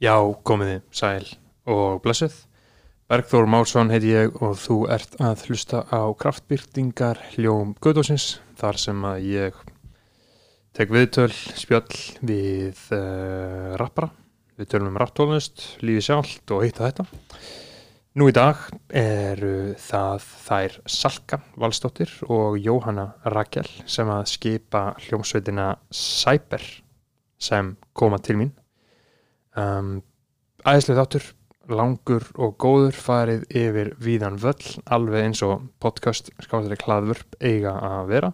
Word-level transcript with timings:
Já, 0.00 0.14
komiði, 0.48 0.78
sæl 0.96 1.26
og 1.68 1.98
blessuð. 2.00 2.32
Bergþór 3.12 3.44
Másson 3.52 3.90
heiti 3.92 4.14
ég 4.14 4.36
og 4.40 4.54
þú 4.56 4.76
ert 4.94 5.18
að 5.20 5.42
hlusta 5.44 5.82
á 5.92 6.08
kraftbyrtingar 6.16 7.18
hljóm 7.34 7.74
Guðdósins 7.84 8.38
þar 8.56 8.78
sem 8.80 9.02
að 9.04 9.26
ég 9.28 9.58
tek 10.72 10.94
viðtöl, 10.94 11.28
spjöll 11.28 11.98
við 12.24 12.80
uh, 12.96 13.76
rappara. 13.76 14.08
Við 14.56 14.70
tölum 14.72 14.88
um 14.94 14.96
rapptólunust, 15.02 15.66
lífi 15.84 16.06
sjálft 16.08 16.54
og 16.56 16.64
eitt 16.64 16.80
að 16.80 16.88
þetta. 16.88 17.06
Nú 18.16 18.30
í 18.32 18.36
dag 18.38 18.62
eru 18.96 19.74
það 19.84 20.24
þær 20.46 20.78
Salka 20.96 21.42
Valstóttir 21.60 22.16
og 22.24 22.56
Jóhanna 22.56 23.10
Rakel 23.36 23.68
sem 23.84 24.08
að 24.08 24.32
skipa 24.32 24.86
hljómsveitina 25.04 25.74
Cyber 25.92 26.64
sem 27.36 27.74
koma 27.92 28.16
til 28.24 28.40
mín. 28.40 28.56
Um, 29.58 30.00
æðislega 30.62 31.04
þáttur, 31.04 31.26
langur 31.70 32.26
og 32.38 32.54
góður 32.60 32.96
farið 32.98 33.42
yfir 33.56 33.92
víðan 34.02 34.38
völl, 34.42 34.76
alveg 34.90 35.26
eins 35.26 35.42
og 35.46 35.66
podcast 35.82 36.30
skáður 36.42 36.76
í 36.76 36.80
hlaðvörp 36.84 37.36
eiga 37.40 37.74
að 37.74 38.14
vera. 38.14 38.32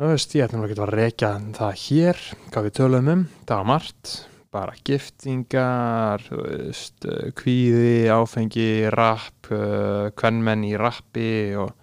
Þú 0.00 0.10
veist, 0.14 0.34
ég 0.36 0.46
ætlum 0.46 0.64
ekki 0.64 0.80
að 0.80 0.94
rekja 0.96 1.30
það 1.56 1.80
hér, 1.84 2.20
hvað 2.52 2.66
við 2.66 2.76
töluðum 2.78 3.10
um, 3.12 3.24
það 3.44 3.58
var 3.58 3.68
margt, 3.68 4.12
bara 4.50 4.78
giftingar, 4.88 6.24
þú 6.26 6.38
veist, 6.46 7.04
eh, 7.06 7.28
kvíði, 7.36 7.92
áfengi, 8.10 8.70
rapp, 8.94 9.50
uh, 9.52 10.08
kvennmenn 10.16 10.64
í 10.66 10.72
rappi 10.80 11.52
og 11.60 11.74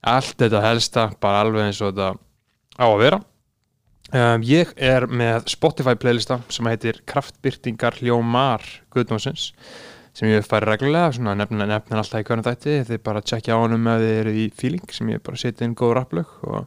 allt 0.00 0.38
þetta 0.40 0.62
helsta, 0.64 1.10
bara 1.20 1.42
alveg 1.44 1.68
eins 1.68 1.82
og 1.82 1.92
þetta 1.92 2.14
á 2.80 2.86
að 2.86 3.00
vera. 3.02 3.20
Um, 4.10 4.42
ég 4.42 4.72
er 4.74 5.04
með 5.06 5.44
Spotify 5.52 5.94
playlista 5.94 6.40
sem 6.50 6.66
heitir 6.66 6.96
Kraftbyrtingar 7.06 8.00
hljómar 8.00 8.64
Guðdómsins 8.90 9.52
sem 10.18 10.26
ég 10.32 10.42
færi 10.42 10.66
reglulega, 10.66 11.12
svona 11.14 11.36
nefnir 11.38 11.68
nefnir 11.70 12.00
alltaf 12.00 12.18
í 12.18 12.26
hvernig 12.26 12.48
þætti, 12.48 12.74
þið 12.88 13.02
bara 13.06 13.22
tjekkja 13.22 13.54
á 13.54 13.62
honum 13.62 13.86
ef 13.92 14.00
þið 14.02 14.14
eru 14.16 14.32
í 14.34 14.46
feeling 14.58 14.94
sem 14.96 15.12
ég 15.12 15.22
bara 15.22 15.38
setja 15.38 15.68
inn 15.68 15.76
góð 15.78 15.92
rapplög 16.00 16.32
og 16.42 16.66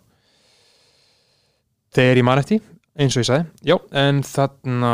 þegar 1.92 2.22
ég 2.22 2.28
man 2.30 2.42
eftir, 2.46 2.64
eins 2.96 3.18
og 3.18 3.26
ég 3.26 3.28
sagði, 3.28 3.52
já, 3.68 3.76
en 4.06 4.24
þarna 4.24 4.94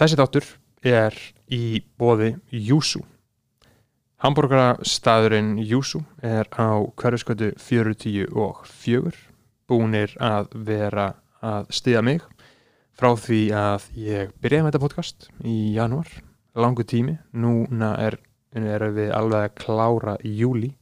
þessi 0.00 0.20
þáttur 0.22 0.48
er 0.88 1.20
í 1.52 1.62
bóði 2.00 2.32
Júsú. 2.48 3.04
Hamburgerastæðurinn 4.24 5.58
Júsú 5.60 6.00
er 6.24 6.48
á 6.56 6.80
hverjuskötu 6.96 7.52
40 7.60 8.32
og 8.32 8.64
4 8.72 9.33
búnir 9.68 10.14
að 10.22 10.54
vera 10.66 11.10
að 11.44 11.72
stiða 11.74 12.04
mig 12.04 12.22
frá 12.94 13.10
því 13.18 13.40
að 13.58 13.88
ég 13.98 14.32
byrjaði 14.40 14.64
með 14.64 14.72
þetta 14.72 14.84
podcast 14.84 15.28
í 15.42 15.74
janúar, 15.74 16.08
langu 16.54 16.84
tími. 16.86 17.16
Núna 17.32 17.96
er, 17.98 18.18
er 18.54 18.88
við 18.94 19.10
alveg 19.16 19.50
að 19.50 19.56
klára 19.64 20.16
í 20.22 20.36
júli 20.38 20.74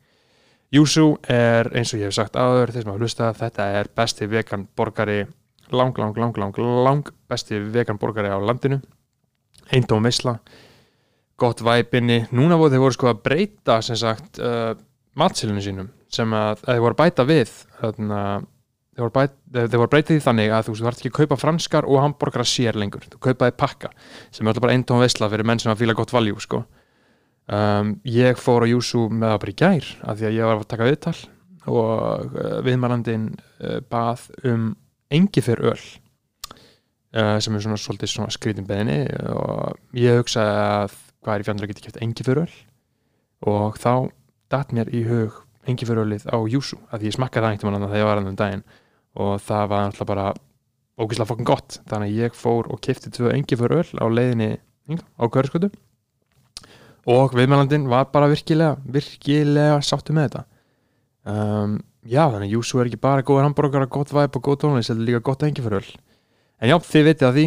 Júsú 0.72 1.18
er 1.28 1.68
eins 1.76 1.90
og 1.92 2.00
ég 2.00 2.08
hef 2.08 2.14
sagt 2.16 2.36
áður 2.38 2.70
þeir 2.72 2.86
sem 2.86 2.90
hafa 2.90 3.04
hlusta, 3.04 3.26
þetta 3.36 3.64
er 3.76 3.88
besti 3.92 4.28
vegan 4.32 4.62
borgari, 4.72 5.26
lang, 5.68 5.98
lang, 6.00 6.16
lang, 6.16 6.38
lang 6.40 6.60
lang 6.86 7.10
besti 7.28 7.58
vegan 7.74 7.98
borgari 8.00 8.30
á 8.32 8.40
landinu. 8.40 8.78
Eindóm 9.68 10.08
veisla. 10.08 10.38
Gott 11.36 11.60
væpinni, 11.60 12.22
núna 12.32 12.56
voru 12.56 12.72
þeir 12.72 12.84
voru 12.86 12.96
sko 12.96 13.10
að 13.10 13.20
breyta 13.26 13.76
sem 13.84 14.00
sagt 14.00 14.40
uh, 14.40 14.72
matsilinu 15.12 15.60
sínum 15.60 15.92
sem 16.12 16.32
að, 16.32 16.64
að 16.64 16.72
þeir 16.72 16.82
voru 16.86 16.96
að 16.96 17.02
bæta 17.02 17.28
við 17.28 17.54
þarna 17.82 18.22
þeir 19.02 19.10
voru, 19.10 19.14
bæt, 19.16 19.34
þeir 19.56 19.80
voru 19.80 19.92
breytið 19.92 20.16
því 20.16 20.24
þannig 20.26 20.52
að 20.54 20.68
þú 20.68 20.74
þarf 20.78 21.00
ekki 21.00 21.10
að 21.10 21.16
kaupa 21.18 21.38
franskar 21.40 21.88
og 21.88 22.00
hambúrgara 22.02 22.46
sér 22.46 22.78
lengur. 22.78 23.06
Þú 23.10 23.20
kaupaði 23.26 23.56
pakka 23.58 23.90
sem 24.30 24.44
er 24.44 24.52
alltaf 24.52 24.64
bara 24.64 24.76
einn 24.76 24.84
tón 24.86 25.02
veisla 25.02 25.28
fyrir 25.32 25.48
menn 25.48 25.62
sem 25.62 25.72
að 25.72 25.82
fíla 25.82 25.96
gott 25.98 26.14
valjú 26.14 26.38
sko. 26.42 26.64
um, 27.52 27.96
ég 28.04 28.38
fór 28.38 28.62
á 28.62 28.70
Júsú 28.70 29.08
með 29.10 29.32
það 29.32 29.40
bara 29.42 29.52
í 29.52 29.58
gær 29.58 29.88
af 30.06 30.18
því 30.18 30.26
að 30.28 30.36
ég 30.36 30.46
var 30.46 30.60
að 30.60 30.68
taka 30.70 30.86
viðtal 30.86 31.16
og 31.66 32.36
uh, 32.38 32.60
viðmælandin 32.62 33.26
uh, 33.34 33.80
bað 33.90 34.28
um 34.46 34.68
engi 35.10 35.42
fyrir 35.42 35.72
öl 35.72 35.82
uh, 37.18 37.38
sem 37.42 37.54
er 37.54 37.64
svona 37.64 37.80
svolítið 37.80 38.12
svona 38.14 38.34
skrítin 38.34 38.68
beðinni 38.68 39.06
og 39.34 39.74
ég 39.98 40.22
hugsaði 40.22 40.54
að 40.62 40.98
hvað 41.22 41.34
er 41.34 41.42
í 41.42 41.48
fjandra 41.48 41.66
að 41.66 41.72
geta 41.72 41.86
kæft 41.88 42.02
engi 42.02 42.26
fyrir 42.26 42.44
öl? 42.46 42.60
Og 43.42 43.78
þá 43.82 43.94
datt 44.52 44.70
mér 44.74 44.90
í 44.94 45.02
hug 45.08 45.42
engi 45.66 45.86
fyrir 45.86 46.04
ölið 46.06 46.26
á 46.30 46.38
Júsú 46.50 46.78
af 46.90 47.00
því 47.00 47.10
ég 47.10 47.16
smakkaði 47.16 47.46
það 47.46 47.54
einhvern 47.56 47.76
veginn 47.76 47.90
þegar 47.90 48.02
ég 48.02 48.08
var 48.08 48.38
daginn 48.38 48.64
og 49.18 49.40
það 49.44 49.70
var 49.72 49.86
alltaf 49.86 50.08
bara 50.08 50.26
ógislega 51.00 51.28
fokkin 51.28 51.48
gott. 51.48 51.80
Þannig 51.90 52.12
að 52.12 52.20
ég 52.26 52.36
fór 52.36 52.68
og 52.72 52.80
kefti 52.84 53.12
tvö 53.12 53.32
engi 53.34 53.58
fyrir 53.58 53.82
öl 53.82 54.02
á 54.02 54.06
leiðinni 54.12 54.50
á 54.92 55.24
Körskvöldu 55.32 55.72
og 57.12 57.34
viðmælandin 57.34 57.88
var 57.90 58.10
bara 58.12 58.30
virkilega 58.30 58.76
virkilega 58.86 59.80
sáttu 59.82 60.14
með 60.14 60.28
þetta. 60.28 60.44
Um, 61.22 61.76
já 62.06 62.24
þannig 62.28 62.48
að 62.48 62.54
Júsú 62.56 62.80
er 62.80 62.90
ekki 62.90 63.02
bara 63.02 63.26
góður 63.26 63.46
hambúrgar 63.48 63.86
og 63.86 63.94
gott 63.94 64.14
væp 64.14 64.38
og 64.38 64.46
góð 64.46 64.60
tónlist 64.64 64.90
þetta 64.90 65.02
er 65.02 65.08
líka 65.08 65.22
gott 65.26 65.42
engi 65.46 65.64
fyrir 65.64 65.82
öl. 65.82 65.92
En 66.62 66.70
já 66.70 66.76
þið 66.78 67.06
vitið 67.08 67.28
að 67.28 67.38
því 67.38 67.46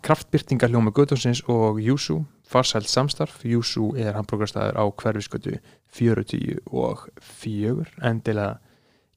kraftbyrtingarljómur 0.00 0.94
Guðdónsins 0.96 1.42
og 1.52 1.80
Júsú 1.84 2.22
farsælt 2.48 2.88
samstarf. 2.88 3.44
Júsú 3.44 3.92
er 4.00 4.16
hambúrgarstæður 4.16 4.80
á 4.80 4.84
hverfiskötu 4.88 5.58
40 5.92 6.64
og 6.72 7.04
4 7.20 7.84
endilega 8.08 8.56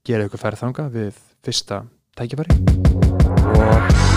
gera 0.04 0.26
ykkur 0.28 0.40
færð 0.42 0.60
þanga 0.66 0.88
við 0.92 1.22
fyrsta 1.46 1.84
tækifæri 2.18 2.58
og 3.54 4.13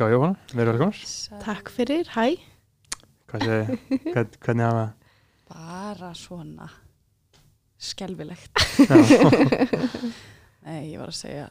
Salka 0.00 0.06
og 0.08 0.14
Jóhanna 0.14 0.54
við 0.56 0.60
erum 0.62 0.76
velkomnar 0.78 1.40
Takk 1.44 1.70
fyrir, 1.74 2.06
hæ 2.14 2.22
Hvað 3.28 3.42
sé, 3.44 3.56
hvern, 4.14 4.30
hvernig 4.40 4.64
hafa 4.64 4.84
bara 5.50 6.08
svona 6.16 6.68
skelvilegt. 7.80 8.62
Nei, 10.64 10.92
ég 10.92 10.96
var 11.02 11.10
að 11.10 11.18
segja 11.18 11.44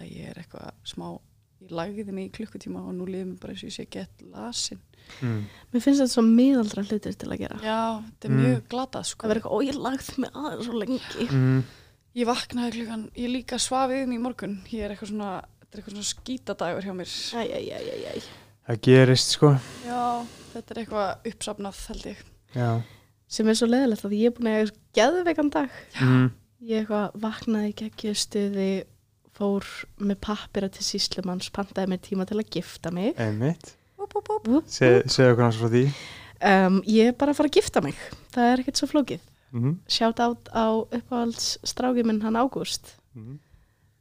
að 0.00 0.08
ég 0.14 0.30
er 0.30 0.40
eitthvað 0.40 0.70
smá 0.88 1.10
í 1.60 1.68
lagðinni 1.74 2.24
í 2.28 2.32
klukkutíma 2.38 2.86
og 2.88 2.96
nú 2.96 3.08
líðum 3.10 3.34
bara 3.42 3.52
eins 3.52 3.66
og 3.66 3.68
ég 3.68 3.76
sé 3.76 3.86
gett 3.98 4.24
lasin 4.32 4.80
mm. 5.20 5.44
Mér 5.74 5.84
finnst 5.84 6.00
þetta 6.00 6.14
svo 6.14 6.24
miðaldra 6.24 6.86
hlutir 6.88 7.18
til 7.20 7.28
að 7.34 7.42
gera 7.44 7.60
Já, 7.60 7.78
þetta 8.06 8.30
er 8.30 8.32
Mm. 8.32 8.40
mjög 8.46 8.64
glatað 8.72 9.02
Það 9.04 9.10
sko 9.12 9.28
verður 9.28 9.42
eitthvað, 9.42 9.60
ó 9.60 9.68
ég 9.68 9.82
lagði 9.84 10.24
mig 10.24 10.40
aðeins 10.40 10.70
svo 10.70 10.80
lengi 10.80 11.28
Mm. 11.36 11.60
Ég 12.16 12.26
vaknaði 12.32 12.74
klukkan, 12.78 13.06
ég 13.20 13.28
líka 13.36 13.60
svafið 13.60 14.06
inn 14.06 14.16
í 14.16 14.22
morgun 14.24 14.56
Ég 14.72 14.86
er 14.88 14.94
eitthvað 14.96 15.12
svona, 15.12 15.32
þetta 15.68 15.76
er 15.76 15.82
eitthvað 15.82 15.94
svona 15.94 16.10
skítadagur 16.10 16.86
hjá 16.88 16.94
mér. 16.96 17.16
Æ, 17.36 17.42
æ, 17.46 17.60
æ, 17.68 17.78
æ, 17.78 18.12
æ 18.18 18.46
það 18.68 18.82
gerist 18.84 19.32
sko. 19.32 19.54
Já, 19.86 20.02
þetta 20.52 20.74
er 20.74 20.80
eitthvað 20.82 21.30
uppsafnað 21.30 21.80
held 21.88 22.06
ég. 22.10 22.20
Já. 22.52 22.68
Sem 23.28 23.48
er 23.48 23.56
svo 23.56 23.68
leðilegt 23.68 24.04
að 24.08 24.16
ég 24.16 24.28
er 24.30 24.36
búin 24.36 24.50
að 24.50 24.58
eiga 24.58 24.76
geðveikan 24.98 25.50
dag. 25.52 25.80
Mm. 26.00 26.28
Ég 26.68 26.84
eitthvað 26.84 27.18
vaknaði 27.24 27.72
ekki 27.88 28.14
stuði 28.18 28.68
fór 29.38 29.66
með 30.02 30.20
pappira 30.26 30.68
til 30.72 30.84
síslumanns 30.84 31.50
pantaði 31.54 31.92
mér 31.92 32.02
tíma 32.04 32.26
til 32.28 32.40
að 32.40 32.52
gifta 32.56 32.92
mig. 32.92 33.12
Einmitt. 33.20 33.74
Segðu 34.72 35.32
okkur 35.32 35.44
hans 35.44 35.60
frá 35.60 35.68
því. 35.72 35.84
Um, 36.48 36.78
Ég 36.88 37.12
er 37.12 37.18
bara 37.18 37.32
að 37.34 37.40
fara 37.40 37.50
að 37.50 37.58
gifta 37.58 37.82
mig. 37.84 37.98
Það 38.34 38.52
er 38.52 38.62
ekkert 38.62 38.80
svo 38.80 38.88
flókið. 38.90 39.26
Mm. 39.54 39.76
Sjátt 39.88 40.20
át 40.20 40.50
á 40.52 40.66
uppáhaldsstráki 40.82 42.04
minn 42.04 42.20
hann 42.24 42.36
Ágúst. 42.36 42.96
Mm. 43.16 43.38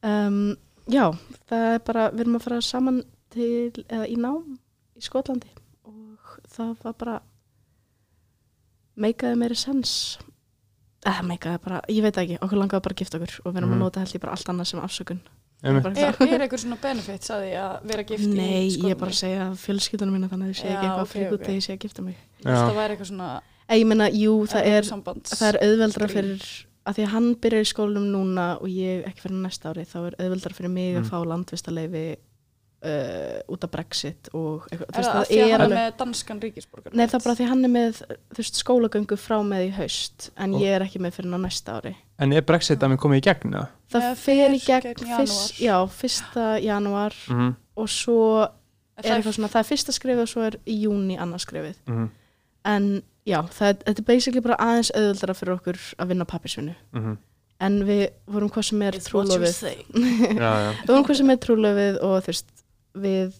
um, 0.07 0.41
Já, 0.87 1.05
það 1.49 1.65
er 1.73 1.79
bara 1.87 2.09
við 2.13 2.21
erum 2.23 2.35
að 2.39 2.45
fara 2.47 2.61
saman 2.63 3.01
til 3.33 3.83
eða 3.87 4.05
í 4.07 4.15
nám 4.17 4.57
í 4.97 5.03
Skotlandi 5.03 5.49
og 5.83 6.37
það 6.53 6.75
var 6.83 6.93
bara 7.01 7.17
meikaði 8.97 9.37
meiri 9.41 9.57
sens 9.59 9.91
eða 11.07 11.23
meikaði 11.27 11.59
bara, 11.63 11.81
ég 11.91 12.03
veit 12.03 12.17
ekki 12.19 12.37
okkur 12.41 12.59
langaði 12.61 12.83
bara 12.87 12.95
að 12.95 13.01
gifta 13.03 13.19
okkur 13.19 13.35
og 13.45 13.51
við 13.53 13.57
erum 13.61 13.69
Mhm. 13.69 13.77
að 13.77 13.83
nota 13.85 13.99
held 14.01 14.13
ég 14.15 14.21
bara 14.23 14.31
allt 14.33 14.49
annað 14.49 14.67
sem 14.67 14.79
afsökun. 14.79 15.19
Er, 15.63 15.73
er 15.73 16.41
eitthvað 16.45 16.61
svona 16.61 16.77
benefits 16.81 17.29
að 17.33 17.41
því 17.43 17.53
að 17.57 17.83
vera 17.89 18.03
gift 18.03 18.23
í 18.23 18.27
Nei, 18.27 18.45
ég 18.45 18.65
er 18.67 18.71
Skotlandi? 18.71 18.99
bara 18.99 19.11
að 19.11 19.17
segja 19.17 19.45
fjölskyldunum 19.57 20.13
mína 20.13 20.29
þannig 20.29 20.49
að 20.49 20.57
segja 20.59 20.71
Já, 20.71 20.77
ekki 20.77 20.87
eitthvað 20.87 21.01
ok, 21.01 21.09
okay, 21.09 21.21
frík 21.21 21.31
út 21.31 21.39
ok. 21.39 21.45
þegar 21.45 21.55
ég 21.57 21.63
segja 21.65 21.77
að 21.77 21.83
gifta 21.87 22.01
mig. 22.03 22.17
Ég 22.37 22.45
það 22.45 22.75
væri 22.77 22.93
eitthvað 22.95 23.09
svona 23.11 23.41
ég 23.69 23.85
meina, 23.87 24.07
jú, 24.13 24.33
það 24.47 24.63
er, 24.65 24.83
það 24.83 25.47
er 25.47 25.57
auðveldra 25.67 26.07
fyrir 26.07 26.43
að 26.87 26.95
því 26.97 27.03
að 27.07 27.11
hann 27.13 27.27
byrjar 27.43 27.65
í 27.65 27.71
skólanum 27.73 28.07
núna 28.13 28.45
og 28.61 28.67
ég 28.71 29.05
ekki 29.09 29.21
fyrir 29.25 29.41
næsta 29.43 29.69
ári 29.73 29.83
þá 29.85 29.97
er 30.07 30.15
auðveldra 30.23 30.53
fyrir 30.57 30.71
mig 30.73 30.95
Mm. 30.95 31.03
að 31.03 31.09
fá 31.11 31.17
landvistaleifi 31.27 32.05
uh, 32.85 33.39
út 33.51 33.63
af 33.65 33.71
Brexit 33.73 34.29
og 34.37 34.67
eitthvað, 34.71 34.89
Er 34.93 35.03
það 35.07 35.19
að 35.21 35.29
því 35.31 35.39
að 35.41 35.51
hann 35.51 35.63
er 35.65 35.73
með 35.75 35.95
danskan 36.01 36.41
ríkisborgar? 36.43 36.93
Nei, 36.93 37.05
það 37.07 37.17
er 37.19 37.23
bara 37.25 37.35
því 37.39 37.45
að 37.47 37.51
hann 37.53 37.65
er 37.67 37.73
með 37.73 38.01
veist, 38.37 38.59
skólagöngu 38.61 39.17
frá 39.19 39.37
með 39.43 39.63
í 39.67 39.71
haust 39.79 40.29
en 40.37 40.53
Og- 40.53 40.61
ég 40.61 40.75
er 40.77 40.85
ekki 40.85 41.01
með 41.03 41.15
fyrir 41.17 41.33
næsta 41.41 41.79
ári 41.81 41.95
En 42.19 42.33
er 42.33 42.41
Brexit 42.45 42.79
að 42.81 42.93
mér 42.93 43.01
komið 43.01 43.17
í 43.21 43.25
gegn 43.27 43.57
það? 43.91 44.07
Fer 44.17 44.49
í 44.55 44.61
gegn, 44.65 44.93
gegn 44.93 45.17
fyrst, 45.17 45.59
já, 45.61 45.75
fyrsta 45.89 46.47
janúar 46.63 47.13
Mm 47.29 47.55
og 47.77 47.85
svo 47.93 48.21
Er 48.41 48.49
er 48.97 49.03
það- 49.03 49.17
eitthvað 49.19 49.35
svona, 49.37 49.47
það 49.53 49.59
er 49.61 49.67
fyrsta 49.69 49.93
skrifið 49.93 50.21
og 50.23 50.27
svo 50.31 50.41
er 50.47 50.55
í 50.65 50.77
júni 50.81 51.17
annars 51.21 51.43
skrifið 51.45 51.75
-hmm. 51.85 52.07
en 52.65 53.03
já, 53.27 53.39
það 53.51 53.81
þetta 53.85 54.01
er 54.01 54.07
basically 54.11 54.41
bara 54.45 54.57
aðeins 54.63 54.91
auðveldara 54.95 55.35
fyrir 55.37 55.55
okkur 55.59 55.81
að 55.99 56.13
vinna 56.13 56.25
pappisvinnu 56.35 56.75
Mm 56.93 57.17
en 57.59 57.79
við 57.87 58.03
vorum 58.29 58.51
hvað 58.53 58.65
sem 58.67 58.81
er 58.85 58.93
já 60.37 60.49
við 60.77 60.91
vorum 60.91 61.05
hvað 61.07 61.17
sem 61.17 61.29
er 61.33 61.39
trúlofið 61.41 61.95
og 62.05 62.11
þú 62.21 62.29
veist 62.29 62.51
við 63.01 63.31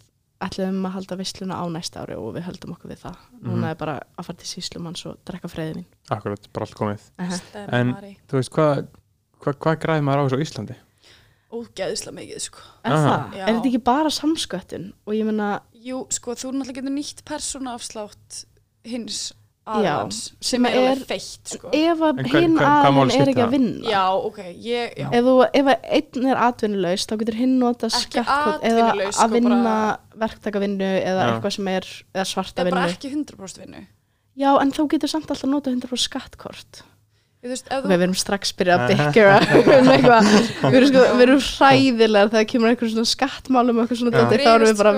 ætlum 0.41 0.79
að 0.89 0.95
halda 0.95 1.17
veisluna 1.19 1.59
á 1.61 1.65
næsta 1.69 2.01
ári 2.01 2.15
og 2.17 2.31
við 2.33 2.47
höldum 2.47 2.73
okkur 2.73 2.89
við 2.95 3.03
það 3.03 3.19
núna 3.43 3.59
Mhm. 3.61 3.67
er 3.69 3.75
bara 3.77 3.95
að 4.17 4.25
fara 4.25 4.37
til 4.41 4.49
síslumanns 4.49 5.05
og 5.05 5.19
drekka 5.25 5.47
freyðin 5.53 5.83
mín 5.83 5.85
Akkurat, 6.09 6.49
bara 6.53 6.65
allt 6.65 6.75
komið 6.81 7.05
uh 7.19 7.25
En- 7.29 7.37
Stemmari. 7.37 8.11
Þú 8.27 8.39
veist, 8.41 8.51
hvað 8.57 8.87
hva, 9.45 9.53
hva 9.53 9.75
græði 9.85 10.01
maður 10.09 10.17
á 10.17 10.25
þessu 10.31 10.41
Íslandi? 10.47 10.75
Ógeðislega 11.53 12.15
mikið, 12.17 12.39
sko. 12.49 12.59
er 12.83 12.91
það? 12.97 13.33
Já. 13.37 13.43
er 13.47 13.53
þetta 13.53 13.69
ekki 13.69 13.83
bara 13.87 14.09
ég 15.15 15.25
meina, 15.29 15.61
Jú, 15.87 16.01
sko, 16.11 16.33
þú 16.33 16.51
náttúrulega 16.57 16.81
getur 16.81 16.91
nýtt 16.97 17.21
persónaafslátt 17.23 18.45
hins 18.83 19.33
aðans 19.67 20.19
sem, 20.49 20.65
er 20.65 20.75
er- 20.77 20.87
alveg 20.93 21.03
feitt, 21.09 21.51
sko. 21.53 21.71
ef 21.75 22.03
að 22.07 22.21
hinn 22.31 22.57
aðeins 22.63 23.17
er 23.19 23.31
ekki 23.33 23.43
að 23.45 23.53
vinna 23.53 23.91
Já, 23.91 24.03
ok, 24.29 24.39
ég, 24.63 24.95
já. 24.97 25.07
ef, 25.11 25.27
þú, 25.27 25.35
ef 25.61 25.71
einn 25.75 26.27
er 26.31 26.41
atvinnulegs 26.47 27.07
þá 27.09 27.15
getur 27.23 27.39
hinn 27.41 27.55
nota 27.61 27.89
Ekki 27.91 28.03
skattkot 28.23 28.67
eða 28.71 28.89
að 28.95 29.13
sko, 29.13 29.29
vinna 29.35 29.61
bara- 29.63 29.97
verktakavinnu 30.25 30.91
eða 30.97 31.21
Já. 31.21 31.29
eitthvað 31.31 31.55
sem 31.59 31.67
er 31.75 31.89
eða 32.15 32.27
svarta 32.33 32.61
Það 32.61 32.67
er 32.67 32.71
bara 32.77 32.85
vinnu 32.87 32.97
ekki 32.97 33.13
100% 33.15 33.63
vinnu. 33.65 33.85
já 34.37 34.51
en 34.61 34.71
þú 34.71 34.87
getur 34.93 35.09
samt 35.15 35.31
alltaf 35.33 35.49
nota 35.49 35.69
100% 35.73 36.07
skattkort 36.07 36.83
Þú 37.37 37.51
veist, 37.53 37.67
þú... 37.69 37.85
við 37.91 38.01
erum 38.01 38.15
strax 38.17 38.49
byrjað 38.57 38.81
að 38.81 38.87
byggja 38.97 39.25
um 39.77 39.89
eitthvað, 39.93 40.29
við 40.63 40.77
erum, 40.79 40.87
sko, 40.89 41.01
erum 41.21 41.41
hræðilegar 41.45 42.31
þegar 42.33 42.47
kemur 42.49 42.71
eitthvað 42.71 42.93
svona 42.95 43.09
skattmálum 43.11 43.77
og 43.77 43.83
eitthvað 43.85 43.99
svona 44.01 44.13
Já. 44.15 44.23
dóti, 44.25 44.39
þá 44.41 44.49
erum 44.55 44.67
við 44.71 44.79
bara 44.81 44.93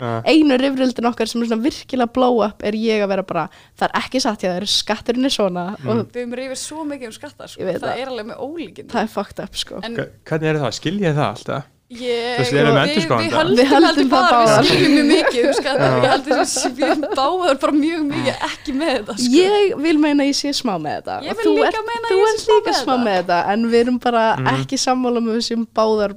Uh, 0.00 0.20
einu 0.30 0.58
rifrildin 0.60 1.08
okkar 1.10 1.26
sem 1.26 1.42
er 1.42 1.46
svona 1.50 1.62
virkilega 1.64 2.12
blow 2.12 2.42
up 2.46 2.62
er 2.62 2.72
ég 2.78 3.02
að 3.02 3.08
vera 3.08 3.22
bara, 3.26 3.48
það 3.78 3.88
er 3.88 3.96
ekki 4.02 4.20
satt 4.22 4.40
hjá 4.44 4.52
þér 4.54 4.66
skatturinn 4.70 5.24
er 5.24 5.34
svona 5.34 5.64
Mm. 5.78 5.88
og 5.88 6.12
Við 6.12 6.20
erum 6.22 6.36
reyfið 6.38 6.58
svo 6.62 6.84
mikið 6.86 7.06
um 7.06 7.12
skattar, 7.12 7.48
sko. 7.48 7.60
Ég 7.62 7.78
Það 7.80 7.88
það. 7.88 7.98
er 8.02 8.06
alveg 8.12 8.26
með 8.26 8.38
ólíkinn. 8.46 8.88
það 8.88 9.02
er 9.02 9.10
fucked 9.16 9.40
up 9.44 9.54
sko 9.56 9.80
En 9.82 9.94
hvernig 9.96 10.48
er 10.54 10.56
það? 10.62 10.72
Skilja 10.78 11.08
ég 11.10 11.14
það 11.18 11.28
alltaf? 11.32 11.64
ég... 11.88 12.36
Þú 12.36 12.42
veist, 12.42 12.52
við 12.52 12.58
við-. 12.58 12.68
Við 12.68 13.56
Við 13.56 13.68
það 13.72 14.10
bara, 14.12 14.40
við 14.44 14.68
skiljum 14.68 14.92
mjög 14.92 15.06
mikið 15.08 15.46
um 15.48 15.54
skattar. 15.56 15.94
Ég 15.98 16.10
held 16.12 16.26
þess 16.28 16.56
að 16.68 16.74
við 16.76 16.84
erum 16.88 17.04
báðar 17.16 17.58
bara 17.62 17.72
mjög 17.78 18.02
mikið 18.12 18.42
ekki 18.48 18.74
með 18.76 18.90
þetta, 18.98 19.14
sko. 19.18 19.32
ég 19.38 19.76
vil 19.86 19.98
meina 19.98 20.22
að 20.22 20.28
ég 20.28 20.36
sé 20.36 20.52
smá 20.52 20.74
með 20.78 20.98
þetta 20.98 21.14
Ég 21.24 21.40
þú 21.40 21.54
líka 21.56 21.68
ert- 21.72 21.88
meina 21.88 22.04
að 22.04 22.12
þú 22.12 22.18
ég 22.18 22.28
sé 22.28 22.34
ert 22.34 22.44
smá 22.44 22.54
líka 22.58 22.68
með 22.68 22.78
smá 22.82 22.92
þetta. 22.92 23.04
með 23.08 23.16
þetta 23.22 23.38
en 23.54 23.64
við 23.72 23.80
erum 23.86 23.98
bara 24.04 24.24
Mhm. 24.36 24.46
ekki 24.52 24.76
sammála 24.84 25.20
með 25.24 25.32
við 25.38 25.44
séum 25.48 25.66
báðar 25.74 26.12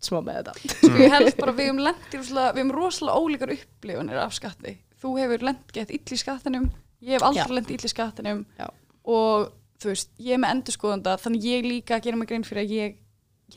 smá 0.00 0.20
með 0.24 0.38
þetta 0.40 0.74
Sko, 0.74 0.92
ég 0.96 1.14
held 1.14 1.36
bara 1.40 1.54
við 1.56 1.70
í 1.70 1.74
rosalega, 1.76 2.52
við 2.56 2.62
höfum 2.62 2.74
rosalega 2.76 3.20
ólíkar 3.20 3.54
upplifunir 3.54 4.20
af 4.22 4.34
skatti. 4.36 4.76
Þú 5.00 5.14
hefur 5.20 5.46
lent 5.48 5.72
gett 5.76 5.94
ill 5.94 6.02
í 6.16 6.20
skattinum, 6.20 6.68
ég 7.04 7.16
hef 7.16 7.24
aldrei 7.26 7.46
Já. 7.46 7.54
lent 7.56 7.72
ill 7.72 7.80
í 7.80 7.92
skattinum 7.92 8.44
Já. 8.58 8.68
og 9.04 9.50
þú 9.80 9.92
veist, 9.94 10.12
ég 10.20 10.36
er 10.36 10.42
með 10.42 10.54
endurskoðanda 10.56 11.16
þannig 11.22 11.46
ég 11.48 11.66
líka 11.68 11.96
að 11.96 12.06
gera 12.08 12.20
mig 12.20 12.28
grein 12.28 12.44
fyrir 12.44 12.66
að 12.66 12.74
ég 12.76 12.96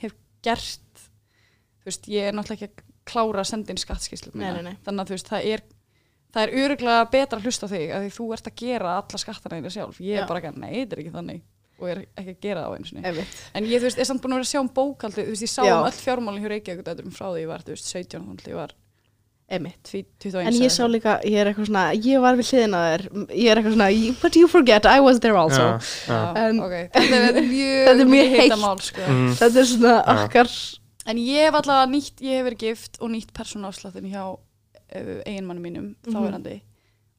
hef 0.03 0.15
gert 0.45 1.03
þú 1.83 1.89
veist, 1.89 2.09
ég 2.11 2.29
er 2.29 2.35
náttúrulega 2.37 2.69
ekki 2.69 2.83
að 2.83 2.91
klára 3.03 3.43
að 3.43 3.49
senda 3.49 3.73
inn 3.73 3.81
skattskíslu 3.81 4.31
Nei, 4.39 4.51
nei, 4.55 4.61
nei. 4.69 4.75
þannig 4.85 5.03
að 5.03 5.09
þú 5.11 5.17
veist, 5.17 5.31
það 5.33 5.49
er 5.51 5.65
það 6.33 6.45
er 6.45 6.53
öruglega 6.63 7.09
betra 7.13 7.39
að 7.39 7.47
hlusta 7.49 7.69
þig 7.69 7.91
að 7.93 8.05
því 8.05 8.13
þú 8.15 8.27
ert 8.37 8.47
að 8.49 8.55
gera 8.63 8.93
alla 9.01 9.19
skattana 9.21 9.59
þína 9.59 9.73
sjálf 9.75 9.99
ég 9.99 10.15
Já. 10.15 10.21
er 10.23 10.29
bara 10.31 10.41
ekki, 10.41 10.61
nei, 10.63 10.71
þetta 10.79 10.95
er 10.95 11.03
ekki 11.03 11.15
þannig 11.17 11.41
og 11.83 11.89
er 11.91 11.99
ekki 12.17 12.33
að 12.33 12.39
gera 12.47 12.63
það 12.63 12.69
á 12.69 12.75
einu. 12.77 13.25
En 13.59 13.67
ég, 13.67 13.81
þú 13.83 13.87
veist, 13.89 13.99
er 13.99 14.07
samt 14.09 14.23
búin 14.23 14.33
að 14.33 14.39
vera 14.39 14.47
að 14.47 14.53
sjá 14.53 14.61
um 14.63 14.71
bókaldi, 14.79 15.25
þú 15.27 15.33
veist, 15.35 15.45
ég 15.45 15.51
sá 15.51 15.61
Já. 15.67 15.73
um 15.77 15.89
öll 15.89 15.99
fjármálinn 16.05 16.43
hjá 16.45 16.49
Reykjavík 16.53 17.11
frá 17.17 17.27
því 17.33 17.43
ég 17.43 17.51
var, 17.51 17.61
þú 17.67 17.75
veist, 17.75 17.91
17, 17.91 18.23
þannig 18.23 18.47
ég 18.53 18.57
var 18.61 18.73
Einmitt. 19.53 19.83
21. 19.91 20.47
En 20.47 20.53
ég 20.55 20.71
sá 20.71 20.85
líka, 20.87 21.17
ég 21.27 21.35
er 21.37 21.49
eitthvað 21.51 21.67
svona, 21.67 21.81
ég 21.93 22.21
var 22.23 22.37
við 22.39 22.47
hliðina 22.47 22.79
á 22.79 22.85
þér, 22.93 23.03
ég 23.37 23.49
er 23.51 23.59
eitthvað 23.59 23.73
svona, 23.75 23.89
but 24.21 24.35
you 24.39 24.47
forget, 24.47 24.85
I 24.87 24.99
was 25.03 25.19
there 25.19 25.35
also. 25.37 25.61
Já, 25.61 26.07
já. 26.07 26.19
En- 26.47 26.61
ok, 26.63 26.75
þetta 26.95 27.19
er, 27.19 27.35
er 27.35 28.05
mjög, 28.07 28.23
er 28.23 28.31
heitt. 28.31 28.39
heitamál, 28.39 28.79
sko. 28.81 29.03
Mm. 29.03 29.33
Þetta 29.41 29.59
er 29.59 29.67
svona 29.73 29.93
Já. 29.99 30.15
okkar, 30.23 30.55
En 31.05 31.17
ég 31.19 31.43
hef 31.49 31.53
allavega 31.59 31.91
nýtt, 31.91 32.21
ég 32.23 32.37
hef 32.39 32.45
verið 32.47 32.59
gift 32.63 32.97
og 33.03 33.09
nýtt 33.11 33.33
persónuafslættin 33.35 34.07
hjá 34.07 34.23
uh, 34.23 35.19
eiginmannu 35.27 35.59
mínum, 35.61 35.87
Mhm. 36.07 36.13
þáverandi, 36.15 36.61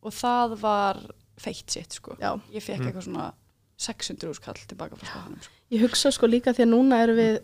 og 0.02 0.12
það 0.16 0.55
var 0.64 0.96
feitt 1.38 1.70
sitt, 1.70 1.93
sko. 1.93 2.16
Ég 2.16 2.62
fekk 2.64 2.81
Mm. 2.81 2.87
eitthvað 2.88 3.05
svona 3.05 3.32
600 3.76 4.31
úrskall 4.31 4.61
tilbaka 4.69 4.97
frá 4.97 5.06
skattinum, 5.09 5.41
sko. 5.43 5.53
Ég 5.75 5.82
hugsa 5.82 6.12
sko 6.15 6.26
líka 6.31 6.53
því 6.55 6.62
að 6.67 6.71
núna 6.75 7.00
erum 7.03 7.17
við, 7.19 7.41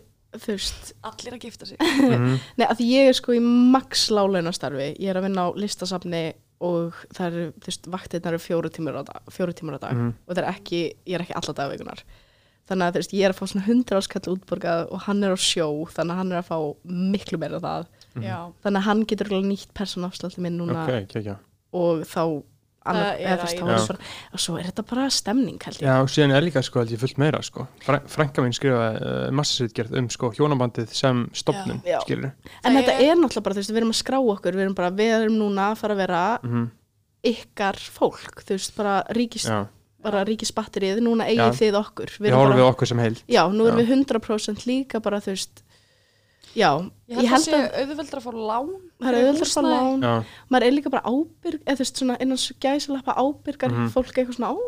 veist, 0.47 0.93
Allir 1.03 1.33
að 1.35 1.41
gifta 1.47 1.65
sig. 1.67 1.77
Mhm. 1.81 2.37
nei 2.57 2.65
að 2.67 2.77
því 2.79 2.87
ég 2.93 3.09
er 3.11 3.17
sko 3.19 3.35
í 3.35 3.41
max 3.43 4.09
lálaunastarfi, 4.15 4.93
ég 4.99 5.09
er 5.11 5.19
að 5.19 5.27
vinna 5.27 5.47
á 5.47 5.47
listasafni 5.59 6.23
og 6.61 6.93
það 7.15 7.25
eru, 7.31 7.45
þú 7.57 7.65
veist, 7.71 7.87
vaktirnar 7.89 8.35
eru 8.35 8.41
fjóru 8.43 8.69
tímur 8.71 8.99
á 9.01 9.03
dag, 9.03 9.21
fjóru 9.33 9.53
tímur 9.57 9.75
á 9.75 9.81
dag 9.81 9.95
Mhm. 9.97 10.11
og 10.27 10.35
það 10.35 10.43
er 10.43 10.51
ekki, 10.53 10.81
ég 11.07 11.15
er 11.17 11.21
ekki 11.25 11.35
alla 11.35 11.53
dagveikunar. 11.57 12.03
Þannig 12.69 12.85
að 12.87 12.91
þú 12.93 12.99
veist, 13.01 13.13
ég 13.17 13.25
er 13.25 13.31
að 13.33 13.39
fá 13.41 13.45
svona 13.49 13.65
100 13.65 13.97
áskall 13.97 14.35
útborgað 14.37 14.91
og 14.93 14.99
hann 15.01 15.23
er 15.25 15.33
á 15.33 15.39
sjó, 15.41 15.65
þannig 15.91 16.13
að 16.13 16.19
hann 16.21 16.31
er 16.31 16.37
að 16.39 16.47
fá 16.47 16.57
miklu 16.85 17.37
meira 17.41 17.55
en 17.57 17.61
það. 17.65 17.85
Já, 18.21 18.37
Þannig 18.63 18.77
að 18.79 18.85
hann 18.87 19.01
getur 19.09 19.27
alveg 19.31 19.47
nýtt 19.49 19.73
persónafslætti 19.73 20.37
minn 20.45 20.57
núna 20.59 20.83
Ok, 20.85 20.93
ekki, 21.01 21.19
ekki 21.23 21.35
og 21.73 22.01
þá 22.03 22.43
Það 22.81 22.97
er 22.97 23.19
eða, 23.21 23.45
þú 23.51 23.65
veist, 23.69 23.91
og 24.33 24.41
svo 24.41 24.55
er 24.57 24.65
þetta 24.71 24.83
bara 24.89 25.03
stemning 25.13 25.59
held 25.61 25.77
ég. 25.77 25.85
Já, 25.85 25.95
og 26.01 26.07
síðan 26.09 26.31
er 26.33 26.41
líka 26.41 26.63
sko 26.65 26.79
held 26.81 26.89
ég 26.95 27.01
fullt 27.03 27.19
meira 27.21 27.41
sko 27.45 27.67
Fræ- 27.85 28.01
Frænka 28.09 28.41
mín 28.41 28.55
skrifaði 28.57 29.01
uh, 29.05 29.31
massasritgerð 29.37 29.97
um 30.01 30.07
sko 30.09 30.31
hjónabandið 30.33 30.89
sem. 30.97 31.19
Já. 31.85 31.99
skilur 32.01 32.31
En 32.65 32.73
þetta 32.79 32.95
er- 32.97 33.19
náttúrulega 33.21 33.43
bara, 33.45 33.53
þú 33.53 33.61
veist, 33.61 33.71
við 33.75 33.81
erum 33.83 33.93
að 33.93 33.99
skrá 34.01 34.17
okkur, 34.17 34.57
við 34.57 34.65
erum 34.65 34.77
bara, 34.81 34.89
við 34.97 35.13
erum 35.19 35.37
núna 35.37 35.67
að 35.71 35.77
fara 35.83 35.93
að 35.93 36.01
vera 36.07 36.23
mm 36.41 36.69
ykkar 37.21 37.77
fólk, 37.77 38.41
þú 38.47 38.55
veist, 38.57 38.71
bara 38.75 38.95
ríkis, 39.13 39.43
Já, 39.45 39.67
bara 40.01 40.23
ríkisbatterið, 40.25 41.03
núna 41.05 41.27
eigið 41.29 41.51
Já. 41.51 41.57
þið 41.59 41.75
okkur. 41.77 42.13
við 42.17 42.31
erum 42.31 42.39
horfum 42.39 42.49
bara, 42.55 42.61
við 42.63 42.69
okkur 42.71 42.89
sem 42.89 42.97
heild 43.03 43.19
Já, 43.29 43.43
nú 43.53 43.67
erum 43.69 43.77
Já. 43.77 43.85
við 43.85 43.91
100% 44.07 44.65
líka 44.65 45.01
bara, 45.05 45.19
þú 45.21 45.35
veist, 45.35 45.61
já, 46.55 46.69
ég 47.07 47.17
held 47.17 47.31
að 47.31 47.43
sé 47.45 47.59
auðveldra 47.81 48.19
að 48.19 48.25
fá 48.25 48.31
lán. 48.33 48.69
það 49.01 49.07
er 49.07 49.17
auðvitað 49.17 49.45
að 49.45 49.53
fá 49.53 49.61
lán, 49.65 50.01
Já, 50.01 50.23
maður 50.51 50.65
er 50.67 50.71
líka 50.75 50.89
bara 50.91 51.03
ábyrg, 51.11 51.61
eða 51.65 51.75
þú 51.75 51.83
veist, 51.83 51.97
svona 52.01 52.17
innan 52.21 52.37
gæsalappa 52.59 53.13
ábyrgar 53.17 53.71
Mhm. 53.71 53.87
fólk 53.93 54.13
eitthvað 54.17 54.35
svona, 54.35 54.51
ó, 54.51 54.59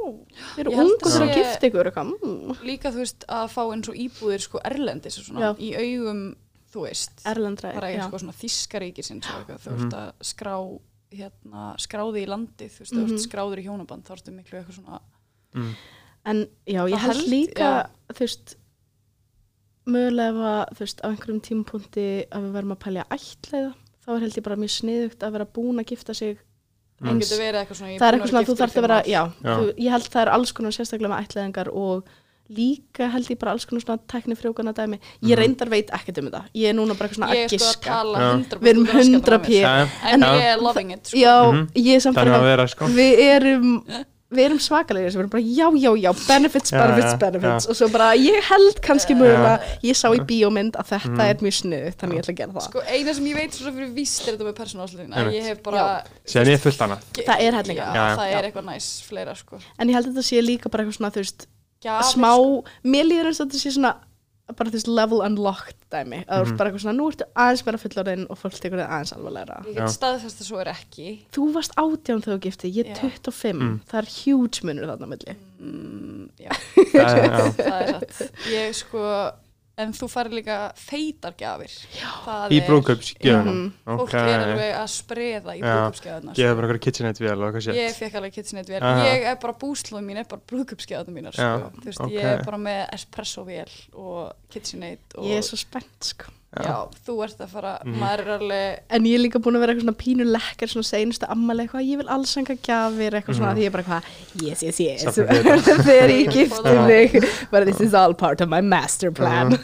við 0.55 0.59
erum 0.63 0.73
Ég 0.73 0.77
held 0.77 0.91
ungu 0.91 1.03
að 1.03 1.11
þegar 1.13 1.27
að 1.27 1.33
sé- 1.33 1.37
gifta 1.43 1.67
ykkur, 1.69 1.85
eitthvað, 1.91 2.13
mm, 2.23 2.55
líka 2.63 2.91
þú 2.91 2.99
veist 3.03 3.25
að 3.27 3.45
fá 3.49 3.61
eins 3.73 3.89
og 3.89 3.95
íbúðir 3.95 4.41
sko 4.41 4.59
erlendis 4.63 5.17
og 5.19 5.25
svona 5.25 5.39
Já. 5.39 5.53
í 5.59 5.69
augum 5.75 6.35
þú 6.73 6.81
veist 6.87 7.21
erlendra, 7.25 7.73
bara 7.73 7.87
eitthvað 7.87 8.19
svona 8.19 8.33
þískaríkisins 8.33 9.25
og 9.29 9.35
eitthvað 9.47 9.61
þú 9.61 9.71
Mhm. 9.71 9.77
veist 9.77 9.93
að 9.93 10.13
skrá 10.21 10.79
hérna, 11.13 11.75
skráði 11.77 12.23
í 12.25 12.27
landið 12.27 12.71
þú 12.73 12.79
veist, 12.79 12.93
mm 12.93 12.99
Mhm. 13.03 13.09
-hmm. 13.11 13.27
skráður 13.27 13.59
í 13.59 13.65
hjónaband 13.65 14.03
þá 14.03 14.11
ertu 14.17 14.31
miklu 14.33 14.57
eitthvað 14.59 14.75
svona 14.83 14.99
mm. 15.53 15.75
En 16.25 16.47
já, 16.65 16.87
ég 16.87 16.93
Það 16.95 16.99
held 16.99 17.15
held- 17.17 17.29
líka, 17.29 17.59
já. 17.59 17.87
þú 18.13 18.19
veist, 18.19 18.55
mögulega 19.85 20.47
að, 20.53 20.73
þú 20.75 20.79
veist, 20.79 20.99
á 21.03 21.07
einhverjum 21.11 21.41
tímapunkti 21.47 22.07
að 22.31 22.41
við 22.47 22.51
verðum 22.57 22.75
að 22.75 22.81
pælja 22.85 23.05
ætlaða, 23.11 23.73
þá 24.03 24.09
er 24.15 24.19
held 24.23 24.37
ég 24.39 24.43
bara 24.43 24.55
mjög 24.63 24.73
sniðugt 24.79 25.23
að 25.27 25.31
vera 25.37 25.45
búin 25.45 25.79
að 25.83 25.85
gifta 25.93 26.13
sig. 26.15 26.37
það 27.03 27.09
Eins- 27.11 27.29
getur 27.29 27.41
verið 27.43 27.59
eitthvað 27.63 27.77
svona 27.79 27.91
ég 27.91 27.99
það 27.99 28.07
er 28.07 28.13
eitthvað 28.17 28.29
svona, 28.31 28.47
þú 28.47 28.55
þarf 28.59 28.75
að 28.77 28.81
vera, 28.87 28.99
já, 29.03 29.21
Já. 29.43 29.55
Þú, 29.59 29.73
ég 29.77 29.89
held 29.91 30.09
það 30.13 30.21
er 30.21 30.29
alls 30.29 30.51
konar 30.53 30.71
sérstaklega 30.71 31.11
með 31.11 31.23
ætlaðingar 31.27 31.67
og 31.73 32.03
líka 32.53 33.07
held 33.11 33.27
ég 33.31 33.39
bara 33.39 33.51
alls 33.51 33.65
konar 33.65 33.81
svona 33.83 33.99
tækni 34.07 34.35
frjókana 34.35 34.73
dæmi. 34.75 34.99
Ég 35.23 35.31
Mhm. 35.35 35.39
reyndar 35.39 35.69
veit 35.69 35.89
ekkert 35.89 36.17
um 36.19 36.25
þetta. 36.29 36.43
Ég 36.53 36.69
er 36.69 36.73
núna 36.73 36.93
bara 36.97 37.09
eitthvað 37.09 37.15
svona 37.15 37.31
að 37.33 37.47
sko 37.47 37.55
giska. 37.57 37.81
tala 37.81 38.19
Já. 38.19 38.31
100% 38.35 38.59
Við 38.63 38.67
erum 38.69 38.83
út 38.83 38.89
af 38.89 38.95
raskatinn 38.95 39.15
á 39.15 39.19
100 39.19 39.39
mér. 39.39 39.87
p. 39.89 40.05
En 40.13 40.21
ég 40.21 40.41
er 40.53 40.57
loving 40.61 40.91
it 40.91 41.03
sko. 41.07 41.17
Já, 41.17 41.51
Mhm. 41.51 41.67
ég 41.75 41.95
er 41.95 42.41
vera 42.43 42.67
sko 42.67 42.85
við 42.85 43.17
erum 43.19 43.83
við 44.35 44.45
erum 44.49 44.59
svakalegir, 44.59 45.11
við 45.13 45.19
erum 45.23 45.31
bara 45.33 45.43
já, 45.43 45.67
já, 45.83 45.91
já 46.03 46.11
benefits, 46.27 46.71
Já, 46.73 46.79
benefits, 46.83 47.13
já, 47.13 47.17
benefits 47.23 47.67
og 47.69 47.75
svo 47.79 47.87
bara 47.93 48.07
ég 48.19 48.39
held 48.49 48.81
kannski 48.85 49.15
mögulega 49.17 49.55
ég 49.83 49.95
sá 49.99 50.07
í 50.13 50.19
bíómynd 50.29 50.75
að 50.79 50.91
þetta 50.93 51.13
Mm. 51.13 51.25
er 51.29 51.35
mjög 51.45 51.55
snuð 51.59 51.95
þannig 51.99 52.15
ég 52.17 52.23
ætla 52.23 52.33
að 52.33 52.39
gera 52.41 52.51
það 52.57 52.67
sko, 52.69 52.83
eina 52.87 53.13
sem 53.13 53.25
ég 53.25 53.35
veit 53.35 53.51
svo 53.53 53.71
fyrir 53.73 53.91
víst 53.93 54.27
er 54.27 54.33
þetta 54.37 54.47
með 54.49 54.55
persónálsliðin 54.61 55.13
að 55.13 55.17
Einmitt. 55.23 55.35
ég 55.37 55.43
hef 55.49 55.63
bara 55.63 56.03
Síðan 56.25 56.47
ég 56.47 56.53
er 56.53 56.63
fullt 56.63 56.81
annað 56.87 56.99
Það 57.23 57.39
er 57.47 57.53
hellinga. 57.59 57.83
já, 57.83 57.93
Já, 57.93 58.03
já. 58.09 58.15
það 58.17 58.31
Já. 58.31 58.37
er 58.39 58.43
eitthvað 58.49 58.65
næs 58.71 58.87
fleira 59.07 59.35
sko 59.35 59.59
en 59.79 59.87
ég 59.89 59.93
held 59.93 60.07
að 60.07 60.13
þetta 60.13 60.25
sé 60.29 60.41
líka 60.41 60.69
bara 60.69 60.83
eitthvað 60.83 60.97
svona 60.97 61.11
þú 61.13 61.21
veist, 61.23 61.47
smá, 61.83 62.31
sko. 62.33 62.63
mér 62.83 63.03
líður 63.09 63.27
eins 63.29 63.39
og 63.41 63.47
þetta 63.49 63.59
sé 63.63 63.71
svona 63.75 63.93
bara 64.57 64.69
veist 64.71 64.87
level 64.87 65.21
unlocked 65.25 65.75
dæmi 65.91 66.23
að 66.25 66.33
þú 66.33 66.43
Mhm. 66.43 66.51
ert 66.51 66.57
bara 66.57 66.69
eitthvað 66.71 66.83
svona, 66.85 66.97
nú 66.97 67.07
ertu 67.11 67.25
aðeins 67.35 67.65
meira 67.65 67.77
fullorðin 67.83 68.25
og 68.29 68.37
fólk 68.37 68.59
tekur 68.59 68.77
þið 68.79 68.89
aðeins 68.89 69.13
alvarlegra 69.17 69.57
Ég 69.65 69.75
Já. 69.75 69.79
get 69.85 69.89
staðfest 69.97 70.41
að 70.41 70.47
svo 70.49 70.59
er 70.61 70.67
ekki. 70.73 71.19
þú 71.31 71.53
varst 71.53 71.71
átján 71.77 72.21
þegar 72.23 72.37
þú 72.37 72.43
giftið, 72.47 72.73
ég 72.73 72.85
Já. 72.87 72.95
25 73.01 73.59
Mm. 73.61 73.79
það 73.89 73.99
er 74.01 74.07
huge 74.23 74.59
munur 74.63 74.87
þarna 74.91 75.07
milli 75.07 75.35
Mm, 75.63 76.29
já, 76.39 76.51
Já, 76.93 77.07
já, 77.07 77.23
já. 77.23 77.51
það 77.55 77.81
er 77.81 77.87
satt. 78.09 78.31
Ég 78.51 78.73
sko, 78.75 79.31
en 79.77 79.91
þú 79.97 80.07
fari 80.11 80.29
líka 80.37 80.57
feitar 80.77 81.33
gjafir. 81.37 81.71
Já. 81.97 82.11
Í 82.53 82.59
brúðkaupsgjöfunum 82.67 83.55
Mhm. 83.63 83.71
Fólk 83.85 84.01
Ok, 84.03 84.13
er 84.13 84.43
alveg 84.45 84.75
að 84.77 84.89
spreða 84.93 85.55
í 85.55 85.59
Já. 85.59 85.73
brúðkaupsgjafirnar. 85.73 86.35
geða 86.35 86.55
bara 86.55 86.67
eitthvað 86.67 86.81
kitchenette 86.85 87.19
vel 87.19 87.41
og 87.41 87.53
eitthvað 87.53 87.75
Ég 87.79 87.95
fekk 87.97 88.13
alveg 88.19 88.33
kitchenette 88.33 88.69
vel. 88.69 88.83
Aha. 88.83 89.05
Ég 89.05 89.25
er 89.31 89.35
bara 89.41 89.53
búslóðin 89.53 90.05
mín, 90.05 90.17
er 90.17 90.23
bara 90.29 90.41
brúðkaupsgjafirnar 90.47 91.13
mínar. 91.17 91.33
Sko. 91.33 91.71
Þú 91.81 91.85
veist, 91.89 92.01
ok. 92.01 92.11
Ég 92.11 92.23
er 92.23 92.43
bara 92.43 92.57
með 92.57 92.89
espresso 92.93 93.45
vel 93.45 93.69
og 93.95 94.33
kitchenette 94.51 95.17
og 95.17 95.25
ég 95.25 95.37
er 95.37 95.41
svo 95.41 95.57
spennt 95.57 96.03
sko 96.13 96.25
já, 96.53 96.75
þú 97.07 97.13
ert 97.23 97.39
að 97.41 97.49
fara, 97.49 97.79
Mhm. 97.85 97.95
maður 97.99 98.19
er 98.19 98.31
alveg, 98.39 98.79
en 98.89 99.03
ég 99.03 99.15
er 99.15 99.23
líka 99.23 99.39
búin 99.41 99.55
að 99.55 99.59
vera 99.63 99.73
eitthvað 99.73 99.87
svona 99.87 100.01
pínu 100.03 100.25
lekkar 100.29 100.69
svona 100.69 100.89
seinustu 100.91 101.25
ammali 101.29 101.65
eitthvað, 101.67 101.87
ég 101.89 101.97
vil 101.97 102.07
alls 102.09 102.35
enga 102.37 102.55
gjafir 102.57 103.11
eitthvað 103.17 103.35
svona, 103.39 103.53
Mhm. 103.53 103.57
því 103.57 103.63
ég 103.63 103.65
er 103.65 103.71
bara 103.71 103.83
eitthvað 103.83 104.03
yes, 104.47 104.63
yes, 104.63 104.79
yes, 104.79 105.03
þegar 105.87 106.09
ég 106.09 106.31
gifti 106.31 106.63
Já. 106.73 106.87
mig. 106.87 107.11
But 107.51 107.65
this 107.65 107.81
is 107.81 107.93
all 107.93 108.13
part 108.13 108.41
of 108.41 108.49
my 108.49 108.61
master 108.61 109.11
plan. 109.11 109.51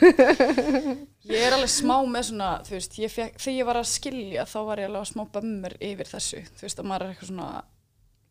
Ég 1.30 1.44
er 1.46 1.54
alveg 1.54 1.70
smá 1.70 2.00
með 2.10 2.24
svona, 2.32 2.48
þú 2.66 2.72
veist, 2.74 2.96
ég 2.98 3.12
fekk, 3.14 3.36
þegar 3.38 3.58
ég 3.60 3.66
var 3.68 3.76
að 3.78 3.86
skilja 3.92 4.46
þá 4.50 4.66
var 4.66 4.78
ég 4.82 4.88
alveg 4.90 5.04
að 5.04 5.10
smá 5.12 5.26
bömmur 5.36 5.76
yfir 5.80 6.08
þessu, 6.10 6.40
þú 6.58 6.62
veist, 6.66 6.80
að 6.82 6.88
maður 6.90 7.04
er 7.06 7.12
eitthvað 7.14 7.30
svona, 7.30 7.50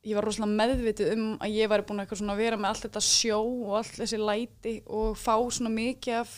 ég 0.08 0.14
var 0.18 0.24
rosalega 0.26 0.56
meðvitið 0.58 1.12
um 1.14 1.38
að 1.38 1.54
ég 1.54 1.68
væri 1.70 1.84
búin 1.86 2.00
að 2.00 2.06
eitthvað 2.08 2.18
svona 2.24 2.36
vera 2.40 2.56
með 2.58 2.68
allt 2.72 2.82
þetta 2.88 3.02
sjó 3.06 3.38
og 3.68 3.76
allt 3.78 3.94
þessi 4.00 4.18
læti 4.18 4.74
og 4.88 5.14
fá 5.20 5.36
svona 5.54 5.70
mikið 5.76 6.18
af 6.24 6.32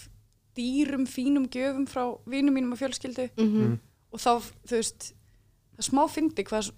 dýrum, 0.56 1.06
fínum 1.06 1.46
gjöfum 1.48 1.86
frá 1.88 2.04
vinum 2.26 2.54
mínum 2.54 2.72
og 2.72 2.78
fjölskyldu 2.78 3.28
Mhm. 3.38 3.78
og 4.12 4.18
þá, 4.20 4.32
þú 4.66 4.76
veist, 4.80 5.12
það 5.78 5.88
smá 5.90 6.02
fyndi 6.10 6.44
hvað 6.44 6.70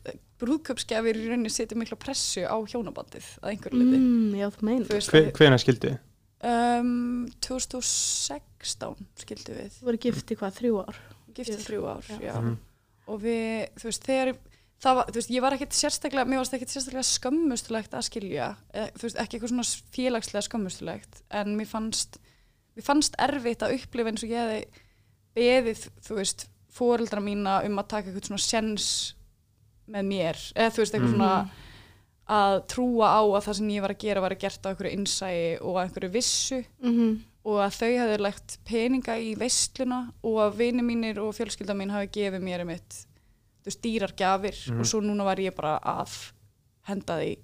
brúðköpsgjafir 0.43 1.17
í 1.17 1.29
rauninni 1.29 1.51
setja 1.51 1.77
mikla 1.79 1.97
pressu 1.97 2.43
á 2.45 2.57
hjónabandið 2.67 3.25
að 3.43 3.51
einhverju 3.53 3.79
liti. 3.79 3.99
mm, 3.99 4.35
já, 4.37 4.51
þú 4.51 4.63
meina 4.63 4.85
Hve- 4.85 5.33
Hvenær 5.33 5.59
skildi? 5.63 5.99
um, 6.45 7.27
2016 7.41 8.97
skildu 9.23 9.55
við, 9.57 9.71
þú 9.79 9.87
voru 9.89 10.01
gift 10.03 10.33
í 10.33 10.37
hvað, 10.39 10.57
þrjú 10.61 10.81
ár 10.87 10.99
giftið 11.33 11.63
þrjú 11.67 11.85
ár, 11.89 12.03
Já. 12.11 12.19
já. 12.21 12.35
Mhm. 12.41 12.57
Og 13.09 13.21
við, 13.23 13.69
þú 13.81 13.87
veist, 13.89 14.03
þegar, 14.05 14.33
það 14.83 14.95
var, 14.99 15.07
þú 15.07 15.15
veist, 15.19 15.31
ég 15.33 15.41
var 15.43 15.53
ekkert 15.57 15.73
sérstaklega, 15.79 16.27
mér 16.29 16.41
varst 16.43 16.53
ekkert 16.59 16.73
sérstaklega 16.75 17.09
skömmustulegt 17.09 17.95
að 17.97 18.05
skilja, 18.11 18.49
e, 18.75 18.85
þú 18.99 19.03
veist, 19.07 19.17
ekki 19.23 19.39
eitthvað 19.39 19.53
svona 19.55 19.69
félagslega 19.97 20.45
skömmustulegt, 20.49 21.23
en 21.31 21.57
mér 21.57 21.67
fannst, 21.71 22.19
mér 22.77 22.85
fannst 22.87 23.15
erfitt 23.19 23.63
að 23.63 23.75
upplifa 23.79 24.09
eins 24.13 24.23
og 24.25 24.31
ég 24.31 24.39
hefði 24.43 24.67
beðið, 25.37 25.89
þú 26.07 26.15
veist, 26.21 26.47
fóreldra 26.73 27.21
mína 27.21 27.59
um 27.67 27.79
að 27.79 27.89
taka 27.89 28.09
eitthvað 28.11 28.29
svona 28.31 28.39
sens 28.47 28.87
með 29.93 30.07
mér, 30.09 30.39
eða 30.57 30.71
þú 30.73 30.83
veist, 30.83 30.95
eitthvað 30.95 31.09
Mhm. 31.09 31.17
svona 31.17 31.51
að 32.33 32.67
trúa 32.71 33.07
á 33.19 33.23
að 33.27 33.45
það 33.45 33.55
sem 33.59 33.69
ég 33.69 33.81
var 33.83 33.91
að 33.91 33.99
gera 33.99 34.21
var 34.21 34.31
að 34.31 34.39
gert 34.41 34.63
á 34.65 34.69
einhverju 34.71 34.93
innsæi 34.97 35.61
og 35.61 35.77
einhverju 35.83 36.11
vissu 36.13 36.65
mm 36.83 37.21
og 37.45 37.57
að 37.59 37.73
þau 37.75 37.91
hefðu 37.99 38.19
lagt 38.23 38.59
peninga 38.65 39.15
í 39.19 39.35
veisluna 39.37 40.13
og 40.23 40.37
að 40.39 40.57
vini 40.61 40.83
mínir 40.87 41.19
og 41.19 41.35
fjölskylda 41.35 41.75
mín 41.75 41.91
hafi 41.91 42.07
gefið 42.15 42.41
mér 42.41 42.61
um 42.63 42.69
eitt 42.71 43.01
þú 43.65 43.67
veist, 43.67 43.81
dýrar 43.83 44.13
gjafir 44.15 44.55
Mhm. 44.71 44.79
og 44.79 44.87
svo 44.87 45.01
núna 45.03 45.25
var 45.25 45.37
ég 45.37 45.55
bara 45.57 45.81
að 45.83 46.31
henda 46.87 47.19
því 47.19 47.39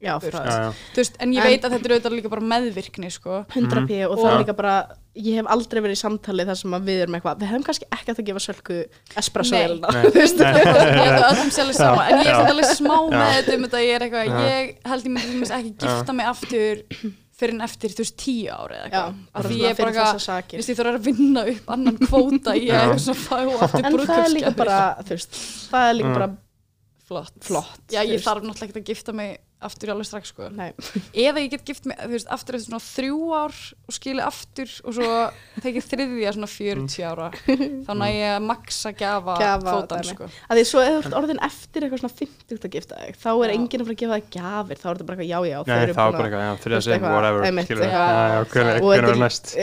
já, 0.00 0.12
Þú 0.18 0.22
veist, 0.22 0.34
frá 0.36 0.44
Já, 0.46 0.56
já. 0.62 0.72
þú 0.94 1.00
veist, 1.02 1.16
en 1.20 1.32
ég 1.34 1.38
En- 1.42 1.46
veit 1.48 1.64
að 1.66 1.72
þetta 1.74 1.86
er 1.88 1.94
auðvitað 1.96 2.14
líka 2.18 2.30
bara 2.30 2.44
meðvirkni 2.52 3.10
sko. 3.10 3.44
100 3.50 3.86
p 3.88 3.90
og 4.06 4.12
Og- 4.12 4.18
það 4.24 4.32
er 4.34 4.42
líka 4.44 4.54
bara 4.56 4.74
ég 5.18 5.34
hef 5.40 5.46
aldrei 5.50 5.80
verið 5.82 5.96
í 5.98 6.02
samtali 6.04 6.44
þar 6.46 6.56
sem 6.60 6.70
að 6.78 6.84
við 6.86 7.00
erum 7.02 7.14
eitthvað 7.18 7.38
við 7.42 7.48
hefum 7.50 7.64
kannski 7.66 7.86
ekki 7.90 8.12
að 8.12 8.18
það 8.20 8.26
gefa 8.28 8.42
sölku 8.46 8.76
espresso 9.18 9.56
þú 9.58 10.12
veist. 10.14 10.38
Sama 11.78 12.04
en 12.08 12.20
ég 12.22 12.28
er 12.30 12.50
alveg 12.52 12.68
smá 12.78 12.96
með 13.10 13.32
þetta 13.38 13.56
um 13.56 13.64
þetta 13.66 13.80
ég 13.82 13.94
er 13.96 14.04
eitthvað, 14.06 14.42
ég 14.44 14.76
held 14.92 15.08
ég 15.08 15.14
myndi 15.16 15.48
ekki 15.58 15.72
gifta 15.82 16.14
mig 16.16 16.26
aftur 16.30 16.82
fyrir 17.38 17.54
en 17.54 17.62
eftir 17.66 17.92
þú 17.94 18.02
veist 18.02 18.16
tíu 18.18 18.48
ári 18.50 18.78
eða 18.78 18.86
eitthvað. 18.88 19.18
Því 19.48 19.58
ég 19.62 19.68
er 19.68 19.76
bara 19.78 19.92
eitthvað 19.92 20.22
sakir. 20.24 20.58
Vist, 20.58 20.70
ég 20.72 20.78
þarf 20.80 20.96
að 20.98 21.04
vinna 21.06 21.44
upp 21.52 21.68
annan 21.74 21.98
kvóta 22.02 22.54
í 22.58 22.64
eitthvað 22.66 23.02
svona 23.04 23.20
fá 23.22 23.36
aftur 23.68 23.84
en 23.86 23.98
það 24.08 24.22
er 24.24 24.32
líka 24.34 24.54
bara 24.58 24.78
þú 25.02 25.14
veist, 25.14 25.38
það 25.70 25.90
er 25.90 25.94
líka 26.00 26.08
Mm. 26.08 26.16
bara 26.18 26.28
flott. 27.08 27.36
flott 27.40 27.84
Já, 27.94 28.00
þú 28.02 28.08
ég 28.08 28.16
veist. 28.16 28.26
þarf 28.26 28.42
náttúrulega 28.48 28.68
ekki 28.72 28.82
að 28.82 28.90
gifta 28.90 29.14
mig 29.14 29.38
aftur 29.60 29.90
alveg 29.90 30.06
strax 30.06 30.30
sko. 30.30 30.48
Nei. 30.54 30.70
Eða 31.26 31.40
ég 31.42 31.50
get 31.50 31.64
gift 31.66 31.86
mig, 31.90 31.96
veist, 32.12 32.28
aftur 32.30 32.54
eftir 32.58 32.68
svona 32.70 32.82
þrjú 32.84 33.18
ár 33.34 33.54
og 33.88 33.94
skili 33.96 34.22
aftur 34.22 34.70
og 34.86 34.94
svo 34.94 35.08
tekið 35.64 35.86
þriðja 35.90 36.32
svona 36.36 36.50
40 36.52 37.06
ára. 37.08 37.28
Þá 37.88 37.90
næ 37.98 38.06
ég 38.14 38.34
að 38.36 38.46
maksa 38.46 38.92
gjafa 38.94 39.34
Gjafa 39.40 39.72
kvótan 39.74 40.04
dæmi. 40.04 40.12
sko. 40.14 40.28
að 40.48 40.60
því 40.60 40.64
svo 40.70 40.84
ef 40.84 40.92
þú 40.94 41.00
ert 41.08 41.16
orðin 41.22 41.42
eftir 41.48 41.86
eitthvað 41.88 42.02
svona 42.04 42.16
50 42.20 42.62
að 42.68 42.74
gifta 42.78 43.00
þig 43.02 43.18
þá 43.18 43.28
er 43.32 43.48
Já. 43.48 43.54
enginn 43.58 43.82
að 43.82 43.88
fara 43.88 43.96
að 43.96 44.02
gefa 44.04 44.18
þig 44.20 44.30
gjafir 44.38 44.78
þá 44.78 44.86
er 44.88 44.94
þetta 44.98 45.08
bara 45.08 45.18
eitthvað 45.18 45.32
já 45.32 45.38
já 45.48 45.58
þau 45.58 45.72
Nei, 45.72 45.82
eru 45.82 45.96
það 45.98 46.04
var 46.04 46.12
búin 46.12 46.18
bara 46.18 46.28
að- 46.28 46.54
eitthvað, 46.54 46.82
sem, 46.82 46.94
eitthvað, 46.94 47.12
whatever 47.18 47.40
þetta 47.40 47.58
er 49.08 49.12
er- 49.12 49.22
næst 49.24 49.54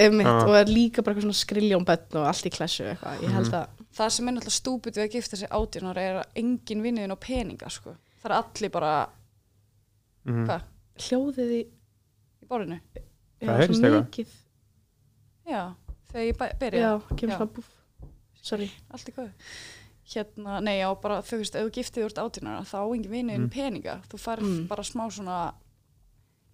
og 0.50 0.56
er 0.60 0.72
líka 0.76 1.04
bara 1.06 1.16
eitthvað 1.16 1.26
svona 1.30 1.40
skriljón 1.40 1.86
bönn 1.88 2.20
og 2.20 2.28
allt 2.30 2.46
í 2.46 2.52
klessu 2.52 2.84
eitthvað 2.92 3.24
ég 3.24 3.32
held 3.40 3.46
Mhm. 3.52 3.60
að 3.64 3.84
Það 3.96 4.10
sem 4.12 4.28
er 4.28 4.34
náttúrulega 4.36 4.60
stúpid 4.60 4.98
við 5.00 5.04
að 5.06 5.14
gifta 5.16 5.38
sig 5.40 5.50
átján 5.56 5.88
ára 5.88 6.02
er 6.04 6.16
að 6.20 6.26
enginn 6.42 6.82
vinniðin 6.84 7.14
á 7.16 7.18
peninga 7.24 7.70
sko. 7.72 7.94
Það 8.20 8.26
er 8.28 8.34
allir 8.44 8.72
bara 8.74 8.90
Mhm. 10.26 10.46
Hvað? 10.48 10.62
hljóðið 10.98 11.52
í 11.52 11.62
í 12.42 12.48
borðinu. 12.50 12.80
Það 13.42 13.58
heyrist 13.60 13.84
eitthvað. 13.84 14.12
Já, 15.46 15.64
þegar 16.12 16.26
ég 16.26 16.38
byrja. 16.60 16.80
já, 16.82 17.02
kemur 17.18 17.36
svona 17.36 17.54
búf 17.54 17.68
sorry 18.42 18.72
allt 18.92 19.10
í 19.10 19.14
góð 19.14 19.32
hérna, 20.06 20.62
nei 20.62 20.80
já, 20.80 20.88
bara 21.02 21.20
þú 21.22 21.38
veist, 21.42 21.56
ef 21.56 21.66
þú 21.66 21.72
giftið 21.76 22.06
úr 22.06 22.14
átjánara 22.24 22.62
þá 22.66 22.78
á 22.78 22.86
engin 22.96 23.12
vinnin 23.12 23.42
Mm. 23.46 23.50
peninga 23.50 24.02
þú 24.10 24.18
færð 24.22 24.44
Mm. 24.46 24.68
bara 24.68 24.84
smá 24.84 25.10
svona 25.12 25.54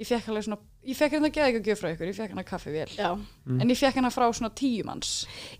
ég 0.02 0.08
fekk 0.10 0.30
alveg 0.32 0.46
svona, 0.48 0.58
ég 0.90 0.98
fekk 0.98 1.14
hérna 1.16 1.30
geða 1.34 1.48
ekki 1.52 1.60
að 1.62 1.68
gjöf 1.70 1.82
frá 1.84 1.90
ykkur, 1.94 2.08
ég 2.10 2.16
fekk 2.18 2.32
hérna 2.34 2.44
kaffi 2.48 2.72
vel 2.74 2.88
Mm. 3.46 3.60
en 3.62 3.70
ég 3.70 3.78
fekk 3.78 3.96
hérna 4.00 4.10
frá 4.14 4.26
svona 4.34 4.50
tíu 4.58 4.84
manns. 4.88 5.12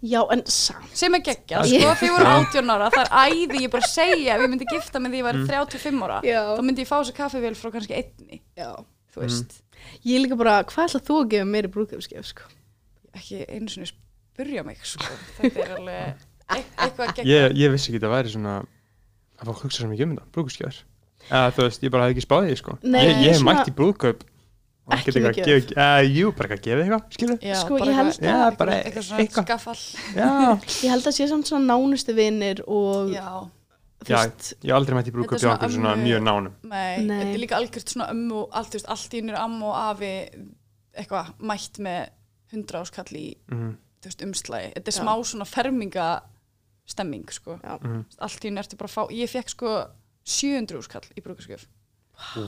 Já 0.02 0.22
en 0.34 0.42
samt. 0.50 0.90
Sem 0.98 1.14
er 1.16 1.22
geggjað, 1.22 1.68
sko, 1.70 1.92
því 2.02 2.10
voru 2.16 2.30
átjánara 2.32 2.88
það 2.92 3.06
er 3.06 3.12
æði, 3.32 3.62
ég 3.66 3.72
bara 3.72 3.88
segja, 3.88 4.36
ef 4.36 4.42
ég 4.42 4.50
myndi 4.50 4.66
gifta 4.72 5.00
með 5.00 5.12
því 5.14 5.20
ég 5.22 5.28
Mm. 5.42 5.48
35 5.48 6.02
ára 6.08 6.22
já, 6.26 6.42
þá 6.58 6.62
myndi 6.66 6.82
ég 6.82 6.90
fá 6.90 6.98
þessu 7.04 7.14
kaffi 7.22 7.42
vel 7.42 7.54
frá 7.56 7.72
kannski 7.72 7.94
einni 8.02 8.42
já. 8.58 8.72
þú 9.14 9.22
veist, 9.22 9.62
ég 10.06 10.16
er 10.16 10.26
líka 10.26 10.38
bara, 10.38 10.64
hvað 10.64 10.90
ætla 10.90 11.02
þú 11.06 11.16
að 11.22 11.30
gefa 11.30 11.46
mér 11.54 11.66
í 11.70 11.72
brúðgjöfskef 11.76 12.26
sko? 12.26 12.44
ekki 13.14 13.46
einu 13.50 13.68
sinni 13.70 13.88
spurja 13.92 14.64
mig, 14.66 14.78
sko, 14.84 15.04
þetta 15.38 15.66
er 15.66 15.76
alveg 15.78 16.16
eit- 16.50 16.76
eitthvað 16.80 17.14
geggjað. 17.16 17.26
Ég, 17.28 17.58
ég 17.62 17.72
vissi 17.72 17.92
ekki 17.92 18.00
að 18.02 18.08
það 18.08 18.16
væri 18.18 18.32
svona 18.34 18.56
að 19.42 19.48
um 19.86 19.92
eða 20.18 20.32
þú 21.54 21.64
veist, 21.68 21.84
ég 21.84 21.92
bara 21.92 22.08
hef 22.08 22.16
ekki 22.16 22.26
spáðið 22.26 22.50
því 22.52 22.58
sko. 22.58 22.78
Nei, 22.84 23.02
ég, 23.06 23.16
ég 23.22 23.32
hef 23.32 23.38
svona- 23.42 23.54
mætt 23.60 23.68
í 23.70 23.76
brúðkaup 23.78 24.24
Ekki 24.92 25.12
eitthvað 25.12 25.30
að 25.30 25.46
gefa 25.46 25.76
uh, 25.78 26.02
jú, 26.10 26.32
bara 26.36 26.48
eitthvað 26.50 26.58
að 26.58 26.66
gefa 26.66 26.82
eitthvað, 26.84 27.04
skilur 27.16 27.38
Já, 27.46 27.56
Sko, 27.62 27.78
bara 27.78 27.92
ég 27.92 27.96
held 27.96 28.12
eitthvað- 28.12 28.22
að- 28.22 28.52
Já, 28.52 28.58
bara 28.58 28.72
eitthvað 28.82 29.04
svona 29.06 29.22
já, 30.18 30.32
ég 30.84 30.90
held 30.90 31.06
að 31.08 31.16
sé 31.16 31.28
samt 31.30 31.48
svona 31.52 31.66
nánustu 31.70 32.16
vinnir 32.18 32.62
og 32.68 33.12
já, 33.14 33.28
þú 34.02 34.10
Já. 34.10 34.18
veist 34.18 34.54
ég 34.66 34.72
hef 34.72 34.76
aldrei 34.80 34.96
mætt 34.98 35.08
í 35.08 35.14
brúðkaup 35.16 35.38
Þetta 35.38 35.46
er 35.46 35.52
hjá 35.52 35.58
okkur 35.62 35.76
svona 35.78 35.94
ömmu- 35.96 36.08
mjög 36.10 36.22
nánum 36.26 36.54
Nei, 36.64 36.98
Nei. 37.06 37.20
þetta 37.22 37.34
er 37.38 37.42
líka 37.46 37.56
algjört 37.62 37.94
svona 37.94 38.10
ömmu 38.12 38.34
og 38.42 38.50
allt, 38.58 38.70
þú 38.74 38.80
veist, 38.80 38.90
allt 38.90 39.14
í 39.14 39.22
einu 39.22 39.32
er 39.36 39.40
amma 39.46 39.66
og 39.70 39.78
afi 39.92 40.12
eitthvað 40.98 41.32
mætt 41.40 41.80
með 41.80 42.10
hundra 42.52 42.82
áskall 42.82 43.16
í 43.22 43.28
Mhm, 43.48 43.72
þú 44.02 44.10
veist, 44.10 44.22
umslægi. 44.26 44.74
Þetta 44.76 44.88
er 44.90 44.98
Já. 44.98 45.02
smá 45.06 45.14
svona 45.24 45.46
ferminga 45.48 46.22
stemming, 46.90 47.30
sko. 47.32 47.60
Já. 47.64 47.78
mhm. 47.80 48.06
Allt 48.20 48.42
í 48.44 48.50
einu 48.50 48.60
ertu 48.60 48.76
bara 48.82 48.90
að 48.90 48.96
fá, 48.98 49.04
ég 49.14 49.30
fekk 49.30 49.50
sko 49.54 49.88
700 50.26 50.78
áskall 50.82 51.08
í 51.16 51.22
brúkaskjöf. 51.24 51.66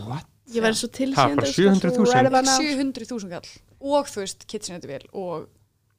what? 0.09 0.25
Ég 0.51 0.61
verði 0.65 0.79
svo 0.81 0.89
til 0.91 1.13
Ha, 1.15 1.27
bara 1.35 1.47
700.000? 1.47 2.05
right 2.11 2.27
about 2.27 2.45
now. 2.45 2.59
700.000 2.59 3.29
kall. 3.31 3.51
Og 3.83 4.07
þú 4.11 4.23
veist, 4.23 4.47
kitchenette 4.47 4.87
vel 4.89 5.03
og 5.13 5.47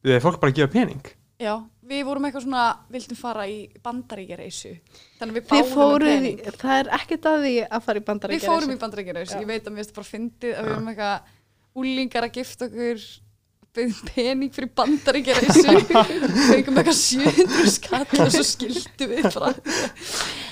Þið 0.05 0.17
er 0.19 0.21
fólk 0.25 0.41
bara 0.41 0.53
að 0.53 0.59
gefa 0.61 0.73
pening 0.77 1.05
já, 1.45 1.55
við 1.85 2.05
vorum 2.07 2.25
eitthvað 2.29 2.45
svona, 2.47 2.65
vildum 2.93 3.19
fara 3.19 3.45
í 3.51 3.57
bandaríkjareysu. 3.85 4.71
Þannig 5.19 5.35
við 5.35 5.47
báðum 5.49 5.65
með 5.65 5.73
fóruð, 5.75 6.13
pening. 6.15 6.39
það 6.61 6.77
er 6.79 6.91
ekkert 6.99 7.27
að 7.29 7.39
því 7.45 7.55
að 7.67 7.83
fara 7.89 8.01
í 8.01 8.05
bandaríkja 8.09 8.39
Við 8.39 8.49
fórum 8.53 8.73
í 8.75 8.79
bandaríkjareysu, 8.85 9.41
ég 9.41 9.49
veit 9.51 9.67
að 9.67 9.75
mér 9.75 9.83
finnst 9.83 9.97
bara 9.99 10.09
fyndið 10.09 10.55
að 10.55 10.69
við 10.69 10.75
erum 10.77 10.89
eitthvað 10.93 11.33
úlingar 11.83 12.29
að 12.29 12.35
gifta 12.39 12.69
okkur 12.71 13.03
byggðum 13.75 14.11
pening 14.15 14.55
fyrir 14.55 14.71
bandaríkjareysu 14.79 15.63
fengum 16.51 16.81
eitthvað 16.81 16.99
700 17.01 17.73
skall 17.75 18.05
og 18.25 18.33
svo 18.35 18.45
skildum 18.47 19.15
við 19.15 19.29
bara 19.29 19.53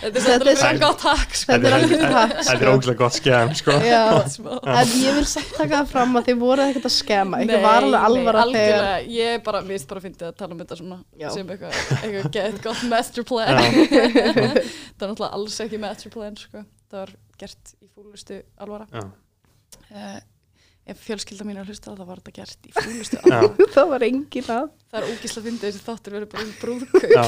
þetta 0.03 0.23
er 0.23 0.43
er 0.43 0.49
er 0.51 0.59
svona 0.59 0.81
gott 0.83 1.01
takk 1.03 1.37
sko. 1.37 1.53
Þetta 1.53 1.69
er 1.69 1.77
alveg 1.77 2.03
takk, 2.03 2.35
Þetta 2.49 2.57
er 2.57 2.71
ógæslega 2.73 2.99
gott 2.99 3.17
skemm 3.19 3.53
sko. 3.59 3.77
Já, 3.87 4.01
Smá. 4.35 4.51
en 4.75 4.95
ég 4.99 5.19
vil 5.19 5.29
samt 5.31 5.53
taka 5.57 5.83
það 5.83 5.93
fram 5.93 6.19
að 6.19 6.29
þið 6.31 6.41
voru 6.43 6.67
ekkert 6.67 6.89
að 6.89 6.95
skema. 6.97 7.43
Ykkur 7.45 7.65
var 7.67 7.87
alveg 7.87 7.95
Nei, 7.95 8.09
alvara 8.09 8.45
þegar 8.51 9.13
ég 9.17 9.37
er 9.37 9.45
bara, 9.47 9.63
mér 9.63 9.79
finnst 9.79 9.93
bara 9.93 10.03
að 10.03 10.09
fyndi 10.09 10.29
að 10.29 10.35
tala 10.43 10.57
um 10.57 10.65
þetta 10.65 10.81
svona 10.81 10.99
sem 11.37 11.55
eitthvað, 11.55 11.79
eitthvað 12.01 12.29
get 12.39 12.61
gott 12.67 12.85
master 12.91 13.29
plan. 13.29 13.63
Já. 13.63 13.71
það 13.87 14.51
er 14.51 15.15
náttúrulega 15.15 15.33
alls 15.39 15.63
ekki 15.67 15.83
master 15.87 16.15
plan 16.15 16.39
sko. 16.41 16.67
það 16.91 17.05
var 17.05 17.17
gert 17.45 17.75
í 17.79 17.91
fúlustu 17.93 18.43
alvara. 18.59 18.91
Já. 18.91 20.23
Ef 20.87 20.99
fjölskylda 21.07 21.45
mín 21.47 21.57
er 21.61 21.63
að 21.63 21.69
hlusta 21.71 21.93
þá 21.95 22.05
var 22.09 22.19
þetta 22.21 22.33
gert 22.41 22.67
í 22.67 22.73
fúlustu 22.77 23.21
Já. 23.23 23.39
það 23.77 23.87
var 23.93 24.03
engin 24.09 24.49
að 24.51 24.65
það 24.91 24.99
er 24.99 25.07
ógísla 25.13 25.43
fyndið 25.45 25.67
þessi 25.69 25.85
þáttur 25.87 26.17
verið 26.17 26.31
bara 26.33 26.43
um 26.43 26.53
brúðkaup 26.63 27.03
Já, 27.13 27.23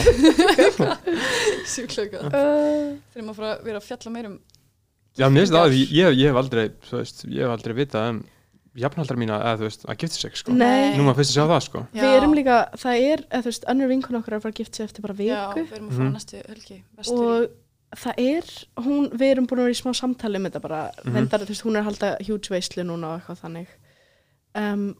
uh, 2.18 2.98
þegar 3.14 3.24
maður 3.24 3.38
fara 3.38 3.50
að 3.54 3.64
vera 3.68 3.80
að 3.80 3.88
fjalla 3.88 4.14
meir 4.14 4.28
um 4.32 4.36
já 5.14 5.26
mér 5.30 5.44
finnst 5.44 5.54
það 5.54 5.64
að 5.68 5.74
ég, 5.78 6.14
ég 6.18 6.30
hef 6.32 6.38
aldrei, 6.40 6.64
þú 6.88 6.96
veist, 6.98 7.20
ég 7.30 7.44
hef 7.46 7.52
aldrei 7.54 7.76
vitað 7.78 8.08
um 8.10 8.22
jafnaldra 8.84 9.14
mína 9.20 9.36
eða 9.38 9.58
þú 9.60 9.66
veist, 9.68 9.84
að 9.86 9.98
gifta 10.02 10.16
sig 10.18 10.32
sko. 10.40 10.50
Nei. 10.58 10.96
Nú 10.98 11.04
maður 11.06 11.20
fyrst 11.20 11.30
að 11.30 11.36
sjá 11.36 11.44
það 11.52 11.60
sko. 11.68 11.82
við 11.94 12.14
erum 12.16 12.32
líka, 12.34 12.56
það 12.82 13.02
er 13.12 13.20
eða, 13.28 13.42
þú 13.44 13.50
veist, 13.52 13.66
önnur 13.70 13.90
vinkun 13.92 14.18
okkur 14.18 14.34
er 14.34 14.38
að 14.40 14.46
fara 14.48 14.54
að 14.56 14.62
gifta 14.64 14.80
sig 14.80 14.88
eftir 14.88 15.04
bara 15.04 15.14
já, 15.14 15.36
viku 15.54 15.62
við 15.68 15.76
erum 15.76 15.86
að 15.86 15.94
fara 15.94 16.08
Mhm. 16.08 16.16
næstu 16.16 16.40
helgi 16.48 16.78
vestur 16.98 17.22
og 17.22 17.54
það 17.96 18.14
er, 18.18 18.50
hún, 18.84 19.08
við 19.10 19.30
erum 19.30 19.46
búin 19.46 19.60
að 19.60 19.64
vera 19.68 19.74
í 19.76 19.80
smá 19.82 19.92
samtali 19.94 20.36
um 20.40 20.44
þetta 20.48 20.60
bara, 20.60 20.90
Mhm. 21.04 21.14
reyndar, 21.14 21.40
þú 21.44 21.48
veist, 21.54 21.62
hún 21.64 21.76
er 21.76 21.82
að 21.82 21.88
halda 21.90 22.16
huge 22.26 22.48
veislu 22.50 22.82
núna 22.84 23.06
og 23.14 23.20
eitthvað 23.20 23.40
þannig 23.44 23.68
um, 24.54 24.96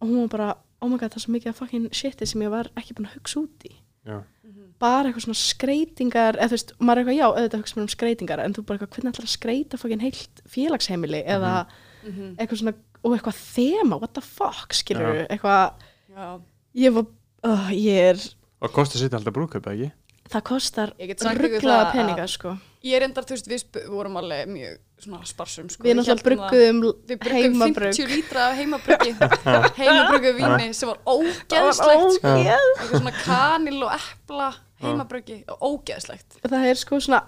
og 0.00 0.08
hún 0.08 0.20
var 0.20 0.28
bara 0.28 0.56
oh 0.82 0.88
my 0.88 0.98
god, 0.98 1.10
það 1.12 1.16
er 1.16 1.24
svo 1.26 1.32
mikið 1.36 1.48
af 1.52 1.56
fucking 1.62 1.88
shiti 1.94 2.26
sem 2.26 2.42
ég 2.42 2.50
var 2.50 2.68
ekki 2.76 2.94
búin 2.98 3.06
að 3.08 3.16
hugsa 3.20 3.40
út 3.44 3.66
í 3.68 3.74
Já. 4.06 4.18
í 4.42 4.72
bara 4.82 5.08
eitthvað 5.12 5.26
svona 5.28 5.38
skreitingar 5.38 6.34
eða 6.40 6.48
þú 6.50 6.56
veist, 6.56 6.72
maður 6.80 6.98
er 6.98 7.02
eitthvað, 7.04 7.18
já, 7.20 7.26
auðvitað 7.30 7.60
hugsa 7.62 7.76
mér 7.76 7.82
um 7.86 7.92
skreitingar 7.94 8.40
en 8.42 8.54
þú 8.56 8.64
bara 8.66 8.78
eitthvað, 8.78 8.94
hvernig 8.96 9.12
ætlar 9.12 9.28
að 9.28 9.36
skreita 9.36 9.78
fucking 9.78 10.00
heilt 10.02 10.42
félagsheimili 10.48 11.20
eða 11.26 11.66
Mhm. 12.02 12.34
eitthvað 12.36 12.58
svona, 12.58 12.74
og 13.04 13.12
eitthvað 13.14 13.38
þema 13.54 14.00
what 14.00 14.14
the 14.14 14.20
fuck, 14.20 14.72
skilur 14.74 15.14
Já. 15.14 15.26
eitthvað, 15.28 15.72
já, 16.10 16.40
ég 16.74 16.92
var 16.94 17.06
uh, 17.44 17.70
ég 17.70 18.10
er, 18.10 18.18
Og 18.62 18.70
kostar 18.70 18.98
sitt 18.98 19.12
alltaf 19.14 19.34
eða 19.34 19.72
ekki? 19.74 19.92
Það 20.32 20.44
kostar 20.48 20.94
rugglaða 21.38 21.90
peninga, 21.92 22.26
sko. 22.30 22.54
ég 22.86 22.96
er 22.98 23.06
endar, 23.06 23.26
þú 23.28 23.36
veist, 23.36 23.68
við 23.76 23.90
vorum 23.92 24.18
alveg 24.20 24.48
mjög 24.50 24.80
svona 25.02 25.20
sparsum 25.26 25.68
sko. 25.72 25.84
við 25.84 25.98
náttúrulega 25.98 26.26
brugguðum 26.28 26.80
Við 27.10 27.20
bruggum 27.24 27.38
heimabrugg. 27.42 27.96
50 27.98 28.10
lítra 28.12 28.48
af 28.48 28.58
heimabruggi. 28.60 29.14
Heimabruggu 29.80 30.34
víni 30.38 30.68
sem 30.78 30.90
var 30.92 31.00
ógeðslegt. 31.06 32.18
Sko. 32.18 32.34
eitthvað 32.42 32.92
svona 32.96 33.14
kanil 33.22 33.78
og 33.82 33.94
epla 33.96 34.50
heimabruggi, 34.82 35.38
ógeðslegt. 35.58 36.38
Það 36.46 36.68
er 36.70 36.82
sko 36.82 37.00
svona 37.02 37.22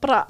bara 0.00 0.22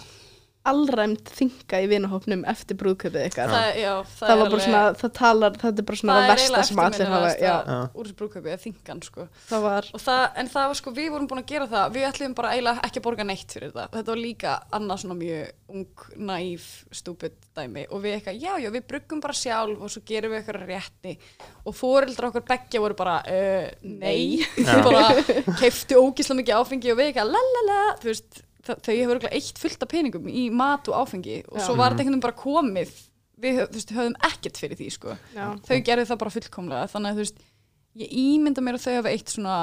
allræmt 0.72 1.32
þinga 1.38 1.82
í 1.84 1.90
vinahópnum 1.92 2.44
eftir 2.50 2.78
brúðkaupið 2.80 3.28
ykkar. 3.28 3.52
Það, 3.52 3.68
já, 3.82 3.92
það, 4.14 4.24
það 4.24 4.42
var 4.42 4.52
bara 4.54 4.64
svona, 4.66 4.82
það 5.02 5.14
talar 5.18 5.60
það 5.62 5.82
er 5.82 5.88
bara 5.90 6.00
svona 6.02 6.16
það 6.16 6.22
það 6.22 6.28
er 6.28 6.34
versta 6.34 6.64
sem 6.68 6.82
allir 6.84 7.12
hafa 7.12 7.78
úr 7.92 8.08
þessu 8.08 8.18
brúðkaupi, 8.22 8.52
eða 8.54 8.62
þingan 8.64 9.04
sko. 9.06 9.28
það 9.48 9.64
var 9.68 9.92
Og 9.98 10.04
það, 10.04 10.24
en 10.42 10.52
það 10.52 10.68
var 10.72 10.80
sko, 10.80 10.94
við 10.98 11.10
vorum 11.14 11.30
búin 11.30 11.42
að 11.42 11.50
gera 11.52 11.68
það. 11.70 11.94
Við 11.96 12.08
ætlum 12.08 12.36
bara 12.38 12.52
eiginlega 12.54 12.84
ekki 12.88 13.02
að 13.02 13.06
borga 13.08 13.28
neitt 13.28 13.56
fyrir 13.56 13.72
þetta 13.72 13.98
þetta 13.98 14.14
var 14.14 14.22
líka 14.22 14.54
annað 14.78 15.02
svona 15.02 15.16
mjög 15.18 15.74
ung, 15.74 16.04
næf, 16.28 16.66
stúpid 16.94 17.36
dæmi. 17.56 17.84
Og 17.92 18.02
við 18.04 18.16
eitthvað, 18.16 18.40
já, 18.40 18.52
já, 18.62 18.68
við 18.72 18.84
bruggum 18.88 19.22
bara 19.24 19.36
sjálf 19.36 19.84
og 19.84 19.92
svo 19.92 20.02
gerum 20.08 20.32
við 20.32 20.40
eitthvað 20.40 20.66
rétti. 20.68 21.14
Og 21.68 21.76
fóreldra 21.76 22.30
okkar 22.30 22.46
beggja 22.48 22.82
voru 22.82 22.96
bara 22.98 23.18
uh, 23.28 23.70
nei, 23.84 24.44
bara 24.88 25.06
keiftu 25.60 26.00
ógislega 26.00 26.40
mikið 26.42 26.60
áfengi 26.60 26.92
og 26.94 27.00
við 27.00 27.10
eitthvað 27.10 27.34
lalala, 27.36 27.80
þú 28.00 28.12
veist, 28.12 28.40
það, 28.40 28.47
þau 28.68 28.94
hefur 28.98 29.20
eitt 29.30 29.60
fullt 29.62 29.84
af 29.86 29.90
peningum 29.92 30.28
í 30.30 30.44
mat 30.54 30.88
og 30.90 30.98
áfengi 31.02 31.38
og 31.48 31.58
Já. 31.60 31.64
svo 31.66 31.76
var 31.78 31.92
þetta 31.94 32.04
einhvern 32.04 32.18
veginn 32.18 32.26
bara 32.26 32.40
komið 32.42 32.92
við 33.38 33.58
veist, 33.72 33.92
höfðum 33.94 34.16
ekkert 34.28 34.58
fyrir 34.60 34.78
því 34.80 34.88
sko 34.94 35.16
þau 35.68 35.76
gerðu 35.86 36.06
það 36.10 36.20
bara 36.24 36.34
fullkomlega 36.34 36.90
þannig 36.92 37.10
að 37.12 37.18
þú 37.18 37.24
veist, 37.24 37.42
ég 38.02 38.14
ímynda 38.22 38.64
mér 38.66 38.78
að 38.78 38.86
þau 38.86 38.94
hafa 38.98 39.12
eitt 39.14 39.34
svona 39.34 39.56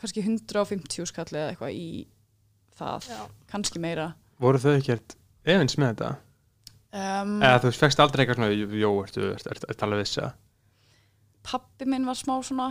kannski 0.00 0.22
150 0.24 1.08
skall 1.10 1.28
eða 1.32 1.48
eitthvað 1.52 1.74
í 1.78 1.88
það, 2.78 3.08
Já. 3.10 3.24
kannski 3.50 3.82
meira 3.82 4.12
Voru 4.42 4.58
þau 4.62 4.72
ekkert 4.76 5.14
efins 5.46 5.76
með 5.78 5.92
þetta? 5.94 6.08
um, 6.94 7.36
Eða 7.42 7.60
þú 7.62 7.70
veist, 7.70 7.82
fegst 7.84 8.02
aldrei 8.02 8.24
eitthvað 8.24 8.40
svona, 8.40 8.80
jó, 8.84 8.90
ertu, 9.04 9.28
ertu, 9.34 9.52
ertu, 9.54 9.68
ertu 9.70 9.86
alveg 9.86 10.02
viss 10.04 10.18
að? 10.22 10.32
pappi 11.44 11.84
minn 11.84 12.06
var 12.08 12.16
smá 12.16 12.38
svona 12.40 12.70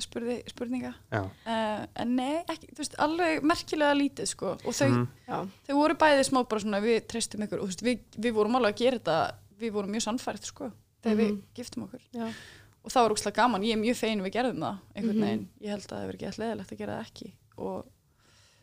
spurði, 0.00 0.38
spurninga. 0.48 0.94
Uh, 1.12 1.84
en 2.00 2.16
nei, 2.16 2.44
ekki, 2.48 2.70
þú 2.72 2.78
veist, 2.80 2.94
alveg 2.98 3.42
merkilega 3.44 3.94
lítið 3.98 4.26
sko, 4.32 4.54
og 4.64 4.74
þau, 4.74 4.88
já, 5.28 5.38
þau 5.68 5.74
voru 5.76 5.94
bæði 6.00 6.24
smá 6.28 6.40
bara 6.48 6.60
svona, 6.64 6.80
við 6.80 7.06
treystum 7.12 7.44
ykkur. 7.44 7.60
Og 7.60 7.68
þú 7.68 7.72
veist, 7.72 7.82
við, 7.82 8.00
við 8.26 8.32
vorum 8.38 8.56
alveg 8.56 8.74
að 8.74 8.82
gera 8.84 8.98
þetta 8.98 9.18
við 9.62 9.72
vorum 9.76 9.90
mjög 9.94 10.02
sannfært 10.08 10.44
sko, 10.48 10.70
þegar 11.02 11.16
við 11.20 11.30
Mhm. 11.32 11.42
giftum 11.54 11.84
okkur. 11.86 12.00
Já, 12.12 12.26
og 12.82 12.90
það 12.90 13.02
var 13.02 13.10
úrslega 13.14 13.36
gaman, 13.36 13.62
ég 13.62 13.72
er 13.76 13.82
mjög 13.82 13.96
fegin 14.00 14.22
við 14.24 14.32
gerðum 14.32 14.58
það 14.64 14.78
einhvern 14.96 15.18
Mhm. 15.18 15.26
veginn, 15.26 15.48
ég 15.62 15.68
held 15.70 15.82
að 15.86 15.92
það 15.92 16.00
hefur 16.02 16.14
ekki 16.16 16.26
alltaf 16.26 16.42
leðilegt 16.44 16.72
að 16.72 16.78
gera 16.78 16.96
það 16.98 17.06
ekki. 17.06 17.32
Og 17.58 17.84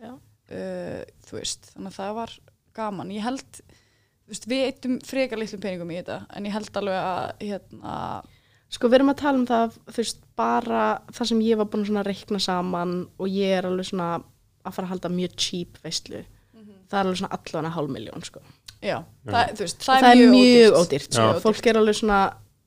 uh, 0.03 1.03
þú 1.29 1.37
veist, 1.39 1.69
þannig 1.75 1.91
að 1.93 1.99
það 1.99 2.13
var 2.19 2.33
gaman, 2.79 3.11
ég 3.15 3.21
held 3.25 3.61
þú 3.61 4.33
veist, 4.33 4.45
við 4.49 4.65
eittum 4.67 4.97
frekar 5.05 5.39
litlum 5.41 5.61
peningum 5.63 5.91
í 5.93 5.97
þetta 6.01 6.17
en 6.37 6.45
ég 6.45 6.51
held 6.53 6.69
alveg 6.81 6.99
að 6.99 7.45
hérna, 7.49 7.93
sko 8.69 8.89
við 8.89 8.99
erum 8.99 9.13
að 9.13 9.21
tala 9.23 9.39
um 9.39 9.47
það 9.49 9.77
þú 9.89 10.01
veist, 10.01 10.19
bara 10.37 10.83
það 11.09 11.31
sem 11.31 11.45
ég 11.45 11.59
var 11.59 11.69
búin 11.73 11.97
að 11.97 12.09
reikna 12.09 12.41
saman 12.43 12.99
og 13.17 13.31
ég 13.33 13.57
er 13.57 13.69
alveg 13.69 13.89
svona 13.89 14.09
að 14.19 14.75
fara 14.75 14.85
að 14.85 14.93
halda 14.93 15.13
mjög 15.13 15.35
cheap 15.39 15.79
veistlu 15.83 16.23
það 16.89 16.99
er 16.99 17.03
alveg 17.03 17.19
svona 17.21 17.37
allan 17.37 17.69
að 17.69 17.75
hálf 17.77 17.93
miljón 17.93 18.25
sko. 18.25 18.41
já. 18.81 18.97
Það, 19.29 19.51
þú 19.57 19.65
veist, 19.65 19.83
það, 19.85 20.07
er 20.09 20.21
mjög 20.33 20.39
ódýrt, 20.39 20.79
ódýrt, 20.79 21.11
sko. 21.17 21.27
Fólk 21.43 21.69
er 21.69 21.79
alveg 21.81 21.99
svona 21.99 22.19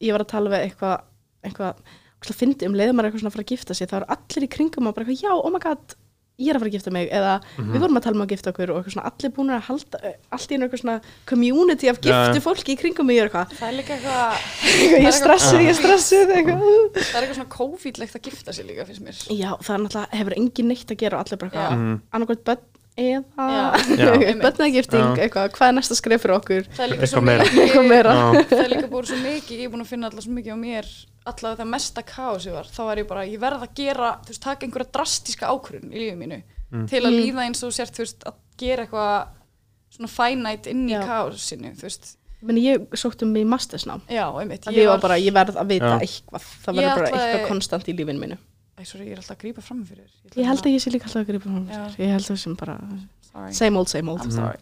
ég 0.02 0.14
var 0.14 0.24
að 0.24 0.32
tala 0.34 0.52
við 0.52 0.66
eitthvað 0.66 0.96
eitthvað, 1.42 1.82
eitthvað 2.18 2.38
fyndi 2.38 2.68
um 2.68 2.76
leiðum 2.78 2.98
maður 2.98 3.10
eitthvað 3.10 3.24
svona 3.24 3.32
að 3.32 3.36
fara 3.36 3.46
að 3.46 3.52
gifta 3.54 3.76
sig 3.76 3.90
það 3.90 4.00
eru 4.00 4.16
allir 4.16 4.46
í 4.46 4.50
kringum 4.56 4.88
og 4.88 4.96
bara 4.96 5.06
eitthvað, 5.06 5.24
já, 5.26 5.32
oh 5.34 5.52
my 5.52 5.62
god 5.62 5.96
ég 6.42 6.50
er 6.50 6.57
að 6.59 6.62
fara 6.64 6.70
að 6.70 6.76
gifta 6.76 6.92
mig, 6.92 7.09
eða 7.11 7.33
Mhm. 7.59 7.72
við 7.72 7.81
vorum 7.85 7.96
að 7.98 8.02
tala 8.07 8.16
um 8.18 8.22
að 8.26 8.33
gifta 8.35 8.50
okkur 8.52 8.70
og 8.72 8.76
eitthvað 8.83 8.94
svona, 8.96 9.12
allir 9.12 9.33
búin 9.37 9.50
að 9.55 9.62
halda 9.68 10.00
allt 10.33 10.48
í 10.50 10.55
einu 10.59 10.66
eitthvað 10.66 10.83
svona 10.83 11.00
community 11.26 11.88
af 11.88 12.00
giftu 12.02 12.38
já. 12.38 12.44
fólki 12.48 12.74
í 12.74 12.78
kringum 12.83 13.07
mig, 13.07 13.18
er 13.18 13.28
eitthvað 13.31 13.55
það 13.59 13.68
er 13.68 13.76
líka 13.81 13.96
eitthvað 13.96 14.22
ég 15.02 15.07
er 15.07 15.16
stressuð, 15.18 15.61
ég 15.62 15.72
er 15.72 15.78
stressuð 15.81 16.35
eitthvað. 16.37 16.61
það 16.98 17.16
er 17.16 17.22
eitthvað 17.22 17.38
svona 17.40 17.55
kófítlegt 17.57 18.14
að 18.18 18.22
gifta 18.28 18.52
sig 18.52 18.66
líka 18.66 18.87
finnst 18.87 19.02
mér 19.07 19.16
já, 19.38 19.50
það 19.62 19.74
er 19.74 19.83
náttúrulega, 19.87 20.18
hefur 20.20 20.37
engin 20.37 20.68
neitt 20.68 20.90
að 20.90 20.98
gera 21.05 21.18
og 21.18 21.24
allir 21.26 21.38
bara 21.38 21.50
eitthvað, 21.50 21.72
Mhm. 21.78 22.00
annarkvæmt 22.12 22.44
börn 22.44 22.68
eða 22.92 23.72
börnagifting, 24.44 25.16
eitthvað, 25.18 25.52
hvað 25.57 25.68
er 25.70 25.76
næsta 25.78 25.96
skref 25.96 26.22
fyrir 26.24 26.37
okkur 26.37 26.66
það 26.76 26.85
er 26.85 26.92
líka 26.92 27.22
meira. 27.24 27.46
meira 27.88 28.12
það 28.50 28.64
er 28.64 28.68
líka 28.74 28.90
búin 28.92 29.07
svo 29.09 29.16
mikið, 29.22 29.57
ég 29.62 29.64
er 29.68 29.72
búin 29.72 29.85
að 29.85 29.90
finna 29.92 30.11
alltaf 30.11 30.26
svo 30.26 30.35
mikið 30.37 30.52
á 30.52 30.59
mér 30.61 30.90
allavega 31.26 31.62
það 31.62 31.68
mesta 31.72 32.02
kaosi 32.02 32.50
var 32.54 32.64
þá 32.64 32.80
var 32.88 32.96
ég 33.02 33.06
bara, 33.08 33.24
ég 33.26 33.38
verð 33.42 33.62
að 33.66 33.74
gera, 33.74 34.11
þú 34.24 34.32
veist, 34.32 34.42
taka 34.42 34.66
einhverja 34.66 34.92
drastíska 34.96 35.46
ákvörðun 35.52 35.92
í 35.92 35.98
lífið 36.02 36.18
mínu 36.24 36.42
Mm. 36.72 36.87
til 36.88 37.02
að 37.04 37.12
Mm. 37.12 37.20
líða 37.20 37.42
eins 37.46 37.62
og 37.62 37.72
sért, 37.72 37.92
þú 37.92 37.98
veist, 38.06 38.22
að 38.24 38.35
gera 38.56 38.87
eitthvað 38.87 39.28
svona 39.92 40.08
finite 40.08 40.70
inn 40.70 40.87
í 40.88 40.92
Já. 40.94 41.02
kaosinu, 41.06 41.74
þú 41.76 41.82
veist, 41.82 42.16
Meni, 42.42 42.61
ég 42.64 42.88
sótt 42.96 43.22
um 43.22 43.28
mig 43.32 43.44
í 43.44 43.46
mastersnám 43.46 44.00
já, 44.08 44.24
einmitt 44.40 44.64
að 44.66 44.74
ég 44.74 44.87
var 44.88 44.98
bara, 44.98 45.14
ég 45.14 45.32
verð 45.32 45.54
að 45.61 45.66
vita 45.68 45.90
Já. 45.92 45.98
eitthvað 46.00 46.42
það 46.64 46.74
Ég 46.74 46.82
verður 46.88 47.11
bara 47.11 47.20
eitthvað 47.22 47.48
konstant 47.48 47.85
í 47.88 47.92
lífinu 47.94 48.18
mínu 48.18 48.38
Æ, 48.78 48.85
sorry, 48.87 49.04
ég 49.06 49.12
er 49.12 49.16
alltaf 49.18 49.37
að 49.37 49.40
grípa 49.44 49.62
fram 49.62 49.85
fyrir 49.85 50.08
þér. 50.24 50.40
ég 50.40 50.46
held 50.46 50.62
að 50.64 50.72
ég 50.72 50.80
sé 50.82 50.90
líka 50.90 51.04
alltaf 51.06 51.22
að 51.22 51.26
gripa 51.28 51.48
hún 51.52 51.68
Já. 51.68 51.87
ég 51.98 52.08
held 52.11 52.24
að 52.32 52.38
sem 52.38 52.54
bara, 52.56 52.78
Sorry. 53.32 53.52
same 53.52 53.76
old, 53.78 53.88
same 53.88 54.08
old 54.08 54.32
sorry. 54.32 54.56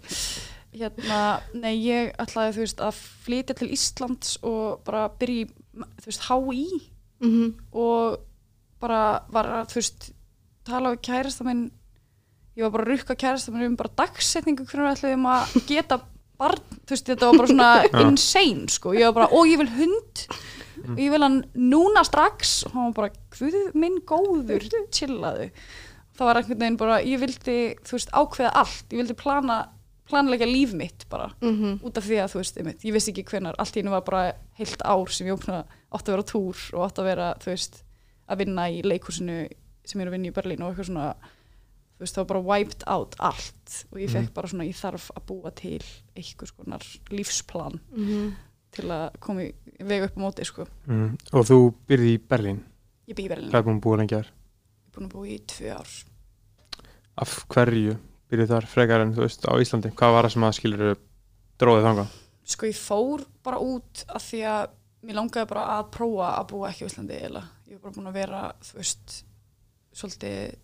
Hérna, 0.74 1.40
nei, 1.54 1.74
ég 1.82 2.12
ætlaði, 2.22 2.52
þú 2.54 2.62
veist, 2.62 2.78
að 2.84 2.98
flytja 3.26 3.56
til 3.58 3.68
Íslands 3.74 4.36
og 4.46 4.84
bara 4.84 5.08
byrja 5.18 5.46
í, 5.46 5.48
þú 5.74 6.06
veist, 6.10 6.26
HÍ 6.28 6.80
Mhm. 7.20 7.54
og 7.76 8.20
bara 8.80 9.22
var 9.30 9.44
að, 9.44 9.66
þú 9.68 9.74
veist, 9.76 10.12
tala 10.64 10.94
við 10.94 11.02
kærasta 11.02 11.44
minn. 11.44 11.70
Ég 12.56 12.62
var 12.64 12.70
bara 12.70 12.84
að 12.86 12.92
rukka 12.94 13.16
kærasta 13.16 13.52
minn 13.52 13.66
um 13.66 13.76
bara 13.76 13.90
dagsetningu 13.96 14.64
hvernig 14.64 14.86
við 14.88 14.94
ætlaðum 14.96 15.26
að 15.28 15.52
geta 15.68 16.00
barn, 16.40 16.62
þú 16.86 16.94
veist, 16.96 17.06
þetta 17.10 17.28
var 17.28 17.36
bara 17.38 17.52
svona 17.52 18.08
insane, 18.08 18.68
sko, 18.72 18.94
ég 18.96 19.04
var 19.10 19.12
bara, 19.12 19.28
ó, 19.36 19.38
ég 19.44 19.58
vil 19.60 19.68
hund. 19.68 20.26
Og 20.80 20.96
ég 20.96 21.10
vil 21.12 21.20
hann 21.20 21.42
núna 21.54 22.00
strax. 22.08 22.64
Og 22.64 22.72
hann 22.72 22.86
var 22.94 22.96
bara, 22.96 23.10
hvað 23.36 23.74
minn 23.76 23.98
góður 24.08 24.64
chillaðu, 24.90 25.50
það 26.16 26.24
var 26.30 26.40
einhvern 26.40 26.58
veginn 26.64 26.78
bara, 26.80 26.96
ég 27.04 27.20
vildi, 27.20 27.58
þú 27.84 27.98
veist, 27.98 28.10
ákveða 28.16 28.54
allt, 28.62 28.86
ég 28.88 29.02
vildi 29.02 29.16
plana 29.20 29.58
planleika 30.10 30.46
líf 30.46 30.72
mitt 30.74 31.06
bara, 31.08 31.30
Mhm. 31.40 31.80
út 31.82 31.96
af 31.96 32.04
því 32.04 32.16
að 32.24 32.30
þú 32.34 32.38
veist, 32.42 32.56
einmitt, 32.58 32.82
ég 32.84 32.92
vissi 32.92 33.12
ekki 33.12 33.24
hvenar, 33.30 33.54
allt 33.58 33.74
í 33.76 33.80
hennu 33.80 33.90
var 33.90 34.02
bara 34.02 34.32
heilt 34.58 34.82
ár 34.84 35.08
sem 35.10 35.26
ég 35.26 35.32
opna, 35.38 35.64
átti 35.92 36.10
að 36.10 36.16
vera 36.16 36.22
á 36.22 36.30
túr 36.32 36.56
og 36.74 36.90
átti 36.90 37.00
að 37.02 37.04
vera, 37.04 37.34
þú 37.40 37.46
veist, 37.46 37.82
að 38.28 38.38
vinna 38.38 38.62
í 38.70 38.82
leikhúsinu 38.82 39.48
sem 39.84 40.00
ég 40.00 40.06
er 40.06 40.10
að 40.10 40.16
vinna 40.18 40.28
í 40.30 40.32
Berlín 40.34 40.60
og 40.62 40.74
eitthvað 40.74 40.90
svona, 40.90 41.14
þú 41.98 42.00
veist, 42.04 42.14
það 42.14 42.22
var 42.24 42.24
bara 42.34 42.40
wiped 42.40 42.82
out 42.86 43.14
allt 43.20 43.84
og 43.92 43.98
ég 43.98 44.10
fekk 44.10 44.28
Mhm. 44.30 44.34
bara 44.34 44.48
svona, 44.48 44.68
ég 44.68 44.76
þarf 44.76 45.10
að 45.16 45.26
búa 45.26 45.54
til 45.54 45.80
eitthvað 46.16 46.46
skonar 46.52 47.00
lífsplan 47.10 47.80
Mhm. 47.96 48.32
til 48.72 48.84
að 48.84 49.20
koma 49.20 49.40
í 49.40 49.52
vega 49.80 50.04
upp 50.04 50.16
á 50.16 50.20
móti, 50.20 50.44
sko. 50.44 50.66
Mm. 50.86 51.18
Og 51.32 51.44
þú 51.46 51.74
byrði 51.88 52.18
í 52.18 52.18
Berlín 52.18 52.60
Ég 53.08 53.16
bý 53.16 53.26
í 53.26 53.28
Berlín, 53.28 53.50
Hvað 53.50 53.58
er 53.58 53.62
búin 53.64 53.80
að 53.80 53.82
búa 53.82 53.96
lengi 53.98 54.14
þar? 54.14 54.26
ég 54.26 54.86
er 54.86 55.00
búin 55.00 55.08
að 55.08 55.12
búa 55.12 55.26
í 55.26 55.40
tvö 55.44 55.76
ár. 55.76 56.04
Af 57.18 57.44
hverju 57.48 57.98
byrði 58.30 58.48
þar 58.50 58.68
frekar 58.70 59.04
en 59.04 59.14
þú 59.16 59.24
veist 59.26 59.46
á 59.46 59.52
Íslandi? 59.60 59.92
Hvað 59.98 60.16
var 60.16 60.28
það 60.28 60.34
sem 60.34 60.46
að 60.46 60.56
skilur 60.58 60.84
dróðið 61.60 61.88
þangað? 61.88 62.16
Sko, 62.50 62.70
ég 62.70 62.80
fór 62.80 63.26
bara 63.46 63.60
út 63.62 64.04
af 64.08 64.24
því 64.26 64.40
að 64.50 64.76
mér 65.06 65.18
langaði 65.20 65.50
bara 65.52 65.66
að 65.76 65.92
prófa 65.96 66.32
að 66.38 66.48
búa 66.52 66.70
ekki 66.70 66.86
á 66.86 66.90
Íslandi 66.90 67.20
eða 67.20 67.44
ég 67.70 67.76
var 67.76 67.84
bara 67.84 67.96
búin 67.98 68.10
að 68.10 68.18
vera, 68.18 68.42
þú 68.66 68.80
veist, 68.80 69.14
svolítið 70.00 70.58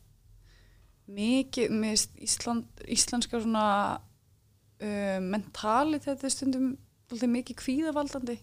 mikið 1.17 1.77
með 1.79 2.07
Ísland, 2.27 2.83
íslenska 2.91 3.39
svona 3.39 3.69
uh, 3.95 5.19
mentali 5.23 6.01
þetta 6.03 6.31
stundum 6.33 6.75
svolítið 7.07 7.33
mikið 7.37 7.59
kvíðavaldandi 7.63 8.37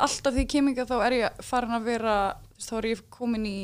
alltaf 0.00 0.32
því 0.32 0.46
keminga 0.48 0.86
þá 0.88 0.94
er 1.04 1.16
ég 1.18 1.42
farin 1.44 1.76
að 1.76 1.88
vera 1.90 2.16
þá 2.60 2.72
er 2.78 2.88
ég 2.94 3.02
komin 3.12 3.44
í 3.48 3.58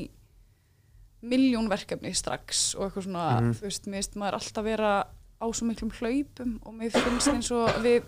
miljón 1.23 1.69
verkefni 1.69 2.13
strax 2.15 2.75
og 2.77 2.87
eitthvað 2.93 3.05
svona, 3.09 3.41
Mhm. 3.41 3.55
þú 3.59 3.63
veist, 3.63 3.85
mér 3.87 3.99
finnst 4.03 4.15
maður 4.17 4.35
alltaf 4.39 4.65
vera 4.65 5.07
á 5.41 5.47
svo 5.53 5.67
miklum 5.67 5.91
hlaupum 5.91 6.61
og 6.65 6.75
mér 6.75 6.91
finnst 6.93 7.29
eins 7.29 7.51
og 7.51 7.69
við 7.83 8.03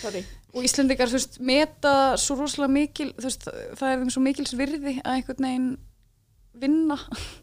Sorry. 0.00 0.24
og 0.54 0.62
Íslendingar, 0.64 1.06
þú 1.08 1.12
veist, 1.18 1.40
meta 1.40 2.14
svo 2.16 2.36
rosalega 2.36 2.70
mikil, 2.72 3.12
þú 3.14 3.22
veist, 3.24 3.44
það 3.74 3.92
er 3.92 3.98
þeim 3.98 4.10
svo 4.10 4.22
mikils 4.22 4.54
virði 4.54 5.02
að 5.02 5.14
einhvern 5.22 5.44
veginn 5.46 5.78
vinna 6.54 6.98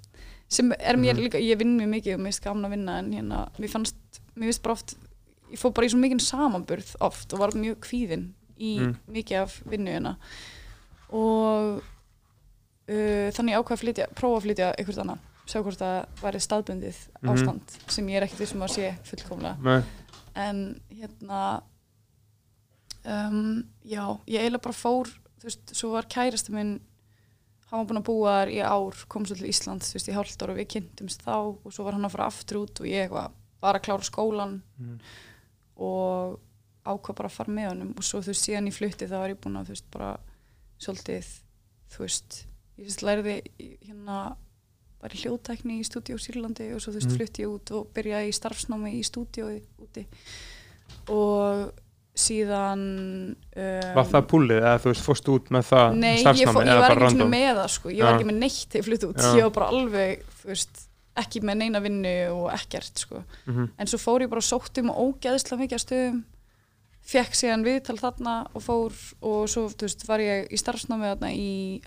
sem 0.50 0.72
er 0.74 0.96
mér 0.98 1.16
Mhm. 1.16 1.24
líka, 1.28 1.38
ég 1.40 1.58
vinn 1.58 1.78
mjög 1.80 1.90
mikið 1.90 2.14
og 2.16 2.20
mér 2.20 2.32
finnst 2.32 2.42
gaman 2.44 2.66
að 2.66 2.70
vinna 2.78 2.98
en 3.00 3.12
hérna, 3.14 3.50
mér 3.60 3.70
fannst, 3.70 3.96
mér 4.36 4.48
finnst 4.52 4.62
bara 4.64 4.74
oft 4.74 4.96
ég 5.52 5.60
fór 5.60 5.74
bara 5.74 5.86
í 5.88 5.90
svo 5.92 6.00
mikinn 6.00 6.20
samanburð 6.20 6.96
oft 7.02 7.34
og 7.34 7.40
var 7.40 7.52
mjög 7.52 7.76
kvíðin 7.80 8.30
í 8.60 8.80
Mm. 8.80 8.96
mikið 9.12 9.42
af 9.42 9.62
vinnu 9.66 9.88
hérna 9.92 10.16
og 11.12 11.82
uh, 12.92 13.28
þannig 13.36 13.54
ég 13.56 13.62
ákvað 13.62 13.76
að 13.78 13.84
flytja, 13.86 14.08
prófa 14.20 14.38
að 14.42 14.46
flytja 14.48 14.70
einhvert 14.78 15.02
annað, 15.06 15.26
sjá 15.48 15.60
hvort 15.64 15.82
það 15.82 15.98
væri 16.22 16.42
staðbundið 16.48 16.98
Mhm. 17.22 17.32
ástand 17.34 17.76
sem 17.96 18.08
ég 18.12 18.20
er 18.22 18.28
ekkert 18.28 18.44
vissum 18.44 18.62
að 18.68 18.76
sé 18.76 18.92
fullkomlega 19.08 19.58
Nei. 19.62 19.84
en 20.36 20.62
hérna 20.92 21.42
um, 23.06 23.64
já, 23.86 24.04
ég 24.28 24.42
eiginlega 24.44 24.64
bara 24.68 24.78
fór 24.78 25.10
þú 25.42 25.48
veist, 25.50 25.74
svo 25.78 25.92
var 25.96 26.06
kærasta 26.12 26.54
minn 26.54 26.80
hann 27.72 27.80
var 27.82 27.88
búinn 27.88 28.02
að 28.02 28.08
búa 28.10 28.32
þar 28.42 28.52
í 28.52 28.60
ár 28.68 28.98
kom 29.08 29.26
svo 29.26 29.36
til 29.40 29.48
Ísland, 29.50 29.82
þú 29.86 29.96
veist, 29.96 30.10
í 30.12 30.16
hálft 30.16 30.42
ára 30.44 30.52
og 30.54 30.60
við 30.60 30.68
kynntumst 30.76 31.24
þá 31.24 31.36
og 31.40 31.72
svo 31.72 31.86
var 31.88 31.96
hann 31.96 32.06
að 32.06 32.12
fara 32.18 32.28
aftur 32.28 32.60
út 32.66 32.82
og 32.84 32.90
ég 32.92 33.10
var 33.14 33.32
bara 33.64 33.80
að 33.80 33.86
klára 33.88 34.04
skólan 34.08 34.62
Mhm. 34.78 35.00
og 35.78 36.40
ákvað 36.86 37.16
bara 37.16 37.30
að 37.30 37.38
fara 37.38 37.54
með 37.54 37.70
honum 37.70 37.94
og 37.98 38.04
svo 38.04 38.20
þú 38.22 38.32
veist, 38.34 38.46
síðan 38.50 38.68
í 38.68 38.74
flutti 38.76 39.08
þá 39.08 39.18
var 39.22 39.30
ég 39.30 39.40
búinn 39.42 39.58
að 39.62 39.66
þú 39.70 39.76
veist, 39.76 39.92
bara 39.92 40.18
svolítið, 40.82 41.28
þú 41.94 41.98
veist 42.06 42.46
ég 42.82 42.88
veist, 42.90 43.04
læriði 43.06 43.36
í- 43.62 43.78
hérna 43.88 44.36
bara 45.02 45.16
í 45.18 45.22
hljóðtækni 45.24 45.80
í 45.82 45.86
stúdíu 45.88 46.18
á 46.18 46.22
Sýrlandi 46.22 46.68
og 46.76 46.82
svo 46.82 46.92
þú 46.94 46.98
veist, 47.00 47.10
Mhm. 47.10 47.18
flutti 47.18 47.46
ég 47.46 47.54
út 47.56 47.72
og 47.78 47.88
byrjaði 47.94 48.28
í 48.30 48.36
starfsnámi 48.38 48.92
í 48.98 49.04
stúdíu 49.06 49.48
úti 49.82 50.06
og 51.10 51.72
síðan 52.22 52.82
um, 53.32 53.96
Var 53.96 54.08
það 54.12 54.26
púlið 54.30 54.60
eða 54.62 54.76
þú 54.84 54.92
veist, 54.92 55.06
fórstu 55.08 55.36
út 55.38 55.50
með 55.56 55.68
það 55.72 55.96
Nei, 55.98 56.12
ég, 56.18 56.22
starfsnámi 56.26 56.54
fó, 56.54 56.62
ég 56.62 56.72
eða 56.74 56.82
var 56.84 57.04
ekki 57.08 57.28
með 57.32 57.50
það 57.62 57.70
sko, 57.76 57.90
ég 57.96 58.04
var 58.04 58.12
Já. 58.14 58.18
ekki 58.20 58.28
með 58.30 58.40
neitt 58.44 58.66
þegar 58.68 58.82
ég 58.82 58.88
flutti 58.90 59.08
út, 59.10 59.22
Já. 59.22 59.32
ég 59.40 59.46
var 59.48 59.54
bara 59.58 59.70
alveg 59.72 60.26
veist, 60.46 60.84
ekki 61.22 61.42
með 61.48 61.58
neina 61.62 61.82
vinnu 61.84 62.14
og 62.36 62.52
ekkert 62.56 63.02
sko, 63.06 63.24
Mhm. 63.48 63.70
en 63.80 63.88
svo 63.88 63.98
fór 64.00 64.22
ég 64.26 64.30
bara 64.30 64.44
og 64.44 64.50
sótt 64.52 64.78
um 64.80 64.90
og 64.92 65.16
ógeðslega 65.22 65.62
mikið 65.64 65.78
að 65.80 65.86
stöðum 65.88 66.24
fekk 67.02 67.34
síðan 67.34 67.66
viðtal 67.66 67.98
þarna 67.98 68.36
og 68.54 68.62
fór 68.62 68.94
og 69.24 69.48
svo, 69.50 69.68
veist, 69.82 70.06
var 70.08 70.20
ég 70.20 70.52
í 70.52 70.58
starfsnámi 70.60 71.08
þarna 71.16 71.32
í 71.34 71.82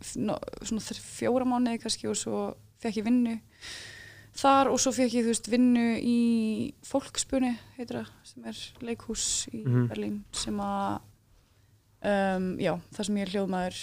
svona 0.00 0.80
fjóra 0.80 1.44
mánuði 1.48 1.80
kannski 1.82 2.08
og 2.10 2.16
svo 2.16 2.42
fekk 2.80 2.96
ég 3.00 3.04
vinnu 3.04 3.34
þar 4.40 4.70
og 4.72 4.78
svo 4.80 4.92
fekk 4.94 5.12
ég, 5.18 5.24
þú 5.26 5.32
veist, 5.34 5.48
vinnu 5.52 5.86
í 6.00 6.18
fólkspunni, 6.86 7.50
heitir 7.76 7.98
það, 8.00 8.10
sem 8.24 8.44
er 8.48 8.60
leikhús 8.86 9.24
í 9.52 9.64
Mhm. 9.66 9.88
Berlín 9.90 10.20
sem 10.32 10.56
að 10.60 11.00
um, 12.02 12.46
já, 12.58 12.74
það 12.94 13.06
sem 13.06 13.16
ég 13.20 13.26
er 13.26 13.32
hljóðmaður 13.34 13.80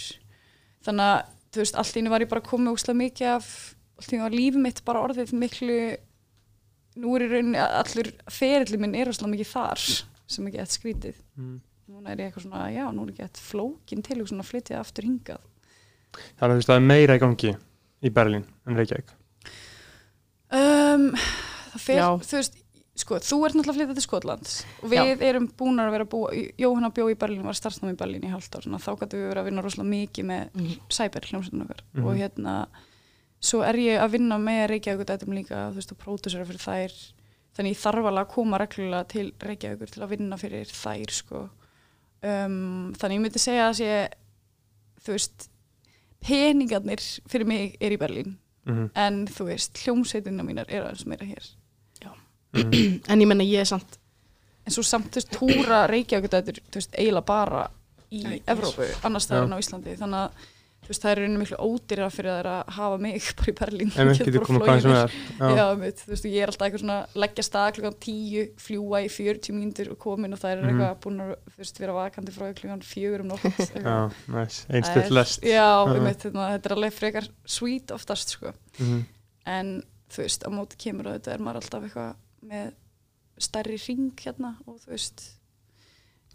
þannig 0.87 1.09
að, 1.11 1.33
þú 1.53 1.61
veist, 1.63 1.75
allt 1.75 1.95
í 1.95 2.01
einu 2.01 2.09
var 2.13 2.21
ég 2.25 2.29
bara 2.31 2.41
komið 2.47 2.73
óslega 2.73 3.01
mikið 3.03 3.27
af 3.35 3.49
allt 3.97 4.11
í 4.11 4.15
einu 4.15 4.23
var 4.23 4.37
lífið 4.37 4.61
mitt 4.63 4.83
bara 4.85 5.03
orðið 5.05 5.33
miklu 5.33 5.77
nú 6.97 7.13
er 7.17 7.25
í 7.27 7.29
rauninni 7.31 7.61
allur 7.61 8.09
ferilli 8.33 8.77
minn 8.81 8.95
er 8.97 9.11
óslega 9.11 9.29
mikið 9.35 9.51
þar 9.51 9.83
sem 10.27 10.47
ekki 10.49 10.59
eitt 10.63 10.73
skrítið 10.73 11.15
Mhm. 11.37 11.59
núna 11.91 12.09
er 12.11 12.17
ég 12.17 12.31
eitthvað 12.33 12.47
svona, 12.47 12.63
já, 12.73 12.85
nú 12.91 13.03
er 13.05 13.11
ekki 13.13 13.23
eitt 13.27 13.37
flókin 13.39 14.01
til 14.03 14.17
að 14.23 14.43
flytja 14.49 14.79
aftur 14.81 15.03
hingað 15.05 15.39
Þannig 16.37 16.47
að 16.47 16.53
þú 16.53 16.59
veist, 16.61 16.69
það 16.71 16.75
er 16.81 16.87
meira 16.91 17.15
í 17.17 17.19
gangi 17.23 17.51
í 18.07 18.09
Berlín 18.13 18.45
en 18.67 18.77
Reykjavík 18.79 19.11
um, 20.53 21.11
það 21.77 21.99
Já. 21.99 22.07
þú 22.23 22.39
veist 22.39 22.57
sko, 22.97 23.19
þú 23.21 23.37
ert 23.45 23.53
náttúrulega 23.57 23.73
að 23.73 23.77
flytja 23.77 23.95
til 23.99 24.05
Skotlands 24.07 24.53
og 24.81 24.89
við 24.93 25.21
erum 25.27 25.45
búin 25.59 25.81
að 25.83 25.91
vera 25.93 26.05
að 26.07 26.11
búa 26.15 26.31
Jóhanna 26.57 26.89
bjó 26.95 27.05
í 27.11 27.17
Berlín, 27.19 27.43
var 27.45 27.57
starfsnámi 27.57 27.93
í 27.93 27.99
Berlín 27.99 28.25
í 28.25 28.31
hálft 28.31 28.55
ár 28.57 28.65
þá 28.65 28.89
gætu 29.03 29.19
við 29.19 29.27
verið 29.29 29.41
að 29.43 29.49
vinna 29.51 29.65
rosalega 29.65 29.91
mikið 29.91 30.25
með 30.31 30.47
Mhm. 30.57 30.79
Cyber 30.97 31.27
hljómsveitin 31.29 31.65
okkar 31.67 31.83
Mhm. 31.93 32.05
og 32.07 32.15
hérna 32.17 32.55
svo 33.39 33.61
er 33.63 33.75
ég 33.77 34.01
að 34.01 34.11
vinna 34.17 34.37
með 34.41 34.63
Reykjavík 34.71 35.05
dætum 35.05 35.33
líka, 35.37 35.69
þú 35.69 35.75
veist, 35.75 35.91
og 35.91 35.97
pródusera 36.01 36.45
fyrir 36.45 36.63
þær 36.65 36.93
þannig 37.57 37.75
ég 37.75 37.81
þarf 37.83 38.05
alveg 38.05 38.25
að 38.25 38.33
koma 38.33 38.57
reglulega 38.57 39.07
til 39.07 39.31
Reykjavíkur 39.39 39.91
til 39.91 40.01
að 40.03 40.09
vinna 40.09 40.37
fyrir 40.37 40.65
þær 40.65 41.11
sko 41.11 41.49
um, 42.23 42.93
þannig 42.97 43.17
ég 43.17 43.21
myndi 43.21 43.39
segja 43.39 43.69
að 43.69 43.77
sé 43.77 44.09
þú 45.05 45.13
veist 45.13 45.49
peningarnir 46.23 46.99
fyrir 47.29 47.45
mig 47.47 47.77
er 47.81 47.91
í 47.91 47.97
Berlín 47.97 48.35
Mhm. 48.67 48.89
en 48.95 49.27
þú 49.27 49.45
veist, 49.47 49.77
hljómsveitina 49.85 50.43
mínar 50.43 50.65
er 50.67 50.83
aðeins 50.83 51.05
meira 51.05 51.25
hér 51.25 51.43
Mhm. 52.53 53.01
En 53.09 53.19
ég 53.21 53.27
menna 53.27 53.43
ég 53.43 53.59
er 53.59 53.65
samt 53.65 53.97
en 54.65 54.71
svo 54.73 54.83
samt 54.83 55.11
þú 55.11 55.15
veist, 55.15 55.31
túra 55.31 55.87
Reykjavík 55.87 56.29
þú 56.31 56.75
veist, 56.75 56.91
eiginlega 56.97 57.25
bara 57.25 57.69
í 58.11 58.23
Æ, 58.23 58.41
Evrópu, 58.47 58.83
annars 59.03 59.27
það 59.27 59.37
Já. 59.37 59.43
en 59.43 59.53
á 59.53 59.57
Íslandi 59.59 59.97
þannig 59.97 60.21
að 60.23 60.31
þú 60.83 60.91
veist, 60.93 61.01
það 61.03 61.11
er 61.11 61.19
rauninni 61.19 61.39
miklu 61.41 61.57
ódýra 61.67 62.07
fyrir 62.13 62.31
þær 62.37 62.47
að 62.51 62.69
hafa 62.77 62.97
mig 63.03 63.25
bara 63.39 63.51
í 63.51 63.55
Berlín 63.59 63.89
En 63.99 64.07
við 64.11 64.19
getum 64.23 64.45
flogið 64.47 64.67
hvað 64.67 64.81
sem 64.85 64.93
er 64.95 65.15
Já. 65.57 65.65
Mitt, 65.81 66.03
þú 66.05 66.11
veist, 66.13 66.27
ég 66.29 66.37
er 66.45 66.51
alltaf 66.53 66.65
eitthvað 66.67 66.83
svona 66.83 66.97
leggja 67.23 67.45
stað 67.47 67.71
klukkan 67.77 67.97
10, 68.05 68.45
fljúa 68.67 69.01
í 69.03 69.09
40 69.11 69.57
mínútur 69.57 69.91
og 69.91 69.99
komin 70.05 70.33
og 70.37 70.39
það 70.43 70.51
er 70.53 70.61
Mhm. 70.61 70.69
eitthvað 70.71 71.01
búin 71.03 71.19
að 71.25 71.33
þú 71.51 71.57
veist, 71.63 71.79
vera 71.83 71.97
vakandi 71.97 72.31
frá 72.37 72.47
klukkan 72.61 72.81
4 72.87 73.19
um 73.25 73.27
nótt. 73.27 73.43
Já, 73.87 73.97
næs, 74.31 74.61
Það 74.67 74.79
einstuð 74.81 75.11
lest 75.17 75.43
Já, 75.43 75.67
Já. 75.87 75.99
mitt, 76.07 76.23
þetta 76.23 76.65
er 76.71 76.75
alveg 76.77 76.93
frekar 76.93 77.27
sweet 77.45 77.91
oftast 77.91 78.29
sko. 78.37 78.53
Mhm. 78.79 79.05
en 79.47 79.83
þú 80.11 80.23
veist, 80.23 80.43
á 80.43 80.49
móti 80.51 80.77
kemur 80.79 81.07
og 81.07 81.17
þetta 81.19 81.33
er 81.33 81.39
maður 81.43 81.61
alltaf 81.61 81.83
eitthvað 81.83 82.15
með 82.47 82.71
stærri 83.39 83.77
ring 83.87 84.11
hérna 84.23 84.55
og 84.67 84.79
þú 84.85 84.93
veist 84.95 85.23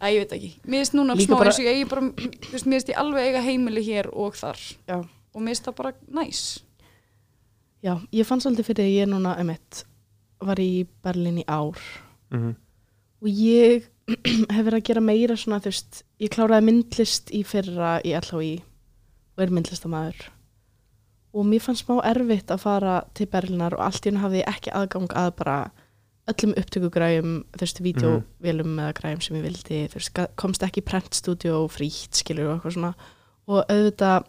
að 0.01 0.13
ég 0.13 0.19
veit 0.23 0.33
ekki, 0.37 0.51
mér 0.65 0.79
finnst 0.83 0.93
núna 0.97 1.15
smá 1.19 1.37
bara- 1.37 1.49
eins 1.51 1.59
og 1.59 1.65
ég 1.65 1.73
eigi 1.77 1.89
bara, 1.89 2.01
þú 2.01 2.51
veist, 2.51 2.65
mér 2.65 2.77
finnst 2.79 2.89
ég 2.93 2.97
alveg 3.03 3.27
eiga 3.29 3.41
heimili 3.45 3.83
hér 3.85 4.09
og 4.13 4.33
þar. 4.35 4.59
Já. 4.87 4.97
og 5.35 5.41
mér 5.41 5.53
finnst 5.53 5.65
það 5.65 5.75
bara 5.75 5.93
næs. 6.11 6.41
Já, 7.83 7.93
ég 8.11 8.25
fann 8.25 8.39
svolítið 8.39 8.65
fyrir 8.69 8.85
að 8.85 8.95
ég 8.99 9.07
núna 9.11 9.37
emitt 9.39 9.83
var 10.43 10.55
í 10.59 10.85
Berlín 11.03 11.39
í 11.39 11.45
ár. 11.47 11.77
Mhm. 12.31 12.55
og 13.23 13.27
ég 13.29 13.83
hef 14.51 14.65
verið 14.65 14.79
að 14.81 14.83
gera 14.83 15.01
meira 15.01 15.35
svona 15.39 15.59
þú 15.63 15.69
veist, 15.71 16.03
ég 16.19 16.29
kláraði 16.29 16.65
myndlist 16.67 17.29
í 17.31 17.43
fyrra 17.47 18.01
í 18.03 18.11
LHI 18.19 18.61
og 19.37 19.43
er 19.43 19.47
myndlistamæður 19.53 20.25
og 21.33 21.45
mér 21.47 21.61
fannst 21.63 21.85
smá 21.87 22.01
erfitt 22.03 22.51
að 22.51 22.59
fara 22.59 22.97
til 23.15 23.25
Berlínar 23.31 23.73
og 23.77 23.79
allt 23.85 24.03
í 24.05 24.09
henni 24.11 24.19
hafði 24.21 24.41
ég 24.43 24.49
ekki 24.51 24.73
aðgang 24.75 25.07
að 25.15 25.29
bara 25.39 25.55
öllum 26.31 26.53
upptökugræjum 26.55 27.31
þú 27.53 27.59
veist, 27.65 27.81
vídeovélum 27.83 28.77
eða 28.79 28.93
græjum 28.99 29.21
sem 29.21 29.35
ég 29.37 29.43
vildi 29.43 29.79
þú 29.91 29.99
veist, 29.99 30.21
komst 30.39 30.63
ekki 30.63 30.79
í 30.81 30.87
prentstúdíó 30.87 31.57
frítt 31.69 32.15
skilur 32.15 32.47
og 32.47 32.55
eitthvað 32.59 32.77
svona. 32.77 32.93
Og 33.47 33.65
auðvitað 33.67 34.25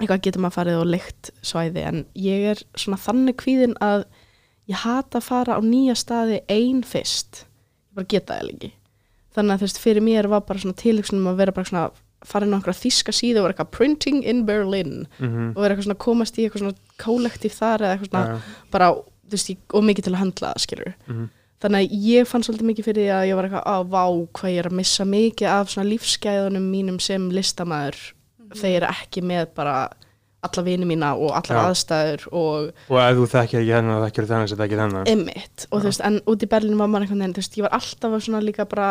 eitthvað 0.00 0.22
getur 0.26 0.42
maður 0.44 0.56
farið 0.58 0.80
og 0.82 0.86
leikt 0.92 1.30
svæði 1.42 1.84
en 1.88 2.02
ég 2.20 2.50
er 2.52 2.60
svona 2.76 2.98
þannig 3.00 3.36
kvíðin 3.40 3.76
að 3.80 4.04
ég 4.68 4.82
hata 4.82 5.18
að 5.22 5.28
fara 5.30 5.56
á 5.56 5.60
nýja 5.64 5.94
staði 5.96 6.42
ein 6.52 6.82
fyrst. 6.84 7.46
Ég 7.46 7.94
bara 7.96 8.10
geta 8.12 8.34
það 8.36 8.50
ekki. 8.52 8.72
Þannig 9.36 9.52
að 9.54 9.58
þú 9.62 9.66
veist, 9.70 9.80
fyrir 9.80 10.02
mér 10.04 10.28
var 10.28 10.40
bara 10.48 10.58
svona 10.60 10.76
tilhugsunum 10.76 11.30
að 11.32 11.36
vera 11.40 11.52
bara 11.56 11.70
svona 11.70 11.86
fara 12.26 12.44
inn 12.46 12.52
á 12.52 12.56
einhverja 12.58 12.82
þíska 12.82 13.12
síðu 13.14 13.38
og 13.40 13.44
vera 13.46 13.54
eitthvað 13.54 13.70
printing 13.76 14.22
in 14.24 14.44
Berlin 14.48 15.06
Mhm. 15.20 15.52
og 15.56 15.62
vera 15.62 15.74
eitthvað 15.74 15.86
svona 15.88 16.04
komast 16.04 16.36
í 16.36 16.44
eitthvað 16.44 16.62
svona 16.64 16.76
kollektív 16.98 17.52
þar 17.56 17.80
eða 17.84 17.92
eitthvað 17.96 18.10
svona 18.10 18.26
Já, 18.26 18.40
bara, 18.72 18.88
veist, 19.32 19.50
ég- 19.50 19.74
og 19.74 19.84
mikið 19.84 20.04
til 20.04 20.12
að 20.14 20.22
handla 20.22 20.52
það, 20.52 20.62
skilur 20.66 20.94
mhm. 21.06 21.28
þannig 21.62 21.84
að 21.86 22.06
ég 22.06 22.26
fann 22.30 22.42
svolítið 22.46 22.68
mikið 22.70 22.84
fyrir 22.84 23.02
því 23.02 23.12
að 23.16 23.28
ég 23.30 23.36
var 23.38 23.44
eitthvað, 23.48 23.66
á, 23.66 23.76
vá, 23.90 24.04
hvað 24.38 24.50
ég 24.52 24.58
er 24.58 24.68
að 24.70 24.78
missa 24.80 25.04
mikið 25.04 25.48
af 25.48 25.70
svona 25.72 25.90
lífsgæðunum 25.90 26.66
mínum 26.70 26.98
sem 27.00 27.30
listamæður 27.30 28.00
þegar 28.54 28.70
ég 28.70 28.82
er 28.82 28.88
ekki 28.92 29.22
með 29.26 29.46
bara 29.56 29.76
alla 30.46 30.62
vini 30.62 30.86
mína 30.86 31.14
og 31.18 31.32
allar 31.34 31.56
Já. 31.58 31.62
aðstæður 31.72 32.26
og 32.30 32.68
Og 32.92 32.98
ef 33.02 33.16
þú 33.18 33.24
þekkir 33.32 33.60
ekki 33.64 33.72
hennar, 33.74 34.04
þekkir 34.06 34.26
þennan 34.30 34.48
sem 34.52 34.58
þekkir 34.60 34.82
hennar 34.84 35.08
emitt 35.10 35.64
og 35.72 35.80
þú 35.80 35.82
Já. 35.82 35.88
veist, 35.88 36.04
en 36.06 36.18
út 36.30 36.44
í 36.44 36.48
Berlín 36.52 36.78
var 36.78 36.86
maður 36.92 37.06
einhvern 37.08 37.24
veginn, 37.24 37.34
þú 37.34 37.42
veist, 37.42 37.56
ég 37.58 37.66
var 37.66 37.74
alltaf 37.80 38.12
að 38.14 38.22
svona 38.28 38.42
líka 38.44 38.66
bara 38.70 38.90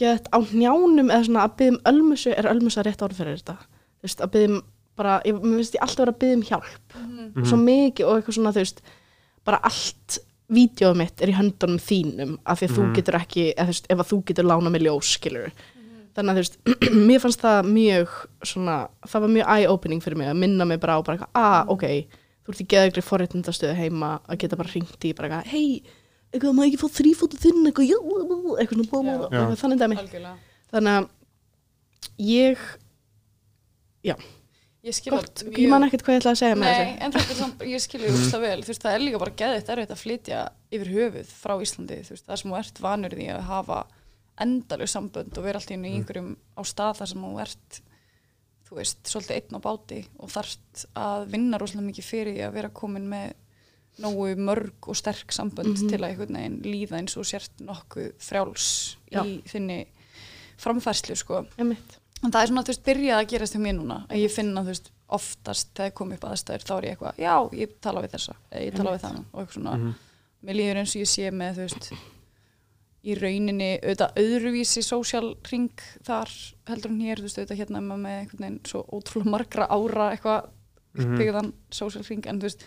gett 0.00 0.26
á 0.32 0.38
njánum 0.42 1.12
eða 1.12 1.24
svona 1.28 1.44
að 1.46 1.54
byggja 1.60 1.72
um 1.76 1.78
ölmusu, 1.92 2.32
er 2.34 2.48
ölmusa 2.50 2.82
rétt 2.84 3.04
orð 3.06 3.20
fyrir 3.20 3.38
þetta, 3.38 3.54
þú 4.00 4.08
veist, 4.08 4.20
að 4.26 4.32
byggja 4.34 4.50
um 4.50 4.58
bara, 4.96 5.20
ég, 5.28 5.38
mér 5.44 5.56
finnst 5.60 5.76
ég 5.76 5.84
alltaf 5.86 6.02
vera 6.02 6.12
að 6.16 6.20
byggja 6.24 6.36
um 6.40 6.42
hjálp 6.50 6.96
Mhm. 6.96 7.44
svo 7.46 7.56
mikið 7.60 8.06
og 8.08 8.16
eitthvað 8.18 8.34
svona, 8.40 8.52
þú 8.56 8.64
veist 8.64 8.82
bara 9.46 9.60
allt 9.66 10.18
vídeoð 10.52 10.94
mitt 11.00 11.22
er 11.24 11.32
í 11.32 11.34
höndunum 11.38 11.78
þínum 11.82 12.36
af 12.46 12.60
því 12.60 12.68
að 12.68 12.74
þú 12.76 12.82
Mhm. 12.84 12.92
getur 13.00 13.16
ekki 13.18 13.46
eða 13.54 13.64
þú 13.66 13.72
veist, 13.74 13.88
ef 13.90 13.98
að 14.04 14.10
þú 14.12 14.18
getur 14.28 14.44
lána 14.46 14.70
mig 14.70 14.82
ljós, 14.82 15.08
skilur 15.16 15.50
þannig 16.16 16.30
að 16.30 16.36
þú 16.36 16.42
veist, 16.44 16.56
mér 17.08 17.20
fannst 17.24 17.42
það 17.42 17.66
mjög 17.72 18.08
svona, 18.52 18.76
það 19.06 19.20
var 19.26 19.32
mjög 19.34 19.50
eye-opening 19.56 20.00
fyrir 20.04 20.16
mig 20.20 20.28
að 20.30 20.38
minna 20.44 20.64
mig 20.64 20.78
bara 20.80 20.96
á 20.96 21.00
bara 21.04 21.18
eitthvað, 21.18 21.34
ah, 21.34 21.64
ok 21.68 21.84
þú 22.46 22.52
ert 22.54 22.62
í 22.62 22.66
geðagri 22.70 23.02
forréttindastöðu 23.02 23.74
heima 23.76 24.20
að 24.28 24.38
geta 24.38 24.56
bara 24.56 24.70
hringt 24.70 25.02
í 25.04 25.12
bara 25.18 25.28
eitthvað, 25.28 25.50
hei 25.50 25.82
eitthvað, 26.32 26.54
maður 26.54 26.70
ekki 26.70 26.80
fá 26.84 26.88
þrýfótu 27.00 27.38
þinn, 27.42 27.66
eitthvað, 27.66 27.90
já, 27.90 27.98
eitthvað 28.62 28.86
svona, 28.86 29.12
Já. 29.12 29.26
eitthvað 29.26 29.60
þannig 29.64 29.78
dæmi 29.82 29.96
þannig 30.72 30.92
að 30.94 31.08
ég, 32.18 32.58
ég 34.86 35.00
gott, 35.12 35.42
ég 35.56 35.68
man 35.72 35.86
ekkert 35.86 36.04
hvað 36.06 36.16
ég 36.16 36.20
ætlaði 36.22 36.36
að 36.36 36.40
segja 36.42 36.58
með 36.58 36.70
Nei, 36.70 36.76
þessu 36.76 37.04
en 37.06 37.14
þetta 37.16 37.34
er 37.34 37.40
samt, 37.40 37.64
ég 37.72 37.82
skilja 37.84 38.10
mm. 38.10 38.18
úrslega 38.20 38.42
vel, 38.46 38.62
þú 38.62 38.72
veist, 38.72 38.84
það 38.84 38.96
er 38.96 39.04
líka 39.04 39.20
bara 39.22 39.34
geðið 39.42 39.70
erfitt 39.74 39.94
að 39.94 40.02
flytja 40.02 40.42
yfir 40.76 40.92
höfuð 40.94 41.32
frá 41.42 41.54
Íslandi, 41.66 41.98
þú 42.06 42.14
veist, 42.14 42.26
það 42.26 42.40
sem 42.42 42.52
þú 42.52 42.58
ert 42.60 42.82
vanur 42.86 43.16
því 43.16 43.26
að 43.34 43.42
hafa 43.50 43.80
endaleg 44.46 44.92
sambönd 44.92 45.38
og 45.40 45.46
vera 45.46 45.60
alltaf 45.60 45.74
inn 45.76 45.88
í 45.88 45.94
einhverjum 45.96 46.30
á 46.36 46.62
stað 46.68 47.00
þar 47.00 47.10
sem 47.12 47.24
þú 47.26 47.32
ert, 47.46 47.80
þú 48.68 48.78
veist, 48.80 49.02
svolítið 49.08 49.36
einn 49.40 49.58
á 49.58 49.66
báti 49.66 50.00
og 50.20 50.32
þarft 50.34 50.86
að 51.00 51.26
vinna 51.32 51.60
rosalega 51.62 51.88
mikið 51.88 52.08
fyrir 52.10 52.36
því 52.36 52.46
að 52.46 52.56
vera 52.60 52.72
komin 52.76 53.10
með 53.10 53.34
nógu 54.04 54.34
mörg 54.36 54.90
og 54.92 54.96
sterk 54.98 55.32
sambönd 55.32 55.72
Mhm. 55.72 55.88
til 55.88 55.98
að 56.02 56.08
einhvern 56.10 56.36
veginn 56.36 56.58
líða 56.62 56.98
eins 57.00 57.16
og 57.16 57.24
sért 57.24 57.62
nokkuð 57.64 58.10
frjáls 58.20 58.96
Já. 59.10 59.22
í 59.24 59.40
þinni 59.48 59.86
framfærslu, 60.60 61.16
sko. 61.16 61.46
Einmitt. 61.56 61.96
En 62.24 62.32
það 62.32 62.42
er 62.42 62.48
svona, 62.50 62.62
þú 62.64 62.72
veist, 62.72 62.84
byrjað 62.86 63.18
að 63.20 63.28
gerast 63.30 63.54
hjá 63.54 63.60
mér 63.60 63.74
núna 63.76 63.96
að 64.08 64.22
ég 64.24 64.32
finna, 64.32 64.62
þú 64.64 64.72
veist, 64.72 64.90
oftast 65.16 65.68
þegar 65.76 65.92
kom 65.94 66.12
upp 66.16 66.24
aðstæður, 66.26 66.64
þá 66.66 66.72
er 66.78 66.86
ég 66.88 66.94
eitthvað, 66.96 67.18
já, 67.22 67.34
ég 67.60 67.74
tala 67.84 68.02
við 68.02 68.14
þessa 68.16 68.34
eða 68.50 68.62
ég 68.66 68.74
tala 68.76 68.94
við 68.96 69.02
þannig 69.04 69.24
og 69.32 69.40
eitthvað 69.42 69.56
svona 69.58 69.74
Mhm. 69.76 69.94
mér 70.46 70.54
líður 70.56 70.80
eins 70.80 70.94
og 70.96 71.00
ég 71.02 71.10
sé 71.12 71.30
með, 71.30 71.54
þú 71.56 71.66
veist 71.66 71.92
í 73.06 73.14
rauninni, 73.20 73.68
auðvitað 73.84 74.16
öðruvísi 74.24 74.82
social 74.82 75.34
ring 75.52 75.70
þar 76.02 76.32
heldur 76.66 76.90
hún 76.90 77.04
hér, 77.06 77.20
þú 77.20 77.22
veist, 77.28 77.38
auðvitað 77.38 77.60
hérna 77.60 77.80
með 77.84 78.16
einhvern 78.20 78.42
veginn 78.46 78.60
svo 78.66 78.82
ótrúlega 78.96 79.30
margra 79.36 79.68
ára 79.70 80.08
eitthvað 80.16 80.48
Mhm. 80.96 81.04
uppbyggðan 81.14 81.52
social 81.70 82.02
ring, 82.08 82.26
en 82.26 82.40
þú 82.40 82.42
veist 82.48 82.64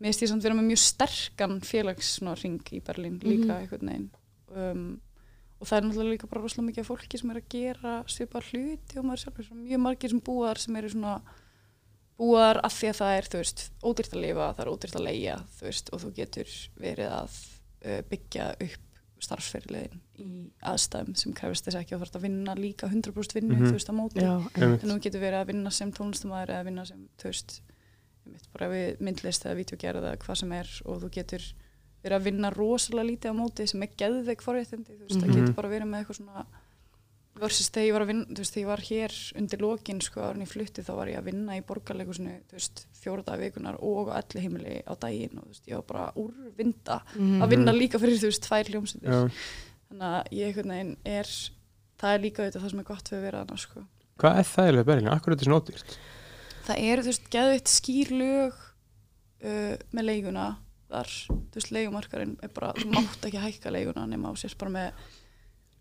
mér 0.00 0.06
finnst 0.12 0.22
ég 0.22 0.28
samt 0.28 0.42
vera 0.42 0.54
með 0.54 0.68
mjög 0.70 0.78
sterkan 0.78 1.60
félags 1.60 2.18
svona, 2.20 2.34
ring 2.44 2.60
í 2.72 2.80
Berlín 2.82 3.18
líka 3.22 3.58
einhvern 3.58 3.88
veginn 3.88 4.10
um, 4.54 5.00
og 5.60 5.68
það 5.68 5.76
er 5.76 5.84
náttúrulega 5.86 6.14
líka 6.14 6.28
bara 6.30 6.40
rosalega 6.42 6.66
mikið 6.70 6.80
af 6.84 6.88
fólki 6.90 7.18
sem 7.20 7.30
er 7.30 7.40
að 7.42 7.48
gera 7.52 7.94
svipað 8.08 8.50
hluti 8.50 8.98
og 8.98 9.04
maður 9.04 9.22
sjálfur 9.24 9.48
mjög 9.60 9.80
margir 9.84 10.10
sem 10.14 10.20
búar 10.24 10.58
sem 10.58 10.76
eru 10.80 10.88
svona 10.94 11.14
búar 12.20 12.60
af 12.64 12.74
því 12.76 12.90
að 12.90 12.98
það 13.00 13.14
er 13.18 13.28
þú 13.32 13.40
veist, 13.40 13.62
ódýrt 13.84 14.14
að 14.16 14.22
lifa, 14.26 14.46
það 14.56 14.62
er 14.66 14.70
ódýrt 14.74 14.96
að 15.00 15.04
leia 15.06 15.36
þú 15.56 15.66
veist, 15.68 15.90
og 15.94 16.02
þú 16.04 16.10
getur 16.18 16.54
verið 16.80 17.12
að 17.16 17.36
uh, 17.86 18.00
byggja 18.10 18.48
upp 18.66 18.86
starfsferðilegin 19.20 20.00
í 20.20 20.26
aðstæðum 20.64 21.16
sem 21.20 21.32
krefist 21.36 21.66
þess 21.68 21.76
ekki 21.80 21.92
að 21.96 22.04
þarf 22.06 22.14
að 22.16 22.22
vinna 22.24 22.54
líka 22.56 22.88
100% 22.88 23.34
vinnu, 23.36 23.56
Mhm. 23.56 23.66
þú 23.68 23.72
veist, 23.76 23.90
á 23.92 23.94
móti 23.96 24.20
Já, 24.24 24.30
Einmitt. 24.56 24.84
en 24.84 24.90
þú 24.94 25.00
getur 25.04 25.20
verið 25.20 25.40
að 25.42 25.50
vinna 25.52 25.70
sem 25.76 25.92
tónlistamæður 25.92 26.52
eða 26.54 26.64
vinna 26.64 26.84
sem, 26.88 27.02
þú 27.20 27.24
veist 27.28 27.60
einmitt, 28.26 28.46
bara 28.52 28.68
við 28.72 29.00
myndlist 29.00 29.44
eða 29.44 29.58
vídeogerð 29.60 30.00
eða 30.04 30.16
hvað 30.24 30.36
sem 30.40 30.52
er 30.56 30.68
og 30.86 31.02
þú 31.04 31.10
getur 31.18 31.42
verið 32.04 32.16
að 32.20 32.24
vinna 32.30 32.50
rosalega 32.54 33.08
lítið 33.10 33.30
á 33.30 33.40
móti 33.40 33.66
sem 33.68 33.82
er 33.82 33.90
geðveik 34.00 34.42
forréttindi, 34.42 34.96
þú 34.96 35.04
veist, 35.06 35.20
það 35.20 35.28
Mhm. 35.28 35.36
getur 35.40 35.54
bara 35.54 35.68
verið 35.68 35.88
með 35.90 36.00
eitthvað 36.04 36.16
svona 36.20 36.46
versus 37.40 37.70
þegar 37.70 37.86
ég 37.86 37.92
var 37.94 38.02
að 38.02 38.10
vinna, 38.10 38.24
þú 38.26 38.40
veist, 38.42 38.54
þegar 38.54 38.62
ég 38.64 38.70
var 38.70 38.82
hér 38.90 39.12
undir 39.40 39.60
lokin, 39.64 40.00
sko, 40.00 40.20
árin 40.20 40.42
í 40.42 40.48
flutti 40.50 40.82
þá 40.84 40.90
var 40.96 41.06
ég 41.08 41.18
að 41.20 41.24
vinna 41.30 41.56
í 41.56 41.62
borgarleikusinu, 41.64 42.32
þú 42.50 42.52
veist, 42.58 42.86
fjóra 43.00 43.24
dag 43.24 43.38
vikunar 43.40 43.76
og 43.80 44.08
allir 44.12 44.42
heimili 44.44 44.82
á 44.84 44.92
daginn 44.98 45.38
og 45.38 45.44
þú 45.44 45.52
veist, 45.54 45.66
ég 45.70 45.74
var 45.74 45.86
bara 45.88 46.12
úrvinda 46.16 47.00
Mhm. 47.16 47.40
að 47.42 47.48
vinna 47.50 47.72
líka 47.72 47.98
fyrir, 48.00 48.18
þú 48.18 48.28
veist, 48.28 48.42
tvær 48.44 48.64
hljómsveitir 48.68 49.08
Já. 49.08 49.30
þannig 49.90 50.08
að 50.10 50.28
ég 50.32 50.46
einhvern 50.54 50.68
veginn 50.74 50.96
er 51.06 51.24
það 52.00 52.14
er 52.14 52.18
líka 52.20 52.42
auðvitað 52.42 52.62
það 52.64 52.70
sem 52.70 52.78
er 52.80 52.84
gott 52.84 53.04
við 53.10 53.18
að 53.18 53.22
vera 53.22 53.40
annars, 53.44 53.60
sko 53.62 53.84
Hvað 54.20 54.36
er 54.38 54.44
það 54.44 54.80
í 54.80 54.84
Berlín? 54.84 55.08
Akkur 55.08 55.32
er 55.32 55.36
þetta 55.36 55.44
svona 55.48 55.60
ódýrt? 55.60 55.96
það 56.66 56.78
eru 56.90 57.02
þú 57.02 57.06
veist 57.06 57.30
geðvitt 57.30 57.70
skýr 57.72 58.10
lög 58.10 58.52
uh, 59.42 59.76
með 59.94 60.04
leiguna 60.04 60.56
þar, 60.90 61.10
þú 61.30 61.54
veist, 61.54 61.70
leigumarkarinn 61.76 62.36
er 62.42 62.48
bara, 62.54 62.72
þú 62.76 62.90
mátt 62.94 63.26
ekki 63.28 63.42
hækka 63.44 63.70
leiguna 63.74 64.06
nema 64.10 64.30
á 64.30 64.34
sérst 64.40 64.58
bara 64.58 64.70
með 64.70 64.92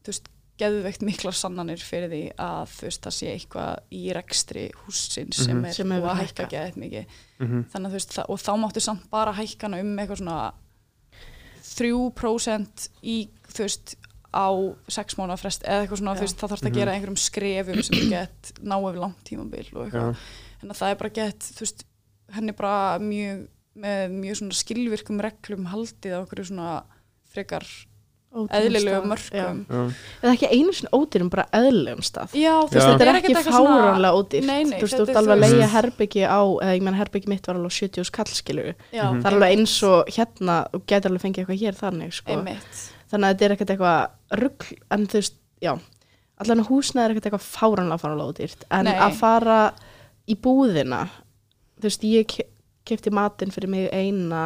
þú 0.03 0.11
veist, 0.13 0.29
geðveikt 0.59 1.01
miklar 1.07 1.35
sannanir 1.39 1.79
fyrir 1.79 2.09
því 2.11 2.21
að 2.35 2.65
þú 2.75 2.81
veist, 2.89 3.01
það 3.05 3.15
sé 3.15 3.27
eitthvað 3.31 3.79
í 3.95 4.01
rekstri 4.13 4.65
húsins 4.85 5.39
sem 5.45 5.55
Mhm. 5.57 5.65
er 5.69 5.73
Sem 5.73 5.91
hefur 5.91 6.09
að 6.11 6.19
hækka 6.25 6.49
geðveikt 6.51 6.77
mikið 6.83 7.05
Mhm. 7.39 7.63
þannig 7.71 7.85
að 7.87 7.89
þú 7.89 7.99
veist, 7.99 8.19
og 8.29 8.39
þá 8.39 8.51
máttu 8.59 8.81
samt 8.81 9.09
bara 9.09 9.33
hækkana 9.33 9.79
um 9.79 9.95
eitthvað 9.97 10.17
svona 10.19 10.53
3% 11.63 12.89
í, 13.03 13.29
þú 13.53 13.63
veist, 13.65 13.95
á 14.35 14.47
sex 14.91 15.15
mánuða 15.17 15.39
frest 15.41 15.63
eða 15.65 15.85
eitthvað 15.85 16.01
svona, 16.03 16.13
Já. 16.13 16.19
þú 16.19 16.25
veist, 16.27 16.37
það 16.37 16.49
þarf 16.51 16.61
að 16.61 16.69
Mhm. 16.69 16.75
gera 16.77 16.91
einhverjum 16.93 17.17
skrefum 17.17 17.83
sem 17.83 17.97
er 17.97 18.09
gett 18.09 18.51
ná 18.61 18.75
yfir 18.77 18.99
langt 18.99 19.23
tímabil 19.25 19.75
og 19.75 19.87
eitthvað 19.87 20.13
Já. 20.13 20.17
en 20.61 20.69
að 20.69 20.77
það 20.77 20.91
er 20.91 20.95
bara 20.95 21.09
gett, 21.09 21.39
þú 21.39 21.59
veist 21.65 21.83
henni 22.33 22.49
er 22.49 22.53
bara 22.53 22.99
mjög 22.99 23.47
með 23.79 24.15
mjög 24.19 24.39
svona 24.41 24.57
skilvirkum 24.59 25.21
reglum 25.23 25.69
haldið 25.71 26.15
á 26.15 26.19
okkur 26.23 26.43
svona 26.49 26.71
frekar 27.29 27.65
mörkum 29.09 29.33
Já. 29.33 29.45
Eða 30.21 30.33
ekki 30.35 30.49
einu 30.53 30.73
sinni 30.77 30.91
ódýrum, 30.93 31.29
bara 31.33 31.45
eðlilegum 31.57 32.03
stað. 32.05 32.35
Já, 32.37 32.51
Já. 32.61 32.67
þetta 32.69 33.01
er 33.01 33.09
ekkert 33.09 33.23
ekki 33.23 33.33
eitthvað 33.33 33.55
svona- 33.55 33.77
fáránlega 33.79 34.19
ódýrt. 34.19 34.45
Þú 34.45 34.81
veist, 34.83 34.93
þú 34.93 35.01
ert 35.01 35.09
er 35.09 35.19
alveg 35.21 35.33
að 35.33 35.41
leia 35.57 35.69
herbyggi 35.73 36.23
á, 36.29 36.41
eða 36.61 36.75
ég 36.77 36.83
menn 36.85 36.93
herbyggi 36.99 37.27
mitt 37.27 37.47
var 37.47 37.55
alveg 37.55 37.71
70 37.73 38.05
skall, 38.05 38.25
skilur 38.29 38.75
Mhm. 38.93 39.21
Það 39.23 39.25
er 39.25 39.33
alveg 39.33 39.57
eins 39.57 39.83
og 39.83 40.05
hérna, 40.13 40.67
og 40.73 40.85
getur 40.85 41.09
alveg 41.09 41.21
fengið 41.25 41.41
eitthvað 41.45 41.61
hér 41.63 41.75
þannig, 41.81 42.13
sko. 42.13 42.31
Þannig 43.09 43.25
að 43.25 43.33
þetta 43.33 43.45
er 43.45 43.55
ekkert 43.55 43.71
eitthvað 43.73 44.09
rugl, 44.43 44.77
en 44.91 45.07
þú 45.07 45.13
veist, 45.17 45.33
já, 45.61 45.79
allan 46.39 46.65
húsnæði 46.65 47.05
er 47.05 47.15
ekkert 47.15 47.25
eitthvað 47.31 47.49
fáránlega, 47.57 48.01
fáránlega 48.03 48.29
ódýrt. 48.29 48.63
En 48.69 48.85
Nei. 48.85 48.93
að 48.93 49.13
fara 49.17 49.73
í 50.27 50.35
búðina, 50.35 51.09
þú 51.81 51.89
veist, 51.89 52.01
ég 52.03 52.27
kefti 52.89 53.13
matinn 53.13 53.53
fyrir 53.55 53.69
mig 53.71 53.87
eina 53.93 54.43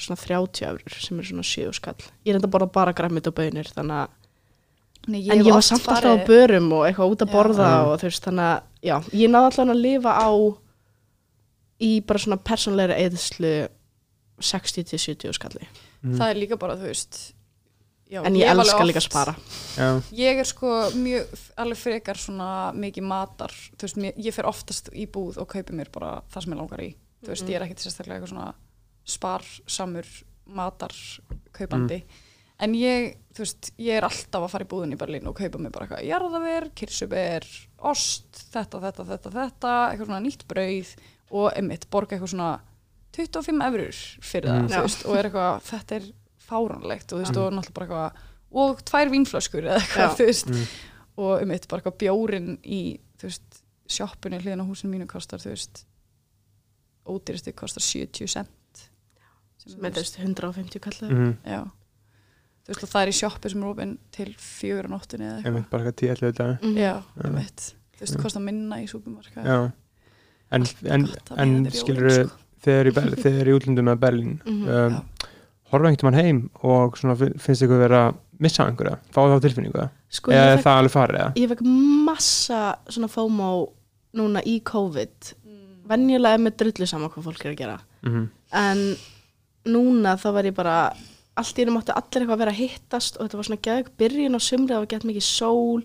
svona 0.00 0.16
30 0.18 0.64
eurur 0.70 0.96
sem 1.04 1.18
er 1.20 1.28
svona 1.28 1.44
7 1.44 1.72
skall. 1.76 2.00
Ég 2.24 2.32
er 2.32 2.38
enda 2.40 2.48
að 2.48 2.54
borða 2.56 2.70
bara 2.72 2.94
græmit 2.96 3.28
og 3.28 3.34
bönir, 3.38 3.68
þannig 3.76 4.02
að 4.06 4.18
Nei, 5.10 5.18
en 5.28 5.40
hef 5.40 5.46
ég 5.48 5.54
var 5.56 5.64
samt 5.66 5.88
alltaf 5.90 6.14
á 6.14 6.26
börum 6.28 6.68
og 6.76 6.84
eitthvað 6.86 7.12
út 7.16 7.22
að 7.24 7.32
borða 7.34 7.68
Já. 7.68 7.78
og 7.90 7.94
þú 7.98 8.06
veist 8.06 8.26
þannig 8.28 8.44
að 8.46 8.58
já, 8.86 8.96
ég 9.18 9.30
náði 9.32 9.48
alltaf 9.48 9.72
að 9.74 9.80
lifa 9.82 10.12
á 10.14 10.30
í 11.82 11.88
bara 12.06 12.22
svona 12.22 12.38
persónleira 12.38 12.98
eðslu 13.02 13.50
60-70 14.42 15.32
skalli 15.36 15.66
Mhm. 16.02 16.16
það 16.18 16.30
er 16.30 16.34
líka 16.38 16.58
bara, 16.58 16.76
þú 16.76 16.86
veist 16.90 17.32
já, 18.10 18.22
en 18.26 18.34
ég, 18.34 18.42
hef 18.46 18.50
alveg 18.50 18.66
elska 18.66 18.86
líka 18.86 19.00
að 19.02 19.08
spara 19.10 19.34
Já. 19.76 20.02
ég 20.12 20.38
er 20.38 20.44
sko 20.44 20.70
mjög 20.94 21.26
alveg 21.56 21.78
frekar 21.78 22.14
svona 22.18 22.72
mikið 22.74 23.02
matar 23.06 23.50
þú 23.76 23.82
veist, 23.86 23.96
ég 24.18 24.34
fer 24.34 24.44
oftast 24.46 24.90
í 24.94 25.06
búð 25.06 25.38
og 25.38 25.48
kaupi 25.48 25.72
mér 25.74 25.90
bara 25.92 26.22
það 26.32 26.42
sem 26.42 26.52
ég 26.52 26.58
langar 26.58 26.80
í 26.80 26.94
þú 27.22 27.30
veist, 27.32 27.48
ég 27.48 27.56
er 27.58 27.64
ekkert 27.66 27.82
sérstaklega 27.84 28.18
eitthvað 28.20 28.32
svona 28.34 28.54
sparsamur 29.16 30.08
matar 30.52 30.92
kaupandi 31.54 32.00
en 32.62 32.74
ég, 32.78 33.16
þú 33.34 33.42
veist, 33.44 33.70
ég 33.82 33.96
er 33.98 34.06
alltaf 34.06 34.44
að 34.46 34.50
fara 34.52 34.66
í 34.66 34.70
búðin 34.70 34.94
í 34.94 34.98
Berlín 35.00 35.26
og 35.30 35.34
kaupa 35.38 35.58
mér 35.58 35.72
bara 35.74 35.86
eitthvað 35.88 36.04
jarðaver, 36.06 36.66
kirsuber, 36.78 37.46
ost 37.90 38.42
þetta, 38.52 38.80
þetta, 38.84 39.06
þetta, 39.08 39.32
þetta, 39.34 39.72
eitthvað 39.90 40.06
svona 40.10 40.20
nýtt 40.22 40.44
brauð 40.50 40.92
og 41.32 41.48
einmitt 41.58 41.88
borga 41.90 42.16
eitthvað 42.16 42.34
svona 42.34 42.50
25 43.16 43.64
eurur 43.66 43.98
fyrir 44.24 44.48
það, 44.48 44.60
Mm. 44.62 44.68
þú 44.72 44.82
veist, 44.86 45.02
og 45.06 45.16
er 45.18 45.28
eitthvað, 45.28 45.62
þetta 45.70 45.96
er 45.98 46.06
fáránlegt 46.46 47.12
og 47.12 47.18
þú 47.18 47.22
veist, 47.24 47.36
og 47.42 47.52
náttúrulega 47.52 47.74
bara 47.78 47.86
eitthvað 47.86 48.28
og 48.62 48.82
tvær 48.84 49.10
vínflöskur 49.12 49.64
eða 49.66 49.80
eitthvað, 49.80 50.16
þú 50.18 50.26
veist. 50.28 50.48
Mm. 50.52 50.66
og 51.22 51.42
um 51.42 51.50
eitt 51.56 51.66
bara 51.68 51.82
eitthvað 51.82 51.98
bjórin 52.04 52.50
í 52.64 52.82
þú 53.20 53.28
veist, 53.28 53.62
sjoppunni 53.92 54.38
hliðin 54.40 54.62
á 54.64 54.68
húsinu 54.70 54.92
mínu 54.94 55.06
kostar, 55.10 55.38
þú 55.42 55.50
veist 55.52 55.84
ódýrstu 57.06 57.52
kostar 57.54 57.82
70 57.82 58.26
cent 58.28 58.48
sem 59.58 59.78
þú 59.78 59.92
veist 59.94 60.18
150 60.18 60.80
kallið 60.82 61.10
Mhm. 61.10 61.36
já 61.46 61.62
þú 62.62 62.68
veist, 62.68 62.82
og 62.82 62.88
það 62.90 63.02
er 63.02 63.08
í 63.08 63.18
sjoppu 63.20 63.50
sem 63.50 63.62
er 63.62 63.66
opinn 63.72 63.98
til 64.12 64.34
fjögur 64.38 64.86
á 64.86 64.90
nóttunni 64.90 65.26
eða 65.26 65.42
eitthvað 65.42 65.70
bara 65.70 65.82
eitthvað 65.84 65.96
tíu 66.00 66.10
allir 66.10 66.32
þetta 66.32 66.48
Mhm. 66.62 66.68
um 67.24 67.34
þú 67.34 67.38
veist, 67.38 67.74
það 68.00 68.22
kostar 68.22 68.42
minna 68.42 68.76
í 68.76 68.86
súpumarka 68.88 69.44
Já 69.44 69.72
En, 70.52 70.64
en, 70.84 71.08
en 71.38 71.64
skilur 71.70 72.10
sko. 72.10 72.36
þegar 72.62 72.86
í, 72.86 72.94
Ber- 72.94 73.16
þegar 73.16 73.46
í 73.48 73.54
útlundum 73.56 73.84
með 73.88 73.98
Berlín 73.98 74.40
Mhm. 74.44 74.68
um, 74.68 74.92
Já. 74.92 75.02
horfa 75.72 75.86
einhvern 75.88 76.02
mann 76.12 76.14
heim 76.24 76.50
og 76.62 76.96
finnst 76.98 77.62
ykkur 77.62 77.78
vera 77.78 78.10
að 78.12 78.16
missa 78.38 78.64
einhverja 78.66 78.98
fá 79.10 79.22
þá 79.32 79.40
tilfinningu 79.40 79.90
sko 80.10 80.30
eða 80.30 80.52
er 80.52 80.58
það 80.58 80.78
alveg 80.82 80.92
farið 80.92 81.20
eða? 81.20 81.34
ég 81.36 81.48
fekk 81.48 81.62
massa 82.04 82.76
svona 82.88 83.08
FOMO 83.08 83.72
núna 84.14 84.42
í 84.44 84.60
COVID 84.62 85.32
venjulega 85.88 86.34
er 86.38 86.44
með 86.44 86.56
drullu 86.62 86.86
saman 86.86 87.10
hvað 87.10 87.24
fólk 87.28 87.44
er 87.46 87.52
að 87.52 87.58
gera 87.58 87.78
Mhm. 88.02 88.28
en 88.52 88.96
núna 89.66 90.16
þá 90.18 90.32
var 90.34 90.44
ég 90.44 90.54
bara 90.54 90.76
allt 91.36 91.58
í 91.58 91.62
einu 91.64 91.72
máttu 91.76 91.94
allir 91.94 92.22
eitthvað 92.22 92.34
að 92.36 92.42
vera 92.44 92.52
að 92.52 92.60
hittast 92.62 93.16
og 93.16 93.26
þetta 93.28 93.36
var 93.40 93.44
svona 93.48 93.62
geðug 93.66 93.88
byrjun 93.98 94.36
á 94.36 94.40
sumri 94.42 94.74
það 94.74 94.82
var 94.82 94.86
gett 94.86 95.04
mikið 95.04 95.22
sól 95.28 95.82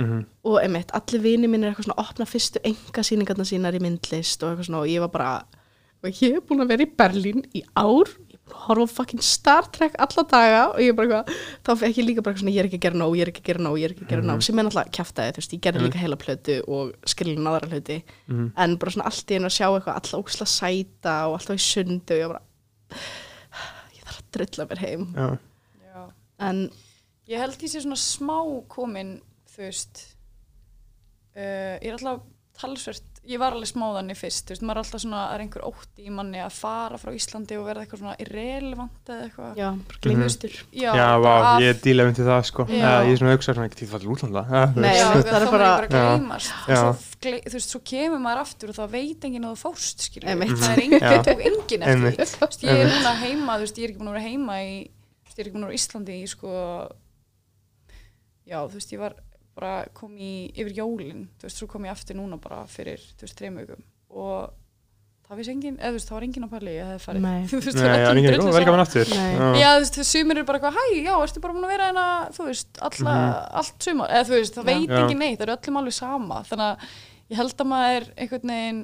Mhm. 0.00 0.24
og 0.44 0.60
einmitt, 0.62 0.90
allir 0.96 1.20
vini 1.20 1.46
mín 1.46 1.62
er 1.64 1.70
eitthvað 1.74 1.84
svona 1.88 1.98
að 1.98 2.08
opna 2.10 2.24
fyrstu 2.26 2.58
enga 2.64 3.02
sýningarna 3.04 3.44
sínar 3.44 3.74
í 3.74 3.80
myndlist 3.80 4.42
og 4.42 4.50
eitthvað 4.56 4.66
svona 4.66 4.80
og 4.80 4.88
ég 4.88 5.00
var 5.00 5.08
bara 5.08 5.44
og 6.02 6.10
ég 6.10 6.36
er 6.36 6.40
búin 6.40 6.62
að 6.62 6.68
vera 6.68 6.82
í 6.84 6.94
Berlín 6.96 7.44
í 7.54 7.62
ár 7.76 8.08
horfa 8.66 8.86
fucking 9.00 9.22
Star 9.24 9.66
Trek 9.72 9.94
alla 9.98 10.22
daga 10.30 10.62
og 10.72 10.80
ég 10.82 10.90
er 10.92 10.96
bara 10.98 11.20
eitthvað 11.20 11.40
þá 11.66 11.72
fekk 11.82 11.98
ég 12.00 12.06
líka 12.08 12.22
bara 12.24 12.34
eitthvað 12.34 12.42
svona 12.44 12.54
ég 12.54 12.60
er 12.62 12.68
ekki 12.70 12.78
að 12.80 12.84
gera 12.86 13.00
nóg, 13.00 13.16
ég 13.16 13.22
er 13.26 13.30
ekki 13.32 13.42
að 13.44 13.48
gera 13.50 13.64
nóg, 13.66 13.78
ég 13.80 13.84
er 13.88 13.94
ekki 13.94 14.04
að 14.06 14.12
gera 14.14 14.26
nóg 14.30 14.42
sem 14.46 14.58
er 14.58 14.66
náttúrulega 14.68 14.94
kjaftaði, 14.98 15.32
þú 15.36 15.40
veist, 15.42 15.54
ég 15.56 15.62
gerði 15.66 15.84
líka 15.86 16.02
heila 16.02 16.18
plötu 16.20 16.56
og 16.68 16.92
skrilin 17.14 17.50
aðra 17.50 17.70
hluti 17.72 17.98
Mhm. 18.28 18.52
en 18.56 18.76
bara 18.76 18.90
svona 18.94 19.06
allt 19.10 19.30
í 19.30 19.34
einu 19.38 19.46
að 19.50 19.56
sjá 19.58 19.66
eitthvað 19.70 19.98
alltaf 20.00 20.20
óksla 20.20 20.46
sæta 20.46 21.14
og 21.28 21.38
alltaf 21.40 21.56
í 21.56 21.64
sundi 21.66 22.14
og 22.14 22.20
ég 22.20 22.28
bara 22.28 22.42
ég 23.96 24.04
þarf 24.06 24.20
að 24.20 24.30
drulla 24.36 24.68
mér 24.70 24.82
heim 24.84 25.06
Já. 25.14 25.28
Já. 25.94 26.04
en 26.50 26.62
ég 27.28 27.38
held 27.38 27.54
því 27.60 27.68
sé 27.74 27.82
svona 27.84 28.00
smá 28.00 28.38
komin 28.68 29.20
þú 29.50 29.64
veist 29.66 30.04
uh, 31.36 31.76
ég 31.82 31.88
er 31.90 31.96
alltaf 31.98 32.22
talsvert, 32.60 33.09
ég 33.28 33.38
var 33.38 33.52
alveg 33.52 33.68
smáðan 33.68 34.08
í 34.10 34.14
fyrst, 34.16 34.46
þú 34.48 34.54
veist, 34.54 34.62
maður 34.64 34.78
er 34.78 34.82
alltaf 34.84 35.00
svona, 35.02 35.18
það 35.28 35.34
er 35.34 35.42
einhver 35.44 35.64
ótti 35.68 36.06
í 36.08 36.12
manni 36.16 36.40
að 36.40 36.54
fara 36.56 36.96
frá 36.98 37.10
Íslandi 37.14 37.58
og 37.60 37.66
verða 37.68 37.82
eitthvað 37.84 38.00
svona 38.00 38.14
irrelevant 38.24 39.10
eða 39.12 39.26
eitthvað. 39.26 39.50
Já, 39.60 39.68
bara 39.90 40.00
gleymstur 40.06 40.54
Já, 40.72 40.90
Já, 40.96 41.06
vá, 41.20 41.30
af- 41.50 41.60
ég 41.60 41.68
er 41.74 41.78
díla 41.84 42.06
myndi 42.08 42.24
það 42.26 42.42
sko 42.48 42.66
Já. 42.70 42.90
Ég 43.04 43.12
er 43.12 43.20
svona 43.20 43.34
hugsa 43.36 43.54
svona, 43.54 43.68
ekki 43.68 43.80
til 43.82 43.90
fallið 43.92 44.12
útlanda 44.16 44.42
Nei. 44.80 44.94
Já, 44.96 45.04
það 45.10 45.24
það 45.28 45.40
er 45.40 45.52
bara- 45.54 45.90
gleymast 45.92 46.50
þú 47.20 47.54
veist, 47.54 47.70
svo 47.74 47.80
kemur 47.92 48.20
maður 48.24 48.40
aftur 48.46 48.72
og 48.72 48.78
þá 48.80 48.84
veit 48.96 49.24
enginn 49.28 49.44
að 49.44 49.52
þú 49.52 49.60
fórst, 49.66 50.06
skilur 50.08 50.30
Einmitt. 50.32 50.56
það 50.56 50.72
er 50.72 50.82
enginn, 50.86 51.00
Já. 51.04 51.10
það 51.10 51.24
tók 51.28 51.40
enginn 51.50 51.82
eftir. 51.90 52.32
Þú 52.40 52.48
veist, 52.48 52.64
ég 52.64 52.80
er 52.80 52.88
núna 52.94 53.12
heima, 53.20 53.52
þú 53.60 53.66
veist, 53.66 53.76
ég 53.78 53.84
er 53.84 53.90
ekki 53.92 54.00
búin 54.00 54.10
að 54.10 54.16
vera 54.16 54.28
heima 54.30 54.54
í, 54.64 54.74
þú 58.66 58.80
veist, 58.80 59.29
ég 59.50 59.60
ég 59.60 59.66
var 59.66 59.82
bara 59.82 59.84
kom 59.92 60.16
í, 60.16 60.50
yfir 60.54 60.72
jólin, 60.78 61.28
þú 61.38 61.48
veist, 61.48 61.58
svo 61.58 61.66
kom 61.68 61.84
ég 61.84 61.90
aftur 61.92 62.16
núna 62.16 62.38
bara 62.40 62.66
fyrir, 62.66 63.00
þú 63.18 63.26
veist, 63.26 63.36
þreim 63.38 63.56
vikum 63.60 63.82
og 64.10 64.50
það 65.30 65.38
vissi 65.38 65.52
enginn, 65.54 65.76
eða 65.78 65.90
þú 65.90 65.96
veist, 65.98 66.08
það 66.08 66.16
var 66.16 66.24
enginn 66.26 66.46
á 66.46 66.50
palli, 66.50 66.72
ég 66.74 66.86
hefði 66.90 67.02
farið, 67.04 67.22
Nei. 67.22 67.44
þú 67.50 67.60
veist, 67.60 67.78
já, 67.78 67.90
öllum 67.90 68.18
enginn 68.20 68.34
góð, 68.34 68.46
sama. 68.46 68.56
velkomin 68.58 68.82
aftur. 68.82 69.10
Já, 69.60 69.70
þú 69.70 69.82
veist, 69.84 69.98
sumir 70.10 70.36
eru 70.40 70.46
bara 70.48 70.58
eitthvað, 70.58 70.74
hæ, 70.74 70.84
já, 71.04 71.12
ertu 71.22 71.40
bara 71.44 71.54
búin 71.54 71.66
að 71.68 71.74
vera 71.74 71.86
hérna, 71.90 72.06
þú 72.34 72.46
veist, 72.48 72.80
alla, 72.88 73.14
allt 73.60 73.86
sumar, 73.86 74.10
eða 74.10 74.26
þú 74.30 74.34
veist, 74.38 74.54
það 74.58 74.64
Já. 74.64 74.70
veit 74.72 74.90
Já. 74.90 74.98
engin 75.04 75.20
neitt, 75.22 75.38
það 75.38 75.46
eru 75.46 75.56
öllum 75.58 75.80
alveg 75.82 75.94
sama, 75.94 76.40
þannig 76.50 76.66
að 76.66 76.96
ég 77.30 77.36
held 77.42 77.54
að 77.62 77.70
maður 77.70 78.08
einhvern 78.16 78.54
veginn, 78.54 78.80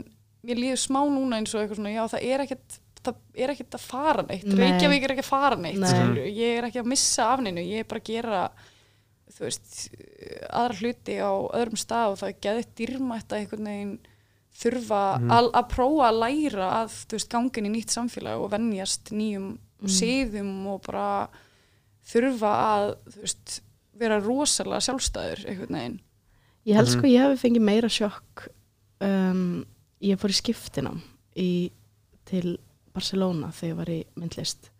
mér 0.46 0.60
líður 0.62 0.82
smá 0.84 1.00
núna 1.10 1.40
eins 1.40 1.54
og 1.54 1.62
eitthvað 1.64 1.80
svona, 1.80 1.94
já, 1.96 2.04
það 2.14 2.28
er 2.30 2.44
ekkert, 2.46 2.78
það 3.02 3.18
er 3.42 3.54
ekkert 3.56 3.74
að 3.80 3.86
fara 3.90 4.22
neitt, 4.30 4.46
Nei. 4.46 4.56
Reykjavík 4.62 5.02
er 5.08 5.16
ekki 5.16 5.24
að 5.26 5.32
fara 5.32 5.58
neitt, 5.58 5.82
ég 6.30 6.60
er 6.60 6.68
ekki 6.70 6.82
að 6.84 6.90
missa 6.94 7.26
af 7.34 7.42
neinu, 7.42 7.66
ég 7.66 7.82
er 7.82 7.90
bara 7.90 8.02
að 8.02 8.10
gera, 8.12 8.44
þú 9.36 9.44
veist, 9.44 9.72
aðra 10.50 10.78
hluti 10.80 11.16
á 11.20 11.32
öðrum 11.52 11.76
stað 11.80 12.12
og 12.14 12.18
það 12.22 12.28
er 12.32 12.38
geðið 12.46 12.68
dýrmætt 12.80 13.28
að 13.32 13.38
einhvern 13.42 13.68
veginn 13.70 13.98
þurfa 14.56 15.00
Mhm. 15.20 15.30
að, 15.36 15.50
að 15.52 15.68
prófa 15.68 16.06
að 16.08 16.20
læra 16.22 16.68
að 16.82 16.94
þú 17.06 17.12
veist, 17.18 17.28
gangin 17.34 17.66
í 17.68 17.72
nýtt 17.74 17.92
samfélag 17.92 18.40
og 18.40 18.50
venjast 18.50 19.12
nýjum 19.12 19.58
Mm. 19.76 19.88
siðum 19.92 20.66
og 20.72 20.80
bara 20.86 21.28
þurfa 22.08 22.52
að 22.64 22.86
þú 23.12 23.20
veist, 23.20 23.60
vera 23.98 24.20
rosalega 24.24 24.80
sjálfstæður 24.86 25.42
einhvern 25.50 25.76
veginn 25.76 26.00
Ég 26.66 26.74
held 26.74 26.88
Mhm. 26.88 26.98
sko 26.98 27.06
ég 27.06 27.20
hefði 27.22 27.42
fengið 27.44 27.62
meira 27.62 27.88
sjokk 27.88 28.48
um, 29.00 29.66
ég 30.02 30.16
fór 30.18 30.32
í 30.32 30.38
skiptinám 30.40 31.02
í, 31.36 31.70
til 32.24 32.56
Barcelona 32.94 33.52
þegar 33.52 33.68
ég 33.68 33.76
var 33.76 33.86
í 33.92 34.04
myndlist 34.16 34.70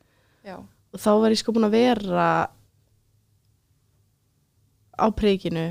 já, 0.45 0.57
og 0.57 0.99
þá 0.99 1.21
var 1.21 1.31
ég 1.31 1.39
sko 1.39 1.53
búin 1.53 1.69
að 1.69 1.77
vera 1.77 2.49
á 4.97 5.07
príkinu 5.17 5.67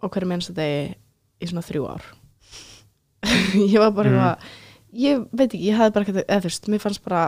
á 0.00 0.04
hverju 0.08 0.28
mennsta 0.30 0.54
degi 0.56 0.94
í 1.40 1.48
svona 1.48 1.64
þrjú 1.64 1.86
ár. 1.90 2.04
Ég 3.72 3.78
var 3.80 3.92
bara 3.96 4.10
Mm. 4.10 4.16
eitthvað 4.16 4.58
ég 4.90 5.26
veit 5.30 5.52
ekki, 5.54 5.66
ég 5.70 5.76
hefði 5.78 5.92
bara 5.94 6.04
ekkert 6.06 6.24
eða 6.26 6.40
þú 6.42 6.48
veist, 6.48 6.68
mér 6.72 6.80
fannst 6.82 7.02
bara 7.04 7.20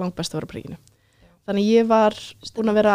langt 0.00 0.14
best 0.16 0.32
að 0.32 0.38
vera 0.40 0.46
á 0.48 0.52
príkinu 0.54 0.78
þannig 1.44 1.66
ég 1.68 1.88
var 1.90 2.14
búin 2.56 2.70
að 2.72 2.78
vera 2.80 2.94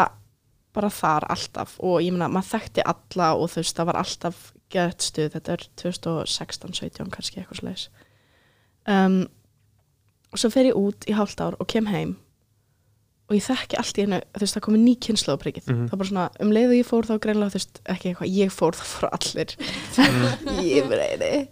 bara 0.74 0.90
þar 0.90 1.28
alltaf 1.30 1.76
og 1.80 2.00
ég 2.02 2.12
meina, 2.16 2.28
maður 2.32 2.48
þekkti 2.56 2.82
alla 2.90 3.28
og 3.38 3.52
þú 3.54 3.60
veist, 3.62 3.76
það 3.78 3.86
var 3.92 4.00
alltaf 4.02 4.40
gett 4.74 5.06
stuð, 5.06 5.30
þetta 5.36 5.54
er 5.54 5.66
2016-17 5.78 7.12
kannski 7.14 7.40
eitthvað 7.44 7.60
slæs 7.62 7.84
um, 8.90 9.20
og 10.34 10.42
svo 10.42 10.50
fer 10.56 10.72
ég 10.72 10.80
út 10.80 11.06
í 11.06 11.14
hálft 11.16 11.44
ár 11.46 11.60
og 11.62 11.70
kem 11.70 11.86
heim 11.94 12.16
og 13.26 13.34
ég 13.36 13.42
þekki 13.42 13.78
allt 13.80 13.98
í 13.98 14.04
hennu, 14.06 14.20
þú 14.36 14.40
veist, 14.44 14.56
það 14.56 14.64
komið 14.68 14.82
ný 14.86 14.94
kynslu 15.02 15.34
á 15.34 15.38
prikið, 15.42 15.66
Mhm. 15.68 15.86
það 15.88 15.92
var 15.92 15.98
bara 15.98 16.10
svona, 16.10 16.26
um 16.46 16.52
leið 16.54 16.68
og 16.70 16.76
ég 16.78 16.86
fór 16.86 17.06
þá 17.10 17.14
greinlega, 17.24 17.50
þú 17.50 17.58
veist, 17.60 17.80
ekki 17.86 18.10
eitthvað, 18.12 18.34
ég 18.36 18.52
fór 18.54 18.74
þá 18.78 18.84
fór 18.86 19.10
allir, 19.16 19.56
ég 20.62 20.90
reyni 20.92 21.48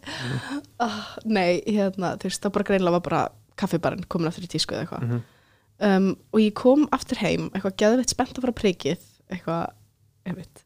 oh, 0.79 0.99
nei, 1.25 1.61
hérna 1.65 2.13
þú 2.21 2.29
veist, 2.29 2.41
það 2.43 2.53
bara 2.57 2.67
greinlega 2.69 2.91
var 2.97 3.05
bara 3.07 3.21
kaffibarinn 3.57 4.05
komin 4.09 4.27
aftur 4.29 4.45
í 4.45 4.51
tísku 4.53 4.73
eða 4.75 4.85
eitthvað. 4.85 5.07
Mhm. 5.07 5.23
um, 5.83 6.07
og 6.33 6.39
ég 6.39 6.53
kom 6.53 6.85
aftur 6.91 7.17
heim, 7.17 7.49
eitthvað 7.53 7.75
geðveitt 7.81 8.09
spennt 8.13 8.37
að 8.37 8.45
fara 8.45 8.53
prikið, 8.61 9.01
eitthvað 9.31 9.73
ég 10.29 10.35
veit, 10.35 10.63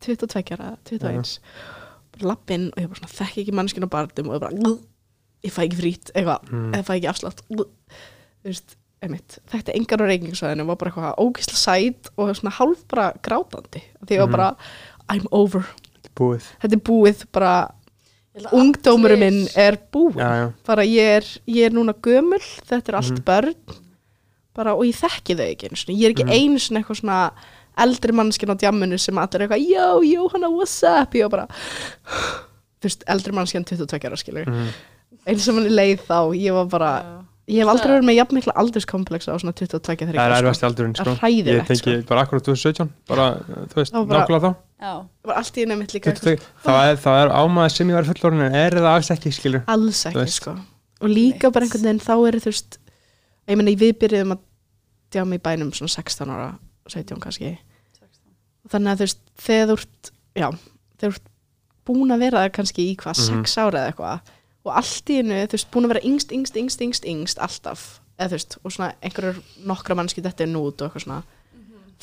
22 0.00 0.54
ára 0.54 0.76
21, 0.84 1.38
bara 2.14 2.28
lappinn 2.30 2.68
og 2.70 2.78
ég 2.78 2.88
bara 2.92 3.00
svona 3.00 3.16
þekki 3.18 3.42
ekki 3.44 3.54
mannskinn 3.58 3.86
á 3.86 3.90
barnum 3.90 4.30
og 4.30 4.36
ég 4.38 4.40
bara 4.40 4.54
"Ugh, 4.54 4.80
ég 5.44 5.52
fæ 5.52 5.66
ekki 5.66 5.80
frít, 5.82 6.12
eitthvað 6.14 6.46
Mm. 6.50 6.74
Einmitt 9.04 9.38
þetta 9.52 9.74
engar 9.76 10.02
á 10.02 10.06
reykingsvæðinu, 10.10 10.66
var 10.66 10.76
bara 10.80 10.90
eitthvað 10.90 11.18
ógisla 11.24 11.56
sæt 11.60 12.10
og 12.16 12.34
svona 12.36 12.52
hálf 12.58 12.84
bara 12.90 13.12
grátandi 13.22 13.82
því 14.04 14.16
ég 14.16 14.18
var 14.24 14.28
Mhm. 14.28 14.36
bara, 14.36 14.56
I'm 15.12 15.26
over 15.32 15.64
Búið 16.16 16.42
þetta 16.62 16.72
er 16.72 16.84
búið, 16.90 17.24
bara 17.32 17.70
Ég 18.34 18.42
held 18.42 18.46
að 18.50 18.58
ungdómurum 18.60 19.18
minn 19.18 19.48
er 19.56 19.76
búið 19.92 20.16
Já, 20.18 20.30
já 20.40 20.52
bara 20.66 20.82
ég 20.82 21.16
er, 21.18 21.24
ég 21.46 21.66
er 21.66 21.70
núna 21.70 21.92
gömul 21.94 22.40
þetta 22.66 22.88
er 22.88 22.94
allt 22.96 23.18
Mhm. 23.18 23.24
börn 23.24 23.54
bara, 24.54 24.74
og 24.74 24.82
ég 24.84 24.94
þekki 24.94 25.34
þau 25.36 25.50
ekki 25.50 25.68
einu 25.68 25.76
sinni. 25.76 25.98
ég 26.00 26.06
er 26.06 26.14
ekki 26.14 26.24
Mhm. 26.24 26.32
einu 26.32 26.58
sinni 26.58 26.80
eitthvað 26.82 27.00
svona 27.00 27.30
eldri 27.76 28.12
mannskinn 28.12 28.50
á 28.50 28.56
djamminu 28.56 28.98
sem 28.98 29.14
allir 29.18 29.40
er 29.42 29.48
eitthvað 29.48 29.68
já, 29.68 30.02
Jóhanna, 30.14 30.48
what's 30.50 30.82
up 30.84 31.12
ég 31.14 31.22
var 31.22 31.30
bara 31.30 31.46
þú 32.80 32.84
veist, 32.88 33.02
eldri 33.08 33.32
mannskinn 33.32 33.64
22 33.64 33.98
ára 34.08 34.16
skilur 34.16 34.46
Mhm. 34.46 34.68
eins 35.26 35.48
og 35.48 35.54
manni 35.54 35.70
leið 35.70 36.00
þá, 36.06 36.36
ég 36.36 36.52
var 36.52 36.66
bara 36.66 37.02
Já. 37.02 37.23
Ég 37.48 37.58
hef 37.60 37.68
aldrei 37.68 37.84
Það- 37.86 37.94
verið 37.94 38.06
með 38.08 38.16
jafn 38.18 38.34
mikla 38.38 38.52
aldurskomplexa 38.62 39.32
á 39.32 39.36
svona 39.36 39.52
22 39.52 39.80
Það 39.84 40.02
er 40.02 40.12
þegar 40.14 40.36
erfast 40.44 40.62
aldurinn 40.64 40.94
sko. 40.96 41.04
Það 41.04 41.12
er 41.14 41.20
hræðilegt, 41.24 41.60
Ég 41.60 41.66
tengi 41.68 41.96
sko. 42.00 42.08
bara 42.08 42.20
akkurat 42.24 42.44
2017 42.44 42.90
Bara, 43.08 43.26
þú 43.68 43.74
veist, 43.80 43.92
Það 43.92 44.06
bara- 44.08 44.20
nákvæmlega 44.26 44.40
þá. 44.44 44.54
Já, 44.84 44.92
var 45.24 45.34
allt 45.36 45.56
í 45.56 45.66
nefnitt 45.66 45.92
líka 45.94 46.12
22. 46.14 46.38
Það 46.64 46.80
er, 46.90 46.96
það 46.96 47.18
er 47.24 47.28
ámaður 47.34 47.70
sem 47.76 47.88
ég 47.88 47.94
var 47.94 48.04
fullorinn 48.04 48.40
En 48.48 48.54
er 48.54 48.70
það 48.70 48.94
alls 48.94 49.10
ekki, 49.10 49.32
skilur? 49.32 49.64
Alls 49.68 50.04
ekki 50.06 50.28
sko. 50.30 50.56
Og 51.00 51.08
líka 51.10 51.50
bara 51.52 51.64
einhvern 51.66 51.82
veginn 51.84 52.00
þá 52.00 52.14
eru 52.28 52.40
þú 52.40 52.50
veist 52.52 52.78
ég 53.48 53.56
meina 53.60 53.76
við 53.76 53.92
byrjuðum 54.00 54.32
að 54.32 54.40
djáma 55.12 55.34
í 55.34 55.42
bænum 55.44 55.70
svona 55.72 55.92
16 55.92 56.30
ára 56.30 56.58
17 56.88 57.20
kannski. 57.20 57.58
Þannig 58.68 58.88
að 58.92 58.96
þú 58.96 59.04
veist 59.04 59.20
þegar 59.36 59.66
þú 59.68 59.76
ert 59.78 60.10
já, 60.34 60.48
þegar 60.98 61.12
þú 61.12 61.14
ert 61.14 61.28
búin 61.84 62.14
að 62.14 62.18
vera 62.24 62.38
það 62.48 62.52
kannski 62.56 62.86
í 62.88 62.96
hvað, 62.96 63.14
Mhm. 63.20 63.44
6 63.44 63.56
ára 63.60 63.78
eða 63.84 63.92
eitthvað 63.92 64.20
og 64.64 64.72
allt 64.80 65.10
í 65.12 65.18
hennu, 65.20 65.42
þú 65.46 65.56
veist, 65.58 65.70
búin 65.74 65.84
að 65.86 65.92
vera 65.94 66.04
yngst, 66.08 66.32
yngst, 66.32 66.56
yngst, 66.56 66.80
yngst, 66.80 67.04
yngst, 67.04 67.38
alltaf 67.44 68.00
eða 68.18 68.28
þú 68.30 68.36
veist, 68.38 68.58
og 68.64 68.72
svona 68.72 68.92
einhverjur 69.02 69.40
nokkra 69.66 69.96
mannski 69.98 70.22
þetta 70.24 70.44
er 70.46 70.52
nút 70.54 70.80
og 70.80 70.88
eitthvað 70.88 71.04
svona 71.04 71.22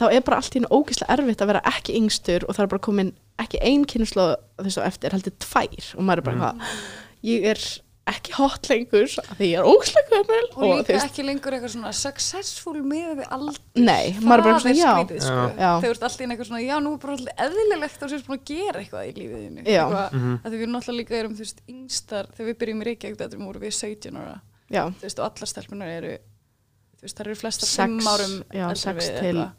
þá 0.02 0.06
er 0.12 0.21
bara 0.26 0.38
allt 0.41 0.56
í 0.56 0.60
hennu 0.60 0.69
ógislega 0.71 1.13
erfitt 1.17 1.41
að 1.43 1.50
vera 1.52 1.62
ekki 1.71 1.95
yngstur 2.00 2.45
og 2.47 2.56
það 2.56 2.63
er 2.63 2.71
bara 2.74 2.86
komin 2.88 3.10
ekki 3.41 3.60
ein 3.65 3.86
kynnslóð 3.86 4.36
þess 4.62 4.78
að 4.82 4.88
eftir, 4.91 5.15
heldur 5.15 5.34
tvær 5.39 5.89
og 5.97 6.04
maður 6.08 6.17
er 6.17 6.28
bara 6.30 6.36
Mhm. 6.36 6.62
eitthvað 6.62 7.32
ég 7.32 7.45
er 7.52 7.60
ekki 8.09 8.33
hot 8.33 8.65
lengur 8.71 9.03
af 9.21 9.37
því 9.37 9.47
ég 9.51 9.59
er 9.61 10.05
gömul 10.09 10.45
og 10.49 10.63
og, 10.63 10.71
líka 10.81 10.95
ekki 11.05 11.23
lengur 11.23 11.53
eitthvað 11.53 11.73
svona 11.75 11.91
successful 11.93 12.81
með 12.81 13.11
við 13.21 13.27
aldur 13.29 13.59
Nei, 13.77 14.15
maður 14.19 14.41
er 14.41 14.45
bara 14.47 14.59
svona, 14.63 14.73
já. 14.75 14.93
sko. 15.21 15.43
Þegar 15.55 15.81
þú 15.85 15.91
ert 15.91 16.05
alltaf 16.07 16.23
inn 16.25 16.31
eitthvað 16.33 16.49
svona, 16.49 16.61
já, 16.65 16.75
nú 16.81 16.93
er 16.95 16.97
bara 17.03 17.13
alltaf 17.17 17.43
eðlilegt 17.45 18.01
að 18.01 18.01
þú 18.01 18.09
sést 18.15 18.27
búin 18.27 18.39
að 18.41 18.45
gera 18.51 18.81
eitthvað 18.81 19.05
í 19.05 19.13
lífið 19.19 19.43
þínu 19.45 19.65
Já. 19.69 19.83
Eitthvað- 19.85 20.11
Mhm. 20.17 20.33
að 20.41 20.47
því 20.49 20.55
við 20.57 20.61
erum 20.65 20.73
náttúrulega 20.75 20.99
líka 21.01 21.19
erum, 21.21 21.35
þú 21.35 21.43
veist, 21.45 21.61
yngstar 21.69 22.25
þegar 22.35 22.47
við 22.51 22.57
byrjum 22.63 22.81
í 22.81 22.85
Reykjavík, 22.89 23.17
þetta 23.21 23.45
voru 23.45 23.59
við 23.61 23.73
17 23.77 24.17
ára 24.17 24.41
já, 24.71 24.83
þú 24.89 25.01
veist, 25.05 25.19
og 25.19 25.25
allar 25.29 25.47
stelpunar 25.53 25.87
eru 25.87 26.17
þú 26.97 27.01
veist, 27.05 27.15
það 27.17 27.25
eru 27.27 27.35
flesta 27.35 27.65
Sex, 27.65 27.77
5 27.77 28.01
árum 28.07 28.35
já, 28.51 28.65
eldri 28.65 28.75
sex 28.81 28.97
við 28.97 29.19
til 29.21 29.35
eitthvað. 29.35 29.51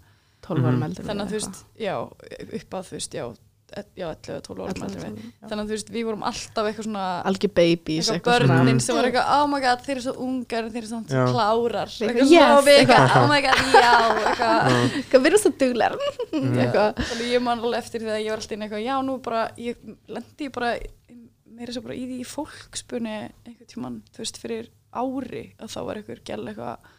12 0.42 0.64
árum 0.66 0.78
Mhm. 0.78 0.86
eldur 0.90 1.04
þannig 1.06 1.22
að 1.22 1.30
þú 1.30 1.38
veist, 1.38 1.64
já, 1.78 1.94
upp 2.02 2.70
að 2.74 2.84
þú 2.90 2.92
veist, 2.98 3.12
já, 3.14 3.24
já 3.72 4.06
11 4.12 4.30
eða 4.32 4.42
12 4.46 4.64
árum 4.66 4.84
eldri 4.86 5.00
við 5.02 5.18
þannig 5.42 5.62
að 5.62 5.70
þú 5.70 5.74
veist, 5.76 5.92
við 5.96 6.06
vorum 6.08 6.24
alltaf 6.30 6.68
eitthvað 6.70 6.86
svona 6.88 7.06
algjör 7.30 7.52
babies 7.58 8.10
eitthvað 8.12 8.16
eitthvað 8.18 8.46
svona. 8.46 8.58
börnin 8.62 8.80
sem 8.86 8.98
var 8.98 9.08
eitthvað, 9.08 9.32
oh 9.36 9.46
my 9.52 9.60
god, 9.64 9.84
þeir 9.86 9.94
eru 9.96 10.04
svo 10.06 10.14
ungar 10.26 10.68
þeir 10.72 10.80
eru 10.82 10.90
svona 10.92 11.06
Já. 11.12 11.24
klárar. 11.32 11.92
Eitthvað, 11.92 12.08
eitthvað 12.12 12.32
yes, 12.32 12.42
svona, 12.42 12.56
og 12.58 12.64
við 12.68 12.80
eitthvað, 12.82 13.04
eitthvað. 13.04 13.22
oh 13.22 13.28
my 13.32 13.40
god, 13.46 13.58
já 13.76 13.92
eitthvað, 14.22 14.96
Hvað, 15.12 15.22
við 15.26 15.30
erum 15.32 15.42
svo 15.44 15.52
duglar 15.62 15.96
eitthvað. 16.62 17.02
Þannig 17.12 17.30
ég 17.32 17.44
man 17.48 17.62
alveg 17.66 17.82
eftir 17.82 18.04
þegar 18.06 18.22
ég 18.22 18.32
var 18.34 18.42
alltaf 18.42 18.56
inn 18.56 18.66
eitthvað, 18.68 18.84
já, 18.86 18.94
nú 19.06 19.18
bara 19.28 19.42
ég 19.60 19.86
lendi 20.12 20.50
bara 20.54 20.72
meira 21.52 21.74
svo 21.76 21.82
bara 21.84 21.94
í 21.98 22.06
því 22.08 22.22
fólkspunni 22.26 23.14
einhvern 23.44 23.68
tímann, 23.70 24.00
þú 24.14 24.22
veist, 24.24 24.38
fyrir 24.40 24.70
ári 24.92 25.44
að 25.62 25.72
þá 25.74 25.80
var 25.88 26.00
einhver 26.00 26.22
gæl 26.26 26.42
eitthvað 26.48 26.90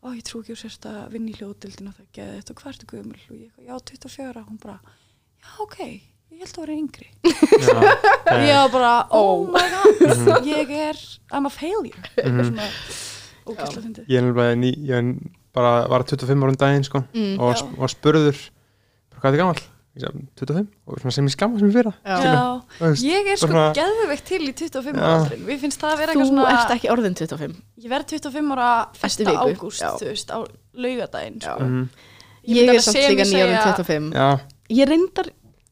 ó, 0.00 0.08
ég 0.16 0.24
trú 0.24 0.40
ekki 0.40 0.54
úr 0.54 0.60
sérst 0.62 0.86
að 0.88 1.10
vinna 1.12 1.28
í 1.32 1.36
hljóðdildin 1.36 1.90
og 1.90 1.96
það 1.98 2.06
geði 2.16 2.38
þetta 2.38 2.54
og 2.54 2.60
hvað 2.62 2.70
ertu 2.72 2.88
gömul? 2.94 3.20
Og 3.20 3.34
ég 3.36 3.42
eitthvað, 3.50 3.66
já, 3.68 3.74
24, 3.92 4.44
hún 4.48 4.60
bara 4.62 4.78
já, 4.80 5.50
ok, 5.64 5.78
ég 6.40 6.46
held 6.46 6.56
að 6.56 6.62
vera 6.64 6.76
yngri 6.80 7.08
Já, 7.60 7.76
ég 8.48 8.54
var 8.56 8.70
bara, 8.72 8.92
oh 9.12 9.44
Ó. 9.44 9.50
my 9.52 9.66
god 9.74 10.46
ég 10.48 10.70
er, 10.88 11.00
I'm 11.32 11.46
a 11.46 11.52
failure 11.52 12.00
Mhm. 12.24 12.46
svona 12.48 12.70
ógæslega 13.50 13.82
fyndið 13.84 14.08
Ég 14.08 14.16
er 14.20 14.24
nefnilega 14.28 14.56
ný, 14.60 14.70
ég 14.88 14.96
er 14.96 15.10
bara 15.54 15.74
var 15.90 16.04
25 16.06 16.44
árum 16.46 16.56
daginn 16.56 16.84
sko 16.86 17.04
Mm. 17.12 17.36
og, 17.40 17.56
og 17.78 17.90
spurður 17.92 18.38
bara, 19.10 19.20
hvað 19.20 19.40
er? 19.50 19.62
Ég 19.98 20.04
sagði, 20.04 20.20
25 20.38 20.68
og 20.86 21.00
svona 21.00 21.12
sem 21.16 21.26
ég 21.26 21.32
skamma 21.34 21.58
sem 21.58 21.66
ég 21.68 21.74
fyrir 21.74 21.94
Já. 22.06 22.18
Já, 22.22 22.42
Þú 22.78 22.84
veist, 22.86 23.02
ég 23.04 23.26
er 23.32 23.36
sko 23.40 23.48
Svona- 23.50 23.72
geðveikt 23.74 24.24
til 24.28 24.40
í 24.46 24.52
25 24.54 24.94
Já. 24.94 25.02
ára 25.02 25.38
við 25.48 25.58
finnst 25.64 25.80
það 25.82 25.90
að 25.90 25.98
vera 25.98 26.12
Þú 26.12 26.20
eitthvað 26.20 26.30
svona 26.30 26.52
ert 26.54 26.74
ekki 26.76 26.90
orðin 26.94 27.16
25 27.18 27.56
Ég 27.82 27.90
verð 27.90 28.06
25 28.14 28.52
ára 28.54 28.68
1. 28.94 29.02
Eftir 29.10 29.26
viku, 29.26 29.50
ágúst, 29.50 29.82
þú 29.98 30.06
veist, 30.12 30.30
á 30.30 30.38
laugadaginn 30.74 31.40
sko. 31.42 31.58
Mhm. 31.58 31.88
Ég 32.46 32.54
myndi 32.54 32.62
er 32.62 32.70
alveg 32.70 32.86
samt 32.86 32.96
líka 33.10 33.24
ég 33.26 33.32
nýjórðin 33.34 33.62
25 33.66 34.12
Já, 34.14 34.28
Ég 34.70 34.86
reyndar, 34.86 35.26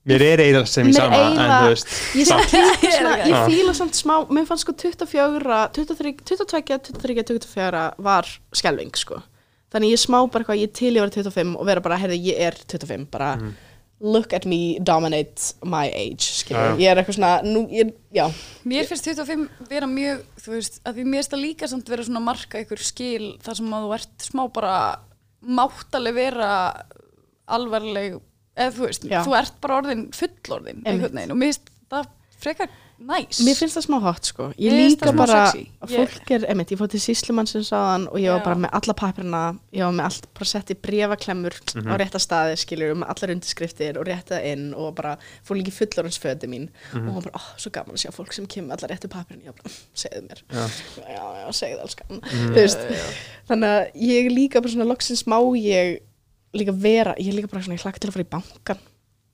mér 0.08 0.24
er 0.26 0.42
eiginlega 0.44 0.70
sem 0.72 0.88
Mér 0.88 0.96
sama 0.96 1.20
en 1.28 1.52
þú 1.52 1.70
veist 1.72 1.88
ég, 2.18 2.26
ég 3.30 3.38
fíla 3.52 3.74
samt 3.76 3.98
smá 3.98 4.14
mér 4.32 4.46
fannst 4.48 4.64
sko 4.66 4.72
24 4.72 5.60
23, 5.76 6.14
22, 6.24 6.62
23, 6.92 7.24
24 7.32 7.84
var 8.08 8.28
skelving 8.56 8.94
sko. 8.96 9.20
Þannig 9.68 9.90
ég 9.92 10.00
smá 10.00 10.22
bara 10.32 10.44
eitthvað, 10.46 10.62
ég 10.64 10.70
til 10.72 10.94
ég 10.96 11.02
var 11.04 11.10
25 11.12 11.56
og 11.60 11.66
vera 11.68 11.82
bara, 11.84 11.98
heyrðu, 12.00 12.16
ég 12.24 12.38
er 12.48 12.54
25 12.72 13.10
bara, 13.12 13.34
Mhm. 13.36 13.50
look 14.00 14.32
at 14.32 14.44
me 14.46 14.78
dominate 14.78 15.52
my 15.66 15.88
age, 15.92 16.44
já. 16.48 16.76
ég 16.78 16.86
er 16.88 16.96
eitthvað 17.02 17.16
svona 17.18 17.42
nú, 17.44 17.66
ég, 17.68 17.90
já, 18.14 18.30
Mér 18.64 18.86
finnst 18.86 19.04
25 19.04 19.48
vera 19.68 19.86
mjög, 19.90 20.22
þú 20.40 20.54
veist, 20.54 20.80
að 20.86 20.94
því 21.00 21.04
mér 21.04 21.18
finnst 21.20 21.32
það 21.34 21.42
líka 21.44 21.68
samt 21.68 21.88
vera 21.90 22.02
svona 22.06 22.22
marka 22.22 22.62
ykkur 22.64 22.78
skil 22.80 23.26
þar 23.42 23.56
sem 23.60 23.66
að 23.74 23.84
þú 23.88 23.94
ert 23.98 24.28
smá 24.30 24.44
bara 24.54 24.76
máttaleg 25.44 26.14
vera 26.14 26.50
alvarleg, 27.48 28.20
eða 28.58 28.74
þú 28.76 28.86
veist, 28.88 29.08
Já. 29.08 29.22
þú 29.26 29.38
ert 29.40 29.56
bara 29.64 29.80
orðin 29.82 30.04
fullorðin 30.18 30.82
Einmitt. 30.82 30.92
einhvern 30.92 31.18
veginn 31.22 31.34
og 31.36 31.42
mér 31.44 31.52
finnst 31.54 31.72
það 31.94 32.14
frekar 32.38 32.68
næs. 32.98 33.38
mér 33.46 33.56
finnst 33.58 33.74
það 33.78 33.84
smá 33.88 33.96
hot 34.02 34.26
sko 34.30 34.44
ég 34.58 34.70
Mér 34.74 34.80
finnst 34.84 34.98
líka 34.98 35.06
það 35.08 35.14
smá 35.14 35.20
bara, 35.24 35.38
sexy. 35.50 35.64
fólk 35.94 36.30
er, 36.36 36.44
emitt, 36.52 36.70
ég 36.74 36.78
fór 36.80 36.90
til 36.92 37.00
síslumann 37.02 37.48
sem 37.50 37.62
saðan 37.66 38.04
og 38.10 38.18
ég 38.22 38.30
var 38.30 38.40
Já. 38.40 38.44
bara 38.46 38.58
með 38.62 38.72
alla 38.78 38.94
papirina 39.00 39.40
ég 39.74 39.82
var 39.86 39.94
með 39.98 40.06
allt, 40.08 40.28
bara 40.38 40.48
sett 40.52 40.70
í 40.70 40.76
brefaklemmur 40.86 41.56
á 41.86 41.94
rétta 41.98 42.20
staði, 42.22 42.56
skilur, 42.62 42.94
með 42.98 43.10
allar 43.14 43.32
undirskriftir 43.34 43.98
og 43.98 44.06
rétta 44.10 44.38
inn 44.50 44.68
og 44.74 44.94
bara 44.98 45.16
fór 45.46 45.58
líka 45.58 45.70
í 45.74 45.76
fullorðinsföti 45.78 46.50
mín 46.50 46.68
og 46.94 47.06
hún 47.10 47.22
bara, 47.26 47.34
oh, 47.38 47.48
svo 47.58 47.70
gaman 47.74 47.94
að 47.98 48.02
sjá 48.06 48.14
fólk 48.14 48.34
sem 48.34 48.46
kemur 48.50 48.70
með 48.70 48.78
allar 48.78 48.94
réttu 48.94 49.10
papirin, 49.14 49.42
ég 49.46 49.58
bara, 49.58 49.74
segðu 49.94 50.26
mér 50.26 50.42
Já. 50.50 50.66
já, 51.06 51.24
já, 51.42 51.48
segðu 51.62 51.86
allskan 51.86 52.22
þú 52.34 52.54
veist, 52.58 52.86
þannig 53.50 53.78
að 53.78 54.04
ég 54.10 54.26
er 54.30 54.36
líka 54.38 54.62
bara 54.62 54.74
svona 54.74 54.90
loksins 54.90 55.26
má 55.26 55.38
ég 55.58 56.00
líka 56.62 56.74
vera, 56.76 57.14
ég 57.18 57.28
er 57.32 57.38
líka 57.40 57.50
bara 57.52 57.62
svona, 57.64 57.76
ég 57.78 57.84
hlakka 57.86 58.00
til 58.04 58.10
að 58.10 58.16
fara 58.18 58.26
í 58.28 58.32
bankan 58.36 58.86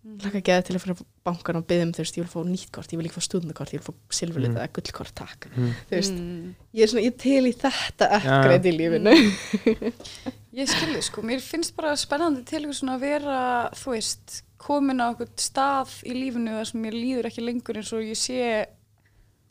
hlakka 0.04 0.36
ekki 0.42 0.52
að 0.52 0.64
til 0.68 0.74
að 0.76 0.82
fara 0.84 0.94
í 0.94 1.04
bankan 1.24 1.56
og 1.58 1.62
byggðum, 1.68 1.92
þú 1.96 2.02
veist, 2.04 2.16
ég 2.18 2.24
vil 2.26 2.32
fá 2.34 2.40
nýtt 2.44 2.72
kort, 2.76 2.90
ég 2.92 2.98
vil 3.00 3.06
líka 3.06 3.16
fá 3.16 3.24
stúdendakort, 3.24 3.70
ég 3.72 3.80
vil 3.80 3.86
fá 3.88 3.94
silfurlit 4.18 4.50
Mm. 4.52 4.58
eða 4.60 4.72
gullkort, 4.76 5.14
takk 5.16 5.46
Mm. 5.56 5.70
þú 5.88 5.94
veist, 5.96 6.12
Mm. 6.12 6.54
ég 6.74 6.82
er 6.82 6.86
svona, 6.92 7.04
ég 7.08 7.16
til 7.18 7.44
í 7.48 7.54
þetta 7.56 8.10
ekkert 8.20 8.66
í 8.68 8.72
lífinu 8.76 9.14
Ég 10.54 10.68
skilði 10.70 11.00
sko, 11.02 11.22
mér 11.26 11.40
finnst 11.42 11.74
bara 11.74 11.96
spennandi 11.96 12.44
til 12.46 12.60
að 12.68 13.00
vera, 13.00 13.70
þú 13.74 13.90
veist, 13.96 14.42
komin 14.60 15.00
á 15.02 15.10
okkur 15.10 15.26
stað 15.40 15.90
í 16.06 16.12
lífinu 16.14 16.52
þar 16.54 16.68
sem 16.68 16.82
mér 16.84 16.92
líður 16.94 17.26
ekki 17.30 17.42
lengur 17.42 17.76
eins 17.80 17.92
og 17.92 18.04
ég 18.04 18.14
sé 18.20 18.66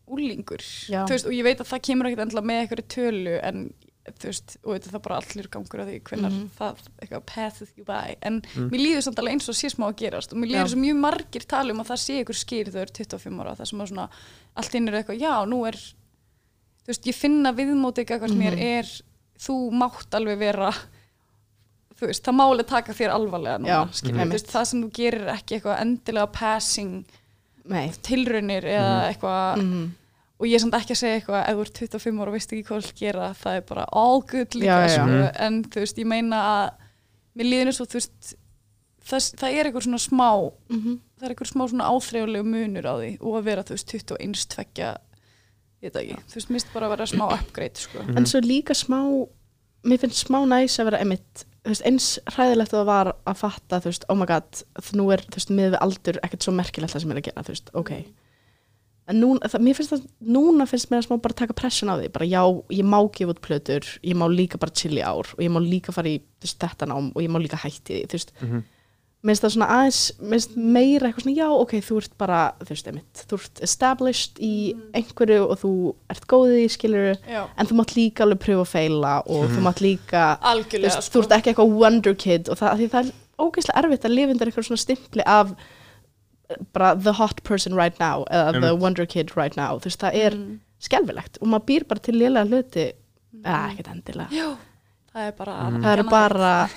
úlingur. 0.07 0.61
Já. 0.87 1.03
Þú 1.07 1.15
veist, 1.15 1.25
og 1.27 1.33
ég 1.35 1.43
veit 1.43 1.59
að 1.63 1.69
það 1.71 1.83
kemur 1.87 2.07
ekkert 2.09 2.23
endla 2.27 2.41
með 2.45 2.61
einhverju 2.61 2.87
tölu 2.93 3.35
en 3.43 3.73
þú 4.03 4.27
veist, 4.27 4.57
og 4.65 4.73
þetta 4.75 4.95
er 4.95 4.99
bara 4.99 5.17
allir 5.21 5.47
gangur 5.47 5.79
að 5.79 5.87
því 5.89 5.99
hvernig 6.03 6.31
Mhm. 6.33 6.49
það 6.59 6.77
eitthvað 7.01 7.25
passeth 7.25 7.71
you 7.77 7.85
by. 7.85 8.15
En 8.21 8.41
Mm. 8.41 8.69
mér 8.69 8.79
líður 8.83 9.03
samt 9.03 9.19
alveg 9.19 9.31
eins 9.33 9.47
og 9.49 9.55
sé 9.55 9.69
smá 9.71 9.87
að 9.87 9.95
gerast 10.01 10.33
og 10.33 10.37
mér 10.39 10.51
líður 10.51 10.69
svo 10.73 10.79
mjög 10.83 10.99
margir 10.99 11.45
tala 11.47 11.71
um 11.71 11.79
að 11.79 11.87
það 11.87 12.01
sé 12.03 12.19
ykkur 12.23 12.35
skýr 12.43 12.67
þau 12.73 12.81
eru 12.81 12.91
25 12.91 13.39
ára, 13.39 13.55
það 13.55 13.67
sem 13.67 13.79
að 13.79 13.87
svona 13.93 14.09
allt 14.57 14.75
inn 14.75 14.87
er 14.89 14.93
eitthvað, 15.03 15.19
já, 15.19 15.45
nú 15.47 15.65
er 15.67 15.73
þú 16.83 16.87
veist, 16.87 17.05
ég 17.05 17.15
finna 17.15 17.53
viðmóti 17.53 18.03
eitthvað 18.03 18.27
sem 18.29 18.39
mér 18.39 18.55
Mhm. 18.57 18.79
er, 18.79 19.01
þú 19.39 19.71
mátt 19.71 20.09
alveg 20.11 20.37
vera 20.37 20.71
þú 21.99 22.07
veist, 22.09 22.23
það 22.25 22.35
máli 22.35 22.65
taka 22.67 22.91
þér 22.93 23.11
alvarlega 23.13 23.57
núna, 23.59 23.67
Já, 23.67 23.87
skilur, 23.93 24.19
einmitt. 24.19 24.27
þú 24.27 24.31
veist, 24.33 24.51
það 24.51 24.65
sem 24.67 24.83
þú 24.83 24.91
gerir 24.91 25.21
er 25.21 25.33
ekki 25.37 25.55
eitthvað 25.61 25.79
endilega 25.81 26.31
passing 26.33 27.05
nei 27.65 27.89
tilraunir 28.03 28.63
eða 28.67 29.13
eitthvað 29.13 29.61
mm. 29.63 29.91
Og 30.43 30.47
ég 30.51 30.57
er 30.59 30.63
samt 30.65 30.75
ekki 30.75 30.91
að 30.93 30.99
segja 30.99 31.17
eitthvað 31.21 31.47
ef 31.47 31.55
þú 31.55 31.63
ert 31.63 31.79
25 31.79 32.19
ára 32.19 32.27
og 32.33 32.35
veist 32.35 32.51
ekki 32.53 32.65
hvað 32.67 32.75
þú 32.75 32.83
vilt 32.83 32.99
gera 32.99 33.27
það 33.39 33.55
er 33.59 33.65
bara 33.71 33.85
all 34.03 34.21
good 34.27 34.55
líka 34.59 34.67
Já, 34.67 34.77
já, 34.83 34.87
já. 34.87 34.95
sko, 34.97 35.05
Mhm. 35.07 35.31
en 35.47 35.63
þú 35.63 35.79
veist, 35.85 35.97
ég 36.03 36.05
meina 36.11 36.39
að 36.43 36.71
mér 37.37 37.47
líður 37.49 37.67
eins 37.71 37.79
og 37.81 37.87
þú 37.87 37.99
veist 38.01 38.35
það, 39.07 39.29
það 39.39 39.53
er 39.59 39.65
eitthvað 39.71 39.87
svona 39.87 40.03
smá 40.03 40.29
Mm 40.69 40.99
það 41.23 41.29
er 41.29 41.35
eitthvað 41.35 41.51
smá 41.53 41.63
svona 41.71 41.87
áþreifulegu 41.87 42.43
munur 42.43 42.83
á 42.83 42.93
því 42.99 43.11
og 43.23 43.35
að 43.39 43.43
vera, 43.47 43.63
þú 43.63 43.75
veist, 43.77 43.87
21 43.87 44.47
tvekja 44.51 44.89
ég 45.83 45.93
veit 45.93 45.95
ekki, 46.03 46.15
þú 46.27 46.35
veist, 46.35 46.49
mist 46.51 46.67
bara 46.73 46.87
að 46.87 46.93
vera 46.97 47.05
smá 47.07 47.25
upgrade, 47.39 47.77
sko 47.79 47.99
Mhm. 48.03 48.17
en 48.17 48.25
svo 48.25 48.41
líka 48.43 48.75
smá 48.75 48.99
mér 49.85 49.99
finnst 49.99 50.27
smá 50.27 50.43
næs 50.47 50.75
að 50.79 50.85
vera 50.91 50.99
emitt 50.99 51.45
þú 51.63 51.69
veist, 51.71 51.85
eins 51.87 52.19
hræðilegt 52.27 52.73
að 52.73 52.79
það 52.83 52.85
var 52.85 53.13
að 53.27 53.37
fatta 53.39 53.79
þú 53.79 53.87
veist, 53.87 54.03
oh 54.09 54.15
my 54.15 54.25
god, 54.25 54.63
nú 54.93 55.11
er 55.13 55.19
þú 55.23 55.35
veist, 55.39 55.49
með 55.51 55.71
við 55.71 55.79
aldur 55.79 56.19
ekkert 56.23 56.43
svo 56.43 56.51
merkilegt 56.53 56.91
það 56.93 57.01
sem 57.01 57.11
er 57.11 57.17
að 57.21 57.23
gera 57.29 57.43
þú 57.43 57.53
veist, 57.55 57.69
ok 57.73 57.91
en 59.11 59.19
núna, 59.19 59.49
það, 59.51 59.63
mér 59.67 59.75
finnst 59.79 59.91
það, 59.95 60.03
núna 60.35 60.67
finnst 60.69 60.91
mér 60.91 61.01
að 61.01 61.07
smá 61.09 61.17
bara 61.25 61.39
taka 61.41 61.55
pressun 61.57 61.91
á 61.91 61.95
því, 61.99 62.11
bara 62.15 62.27
já, 62.29 62.43
ég 62.71 62.85
má 62.87 62.99
gefa 63.11 63.33
út 63.33 63.41
plötur, 63.43 63.89
ég 64.03 64.15
má 64.15 64.27
líka 64.31 64.59
bara 64.61 64.71
chill 64.71 64.95
í 64.95 65.03
ár 65.03 65.27
og 65.35 65.41
ég 65.43 65.51
má 65.51 65.59
líka 65.63 65.91
fara 65.95 66.07
í 66.13 66.21
þú 66.21 66.47
veist, 66.47 66.61
þetta 66.63 66.87
nám 66.91 67.09
og 67.11 67.19
ég 67.23 67.33
má 67.33 67.39
líka 67.43 67.59
hætti 67.59 67.97
því, 67.99 68.05
þú 68.07 68.17
veist. 68.19 68.31
Mhm. 68.41 68.63
mér 69.23 69.31
finnst 69.31 69.43
það 69.45 69.51
svona 69.55 69.67
aðeins, 69.71 69.99
mér 70.19 70.33
finnst 70.35 70.55
meira 70.57 71.07
eitthvað 71.07 71.23
svona, 71.23 71.35
já, 71.39 71.47
ok, 71.63 71.73
þú 71.87 71.97
ert 72.01 72.15
bara, 72.19 72.39
þú 72.59 72.69
veist, 72.73 72.87
emitt 72.91 73.21
þú 73.29 73.37
ert 73.39 73.61
established 73.63 74.39
í 74.43 74.53
einhverju 74.99 75.45
og 75.47 75.59
þú 75.61 75.71
ert 76.11 76.25
góðið 76.27 76.63
í 76.63 76.71
skiluru 76.75 77.13
Já, 77.31 77.43
en 77.55 77.69
þú 77.69 77.77
mátt 77.79 77.95
líka 77.95 78.23
alveg 78.25 78.41
pröfa 78.43 78.65
að 78.65 78.73
feila 78.73 79.13
og 79.27 79.45
þú 79.51 79.63
mátt 79.63 79.79
líka 79.83 80.25
þú, 80.39 80.49
algjörlega, 80.51 80.89
veist, 80.89 81.07
sko 81.07 81.19
þú 81.19 81.23
ert 81.23 81.37
ekki 81.37 81.53
eitthvað 81.53 81.77
wonder 81.79 82.15
kid 82.19 82.51
og 82.51 82.59
það, 82.59 82.75
því 82.83 82.89
það 82.95 83.05
er 83.05 83.13
ógeðslega 83.43 83.79
erfitt 83.83 84.05
að 84.09 84.15
lifa 84.17 84.35
undir 84.35 84.51
eitthvað 84.51 84.67
svona 84.67 84.83
stimpli 84.83 85.23
af 85.25 85.55
bara 86.73 86.95
the 86.95 87.13
hot 87.13 87.41
person 87.43 87.73
right 87.75 87.99
now 87.99 88.25
eða 88.31 88.59
the 88.61 88.75
wonder 88.75 89.05
kid 89.05 89.31
right 89.35 89.55
now 89.57 89.77
þú 89.79 89.85
veist, 89.89 89.99
það 90.03 90.15
er 90.25 90.31
Mm. 90.37 90.59
skelfilegt 90.79 91.37
og 91.41 91.47
maður 91.47 91.65
býr 91.69 91.87
bara 91.87 91.99
til 91.99 92.15
lélega 92.15 92.47
hluti 92.49 92.91
eða 93.43 93.71
ekkert 93.71 93.87
endilega 93.93 94.29
Já, 94.31 94.49
það 95.13 95.27
er 95.27 95.31
bara 95.37 95.55
Mm. 95.71 95.81
það 95.83 95.93
eru 95.97 96.03
bara 96.09 96.69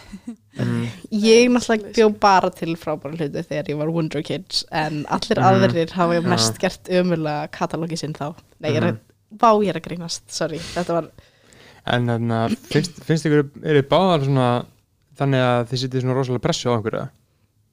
Mm. 0.57 0.87
ég 1.13 1.51
náttúrulega 1.53 1.93
bjó 1.93 2.09
bara 2.21 2.51
til 2.51 2.77
frábæra 2.77 3.17
hluti 3.19 3.43
þegar 3.45 3.69
ég 3.69 3.77
var 3.77 3.91
wonder 3.91 4.23
kids 4.23 4.65
en 4.73 5.05
allir 5.11 5.37
Mm. 5.37 5.45
aðrir 5.51 5.91
hafa 5.91 6.15
Já. 6.21 6.23
mest 6.29 6.59
gert 6.59 6.85
ömulega 6.89 7.49
katalógi 7.51 7.99
sinn 7.99 8.15
þá 8.15 8.35
nei, 8.61 8.71
ég 8.71 8.77
er 8.77 8.83
að, 8.83 8.93
Mhm. 8.93 9.39
vá 9.39 9.51
ég 9.65 9.69
er 9.75 9.81
að 9.81 9.89
grínast, 9.89 10.23
sorry 10.31 10.59
þetta 10.59 10.89
var, 10.95 11.11
En 11.89 12.07
þarna, 12.07 12.49
finnst, 12.67 12.97
finnst 13.05 13.27
ykkur, 13.27 13.45
eru 13.63 13.81
þið 13.83 13.89
báðar 13.89 14.25
svona 14.25 14.65
þannig 15.17 15.43
að 15.47 15.69
þið 15.71 15.79
sitið 15.85 16.03
svona 16.03 16.15
rosalega 16.17 16.43
pressu 16.43 16.67
á 16.67 16.75
einhverja? 16.77 17.11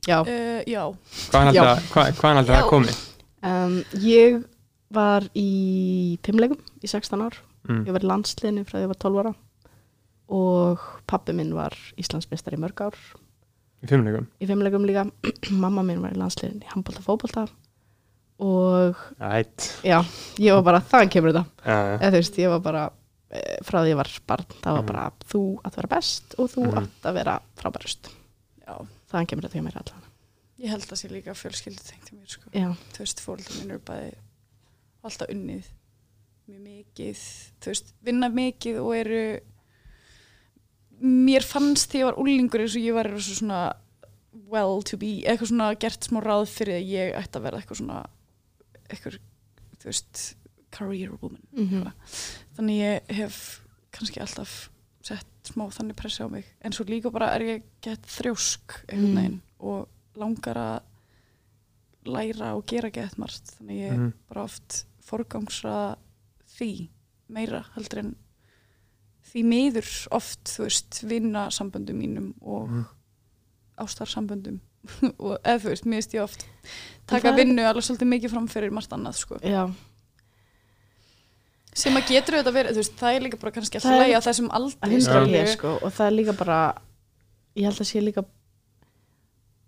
Já 0.08 0.18
uh, 0.22 0.62
Já, 0.68 0.84
Hvaðan 1.32 1.52
alltaf, 1.54 1.88
hvað, 1.94 2.12
hvaðan 2.20 2.42
alltaf 2.42 2.56
það 2.56 2.64
Já. 2.64 2.70
komi? 2.70 2.96
Um, 3.44 3.78
ég 4.04 4.44
var 4.94 5.26
í 5.36 5.48
fimmlegum 6.24 6.60
í 6.84 6.88
16 6.92 7.22
ár. 7.26 7.38
Mm. 7.68 7.82
Ég 7.88 7.96
var 7.96 8.04
í 8.06 8.10
landsliðinu 8.12 8.64
frá 8.68 8.78
því 8.78 8.84
ég 8.86 8.92
var 8.94 9.00
12 9.02 9.20
ára 9.24 9.34
og 10.34 10.80
pappi 11.10 11.34
minn 11.36 11.52
var 11.56 11.74
Íslandsmeistar 12.00 12.56
í 12.56 12.60
mörg 12.62 12.80
ár 12.86 12.96
Í 13.84 13.88
fimmleikum? 13.90 14.28
í 14.40 14.48
fimmlegum 14.48 14.86
líka. 14.88 15.04
Mamma 15.64 15.84
minn 15.84 16.02
var 16.04 16.14
í 16.16 16.20
landsliðinu 16.22 16.64
í 16.64 16.72
handbólta 16.74 17.04
fótbólta 17.04 17.46
og 18.44 18.98
Ætt. 19.22 19.68
já, 19.86 20.00
ég 20.42 20.56
var 20.58 20.64
bara, 20.66 20.80
þaðan 20.90 21.12
kemur 21.14 21.32
þetta. 21.36 21.44
Já, 21.64 21.76
já. 21.78 21.96
Eða 22.00 22.10
þú 22.16 22.20
veist, 22.22 22.40
ég 22.42 22.50
var 22.54 22.62
bara, 22.66 22.82
eh, 23.32 23.58
frá 23.64 23.78
því 23.84 23.92
ég 23.94 24.00
var 24.00 24.10
barn, 24.28 24.48
það 24.64 24.74
var 24.78 24.82
Mhm. 24.82 24.88
bara, 24.90 25.04
þú 25.32 25.42
að 25.64 25.76
vera 25.78 25.88
best 25.96 26.36
og 26.40 26.50
þú 26.52 26.64
átt 26.82 27.04
að 27.12 27.14
vera 27.20 27.36
frábærust. 27.60 28.10
já, 28.68 28.76
Þaðan 29.14 29.30
kemur 29.30 29.46
þetta 29.46 29.60
hjá 29.60 29.66
mér 29.68 29.80
allan. 29.84 30.10
ég 30.64 30.72
held 30.74 30.86
að 30.90 31.00
sé 31.00 31.10
líka 31.12 31.34
fjölskyldu 31.38 31.86
tengt 31.86 32.12
í 32.12 32.18
mér, 32.18 32.30
sko. 32.34 32.50
Þú 32.94 33.04
veist, 33.04 33.22
fóröldin 33.24 33.60
minn 33.62 33.74
eru 33.76 33.84
bæði 33.86 34.12
alltaf 35.04 35.32
unnið 35.34 35.72
mjög 36.48 36.62
mikið, 36.64 37.24
þú 37.64 37.72
veist, 37.74 37.94
vinna 38.04 38.30
mikið 38.32 38.80
og 38.82 38.92
eru 38.98 39.24
mér 41.04 41.44
fannst 41.44 41.92
því 41.92 42.02
ég 42.02 42.08
var 42.10 42.20
úlingur 42.22 42.64
eins 42.64 42.76
og 42.80 42.86
ég 42.86 42.96
var 42.96 43.10
svona 43.20 43.62
well 44.50 44.82
to 44.88 44.98
be, 44.98 45.22
eitthvað 45.28 45.52
svona 45.52 45.70
gert 45.80 46.08
smá 46.08 46.22
ráð 46.24 46.48
fyrir 46.52 46.80
að 46.80 46.92
ég 46.94 47.18
ætti 47.20 47.40
að 47.40 47.46
vera 47.48 47.60
eitthvað 47.60 47.80
svona 47.82 48.00
eitthvað, 48.90 49.18
þú 49.82 49.90
veist 49.92 50.24
career 50.74 51.12
woman 51.22 51.44
mm 51.54 51.92
þannig 52.58 52.80
ég 52.80 53.14
hef 53.18 53.38
kannski 53.94 54.22
alltaf 54.22 54.70
sett 55.04 55.28
smá 55.44 55.66
þannig 55.76 55.98
pressi 56.00 56.24
á 56.24 56.28
mig 56.32 56.46
en 56.62 56.72
svo 56.72 56.86
líka 56.88 57.12
bara 57.12 57.34
er 57.36 57.42
ég 57.42 57.64
gett 57.84 58.06
þrjósk 58.08 58.78
Mm. 58.94 59.16
veginn 59.16 59.42
og 59.60 59.88
langar 60.16 60.56
að 60.56 60.82
læra 62.06 62.54
og 62.58 62.66
gera 62.68 62.90
gett 62.92 63.18
margt 63.18 63.54
þannig 63.58 63.80
ég 63.84 63.94
Mhm. 63.98 64.14
bara 64.30 64.44
oft 64.44 64.86
forgangsra 65.04 65.96
því 66.58 66.90
meira 67.30 67.66
heldur 67.76 68.00
en 68.00 68.16
því 69.34 69.44
miður 69.44 70.08
oft 70.12 70.44
þú 70.46 70.64
veist 70.68 71.02
vinna 71.08 71.48
samböndum 71.50 71.96
mínum 72.00 72.34
og 72.42 72.70
Mhm. 72.70 72.86
ástarsamböndum 73.78 74.60
og 75.20 75.38
eða 75.44 75.60
þú 75.64 75.70
veist, 75.72 75.86
mér 75.86 75.96
veist 76.02 76.14
ég 76.14 76.24
oft 76.24 76.46
taka 77.08 77.32
vinnu 77.36 77.62
alveg 77.64 77.84
svolítið 77.84 78.10
mikið 78.12 78.30
fram 78.30 78.48
fyrir 78.48 78.72
margt 78.72 78.90
annað 78.92 79.16
sko 79.16 79.38
já, 79.40 79.72
sem 81.76 81.96
að 81.98 82.08
getur 82.14 82.38
auðvitað 82.38 82.58
verið, 82.60 82.78
veist, 82.82 82.96
það 83.00 83.16
er 83.18 83.26
líka 83.28 83.40
bara 83.42 83.52
kannski 83.56 83.80
alltaf 83.80 83.92
er- 83.96 84.02
lægi 84.04 84.16
á 84.18 84.22
þessum 84.28 84.50
að 84.54 84.70
aldri 84.88 85.34
hér 85.34 85.52
sko 85.56 85.74
og 85.82 85.92
það 85.98 86.08
er 86.08 86.18
líka 86.20 86.38
bara 86.38 86.60
ég 87.58 87.64
held 87.70 87.82
að 87.82 87.90
sé 87.92 88.02
líka 88.04 88.24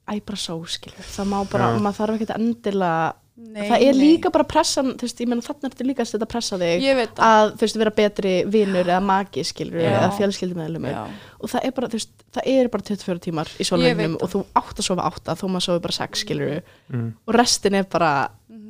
æ 0.05 0.21
bara 0.25 0.37
svo 0.37 0.59
skilur 0.69 1.05
það 1.15 1.29
má 1.31 1.37
bara, 1.49 1.69
Já. 1.73 1.79
maður 1.81 1.97
þarf 2.01 2.17
ekkert 2.19 2.35
endilega 2.39 3.13
Nei, 3.35 3.65
það 3.67 3.81
er 3.83 3.97
nei. 3.97 3.99
líka 3.99 4.29
bara 4.31 4.45
pressan 4.47 4.93
þú 4.95 5.03
veist, 5.03 5.17
ég 5.19 5.27
meina 5.27 5.43
þarna 5.43 5.67
ertu 5.67 5.83
líka 5.83 6.03
að 6.05 6.07
setja 6.13 6.27
pressa 6.31 6.55
þig 6.61 6.85
að 7.19 7.49
þú 7.57 7.63
veist, 7.65 7.79
vera 7.81 7.91
betri 7.97 8.31
vinur 8.47 8.85
eða 8.87 9.01
magi 9.03 9.43
skilur 9.43 9.81
Já. 9.81 9.89
eða 9.97 10.11
fjölskyldumæðlumur 10.19 10.93
Já. 10.93 11.01
og 11.41 11.51
það 11.51 11.65
er 11.67 11.73
bara, 11.75 11.89
þú 11.91 11.99
veist, 11.99 12.13
það 12.37 12.47
er 12.53 12.69
bara 12.71 12.85
24 12.91 13.23
tímar 13.25 13.51
í 13.59 13.67
veit 13.99 14.15
og 14.23 14.31
þú 14.31 14.43
átt 14.61 14.79
að 14.79 14.87
sofa 14.87 15.09
átta 15.09 15.35
þó 15.35 15.45
maður 15.51 15.65
sofi 15.67 15.83
bara 15.83 15.97
6 15.99 16.23
skilur 16.23 16.53
mm. 16.93 17.09
og 17.27 17.35
restin 17.41 17.75
er 17.81 17.83
bara 17.91 18.13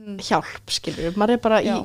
Mhm. 0.06 0.18
hjálp 0.22 0.70
skilur, 0.70 1.14
maður 1.18 1.34
er 1.34 1.38
bara 1.42 1.62
í, 1.62 1.70
Já. 1.70 1.78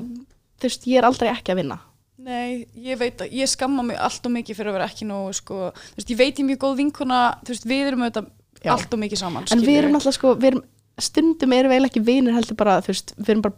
Þú 0.60 0.68
veist, 0.68 0.90
ég 0.90 1.00
er 1.00 1.08
aldrei 1.08 1.30
ekki 1.32 1.54
að 1.54 1.62
vinna. 1.62 1.78
Nei, 2.20 2.66
ég 2.76 2.98
veit 3.00 3.22
að 3.24 3.32
ég 3.32 3.48
skamma 3.48 3.82
mig 3.86 3.96
allt 3.96 4.26
og 4.28 4.34
mikið 4.34 4.58
fyrir 4.58 4.72
að 4.72 4.76
vera 4.76 4.88
ekki 4.90 5.06
nógu 5.08 5.32
sko, 5.38 5.70
þú 5.72 5.96
veist, 5.96 6.10
ég 6.12 6.18
veit 6.20 6.42
ég 6.42 6.46
mjög 6.50 6.60
góð 6.66 6.76
vinkuna 6.82 7.20
þú 7.40 7.54
veist, 7.54 7.64
við 7.70 7.86
erum 7.86 8.04
auðvitað 8.04 8.74
allt 8.74 8.92
og 8.92 9.00
mikið 9.00 9.22
saman 9.22 9.48
en 9.54 9.64
við 9.64 9.78
erum 9.80 9.96
alltaf 9.96 10.16
sko, 10.18 10.34
við 10.36 10.50
erum 10.50 10.64
stundum 11.00 11.54
erum 11.56 11.72
við 11.72 11.78
eiginlega 11.78 11.92
ekki 11.94 12.02
vinir 12.04 12.36
heldur 12.36 12.58
bara, 12.60 12.74
þú 12.84 12.92
veist, 12.92 13.14
við 13.16 13.32
erum 13.32 13.44
bara 13.46 13.56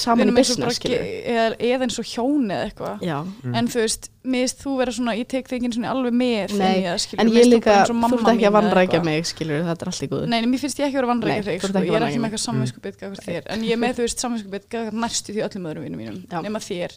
saman 0.00 0.30
í 0.30 0.34
business 0.34 0.76
skilur 0.78 1.02
eða, 1.04 1.44
eða 1.58 1.86
eins 1.86 1.98
og 2.02 2.06
hjón 2.10 2.48
eða 2.50 2.64
eitthvað 2.68 3.02
Já, 3.06 3.16
Mm. 3.44 3.54
en 3.60 3.68
þú 3.68 3.80
veist, 3.84 4.08
veist 4.24 4.62
þú 4.64 4.72
vera 4.78 4.92
svona 4.96 5.14
ég 5.18 5.28
tek 5.28 5.48
þig 5.48 5.58
ekki 5.60 5.68
alveg 5.90 6.14
með 6.16 6.54
Nei, 6.58 6.82
það, 6.84 6.98
skilurðu, 7.04 7.20
en 7.20 7.32
ég 7.38 7.46
líka, 7.50 7.74
þú 7.84 7.94
ert 8.18 8.28
ekki 8.34 8.48
að 8.48 8.56
eitthvað. 8.98 9.04
mig 9.10 9.26
skilur, 9.30 9.62
þetta 9.68 9.82
er 9.86 9.90
allt 9.92 10.02
í 10.02 10.08
góðu 10.14 10.26
Nei, 10.32 10.40
mér 10.46 10.58
finnst 10.64 10.78
ég 10.80 10.86
ekki 10.88 10.98
vera 10.98 11.06
Nei, 11.06 11.12
vannrækja 11.14 11.44
þig 11.44 11.60
sko. 11.64 11.84
ég 11.84 11.94
er 11.94 12.06
ekki 12.08 12.22
með 12.24 12.28
eitthvað 12.30 12.44
samvinskupið 12.48 12.98
gafur 13.04 13.22
þér 13.28 13.46
en 13.54 13.62
ég 13.68 13.72
er 13.76 13.80
með, 13.84 13.94
þú 13.94 14.06
veist, 14.08 14.24
samvinskupið 14.24 14.92
næstu 15.04 15.32
því 15.36 15.44
öllum 15.48 15.68
öðrum 15.70 15.84
vinnum 15.88 16.00
mínum 16.04 16.18
Já. 16.30 16.40
nema 16.42 16.58
þér 16.64 16.96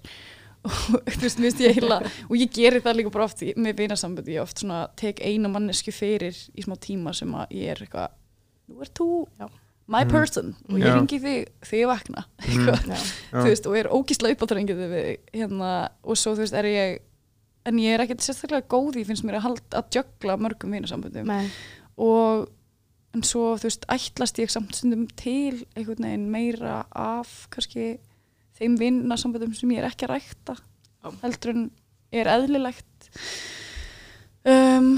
og 0.68 0.72
þú 0.74 1.22
veist, 1.22 1.38
finnst 1.40 1.62
ég 1.62 1.78
heila 1.78 2.00
og 2.30 2.36
ég 2.36 2.50
gerir 2.52 2.82
það 2.82 2.98
líka 2.98 3.12
bara 3.14 3.28
oft 3.30 3.44
með 3.56 3.78
vinasamböndi 3.84 4.34
ég 4.36 4.42
oft 4.42 4.58
svona 4.64 4.88
tek 4.98 5.22
einu 5.22 5.48
mannesku 5.54 5.92
fyrir 5.94 6.34
í 6.58 6.66
smá 6.66 6.76
tíma 6.82 7.14
sem 7.16 7.30
að 7.38 7.54
ég 7.56 7.76
er 7.76 7.84
eitthvað 7.86 8.10
nú 8.74 8.82
er 8.82 8.90
þú 8.98 9.10
Já. 9.38 9.48
My 9.88 10.04
Mhm. 10.04 10.12
person. 10.12 10.56
Og 10.70 10.80
ég 10.80 10.94
ringi 10.98 11.20
þig 11.24 11.48
þegar 11.64 11.80
ég 11.80 11.88
vakna. 11.88 12.26
Þú 13.32 13.44
veist, 13.48 13.68
og 13.68 13.78
er 13.80 13.88
ógísla 13.94 14.32
upp 14.34 14.42
á 14.44 14.48
þrengið 14.52 14.82
við 14.84 15.18
hérna, 15.34 15.72
og 16.04 16.18
svo 16.20 16.34
þú 16.36 16.44
veist, 16.44 16.54
er 16.60 16.66
ég 16.66 17.00
en 17.68 17.80
ég 17.84 17.94
er 17.96 18.04
ekkert 18.06 18.22
sérstaklega 18.24 18.68
góð 18.72 18.96
í 19.02 19.06
finnst 19.08 19.24
mér 19.28 19.40
að, 19.40 19.46
halda, 19.48 19.82
að 19.82 19.90
jögla 19.98 20.38
mörgum 20.40 20.72
vinasamböndum. 20.76 21.26
Nei. 21.28 21.50
og 21.98 22.48
en 23.16 23.24
svo 23.24 23.56
þú 23.58 23.64
veist 23.68 23.86
ætlast 23.90 24.38
ég 24.40 24.52
samt 24.52 24.76
stundum 24.76 25.08
til 25.18 25.66
einhvern 25.76 26.04
veginn 26.06 26.28
meira 26.32 26.86
af 26.94 27.48
kannski 27.50 27.98
þeim 28.60 28.76
vinnasamböndum 28.78 29.56
sem 29.58 29.70
ég 29.72 29.80
er 29.82 29.90
ekki 29.90 30.06
að 30.08 30.14
rækta. 30.16 30.56
Já. 31.04 31.12
heldur 31.24 31.50
en 31.56 31.72
er 32.12 32.26
eðlilegt 32.28 33.10
um, 34.48 34.92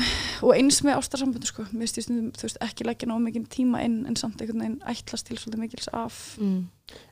og 0.45 0.52
eins 0.56 0.82
með 0.86 1.00
ástarsamböndu 1.00 1.50
sko, 1.50 1.66
mér 1.72 1.86
finnst 1.86 2.00
ég 2.02 2.06
stundum 2.06 2.32
þú 2.38 2.47
veist, 2.47 2.60
ekki 2.66 2.88
leggja 2.88 3.10
ná 3.10 3.16
mikið 3.24 3.47
tíma 3.54 3.84
inn 3.86 4.02
en 4.10 4.18
samt 4.20 4.41
einhvern 4.41 4.62
veginn 4.64 4.82
ætlast 4.93 5.28
til 5.30 5.38
svolítið 5.39 5.64
mikils 5.64 5.89
af. 5.93 6.20
Mm. 6.41 6.68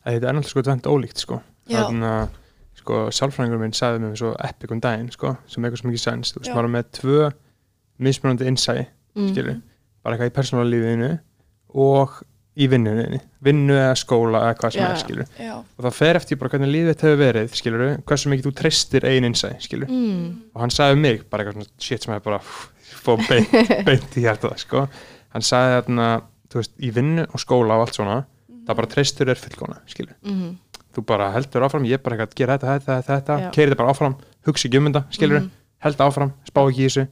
Að 0.05 0.17
þetta 0.17 0.29
er 0.29 0.37
náttúrulega 0.37 0.53
sko 0.53 0.65
tvent 0.67 0.91
ólíkt 0.91 1.23
sko. 1.23 1.39
Þannig 1.67 2.11
að 2.11 2.27
sko 2.77 2.99
sálfræðingur 3.17 3.63
minn 3.63 3.73
sagði 3.73 4.03
mér 4.03 4.19
svo 4.21 4.35
epic 4.47 4.71
um 4.75 4.83
daginn 4.83 5.09
sko 5.11 5.33
sem 5.49 5.65
eitthvað 5.65 5.81
svo 5.81 5.89
mikið 5.89 6.03
sens. 6.05 6.33
Þú 6.33 6.43
veist 6.43 6.53
maður 6.55 6.73
með 6.77 6.91
tvö 6.99 7.31
mismunandi 8.07 8.47
innsæi 8.51 8.85
Mm. 9.17 9.61
bara 10.03 10.13
eitthvað 10.15 10.29
í 10.29 10.35
persónulega 10.35 10.71
lífiðinu 10.71 11.07
og 11.73 12.19
í 12.57 12.67
vinnunni 12.71 13.19
vinnu 13.45 13.75
eða 13.77 13.95
skóla 13.99 14.39
eða 14.47 14.55
hvað 14.59 14.71
sem 14.73 14.81
Já, 14.81 14.87
er 14.89 15.01
skilur 15.01 15.27
já, 15.39 15.53
og 15.61 15.85
það 15.85 15.93
fer 15.97 16.15
eftir 16.19 16.37
bara 16.41 16.49
hvernig 16.53 16.71
lífið 16.73 16.89
þetta 16.93 17.07
hefur 17.07 17.19
verið 17.21 17.51
skilur 17.59 17.83
hversu 18.09 18.31
mikið 18.31 18.47
þú 18.47 18.53
treystir 18.61 19.05
ein 19.05 19.27
innsæi 19.29 19.51
skilur 19.61 19.89
Mm. 19.91 20.23
og 20.55 20.61
hann 20.63 20.73
sagði 20.73 20.97
mig 21.01 21.21
bara 21.29 21.43
eitthvað 21.43 21.61
svona 21.67 21.85
shit 21.87 22.03
sem 22.03 22.13
er 22.15 22.19
bara 22.25 22.39
fór 23.03 23.21
beint, 23.29 23.51
beint 23.87 24.17
í 24.17 24.23
hjarta 24.25 24.51
sko. 24.57 24.87
Hann 25.33 25.41
sagði 25.45 25.75
þarna 25.81 26.07
þú 26.49 26.61
veist 26.61 26.73
í 26.81 26.89
vinnu 26.95 27.27
og 27.29 27.39
skóla 27.43 27.77
og 27.77 27.85
allt 27.85 27.95
svona 27.99 28.17
það 28.67 28.75
bara 28.81 28.87
treystur 28.95 29.29
er 29.29 29.35
fullkona 29.43 29.77
skilur 29.87 30.15
Mm. 30.25 30.57
þú 30.97 31.05
bara 31.05 31.31
heldur 31.35 31.61
áfram, 31.67 31.85
ég 31.85 31.93
er 31.99 32.01
bara 32.01 32.15
eitthvað 32.17 32.31
að 32.33 32.35
gera 32.41 32.57
þetta, 32.57 32.79
þetta, 32.79 33.03
þetta, 33.11 33.39
Já. 33.43 33.51
keiri 33.53 33.69
þetta 33.71 33.77
bara 33.83 33.93
áfram 33.93 34.15
hugsa 34.47 34.67
ekki 34.67 34.77
um 34.81 34.85
þetta, 34.89 35.03
skilur, 35.13 35.39
Mhm. 35.41 35.49
held 35.85 35.97
áfram 35.97 36.31
spá 36.49 36.61
ekki 36.65 36.81
í 36.81 36.87
þessu, 36.89 37.07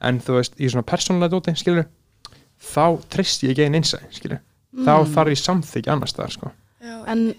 en 0.00 0.20
þú 0.20 0.32
veist 0.40 0.54
í 0.56 1.84
þá 2.56 2.84
treyst 3.12 3.42
ég 3.44 3.52
ekki 3.52 3.66
einn 3.66 3.76
innsæ, 3.76 3.98
skilur 4.76 4.84
þá 4.84 5.06
Mm. 5.06 5.14
þarf 5.14 5.28
ég 5.32 5.40
samþykja 5.42 5.92
annars 5.92 6.10
staðar, 6.14 6.30
sko. 6.36 6.50
Já 6.84 6.94
En 7.08 7.34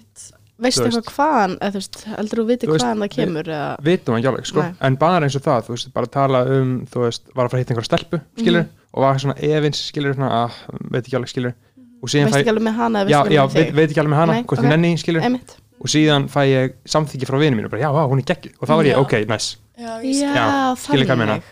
veistu 0.60 0.84
eitthvað 0.88 1.14
hvaðan, 1.14 1.58
þú 1.62 1.82
heldur 2.18 2.40
þú 2.42 2.46
viti 2.48 2.66
Þú 2.68 2.72
veist, 2.74 2.86
hvaðan 2.86 3.04
það 3.04 3.12
kemur 3.14 3.44
eða, 3.54 3.78
vitum 3.86 4.16
ekki 4.18 4.28
alveg, 4.32 4.46
sko, 4.50 4.64
en 4.82 4.96
bara 4.98 5.26
eins 5.28 5.36
og 5.38 5.44
það 5.46 5.62
þú 5.68 5.76
veist, 5.76 5.94
bara 5.94 6.08
tala 6.08 6.42
um, 6.50 6.72
þú 6.90 7.04
veist, 7.06 7.24
var 7.36 7.46
að 7.46 7.50
fara 7.52 7.60
að 7.60 7.62
hitta 7.62 7.74
einhverja 7.76 7.92
stelpu, 7.92 8.22
skilur, 8.42 8.62
Mhm. 8.66 8.70
og 8.94 9.02
var 9.04 9.16
svona 9.22 9.36
efins, 9.38 9.92
skilur, 9.92 10.16
svona, 10.16 10.32
að, 10.48 10.52
veit 10.92 11.04
ekki 11.06 11.16
alveg, 11.16 11.30
skilur 11.30 11.54
og 12.02 12.10
síðan 12.10 12.26
veistu 12.26 12.38
fæ, 12.38 12.42
ekki 12.42 12.50
alveg 12.56 12.66
með 12.68 12.76
hana 12.76 13.04
eða 13.06 13.10
já, 13.10 13.22
já, 13.38 13.46
veit, 13.54 13.72
veit 13.74 13.90
ekki 13.92 14.00
alveg 14.02 14.10
með 14.14 14.22
hana, 14.24 14.34
Nei, 14.34 14.44
hvort 14.44 14.58
ok. 14.60 14.66
ég 14.66 14.70
nenni, 14.70 14.98
skilur? 14.98 15.22
Einmitt. 15.22 15.56
og 15.78 15.88
síðan 15.94 16.26
fæ 16.28 16.42
ég 16.50 16.74
samþykki 16.90 17.26
frá 17.30 17.38
vinið 17.38 17.56
mínu, 17.62 17.70
bara, 17.70 17.82
já, 17.86 17.90
á, 17.94 18.02
hún 18.10 18.18
er 18.18 18.26
geggjuð. 18.26 18.54
Og 18.62 18.68
þá 18.68 18.74
var 18.76 18.84
ég, 18.86 18.96
Já. 18.96 18.98
ok, 18.98 19.14
nice, 19.30 19.58
já, 19.78 20.74
þannig. 20.74 21.44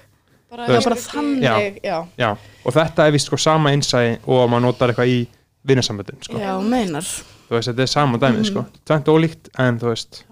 bara, 0.49 0.95
þannig, 0.95 1.79
já. 1.83 2.07
Já, 2.17 2.37
og 2.65 2.73
þetta 2.73 3.05
er 3.07 3.11
vist 3.11 3.27
sko 3.29 3.37
sama 3.37 3.69
innsæi 3.75 4.17
og 4.25 4.49
maður 4.49 4.61
notar 4.65 4.89
eitthvað 4.93 5.11
í 5.13 5.27
vinnasamböndin, 5.67 6.17
sko. 6.21 6.37
Já, 6.39 6.59
meinar. 6.61 7.01
Þú 7.03 7.49
veist, 7.57 7.69
þetta 7.69 7.81
er 7.81 7.85
sama 7.87 8.17
dæmið, 8.17 8.37
Mhm. 8.37 8.45
sko 8.45 8.65
tvent 8.85 9.05
ólíkt, 9.07 9.49
en 9.59 9.79
þú 9.79 9.87
veist. 9.93 10.23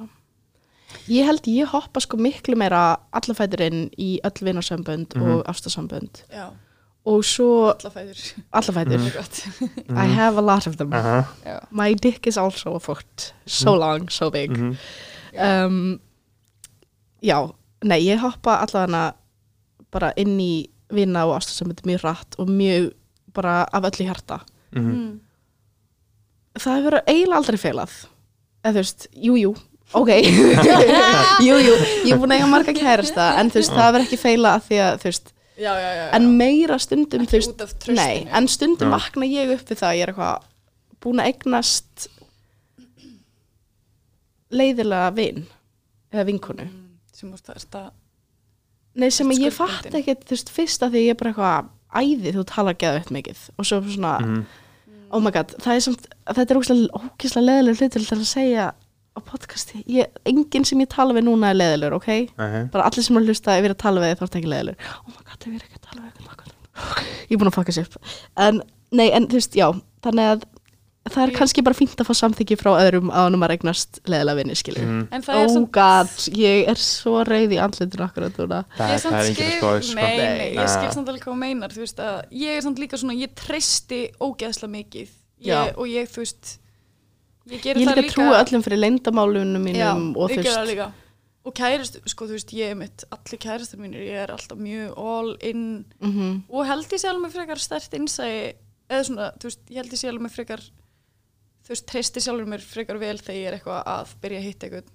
Ég 1.09 1.25
held 1.25 1.41
ég 1.47 1.65
hoppa 1.67 1.99
sko 1.99 2.17
miklu 2.17 2.55
meira 2.55 2.95
alla 3.13 3.33
fæturinn 3.35 3.89
í 3.99 4.19
öll 4.23 4.43
vinarsambönd 4.43 5.15
Mhm. 5.15 5.23
og 5.23 5.45
ástasambönd. 5.47 6.23
Já, 6.31 6.49
og 7.05 7.23
svo 7.23 7.73
alla 7.73 7.89
fæður 7.91 8.33
alla 8.53 8.71
fætur. 8.73 8.97
Mhm. 9.89 9.97
I 9.97 10.05
have 10.13 10.37
a 10.37 10.41
lot 10.41 10.67
of 10.67 10.77
them. 10.77 10.93
Aha, 10.93 11.23
já, 11.45 11.59
My 11.71 11.93
dick 11.93 12.27
is 12.27 12.37
also 12.37 12.75
a 12.75 12.79
foot. 12.79 13.33
So 13.45 13.75
long, 13.75 14.09
so 14.09 14.29
big. 14.29 14.49
Mhm, 14.51 14.77
um, 15.65 15.99
Já, 17.23 17.51
nei, 17.83 18.01
ég 18.05 18.19
hoppa 18.19 18.57
allavega 18.57 19.13
bara 19.91 20.11
inn 20.17 20.37
í 20.39 20.67
vina 20.91 21.25
og 21.25 21.37
ástasambönd 21.41 21.81
mjög 21.85 22.01
rætt 22.03 22.35
og 22.37 22.47
mjög 22.49 22.91
bara 23.33 23.65
af 23.73 23.83
öllu 23.83 24.05
hjarta. 24.05 24.39
Mhm, 24.75 24.91
Mm. 24.91 25.19
Það 26.59 26.79
hefur 26.79 26.97
eiginlega 27.01 27.39
aldrei 27.41 27.59
feilað 27.61 27.93
eða 28.63 28.73
þú 28.73 28.81
veist, 28.81 29.07
jú, 29.13 29.37
jú 29.41 29.53
ok, 29.93 30.11
jú, 31.47 31.59
jú 31.59 31.75
ég 32.07 32.13
er 32.13 32.19
búin 32.21 32.33
að 32.33 32.39
eiga 32.39 32.49
marga 32.51 32.75
kærasta 32.77 33.29
en 33.41 33.51
þú 33.53 33.61
veist, 33.61 33.75
það 33.75 33.89
hefur 33.89 34.05
ekki 34.07 34.21
feilað 34.21 34.59
af 34.59 34.67
því 34.69 34.81
að 34.85 34.97
þú 35.01 35.11
veist 35.11 35.33
já, 35.53 35.69
já, 35.69 35.89
já, 35.89 35.91
já. 35.99 36.07
en 36.17 36.31
meira 36.39 36.79
stundum, 36.81 37.27
þú 37.29 37.39
veist 37.39 37.87
nei, 37.93 38.25
en 38.31 38.49
stundum 38.49 38.93
Já. 38.93 38.97
vakna 38.97 39.29
ég 39.29 39.53
upp 39.57 39.69
við 39.69 39.83
það 39.83 39.99
ég 39.99 40.07
er 40.07 40.13
eitthvað 40.13 40.49
búin 41.03 41.21
að 41.21 41.33
eignast 41.33 42.07
leiðilega 44.53 45.11
vin 45.17 45.45
eða 46.13 46.25
vinkonu. 46.29 46.65
Mm, 46.67 46.97
sem 47.15 47.31
úr 47.33 47.41
það 47.41 47.55
er 47.55 47.63
þetta 47.63 47.83
nei, 49.01 49.09
sem 49.13 49.31
Ert 49.33 49.41
ég 49.41 49.55
fatt 49.55 49.87
ekki, 49.89 50.17
þú 50.21 50.35
veist, 50.35 50.51
fyrst 50.53 50.85
að 50.85 50.95
því 50.95 51.05
ég 51.07 51.15
er 51.15 51.19
bara 51.19 51.33
eitthvað 51.33 51.71
æði, 51.93 52.33
þú 52.35 52.43
talar 52.49 52.77
geðveitt 52.81 53.13
mikið. 53.13 53.41
Og 53.57 53.67
svo 53.69 53.79
svona, 53.85 54.13
mhm, 54.21 54.43
oh 55.13 55.21
my 55.23 55.33
god 55.35 55.53
það 55.63 55.77
er 55.77 55.85
samt, 55.87 56.07
þetta 56.29 56.55
er 56.55 56.61
ógislega 56.61 57.45
leðilega 57.47 57.79
hlutur 57.79 58.07
til 58.09 58.19
að 58.19 58.27
segja 58.29 58.71
á 59.13 59.19
podcasti. 59.21 59.83
Ég, 59.93 60.09
enginn 60.25 60.65
sem 60.65 60.79
ég 60.81 60.89
tala 60.89 61.13
við 61.13 61.27
núna 61.27 61.51
er 61.53 61.59
leðilegur, 61.59 61.99
ok? 61.99 62.33
Mhm, 62.33 62.71
bara 62.73 62.89
allir 62.89 63.05
sem 63.05 63.17
er 63.17 63.21
að 63.21 63.29
hlusta 63.29 63.57
ef 63.57 63.61
ég 63.61 63.69
er 63.69 63.75
að 63.75 63.83
tala 63.85 64.01
við 64.01 64.09
þig, 64.09 64.17
þá 64.17 64.23
er 64.23 64.29
þetta 64.31 64.41
ekki 64.41 64.53
leðilegur 64.55 64.93
oh 64.97 65.11
my 65.13 65.21
god, 65.21 65.37
ef 65.37 65.51
ég 65.51 65.59
er 65.59 65.67
ekki 65.67 65.81
að 65.81 65.89
tala 65.89 66.05
við 66.07 66.15
þig 66.17 66.33
ég 66.73 67.35
er 67.35 67.41
búin 67.41 67.51
að 67.51 67.57
fucka 67.57 67.75
sér 67.75 67.87
upp. 67.89 68.11
En, 68.45 68.61
nei, 68.95 69.07
en 69.15 69.27
þú 69.29 69.39
veist, 69.39 69.57
já, 69.57 69.67
þannig 70.05 70.31
að 70.33 70.45
það 71.11 71.23
er 71.23 71.31
Ég- 71.31 71.37
kannski 71.37 71.63
bara 71.63 71.75
fínt 71.75 71.99
að 71.99 72.07
fá 72.07 72.13
samþyggi 72.15 72.55
frá 72.57 72.71
öðrum 72.79 73.09
á 73.11 73.27
hann 73.27 73.35
að 73.35 73.51
eignast 73.57 73.99
leðilega 74.07 74.35
vinni, 74.39 74.55
skilur 74.55 74.83
en 75.11 75.21
það 75.25 75.35
er 75.35 75.45
oh 75.49 75.53
samt 75.53 75.71
god, 75.75 76.13
ég 76.39 76.67
er 76.71 76.75
svo 76.79 77.23
rauð 77.27 77.51
í 77.51 77.59
andlutinu 77.59 78.05
akkurat 78.07 78.37
núna. 78.39 78.61
Það 78.77 78.93
það 79.03 79.19
er 79.19 79.33
spáði, 79.33 79.83
sko. 79.83 79.95
Nei, 79.99 80.55
ég 80.55 80.69
skil 80.71 80.87
Ah. 80.87 80.91
samt 80.95 81.07
alveg 81.11 81.23
hvað 81.25 81.33
þú 81.33 81.39
meinar 81.43 81.69
veist 81.75 81.99
að 81.99 82.23
ég 82.31 82.57
er 82.57 82.61
samt 82.61 82.79
líka 82.79 82.97
svona, 82.97 83.13
ég 83.19 83.35
treysti 83.35 84.01
ógeðslega 84.21 84.71
mikið. 84.79 85.09
Ég, 85.43 85.77
og 85.77 85.87
ég, 85.91 86.07
þú 86.07 86.23
veist 86.23 86.57
ég 87.51 87.61
ég 87.67 87.75
líka 87.83 88.05
trúa 88.13 88.39
öllum 88.39 88.63
fyrir 88.63 88.79
leyndamálunum 88.79 89.59
mínum 89.63 89.75
Já, 89.75 89.91
og 90.15 90.29
þú 90.31 90.37
veist. 90.39 90.69
líka. 90.71 90.91
Og 91.45 91.53
kærist, 91.53 91.97
sko 92.07 92.25
þú 92.25 92.37
veist, 92.37 92.53
ég 92.55 92.71
er 92.71 92.75
mitt 92.79 93.03
allir 93.11 93.37
kæristar 93.43 93.75
mínir, 93.77 93.99
ég 94.07 94.15
er 94.23 94.31
alltaf 94.31 94.55
mjög 94.57 94.93
all 94.97 95.35
in. 95.41 95.83
Mm 96.01 96.43
og 96.49 96.65
held 96.65 96.87
ég 96.87 97.01
sé 97.03 97.09
alveg 97.11 97.27
með 97.27 97.33
frekar 97.35 97.59
stert 97.59 97.91
innsæi 97.91 98.53
eða 98.89 99.03
svona, 99.03 99.27
þú 99.37 99.43
veist, 99.51 99.59
ég 99.69 99.75
held 99.75 99.91
ég 99.91 99.99
sé 99.99 100.07
alveg 100.07 100.23
með 100.23 100.31
frekar 100.37 100.61
þú 101.63 101.69
veist, 101.73 101.85
treysti 101.87 102.19
sjálfur 102.23 102.45
mér 102.49 102.59
frekar 102.65 102.97
vel 102.99 103.17
þegar 103.17 103.39
ég 103.39 103.47
er 103.47 103.57
eitthvað 103.59 103.83
að 103.87 104.13
byrja 104.21 104.39
að 104.39 104.47
hitta 104.49 104.67
eitthvað 104.67 104.91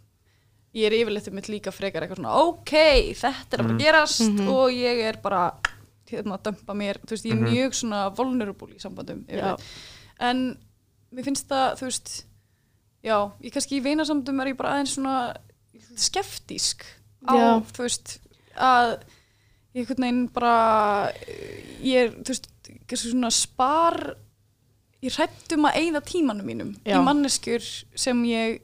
ég 0.74 0.84
er 0.86 0.96
yfirleitt 0.98 1.32
mitt 1.32 1.48
líka 1.48 1.72
frekar 1.72 2.02
eitthvað 2.04 2.20
svona 2.20 2.34
ok, 2.44 2.72
þetta 3.16 3.56
er 3.56 3.62
að 3.62 3.64
fara 3.64 3.72
Mhm. 3.74 3.78
gerast 3.80 4.20
Mhm. 4.28 4.48
og 4.48 4.70
ég 4.70 5.00
er 5.08 5.16
bara 5.22 5.54
hérna 6.08 6.38
að 6.38 6.42
dömpa 6.48 6.74
mér, 6.76 6.98
þú 7.04 7.10
veist, 7.10 7.24
ég 7.24 7.32
er 7.32 7.36
Mhm. 7.40 7.52
mjög 7.52 7.74
svona 7.74 8.14
vulnerable 8.16 8.74
í 8.74 8.80
sambandum 8.80 9.24
en 10.20 10.58
mér 11.14 11.24
finnst 11.24 11.48
það, 11.48 11.76
þú 11.78 11.84
veist 11.88 12.24
já, 13.04 13.32
ég 13.42 13.52
kannski 13.52 13.80
í 13.80 13.82
vinasambandum 13.82 14.40
er 14.40 14.46
ég 14.52 14.56
bara 14.56 14.70
aðeins 14.74 14.94
svona 14.96 15.36
skeftísk 15.96 16.82
á, 17.26 17.34
Já. 17.34 17.60
þú 17.72 17.82
veist 17.86 18.18
að 18.56 19.00
ég 19.74 19.86
einhvern 19.86 20.04
veginn 20.04 20.28
bara 20.32 21.08
eh, 21.26 21.64
ég 21.82 21.96
er, 22.04 22.10
þú 22.10 22.28
veist, 22.32 22.48
svona 22.96 23.30
spar 23.32 24.16
ég 25.02 25.14
hrættum 25.14 25.66
að 25.68 25.76
eyða 25.82 26.00
tímanum 26.04 26.46
mínum 26.48 26.72
Já. 26.84 26.96
í 26.98 27.04
manneskjur 27.04 27.62
sem 27.94 28.22
ég 28.24 28.60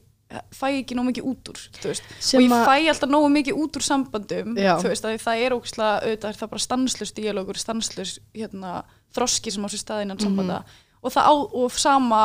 fæ 0.51 0.67
ekki 0.81 0.95
nóg 0.97 1.05
mikið 1.11 1.27
út 1.29 1.49
úr 1.53 1.59
veist. 1.83 2.03
og 2.33 2.41
ég 2.41 2.49
fæ 2.51 2.75
alltaf 2.89 3.09
nógu 3.09 3.29
mikið 3.31 3.59
út 3.61 3.77
úr 3.77 3.85
sambandum 3.85 4.55
veist, 4.55 5.05
að 5.05 5.19
það 5.21 5.43
er 5.45 5.55
ógislega 5.55 6.01
auðvitað 6.01 6.29
er 6.33 6.39
það 6.41 6.49
bara 6.49 6.63
stanslust 6.65 7.15
díalógur, 7.15 7.57
stanslust 7.61 8.19
hérna, 8.35 8.83
þroski 9.15 9.51
sem 9.53 9.63
á 9.63 9.69
sér 9.69 9.83
stað 9.83 10.01
innan 10.03 10.17
Mhm. 10.17 10.25
sambanda 10.25 10.63
og 11.03 11.11
það 11.13 11.23
á, 11.29 11.33
og 11.53 11.71
sama 11.71 12.21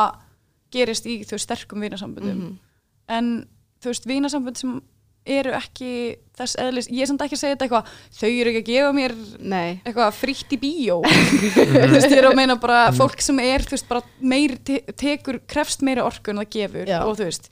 gerist 0.72 1.04
í 1.06 1.20
þau 1.28 1.38
sterkum 1.38 1.80
vinasambandum 1.80 2.38
Mhm. 2.40 2.58
en 3.08 3.46
þú 3.82 3.86
veist, 3.92 4.06
vinasamband 4.06 4.56
sem 4.56 4.82
eru 5.28 5.52
ekki 5.56 5.92
þess 6.40 6.56
eðlis, 6.60 6.88
ég 6.88 7.04
er 7.04 7.10
samt 7.10 7.24
ekki 7.24 7.36
að 7.36 7.42
segja 7.42 7.56
þetta 7.56 7.66
eitthvað 7.66 7.90
þau 8.16 8.28
eru 8.30 8.52
ekki 8.52 8.60
að 8.60 8.70
gefa 8.70 8.92
mér 8.96 9.14
nei, 9.52 9.68
eitthvað 9.84 10.14
frítt 10.16 10.54
í 10.56 10.60
bíó. 10.60 11.00
Þú 11.56 11.90
veist, 11.92 12.08
ég 12.08 12.16
er 12.16 12.28
að 12.30 12.38
meina 12.38 12.56
bara 12.60 12.86
fólk 12.96 13.20
sem 13.24 13.42
er 13.44 13.66
þú 13.66 13.76
veist, 13.76 13.88
bara 13.90 14.04
meiri 14.32 14.56
te 14.64 14.80
tekur, 15.00 15.42
krefst 15.50 15.84
meiri 15.86 16.04
orku 16.04 16.32
en 16.32 16.40
það 16.40 16.50
gefur 16.56 16.92
Já. 16.94 17.02
og 17.04 17.18
þú 17.20 17.28
veist, 17.28 17.50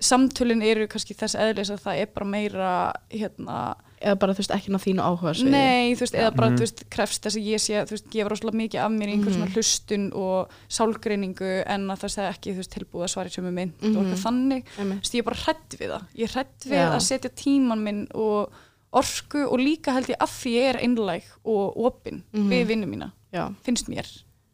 samtölin 0.00 0.64
eru 0.64 0.88
kannski 0.90 1.16
þess 1.18 1.36
eðlis 1.36 1.72
að 1.74 1.84
það 1.84 2.02
er 2.04 2.12
bara 2.16 2.30
meira 2.32 2.72
hérna, 3.12 3.58
eða 4.00 4.16
bara 4.18 4.32
þú 4.32 4.40
veist 4.40 4.52
ekki 4.56 4.70
ná 4.72 4.78
þínu 4.80 5.02
áhuga 5.04 5.32
nei, 5.50 5.92
þú 5.94 6.00
veist, 6.00 6.14
eða 6.16 6.30
bara 6.36 6.48
Mhm. 6.50 6.56
þú 6.56 6.60
veist, 6.64 6.84
krefst 6.90 7.22
þess 7.22 7.36
að 7.36 7.48
ég 7.50 7.60
sé, 7.60 7.74
þú 7.84 7.90
veist, 7.96 8.06
gefa 8.10 8.28
rosalega 8.30 8.56
mikið 8.60 8.80
af 8.84 8.90
mér 8.92 9.08
í 9.08 9.12
einhver 9.12 9.30
Mhm. 9.30 9.36
svona 9.36 9.52
hlustun 9.54 10.12
og 10.14 10.50
sálgreiningu 10.68 11.50
en 11.66 11.86
að 11.88 11.98
það 12.00 12.12
sé 12.14 12.22
ekki, 12.30 12.52
þú 12.54 12.56
veist, 12.62 12.72
tilbúið 12.72 13.04
að 13.04 13.12
svara 13.12 13.28
í 13.28 13.34
sömu 13.36 13.52
mynd 13.52 13.72
og 13.82 13.90
Mhm. 13.90 13.96
eitthvað 14.00 14.24
þannig 14.24 14.64
Einmitt. 14.78 15.00
Þú 15.00 15.00
veist, 15.04 15.14
ég 15.14 15.18
er 15.18 15.22
bara 15.22 15.36
hrætt 15.44 15.70
við 15.76 15.88
það 15.90 16.02
ég 16.16 16.22
er 16.22 16.32
hrætt 16.34 16.60
við 16.64 16.80
Já. 16.80 16.90
að 16.96 17.02
setja 17.02 17.30
tíman 17.30 17.82
minn 17.82 18.06
og 18.14 18.50
orku 18.92 19.44
og 19.52 19.58
líka 19.60 19.92
held 19.92 20.06
ég 20.06 20.16
að 20.18 20.28
því 20.40 20.50
ég 20.56 20.74
er 20.74 20.78
einlæg 20.80 21.22
og 21.44 21.76
opin 21.76 22.22
Mhm. 22.32 22.48
við 22.50 22.66
vinnu 22.66 22.86
mína 22.88 23.12
já, 23.32 23.54
finnst 23.62 23.86
mér, 23.88 24.06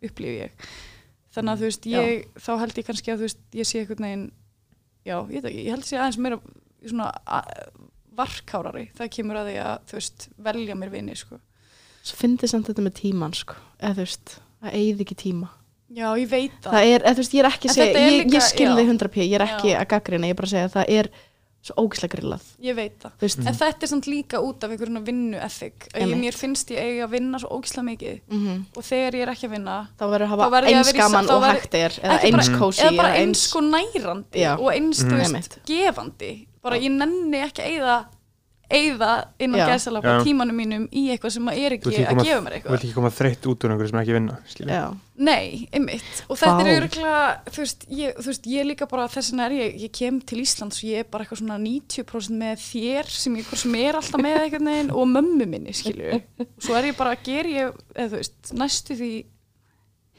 upplifi 0.03 0.43
ég 0.43 0.51
þannig 1.33 1.53
að 1.55 1.59
þú 1.59 1.67
veist, 1.71 1.87
ég, 1.87 2.25
þá 2.35 2.59
held 2.59 2.75
ég 2.75 2.85
kannski 2.87 3.13
að 3.13 3.17
þú 3.19 3.21
veist, 3.21 3.39
ég 3.55 3.65
sé 3.67 3.79
einhvern 3.87 4.05
veginn 4.05 4.31
já, 5.07 5.23
ég 5.31 5.43
veit 5.43 5.45
ekki, 5.45 5.65
ég 5.65 5.71
held 5.71 5.83
að 5.83 5.87
sé 5.87 5.97
aðeins 5.99 6.19
meira 6.19 6.41
svona 6.85 7.13
varkárari 8.17 8.89
það 8.99 9.11
kemur 9.19 9.37
að 9.43 9.51
því 9.53 9.57
að, 9.67 9.77
þú 9.91 9.99
veist, 10.01 10.29
velja 10.49 10.75
mér 10.79 10.91
vinni, 10.95 11.17
sko. 11.17 11.39
svo 12.07 12.17
fyndi 12.21 12.49
samt 12.51 12.67
þetta 12.71 12.83
með 12.87 12.97
tíman 13.03 13.35
sko, 13.37 13.55
eða 13.81 13.95
þú 13.99 14.05
veist 14.07 14.37
það 14.63 14.73
eigði 14.81 15.07
ekki 15.07 15.19
tíma 15.27 15.49
Já, 15.97 16.09
ég 16.19 16.27
veit 16.29 16.53
það. 16.65 16.73
það 16.73 16.85
er, 16.91 17.01
eða 17.07 17.15
þú 17.15 17.23
veist, 17.23 17.35
ég 17.37 17.41
er 17.45 17.47
ekki 17.53 17.69
að 17.71 17.75
segja 17.77 18.01
ég, 18.01 18.13
líka- 18.27 18.35
ég 18.37 18.43
skil 18.43 18.67
já. 18.67 18.75
þig 18.77 18.89
100 18.91 19.09
p, 19.15 19.17
ég 19.23 19.35
er 19.39 19.45
ekki 19.47 19.69
Já. 19.71 19.79
að 19.81 19.89
gaggrina 19.95 20.27
ég 20.27 20.31
er 20.35 20.39
bara 20.41 20.47
að 20.49 20.55
segja 20.57 20.67
að 20.67 20.75
það 20.77 20.95
er 20.99 21.09
svo 21.67 21.75
ógislega 21.83 22.13
grillað 22.15 22.43
Ég 22.63 22.75
veit 22.79 22.97
það. 23.03 23.13
veist, 23.23 23.39
En 23.43 23.55
þetta 23.59 23.83
er 23.83 23.91
samt 23.91 24.07
líka 24.07 24.39
út 24.43 24.63
af 24.63 24.71
einhverjum 24.71 25.05
vinnu 25.07 25.39
ethik. 25.43 25.87
Að 25.95 26.03
ég, 26.07 26.19
mér 26.21 26.35
finnst 26.39 26.69
ég 26.71 26.79
eiga 26.79 27.07
að 27.09 27.11
vinna 27.17 27.39
svo 27.43 27.49
ógislega 27.59 27.87
mikið 27.89 28.21
mhm 28.31 28.67
og 28.77 28.83
þegar 28.87 29.13
ég 29.19 29.23
er 29.27 29.33
ekki 29.33 29.47
að 29.49 29.55
vinna 29.57 29.77
þá 29.99 30.05
verður 30.13 30.27
að 30.27 30.31
hafa 30.35 30.61
eins 30.67 30.93
gaman 30.93 31.31
og 31.31 31.43
verð- 31.43 31.61
hægt 31.61 31.75
er 31.75 31.91
eða 32.03 32.19
eins 32.23 32.49
kósi 32.55 32.83
eða 32.87 32.97
bara 32.97 33.15
eins 33.19 33.43
sko 33.49 33.61
nærandi 33.67 34.47
og 34.59 34.71
eins, 34.75 35.03
þú 35.03 35.17
Mhm. 35.17 35.33
veist, 35.35 35.59
gefandi 35.67 36.47
bara 36.67 36.83
ég 36.83 36.93
nenni 36.99 37.43
ekki 37.47 37.63
að 37.65 37.73
eyða 37.77 37.97
eyða 38.67 39.09
innan 39.39 39.61
Já. 39.63 40.15
tímanum 40.27 40.57
mínum 40.59 40.85
í 40.91 41.05
eitthvað 41.15 41.31
sem 41.37 41.47
að 41.47 41.59
er 41.63 41.75
Þú 41.77 41.91
ekki 41.93 42.01
að 42.03 42.09
koma- 42.09 42.25
gefa 42.27 42.41
mér 42.43 42.51
Þú 42.51 42.57
eitthvað. 42.57 42.73
vilt 42.75 42.85
ekki 42.87 42.95
koma 42.97 43.11
þreytt 43.15 43.45
út 43.47 43.63
úr 43.67 43.71
einhverju 43.71 43.91
sem 43.93 44.01
ekki 44.01 44.15
vinna 44.17 44.39
skilur. 44.51 44.73
já, 44.75 44.97
Nei, 45.17 45.69
einmitt. 45.73 46.25
Og 46.29 46.37
þetta 46.37 46.57
Vá. 46.57 46.67
er 46.67 46.83
örgulega 46.83 47.21
þú 47.47 47.61
veist, 47.63 47.87
ég, 47.89 48.17
þú 48.19 48.27
veist, 48.27 48.49
ég 48.51 48.67
líka 48.67 48.89
bara 48.91 49.05
þess 49.07 49.31
vegna 49.31 49.47
er 49.47 49.55
ég, 49.55 49.79
ég 49.87 49.93
kem 49.95 50.19
til 50.21 50.39
Íslands 50.43 50.83
og 50.83 50.89
ég 50.91 50.99
er 50.99 51.05
bara 51.05 51.25
eitthvað 51.25 51.41
svona 51.45 51.59
90% 51.63 52.37
með 52.43 52.57
þér 52.67 53.05
sem 53.15 53.37
ég 53.39 53.55
sem 53.63 53.75
er 53.79 53.95
alltaf 54.01 54.21
með 54.27 54.41
eitthvað 54.43 54.67
neginn 54.67 54.91
og 54.91 55.07
mömmu 55.15 55.47
minni, 55.47 55.73
skilju 55.73 56.19
og 56.43 56.47
svo 56.59 56.75
er 56.75 56.91
ég 56.91 56.97
bara 56.99 57.15
að 57.15 57.23
gera 57.23 57.49
ég, 57.49 57.73
eða 57.95 58.11
þú 58.11 58.17
veist, 58.19 58.53
næstu 58.53 58.99
því 58.99 59.13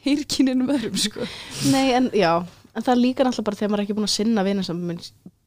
hýrkininum 0.08 0.72
öðrum, 0.72 0.96
sko. 0.98 1.28
Nei 1.74 1.92
en 2.00 2.10
já 2.16 2.32
en 2.78 2.84
það 2.86 3.02
líka 3.02 3.26
náttúrulega 3.28 3.44
bara 3.50 3.58
þegar 3.60 3.72
maður 3.74 3.82
er 3.82 3.86
ekki 3.90 3.98
búin 3.98 4.08
að 4.08 4.16
sinna 4.16 4.44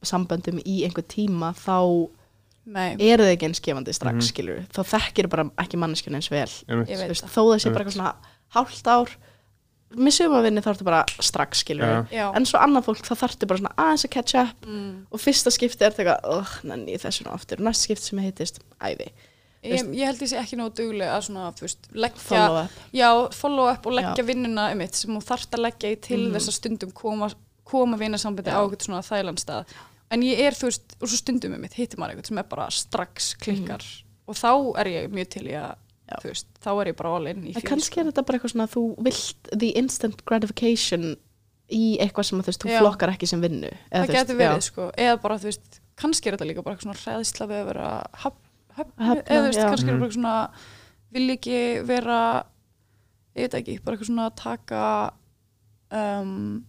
vinnarsamböndum 0.00 0.60
í 0.64 0.84
einhver 0.86 1.04
tíma 1.08 1.52
þá 1.56 2.08
Nei, 2.70 2.94
eru 3.00 3.24
þau 3.24 3.32
ekki 3.34 3.46
eins 3.48 3.60
gefandi 3.64 3.92
strax 3.96 4.14
Mhm. 4.14 4.28
skilur 4.28 4.60
þá 4.70 4.80
þekkir 4.84 5.28
bara 5.28 5.44
ekki 5.58 5.76
manneskjuna 5.80 6.16
eins 6.20 6.30
vel 6.30 6.46
veist, 6.46 7.24
það. 7.24 7.30
þó 7.32 7.42
það 7.50 7.60
sé 7.60 7.70
bara 7.72 7.84
eitthvað 7.84 7.96
svona 7.96 8.14
hálft 8.54 8.86
ár 8.86 9.10
með 9.96 10.12
sumavinni 10.14 10.62
þá 10.62 10.68
ertu 10.74 10.84
bara 10.84 11.04
strax 11.18 11.64
skilur 11.64 12.06
já 12.12 12.30
en 12.36 12.44
svo 12.46 12.60
annað 12.62 12.84
fólk 12.84 13.00
þá 13.02 13.14
þarftu 13.24 13.46
bara 13.48 13.58
svona 13.58 13.74
aðeins 13.76 14.04
að 14.06 14.10
catch 14.10 14.34
up 14.38 14.66
mm. 14.66 15.06
og 15.10 15.18
fyrsta 15.20 15.50
skipti 15.50 15.82
er 15.84 15.90
þetta 15.90 16.04
eitthvað 16.04 16.30
oh, 16.36 16.52
nenni 16.68 16.92
ég 16.94 17.02
þessu 17.02 17.24
nú 17.26 17.32
aftur, 17.34 17.58
næsta 17.58 17.88
skipti 17.88 18.04
sem 18.12 18.18
heitist 18.22 18.60
æði, 18.78 19.08
ég, 19.64 19.90
ég 19.96 20.06
held 20.06 20.22
ég 20.22 20.28
sé 20.30 20.38
ekki 20.38 20.56
nógu 20.60 20.76
duglega 20.76 21.16
að 21.16 21.26
svona, 21.26 21.50
veist, 21.58 21.90
leggja 21.92 22.22
follow 22.22 22.62
up 22.62 22.70
Já, 22.94 23.10
follow 23.34 23.66
up 23.72 23.86
og 23.86 23.92
leggja 23.98 24.14
Já. 24.22 24.28
vinnuna 24.30 24.70
um 24.70 24.78
mitt 24.78 24.94
sem 24.94 25.10
þú 25.16 25.24
þarft 25.26 25.50
að 25.58 25.64
leggja 25.66 25.90
í 25.90 26.00
til 26.00 26.20
Mhm. 26.28 26.34
þess 26.36 26.48
að 26.52 26.58
stundum 26.60 26.92
koma, 26.94 27.32
koma 27.64 27.96
vinasambandi 27.98 28.46
Já. 28.50 28.54
á 28.54 28.62
eitthvað 28.62 28.86
svona 28.86 29.02
þægilandstað 29.02 29.64
en 30.10 30.22
ég 30.26 30.40
er, 30.42 30.56
þú 30.58 30.68
veist, 30.70 30.96
og 31.00 31.08
svo 31.08 31.16
stundum 31.20 31.54
um 31.54 31.60
mitt 31.62 31.74
hittir 31.78 31.98
maður 32.00 32.16
eitthvað 32.16 32.30
sem 32.32 32.38
er 32.42 32.48
bara 32.50 32.66
strax 32.70 33.34
klikkar 33.40 33.84
og 34.30 34.34
þá 34.38 34.50
er 34.82 34.86
ég 34.96 35.08
mjög 35.14 35.28
til 35.36 35.46
í 35.48 35.54
að 35.54 35.76
Já. 36.10 36.16
þú 36.24 36.28
veist, 36.32 36.46
þá 36.64 36.70
er 36.82 36.88
ég 36.90 36.96
bara 36.98 37.10
all 37.14 37.26
in 37.30 37.42
í 37.44 37.52
en 37.54 37.54
því 37.60 37.64
kannski 37.70 37.92
sko. 37.94 38.00
er 38.00 38.08
þetta 38.10 38.24
bara 38.26 38.38
eitthvað 38.40 38.50
svona 38.54 38.66
að 38.66 38.72
þú 38.74 38.84
vilt 39.06 39.50
the 39.62 39.68
instant 39.78 40.24
gratification 40.26 41.04
í 41.70 41.82
eitthvað 42.02 42.26
sem 42.26 42.40
að, 42.40 42.42
þú 42.42 42.50
veist, 42.50 42.64
þú 42.64 42.70
Já. 42.72 42.78
flokkar 42.82 43.12
ekki 43.14 43.28
sem 43.30 43.40
vinnu 43.44 43.70
eða, 43.70 44.00
það 44.06 44.14
getur 44.16 44.38
verið, 44.40 44.64
sko, 44.66 44.88
eða 44.98 45.20
bara, 45.22 45.36
þú 45.38 45.50
veist 45.52 45.80
kannski 46.00 46.26
er 46.26 46.34
þetta 46.36 46.48
líka 46.50 46.64
bara 46.66 46.74
eitthvað 46.74 46.88
svona 46.88 47.02
hræðisla 47.04 47.46
við 47.52 47.60
að 47.62 47.68
vera 47.70 47.88
haf, 48.24 48.34
haf, 48.74 48.86
Hafna, 48.98 49.22
eða 49.22 49.40
þú 49.44 49.46
veist, 49.46 49.60
já. 49.60 49.68
kannski 49.70 49.86
er 49.86 49.94
Mhm. 49.94 50.00
bara 50.00 50.08
eitthvað 50.08 50.18
svona 50.18 50.50
vil 51.12 51.28
ekki 51.36 51.58
vera 51.86 52.18
ég 53.36 53.46
veit 53.46 53.54
ekki, 53.60 53.78
bara 53.84 53.96
eitthvað 53.96 54.10
svona 54.10 54.26
að 54.26 54.36
taka 54.42 54.82
um, 55.92 56.64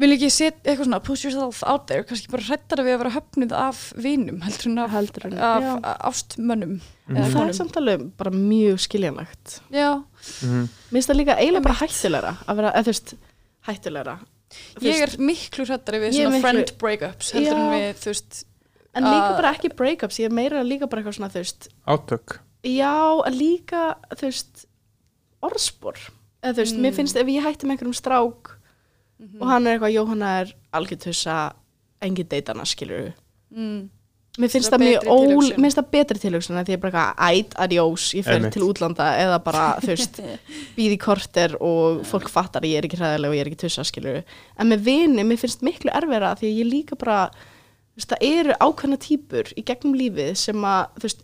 vil 0.00 0.10
ekki 0.16 0.30
set 0.32 0.62
eitthvað 0.64 0.86
svona 0.88 1.02
push 1.04 1.24
yourself 1.24 1.62
out 1.68 1.86
there, 1.86 2.02
kannski 2.02 2.30
bara 2.32 2.42
hrættar 2.42 2.80
við 2.82 2.94
að 2.96 2.98
vera 3.02 3.10
höfnuð 3.20 3.52
af 3.52 3.92
vinum 3.96 4.40
heldur 4.42 4.66
en 4.72 4.78
af, 4.78 4.90
Heldur 4.90 5.26
en- 5.26 5.38
af 5.38 5.98
ástmönnum 6.10 6.80
Mhm. 7.08 7.16
eða 7.16 7.28
það 7.32 7.48
er 7.48 7.52
samt 7.52 7.76
alveg 7.76 8.16
bara 8.16 8.30
mjög 8.30 8.78
skiljanlegt 8.80 9.60
já, 9.70 10.02
Mhm. 10.42 10.68
mér 10.68 10.92
finnst 10.92 11.08
það 11.10 11.16
líka 11.20 11.36
eiginlega 11.38 11.62
bara 11.62 11.74
hættulegra 11.74 12.36
að 12.48 12.56
vera, 12.56 12.72
eða 12.72 12.82
þú 12.82 12.92
veist, 12.92 13.14
hættulegra 13.68 14.18
Þú 14.52 14.82
ég 14.84 15.02
er 15.02 15.16
miklu 15.18 15.64
hrættari 15.66 15.98
við 16.00 16.12
svona 16.12 16.36
miklu- 16.36 16.40
friend 16.40 16.78
breakups 16.78 17.30
heldur 17.32 17.52
en 17.56 17.70
Já. 17.70 17.72
við, 17.72 17.94
þú 18.02 18.06
veist 18.12 18.44
en 18.94 19.04
líka 19.04 19.28
að- 19.30 19.36
bara 19.40 19.54
ekki 19.54 19.76
breakups, 19.76 20.18
ég 20.18 20.24
er 20.26 20.30
meira 20.30 20.62
líka 20.62 20.88
bara 20.90 21.02
eitthvað 21.02 21.16
svona, 21.18 21.30
þú 21.30 21.40
veist 21.40 21.68
Átök 21.86 22.38
Já, 22.64 23.22
en 23.26 23.32
líka, 23.34 23.96
þú 24.14 24.20
veist, 24.28 24.66
orðspor. 25.42 25.96
Eða 26.42 26.54
þú 26.54 26.60
veist, 26.62 26.76
Mm. 26.76 26.80
mér 26.82 26.94
finnst 26.94 27.16
ef 27.16 27.26
ég 27.26 27.42
hætti 27.42 27.64
með 27.66 27.78
einhverjum 27.78 27.94
strák 28.00 28.50
og 29.40 29.48
hann 29.48 29.66
er 29.66 29.76
eitthvað, 29.78 29.94
Jóhanna 29.96 30.30
er 30.42 30.54
algjörtussa, 30.74 31.40
engin 32.02 32.26
deitana, 32.30 32.64
skilur 32.68 33.12
mm, 33.54 33.82
Mér 34.40 34.48
finnst 34.48 34.70
Svona 34.70 34.78
það 34.80 34.88
mjög 34.88 35.08
ól, 35.12 35.42
mér 35.44 35.66
finnst 35.66 35.76
það 35.76 35.88
betri 35.92 36.18
tilhugsun 36.22 36.56
en 36.56 36.64
því 36.64 36.72
ég 36.72 36.78
er 36.78 36.80
bara 36.80 37.00
eitthvað, 37.12 37.40
æt, 37.42 37.56
adjós, 37.66 38.04
ég 38.16 38.24
fer 38.24 38.46
til 38.54 38.62
útlanda 38.64 39.08
eða 39.20 39.38
bara, 39.44 39.64
þú 39.82 39.90
veist, 39.90 40.20
býð 40.78 40.94
í 40.94 40.98
korter 41.02 41.56
og 41.60 42.00
fólk 42.08 42.30
fattar 42.32 42.64
að 42.64 42.70
ég 42.72 42.78
er 42.80 42.86
ekki 42.88 42.96
hræðileg 42.96 43.28
og 43.28 43.36
ég 43.36 43.44
er 43.44 43.50
ekki 43.50 43.60
tussa, 43.66 43.84
skilur 43.84 44.22
En 44.56 44.70
með 44.72 44.86
vini, 44.86 45.26
mér 45.28 45.36
finnst 45.42 45.60
miklu 45.62 45.92
erfira 45.92 46.32
því 46.40 46.48
að 46.48 46.60
ég 46.62 46.70
líka 46.70 46.96
bara, 46.96 47.18
veist, 47.92 48.08
það 48.14 48.24
eru 48.30 48.56
ákveðna 48.64 48.98
típur 49.04 49.52
í 49.52 49.66
gegnum 49.68 49.98
lífið 50.00 50.32
sem 50.46 50.64
að, 50.64 50.86
þú 50.96 51.06
veist, 51.10 51.22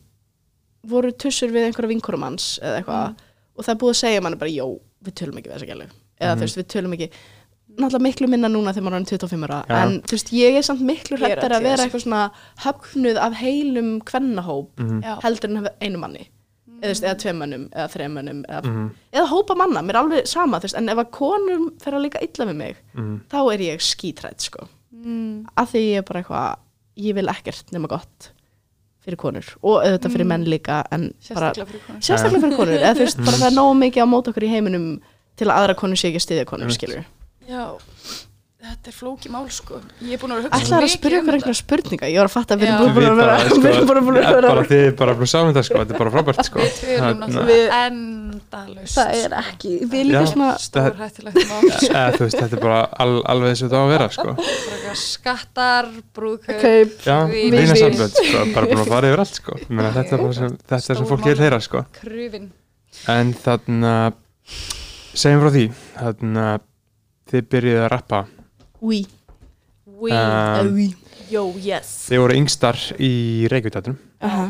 voru 0.92 1.14
tussur 1.24 1.50
við 1.56 1.64
einhverja 1.70 1.94
vinkorum 1.94 2.28
hans 2.28 2.58
eða 2.60 2.82
eitthvað 2.82 3.24
og 3.58 3.64
það 3.64 3.72
er 3.72 3.80
búið 3.80 3.94
að 3.96 4.00
segja 4.04 4.20
manni 4.28 4.38
bara, 4.44 4.52
jó, 4.52 4.68
við 5.08 5.16
tölum 5.22 5.40
ekki 5.40 5.48
við 5.48 5.56
þessa 5.56 5.72
gælu. 5.72 5.88
Eða 6.20 6.28
Mhm. 6.34 6.38
þú 6.38 6.44
veist, 6.46 6.58
við 6.60 6.68
tölum 6.76 6.94
ekki 6.98 7.08
náttúrulega 7.78 8.02
miklu 8.08 8.28
minna 8.28 8.48
núna 8.48 8.72
þegar 8.74 8.84
maður 8.86 8.94
er 8.94 9.00
orðinn 9.00 9.12
25 9.12 9.44
ára 9.48 9.58
Já. 9.68 9.76
en 9.84 10.00
þú 10.02 10.12
veist, 10.16 10.32
ég 10.32 10.56
er 10.58 10.62
samt 10.66 10.80
miklu 10.82 11.16
öll 11.16 11.24
að 11.24 11.62
vera 11.62 11.76
þessu. 11.76 11.84
eitthvað 11.86 12.04
svona 12.04 12.30
höfnuð 12.64 13.16
af 13.26 13.32
heilum 13.42 14.00
kvennahóp 14.02 14.68
Mhm. 14.78 15.02
já, 15.02 15.20
heldur 15.22 15.50
en 15.50 15.68
einu 15.80 15.98
manni 15.98 16.28
eða, 16.80 16.82
þú 16.82 16.88
veist, 16.92 17.04
eða 17.04 17.18
tveim 17.22 17.38
mönnum, 17.42 17.68
eða 17.70 17.88
þreim 17.94 18.12
mönnum 18.18 18.44
eða, 18.48 18.62
Mhm. 18.64 18.90
eða 19.12 19.28
hópa 19.28 19.56
manna, 19.56 19.80
mér 19.82 19.90
er 19.90 20.02
alveg 20.02 20.26
sama 20.26 20.58
þú 20.58 20.62
veist, 20.68 20.76
en 20.76 20.88
ef 20.88 20.96
að 20.98 21.10
konum 21.10 21.70
fer 21.80 21.92
að 21.92 22.02
líka 22.06 22.22
illa 22.22 22.46
við 22.52 22.56
mig 22.56 22.76
Mhm. 22.96 23.20
þá 23.30 23.54
er 23.54 23.58
ég 23.58 23.78
skítrætt 23.80 24.40
sko 24.40 24.68
mm, 24.94 25.44
að 25.56 25.66
því 25.72 25.80
ég 25.92 25.96
er 25.98 26.02
bara 26.02 26.22
eitthvað 26.22 26.56
ég 26.98 27.14
vil 27.14 27.26
ekkert 27.26 27.70
nema 27.72 27.86
gott 27.88 28.30
fyrir 29.06 29.16
konur 29.16 29.44
og 29.62 29.82
auðvitað 29.84 30.10
fyrir 30.12 30.24
Mm. 30.24 30.28
menn 30.28 30.44
líka 30.46 30.84
en 30.90 31.14
bara 31.34 31.52
sérstaklega 31.52 31.66
fyrir 31.66 31.80
konur 31.86 32.00
sérstaklega 32.00 32.40
fyrir 32.42 32.56
konur 32.56 32.78
eða 32.78 32.94
þú 32.94 32.98
veist, 33.06 33.16
bara 33.18 33.36
það 33.38 33.46
er 33.46 33.56
nógu 33.56 33.76
mikið 33.78 34.02
á 34.02 34.06
mót 34.10 34.26
okkur 34.28 34.42
í 34.42 34.48
heiminum 34.50 35.00
til 35.36 35.46
að 35.46 35.56
aðra 35.56 35.74
konur 35.76 35.96
sé 35.96 36.08
ekki 36.10 36.18
að 36.18 36.26
styðja 36.26 36.44
konur, 36.46 36.68
skilur 36.70 37.04
Já, 37.48 37.64
þetta 38.58 38.90
er 38.90 38.94
flóki 38.98 39.30
mál 39.32 39.46
sko. 39.54 39.78
Ég 40.04 40.16
er 40.16 40.20
búin 40.20 40.34
að 40.34 40.42
hugsa 40.44 40.58
Ætlaði 40.58 40.84
að 40.88 40.92
spyrja 40.92 41.18
um 41.22 41.28
okkur 41.28 41.32
þetta. 41.32 41.38
einhverja 41.38 41.58
spurninga? 41.62 42.08
Ég 42.12 42.18
var 42.20 42.28
að 42.28 42.32
fatta 42.34 42.56
að 42.56 42.60
við 42.64 42.72
erum 42.74 42.90
búin 42.98 43.06
að 43.08 43.20
vera 43.22 43.36
Við 43.38 43.54
við 43.62 43.68
erum 43.70 43.86
bara 43.88 44.02
búin 44.08 44.18
að 44.18 44.26
vera 44.34 44.50
bara 44.52 44.64
þið 44.72 44.88
bara 44.98 45.14
búin 45.16 45.28
að 45.28 45.32
saman 45.32 45.54
þetta 45.54 45.62
sko, 45.68 45.78
þetta 45.80 45.94
er 45.96 46.02
bara 46.02 46.12
frábært 46.16 46.42
sko. 46.48 46.58
Við 46.88 46.98
Þarna- 46.98 47.22
náttúrulega 47.22 47.78
endalaust 47.88 48.98
það 48.98 49.14
er 49.22 49.36
ekki, 49.38 49.72
við 49.94 50.04
líka 50.10 50.20
Já. 50.20 50.28
svona 50.34 50.50
Stór 50.66 50.98
hættulegt 51.00 51.40
mál. 51.48 51.64
Eða 51.88 52.04
þú 52.18 52.26
veist, 52.26 52.38
þetta 52.42 52.58
er 52.58 52.62
bara 52.66 52.80
al, 53.06 53.10
alveg 53.32 53.54
þess 53.54 53.62
að 53.62 53.68
þetta 53.68 53.78
á 53.78 53.84
að 53.86 53.92
vera 53.94 54.08
sko. 54.18 54.36
Skattar, 55.06 55.90
brúðkaup 56.18 57.08
vinasambönd 57.32 58.20
sko, 58.20 58.44
bara 58.54 58.70
búin 58.74 58.84
að 58.84 58.92
fara 58.92 59.12
yfir 59.12 59.24
allt 59.24 59.40
sko. 59.40 59.58
Þetta 59.68 60.04
er 60.04 60.32
sem, 60.36 60.56
þetta 60.58 60.78
er 60.78 60.86
sem 60.88 60.98
Stór 61.00 61.10
fólk 61.14 61.28
vil 61.30 61.40
heyra 61.46 61.60
sko. 61.64 61.84
En 63.14 63.32
þarna 63.36 63.94
segjum 65.18 65.42
frá 65.44 65.50
því 65.56 65.66
þannig 65.98 66.48
að 66.52 66.64
þið 67.30 67.46
byrjuðu 67.54 67.82
að 67.84 67.90
rappa? 67.94 68.22
Oui, 68.80 69.00
We, 69.98 70.12
Um, 70.14 70.68
oui. 70.76 70.84
Yo, 71.28 71.40
yes. 71.58 71.88
Þið 72.06 72.20
voru 72.22 72.34
yngstar 72.38 72.76
í 73.02 73.48
Reykjavík 73.50 73.88
Aha, 74.22 74.44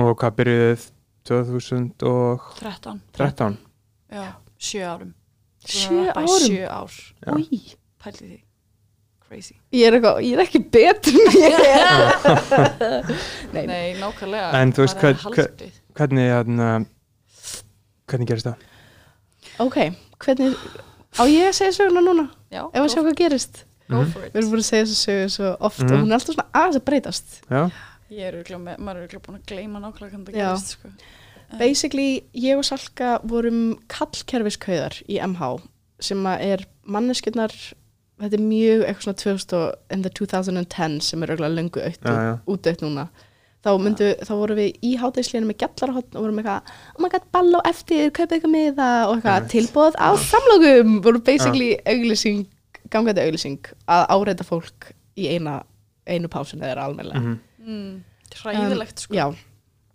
og 0.00 0.08
hvað 0.18 0.34
byrjuðuð? 0.40 0.86
2013 1.30 3.00
13, 3.14 3.56
já, 4.10 4.24
sjö 4.58 4.82
árum. 4.88 5.12
Búin 5.60 5.70
að 5.70 5.76
Sjö 5.76 6.00
rappa 6.08 6.22
í 6.24 6.26
árum? 6.26 6.46
Sjö 6.48 6.64
ár, 6.74 6.96
Já. 7.20 7.32
Új, 7.36 7.60
pældi 8.02 8.24
því. 8.30 8.38
Crazy. 9.28 9.54
Ég 9.78 9.86
er, 9.86 9.94
eitthvað, 10.00 10.20
ég 10.26 10.32
er 10.34 10.42
ekki 10.42 10.62
betur 10.74 11.20
en 11.20 11.36
ég 11.38 11.54
er. 11.70 11.94
Nei, 13.54 13.64
Nei, 13.70 13.84
nákvæmlega. 14.00 14.48
En 14.58 14.72
þú 14.74 14.82
veist, 14.88 14.98
hvað- 14.98 15.22
haldið. 15.28 15.76
hvernig 16.00 16.32
þarna 16.34 16.70
hvernig 18.10 18.26
gerist 18.32 18.48
það? 18.50 18.66
ok, 19.62 19.76
hvernig 20.24 20.56
Á 21.18 21.22
ég 21.26 21.48
að 21.50 21.56
segja 21.58 21.72
söguna 21.80 22.02
núna? 22.06 22.28
Já, 22.52 22.62
Ef 22.70 22.80
að 22.84 22.90
sjá 22.94 23.02
hvað 23.02 23.16
gerist 23.18 23.64
go 23.90 23.96
Mhm. 24.02 24.12
for 24.12 24.24
it 24.24 24.32
Við 24.32 24.40
erum 24.42 24.50
búin 24.52 24.62
að 24.62 24.68
segja 24.70 24.84
þessu 24.84 24.98
sögu 25.06 25.30
svo 25.30 25.56
oft 25.60 25.80
Mhm. 25.82 25.92
og 25.92 25.98
hún 26.00 26.10
er 26.12 26.18
alltaf 26.18 26.34
svona 26.34 26.50
aðeins 26.54 26.76
að 26.76 26.84
breytast 26.84 27.40
Já, 27.50 27.70
Ég 28.10 28.20
er 28.26 28.32
örugglega 28.34 28.62
með, 28.62 28.78
maður 28.78 28.96
er 28.96 29.06
örugglega 29.08 29.22
búin 29.26 29.38
að 29.40 29.46
gleyma 29.46 29.80
nákvæmlega 29.80 30.10
hvernig 30.10 30.26
það 30.26 30.34
Já. 30.34 30.48
gerist 30.50 30.66
sko. 30.68 30.88
Basically, 31.58 32.24
ég 32.34 32.56
og 32.58 32.64
Salka 32.64 33.20
vorum 33.26 33.78
kallkerfiskauðar 33.88 35.02
í 35.08 35.18
MH 35.20 35.60
sem 36.00 36.22
að 36.24 36.40
er 36.40 36.64
manneskjurnar 36.88 37.50
þetta 38.20 38.34
er 38.34 38.44
mjög 38.44 38.84
eitthvað 38.86 39.02
svona 39.02 39.16
2000 39.16 39.52
og 39.56 39.74
in 39.90 40.02
the 40.02 40.10
2010 40.10 41.00
sem 41.02 41.22
er 41.22 41.26
auðvitað 41.28 41.56
löngu 41.58 41.84
aukt 41.84 42.00
já, 42.02 42.10
já. 42.10 42.40
útdautt 42.46 42.80
núna 42.82 43.08
þá, 43.64 43.70
myndu, 43.84 44.08
þá 44.24 44.32
vorum 44.40 44.56
við 44.56 44.70
í 44.82 44.92
hátæðisleginu 45.00 45.50
með 45.50 45.58
gjallarhótt 45.64 46.14
og 46.16 46.22
vorum 46.24 46.38
eitthvað, 46.40 46.70
oh 46.96 47.02
my 47.04 47.08
god, 47.12 47.26
ball 47.32 47.52
á 47.56 47.60
eftir 47.68 48.10
kaupið 48.16 48.36
eitthvað 48.38 48.54
miða 48.54 48.88
og 49.08 49.16
eitthvað 49.18 49.36
Einmitt. 49.36 49.52
tilbúð 49.54 49.98
á 50.00 50.08
samlókum, 50.16 50.94
vorum 51.04 51.24
basically 51.26 51.70
auglýsing, 51.84 52.46
gangandi 52.90 53.20
auglýsing 53.26 53.58
að 53.86 54.06
áreita 54.16 54.46
fólk 54.48 54.92
í 55.20 55.28
eina 55.34 55.58
einu 56.08 56.28
pásun 56.32 56.62
eða 56.64 56.86
almennilega 56.88 57.20
Mhm. 57.20 57.40
mm, 57.66 58.04
Hræðilegt 58.40 58.98
sko 59.04 59.14
Já, 59.14 59.26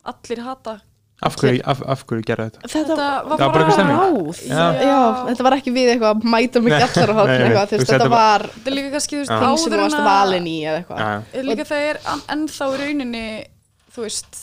Allir 0.05 0.43
hata 0.45 0.81
Af 1.23 1.35
hverju, 1.39 1.61
af, 1.63 1.79
af 1.87 2.01
hverju 2.05 2.23
gerða 2.27 2.49
þetta? 2.51 2.67
þetta, 2.67 2.95
Þetta 2.95 3.29
var 3.29 3.37
Það 3.39 3.53
bara 3.53 3.65
ráð 3.87 4.39
Já. 4.45 4.65
já. 4.83 5.25
þetta 5.29 5.43
var 5.47 5.53
ekki 5.55 5.71
við 5.73 5.87
eitthvað 5.93 6.11
að 6.11 6.25
mæta 6.33 6.59
með 6.61 6.73
gjallarhótt 6.75 7.29
eitthvað, 7.31 7.69
þú 7.71 7.77
veist, 7.79 7.91
þetta 7.93 8.09
var 8.11 8.41
Þetta 8.51 8.67
er 8.71 8.75
líka 8.75 8.91
kannski, 8.97 9.15
þú 9.15 9.21
veist, 9.23 9.31
Já. 9.31 9.39
þing 9.39 9.57
sem 9.57 9.71
þú 9.71 9.75
áður 9.75 9.79
en 9.79 9.83
varst 9.85 9.99
að 10.01 10.09
valin 10.11 10.47
í 10.51 10.55
eða 10.67 10.77
eitthvað 10.81 10.99
Já, 10.99 11.07
já. 11.07 11.39
er 11.39 11.43
líka 11.49 11.65
það 11.71 11.85
er 11.89 11.99
en, 12.13 12.21
ennþá 12.35 12.67
í 12.67 12.79
rauninni 12.83 13.25
þú 13.95 14.03
veist 14.05 14.41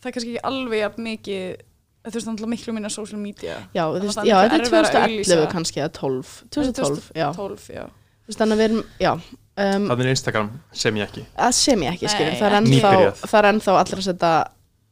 það 0.00 0.08
er 0.10 0.14
kannski 0.16 0.30
ekki 0.34 0.44
alveg 0.50 0.80
jafn 0.84 1.04
mikið 1.08 1.42
þú 2.00 2.14
veist, 2.16 2.26
náttúrulega 2.30 2.52
miklu 2.54 2.72
minna 2.76 2.88
social 2.92 3.20
media. 3.20 3.58
Já, 3.76 3.84
veist, 3.92 4.22
já, 4.24 4.36
þetta 4.40 4.54
er 4.56 4.62
erfiðara 4.64 4.88
að 4.88 4.94
2011 4.94 5.10
auglýsa. 5.10 5.50
kannski 5.52 5.82
eða 5.84 5.92
12 5.98 6.30
2012, 6.56 7.10
já, 7.20 7.26
12, 7.36 7.66
já. 7.76 7.84
Þú 7.90 8.30
veist, 8.30 8.40
þannig 8.40 8.54
að 8.56 8.60
við 8.62 8.68
erum 8.70 8.84
já, 9.02 9.10
um, 9.12 9.88
Það 9.90 10.00
er 10.04 10.10
Instagram 10.14 10.48
sem 10.72 10.96
ég 11.00 11.10
ekki. 11.10 11.26
að 11.36 11.52
sem 11.58 11.82
ég 11.84 11.92
ekki, 11.98 12.06
Nei, 12.08 12.14
skiljum 12.14 12.38
það 12.40 12.48
er 12.50 12.56
ennþá, 12.60 12.94
það 13.26 13.38
er 13.42 13.48
ennþá 13.52 13.76
allir 13.82 14.00
að 14.00 14.08
setja 14.08 14.32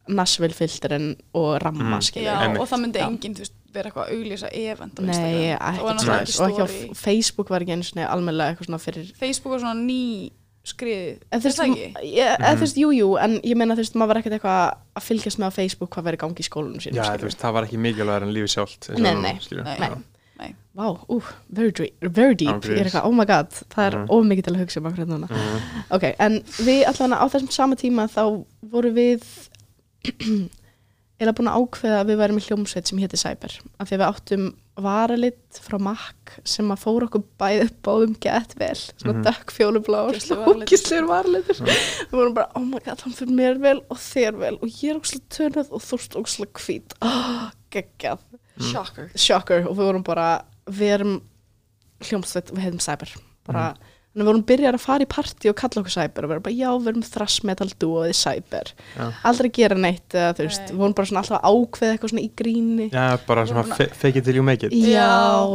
Nashville 0.08 0.56
filterinn 0.56 1.08
og 1.36 1.48
ramma, 1.62 1.98
Mm. 1.98 2.24
Já, 2.24 2.36
og 2.60 2.68
það 2.68 2.80
myndi 2.80 2.98
Já. 3.00 3.06
enginn, 3.08 3.34
þú 3.36 3.42
veist, 3.44 3.52
vera 3.72 3.90
eitthvað 3.90 4.06
að 4.08 4.12
auglýsa 4.16 4.48
event 4.52 4.94
á 4.96 5.00
Nei, 5.00 5.08
Instagram. 5.08 5.58
Það 5.78 6.08
var 6.08 6.22
ekki 6.22 6.40
og 6.40 6.48
ekki 6.48 6.64
á. 6.64 6.68
Facebook 6.96 7.48
var 7.52 7.60
ekki 7.60 7.72
einu 7.76 7.84
svona 7.84 8.06
almennilega 8.08 8.54
eitthvað 8.54 8.68
svona 8.70 8.80
fyrir 8.80 9.10
Facebook 9.20 9.52
var 9.52 9.60
svona 9.60 9.80
ný 9.84 10.32
skriðið 10.72 11.18
En 11.32 11.40
þú 11.40 11.44
Er 11.44 11.48
veist, 11.48 11.58
það 11.58 11.68
ekki? 11.68 11.88
ég- 12.18 12.36
eða 12.36 12.38
Mhm. 12.38 12.56
þú 12.58 12.64
veist, 12.66 12.76
jú, 12.82 12.88
jú, 12.98 13.08
en 13.24 13.40
ég 13.40 13.56
meina 13.56 13.74
þú 13.74 13.82
veist, 13.84 13.94
maður 13.96 14.08
var 14.12 14.16
ekkert 14.22 14.36
eitthvað 14.38 14.76
að 14.96 15.02
fylgjast 15.08 15.38
með 15.38 15.48
á 15.48 15.52
Facebook 15.58 15.90
hvað 15.90 16.04
verið 16.08 16.18
gangi 16.24 16.40
í 16.44 16.48
skólanum 16.48 16.80
sínum, 16.80 16.94
Já, 17.00 17.16
þú 17.16 17.26
veist, 17.28 17.38
það 17.42 17.52
var 17.52 17.64
ekki 17.64 17.78
mikilvægur 17.78 18.22
en 18.22 18.34
lífið 18.34 18.52
sjálft 18.54 18.88
Nei, 18.98 19.14
nei, 19.14 19.38
nei. 20.38 20.54
Vá, 20.78 20.94
ú, 21.10 21.20
very, 21.50 21.72
deep- 21.72 21.98
very 22.14 22.34
deep, 22.36 22.54
Án 22.54 22.60
ég 22.62 22.78
er 22.78 22.84
eitthvað, 22.86 23.04
oh 23.04 23.10
my 23.12 23.24
god, 23.24 23.50
það 23.50 23.86
er 23.86 23.96
Mhm. 23.98 24.06
of 24.10 24.24
mikið 24.24 24.44
til 24.44 24.52
að 24.54 24.60
hugsa 24.62 24.76
um 24.78 24.84
akkur 24.86 24.98
hérna 25.04 25.18
núna. 25.18 25.28
Mhm. 25.28 25.84
Ok, 25.90 26.14
en 26.20 26.40
við 26.62 26.84
allan 26.86 27.18
á 27.18 27.26
þessum 27.26 27.50
sama 27.50 27.74
tíma 27.74 28.06
þá 28.08 28.44
voru 28.70 28.92
við 28.94 29.22
eða 31.18 31.32
búin 31.34 31.50
að 31.50 31.58
ákveða 31.58 31.98
að 32.04 32.06
við 32.12 32.20
værum 32.22 32.38
í 32.38 32.44
hljómsveit 32.46 32.86
sem 32.86 32.98
héti 33.02 33.18
Cyber 33.18 33.58
af 33.80 33.88
því 33.90 33.96
að 33.96 34.02
við 34.02 34.08
áttum 34.08 34.54
varalit 34.84 35.58
frá 35.64 35.78
Mac 35.82 36.34
sem 36.46 36.68
að 36.70 36.80
fóra 36.84 37.08
okkur 37.08 37.22
bæði 37.40 37.68
báðum 37.84 38.14
gett 38.22 38.54
vel 38.60 38.74
svona 38.78 39.14
Mhm. 39.18 39.22
dökk 39.26 39.50
fjólublár 39.56 40.10
Ógeðslegur 40.12 40.44
varalitur. 40.44 40.66
ógislegur 40.68 41.08
varalitur 41.08 41.60
við 41.66 42.10
vorum 42.12 42.34
bara, 42.34 42.48
oh 42.54 42.64
my 42.64 42.78
god, 42.84 43.00
hann 43.00 43.12
fyrir 43.18 43.34
mér 43.34 43.58
vel 43.60 43.80
og 43.90 43.96
þér 43.98 44.38
vel. 44.38 44.54
Og 44.62 44.68
ég 44.68 44.90
er 44.90 45.00
ógislega 45.00 45.28
törnað 45.38 45.72
og 45.72 45.80
þú 45.82 45.98
ert 45.98 46.18
ógislega 46.22 46.64
hvít. 46.66 46.94
Oh, 47.02 47.50
geggjað, 47.74 48.18
Shocker. 48.60 49.10
Shocker. 49.14 49.66
Og 49.68 49.76
við 49.76 49.84
vorum 49.88 50.02
bara, 50.04 50.28
við 50.66 50.94
erum 50.98 51.20
hljómsveit, 52.02 52.50
við 52.54 52.64
hefðum 52.66 52.80
Cyber. 52.82 53.12
Bara, 53.46 53.74
en 54.16 54.22
við 54.22 54.28
vorum 54.30 54.42
byrjar 54.48 54.74
að 54.74 54.82
fara 54.82 55.04
í 55.04 55.08
partí 55.10 55.50
og 55.50 55.56
kalla 55.60 55.82
okkur 55.82 55.92
Cyber 55.94 56.24
og 56.24 56.30
við 56.30 56.34
erum 56.38 56.44
bara, 56.46 56.54
já, 56.58 56.68
við 56.80 56.88
erum 56.90 57.02
thrash 57.06 57.44
metal 57.46 57.68
duoði 57.78 58.14
Cyber 58.18 58.70
Já. 58.96 59.04
aldrei 59.28 59.48
gera 59.54 59.76
neitt 59.78 60.16
eða 60.16 60.32
þú 60.38 60.46
veist, 60.48 60.62
Nei. 60.64 60.70
við 60.72 60.80
vorum 60.80 60.94
bara 60.98 61.08
svona 61.10 61.20
alltaf 61.22 61.36
að 61.38 61.44
ákveða 61.52 61.92
eitthvað 61.94 62.12
svona 62.14 62.24
í 62.24 62.30
gríni 62.40 62.86
Já, 62.88 63.04
bara 63.28 63.44
svona 63.46 63.62
vorum 63.62 63.76
fe- 63.78 63.92
fake 64.00 64.16
it 64.18 64.24
till 64.26 64.34
you 64.40 64.42
make 64.42 64.64
it 64.66 64.72
Já. 64.72 65.12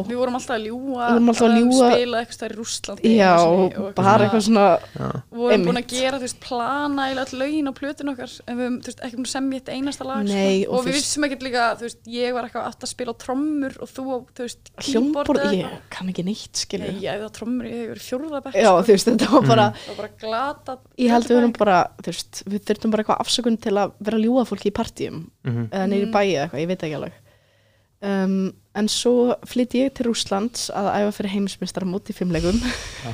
Við 0.07 0.17
vorum 0.21 0.37
alltaf 0.39 0.55
að 0.55 0.63
ljúa 0.69 1.03
Við 1.03 1.13
vorum 1.17 1.29
alltaf 1.33 1.47
að 1.49 1.57
ljúga. 1.57 1.89
Spila 1.91 2.21
eitthvað 2.21 2.37
stær 2.37 2.53
í 2.53 2.57
Rússlandi 2.61 3.13
já, 3.17 3.33
og 3.43 3.89
bara 3.97 4.27
eitthvað 4.27 4.45
svona 4.47 4.67
Já, 4.93 5.09
Við 5.33 5.41
vorum 5.43 5.67
búin 5.67 5.81
að 5.81 5.87
gera, 5.97 6.15
þú 6.21 6.25
veist, 6.29 6.39
plana 6.47 7.09
í 7.09 7.17
all 7.23 7.33
lögin 7.43 7.67
á 7.67 7.73
plötun 7.73 8.13
okkar 8.13 8.31
en 8.47 8.53
við 8.53 8.63
höfum, 8.63 8.77
þú 8.79 8.87
veist, 8.93 9.03
ekki 9.03 9.17
búin 9.19 9.27
að 9.27 9.33
semja 9.33 9.59
eitt 9.59 9.73
einasta 9.73 10.03
lag 10.07 10.23
Nei, 10.29 10.63
sko. 10.63 10.71
og 10.71 10.77
og, 10.77 10.85
þú 10.85 10.87
við 10.87 10.97
vissum 11.01 11.27
ekkert 11.27 11.43
líka, 11.49 11.67
þú 11.81 11.83
veist, 11.89 12.01
ég 12.13 12.29
var 12.37 12.47
eitthvað 12.47 12.69
aftur 12.69 12.87
að 12.87 12.93
spila 12.93 13.11
á 13.11 13.17
trommur 13.23 13.73
og 13.81 13.87
þú 13.91 14.03
þú 14.33 14.45
veist, 14.45 14.71
hljómborð, 14.87 15.31
fjórðabæk 18.43 18.63
já, 18.63 18.69
þú 18.83 18.93
veist, 18.93 19.07
þetta 19.09 19.29
var 19.33 19.47
bara 19.47 19.65
var 19.87 19.95
bara 19.97 20.09
glata 20.23 20.77
ég 20.99 21.09
held 21.13 21.25
við 21.29 21.37
vorum 21.39 21.53
bara, 21.57 21.77
þú 22.03 22.11
veist, 22.11 22.43
við 22.45 22.63
þurftum 22.69 22.91
bara 22.91 23.03
eitthvað 23.03 23.21
afsökun 23.25 23.57
til 23.63 23.73
að 23.79 23.93
vera 23.99 24.17
að 24.19 24.25
ljúga 24.27 24.45
fólki 24.51 24.69
í 24.71 24.75
partíum 24.75 25.19
Mhm. 25.45 25.67
eða 25.71 25.87
neyri 25.89 26.05
Mm. 26.07 26.13
bæi 26.13 26.27
eða 26.33 26.43
eitthvað, 26.47 26.61
ég 26.63 26.67
veit 26.67 26.83
ekki 26.83 26.95
alveg. 26.99 27.13
Um, 28.03 28.53
en 28.75 28.87
svo 28.91 29.35
flytti 29.47 29.79
ég 29.85 29.93
til 29.95 30.05
Rússlands 30.09 30.65
að 30.75 30.89
æfa 30.91 31.11
fyrir 31.15 31.31
heimismistar 31.37 31.85
móti 31.87 32.11
í 32.11 32.17
fimmlegum 32.17 32.57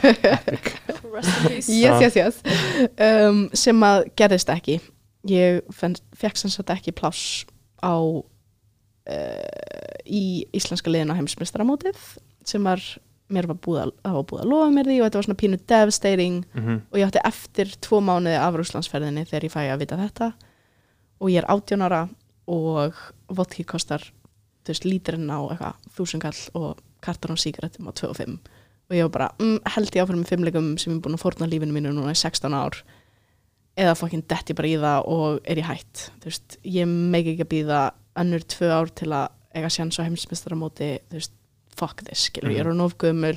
rest 1.14 1.30
in 1.30 1.48
peace. 1.48 1.70
Yes, 1.70 2.02
yes, 2.02 2.16
yes. 2.16 2.40
Um, 2.98 3.50
sem 3.54 3.80
að 3.86 4.08
gerðist 4.18 4.50
ekki. 4.50 4.80
Ég 5.30 5.62
fekk 6.18 6.38
sem 6.42 6.50
sagt 6.50 6.70
ekki 6.74 6.92
pláss 6.96 7.46
á 7.84 7.94
uh, 8.00 8.24
í 10.10 10.46
íslenska 10.56 10.90
liðin 10.92 11.12
á 11.14 11.18
heimsmeistaramótið 11.20 12.00
sem 12.48 12.64
var 12.66 12.82
mér 13.30 13.48
var 13.48 13.56
búið 13.62 13.82
að, 13.84 13.92
var 14.04 14.24
búið 14.30 14.42
að 14.44 14.50
lofa 14.50 14.70
mér 14.74 14.86
því 14.90 14.98
og 15.00 15.06
þetta 15.08 15.20
var 15.20 15.28
svona 15.28 15.42
pínu 15.44 15.60
devastating 15.70 16.38
Mhm. 16.56 16.82
og 16.92 16.98
ég 17.00 17.08
átti 17.08 17.22
eftir 17.26 17.74
tvo 17.82 18.00
mánuði 18.02 18.38
af 18.40 18.56
Rússlandsferðinni 18.56 19.26
þegar 19.30 19.44
ég 19.44 19.52
fæ 19.54 19.62
að 19.74 19.80
vita 19.80 19.98
þetta. 19.98 20.34
Og 21.22 21.30
ég 21.30 21.38
er 21.44 21.46
18 21.50 21.82
ára 21.82 22.10
og 22.48 22.94
vodki 23.30 23.64
kostar 23.66 24.00
þú 24.66 24.74
veist, 24.74 24.86
lítirinn 24.86 25.30
á 25.30 25.40
eitthvað 25.50 25.76
þúsungall 25.96 26.50
og 26.56 26.78
kartar 27.02 27.32
á 27.32 27.38
sígarettum 27.38 27.88
á 27.88 27.94
2 27.94 28.10
og 28.10 28.16
5 28.18 28.40
og 28.90 28.96
ég 28.98 29.02
var 29.04 29.10
bara, 29.10 29.30
mm, 29.40 29.60
held 29.66 29.92
ég 29.92 30.02
áfram 30.04 30.24
með 30.24 30.30
fimmleikum 30.34 30.80
sem 30.80 30.94
ég 30.94 30.98
er 30.98 31.02
búin 31.02 31.18
að 31.18 31.22
fórna 31.24 31.48
lífinu 31.50 31.72
mínu 31.74 31.94
núna 31.94 32.10
í 32.12 32.18
16 32.18 32.54
ár. 32.54 32.82
Eða 33.78 33.96
fokkin 33.96 34.24
detti 34.28 34.54
bara 34.56 34.68
í 34.68 34.78
það 34.82 35.08
og 35.08 35.40
er 35.46 35.56
ég 35.62 35.66
hætt. 35.70 36.10
Þú 36.20 36.26
veist, 36.26 36.58
ég 36.66 36.88
meik 36.88 37.28
ekki 37.28 37.46
að 37.46 37.54
býða 37.54 37.92
önnur 38.18 38.44
tvö 38.50 38.72
ár 38.74 38.90
til 38.96 39.08
að 39.14 39.30
eiga 39.56 39.70
sjans 39.70 40.00
á 40.02 40.04
heimsmeistaramóti 40.04 41.00
þú 41.10 41.14
veist, 41.20 41.32
fuck 41.78 42.04
this, 42.08 42.26
skilur, 42.30 42.52
ég 42.54 42.64
er 42.64 42.72
á 42.72 42.76
nofgumul 42.76 43.36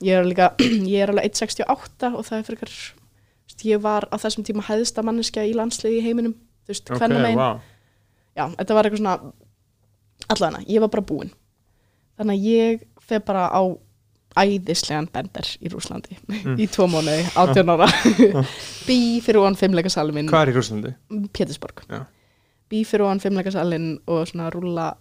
ég 0.00 0.14
er 0.16 0.24
líka, 0.24 0.52
ég 0.94 1.02
er 1.04 1.12
alveg 1.12 1.28
1.68 1.32 2.14
og 2.14 2.24
það 2.26 2.38
er 2.38 2.46
fyrir 2.48 2.62
veist, 2.64 3.64
ég 3.68 3.82
var 3.84 4.06
á 4.08 4.16
þessum 4.22 4.46
tíma 4.46 4.64
hæðsta 4.68 5.04
manneskja 5.04 5.44
í 5.44 5.52
landsliði 5.58 6.00
í 6.00 6.06
heiminum 6.06 6.34
þú 6.64 6.72
veist, 6.74 6.90
Ok, 6.90 6.98
hvernig 7.02 7.22
megin 7.26 7.38
vá. 7.42 7.50
Já, 8.38 8.44
þetta 8.56 8.74
var 8.78 8.86
eitthvað 8.88 9.02
svona 9.02 9.32
allavega, 10.30 10.64
ég 10.70 10.80
var 10.84 10.90
bara 10.92 11.02
búin. 11.04 11.30
Þannig 12.20 12.36
að 12.38 12.46
ég 12.50 12.82
fer 13.10 13.22
bara 13.26 13.48
á 13.50 13.62
æðislegan 14.40 15.08
bender 15.12 15.48
í 15.58 15.70
Rúslandi 15.72 16.16
Mm. 16.30 16.54
í 16.62 16.66
tvo 16.70 16.86
mánuði, 16.86 17.24
18 17.34 17.72
ára. 17.74 17.88
Bý 18.88 18.98
fyrir 19.24 19.40
ofan 19.42 19.58
fimmleikasalinn 19.58 20.14
minn. 20.14 20.28
Hvað 20.30 20.44
er 20.46 20.52
í 20.52 20.56
Rúslandi? 20.56 20.92
Pétursborg. 21.34 21.82
Já. 21.90 22.04
bý 22.70 22.84
fyrir 22.86 23.02
ofan 23.08 23.18
fimmleikasalinn 23.20 23.88
og 24.06 24.28
svona 24.30 24.46
rúlla 24.54 24.92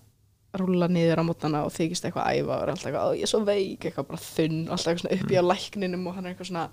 rúlla 0.57 0.87
niður 0.89 1.21
á 1.21 1.23
mótana 1.27 1.59
og 1.67 1.73
þykist 1.75 2.05
eitthvað 2.07 2.25
að 2.25 2.39
æfa 2.39 2.55
og 2.55 2.61
er 2.63 2.69
alltaf 2.73 2.85
eitthvað, 2.89 3.05
"Ó, 3.05 3.17
ég 3.17 3.21
er 3.21 3.29
svo 3.29 3.41
veik, 3.45 3.85
eitthvað 3.85 4.07
bara 4.07 4.21
þunn 4.23 4.59
alltaf 4.69 4.87
eitthvað 4.87 5.03
svona 5.03 5.15
upp 5.19 5.29
í 5.29 5.37
á 5.37 5.43
lækninum 5.51 6.07
og 6.07 6.15
hann 6.15 6.25
er 6.25 6.33
eitthvað 6.33 6.49
svona 6.49 6.69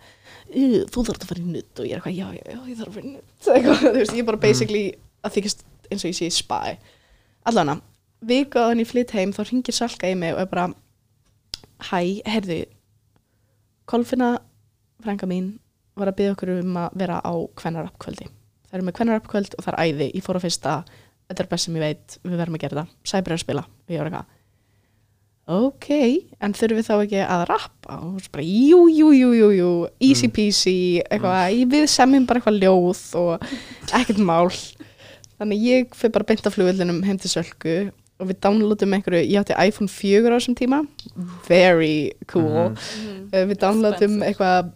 "Uh, 0.48 0.80
þú 0.88 1.04
þarf 1.04 1.20
að 1.20 1.28
fara 1.28 1.40
í 1.40 1.50
nutt 1.52 1.80
og 1.80 1.84
ég 1.86 1.92
er 1.92 2.00
eitthvað, 2.00 2.16
já, 2.16 2.28
já, 2.32 2.44
já, 2.54 2.60
ég 2.66 2.76
þarf 2.78 2.88
að 2.88 2.94
fara 2.94 3.06
í 3.06 3.12
nutt 3.12 3.50
eitthvað, 3.56 3.78
þú 3.84 3.98
veist, 4.00 4.12
ég 4.16 4.18
er 4.18 4.30
bara 4.30 4.42
basically 4.46 4.86
að 5.24 5.32
þykist 5.36 5.64
eins 5.90 6.04
og 6.04 6.10
ég 6.10 6.16
sé 6.16 6.30
spæ 6.32 6.78
allavega, 7.44 7.80
vika 8.22 8.58
að 8.60 8.68
hann 8.72 8.80
í 8.80 8.86
flytt 8.88 9.10
heim 9.12 9.32
þá 9.32 9.42
ringir 9.50 9.74
Salka 9.76 10.08
í 10.08 10.16
mig 10.16 10.32
og 10.34 10.40
er 10.40 10.46
bara 10.46 10.74
hæ, 11.90 12.22
heyrðu 12.24 12.64
Kolfinna, 13.86 14.40
frænga 15.04 15.28
mín 15.30 15.58
var 15.96 16.10
að 16.10 16.16
byggja 16.18 16.34
okkur 16.34 16.50
um 16.60 16.78
að 16.80 16.96
vera 16.98 17.20
á 17.22 17.32
kvennarappkvöldi. 17.54 18.26
Það 18.66 18.74
eru 18.78 18.86
með 18.88 18.96
kvennarappkvöld 18.98 19.54
og 19.56 19.64
það 19.64 19.72
er 19.72 19.78
æði. 19.86 20.08
Ég 20.16 20.24
fór 20.26 20.36
á 20.36 20.42
fyrsta, 20.42 20.72
þetta 21.28 21.44
er 21.44 21.50
best 21.52 21.68
sem 21.68 21.76
ég 21.76 21.84
veit. 21.84 22.18
Við 22.22 22.40
verðum 22.40 22.58
að 22.58 22.64
gera 22.64 22.80
það, 22.80 22.96
Sæbri 23.12 23.34
er 23.34 23.38
að 23.40 23.44
spila. 23.44 23.68
Ég 23.90 24.00
var 24.00 24.10
eitthvað 24.10 24.32
ok, 25.46 25.90
en 26.42 26.54
þurfum 26.58 26.80
við 26.80 26.88
þá 26.88 26.94
ekki 26.96 27.20
að 27.22 27.42
rappa? 27.52 27.98
Og 28.02 28.16
svo 28.18 28.32
bara, 28.34 28.46
jú, 28.46 28.80
jú, 28.90 29.12
jú, 29.14 29.28
jú, 29.36 29.50
jú. 29.54 29.68
Easy 30.02 30.30
peasy, 30.32 30.78
eitthvað 31.06 31.36
mm. 31.44 31.68
við 31.74 31.86
semjum 31.92 32.26
bara 32.26 32.42
eitthvað 32.42 32.58
ljóð 32.64 33.02
og 33.20 33.46
ekkert 33.94 34.22
mál. 34.26 34.50
Þannig 35.36 35.68
ég 35.68 35.94
fyrir 35.94 36.16
bara 36.16 36.26
beint 36.26 36.48
af 36.48 36.56
flugvöldinum 36.56 36.98
heim 37.06 37.20
til 37.22 37.30
Sölku 37.30 37.76
og 38.16 38.30
við 38.30 38.40
downloadum 38.46 38.96
einhverju, 38.96 39.26
ég 39.28 39.42
átti 39.42 39.56
iPhone 39.60 39.92
4 39.92 40.32
á 40.32 40.36
þessum 40.38 40.56
tíma, 40.56 40.80
very 41.46 42.16
cool. 42.32 42.72
Mhm. 42.72 43.26
uh, 43.28 43.42
við 43.44 43.60
downloadum 43.60 44.22
eitthvað 44.24 44.72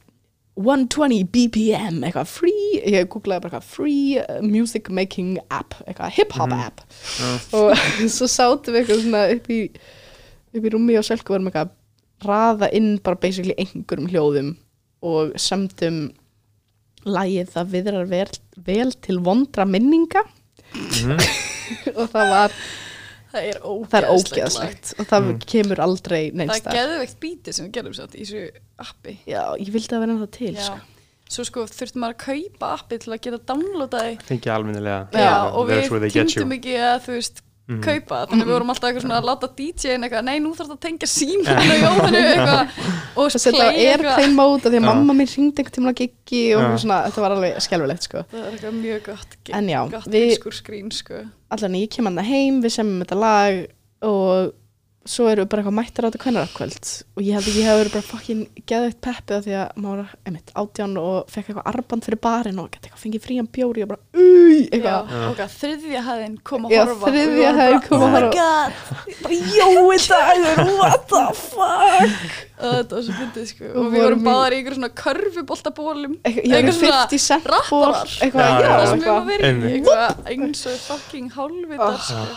120 0.60 1.24
BPM, 1.32 2.00
eitthvað 2.04 2.28
free 2.30 2.80
ég 2.86 3.08
googlaði 3.12 3.42
bara 3.44 3.58
eitthvað 3.58 3.68
free 3.74 4.18
uh, 4.20 4.40
music 4.44 4.88
making 4.90 5.38
app, 5.50 5.74
eitthvað 5.86 6.14
hip 6.18 6.32
hop 6.38 6.50
Mhm. 6.50 6.64
app 6.66 6.80
og 7.54 7.74
svo 8.16 8.26
sátum 8.30 8.74
við 8.74 8.82
eitthvað 8.84 9.02
svona 9.04 9.22
upp 9.34 9.50
í 9.50 9.60
upp 10.54 10.64
í 10.66 10.72
rúmi 10.74 10.96
og 10.98 11.04
sölku 11.06 11.32
varum 11.34 11.46
eitthvað 11.50 11.68
að 11.70 11.76
raða 12.26 12.68
inn 12.76 12.98
bara 13.02 13.16
basically 13.16 13.54
einhverjum 13.56 14.08
hljóðum 14.12 14.50
og 15.02 15.32
semdum 15.40 16.00
lagið 17.08 17.48
það 17.54 17.70
viðrar 17.72 18.08
vel, 18.10 18.28
vel 18.66 18.92
til 19.00 19.18
vondra 19.24 19.64
minninga 19.66 20.24
Mhm. 20.70 21.16
og 21.98 22.10
það 22.12 22.28
var 22.30 22.52
það 23.32 23.48
er 23.50 23.58
ógeðslegt 23.62 24.90
það 24.90 24.94
er 24.94 25.02
og 25.04 25.10
það 25.10 25.26
Mm. 25.30 25.40
kemur 25.52 25.82
aldrei 25.86 26.22
það 26.30 26.38
neins 26.40 26.60
er 26.66 26.78
geðveikt 26.78 27.18
bítið 27.20 27.52
sem 27.58 27.66
við 27.68 27.72
gerum 27.78 27.94
satt 27.94 28.14
í 28.16 28.24
þessu 28.24 28.46
appi. 28.78 29.18
Já, 29.26 29.42
ég 29.60 29.70
vildi 29.74 29.94
að 29.96 30.00
vera 30.06 30.16
það 30.22 30.30
til 30.38 30.54
sko. 30.56 30.78
svo 31.30 31.44
sko 31.46 31.66
þurfti 31.70 32.00
maður 32.02 32.16
að 32.16 32.24
kaupa 32.26 32.72
appi 32.78 32.98
til 32.98 33.12
að 33.14 33.20
geta 33.26 33.38
downloadaði 33.52 34.16
Fengi 34.26 34.50
almennilega. 34.50 35.08
Já, 35.14 35.52
og 35.54 35.68
við 35.70 36.10
týndum 36.10 36.52
ekki 36.58 36.74
að 36.80 36.98
þú 37.06 37.16
veist 37.20 37.42
Mhm. 37.70 37.82
kaupa, 37.86 38.20
þannig 38.30 38.48
við 38.48 38.54
vorum 38.56 38.72
alltaf 38.74 38.88
eitthvað 38.90 39.04
svona 39.06 39.18
að 39.20 39.28
láta 39.30 39.48
DJ-in 39.56 40.04
eitthvað, 40.06 40.24
nei 40.26 40.38
nú 40.42 40.52
þarf 40.58 40.70
það 40.70 40.76
að 40.76 40.84
tengja 40.86 41.08
síminn 41.10 41.50
og 41.54 41.84
jóðinu 41.84 42.20
eitthvað 42.20 42.78
og 43.16 43.34
setja 43.34 43.50
eitthvað. 43.50 43.82
airplane 43.90 44.34
mode 44.34 44.64
af 44.66 44.72
því 44.72 44.80
að 44.80 44.86
mamma 44.90 45.16
mín 45.16 45.30
ringdi 45.30 45.62
einhvern 45.62 45.76
tíma 45.78 45.92
að 45.94 46.00
giggi 46.02 46.42
og 46.58 46.78
svona, 46.82 47.00
þetta 47.08 47.24
var 47.24 47.36
alveg 47.36 47.60
skelfilegt 47.66 48.08
sko. 48.08 48.24
það 48.30 48.46
er 48.46 48.56
eitthvað 48.56 48.80
mjög 48.80 49.02
gott 49.10 49.36
En 49.54 49.68
já, 49.70 49.80
gott 49.90 50.08
við... 50.10 50.38
skrín 50.60 50.90
sko 50.92 51.24
allan 51.50 51.78
ég 51.78 51.90
kem 51.90 52.06
hann 52.10 52.24
heim, 52.24 52.62
við 52.62 52.74
semum 52.78 53.04
þetta 53.04 53.20
lag 53.20 53.60
og 54.02 54.52
svo 55.08 55.24
erum 55.30 55.46
við 55.46 55.48
bara 55.50 55.62
eitthvað 55.62 55.76
mættir 55.78 56.04
á 56.04 56.08
þetta 56.10 56.18
kvennarakvöld 56.22 56.88
og 57.16 57.22
ég 57.24 57.32
held 57.32 57.46
ekki 57.48 57.62
að 57.64 57.78
vera 57.80 57.92
bara 57.94 58.04
fokkin 58.04 58.40
geðveikt 58.68 58.98
peppið 59.06 59.36
af 59.38 59.44
því 59.46 59.54
að 59.56 59.78
maður 59.80 60.00
var 60.02 60.10
einmitt 60.28 60.50
átján 60.60 60.96
og 61.00 61.30
fekk 61.32 61.46
eitthvað 61.48 61.70
arband 61.72 62.04
fyrir 62.04 62.20
barinn 62.26 62.60
og 62.60 62.68
gett 62.74 62.84
eitthvað 62.84 63.04
fengið 63.06 63.24
frían 63.24 63.48
bjóri 63.56 63.84
og 63.86 63.88
bara 63.94 64.02
já, 64.12 64.68
eitthvað. 64.76 65.08
Já. 65.08 65.24
hvað, 65.38 65.54
þriðja 65.56 66.02
hæðin 66.10 66.36
kom 66.50 66.68
að 66.68 66.74
Já, 66.76 66.82
horfa. 66.84 67.10
þriðja 67.14 67.32
vorum 67.32 67.60
hæðin 67.62 67.80
bara, 67.80 67.88
kom 67.88 67.96
að 67.96 68.04
oh 68.04 68.10
my 68.10 68.20
horfa. 68.20 68.34
god 68.36 68.70
bara 69.24 69.34
jói 69.56 69.96
dagur, 70.10 70.76
what 70.76 71.08
the 71.14 71.24
fuck? 71.40 72.38
Þetta 72.60 72.92
var 72.92 73.02
svo 73.08 73.14
fyndið 73.16 73.44
sko. 73.54 73.64
Og 73.72 73.80
og 73.80 73.90
við 73.94 74.04
vorum 74.04 74.24
báðar 74.28 74.52
í 74.52 74.60
einhver 74.60 74.76
svona 74.76 74.92
körfuboltabólum 75.00 76.18
Eitthvað- 76.28 76.44
ég 76.44 76.72
svona 76.76 77.02
50 77.08 77.24
cent 77.24 77.44
ból 77.48 77.56
rapparar. 77.56 78.16
eitthvað, 78.20 78.44
Já, 82.12 82.28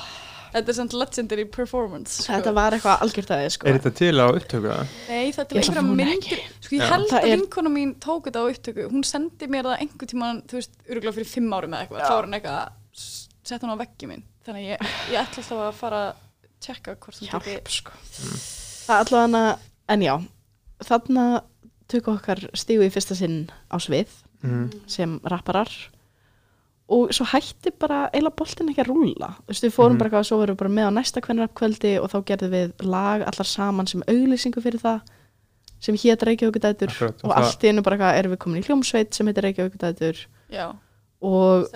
það 0.53 0.59
þetta 0.59 0.69
er 0.73 0.77
samt 0.77 0.93
legendary 0.93 1.45
performance 1.45 2.21
sko. 2.23 2.33
þetta 2.33 2.53
var 2.53 2.71
eitthvað 2.77 3.01
algjört 3.03 3.31
aðeins 3.35 3.57
sko. 3.57 3.67
Er 3.67 3.77
þetta 3.79 3.93
til 3.97 4.13
á 4.21 4.25
upptöku? 4.29 4.75
Nei, 5.09 5.31
þetta 5.33 5.41
er 5.43 5.59
að 5.59 5.63
einhverja 5.63 5.83
myndir 5.97 6.43
Sko 6.61 6.75
ég 6.77 6.83
Já. 6.83 6.89
held 6.93 7.09
Það 7.09 7.19
að 7.19 7.27
er- 7.31 7.37
vinkona 7.41 7.69
mín 7.73 7.95
tók 7.99 8.27
þetta 8.29 8.39
á 8.39 8.45
upptöku 8.53 8.87
Hún 8.93 9.03
sendi 9.03 9.47
mér 9.47 9.63
það 9.67 9.81
einhver 9.83 10.07
tíma 10.13 10.29
Þú 10.47 10.59
veist, 10.59 10.71
öruglega 10.89 11.15
fyrir 11.17 11.31
fimm 11.33 11.53
árum 11.57 11.73
eða 11.73 11.87
eitthvað 11.87 12.05
Þá 12.07 12.13
var 12.13 12.23
hann 12.29 12.37
eitthvað, 12.39 12.69
sett 13.43 13.61
hún 13.65 13.73
á 13.73 13.77
veggi 13.83 14.07
minn 14.07 14.23
Þannig 14.45 14.67
ég, 14.69 14.77
ég 15.11 15.19
ætla 15.19 15.41
alltaf 15.43 15.63
að 15.67 15.73
fara 15.73 16.03
að 16.07 16.13
tjekka 16.63 16.95
hvort 16.95 17.19
hún 17.19 17.27
hjálp 17.31 17.43
tóki 17.43 17.71
sko. 17.71 17.91
það 18.87 18.93
er 18.95 19.05
allavega 19.05 19.59
en 19.93 20.01
já, 20.03 20.13
þarna 20.83 21.23
tökum 21.91 22.17
okkar 22.17 22.39
stígu 22.55 22.85
í 22.87 22.91
fyrsta 22.93 23.15
sinn 23.15 23.49
á 23.71 23.75
svið 23.79 24.07
Mhm. 24.43 24.71
sem 24.91 25.19
rapparar 25.23 25.69
og 26.89 27.09
svo 27.15 27.25
hætti 27.25 27.71
bara 27.79 28.09
eiginlega 28.13 28.35
boltin 28.35 28.69
ekki 28.69 28.83
að 28.83 28.89
rúlla 28.91 29.29
þú 29.39 29.47
veist 29.53 29.63
við 29.63 29.71
fórum 29.77 29.91
Mhm. 29.93 29.97
bara 29.99 30.09
eitthvað 30.09 30.19
og 30.19 30.25
svo 30.25 30.37
verðum 30.41 30.55
við 30.55 30.61
bara 30.63 30.69
með 30.69 30.87
á 30.89 30.91
næsta 30.99 31.21
kvennarkvöldi 31.21 31.93
og 32.03 32.09
þá 32.11 32.17
gerðum 32.25 32.51
við 32.51 32.71
lag 32.85 33.21
allar 33.21 33.45
saman 33.47 33.87
sem 33.87 34.01
auglýsingu 34.07 34.61
fyrir 34.61 34.79
það 34.83 35.01
sem 35.79 35.95
hétt 35.95 36.23
Reykjavíkudætur 36.23 36.91
og 37.01 37.13
og 37.23 37.31
allt 37.37 37.63
í 37.63 37.67
einu 37.69 37.81
bara 37.83 37.97
eitthvað 37.97 38.19
erum 38.19 38.31
við 38.33 38.37
komin 38.39 38.61
í 38.63 38.65
hljómsveit 38.67 39.13
sem 39.13 39.27
heitir 39.27 39.43
Reykjavíkudætur 39.43 40.25
Já, 40.51 40.73
og 41.21 41.67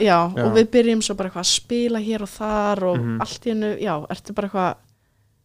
já, 0.00 0.32
Já. 0.36 0.44
og 0.44 0.52
við 0.56 0.66
byrjum 0.70 1.02
svo 1.02 1.14
bara 1.16 1.30
eitthvað 1.30 1.44
að 1.44 1.54
spila 1.56 1.98
hér 1.98 2.22
og 2.22 2.28
þar 2.28 2.82
og 2.84 2.96
Mhm. 2.98 3.20
allt 3.20 3.40
í 3.46 3.50
hennu, 3.50 3.78
já, 3.80 4.06
ertu 4.10 4.34
bara 4.34 4.48
eitthvað 4.48 4.74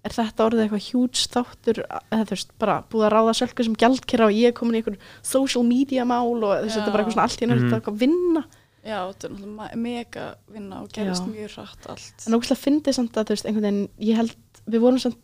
er 0.03 0.11
þetta 0.15 0.45
orðið 0.47 0.63
eitthvað 0.65 0.85
huge 0.91 1.27
þáttur 1.33 1.81
eða 2.11 2.23
þú 2.25 2.33
veist, 2.35 2.51
bara 2.59 2.77
búið 2.89 3.05
að 3.05 3.13
ráða 3.13 3.33
sölku 3.37 3.63
sem 3.67 3.75
gjaldkera 3.75 4.25
og 4.25 4.33
ég 4.33 4.47
er 4.49 4.55
komin 4.57 4.73
í 4.75 4.81
einhver 4.81 4.97
social 5.21 5.63
media 5.67 6.05
mál 6.09 6.41
og 6.43 6.55
þess 6.65 6.73
að 6.73 6.79
þetta 6.79 6.87
er 6.87 6.95
bara 6.95 7.03
eitthvað 7.03 7.13
svona 7.13 7.27
allt 7.29 7.41
í 7.41 7.45
Mhm. 7.45 7.59
mm. 7.61 7.73
eitthvað 7.77 7.93
að 7.93 8.01
vinna, 8.05 8.43
Já, 8.81 8.97
þetta 9.13 9.25
er 9.27 9.31
náttúrulega 9.35 9.75
mega 9.77 10.35
vinna 10.49 10.81
og 10.81 10.87
gerist 10.89 11.21
Já. 11.21 11.29
mjög 11.29 11.51
hratt 11.53 11.85
allt 11.89 12.23
en 12.27 12.33
ógæslega 12.33 12.63
fyndið 12.65 12.93
samt 12.97 13.13
að 13.13 13.25
þú 13.25 13.35
veist, 13.35 13.45
einhvern 13.45 13.67
veginn, 13.67 13.89
ég 14.01 14.15
held 14.15 14.35
við 14.67 14.79
vorum 14.81 14.99
samt 14.99 15.17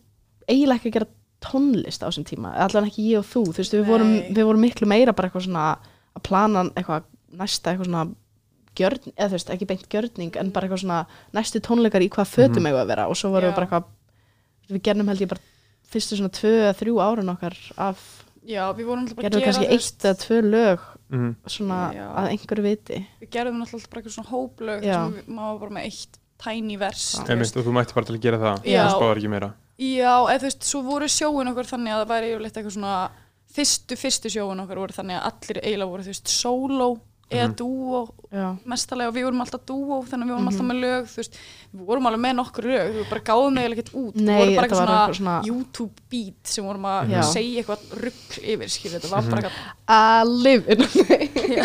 eiginlega 0.48 0.78
ekki 0.78 0.90
að 0.92 0.94
gera 1.00 1.08
tónlist 1.42 2.02
á 2.06 2.08
þessum 2.10 2.26
tíma, 2.30 2.54
allan 2.54 2.86
ekki 2.86 3.08
ég 3.14 3.18
og 3.18 3.26
þú 3.26 3.42
þú 3.50 3.58
veist, 3.58 3.74
við 3.74 3.86
vorum, 3.90 4.14
við 4.30 4.44
vorum 4.46 4.62
miklu 4.62 4.88
meira 4.88 5.14
bara 5.14 5.30
eitthvað 5.30 5.48
svona 5.50 5.66
að 6.18 6.24
plana 6.24 6.64
eitthvað 6.76 7.04
næsta 7.34 7.72
eitthvað 7.74 7.86
svona 7.90 8.06
gjörn, 8.78 9.12
eða 9.18 9.28
þú 9.30 9.38
veist, 9.40 9.50
ekki 9.50 9.66
beint 9.68 9.90
gjörning 9.90 10.36
en 10.38 10.52
bara 10.54 10.68
eitthvað 10.68 10.84
svona 10.86 11.06
næstu 11.34 11.60
tónleikar 11.66 12.02
í 12.06 12.10
hvað 12.14 12.30
fötum 12.30 12.62
Mhm. 12.62 12.68
eigum 12.70 12.82
að 12.86 12.88
vera 12.94 13.08
og 13.10 13.16
svo 13.18 13.32
vorum 13.34 13.50
Já. 13.50 13.52
við 13.52 13.56
bara 13.58 13.66
eitthvað 13.68 13.84
við 14.70 14.82
gerðum 14.88 15.08
held 15.12 15.22
ég 15.26 15.30
bara 15.30 15.42
fyrstu 15.88 16.18
svona 16.20 16.34
tvö 16.36 16.52
eða 16.66 16.76
þrjú 16.82 16.96
árun 17.04 17.34
okkar 17.36 17.58
af, 17.78 18.00
Já, 18.48 18.64
við 18.74 18.86
vorum 18.88 19.04
alltaf 19.04 19.16
bara 19.18 19.28
að 19.28 19.32
gerðum 19.32 19.42
gera 19.44 19.52
kannski 19.52 19.66
þú 19.68 19.72
eitt 19.72 19.82
veist, 19.82 20.06
eða 20.08 20.20
tvö 20.24 20.38
lög 20.52 20.80
Mhm. 21.10 21.36
svona 21.48 21.80
Já. 21.96 22.06
að 22.20 22.30
einhverju 22.32 22.64
viti 22.64 22.98
Við 23.22 23.30
gerðum 23.32 23.62
alltaf 23.64 23.90
bara 23.90 24.02
eitthvað 24.02 24.16
svona 24.18 24.32
hóplög 24.32 24.84
Já. 24.84 24.94
sem 24.94 25.14
við- 25.14 25.36
var 25.36 25.60
bara 25.60 25.72
með 25.78 25.86
eitt 25.88 26.18
tiny 26.38 26.78
vers 26.78 27.06
og 27.20 27.26
þú 27.28 27.72
mætti 27.74 27.94
bara 27.96 28.06
til 28.06 28.16
að 28.16 28.22
gera 28.22 28.38
það 28.38 28.64
Já. 28.68 28.84
Þú 28.88 29.00
spáðar 29.00 29.18
ekki 29.18 29.30
meira 29.30 29.54
Já, 29.78 30.14
eða 30.28 30.40
þú 30.40 30.48
veist, 30.48 30.64
svo 30.64 30.82
voru 30.84 31.06
sjóin 31.08 31.48
okkur 31.52 31.68
þannig 31.72 31.92
að 31.94 32.00
það 32.02 32.12
væri 32.14 32.32
yfirleitt 32.34 32.58
eitthvað 32.58 32.76
svona 32.78 33.10
fyrstu, 33.58 33.96
fyrstu 33.98 34.30
sjóin 34.34 34.60
okkur 34.64 34.78
voru 34.84 34.94
þannig 34.94 35.18
að 35.18 35.28
allir 35.32 35.62
eiginlega 35.64 35.92
voru, 35.92 36.04
þú 36.04 36.12
veist, 36.14 36.28
solo 36.28 36.88
eða 37.30 37.48
Mhm. 37.48 37.56
dúo 37.60 38.10
mestalega 38.66 39.10
og 39.10 39.16
við 39.16 39.24
vorum 39.28 39.42
alltaf 39.44 39.62
dúo 39.68 39.98
þannig 40.08 40.24
að 40.24 40.30
við 40.30 40.36
vorum 40.36 40.46
Mhm. 40.46 40.52
alltaf 40.54 40.68
með 40.68 40.80
lög, 40.84 41.04
veist 41.18 41.34
við 41.76 41.86
vorum 41.88 42.06
alveg 42.08 42.22
með 42.24 42.36
nokkur 42.38 42.64
lög, 42.64 42.94
við 42.96 43.10
bara 43.10 43.22
gáðum 43.22 43.58
eiginlega 43.58 43.78
ekkert 43.78 43.94
út 43.96 44.14
við 44.16 44.22
Nei, 44.22 44.38
vorum 44.38 44.56
bara 44.56 44.68
þetta 44.68 44.76
var 44.76 44.88
eitthvað 44.88 45.08
eitthvað 45.08 45.16
svona, 45.16 45.16
svona- 45.18 45.46
YouTube 45.46 45.96
beat 46.10 46.40
sem 46.44 46.64
vorum 46.66 46.86
að 46.88 47.10
Já. 47.12 47.22
segja 47.24 47.64
eitthvað 47.64 47.80
rugg 48.04 48.30
yfir, 48.44 48.70
skilur, 48.70 49.00
þetta 49.00 49.10
var 49.10 49.22
bara 49.24 49.42
eitthvað 49.42 49.54
að 49.88 50.44
live 50.44 50.64
in 50.72 50.80
Já, 51.48 51.64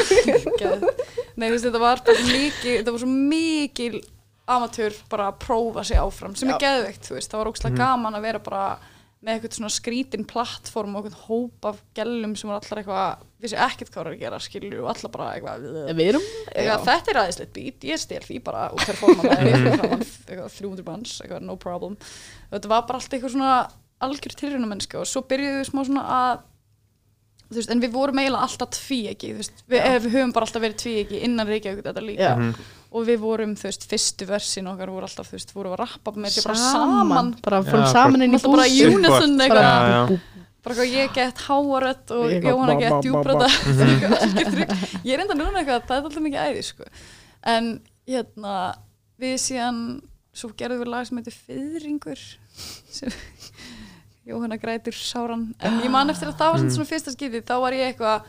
geð. 0.58 0.88
Nei, 1.36 1.48
þú 1.48 1.52
veist, 1.54 1.64
þetta 1.64 1.80
var 1.80 2.02
bara 2.06 2.18
mikið, 2.18 2.72
þetta 2.82 2.92
var 2.92 2.98
svo 2.98 3.08
mikil 3.08 4.02
amatör 4.48 4.92
bara 5.08 5.30
að 5.32 5.38
prófa 5.38 5.84
sig 5.84 5.96
áfram 5.96 6.34
sem 6.36 6.48
Já. 6.48 6.54
er 6.54 6.58
geðveikt, 6.58 7.06
þú 7.08 7.14
veist, 7.16 7.30
það 7.30 7.38
var 7.44 7.52
ógslag 7.52 7.72
Mhm. 7.72 7.76
gaman 7.78 8.14
að 8.14 8.22
vera 8.22 8.38
bara 8.40 8.78
með 9.22 9.36
eitthvað 9.36 9.54
svona 9.54 9.70
skrítin 9.70 10.24
plattform 10.26 10.96
og 10.98 11.04
eitthvað 11.06 11.26
hóp 11.28 11.66
af 11.70 11.76
gellum 11.94 12.32
sem 12.38 12.50
var 12.50 12.58
allar 12.58 12.80
eitthvað, 12.80 13.20
vissi 13.44 13.58
ekkert 13.66 13.92
hvað 13.92 14.02
var 14.02 14.10
að 14.10 14.22
gera 14.24 14.40
skilur 14.42 14.80
og 14.82 14.88
allar 14.90 15.12
bara 15.14 15.28
eitthvað, 15.36 15.66
við 15.92 16.08
erum 16.10 16.24
eitthvað 16.52 16.86
þetta 16.88 17.12
er 17.12 17.20
aðeinslegt 17.22 17.52
beat, 17.54 17.86
ég 17.86 18.02
stel 18.02 18.22
því 18.26 18.40
bara 18.48 18.64
og 18.74 18.82
performa 18.82 19.28
með 19.28 19.68
framan 19.76 20.02
eitthvað 20.02 20.56
300 20.58 20.88
manns, 20.88 21.14
eitthvað 21.22 21.46
no 21.46 21.58
problem. 21.62 21.94
Þetta 22.50 22.72
var 22.74 22.88
bara 22.88 22.98
allt 23.02 23.14
eitthvað 23.14 23.36
svona 23.36 23.52
algjör 24.02 24.34
tilrunamennska 24.42 24.98
og 24.98 25.06
svo 25.06 25.22
byrjuðum 25.30 25.62
við 25.62 25.70
smá 25.70 25.82
svona 25.86 26.04
að 26.18 26.42
þú 27.52 27.60
veist, 27.60 27.72
en 27.74 27.82
við 27.82 27.94
vorum 27.94 28.18
eiginlega 28.22 28.46
alltaf 28.48 28.70
tví 28.74 29.00
ekki, 29.12 29.34
þú 29.36 29.42
veist, 29.42 29.64
við, 29.68 29.82
við 30.06 30.14
höfum 30.16 30.32
bara 30.34 30.48
alltaf 30.48 30.64
verið 30.64 30.78
tví 30.82 30.94
ekki 31.04 31.20
innan 31.28 31.50
Reykjavík 31.52 31.84
þetta 31.86 32.04
líka. 32.04 32.30
Já. 32.32 32.81
Og 32.92 33.06
við 33.08 33.18
vorum, 33.22 33.54
þú 33.56 33.64
veist, 33.70 33.86
fyrstu 33.88 34.26
versin 34.28 34.66
okkar 34.68 34.90
voru 34.92 35.06
alltaf, 35.06 35.30
þú 35.30 35.36
veist, 35.38 35.52
vorum 35.56 35.72
að 35.72 35.80
rappa 35.80 36.12
með 36.12 36.34
þetta 36.34 36.48
bara 36.50 36.58
saman, 36.60 37.30
bara 37.42 37.60
fórum 37.64 37.86
saman 37.88 38.22
inn 38.26 38.34
í 38.34 38.36
alltaf 38.36 38.52
bara 38.52 38.66
bús 38.68 38.82
unison 38.96 39.40
eitthvað, 39.40 40.18
bara 40.62 40.74
eitthvað 40.74 40.92
ég 40.92 41.14
gett 41.16 41.38
háarött 41.46 42.10
og 42.12 42.34
Jóhanna 42.36 42.76
gett 42.82 42.98
djúbrata 43.06 43.48
Mhm. 43.72 44.76
ég 45.08 45.14
er 45.16 45.24
enda 45.24 45.34
núna 45.38 45.62
eitthvað 45.62 45.86
það 45.88 45.96
er 45.96 46.04
alltaf 46.04 46.22
mikið 46.26 46.44
æði 46.50 46.62
sko. 46.68 46.84
en 47.54 47.70
hérna 48.06 48.56
við 49.22 49.34
síðan 49.40 49.80
svo 50.34 50.52
gerðum 50.56 50.82
við 50.84 50.92
lag 50.92 51.06
sem 51.08 51.18
heitir 51.18 51.34
Fyðringur 51.48 52.22
sem 52.92 53.10
Jóhanna 54.28 54.54
grætur 54.60 54.94
sáran. 54.94 55.48
En 55.58 55.80
ég 55.82 55.90
man 55.90 56.08
eftir 56.12 56.28
að 56.30 56.36
það 56.38 56.52
var 56.52 56.60
Mm. 56.62 56.70
svona 56.76 56.86
fyrsta 56.92 57.10
skipti 57.10 57.40
þá 57.42 57.54
var 57.60 57.72
ég 57.74 57.88
eitthvað 57.90 58.22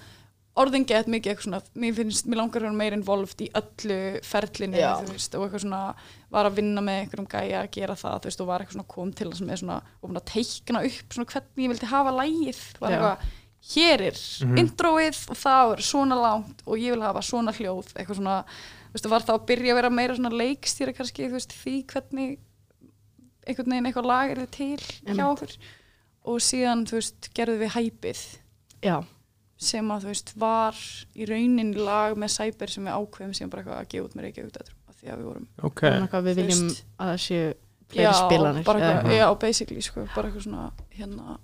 orðin 0.56 0.86
gett 0.86 1.08
mikið 1.10 1.32
eitthvað 1.32 1.46
svona, 1.48 1.62
mér 1.82 1.94
finnst, 1.98 2.28
mér 2.30 2.38
langar 2.38 2.62
að 2.62 2.68
vera 2.68 2.78
meira 2.78 2.98
involved 3.00 3.40
í 3.42 3.48
öllu 3.58 3.96
ferlinu 4.22 4.78
Já. 4.78 4.92
þú 5.02 5.14
veist, 5.16 5.36
og 5.36 5.46
eitthvað 5.48 5.64
svona, 5.64 5.80
var 6.30 6.46
að 6.50 6.58
vinna 6.60 6.82
með 6.86 7.00
einhverjum 7.04 7.30
gæja 7.32 7.62
að 7.64 7.72
gera 7.74 7.96
það, 7.98 8.20
þú 8.22 8.30
veist, 8.30 8.42
og 8.44 8.48
var 8.52 8.62
eitthvað 8.62 8.78
svona 8.78 8.92
kom 8.94 9.14
til 9.18 9.30
þess 9.32 9.42
með 9.48 9.62
svona, 9.64 9.78
og 10.02 10.10
búin 10.12 10.22
að 10.22 10.28
teikna 10.34 10.84
upp 10.90 11.18
svona 11.18 11.32
hvernig 11.34 11.66
ég 11.66 11.74
vildi 11.74 11.90
hafa 11.90 12.14
lægið 12.20 12.62
var 12.84 12.92
Já. 12.92 12.98
eitthvað, 13.00 13.26
hér 13.74 14.02
er 14.12 14.18
Mhm. 14.44 14.58
introið 14.60 15.20
og 15.32 15.38
það 15.40 15.74
er 15.74 15.82
svona 15.90 16.16
langt 16.22 16.62
og 16.68 16.78
ég 16.78 16.92
vil 16.94 17.02
hafa 17.02 17.22
svona 17.24 17.54
hljóð, 17.56 17.94
eitthvað 17.96 18.20
svona 18.20 18.38
þú 18.44 18.94
veist, 18.94 19.10
var 19.10 19.22
það 19.22 19.40
að 19.40 19.46
byrja 19.48 19.72
að 19.74 19.76
vera 19.82 19.90
meira 19.90 20.16
svona 20.16 20.38
leikstýra 20.38 20.94
kannski, 20.94 21.30
þú 21.30 21.38
veist, 21.40 21.54
því 21.64 21.76
hvernig 21.88 22.38
einhvern 23.48 23.72
veginn 23.74 23.88
eitthvað 23.90 24.06
lag 24.06 24.30
er 24.38 24.46
til 24.46 24.78
hjá 24.78 25.26
okkur 25.34 25.58
og 26.26 26.38
síðan, 26.40 26.86
þú 26.88 27.00
veist, 27.00 27.30
gerðum 27.34 27.60
við 27.64 27.74
hæpið 27.74 28.22
já, 28.84 29.04
sem 29.64 29.92
að, 29.96 30.04
þú 30.06 30.12
veist, 30.12 30.34
var 30.44 30.80
í 31.16 31.28
rauninni 31.30 31.76
lag 31.80 32.16
með 32.20 32.34
Cyber 32.38 32.70
sem 32.74 32.86
við 32.88 32.98
ákveðum 33.00 33.34
síðan 33.38 33.52
bara 33.54 33.64
eitthvað 33.64 33.82
að 33.82 33.90
gefa 33.94 34.06
út 34.10 34.16
með 34.20 34.26
Reykjavík 34.28 34.58
af 34.64 34.96
því 35.00 35.12
að 35.14 35.18
við 35.22 35.28
vorum, 35.30 35.48
ok, 35.70 35.80
það 35.82 35.94
er 35.94 36.02
eitthvað 36.08 36.28
við 36.30 36.40
viljum 36.42 36.64
veist. 36.68 36.84
að 37.00 37.12
það 37.14 37.22
séu 37.28 37.54
fleiri 37.94 38.14
spilanir 38.20 38.64
bara 38.70 38.80
eða- 38.80 38.94
eitthvað, 38.98 39.18
já, 39.18 39.28
basically, 39.46 39.82
sko, 39.82 40.08
bara 40.16 40.30
eitthvað 40.30 40.48
svona 40.48 40.72
hérna, 40.98 41.38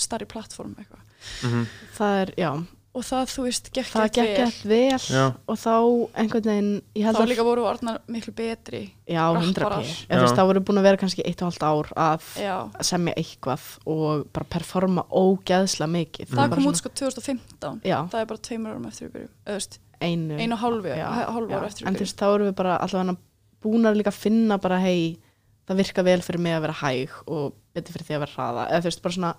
starri 0.00 0.26
plattform 0.26 0.74
eitthvað. 0.80 1.02
Mhm, 1.44 1.66
það 1.98 2.20
er, 2.22 2.34
já, 2.40 2.50
og 2.90 3.04
það, 3.06 3.28
þú 3.30 3.42
veist, 3.44 3.68
gekk 3.70 3.86
það 3.86 4.06
gekk 4.08 4.18
vel. 4.18 4.30
ekkert 4.34 4.64
vel 4.66 5.04
Já. 5.14 5.24
og 5.46 5.58
þá 5.60 5.74
einhvern 6.18 6.48
veginn 6.48 6.70
þá 7.14 7.20
líka 7.30 7.44
voru 7.46 7.66
orðnar 7.70 8.00
miklu 8.10 8.34
betri 8.34 8.80
já, 9.06 9.22
100 9.30 9.70
p 10.10 10.18
þá 10.34 10.42
voru 10.48 10.62
búin 10.66 10.80
að 10.80 10.88
vera 10.88 10.98
kannski 10.98 11.22
eitt 11.22 11.44
og 11.44 11.52
halvt 11.52 11.66
ár 11.68 11.92
að 11.94 12.26
já, 12.42 12.56
semja 12.88 13.14
eitthvað 13.20 13.68
og 13.94 14.26
bara 14.34 14.48
performa 14.56 15.06
ógeðslega 15.06 15.92
mikið. 15.94 16.32
Það 16.32 16.42
bara 16.42 16.58
kom 16.58 16.68
út 16.72 16.80
sko 16.82 16.92
2015 16.98 17.80
já, 17.86 17.98
það 18.10 18.24
er 18.24 18.28
bara 18.32 18.44
tveimur 18.50 18.74
árum 18.74 18.90
eftir 18.90 19.06
við 19.06 19.14
byrjum 19.14 19.30
eða, 19.30 19.54
þú 19.54 19.58
veist, 19.60 19.80
einu, 20.00 20.40
einu 20.40 20.56
og 20.58 20.62
hálfu, 20.64 20.94
já, 20.98 21.06
hálfu 21.30 21.54
ára 21.60 21.70
eftir 21.70 21.86
en 21.86 21.94
við 21.94 22.00
þú 22.00 22.00
byrjum 22.00 22.08
veist, 22.08 22.18
þá 22.18 22.28
erum 22.34 22.50
við 22.50 22.58
bara 22.58 22.76
allavega 22.88 23.16
búin 23.60 23.86
að 23.86 24.00
líka 24.00 24.14
finna 24.16 24.58
bara 24.58 24.80
hei, 24.82 25.14
það 25.68 25.82
virka 25.84 26.06
vel 26.10 26.20
fyrir 26.26 26.42
mig 26.42 26.58
að 26.58 26.66
vera 26.66 26.78
hæg 26.80 27.16
og 27.30 27.54
betur 27.76 27.94
fyrir 27.94 28.08
því 28.08 28.16
að 28.16 28.22
vera 28.24 28.34
hraða. 28.34 28.66
Eða 28.70 28.82
þú 28.82 28.90
veist, 28.90 29.02
bara 29.04 29.16
svona 29.18 29.32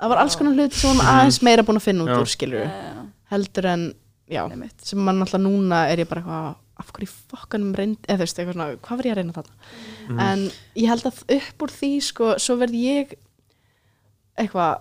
það 0.00 0.12
var 0.12 0.20
alls 0.24 0.36
konar 0.40 0.56
hluti 0.58 0.80
sem 0.80 0.98
við 0.98 1.12
aðeins 1.12 1.40
meira 1.46 1.64
búin 1.66 1.80
að 1.80 1.86
finna 1.88 2.04
út 2.06 2.20
úr 2.22 2.30
skilur 2.30 2.64
Já, 2.66 3.04
heldur 3.34 3.68
en, 3.70 3.84
já, 4.30 4.42
einmitt. 4.50 4.76
sem 4.84 5.00
mann 5.00 5.22
alltaf 5.24 5.42
núna 5.42 5.84
er 5.90 6.02
ég 6.04 6.10
bara 6.10 6.22
eitthvað 6.24 6.60
af 6.82 6.88
hverju 6.90 7.06
í 7.06 7.12
fokkanum 7.30 7.74
reynd 7.78 8.08
eða 8.08 8.18
þú 8.18 8.24
veist, 8.24 8.38
eitthvað 8.40 8.56
svona, 8.56 8.78
hvað 8.82 8.98
var 8.98 9.06
ég 9.06 9.12
að 9.14 9.18
reyna 9.20 9.34
þarna? 9.36 9.54
Mhm, 10.08 10.20
en 10.24 10.40
ég 10.82 10.88
held 10.90 11.06
að 11.06 11.20
upp 11.36 11.62
úr 11.66 11.74
því 11.78 11.90
sko, 12.02 12.30
svo 12.42 12.56
verð 12.58 12.74
ég 12.80 13.14
eitthvað 14.42 14.80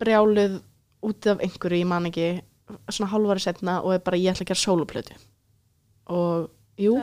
brjáluð 0.00 0.58
út 1.06 1.28
af 1.32 1.40
einhverju, 1.44 1.80
ég 1.80 1.88
man 1.88 2.08
ekki 2.10 2.28
svona 2.90 3.10
hálfari 3.12 3.42
setna 3.44 3.78
og 3.82 3.94
er 3.94 4.02
bara 4.04 4.18
ég 4.20 4.34
ætla 4.34 4.44
að 4.44 4.50
gera 4.50 4.60
sóluplötu. 4.60 5.16
Og 6.12 6.50
jú, 6.80 6.96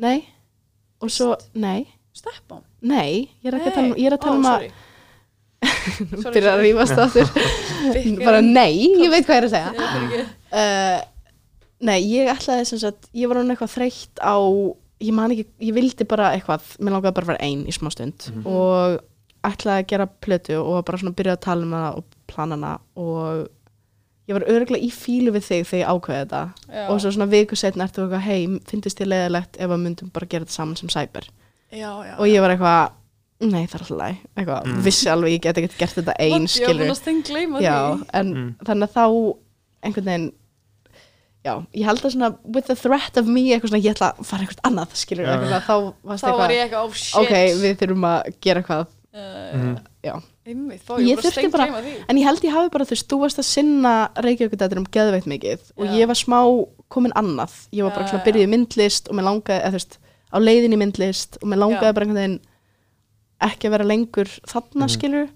nei. 0.00 0.18
Og 1.00 1.12
svo, 1.12 1.34
nei, 1.54 1.86
stepp 2.16 2.52
á. 2.52 2.58
Nei 2.80 3.28
ég 3.44 3.52
er 3.52 3.58
að 3.58 4.20
tala 4.24 4.38
um, 4.38 4.48
að 4.48 4.70
um 5.60 6.26
að 6.26 6.62
rífast 6.64 7.00
áttur 7.04 7.30
bara 8.24 8.40
nei, 8.44 8.86
ég 9.00 9.12
veit 9.12 9.26
hvað 9.26 9.36
ég 9.36 9.40
er 9.40 9.48
að 9.48 9.54
segja. 9.54 9.72
Ég 10.16 10.28
uh, 10.56 10.98
Nei, 11.80 11.96
ég 12.12 12.28
ætlaði 12.28 12.66
sem 12.68 12.80
sagt, 12.82 13.06
ég 13.16 13.30
var 13.30 13.38
hann 13.40 13.52
eitthvað 13.54 13.72
þreytt 13.72 14.20
á, 14.20 14.36
ég 15.00 15.14
man 15.16 15.32
ekki, 15.32 15.46
ég 15.64 15.72
vildi 15.72 16.04
bara 16.08 16.34
eitthvað, 16.36 16.74
mér 16.76 16.92
langaði 16.92 17.14
bara 17.16 17.24
að 17.24 17.30
vera 17.32 17.46
ein 17.46 17.62
í 17.64 17.72
smá 17.72 17.88
stund. 17.94 18.26
Mhm. 18.28 18.42
og 18.44 18.98
ætlaði 19.48 19.80
að 19.80 19.88
gera 19.88 20.06
plötu 20.20 20.58
og 20.60 20.74
var 20.74 20.84
bara 20.90 21.00
svona 21.00 21.16
byrjaði 21.16 21.38
að 21.38 21.46
tala 21.46 21.64
um 21.64 21.72
hana 21.72 21.92
og 21.96 22.04
plana 22.28 22.58
hana 22.58 22.72
og 23.00 23.46
ég 24.28 24.36
var 24.36 24.44
örgulega 24.52 24.84
í 24.84 24.90
fílu 24.92 25.32
við 25.32 25.46
þig 25.46 25.64
þegar 25.70 25.80
ég 25.80 25.92
ákveði 25.94 26.20
þetta. 26.20 26.42
Já. 26.68 26.82
og 26.84 27.00
svo 27.00 27.12
svona 27.16 27.30
viku 27.32 27.56
setna 27.56 27.86
ertu 27.88 28.04
eitthvað, 28.04 28.26
hei, 28.28 28.60
finnst 28.68 29.00
þér 29.00 29.12
leiðilegt 29.14 29.56
ef 29.56 29.70
að 29.70 29.82
myndum 29.86 30.12
bara 30.12 30.28
gera 30.28 30.44
þetta 30.44 30.58
saman 30.58 30.76
sem 30.76 30.92
cyber? 30.92 31.30
Já, 31.72 31.90
já, 32.04 32.14
og 32.18 32.28
ég 32.28 32.44
var 32.44 32.52
eitthvað, 32.52 32.92
nei 33.40 33.64
það 33.66 33.74
er 33.74 33.84
alltaf 33.84 33.96
læg, 34.00 34.16
eitthvað, 34.36 34.64
Mm. 34.66 34.82
vissi 34.84 35.08
alveg 35.08 35.32
ég 35.32 35.40
get 35.42 35.56
ekki 35.62 35.78
gert 35.80 35.94
þetta 35.96 36.14
ein, 36.18 36.32
ég 36.32 36.40
var 36.40 36.48
skilur 36.48 37.62
já, 37.64 37.76
en 38.12 38.34
Mm. 38.34 38.54
þannig 38.64 38.88
að 38.88 38.94
þá 38.96 39.36
einhvern 39.82 40.04
veginn 40.10 40.32
já, 41.44 41.54
ég 41.72 41.84
held 41.88 42.02
að 42.04 42.12
svona 42.12 42.30
with 42.44 42.66
the 42.66 42.74
threat 42.76 43.16
of 43.16 43.26
me 43.26 43.40
eitthvað 43.54 43.70
svona, 43.72 43.82
ég 43.84 43.94
ætla 43.94 44.10
að 44.12 44.24
fara 44.28 44.44
eitthvað 44.44 44.66
annað 44.68 44.96
skilur, 45.00 45.24
Já. 45.24 45.36
eitthvað, 45.36 45.62
þá 45.64 45.94
varst 46.04 46.24
þá 46.24 46.36
var 46.36 46.50
ég 46.50 46.64
eitthvað, 46.66 46.84
oh 46.84 46.92
shit 46.92 47.20
ok, 47.22 47.32
við 47.62 47.78
þurfum 47.80 48.04
að 48.10 48.34
gera 48.44 48.60
eitthvað 48.60 48.86
uh, 49.14 49.78
já. 50.04 50.14
einmitt, 50.50 50.82
þá 50.84 50.92
Ég 51.00 51.18
þurfti 51.24 51.50
bara 51.50 51.66
en 52.08 52.20
ég 52.20 52.24
held 52.28 52.44
ég 52.44 52.52
hafi 52.52 52.70
bara, 52.74 52.84
þú 52.84 52.94
veist, 52.94 53.08
þú 53.08 53.20
varst 53.24 53.40
að 53.40 53.48
sinna 53.48 53.94
Reykjavíkudættir 54.20 54.78
um 54.82 54.86
geðveitt 54.92 55.26
mikið 55.30 55.64
og 55.78 55.86
Já. 55.88 55.92
ég 55.96 56.06
var 56.12 56.18
smá 56.20 56.38
komin 56.90 57.12
annað 57.16 57.56
ég 57.72 57.82
var 57.86 57.94
bara 57.96 58.04
Já, 58.04 58.10
svona 58.12 58.24
byrjuð 58.28 58.44
í 58.44 58.52
myndlist 58.52 59.08
og 59.08 59.16
mér 59.16 59.28
langaði, 59.30 59.60
eða 59.64 59.72
þú 59.72 59.80
veist, 59.80 59.98
á 60.30 60.36
leiðin 60.38 60.76
í 60.76 60.80
myndlist 60.84 61.38
og 61.40 61.48
mér 61.48 61.58
langaði 61.64 61.88
Já. 61.88 61.94
bara 61.96 62.04
einhvern 62.06 62.20
veginn 62.20 62.40
ekki 63.40 63.68
að 63.68 63.70
vera 63.76 63.84
lengur 63.84 64.28
þarna 64.46 64.86
Mhm. 64.86 64.94
skilur 64.94 65.28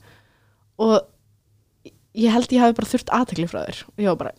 og 0.78 1.06
ég 2.14 2.30
held 2.30 2.48
ég 2.52 2.60
hafi 2.60 2.74
bara 2.78 2.90
þurft 2.90 3.10
aðtekli 3.10 3.48
frá 3.50 3.64
þér. 3.66 3.84
Og 3.88 3.98
ég 3.98 4.06
var 4.06 4.16
bara 4.16 4.32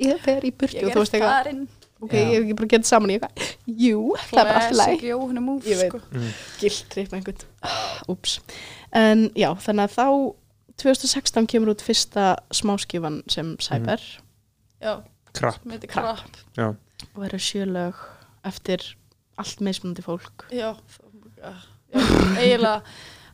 ég 0.00 0.18
fer 0.20 0.40
í 0.42 0.50
burtu 0.52 0.76
ég 0.80 0.84
og 0.86 0.92
þú 0.92 0.96
er 0.96 1.04
veist 1.04 1.14
eitthvað. 1.14 1.68
ok, 2.00 2.12
Já. 2.12 2.18
ég 2.24 2.32
hef 2.34 2.42
ekki 2.44 2.56
bara 2.56 2.68
getið 2.72 2.84
saman 2.90 3.10
í 3.10 3.18
eitthvað. 3.18 3.56
Jú, 3.66 4.02
það 4.16 4.38
er 4.40 4.44
bara 4.44 4.54
alltaf 4.60 4.70
læg 4.70 4.86
classic 4.86 5.02
Jóhanna 5.10 5.40
move 5.44 5.62
Ég 5.64 5.76
veit. 5.76 5.90
sko. 5.92 6.00
mhm, 6.10 6.32
gildtrip 6.60 7.08
með 7.10 7.18
einhvern. 7.20 7.44
Úps, 8.08 8.40
en 8.92 9.30
já, 9.36 9.50
þannig 9.54 9.84
að 9.84 9.94
þá 9.98 10.34
2016 10.80 11.46
kemur 11.46 11.74
út 11.74 11.82
fyrsta 11.84 12.36
smáskifan 12.50 13.22
sem 13.28 13.56
Cyber. 13.60 14.00
Sem 14.80 15.02
heitir 15.70 15.86
Krapp. 15.88 16.16
krapp. 16.16 16.36
Já, 16.56 16.74
og 17.14 17.24
eru 17.24 17.36
sjölög 17.38 17.94
eftir 18.44 18.94
allt 19.38 19.60
mismunandi 19.60 20.02
fólk. 20.02 20.46
Já, 20.50 20.72
þá- 20.88 21.04
já, 21.44 21.52
eiginlega 21.94 22.82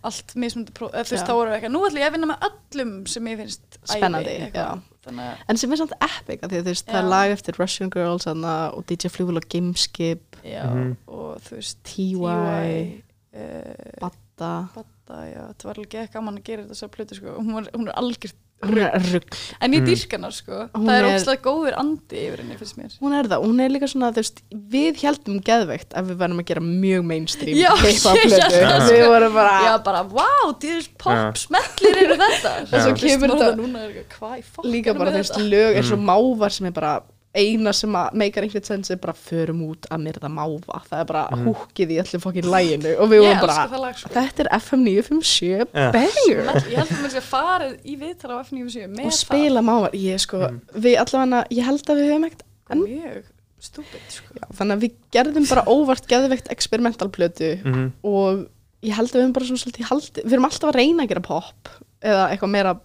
allt 0.06 0.34
mismundi 0.38 0.70
próf, 0.76 0.92
þú 0.94 1.14
veist 1.16 1.26
þá 1.26 1.32
voru 1.34 1.50
við 1.50 1.56
eitthvað, 1.56 1.72
nú 1.74 1.80
ætlum 1.86 1.98
ég 2.02 2.06
að 2.06 2.14
vinna 2.14 2.28
með 2.30 2.44
öllum 2.48 2.92
sem 3.10 3.26
ég 3.32 3.40
finnst 3.40 3.78
Spennandi, 3.90 4.34
að, 4.54 4.84
en 5.50 5.58
sem 5.58 5.72
er 5.74 5.80
samt 5.80 5.94
epic 6.06 6.44
því 6.44 6.60
þú 6.60 6.68
veist, 6.68 6.86
það 6.86 6.94
Já. 6.98 7.00
er 7.02 7.08
lag 7.10 7.34
eftir 7.34 7.58
Russian 7.58 7.90
Girls 7.94 8.26
hana, 8.30 8.54
og 8.76 8.86
DJ 8.86 9.10
Flugul 9.10 9.40
og 9.40 9.48
Gameskip 9.50 10.38
já, 10.46 10.62
Mhm. 10.70 10.96
og 11.08 11.40
þú 11.42 11.58
veist 11.58 11.82
TY, 11.82 12.14
uh, 13.34 14.00
Batta. 14.00 14.52
Batta, 14.76 15.18
já, 15.26 15.42
það 15.58 15.64
var 15.70 15.74
alveg 15.80 15.94
ekki 16.04 16.12
gaman 16.14 16.38
að 16.38 16.44
gera 16.50 16.62
þetta 16.66 16.78
svo 16.80 16.88
plötu 16.94 17.18
sko, 17.18 17.36
hún, 17.40 17.52
var, 17.58 17.68
hún 17.74 17.88
er 17.90 17.98
algjört 17.98 18.38
rugg, 18.62 19.26
en 19.60 19.72
ég 19.72 19.80
Mm. 19.82 19.86
dýrk 19.86 20.12
hennar 20.16 20.32
sko, 20.32 20.68
Hún 20.74 20.86
það 20.88 20.96
er 20.96 21.04
er- 21.04 21.10
ógstlega 21.18 21.42
góður 21.44 21.74
andi 21.78 22.16
yfir 22.26 22.38
henni 22.40 22.56
fyrst 22.56 22.76
mér 22.78 22.94
hún 23.02 23.12
er 23.18 23.24
það, 23.28 23.44
hún 23.44 23.60
er 23.60 23.68
líka 23.70 23.88
svona 23.90 24.08
þú 24.12 24.22
veist, 24.22 24.40
við 24.72 24.96
heldum 25.04 25.40
geðveikt 25.44 25.90
að 25.92 26.06
við 26.10 26.16
verðum 26.22 26.40
að 26.40 26.46
gera 26.46 26.60
mjög 26.64 27.04
mainstream 27.04 27.56
Já, 27.56 27.70
ég- 27.76 28.00
plötu. 28.24 28.56
já. 28.56 28.80
við 28.88 29.06
vorum 29.12 29.34
bara 29.34 29.60
já 29.66 29.84
bara, 29.84 30.02
wow, 30.04 30.52
dýrst 30.58 30.90
pop 30.98 31.12
Já. 31.12 31.32
smellir 31.36 31.96
eru 32.06 32.16
þetta 32.16 32.54
Og 32.72 32.80
svo 32.80 32.94
kemur 32.96 33.30
er 33.76 34.42
fokk 34.42 34.64
líka 34.64 34.96
bara 34.96 35.10
þú 35.12 35.20
veist 35.20 35.36
lög 35.36 35.76
er 35.76 35.82
svo 35.82 35.96
Mm. 35.96 36.04
mávar 36.08 36.50
sem 36.52 36.66
er 36.66 36.70
bara 36.72 37.02
eina 37.36 37.72
sem 37.76 37.92
að 37.98 38.14
meikar 38.22 38.42
einhvern 38.46 38.64
sens 38.66 38.90
er 38.90 38.98
bara 39.02 39.12
förum 39.16 39.60
út 39.68 39.86
að 39.92 40.02
mér 40.06 40.18
það 40.22 40.32
máva. 40.36 40.80
Það 40.88 41.00
er 41.00 41.04
bara 41.10 41.22
Mm. 41.36 41.44
húkið 41.50 41.92
í 41.92 41.98
allir 42.02 42.22
fokkin 42.24 42.48
læginu 42.50 42.92
og 43.00 43.08
við 43.12 43.20
vorum 43.24 43.40
bara, 43.44 43.78
lag 43.78 43.96
sko. 43.98 44.08
þetta 44.14 44.40
er 44.46 44.48
FM 44.58 44.84
957 44.86 45.66
Ja. 45.74 45.90
banger. 45.92 46.42
Ég 46.70 46.76
held 46.80 46.90
að 46.90 47.02
mér 47.04 47.14
sé 47.16 47.22
farið 47.22 47.78
í 47.84 47.96
viðtala 48.00 48.40
á 48.40 48.42
F97 48.46 48.88
með 48.96 49.06
og 49.06 49.12
spila 49.12 49.60
mávar, 49.62 49.92
ég 49.92 50.18
sko 50.20 50.36
Mm. 50.48 50.60
við 50.74 50.96
allavega, 51.04 51.46
ég 51.50 51.64
held 51.64 51.82
að 51.86 51.96
við 52.00 52.10
höfum 52.12 52.26
ekkert 52.30 52.42
mjög 52.74 53.22
stúpid 53.60 54.08
sko. 54.10 54.26
Já, 54.36 54.46
þannig 54.56 54.76
að 54.76 54.82
við 54.84 54.92
gerðum 55.12 55.48
bara 55.48 55.64
óvart 55.66 56.06
geðveikt 56.06 56.50
experimental 56.50 57.08
plötu 57.08 57.56
mhm, 57.64 57.92
og 58.04 58.48
ég 58.82 58.92
held 58.94 59.08
að 59.10 59.14
við 59.16 59.22
höfum 59.24 59.32
bara 59.32 59.44
svona 59.46 59.62
svolítið 59.64 59.88
haldið, 59.90 60.24
við 60.24 60.32
erum 60.32 60.44
alltaf 60.44 60.70
að 60.70 60.74
reyna 60.80 61.02
að 61.04 61.08
gera 61.08 61.20
pop 61.20 61.68
eða 62.02 62.30
eitthvað 62.30 62.50
meira 62.50 62.80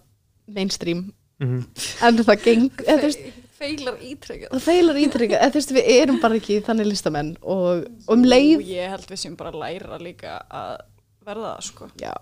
mainstream. 0.48 1.12
Mhm, 1.40 1.66
en 2.02 2.16
það 2.24 2.42
geng, 2.44 2.70
eða 2.86 2.98
þú 2.98 3.08
veist 3.08 3.18
feilar 3.62 3.98
ítrekkað 4.10 4.54
það 4.56 4.64
feilar 4.68 5.00
ítrykka, 5.06 5.38
eða 5.40 5.52
þú 5.54 5.60
veist 5.60 5.74
við 5.78 5.90
erum 5.96 6.18
bara 6.22 6.38
ekki 6.40 6.60
þannig 6.66 6.90
listamenn 6.90 7.30
og, 7.42 7.84
og 8.06 8.16
um 8.16 8.24
leið 8.26 8.56
og 8.58 8.66
ég 8.74 8.90
held 8.96 9.06
við 9.12 9.22
sem 9.26 9.36
bara 9.38 9.52
að 9.54 9.60
læra 9.62 10.00
líka 10.02 10.34
að 10.50 10.74
verða 11.22 11.54
það 11.54 11.64
sko 11.70 11.88
já, 12.02 12.12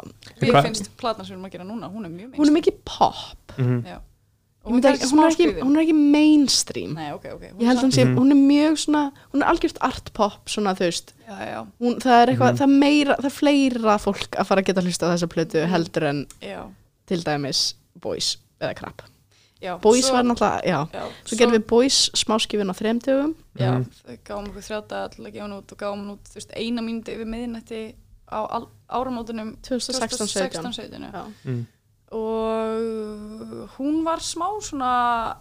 Mér 0.43 0.51
Hvað- 0.53 0.67
finnst 0.69 0.91
platan 1.01 1.25
sem 1.25 1.33
við 1.35 1.39
erum 1.39 1.49
að 1.49 1.55
gera 1.57 1.65
núna, 1.71 1.89
hún 1.91 2.05
er 2.05 2.13
mjög 2.13 2.37
hún 2.37 2.51
er 2.53 2.57
mikið 2.61 2.81
pop 2.85 3.57
mhm, 3.59 3.83
Já. 3.89 3.99
Ég 4.61 4.67
Og 4.69 4.75
myndi 4.75 4.89
hún 4.91 4.93
er 4.93 5.09
hún, 5.09 5.21
er 5.25 5.31
ekki, 5.33 5.63
hún 5.65 5.77
er 5.79 5.83
ekki 5.87 5.95
mainstream 5.97 6.91
Nei, 6.93 7.07
ok, 7.17 7.23
ok. 7.33 7.45
ég 7.63 7.65
held 7.71 7.79
að 7.81 7.85
hún 7.87 7.95
sé, 7.97 8.05
Mhm. 8.05 8.19
hún 8.21 8.31
er 8.35 8.41
mjög 8.41 8.75
svona 8.83 9.05
hún 9.33 9.41
er 9.41 9.49
algjört 9.49 9.79
art 9.81 10.11
pop 10.13 10.51
svona 10.53 10.75
þú 10.77 10.85
veist 10.91 11.15
Já, 11.25 11.39
já, 11.49 11.61
hún, 11.81 11.95
það 12.03 12.17
er 12.21 12.33
eitthvað, 12.35 12.51
Mhm. 12.53 12.59
það 12.61 12.67
er 12.69 12.75
meira 12.85 13.17
það 13.17 13.31
er 13.31 13.37
fleira 13.39 13.95
fólk 14.05 14.37
að 14.37 14.47
fara 14.51 14.61
að 14.61 14.67
geta 14.69 14.83
hlusta 14.85 15.07
á 15.09 15.13
þessa 15.17 15.31
plötu 15.33 15.65
heldur 15.73 16.05
en 16.11 16.21
já. 16.45 16.61
til 17.09 17.25
dæmis 17.25 17.63
Boys 17.99 18.37
eða 18.61 18.75
Krab 18.77 19.01
já 19.63 19.77
Boys 19.81 20.05
svo- 20.07 20.13
var 20.15 20.25
náttúrulega, 20.25 20.61
já. 20.65 20.79
Já, 20.93 21.05
svo 21.25 21.37
gerðum 21.39 21.57
við 21.59 21.67
Boys 21.69 21.99
smáskifin 22.15 22.71
á 22.73 22.75
þremdögum 22.75 23.35
Já, 23.61 23.73
þau 24.07 24.17
gáum 24.25 24.47
okkur 24.49 24.63
þrjáta 24.69 25.03
gefa 25.33 25.45
hún 25.47 25.57
út 25.59 25.73
og 25.73 25.79
gáum 25.79 25.99
hún 26.05 26.13
út, 26.17 26.25
þú 26.31 26.35
veist, 26.41 26.53
eina 26.57 26.81
mínúti 26.83 27.13
yfir 27.15 27.27
miðnætti 27.29 27.81
á 28.31 28.39
áramótunum 28.89 29.57
2016-17 29.63 30.63
2016-17 30.63 31.13
Já. 31.13 31.25
mhm, 31.45 31.67
og 32.11 33.69
hún 33.79 34.05
var 34.05 34.19
smá 34.23 34.49
svona 34.63 35.37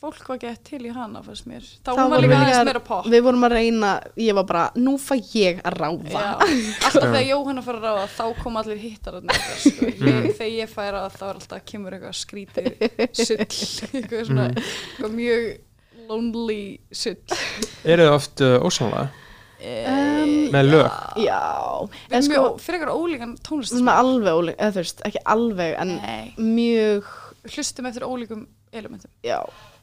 fólk 0.00 0.28
var 0.30 0.38
gett 0.40 0.62
til 0.64 0.80
í 0.88 0.92
hana 0.96 1.20
fannst 1.22 1.44
mér. 1.50 1.64
Þá 1.84 1.90
var 1.92 2.08
vorum 2.08 2.24
líka 2.24 2.38
aðeins 2.40 2.68
meira 2.70 2.80
pop 2.86 3.06
við 3.12 3.24
vorum 3.26 3.46
að 3.48 3.54
reyna, 3.58 3.90
ég 4.16 4.36
var 4.38 4.46
bara 4.48 4.62
nú 4.80 4.94
fæ 5.00 5.14
ég 5.36 5.60
að 5.68 5.76
ráða 5.76 6.14
Já, 6.14 6.30
alltaf 6.40 7.04
þegar 7.04 7.26
Jóhanna 7.28 7.64
fara 7.66 7.78
að 7.80 7.86
ráða 7.88 8.06
þá 8.16 8.42
kom 8.42 8.56
allir 8.62 8.80
hittar 8.80 9.18
þarna 9.18 9.36
eitthvað, 9.36 9.64
sko. 9.66 9.90
ég, 9.90 10.28
þegar 10.40 10.52
ég 10.56 10.72
færa 10.72 11.02
þá 11.12 11.22
er 11.28 11.34
alltaf 11.40 11.64
kemur 11.68 11.96
eitthvað 11.98 12.20
skrítið 12.20 12.70
sull 13.20 13.40
eitthvað 14.00 14.28
svona 14.30 14.46
Mhm. 14.50 14.62
eitthvað 14.64 15.18
mjög 15.20 15.50
lonely 16.10 16.62
sull. 16.90 17.18
Eru 17.84 18.06
þið 18.08 18.14
oft 18.16 18.46
uh, 18.46 18.56
ósamlega 18.66 19.08
Um, 19.60 20.30
Með 20.54 20.70
lög? 20.72 20.86
Já, 21.20 21.36
erum 22.08 22.22
sko, 22.24 22.30
mjög 22.32 22.54
fyrir 22.64 22.78
eitthvað 22.80 23.00
ólíkan 23.02 23.32
tónlist 23.44 23.74
erum 23.76 23.90
alveg 23.92 24.38
ólík, 24.38 24.54
eða 24.56 24.72
þú 24.72 24.80
veist, 24.80 25.02
ekki 25.04 25.20
alveg, 25.34 25.74
en 25.82 25.90
Nei, 25.98 26.30
mjög, 26.40 27.10
hlustum 27.52 27.88
eftir 27.90 28.06
ólíkum 28.08 28.46
elementum. 28.72 29.12
Já, 29.20 29.36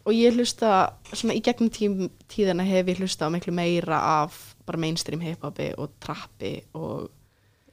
og 0.07 0.15
ég 0.15 0.35
hlusta, 0.37 0.69
svona 1.11 1.35
í 1.35 1.41
gegnum 1.43 1.69
tím, 1.73 1.97
tíðina 2.31 2.63
hef 2.63 2.87
ég 2.93 3.01
hlusta 3.01 3.27
á 3.27 3.29
miklu 3.33 3.51
meira 3.55 3.97
af 4.23 4.37
bara 4.67 4.79
mainstream 4.79 5.19
hiphopi 5.23 5.73
og 5.77 5.91
trappi 6.03 6.61
og, 6.79 7.09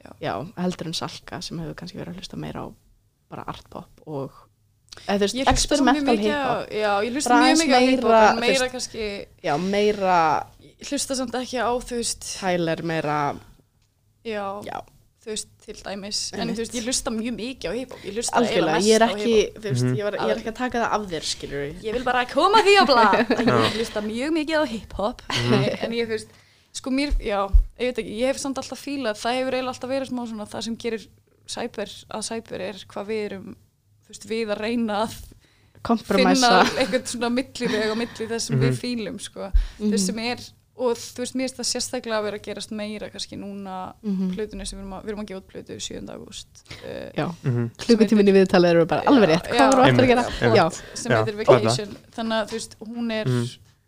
Já. 0.05 0.11
já, 0.20 0.32
heldur 0.61 0.91
en 0.91 0.95
Salka 0.99 1.39
sem 1.41 1.59
hefur 1.62 1.74
kannski 1.78 1.97
verið 1.97 2.12
að 2.12 2.18
hlusta 2.20 2.37
meira 2.37 2.66
á 2.66 2.68
bara 3.32 3.45
artpop 3.49 4.03
og, 4.07 4.35
eða 5.07 5.16
þú 5.16 5.24
veist, 5.24 5.39
experimental 5.55 6.18
hiphop, 6.20 6.74
Já, 6.74 6.91
ég 7.07 7.14
hlusta 7.16 7.39
mjög 7.41 7.62
mikið 7.62 7.74
á 7.74 7.80
hiphop 7.87 8.11
meira, 8.11 8.26
en 8.35 8.41
meira 8.43 8.59
veist- 8.59 8.74
kannski 8.74 9.07
já, 9.47 9.55
meira 9.59 10.18
Ég 10.74 10.91
hlusta 10.91 11.16
samt 11.16 11.35
ekki 11.39 11.57
á, 11.64 11.70
þú 11.80 11.97
veist 12.03 12.26
Tyler, 12.41 12.82
meira, 12.85 13.16
Já, 14.24 14.45
já, 14.68 14.78
þú 15.24 15.30
veist, 15.32 15.48
til 15.64 15.74
dæmis 15.80 16.18
En 16.36 16.50
þú 16.52 16.60
veist, 16.60 16.74
ég 16.76 16.84
hlusta 16.84 17.10
mjög 17.14 17.34
mikið 17.38 17.66
á 17.66 17.72
hiphop 17.78 18.02
Ég 18.04 18.14
hlusta 18.18 18.36
algjörlega, 18.36 18.76
eiginlega 18.76 18.84
ég 18.84 18.94
er 18.94 19.00
mest 19.00 19.04
á 19.04 19.16
ekki, 19.16 19.34
hiphop. 19.34 19.56
þú 19.56 19.68
veist, 19.70 19.84
Mhm. 19.84 19.94
ég, 19.96 20.04
var, 20.04 20.12
ég 20.20 20.30
er 20.34 20.36
ekki 20.42 20.52
að 20.52 20.58
taka 20.60 20.78
það 20.84 20.96
af 20.98 21.06
þér, 21.10 21.24
skilur 21.32 21.64
Ég 21.84 21.92
vil 21.96 22.04
bara 22.04 22.24
koma 22.26 22.58
því 22.66 22.74
á 22.76 22.84
Já. 22.94 23.56
Ég 23.64 23.76
hlusta 23.78 24.00
mjög 24.04 24.30
mikið 24.38 24.56
á 24.60 24.64
hiphop 24.74 25.22
En 25.84 25.92
ég, 25.96 26.04
þú 26.06 26.14
veist, 26.16 26.28
sko 26.74 26.90
mér 26.90 27.10
Já, 27.20 27.40
ég 27.80 27.86
veit 27.88 27.98
ekki, 28.04 28.16
ég 28.20 28.26
hef 28.32 28.38
samt 28.42 28.58
alltaf 28.58 28.80
fílað 28.84 29.16
Það 29.22 29.38
hefur 29.40 29.54
eiginlega 29.58 29.74
alltaf 29.74 29.90
verið 29.94 30.10
smá 30.12 30.22
svona 30.28 30.46
Það 30.50 30.62
sem 30.68 30.76
gerir 30.76 31.06
cyber 31.46 31.90
að 32.14 32.22
cyber 32.28 32.60
er 32.70 32.84
hvað 32.88 33.06
við 33.08 33.24
erum 33.30 33.48
Þú 34.04 34.08
veist, 34.12 34.26
við 34.28 34.52
að 34.52 34.60
reyna 34.60 34.98
að 35.06 35.14
kompromæsa, 35.84 36.48
finna 36.64 36.80
eitthvað 36.80 37.08
svona 37.12 37.28
milliveg 37.32 37.90
á 37.92 37.96
milli 37.96 38.26
þess 38.28 38.46
sem 38.48 38.56
Mhm. 38.56 38.64
við 38.64 38.76
fílum 38.80 39.18
sko. 39.20 39.50
þú 39.80 39.90
veist 39.92 40.06
sem 40.06 40.18
er 40.18 40.38
og 40.76 40.96
þú 40.98 41.22
veist 41.22 41.34
mér 41.38 41.44
finnst 41.46 41.58
það 41.60 41.68
sérstaklega 41.70 42.16
að 42.18 42.24
vera 42.24 42.38
að 42.38 42.44
gerast 42.48 42.70
meira 42.74 43.08
kannski 43.10 43.36
núna 43.38 43.94
Mhm. 44.02 44.32
plötunni 44.34 44.66
sem 44.66 44.78
við 44.78 44.82
erum 44.82 44.94
að, 44.98 45.02
við 45.04 45.08
erum 45.12 45.20
að 45.20 45.26
gefa 45.28 45.40
út 45.40 45.48
plötu 45.52 45.76
7. 45.80 46.08
ágúst 46.10 46.48
uh, 46.84 47.10
já, 47.14 47.26
Mhm. 47.44 47.68
klukkutíminni 47.78 48.32
viðtalið 48.34 48.70
eru 48.74 48.86
bara 48.86 49.02
alveg 49.06 49.28
rétt, 49.30 49.48
hvað 49.54 49.70
voru 49.70 49.82
aftur 49.86 50.04
að 50.04 50.08
gera, 50.08 50.24
Einmitt, 50.24 50.56
já, 50.56 50.70
sem 50.94 51.12
Já, 51.12 51.16
heitir 51.22 51.36
Vacation 51.36 51.96
þannig 52.10 52.36
að 52.42 52.48
þú 52.48 52.52
veist 52.58 52.76
hún 52.80 53.12
er 53.12 53.26
Mhm. 53.28 53.44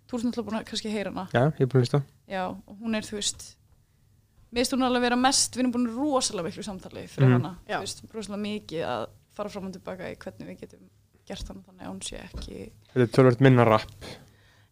þú 0.06 0.14
ert 0.14 0.24
náttúrulega 0.24 0.46
búin 0.46 0.60
að 0.60 0.64
kannski 0.70 0.90
heyra 0.92 1.10
hana 1.10 1.28
Já, 1.34 1.42
ég 1.50 1.60
er 1.60 1.66
búin 1.66 1.82
að 1.82 1.84
hlusta 1.86 2.02
já, 2.28 2.42
og 2.68 2.76
hún 2.80 2.94
er 2.96 3.02
þú 3.02 3.14
veist 3.18 3.56
mér 4.52 4.62
finnst 4.62 4.72
hún 4.72 4.86
alveg 4.86 5.00
vera 5.02 5.16
mest 5.16 5.56
við 5.56 5.60
erum 5.60 5.72
búin 5.72 5.88
rosalega 5.96 6.44
miklu 6.48 6.62
samtali 6.62 7.08
fyrir 7.08 7.28
Mhm. 7.28 7.42
hana 7.42 7.56
Já. 7.68 7.78
þú 7.78 7.82
veist, 7.82 8.02
rosalega 8.14 8.42
mikið 8.46 8.82
að 8.86 9.06
fara 9.34 9.48
fram 9.50 9.66
og 9.66 9.72
tilbaka 9.72 10.04
í 10.12 10.16
hvernig 10.16 10.46
við 10.46 10.60
getum 10.60 10.86
gert 11.26 11.48
hana 11.48 11.60
þannig 11.66 11.82
að 11.82 11.90
hún 11.90 12.00
sé 12.02 12.16
ekki 12.22 12.70
Þetta 12.94 13.02
er 13.02 13.06
tölvöld 13.10 13.40
minna 13.40 13.64
rapp 13.64 14.04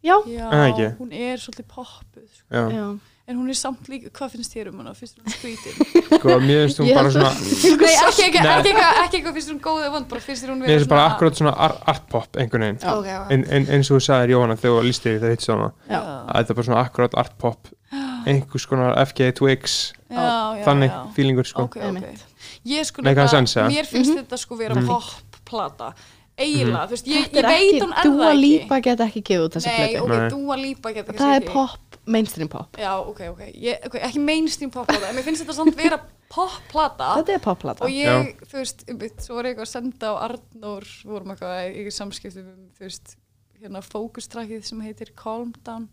já, 0.05 0.17
já, 0.29 0.47
ekki? 0.69 0.89
hún 1.01 1.13
er 1.17 1.43
svolítið 1.43 1.67
poppuð 1.75 2.29
sko. 2.31 2.47
Já, 2.53 2.65
já, 2.77 2.87
En 3.27 3.39
hún 3.41 3.49
er 3.49 3.57
samt 3.57 3.87
líka, 3.89 4.11
hvað 4.13 4.35
finnst 4.35 4.53
þér 4.53 4.69
um 4.69 4.81
hana? 4.83 4.91
Finnst 4.93 5.15
þér 5.17 5.23
hún 5.25 5.33
skrítin? 5.33 5.77
sko, 6.21 6.35
mér 6.45 6.59
finnst 6.67 6.81
hún 6.83 6.91
bara 6.93 7.13
svona 7.15 7.31
Nei, 7.33 7.95
ekki 8.05 8.27
eitthvað 8.29 9.39
finnst 9.39 9.49
hún 9.55 9.61
góð 9.65 9.79
eða 9.81 9.93
vond, 9.95 10.09
bara 10.11 10.21
finnst 10.21 10.45
þér 10.45 10.51
hún 10.53 10.61
Mér 10.61 10.69
vera 10.69 10.83
finnst 10.83 10.91
bara 10.93 11.07
akkurat 11.09 11.39
svona 11.41 11.55
ar 11.57 11.75
artpop 11.89 12.37
einhvern 12.37 12.67
veginn 12.67 12.83
Já. 12.85 12.91
Ok, 12.99 13.09
ok. 13.23 13.33
en, 13.33 13.47
en, 13.49 13.69
eins 13.79 13.89
og 13.89 13.97
þú 13.97 14.05
sagðir 14.11 14.35
Jóhanna 14.35 14.59
þegar 14.61 14.77
þú 14.77 14.85
lístir 14.91 15.17
það 15.25 15.33
hitt 15.33 15.47
svona 15.47 15.71
já, 15.89 16.01
að 16.05 16.37
þetta 16.37 16.53
er 16.53 16.59
bara 16.61 16.69
svona 16.69 16.83
akkurat 16.85 17.17
artpop 17.25 17.73
einhvers 18.29 18.67
konar 18.69 18.99
FG 19.07 19.31
já, 20.13 20.65
þannig 20.69 20.91
já. 20.93 21.01
feelingur 21.17 21.49
sko 21.49 21.65
Ok, 21.65 21.77
ok. 21.81 21.87
Einmitt. 21.89 22.25
Ég 22.69 22.85
sko 22.89 23.03
mér 23.05 23.89
finnst 23.89 24.13
Mhm. 24.13 24.21
þetta 24.21 24.37
sko 24.39 24.57
vera 24.61 24.75
Mhm. 24.75 24.87
pop-plata. 24.87 25.95
Eiginlega, 26.35 26.87
þú 26.89 26.95
veist, 26.97 27.07
ég, 27.07 27.27
ég 27.31 27.45
veit 27.47 27.47
ekki, 27.55 27.81
hún 27.85 27.93
er 27.95 28.03
Dua 28.09 28.25
það 28.25 28.31
ekki. 28.33 28.41
Lipa 28.43 28.79
get 28.83 29.03
ekki 29.05 29.21
gefið 29.29 29.45
út 29.47 29.55
þessa 29.55 29.71
Nei, 29.71 29.77
plötu 29.79 30.03
ok, 30.05 30.15
Nei. 30.15 30.31
Dua 30.35 30.57
Lipa 30.59 30.91
getur 30.97 31.15
það 31.15 31.19
kannski 31.21 31.37
er 31.37 31.45
ekki- 31.45 31.53
pop, 31.55 31.99
mainstream 32.17 32.49
pop 32.51 32.79
Já, 32.83 32.93
ok, 33.13 33.21
ok. 33.31 33.43
Ég, 33.55 33.85
ok, 33.87 33.95
ekki 34.09 34.23
mainstream 34.25 34.71
pop-plata, 34.75 35.09
en 35.09 35.15
mér 35.15 35.23
finnst 35.29 35.45
þetta 35.45 35.55
samt 35.61 35.77
vera 35.79 35.99
pop-plata. 36.35 37.11
þetta 37.21 37.35
er 37.37 37.45
popplata 37.45 37.85
og 37.87 37.91
ég, 37.95 38.09
Já. 38.09 38.47
þú 38.51 38.59
veist, 38.59 38.83
einmitt, 38.91 39.23
svo 39.23 39.37
var 39.39 39.45
ég 39.47 39.55
eitthvað 39.55 39.69
að 39.69 39.75
senda 39.77 40.11
á 40.11 40.15
Arnór, 40.27 40.89
við 41.05 41.13
vorum 41.15 41.31
eitthvað 41.37 41.79
í 41.79 41.87
samskiptum 41.95 42.49
um, 42.51 42.67
þú 42.79 42.87
veist, 42.89 43.15
hérna 43.63 43.85
fókustrakið 43.87 44.65
sem 44.67 44.81
heitir 44.83 45.15
Calm 45.15 45.55
Down 45.65 45.89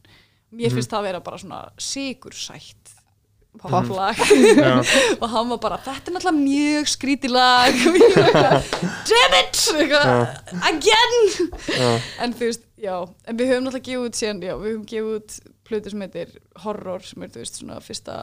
mér 0.51 0.71
Mhm. 0.71 0.73
finnst 0.79 0.89
það 0.89 0.99
að 0.99 1.07
vera 1.11 1.19
bara 1.21 1.37
svona 1.37 1.61
sigursætt 1.77 2.97
poplag 3.59 4.19
Já, 4.21 4.79
og 5.21 5.25
hann 5.33 5.49
var 5.51 5.59
bara, 5.63 5.79
þetta 5.83 6.11
er 6.11 6.15
náttúrulega 6.15 6.37
mjög 6.37 6.91
skrítið 6.93 7.33
lag. 7.35 7.81
Damn 9.09 9.37
it! 9.41 9.63
Eitthvað, 9.75 10.21
again! 10.69 11.19
Já, 11.67 11.89
en 12.23 12.35
þú 12.37 12.51
veist, 12.51 12.67
já, 12.79 12.95
en 13.27 13.41
við 13.41 13.51
höfum 13.51 13.67
náttúrulega 13.67 13.87
gefið 13.89 14.05
út 14.07 14.21
síðan, 14.21 14.43
já, 14.47 14.53
við 14.55 14.71
höfum 14.71 14.85
gefið 14.93 15.17
út 15.17 15.39
plötu 15.67 15.93
sem 15.93 16.05
heitir 16.05 16.37
Horror, 16.63 17.03
sem 17.07 17.25
er, 17.25 17.33
þú 17.33 17.43
veist, 17.43 17.59
svona 17.61 17.81
fyrsta 17.83 18.17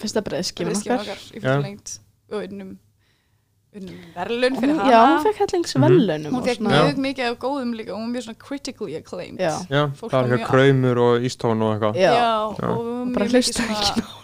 fyrsta 0.00 0.22
breiðskifan 0.26 0.78
okkar. 0.78 1.02
okkar 1.02 1.26
í 1.26 1.40
fyrsta 1.42 1.58
lengt 1.64 1.96
og 2.30 2.46
unnum 2.46 2.76
verðlun 3.70 4.56
fyrir 4.58 4.78
hana 4.80 4.90
já, 4.90 5.00
hún 5.06 5.20
fekk 5.26 5.40
hellingsvelunum 5.44 6.32
hún 6.34 6.46
fekk 6.46 6.62
mjög 6.66 6.96
mikið 7.04 7.26
af 7.30 7.36
góðum 7.44 7.74
líka 7.78 7.92
og 7.94 8.00
hún 8.00 8.08
var 8.08 8.14
mjög 8.16 8.24
svona 8.26 8.40
critically 8.46 8.96
acclaimed 8.98 9.38
Já. 9.40 9.52
já 9.70 9.82
það 9.94 10.08
eitthvað 10.10 10.32
mjög- 10.32 10.46
kraumur 10.50 10.98
og 11.04 11.26
ístón 11.28 11.62
og 11.62 11.70
eitthvað 11.76 12.00
Já. 12.00 12.10
Já, 12.18 12.32
og 12.46 12.56
við 12.58 12.74
vorum 12.80 13.12
bara 13.14 13.28
hlusta 13.30 13.62
svona- 13.62 13.78
ekki 13.78 14.02
á 14.02 14.18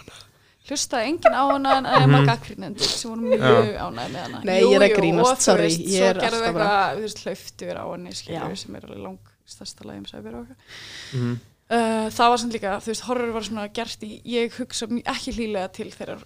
hlustaði 0.66 1.06
enginn 1.12 1.36
á 1.38 1.44
hana 1.46 1.76
en 1.78 1.84
það 1.86 1.94
er 1.94 2.06
Mhm. 2.06 2.10
maður 2.16 2.26
gaggrinendur 2.32 2.90
sem 2.90 3.10
voru 3.10 3.22
mjög 3.22 3.76
ánægð 3.86 4.10
með 4.10 4.22
hana 4.26 4.40
Nei, 4.44 4.60
ég 4.62 4.74
er 4.74 4.82
að 4.88 4.96
grínast, 4.98 5.30
og 5.30 5.40
sorry, 5.40 5.68
svo 5.70 6.02
er 6.02 6.14
gerðu 6.14 6.26
alltaf 6.26 6.46
eitthvað, 6.48 6.96
þú 6.96 7.00
veist, 7.06 7.18
hlauft 7.22 7.62
yfir 7.62 7.76
á 7.78 7.86
Já. 8.26 8.56
sem 8.56 8.74
er 8.74 8.80
alveg 8.82 9.02
lang 9.02 9.18
stærsta 9.46 9.84
lagi 9.86 9.98
um 9.98 10.04
sæbir 10.10 10.34
og 10.34 10.46
eitthvað 10.46 11.20
Mhm. 11.20 11.38
Uh, 11.68 12.06
það 12.14 12.28
var 12.30 12.36
samt 12.38 12.52
líka, 12.52 12.76
þú 12.78 12.86
veist, 12.86 13.00
horror 13.02 13.32
var 13.32 13.42
svona 13.42 13.72
gert 13.74 13.98
í, 14.02 14.22
ég 14.24 14.52
hugsa 14.54 14.86
ekki 14.86 15.32
hlýlega 15.34 15.72
til 15.72 15.90
þeirra 15.90 16.18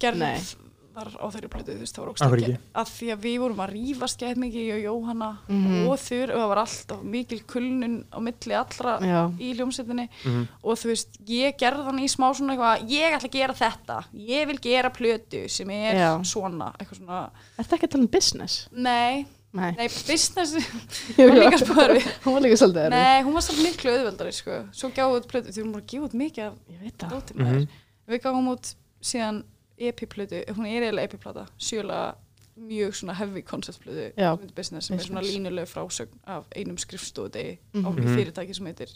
gerð 0.00 0.54
Var 0.98 1.08
á 1.14 1.26
þeirri 1.30 1.48
blötu, 1.52 1.74
þú 1.76 1.82
veist, 1.84 1.94
það 1.94 2.02
var 2.02 2.10
ógst 2.10 2.24
ekki? 2.26 2.54
að 2.82 2.88
því 2.90 3.08
að 3.14 3.20
við 3.22 3.36
vorum 3.44 3.60
að 3.62 3.70
rífast 3.76 4.18
gæð 4.22 4.38
mikið 4.42 4.64
ég 4.66 4.74
og 4.78 4.82
Jóhanna 4.88 5.28
Mhm. 5.48 5.86
og 5.88 5.98
þur 6.02 6.32
og 6.34 6.38
það 6.42 6.48
var 6.52 6.60
alltaf 6.64 7.02
mikil 7.04 7.40
kulnun 7.46 7.94
á 8.10 8.18
milli 8.18 8.54
allra 8.58 8.94
Já. 9.00 9.20
í 9.38 9.54
hljómsettinni 9.54 10.08
Mhm. 10.24 10.48
og 10.64 10.74
þú 10.78 10.86
veist, 10.90 11.08
ég 11.28 11.56
gerði 11.58 11.84
hann 11.84 11.98
í 12.02 12.08
smá 12.10 12.34
svona 12.34 12.56
eitthvað, 12.56 12.88
ég 12.90 13.12
ætla 13.14 13.28
að 13.28 13.36
gera 13.38 13.54
þetta 13.54 14.04
ég 14.14 14.46
vil 14.46 14.58
gera 14.58 14.90
plötu 14.90 15.48
sem 15.48 15.70
er 15.70 15.94
Já. 15.94 16.10
svona, 16.24 16.72
eitthvað 16.78 16.98
svona 16.98 17.30
Er 17.58 17.64
þetta 17.64 17.76
ekki 17.78 17.86
að 17.86 17.90
tala 17.90 18.02
um 18.02 18.06
business? 18.08 18.68
nei, 18.72 19.26
Nei, 19.52 19.72
nei, 19.78 19.86
business 19.88 20.52
var 21.16 21.38
líka 21.38 21.58
spörfi 21.58 22.02
hún 22.24 22.34
var 22.34 22.42
líka 22.42 22.56
svolítið 22.58 22.84
erfið. 22.84 22.90
nei, 22.90 23.22
hún 23.22 23.32
var 23.32 23.40
svolítið 23.42 23.68
miklu 23.70 23.90
auðveldari 23.94 24.32
sko. 24.34 24.64
svo 24.72 24.90
gáðu 24.90 25.20
út 25.20 25.26
plötu, 25.30 25.48
því 25.54 25.62
hún 25.62 25.72
var 25.72 25.80
að 25.82 25.86
gefa 25.86 26.04
út 26.04 26.14
mikið 26.14 26.44
af 26.46 26.54
Ég 26.68 26.80
veit 26.82 26.98
það. 26.98 27.34
Mhm. 27.34 27.68
við 28.08 28.20
gáum 28.22 28.48
út 28.52 28.74
síðan 29.00 29.44
EP-plötu, 29.78 30.42
hún 30.56 30.66
er 30.66 30.82
eiginlega 30.82 31.04
EP-plata 31.08 31.46
sjöla 31.58 32.14
mjög 32.58 32.94
svona 32.98 33.14
heavy 33.14 33.42
concept-plötu 33.42 34.08
Já. 34.18 34.32
sem 34.34 34.38
heitir 34.42 34.54
business 34.56 34.86
sem 34.86 34.96
er 34.98 35.02
svona 35.04 35.22
línuleg 35.22 35.68
frásögn 35.70 36.18
af 36.26 36.44
einum 36.56 36.76
skrifstofudegi 36.78 37.58
á 37.74 37.78
Mhm. 37.78 37.98
í 37.98 38.02
Mhm. 38.02 38.16
fyrirtæki 38.16 38.54
sem 38.54 38.66
heitir 38.66 38.88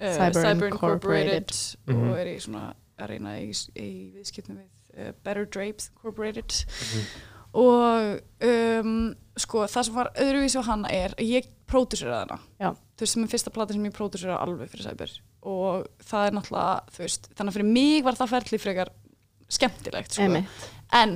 uh, 0.00 0.06
Cyber 0.16 0.32
Cyber, 0.32 0.66
Incorporated. 0.66 1.50
Incorporated 1.50 1.76
Mhm. 1.86 2.10
og 2.10 2.18
er 2.18 2.24
í 2.26 2.40
svona 2.40 2.74
að 2.98 3.08
reyna 3.08 3.36
í, 3.40 3.50
í 3.76 4.12
viðskiptum 4.16 4.56
við 4.56 5.06
uh, 5.08 5.12
Better 5.24 5.44
Drapes 5.44 5.90
Incorporated 5.96 6.64
Mhm. 6.70 7.04
og 7.52 8.20
um, 8.42 9.14
sko 9.36 9.64
það 9.66 9.84
sem 9.84 9.94
var 9.94 10.12
öðruvísi 10.16 10.60
á 10.60 10.64
hana 10.64 10.88
er 10.90 11.14
að 11.18 11.26
ég 11.28 11.46
próduseraði 11.70 12.28
hana 12.28 12.38
Já. 12.60 12.70
þú 12.96 13.00
veist 13.04 13.12
sem 13.12 13.24
er 13.24 13.28
fyrsta 13.28 13.52
plata 13.52 13.72
sem 13.74 13.84
ég 13.84 13.92
próduseraði 13.92 14.40
alveg 14.40 14.70
fyrir 14.70 14.86
Cyber 14.88 15.10
og 15.42 15.86
það 16.04 16.26
er 16.26 16.32
náttúrulega 16.36 16.80
þú 16.94 16.98
veist, 17.04 17.28
þannig 17.34 17.50
að 17.50 17.56
fyrir 17.58 17.72
mig 17.72 18.04
var 18.04 18.14
það 18.14 18.28
ferli 18.34 18.58
frekar 18.58 18.88
skemmtilegt 19.52 20.16
sko. 20.16 20.42
En 21.00 21.14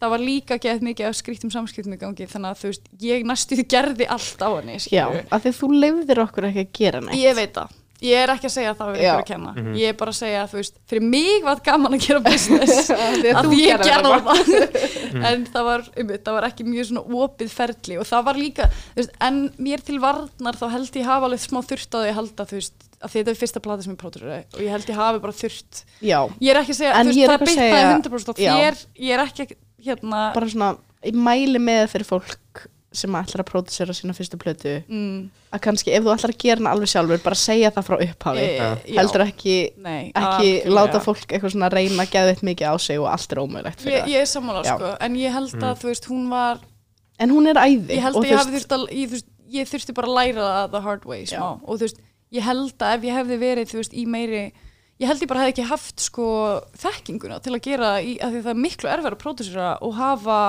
það 0.00 0.14
var 0.14 0.22
líka 0.24 0.56
gett 0.62 0.84
mikið 0.84 1.10
af 1.10 1.18
skrítum 1.18 1.50
samskiptum 1.52 1.96
í 1.96 2.00
gangi 2.00 2.28
þannig 2.30 2.54
að 2.54 2.62
þú 2.62 2.70
veist, 2.70 2.88
ég 3.04 3.26
næstu 3.28 3.58
gerði 3.68 4.06
allt 4.08 4.40
á 4.40 4.48
henni 4.54 4.78
Já, 4.78 4.84
skilurðu. 4.86 5.26
af 5.30 5.44
því 5.44 5.52
þú 5.58 5.70
leifðir 5.84 6.22
okkur 6.24 6.48
ekki 6.50 6.64
að 6.64 6.72
gera 6.80 7.02
neitt. 7.04 7.20
Ég 7.20 7.36
veit 7.36 7.54
það. 7.58 7.76
Ég 8.00 8.16
er 8.16 8.30
ekki 8.32 8.48
að 8.48 8.52
segja 8.54 8.70
að 8.72 8.78
það 8.78 8.88
verður 8.90 9.02
Já. 9.04 9.10
ykkur 9.10 9.20
að 9.20 9.28
kenna. 9.28 9.50
Mhm. 9.52 9.74
Ég 9.76 9.90
er 9.92 9.96
bara 10.00 10.12
að 10.14 10.16
segja 10.16 10.38
að, 10.40 10.48
þú 10.50 10.56
veist, 10.56 10.76
fyrir 10.88 11.04
mig 11.04 11.42
var 11.44 11.58
gaman 11.66 11.96
að 11.98 12.04
gera 12.06 12.20
business. 12.24 12.90
Af 12.96 13.18
því 13.20 13.34
að 13.36 13.50
ég 13.58 13.82
gerði 13.84 14.12
það 14.14 14.30
það. 14.30 14.78
en 15.30 15.44
það 15.52 15.66
var, 15.68 15.84
um, 16.00 16.12
það 16.16 16.38
var 16.38 16.46
ekki 16.48 16.64
mjög 16.70 16.88
svona 16.88 17.02
opið 17.26 17.52
ferli 17.52 17.98
og 18.00 18.08
það 18.08 18.24
var 18.30 18.40
líka, 18.40 18.70
þú 18.94 19.02
veist, 19.02 19.12
en 19.28 19.42
mér 19.60 19.84
til 19.84 19.98
varnar 20.00 20.56
þá 20.56 20.64
held 20.78 20.96
ég 20.96 21.10
hafa 21.12 21.28
alveg 21.28 21.44
smá 21.44 21.60
þurft 21.60 21.92
á 21.92 21.98
því 22.00 22.08
að 22.08 22.18
halda, 22.22 22.48
þú 22.48 22.56
veist, 22.56 22.89
að 23.00 23.14
þetta 23.14 23.32
er 23.32 23.38
fyrsta 23.40 23.60
plata 23.64 23.82
sem 23.86 23.94
ég 23.94 24.00
pródurði 24.02 24.38
og 24.54 24.60
ég 24.60 24.70
held 24.74 24.90
ég 24.92 24.98
hafi 25.00 25.20
bara 25.24 25.32
þurft. 25.32 25.84
Já, 26.04 26.18
Ég 26.40 26.50
er 26.54 26.60
ekki 26.62 26.74
að 26.74 26.80
segja, 26.82 26.94
En 27.00 27.06
þú 27.06 27.14
ég 27.16 27.28
veist, 27.28 27.32
er 27.32 27.46
það 27.46 27.54
segja- 27.56 27.94
100% 27.96 28.28
á 28.30 28.42
Já. 28.44 28.52
þér, 28.58 28.82
ég 29.00 29.14
er 29.16 29.24
ekki, 29.24 29.56
hérna, 29.86 30.20
bara 30.34 30.46
svona, 30.52 30.76
ég 31.04 31.14
mæli 31.16 31.58
með 31.58 31.86
fyrir 31.94 32.04
fólk 32.10 32.66
sem 32.92 33.12
ætlar 33.14 33.44
að 33.44 33.46
pródusera 33.52 33.94
sína 33.94 34.10
fyrstu 34.12 34.34
plötu 34.36 34.72
mm, 34.90 35.30
að 35.54 35.60
kannski 35.62 35.92
ef 35.94 36.02
þú 36.02 36.10
ætlar 36.10 36.32
að 36.34 36.38
gera 36.42 36.58
hana 36.58 36.70
alveg 36.74 36.90
sjálfur 36.90 37.20
bara 37.22 37.38
segja 37.38 37.70
það 37.70 37.84
frá 37.86 37.96
upphafi 38.02 38.42
e, 38.42 38.96
heldur 38.98 39.22
ekki, 39.28 39.54
nei, 39.78 40.10
ekki 40.10 40.48
láta 40.74 40.98
fólk 41.04 41.22
eitthvað 41.30 41.54
svona 41.54 41.68
reyna 41.70 42.02
að 42.02 42.10
geða 42.16 42.34
mikið 42.42 42.66
á 42.66 42.74
sig 42.82 42.98
og 42.98 43.06
allt 43.12 43.30
er 43.30 43.38
ómögulegt 43.44 43.78
fyrir 43.84 43.94
Ég, 43.94 44.02
það 44.02 44.10
ég 44.10 44.24
er 44.26 44.30
sammála, 44.32 44.64
Já. 44.66 44.74
sko, 44.74 44.90
en 45.06 45.14
ég 45.22 45.30
held 45.38 45.54
að, 45.54 45.70
Mm. 45.70 45.78
þú 45.84 45.86
veist, 45.92 46.08
hún 46.10 46.28
var 46.34 46.58
en 47.20 47.30
hún 47.30 47.46
er 47.46 47.54
æði 47.62 47.94
ég 47.94 48.02
held 48.02 48.16
og 48.16 48.24
að 48.24 48.30
ég 48.34 48.52
þurft 48.58 48.74
að 48.74 48.84
ég, 48.90 49.22
ég 49.54 49.70
þurfti 49.70 49.94
bara 49.94 50.08
að 50.10 50.16
læra 50.18 50.42
það 50.50 50.70
the 50.74 50.80
hard 50.80 51.04
way 51.06 51.24
smá. 51.30 51.60
Og 51.62 51.78
þú 51.78 51.86
veist, 51.86 52.02
ég 52.34 52.46
held 52.46 52.74
að 52.78 52.96
ef 52.96 53.06
ég 53.08 53.16
hefði 53.20 53.38
verið 53.40 53.76
veist, 53.78 53.94
í 53.94 54.04
meiri 54.06 54.42
ég 55.00 55.08
held 55.08 55.22
ég 55.24 55.30
bara 55.30 55.44
hefði 55.44 55.54
ekki 55.56 55.70
haft 55.70 56.04
sko 56.04 56.26
þekkinguna 56.78 57.40
til 57.42 57.54
að 57.56 57.64
gera 57.64 57.94
í, 58.04 58.18
að 58.20 58.40
það 58.42 58.52
er 58.52 58.60
miklu 58.66 58.90
erfæra 58.92 59.16
að 59.16 59.22
pródusera 59.24 59.70
og 59.80 59.96
hafa 59.98 60.40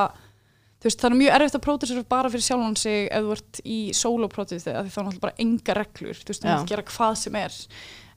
veist, 0.82 1.02
það 1.02 1.10
er 1.10 1.18
mjög 1.20 1.36
erfitt 1.38 1.58
að 1.58 1.66
pródusera 1.68 2.06
bara 2.12 2.32
fyrir 2.34 2.45
sjálfan 2.48 2.80
sig 2.80 3.06
ef 3.08 3.26
þú 3.26 3.36
ert 3.38 3.62
í 3.64 3.80
solo-pródusera 3.98 4.84
því 4.86 4.94
þá 4.94 4.98
er 5.02 5.06
náttúrulega 5.08 5.26
bara 5.28 5.40
enga 5.45 5.78
reglur 5.78 6.22
þú 6.22 6.34
veist, 6.34 6.44
þú 6.44 6.52
mátt 6.52 6.74
gera 6.74 6.88
hvað 6.90 7.14
sem 7.22 7.38
er. 7.41 7.60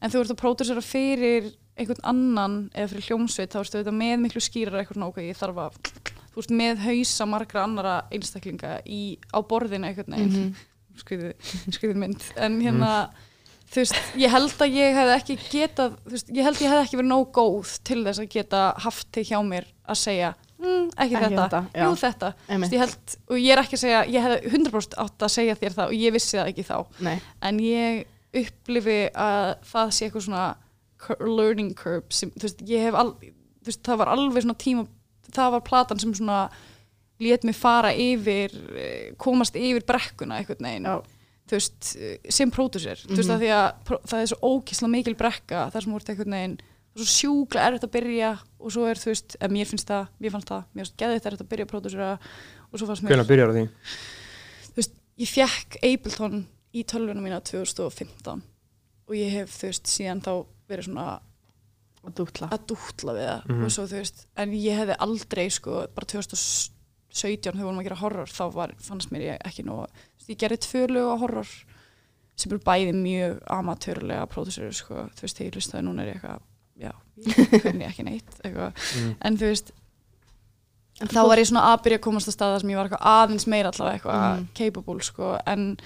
En 0.00 0.12
þú 0.12 0.22
ert 0.22 0.34
að 0.34 0.40
pródusera 0.42 0.84
fyrir 0.84 1.50
einhvern 1.74 2.06
annan 2.06 2.58
eða 2.74 2.90
fyrir 2.92 3.08
hljómsveit 3.08 3.54
þá 3.54 3.60
ertu 3.62 3.80
þetta 3.80 3.94
með 3.94 4.16
miklu 4.22 4.42
skýrar 4.44 4.80
eitthvað 4.80 5.08
ok, 5.08 5.20
ég 5.26 5.38
þarf 5.38 5.60
að 5.64 5.78
þú 6.34 6.40
veist, 6.40 6.54
með 6.54 6.82
hausa 6.84 7.26
margra 7.30 7.64
annara 7.66 7.94
einstaklinga 8.14 8.78
í, 8.86 9.02
á 9.34 9.38
borðinu 9.42 9.90
veginn. 9.94 10.14
Mhm. 10.14 10.54
skrifið, 10.94 11.32
skrifið 11.74 11.98
mynd. 11.98 12.26
En 12.38 12.60
hérna 12.62 12.90
þú 13.74 13.82
veist, 13.82 14.00
ég 14.20 14.32
held 14.32 14.64
að 14.64 14.78
ég 14.78 14.96
hef 14.98 15.12
ekki 15.18 15.36
getað 15.50 15.98
þú 16.04 16.14
veist, 16.14 16.32
ég 16.32 16.48
held 16.48 16.62
ég 16.62 16.72
hef 16.72 16.82
ekki 16.84 16.98
verið 17.00 17.10
nóg 17.10 17.28
góð 17.34 17.76
til 17.90 18.00
þess 18.06 18.22
að 18.22 18.32
geta 18.36 18.64
haft 18.86 19.10
þig 19.16 19.30
hjá 19.32 19.38
mér 19.46 19.68
að 19.84 20.00
segja, 20.00 20.32
mm, 20.62 20.88
ekki, 20.94 21.04
Ekki 21.04 21.22
þetta, 21.24 21.44
þetta, 21.44 21.62
jú 21.82 21.92
þetta. 22.00 22.32
Þú 22.46 22.58
veist, 22.62 22.74
ég 22.76 22.84
held, 22.84 23.16
og 23.28 23.40
ég 23.42 23.54
er 23.54 23.62
ekki 23.64 23.78
að 23.78 23.84
segja 23.84 24.02
ég 24.14 24.26
hef 24.28 24.50
100% 24.54 24.98
átt 25.04 25.28
að 25.28 25.34
segja 25.36 25.60
þér 25.60 25.78
það 25.78 25.92
og 25.92 26.02
ég 26.06 26.16
vissi 26.16 26.38
það 26.38 26.50
ekki 26.52 26.66
þá. 26.70 26.76
Nei, 27.04 27.16
en 27.50 27.62
ég 27.64 28.04
upplifi 28.44 29.00
að 29.12 29.48
það 29.70 29.94
sé 29.94 30.08
eitthvað 30.08 30.28
svona 30.28 30.44
learning 31.20 31.74
curve 31.78 32.14
sem, 32.14 32.30
þú 32.34 32.48
veist, 32.48 32.62
ég 32.70 32.86
hef 32.88 32.96
al, 32.98 33.10
veist, 33.66 33.82
það 33.84 34.00
var 34.00 34.14
alveg 34.14 34.46
svona 34.46 34.62
tíma 34.62 34.86
það 35.34 35.56
var 35.56 35.66
platan 35.66 36.00
sem 36.00 36.14
svona 36.14 36.38
lét 37.22 37.44
mig 37.46 37.56
fara 37.56 37.92
yfir 37.94 38.54
eh, 38.74 39.12
komast 39.20 39.56
yfir 39.56 39.84
brekkuna 39.86 40.40
einhvern 40.40 40.66
veginn. 40.66 40.88
Já, 40.88 41.13
þú 41.48 41.58
veist, 41.58 41.96
sem 42.32 42.50
pródusir 42.50 42.96
þú 43.04 43.16
veist 43.16 43.28
Mhm. 43.28 43.36
að 43.36 43.42
því 43.42 43.50
að 43.52 43.98
það 44.08 44.22
er 44.22 44.26
svo 44.32 44.38
ókísla 44.54 44.88
mikil 44.90 45.14
brekka 45.14 45.70
þar 45.72 45.82
sem 45.82 45.92
þú 45.92 45.96
ert 46.00 46.08
einhvern 46.14 46.36
veginn 46.38 46.56
það 46.58 47.00
er 47.00 47.04
svo 47.04 47.10
sjúkla 47.18 47.60
erfitt 47.68 47.84
að 47.84 47.94
byrja 47.96 48.30
og 48.60 48.70
svo 48.72 48.86
er 48.88 48.96
þú 48.96 49.08
veist, 49.12 49.36
ef 49.40 49.50
mér 49.50 49.66
finnst 49.66 49.86
það, 49.90 50.08
mér 50.20 50.30
fannst 50.30 50.48
það 50.48 50.64
mér 50.74 50.84
finnst 50.84 50.96
geðið 50.96 51.26
erfitt 51.26 51.44
að 51.44 51.50
byrja 51.52 51.64
að 51.66 51.72
pródusera 51.74 52.18
og 52.72 52.78
svo 52.80 52.86
fannst 52.86 53.02
mér 53.04 53.10
Hvernig 53.12 53.28
byrjar 53.28 53.52
því? 53.52 53.68
þú 54.72 54.76
veist, 54.80 54.92
ég 55.18 55.28
fekk 55.28 55.76
Ableton 55.82 56.46
í 56.74 56.84
tölvuna 56.84 57.20
mína 57.22 57.40
2015 57.44 58.42
og 59.08 59.14
ég 59.14 59.30
hef, 59.30 59.50
þú 59.60 59.68
veist, 59.68 59.84
síðan 59.86 60.22
þá 60.24 60.46
verið 60.68 60.84
svona 60.88 61.20
að 62.04 62.14
dútla 62.14 62.48
að 62.52 62.66
dútla 62.68 63.12
við 63.16 63.26
það 63.28 63.44
Mhm. 63.50 63.64
og 63.64 63.70
svo, 63.70 63.84
þú 63.86 63.96
veist, 64.00 64.26
en 64.36 64.50
ég 64.52 64.76
hefði 64.78 64.96
aldrei, 64.98 65.50
sko, 65.50 65.86
bara 65.94 66.06
2017 66.06 66.72
þegar 67.52 67.54
við 67.54 67.64
vorum 67.68 67.78
að 67.80 67.84
gera 67.88 68.00
horror, 68.00 68.26
þá 68.26 68.52
var, 68.52 68.72
fannst 68.80 69.10
mér 69.12 69.22
ég 69.22 69.38
ekki 69.44 69.64
veist, 69.64 69.86
ég 70.28 70.38
gerði 70.38 70.58
tvö 70.64 70.86
lög 70.90 71.08
á 71.10 71.16
horror 71.20 71.48
sem 72.36 72.50
eru 72.50 72.58
bæði 72.66 72.92
mjög 72.98 73.38
amatörlega 73.46 74.26
pródusur, 74.26 74.72
sko, 74.74 74.94
þú 75.14 75.20
veist, 75.22 75.36
þegar 75.38 75.50
ég 75.50 75.54
lustaði 75.56 75.84
núna 75.86 76.02
er 76.02 76.08
ég 76.08 76.16
eitthvað, 76.16 76.40
já, 76.82 76.92
ég 77.26 77.60
kunni 77.64 77.84
ekki 77.86 78.04
neitt, 78.04 78.40
eitthvað, 78.44 78.72
Mm. 78.98 79.16
en 79.22 79.36
þú 79.38 79.50
veist, 79.52 79.72
En 81.02 81.08
þá 81.10 81.24
var 81.26 81.38
ég 81.38 81.46
svona 81.50 81.74
að 81.74 81.80
byrja 81.82 81.98
að 81.98 82.02
komast 82.06 82.28
að 82.30 82.34
staða 82.36 82.60
sem 82.60 82.70
ég 82.70 82.76
var 82.78 82.86
eitthvað 82.86 83.06
aðeins 83.10 83.46
meira 83.50 83.70
allavega 83.72 83.98
eitthvað 83.98 84.36
Mhm. 84.38 84.44
capable 84.54 85.00
sko 85.02 85.38
en 85.46 85.76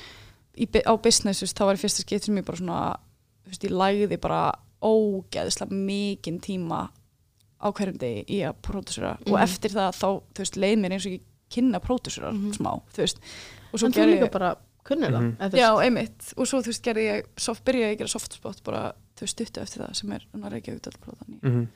í, 0.57 0.67
á 0.85 0.93
business 1.01 1.41
þú 1.41 1.47
veist, 1.47 1.57
þá 1.57 1.65
var 1.65 1.75
í 1.75 1.81
fyrsta 1.81 2.03
skipt 2.05 2.25
sem 2.25 2.37
ég 2.37 2.45
bara 2.45 2.59
svona 2.59 2.97
þú 3.45 3.49
veist, 3.49 3.65
ég 3.65 3.73
lægði 3.73 4.21
bara 4.21 4.53
ógeðslega 4.85 5.73
mikinn 5.73 6.41
tíma 6.45 6.91
á 7.59 7.67
hverjum 7.73 7.97
degi 7.99 8.25
í 8.29 8.43
að 8.45 8.55
pródusera 8.63 9.17
og 9.27 9.33
Mhm. 9.33 9.43
eftir 9.43 9.71
það 9.71 9.97
þá 9.97 10.09
þú 10.35 10.39
veist, 10.45 10.57
leið 10.61 10.79
mér 10.79 10.93
eins 10.93 11.07
og 11.07 11.13
ég 11.13 11.21
kynna 11.51 11.81
pródusera 11.81 12.31
Mhm. 12.33 12.53
smá 12.57 12.81
þú 12.93 12.97
veist 13.01 13.17
og 13.19 13.23
En 13.73 13.93
þú 13.93 13.99
gerði 13.99 14.15
líka 14.17 14.31
bara 14.39 14.55
kunnir 14.89 15.11
það 15.13 15.27
eða 15.39 15.51
þú 15.53 15.59
já, 15.61 15.69
einmitt. 15.85 16.31
Og 16.39 16.47
svo 16.49 16.61
þú 16.63 16.71
veist, 16.73 16.83
gerði 16.87 17.03
ég, 17.09 17.27
soft, 17.37 17.65
byrjaði 17.65 17.89
ég 17.91 17.97
að 17.97 17.99
gera 18.03 18.15
softspot 18.15 18.63
bara, 18.65 18.83
þú 19.19 19.27
veist, 19.27 19.35
stuttu 19.37 19.61
eftir 19.61 19.83
það 19.85 19.95
sem 20.01 20.13
er 20.17 20.25
dálprótan 20.33 21.29
í 21.29 21.39
Mhm. 21.43 21.67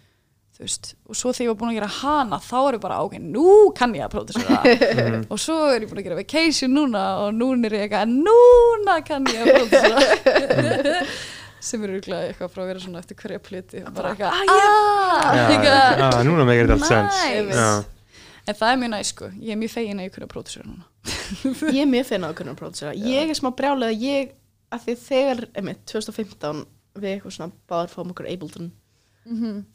þú 0.52 0.60
veist, 0.64 0.94
og 1.09 1.16
svo 1.16 1.32
þegar 1.32 1.44
ég 1.44 1.48
var 1.52 1.59
búin 1.60 1.70
að 1.73 1.78
gera 1.81 1.86
hana 1.89 2.39
þá 2.39 2.56
er 2.69 2.74
ég 2.77 2.81
bara, 2.81 2.98
ok, 3.05 3.14
nú 3.19 3.73
kann 3.74 3.94
ég 3.94 4.05
að 4.05 4.12
pródusera 4.12 4.59
Mhm. 4.97 5.27
og 5.31 5.39
svo 5.40 5.59
er 5.74 5.81
ég 5.81 5.89
búin 5.90 6.01
að 6.01 6.05
gera 6.09 6.16
vacation 6.16 6.70
núna 6.77 7.05
og 7.24 7.35
núna 7.35 7.66
er 7.66 7.73
ég 7.73 7.89
eitthvað, 7.89 8.09
núna 8.28 8.98
kann 9.05 9.24
ég 9.27 9.40
að 9.40 9.52
pródusera 9.56 11.06
sem 11.62 11.82
er 11.85 11.89
auðvitað 11.94 12.24
eitthvað 12.28 12.51
frá 12.52 12.62
að 12.64 12.66
vera 12.73 12.81
svona 12.82 12.98
eftir 12.98 13.16
hverja 13.16 13.39
pliti 13.39 13.82
og 13.86 13.93
bara 13.94 14.12
eitthvað, 14.12 14.31
ah, 14.35 14.40
ah, 16.02 16.23
núna 16.27 16.44
meikir 16.48 16.66
þetta 16.66 16.74
allt 16.74 16.89
sens. 16.90 17.86
En 18.47 18.55
það 18.59 18.73
er 18.73 18.78
mjög 18.82 18.90
næst 18.94 19.14
sko, 19.14 19.31
ég 19.39 19.51
er 19.55 19.60
mjög 19.60 19.70
fegin 19.77 20.01
að 20.02 20.06
ég 20.09 20.14
kunna 20.16 20.27
pródusera 20.32 20.66
núna. 20.66 20.85
Ég 21.73 21.81
er 21.82 21.90
mjög 21.90 22.06
finna 22.10 22.28
að 22.32 22.36
kunna 22.43 22.55
pródusera 22.59 22.93
Ég 22.94 23.31
er 23.32 23.39
smá 23.39 23.51
brjálega 23.56 23.97
ég, 24.02 24.32
að 24.73 24.85
því 24.86 24.94
þegar, 25.06 25.43
einmitt, 25.59 25.82
2015 25.90 26.64
við 27.02 27.10
eitthvað 27.16 27.36
svona 27.39 27.52
báður 27.70 27.93
fáum 27.94 28.10
okkur 28.12 28.28
Ableton 28.32 28.73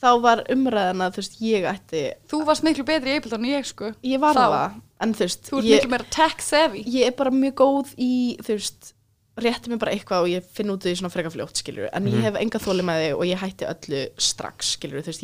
þá 0.04 0.10
var 0.22 0.42
umræðan 0.52 1.02
að 1.06 1.14
þú 1.16 1.22
veist, 1.22 1.36
ég 1.40 1.64
ætti 1.72 2.02
þú 2.28 2.42
varst 2.50 2.66
miklu 2.68 2.84
betri 2.84 3.14
í 3.14 3.18
Ableton 3.22 3.46
en 3.46 3.52
ég 3.54 3.66
sko. 3.66 3.94
Ég 4.04 4.20
var 4.20 4.36
það, 4.36 4.74
en 5.06 5.14
þú 5.16 5.24
veist 5.24 5.48
þú 5.48 5.58
ert 5.62 5.68
ég, 5.70 5.78
miklu 5.80 5.92
meira 5.94 6.08
tech 6.12 6.42
savvy. 6.44 6.84
ég 6.84 7.08
er 7.08 7.16
bara 7.16 7.32
mjög 7.32 7.54
góð 7.62 7.94
í 7.98 8.12
þú 8.44 8.58
veist, 8.58 8.90
rétti 9.38 9.70
mig 9.72 9.80
bara 9.80 9.94
eitthvað 9.96 10.26
og 10.26 10.28
ég 10.34 10.44
finn 10.52 10.74
út 10.74 10.84
í 10.90 10.96
svona 11.00 11.14
freka 11.14 11.32
fljótt, 11.32 11.62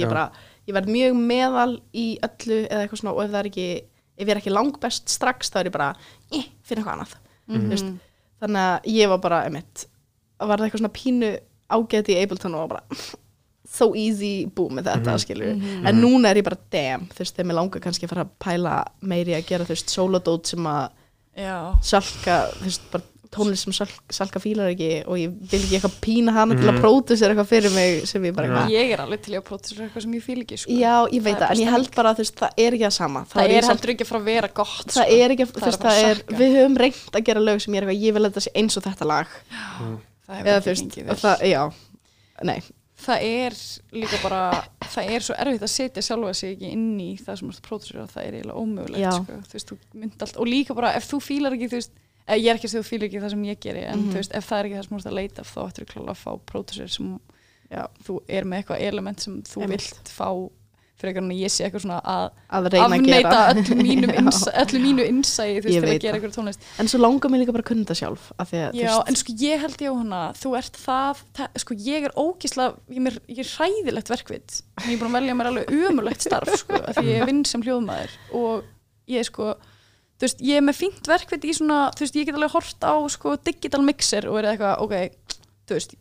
Mhm. 0.07 0.21
Ég 0.67 0.75
ég 0.75 0.75
ég 0.75 0.75
ég 0.75 0.77
verð 0.77 0.87
mjög 0.93 1.15
meðal 1.27 1.81
í 1.93 2.19
öllu 2.23 2.67
eða 2.67 2.81
eitthvað 2.87 2.99
svona 3.01 3.13
og 3.15 3.23
ef 3.23 3.31
það 3.31 3.39
er 3.39 3.49
ekki, 3.49 3.67
ef 4.17 4.27
ég 4.27 4.29
er 4.29 4.37
ekki 4.41 4.53
langbest 4.53 5.09
strax, 5.09 5.49
þá 5.51 5.57
er 5.59 5.65
ég 5.65 5.71
bara, 5.71 5.95
eh, 6.31 6.45
finn 6.63 6.77
eitthvað 6.77 6.93
annað 6.97 7.15
Mhm. 7.47 7.59
þú 7.59 7.69
veist, 7.69 7.99
þannig 8.41 8.55
að 8.55 8.79
ég 8.85 9.09
var 9.09 9.17
bara, 9.17 9.45
emitt 9.45 9.85
var 10.39 10.57
það 10.57 10.69
eitthvað 10.69 10.79
svona 10.79 10.97
pínu 10.99 11.39
ágæti 11.69 12.15
í 12.15 12.23
Ableton 12.23 12.55
og 12.55 12.69
var 12.69 12.79
bara 12.79 12.83
so 13.73 13.93
easy, 13.95 14.45
búm 14.45 14.73
með 14.77 14.83
þetta, 14.83 15.11
Mhm. 15.11 15.19
skilur 15.19 15.55
Mhm. 15.55 15.87
en 15.87 16.01
núna 16.01 16.29
er 16.29 16.35
ég 16.35 16.43
bara, 16.43 16.57
damn, 16.71 17.07
þú 17.07 17.17
veist, 17.19 17.35
þegar 17.35 17.45
mér 17.47 17.55
langar 17.55 17.79
kannski 17.81 18.05
að 18.05 18.09
fara 18.09 18.25
að 18.25 18.29
pæla 18.39 18.85
meiri 19.01 19.33
að 19.35 19.45
gera, 19.47 19.65
þú 19.65 19.69
veist, 19.75 19.89
solodót 19.89 20.45
sem 20.47 20.59
að 20.63 20.89
já, 21.37 21.75
salka, 21.81 22.51
þú 22.55 22.63
veist, 22.63 22.91
bara 22.91 23.03
tónlist 23.33 23.65
sem 23.67 23.73
salka, 24.13 24.39
fílar 24.43 24.69
ekki 24.71 24.89
og 25.07 25.17
ég 25.19 25.33
vil 25.51 25.59
ekki 25.59 25.77
eitthvað 25.79 25.95
pína 26.05 26.31
hana 26.35 26.55
til 26.55 26.63
Mhm. 26.69 26.75
að 26.77 26.81
pródusera 26.83 27.33
eitthvað 27.33 27.49
fyrir 27.51 27.73
mig 27.75 28.07
sem 28.07 28.23
ég 28.23 28.33
bara 28.37 28.47
eitthvað 28.47 28.71
ég 28.75 28.93
er 28.93 29.03
alveg 29.03 29.21
til 29.25 29.33
að 29.37 29.43
pródusera 29.49 29.87
eitthvað 29.87 30.01
sem 30.05 30.13
ég 30.13 30.23
fíl 30.23 30.39
ekki 30.43 30.57
sko 30.63 30.71
Já, 30.71 30.95
ég 31.11 31.21
veit 31.23 31.35
Það 31.37 31.41
er 31.41 31.47
það, 31.47 31.51
en 31.57 31.63
ég 31.65 31.71
held 31.73 31.91
bara 31.95 32.09
að 32.13 32.15
þú 32.15 32.23
veist, 32.23 32.35
það 32.43 32.51
er 32.65 32.71
ekki 32.77 32.85
það 32.87 32.95
sama 32.99 33.25
það 33.33 33.49
ég 33.49 33.57
er 33.63 33.69
heldur 33.73 33.93
ekki 33.95 34.03
að 34.07 34.11
fara 34.13 34.21
að 34.21 34.29
vera 34.31 34.47
gott 34.61 34.87
það 34.87 34.93
sko. 34.93 35.09
er 35.23 35.29
ekki, 35.35 35.45
Það 35.45 35.53
þú 35.53 35.61
er 35.61 35.65
veist, 35.65 35.81
að 35.81 35.89
það 35.89 36.03
að 36.03 36.09
er 36.13 36.37
við 36.43 36.55
höfum 36.59 36.77
reynt 36.83 37.11
að 37.19 37.23
gera 37.31 37.39
lög 37.49 37.61
sem 37.61 37.73
ég 37.73 37.77
er 37.77 37.83
eitthvað, 37.87 38.03
ég 38.03 38.13
vil 38.13 38.23
að 38.23 38.31
þetta 38.33 38.45
sé 38.47 38.51
eins 38.55 38.77
og 38.77 38.83
þetta 38.83 39.05
lag 39.13 39.27
það 40.23 40.37
hefur 40.37 40.53
eða 40.53 40.73
ekki 40.73 41.01
og 41.03 41.07
vel. 41.07 41.15
það, 41.23 41.43
já 41.49 41.63
nei, 42.43 42.59
það 43.03 43.25
er 43.27 43.55
líka 43.93 44.17
bara 44.23 44.41
það 44.93 45.09
er 45.15 45.19
svo 45.25 45.35
erfitt 45.43 45.65
að 45.65 45.73
setja 45.73 46.01
sjálfa 46.05 46.33
sig 46.37 46.53
ekki 46.55 46.69
inn 46.71 46.99
í 47.03 47.09
það 47.19 47.39
sem 47.39 47.49
þú 47.49 47.57
að 47.57 47.65
pródusera 47.67 48.05
það 48.07 48.23
er 48.27 48.37
eiginlega 48.37 48.61
ómögulegt 48.63 49.03
Já. 49.03 49.11
sko. 49.17 49.39
þú 49.49 49.53
veist, 49.57 49.67
þú 49.73 49.77
mynd 50.03 50.21
allt 50.23 50.37
og 50.39 50.47
líka 50.47 50.75
bara 50.77 50.93
ef 50.95 51.09
þú 51.11 51.19
fílar 51.23 51.55
ekki 51.57 51.67
þú 51.73 51.79
veist, 51.81 51.91
ég 52.27 52.47
er 52.47 52.55
ekki 52.55 52.67
að 52.69 52.73
segja 52.73 52.83
þú 52.83 52.89
fílar 52.91 53.07
ekki 53.09 53.21
það 53.23 53.29
sem 53.35 53.43
ég 53.49 53.59
geri 53.59 53.83
en 53.85 53.99
Mhm. 53.99 54.09
þú 54.13 54.19
veist, 54.21 54.35
ef 54.37 54.49
það 54.49 54.59
er 54.59 54.65
ekki 54.69 54.77
það 54.79 54.83
sem 54.87 54.97
þú 54.97 54.99
ert 55.03 55.11
að 55.11 55.19
leita 55.19 55.43
þá 55.43 55.59
ættir 55.67 55.85
þú 55.85 55.93
klála 55.93 56.11
að 56.15 56.23
fá 56.23 56.31
pródusir 56.51 56.89
sem 56.89 57.19
já, 57.71 57.87
þú 58.05 58.19
er 58.29 58.43
með 58.43 58.57
eitthvað 58.63 58.81
element 58.87 59.19
sem 59.19 59.41
þú 59.43 59.61
Einmitt. 59.63 59.81
vilt 59.91 60.11
fá 60.13 60.29
fyrir 61.03 61.09
eitthvað 61.17 61.25
en 61.25 61.35
ég 61.35 61.51
sé 61.51 61.65
eitthvað 61.65 61.81
svona 61.83 61.99
að 62.05 62.25
að 62.53 62.67
afneita 62.79 63.39
öllu 63.51 63.75
mínu, 63.75 64.07
mínu 64.79 65.03
innsæi 65.09 65.59
þú 65.59 65.67
Ég 65.73 65.81
veist, 65.81 65.83
að 65.83 65.99
gera 65.99 66.13
það. 66.13 66.15
eitthvað 66.21 66.35
tónlist 66.37 66.59
en 66.79 66.87
svo 66.87 66.99
langar 67.01 67.29
mig 67.33 67.41
líka 67.41 67.51
bara 67.51 67.63
að 67.65 67.69
kunna 67.73 67.83
þetta 67.83 67.97
sjálf 67.99 68.29
að, 68.39 68.53
Já, 68.77 68.93
en 69.09 69.15
sko 69.19 69.33
ég 69.41 69.59
held 69.65 69.77
ég 69.83 69.91
á 69.91 69.95
hana 69.99 70.21
þú 70.39 70.53
ert 70.61 70.79
það, 70.79 71.23
það 71.35 71.59
sko 71.65 71.73
ég 71.89 72.03
er 72.07 72.13
ógísla 72.15 72.69
ég, 72.87 72.95
er 72.95 73.03
mér, 73.09 73.19
ég 73.27 73.39
er 73.43 73.51
hræðilegt 73.57 74.13
verkvið 74.13 74.61
ég 74.85 74.93
er 74.93 75.01
búin 75.01 75.11
að 75.11 75.17
velja 75.19 75.35
mér 75.41 75.51
alveg 75.51 75.75
umulegt 75.89 76.21
starf 76.29 76.55
sko, 76.61 76.73
af 76.87 76.95
því 76.95 77.17
ég 77.17 77.25
vinn 77.27 77.43
sem 77.43 77.61
hljóðmaður 77.67 78.15
og 78.31 78.63
ég 79.11 79.19
er 79.19 79.27
sko 79.27 79.55
þú 80.23 80.27
veist, 80.29 80.39
ég 80.47 80.55
er 80.55 80.63
með 80.63 80.77
fínt 80.79 81.07
verkvið 81.11 81.45
í 81.49 81.53
svona 81.57 81.79
þú 81.91 82.05
veist, 82.05 82.15
ég 82.15 82.25
get 82.29 82.37
alveg 82.39 82.53
hort 82.55 82.85
á 82.87 82.93
sko 83.11 83.35
digital 83.43 83.81
mixer 83.83 84.27
og 84.31 84.37
er 84.39 84.47
eitthvað, 84.53 84.79
ok, 84.79 85.37
þú 85.67 85.75
veist 85.75 85.95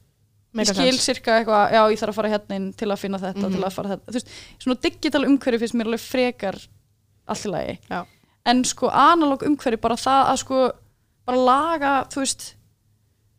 ég 0.62 0.68
skil 0.68 0.98
sirka 1.00 1.38
eitthvað, 1.40 1.72
já 1.74 1.82
ég 1.90 1.98
þarf 1.98 2.12
að 2.12 2.18
fara 2.20 2.30
hérna 2.36 2.56
inn 2.60 2.68
til 2.76 2.88
að 2.92 3.00
finna 3.02 3.18
þetta, 3.18 3.42
Mhm. 3.48 3.56
til 3.56 3.64
að 3.66 3.72
fara 3.72 3.88
þetta 3.96 4.06
þú 4.12 4.16
veist, 4.20 4.32
svona 4.62 4.80
digital 4.86 5.24
umhverfi 5.26 5.58
finnst 5.64 5.74
mér 5.74 5.90
alveg 5.90 6.04
frekar 6.06 6.58
allt 7.26 7.46
í 7.46 7.50
lagi 7.50 7.78
Já. 7.90 8.06
en 8.46 8.64
sko 8.64 8.88
analog 8.92 9.42
umhverfi 9.42 9.80
bara 9.80 9.96
það 9.96 10.30
að 10.30 10.38
sko 10.44 10.72
bara 11.26 11.38
laga, 11.38 11.92
þú 12.12 12.20
veist 12.22 12.54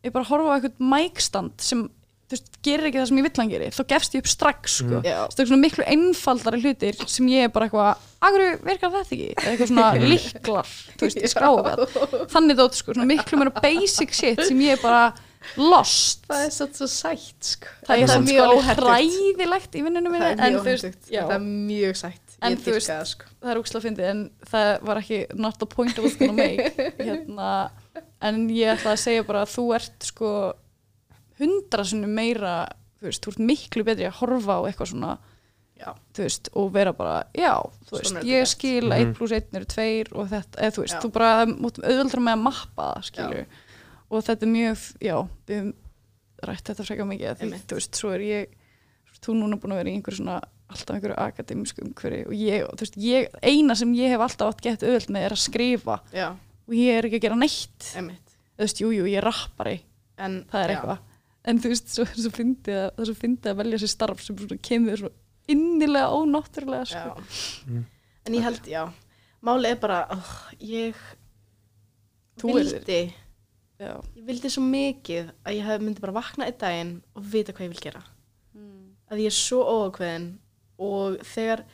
ég 0.04 0.12
bara 0.12 0.24
horfa 0.28 0.52
á 0.52 0.54
eitthvað 0.58 0.78
mækstand 0.92 1.52
sem 1.60 1.88
þú 2.24 2.32
veist, 2.36 2.46
gerir 2.64 2.86
ekki 2.88 2.96
það 3.00 3.08
sem 3.10 3.18
ég 3.20 3.26
vill 3.26 3.38
hann 3.40 3.50
geri 3.52 3.66
þá 3.74 3.82
gefst 3.92 4.14
ég 4.16 4.20
upp 4.24 4.30
strax 4.32 4.76
sko. 4.80 4.96
Já. 5.04 5.18
það 5.28 5.42
er 5.44 5.48
svona 5.50 5.64
miklu 5.64 5.84
einfaldari 5.94 6.60
hlutir 6.62 6.94
sem 7.04 7.26
ég 7.32 7.40
er 7.48 7.52
bara 7.52 7.64
eitthvað, 7.68 7.92
akkur 8.24 8.42
virkar 8.64 8.90
þetta 8.94 9.12
ekki? 9.18 9.28
Eða 9.34 9.50
eitthvað 9.52 9.70
svona 9.72 9.90
líklar 10.14 10.68
þú 10.72 11.02
veist, 11.04 11.18
skráfað, 11.34 11.78
þannig 12.32 12.56
þótt 12.62 12.76
sko 12.80 12.88
svona 12.96 13.10
miklu 13.12 13.34
meira 13.42 13.52
basic 13.60 14.10
shit 14.16 14.40
sem 14.48 14.58
ég 14.64 14.72
er 14.78 14.82
bara 14.84 15.04
lost. 15.60 16.22
Það 16.24 16.40
er 16.46 16.52
satt 16.56 16.74
svo 16.80 16.88
sætt 16.88 17.36
sko. 17.44 17.68
það 17.84 17.94
er 18.00 18.08
samt 18.14 18.28
mjög 18.30 18.48
sko 18.48 18.56
hræðilegt 18.80 19.72
í 19.76 19.80
vinnunum 19.84 20.08
minni 20.14 20.24
það 20.24 20.32
er 20.32 20.40
en 20.40 20.44
mjög 20.54 20.64
þú 20.64 20.68
veist, 20.70 21.04
já, 21.12 21.20
það 21.28 21.36
er 21.36 21.44
mjög 21.44 21.94
sætt. 22.00 22.24
En 22.44 22.52
þú 22.56 22.72
veist- 22.78 22.88
það 22.88 23.04
sko. 23.12 23.24
það 23.44 23.50
er 23.52 23.60
úkslega 23.60 23.84
fyndið 23.84 24.08
en 24.14 24.20
það 24.48 24.68
var 24.88 24.96
ekki 25.04 25.20
not 25.36 25.60
the 25.60 25.68
point 25.68 25.92
I 26.00 26.02
hundra 31.40 31.84
sinnum 31.84 32.14
meira 32.14 32.54
þú 33.00 33.08
veist, 33.10 33.22
þú 33.24 33.32
ert 33.34 33.42
miklu 33.50 33.84
betri 33.84 34.06
að 34.08 34.18
horfa 34.20 34.58
á 34.58 34.60
eitthvað 34.68 34.90
svona 34.94 35.12
Já. 35.74 35.90
þú 36.14 36.22
veist, 36.22 36.48
og 36.54 36.68
vera 36.72 36.92
bara, 36.94 37.24
já, 37.34 37.52
þú 37.88 37.96
veist, 37.98 38.14
þetta 38.14 38.26
ég 38.30 38.46
skil 38.46 38.84
að 38.88 38.98
Mhm. 39.00 39.08
1 39.10 39.14
pluss 39.18 39.32
1 39.32 39.54
eru 39.58 39.64
2 39.66 40.12
og 40.14 40.28
þetta, 40.30 40.56
eða 40.62 40.74
þú 40.76 40.82
veist, 40.84 40.94
Já. 40.94 41.00
þú 41.02 41.10
bara 41.12 41.30
auðvöldra 41.46 42.20
með 42.22 42.32
að 42.36 42.42
mappa 42.44 42.86
það, 42.94 43.04
skilur 43.10 43.46
og 44.10 44.22
þetta 44.24 44.42
er 44.46 44.52
mjög, 44.54 44.78
já, 45.00 45.16
við 45.48 45.56
höfum 45.58 45.74
rætt 46.44 46.64
þetta 46.70 46.84
frekar 46.86 47.06
mikið, 47.10 47.38
því, 47.40 47.60
þú 47.66 47.74
veist, 47.80 47.94
svo 47.98 48.12
er 48.14 48.20
ég 48.20 48.46
þú 49.24 49.34
núna 49.34 49.56
búin 49.58 49.72
að 49.72 49.80
vera 49.82 49.90
í 49.90 49.94
einhverju 49.98 50.18
svona 50.20 50.40
alltaf 50.70 50.96
einhverju 50.96 51.16
akademísku 51.16 51.82
umhverju 51.84 52.26
og 52.26 52.32
ég, 52.34 52.64
og 52.68 52.76
þú 52.76 52.84
veist, 52.84 52.96
ég, 53.00 53.28
eina 53.42 53.74
sem 53.74 53.92
ég 53.94 54.08
hef 54.14 54.20
alltaf 54.20 54.48
átt 54.54 54.60
gett 54.62 54.82
auðvöld 54.84 55.10
með 55.10 55.24
er 55.24 55.34
að 55.34 55.42
skrifa. 55.42 56.00
Já, 56.12 56.28
og 56.68 56.74
ég 56.74 56.98
er 56.98 57.02
ekki 57.08 57.18
að 57.18 57.24
gera 57.26 57.36
neitt. 57.40 57.90
Einmitt. 57.96 58.34
Þú 58.58 58.62
veist, 58.64 58.80
jú, 58.80 58.90
jú, 58.94 59.04
ég 59.10 59.18
er 59.18 59.24
rappari. 59.26 59.80
En, 60.18 60.44
það 60.52 60.64
er 60.64 60.74
eitthvað 60.76 60.98
en 61.44 61.60
þú 61.60 61.72
veist, 61.72 61.90
svo, 61.92 62.06
svo 62.12 62.32
fyndið 62.34 62.78
að, 62.80 62.86
það 62.94 63.02
er 63.04 63.10
svo 63.10 63.16
fyndið 63.20 63.50
að 63.52 63.58
velja 63.62 63.80
sér 63.82 63.92
starf 63.92 64.22
sem 64.24 64.38
svona 64.40 64.60
kemur 64.70 65.02
svo 65.02 65.10
innilega 65.54 66.14
ónáttúrulega 66.16 66.86
sko. 66.88 67.26
Mm. 67.68 67.82
En 68.24 68.38
ég 68.38 68.46
held, 68.46 68.70
já 68.70 68.84
Máli 69.44 69.68
er 69.68 69.76
bara, 69.76 70.06
oh, 70.14 70.32
ég 70.64 70.96
Þú 72.40 72.54
vildi. 72.56 73.02
Ég 73.78 74.24
vildi 74.26 74.50
svo 74.50 74.62
mikið 74.64 75.28
að 75.44 75.56
ég 75.58 75.68
hef 75.68 75.82
myndi 75.82 76.02
bara 76.02 76.16
vakna 76.16 76.48
einn 76.48 76.56
daginn 76.58 76.92
og 77.14 77.26
vita 77.30 77.52
hvað 77.52 77.68
ég 77.68 77.74
vil 77.74 77.84
gera 77.90 78.02
að 79.14 79.24
ég 79.24 79.30
er 79.30 79.36
svo 79.36 79.62
óákveðin 79.62 80.28
og 80.82 81.18
þegar 81.28 81.64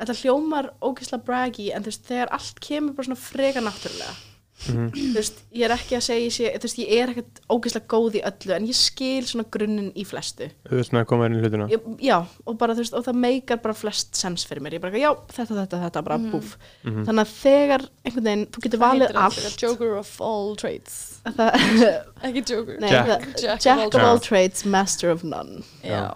þetta 0.00 0.16
hljómar 0.20 0.70
ógeðslega 0.82 1.26
braggy 1.26 1.70
en 1.72 1.84
þú 1.84 1.92
veist, 1.92 2.06
þegar 2.08 2.32
allt 2.36 2.62
kemur 2.64 2.96
bara 2.96 3.08
svona 3.08 3.24
freka 3.24 3.62
náttúrulega 3.64 4.14
Mhm. 4.54 4.92
þú 4.94 5.14
veist, 5.18 5.40
ég 5.52 5.64
er 5.66 5.72
ekki 5.74 5.96
að 5.98 6.02
segja 6.06 6.30
sé, 6.30 6.44
þú 6.54 6.62
veist, 6.62 6.76
ég 6.78 6.90
er 7.02 7.10
ekkert 7.10 7.40
ógeðslega 7.50 7.88
góð 7.90 8.14
í 8.14 8.20
öllu 8.22 8.52
en 8.54 8.66
ég 8.68 8.76
skil 8.78 9.24
svona 9.26 9.44
grunninn 9.50 9.88
í 9.98 10.04
flestu 10.06 10.46
auðvitað 10.70 10.92
með 10.94 11.00
að 11.02 11.08
koma 11.10 11.26
inn 11.26 11.34
í 11.34 11.40
hlutina 11.42 11.66
ég, 11.68 11.88
já, 12.00 12.18
og 12.46 12.56
bara 12.60 12.72
þú 12.74 12.84
veist, 12.84 12.94
og 12.94 13.04
það 13.04 13.18
meikar 13.18 13.58
bara 13.64 13.74
flest 13.74 14.14
sens 14.14 14.44
fyrir 14.46 14.62
mér, 14.62 14.76
ég 14.78 14.80
bara, 14.80 14.94
já, 14.96 15.10
þetta, 15.34 15.56
þetta, 15.58 15.80
þetta 15.90 16.04
bara 16.06 16.18
Mhm. 16.18 16.30
búf, 16.32 16.54
Mhm. 16.84 17.04
þannig 17.04 17.24
að 17.26 17.32
þegar 17.42 17.88
einhvern 18.06 18.24
veginn, 18.24 18.46
þú 18.46 18.62
getur 18.62 18.78
valið 18.78 19.14
allt 19.16 19.60
Joker 19.60 19.94
of 19.98 20.20
all 20.22 20.54
trades 20.56 21.20
það, 21.26 21.50
ekki 22.22 22.44
Joker 22.48 22.78
nei, 22.80 22.90
Jack. 22.90 23.08
það, 23.08 23.20
Jack 23.42 23.54
of 23.58 23.64
Jack 23.64 23.78
all 23.80 23.86
of 23.88 23.94
all 23.96 24.18
trades. 24.20 24.28
trades, 24.28 24.64
master 24.64 25.10
of 25.10 25.24
none 25.24 25.64
Já. 25.82 26.12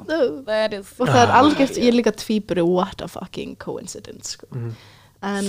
that 0.46 0.72
is 0.72 0.86
og 1.00 1.08
það 1.08 1.26
er 1.26 1.32
Ah. 1.32 1.42
algjört, 1.42 1.74
ég 1.76 1.88
er 1.88 1.92
líka 2.02 2.14
tvíburi 2.14 2.64
what 2.64 3.02
a 3.02 3.08
fucking 3.08 3.56
coincidence 3.58 4.30
sko. 4.38 4.46
Mhm. 4.52 4.72
en 5.24 5.44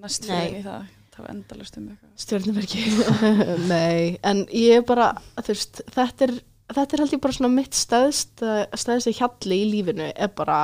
næst 0.00 0.26
Nei. 0.28 0.50
fyrir 0.50 0.60
í 0.60 0.64
það 0.64 0.86
það 1.12 1.24
var 1.24 1.32
endalust 1.34 1.76
um 1.78 1.90
eitthvað. 1.92 2.14
Stjórnumerki 2.24 2.84
nei, 3.72 4.16
en 4.26 4.46
ég 4.48 4.80
er 4.80 4.86
bara 4.88 5.10
þú 5.40 5.52
veist, 5.52 5.82
þetta 5.92 6.26
er 6.28 6.34
þetta 6.72 6.96
er 6.96 7.02
held 7.04 7.14
ég 7.16 7.22
bara 7.26 7.36
svona 7.36 7.52
mitt 7.52 7.76
stæðst 7.76 8.44
stæðst 8.80 9.12
hjalli 9.18 9.60
í 9.60 9.68
lífinu 9.74 10.08
er 10.12 10.32
bara 10.36 10.58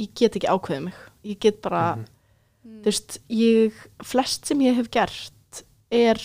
ég 0.00 0.12
get 0.16 0.38
ekki 0.38 0.48
ákveðið 0.48 0.86
mig. 0.86 1.00
Ég 1.26 1.40
get 1.42 1.58
bara, 1.64 1.96
Mhm. 1.96 2.78
þú 2.80 2.92
veist 2.92 3.18
ég, 3.28 3.82
flest 4.04 4.46
sem 4.46 4.60
ég 4.60 4.78
hef 4.78 4.88
gert 4.90 5.64
er 5.90 6.20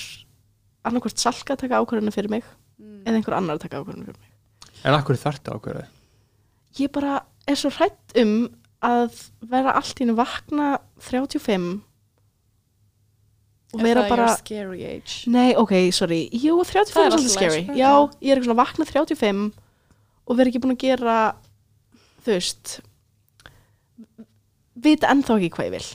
annarkvort 0.85 1.17
salka 1.17 1.55
að 1.55 1.65
taka 1.65 1.81
ákveðinu 1.81 2.13
fyrir 2.13 2.29
mig 2.29 2.43
mm. 2.77 3.03
eða 3.03 3.17
einhver 3.17 3.35
annar 3.39 3.57
að 3.57 3.65
taka 3.65 3.81
ákveðinu 3.81 4.05
fyrir 4.05 4.19
mig. 4.21 4.31
En 4.85 4.93
akkur 4.93 5.17
þarftu 5.17 5.55
ákveðið 5.55 5.91
ég 6.79 6.91
bara 6.91 7.23
er 7.47 7.59
svo 7.59 7.71
hrætt 7.73 8.15
um 8.19 8.35
að 8.85 9.19
vera 9.49 9.75
allt 9.77 9.97
í 9.97 10.03
hennu 10.03 10.17
vakna 10.17 10.75
35 11.01 11.81
og 13.73 13.79
Er 13.81 13.83
vera 13.83 14.03
bara 14.09 14.27
your 14.27 14.37
scary 14.37 14.83
age 14.85 15.23
Nei, 15.27 15.53
ok, 15.55 15.73
sorry, 15.91 16.29
jú, 16.31 16.59
35 16.63 16.93
Það 16.93 17.01
er 17.01 17.07
er 17.07 17.17
alltaf 17.17 17.31
scary 17.33 17.61
læs. 17.67 17.77
Já, 17.77 17.91
ég 18.21 18.31
er 18.31 18.37
ekki 18.39 18.47
svona 18.49 18.61
vakna 18.63 18.85
35 18.85 19.51
og 20.27 20.37
vera 20.37 20.49
ekki 20.49 20.61
búin 20.63 20.75
að 20.77 20.83
gera 20.85 21.17
þú 22.25 22.31
veist 22.35 22.79
vita 24.85 25.09
ennþá 25.13 25.37
ekki 25.39 25.51
hvað 25.55 25.69
ég 25.69 25.75
vil 25.77 25.85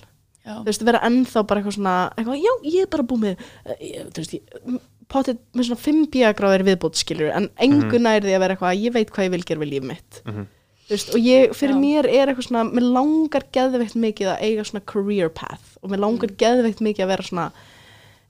Já. 0.40 0.54
þú 0.56 0.64
veist, 0.70 0.84
vera 0.88 1.00
ennþá 1.04 1.42
bara 1.46 1.60
eitthvað 1.60 1.76
svona 1.76 1.96
eitthvað, 2.16 2.38
já, 2.40 2.52
ég 2.72 2.86
er 2.86 2.90
bara 2.94 3.04
búin 3.10 3.20
með 3.26 3.42
eh, 3.66 3.82
ég, 3.84 4.06
þú 4.14 4.22
veist, 4.22 4.36
ég, 4.38 4.78
potið 5.10 5.40
með 5.58 5.66
svona 5.68 5.82
5 5.84 6.06
bíagráðir 6.14 6.64
viðbót 6.68 6.96
skilur, 7.00 7.32
en 7.34 7.48
engu 7.60 7.90
Mhm. 7.90 8.02
nær 8.06 8.22
því 8.24 8.32
að 8.36 8.40
vera 8.44 8.54
eitthvað, 8.56 8.80
ég 8.84 8.92
veit 8.94 9.10
hvað 9.10 9.26
ég 9.26 9.30
vil 9.34 9.42
gera 9.50 9.60
við 9.60 9.70
líf 9.74 9.82
mitt 9.90 10.22
Mhm. 10.24 10.46
þú 10.46 10.59
veist, 10.90 11.10
og 11.14 11.20
ég, 11.20 11.52
fyrir 11.56 11.74
Já. 11.74 11.80
mér 11.80 12.08
er 12.10 12.26
eitthvað 12.30 12.46
svona, 12.48 12.64
mér 12.70 12.86
langar 12.94 13.44
geðveikt 13.54 13.96
mikið 13.96 14.30
að 14.34 14.40
eiga 14.46 14.64
svona 14.68 14.84
career 14.86 15.28
path 15.30 15.76
og 15.82 15.90
mér 15.90 16.00
langar 16.04 16.30
Mm. 16.30 16.36
geðveikt 16.36 16.80
mikið 16.80 17.04
að 17.04 17.10
vera 17.12 17.22
svona 17.22 17.52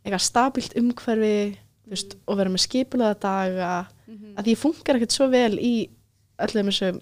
eitthvað 0.05 0.25
stabilt 0.27 0.75
umhverfi 0.81 1.57
þú 1.87 1.91
veist, 1.95 2.17
og 2.29 2.37
vera 2.39 2.51
með 2.51 2.65
skipulega 2.67 3.15
daga 3.21 3.87
Mhm. 4.09 4.35
að 4.37 4.45
ég 4.53 4.59
funkar 4.59 4.97
ekkert 4.97 5.13
svo 5.13 5.29
vel 5.31 5.57
í 5.59 5.89
öllum 6.41 6.67
þessu, 6.71 7.01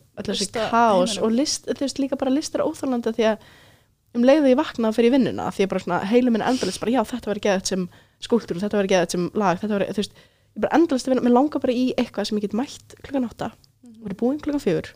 heiminum. 1.06 1.24
og 1.24 1.32
list, 1.32 1.66
veist, 1.78 1.98
líka 1.98 2.18
bara 2.18 2.30
listar 2.30 2.60
óþálanda 2.62 3.12
því 3.14 3.24
að 3.32 3.38
um 4.14 4.22
leiðu 4.24 4.48
ég 4.50 4.56
vakna 4.56 4.90
fyrir 4.92 5.12
vinnuna 5.12 5.50
því 5.52 5.62
að 5.64 5.68
bara 5.68 5.80
svona 5.84 6.00
heilu 6.04 6.30
minn 6.32 6.42
endalist 6.42 6.80
bara 6.80 6.92
já 6.92 7.02
þetta 7.04 7.26
var 7.26 7.38
geðið 7.38 7.66
sem 7.66 7.88
skúltúr, 8.20 8.58
þetta 8.58 8.72
var 8.80 8.86
geðið 8.86 9.10
sem 9.10 9.30
lag 9.34 9.58
þetta 9.60 9.68
var, 9.78 9.86
þú 9.86 9.96
veist, 10.02 10.12
ég 10.56 10.60
bara 10.60 10.74
endalist 10.78 11.06
að 11.06 11.14
vinna 11.14 11.22
mér 11.28 11.36
langar 11.38 11.60
bara 11.60 11.72
í 11.72 11.94
eitthvað 11.94 12.26
sem 12.26 12.38
ég 12.38 12.42
get 12.42 12.52
mætt 12.52 12.94
klukkan 13.04 13.28
átta 13.30 13.52
Mhm. 13.84 14.02
og 14.02 14.08
verið 14.08 14.16
búin 14.16 14.40
klukkan 14.40 14.60
fjögur 14.64 14.90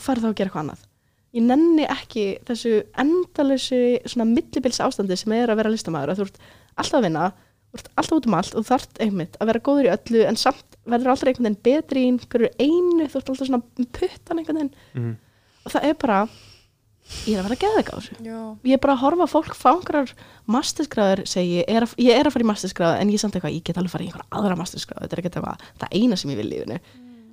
og 0.00 0.06
farið 0.06 0.26
þá 0.26 0.30
að 0.30 0.38
gera 0.40 0.50
eitthvað 0.50 0.64
annað. 0.64 0.86
Ég 1.30 1.46
nenni 1.46 1.84
ekki 1.86 2.24
þessu 2.48 2.72
endalösu 2.98 3.78
svona 4.10 4.26
millibils 4.32 4.80
ástandi 4.82 5.18
sem 5.20 5.36
er 5.36 5.52
að 5.52 5.60
vera 5.60 5.70
listamæður 5.70 6.14
að 6.14 6.20
þú 6.20 6.26
ert 6.26 6.42
alltaf 6.80 6.98
að 6.98 7.06
vinna 7.06 7.30
þú 7.70 7.78
ert 7.78 7.90
alltaf 7.94 8.16
út 8.16 8.26
um 8.26 8.36
allt 8.40 8.54
og 8.56 8.64
þú 8.64 8.70
þarft 8.72 9.00
einmitt 9.04 9.36
að 9.38 9.50
vera 9.52 9.62
góður 9.68 9.86
í 9.86 9.92
öllu 9.94 10.22
en 10.26 10.38
samt 10.40 10.78
verður 10.90 11.12
aldrei 11.12 11.30
einhvern 11.30 11.46
veginn 11.46 11.64
betri 11.68 12.02
í 12.02 12.08
einhverju 12.10 12.50
einu 12.58 13.06
þú 13.06 13.20
ert 13.20 13.30
alltaf 13.30 13.46
svona 13.46 13.62
puttan 13.94 14.40
einhvern 14.40 14.58
veginn. 14.58 14.72
Mhm. 14.96 15.12
og 15.60 15.74
það 15.76 15.86
er 15.86 15.98
bara 16.00 16.20
ég 17.26 17.36
er 17.36 17.42
að 17.42 17.46
vera 17.48 17.60
geðveika 17.62 17.94
á 17.94 17.98
þessu. 18.00 18.16
Já. 18.26 18.40
ég 18.64 18.74
er 18.74 18.82
bara 18.82 18.94
að 18.96 19.02
horfa 19.04 19.26
á 19.26 19.34
fólk 19.34 19.54
fangrar 19.58 20.10
mastersgráður 20.50 21.22
segi, 21.30 21.60
ég 21.60 21.70
er, 21.70 21.86
að, 21.86 21.94
ég 21.98 22.16
er 22.16 22.26
að 22.26 22.34
fara 22.34 22.44
í 22.46 22.50
mastersgráðu 22.50 23.00
en 23.00 23.12
ég 23.12 23.18
er 23.18 23.22
samt 23.22 23.38
eitthvað, 23.38 23.54
ég 23.54 23.64
get 23.66 23.78
alveg 23.78 23.94
fara 23.94 24.04
í 24.04 24.10
einhverja 24.10 24.28
aðra 24.40 24.58
mastersgráðu 24.58 25.06
þetta 25.06 25.16
er 25.16 25.22
ekkert 25.22 25.38
eitthvað 25.40 25.64
það 25.82 25.96
eina 26.00 26.18
sem 26.20 26.30
ég 26.34 26.40
vil 26.40 26.46
í 26.46 26.52
lífinu. 26.54 26.80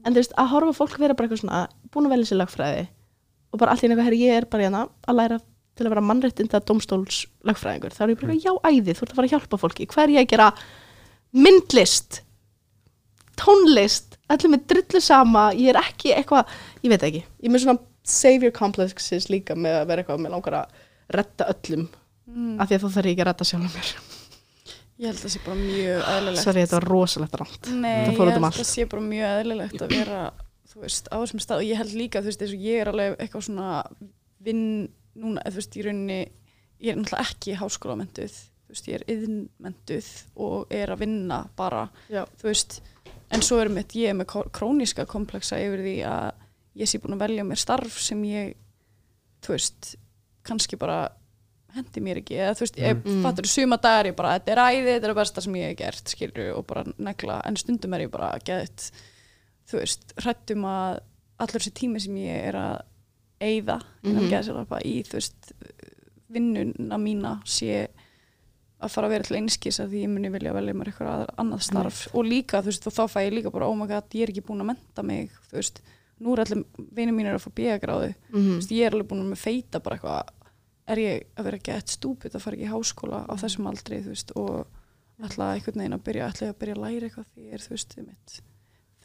En 0.06 0.14
þú 0.16 0.22
veist, 0.22 0.38
að 0.40 0.52
horfa 0.54 0.74
fólk 0.78 1.00
vera 1.02 1.18
bara 1.18 1.28
eitthvað 1.28 1.42
svona 1.44 1.62
búin 1.94 2.08
að 2.10 2.16
velja 2.16 2.30
sér 2.32 2.42
lagfræði 2.42 2.86
og 3.54 3.62
bara 3.62 3.74
allt 3.74 3.84
í 3.88 3.92
herri, 3.96 4.20
ég 4.26 4.38
er 4.42 4.48
bara 4.52 4.68
hérna 4.68 4.84
að 5.08 5.20
læra 5.20 5.40
til 5.78 5.86
að 5.86 5.94
vera 5.94 6.06
mannréttinda 6.10 6.62
domstóls 6.66 7.26
lagfræðingur 7.48 7.94
þá 7.94 8.02
er 8.04 8.12
ég 8.14 8.20
bara, 8.22 8.34
eitthvað, 8.34 8.46
já, 8.46 8.54
æði, 8.72 8.96
þú 8.98 9.04
ert 9.06 9.12
að 9.12 9.20
fara 9.20 9.28
að 9.30 9.34
hjálpa 9.36 9.60
fólki. 9.62 9.88
Hvað 9.92 10.04
er 10.04 10.14
ég 10.16 10.24
að 10.26 10.32
gera? 10.34 10.48
Myndlist 11.38 12.22
tónlist 13.38 14.18
allir 14.32 14.52
með 14.56 14.66
drullu 14.72 15.02
sama, 15.04 15.46
ég 15.56 15.70
er 15.72 15.80
ekki 15.84 16.16
eitthvað, 16.18 16.50
ég 16.84 16.92
veit 16.92 17.06
ekki, 17.08 17.22
ég 17.46 17.54
með 17.54 17.64
svona 17.64 17.80
savior 18.08 18.54
complexes 18.56 19.30
líka 19.32 19.56
með 19.56 19.82
að 19.84 19.88
vera 19.92 20.04
eitthvað 20.04 20.24
með 20.26 20.36
langar 20.36 20.60
að 20.64 20.84
retta 21.18 21.48
öllum 21.54 21.88
Mm. 22.28 22.58
af 22.60 22.68
því 22.68 22.76
að 22.76 22.82
þá 22.84 22.90
þarf 22.92 23.08
ég 23.08 23.14
ekki 23.14 23.24
að 23.24 23.28
retta 23.30 23.46
sjálf 23.48 23.76
mér. 23.78 23.90
Ég 24.98 25.06
held 25.08 25.16
að 25.16 25.22
það 25.24 25.32
sé 25.32 25.40
bara 25.46 25.56
mjög 25.62 26.02
eðlilegt. 26.12 26.42
Sorry, 26.42 26.64
þetta 26.66 26.76
var 26.76 26.86
rosalegt 26.92 27.38
rámt 27.40 27.70
Nei, 27.72 27.88
Það 27.88 28.02
ég 28.02 28.18
um 28.18 28.18
held 28.18 28.34
að 28.36 28.58
það 28.58 28.68
sé 28.68 28.86
bara 28.92 29.04
mjög 29.06 29.36
eðlilegt 29.38 29.84
að 29.86 29.94
vera 29.94 30.18
þú 30.78 30.84
veist, 30.86 31.08
á 31.10 31.16
þessum 31.18 31.42
stað. 31.42 31.64
Og 31.64 31.70
ég 31.72 31.80
held 31.82 31.94
líka, 31.98 32.22
þú 32.22 32.30
veist, 32.30 32.44
eins 32.46 32.54
og 32.54 32.66
ég 32.68 32.82
er 32.84 32.92
alveg 32.92 33.16
eitthvað 33.24 33.48
svona 33.48 33.70
vinn 34.46 34.64
núna, 35.18 35.42
þú 35.50 35.58
veist, 35.58 35.78
í 35.80 35.86
rauninni 35.88 36.20
ég 36.78 36.92
er 36.94 37.00
náttúrulega 37.00 37.26
ekki 37.26 37.56
háskólamentuð 37.58 38.36
þú 38.38 38.76
veist, 38.76 38.88
ég 38.92 39.00
er 39.00 39.06
yðnmentuð 39.16 40.10
og 40.46 40.74
er 40.78 40.92
að 40.94 41.00
vinna 41.02 41.40
bara 41.58 41.88
Já. 42.12 42.22
þú 42.38 42.50
veist, 42.52 42.76
en 43.34 43.42
svo 43.42 43.58
er 43.64 43.72
mitt 43.74 43.96
ég 43.98 44.12
er 44.12 44.18
með 44.20 44.30
króníska 44.54 45.08
kompleksa 45.10 45.58
yfir 45.64 45.82
því 45.82 45.96
að 46.06 46.44
ég 46.78 46.92
sé 46.92 47.00
búin 47.02 47.16
að 47.18 47.24
velja 47.26 47.48
mér 47.50 47.58
starf 47.64 47.98
sem 48.04 48.22
ég 48.30 48.54
þú 49.42 49.56
veist, 49.56 49.96
kannski 50.46 50.78
bara 50.80 51.08
hendi 51.78 52.02
mér 52.06 52.22
ekki, 52.22 52.38
eða 52.38 52.54
þú 52.60 52.66
veist, 52.68 52.78
ég 52.84 53.02
Mm. 53.08 53.22
fattur 53.26 53.48
suma 53.50 53.78
dagar 53.82 54.06
ég 54.12 54.16
bara, 54.16 54.36
þetta 54.40 54.52
er 54.54 54.62
æði, 54.70 54.94
þetta 55.00 55.10
er 55.10 55.18
besta 55.18 55.42
sem 55.42 55.54
ég 55.58 55.68
hef 55.72 55.78
gert 55.82 56.14
skilur 56.14 56.54
og 56.58 56.68
bara 56.70 56.84
negla, 56.98 57.42
en 57.46 57.56
stundum 57.58 57.94
er 57.98 58.06
ég 58.06 58.12
bara 58.14 58.38
geðt, 58.46 58.92
þú 59.68 59.80
veist 59.82 60.14
hrættum 60.24 60.64
að 60.70 61.00
allur 61.40 61.60
þessi 61.62 61.74
tími 61.82 62.00
sem 62.02 62.16
ég 62.16 62.48
er 62.52 62.56
að 62.56 62.82
eyða 63.42 63.82
innan 64.04 64.24
Mhm. 64.24 64.32
geðsalapa 64.32 64.80
í, 64.86 65.04
þú 65.06 65.14
veist 65.20 65.52
vinnuna 66.34 66.98
mína 67.00 67.36
sé 67.48 67.88
að 68.82 68.92
fara 68.94 69.08
að 69.08 69.14
vera 69.16 69.24
til 69.28 69.38
einskis 69.40 69.80
að 69.82 69.94
því 69.94 70.02
ég 70.06 70.10
muni 70.14 70.30
vilja 70.34 70.54
velja 70.54 70.74
mér 70.78 70.92
eitthvað 70.92 71.24
annað 71.42 71.62
starf. 71.66 72.02
Og 72.14 72.26
líka, 72.28 72.60
þú 72.62 72.70
veist, 72.72 72.88
og 72.88 72.94
þá 72.94 73.04
fæ 73.10 73.20
ég 73.26 73.34
líka 73.34 73.52
bara, 73.54 73.66
oh 73.70 73.76
my 73.78 73.88
god, 73.90 74.10
ég 74.14 74.28
er 74.28 74.34
ekki 74.34 74.44
búin 74.46 74.62
að 74.62 74.70
menta 74.74 75.04
mig, 75.04 75.32
þú 75.50 75.58
veist. 75.58 75.82
Nú 76.22 76.34
er 76.34 76.44
allir 76.44 76.64
vinið 76.98 77.14
mínir 77.18 77.34
að 77.38 77.44
fá 77.46 77.52
bíagráðu 77.58 78.12
mm 78.34 78.46
Þú 78.48 78.56
veist, 78.58 78.72
ég 78.74 78.86
er 78.88 78.92
alveg 78.98 79.08
búin 79.10 79.24
að 79.26 79.32
með 79.34 79.42
feita 79.46 79.80
bara 79.82 79.98
eitthvað 79.98 80.30
er 80.88 80.98
ég 81.04 81.24
að 81.38 81.44
vera 81.50 81.58
gett 81.68 81.88
stúpid 81.88 82.32
að 82.38 82.42
fara 82.42 82.56
ekki 82.58 82.66
í 82.66 82.74
háskóla 82.74 83.20
á 83.28 83.34
þessum 83.38 83.68
aldri 83.70 84.00
þú 84.02 84.14
veist, 84.14 84.32
og 84.36 84.68
ætla 85.22 85.50
einhvern 85.58 85.82
veginn 85.82 85.98
að 85.98 86.04
byrja 86.08 86.30
ætla 86.32 86.48
ég 86.48 86.54
að 86.54 86.60
byrja 86.62 86.76
að 86.78 86.84
læra 86.86 87.10
eitthvað 87.10 87.26
því 87.34 87.44
ég 87.48 87.54
er 87.58 87.66
þú 87.66 87.70
veist 87.76 87.98
mitt 87.98 88.38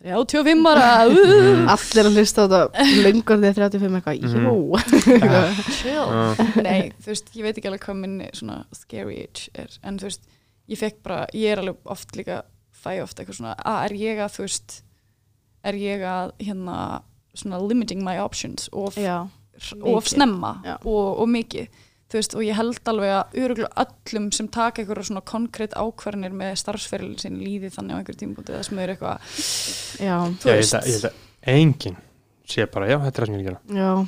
35 0.03 0.67
ára 0.73 0.87
uh, 1.07 1.73
allir 1.73 2.07
að 2.09 2.17
hlusta 2.19 2.43
á 2.43 2.47
þetta 2.51 2.87
lengur 3.05 3.39
því 3.43 3.51
að 3.51 3.59
35 3.61 3.99
eitthvað, 4.01 4.23
Mhm. 4.27 4.47
jú. 4.49 4.57
Chill. 5.79 5.93
Já. 5.93 6.63
nei, 6.63 6.93
þú 7.03 7.13
veist, 7.13 7.31
ég 7.37 7.43
veit 7.47 7.59
ekki 7.61 7.71
alveg 7.71 7.85
hvað 7.87 8.01
minni 8.03 8.31
svona 8.35 8.57
scary 8.75 9.21
age 9.27 9.49
er 9.55 9.77
en 9.87 9.99
þú 10.01 10.09
veist, 10.11 10.25
ég 10.73 10.81
fekk 10.81 11.03
bara, 11.07 11.27
ég 11.35 11.53
er 11.55 11.63
alveg 11.63 11.77
oft 11.95 12.17
líka, 12.19 12.41
fæ 12.83 12.97
oft 13.05 13.19
eitthvað 13.23 13.39
svona 13.39 13.55
að 13.63 13.85
er 13.87 13.97
ég 14.01 14.23
að, 14.25 14.35
þú 14.39 14.47
veist 14.49 14.77
er 15.65 15.79
ég 15.79 16.03
að 16.03 16.33
hérna 16.43 16.79
svona 17.39 17.63
limiting 17.63 18.03
my 18.05 18.19
options 18.19 18.69
of, 18.73 18.97
Já, 18.99 19.29
of 19.87 20.09
snemma 20.11 20.57
Já. 20.67 20.77
og, 20.85 21.21
og 21.23 21.29
mikið 21.31 21.69
þú 22.13 22.19
veist, 22.21 22.35
og 22.37 22.43
ég 22.45 22.59
held 22.59 22.81
alveg 22.93 23.13
að 23.17 23.37
öruglega 23.43 23.85
öllum 23.87 24.27
sem 24.37 24.49
taka 24.53 24.83
einhverja 24.83 25.09
svona 25.09 25.25
konkrétt 25.33 25.73
ákvarðanir 25.81 26.35
með 26.37 26.57
starfsferilin 26.61 27.19
sinni 27.23 27.47
líði 27.47 27.71
þannig 27.73 27.97
á 27.97 27.99
einhverjum 28.03 28.21
tímabúti 28.23 28.53
eða 28.53 28.67
sem 28.69 28.81
er 28.85 28.93
eitthvað 28.93 29.29
já, 30.03 30.17
þú 30.43 30.51
Já, 30.51 30.53
ég 30.53 30.61
veist. 30.61 30.75
að- 30.77 30.89
ég 30.89 30.93
held 30.93 31.07
að 31.09 31.55
enginn 31.57 31.97
sé 32.53 32.67
bara, 32.69 32.91
já, 32.93 32.99
þetta 33.01 33.17
er 33.17 33.23
það 33.23 33.27
sem 33.27 33.35
ég 33.35 33.41
vil 33.41 33.49
gera. 33.49 33.61
Já, 33.81 34.07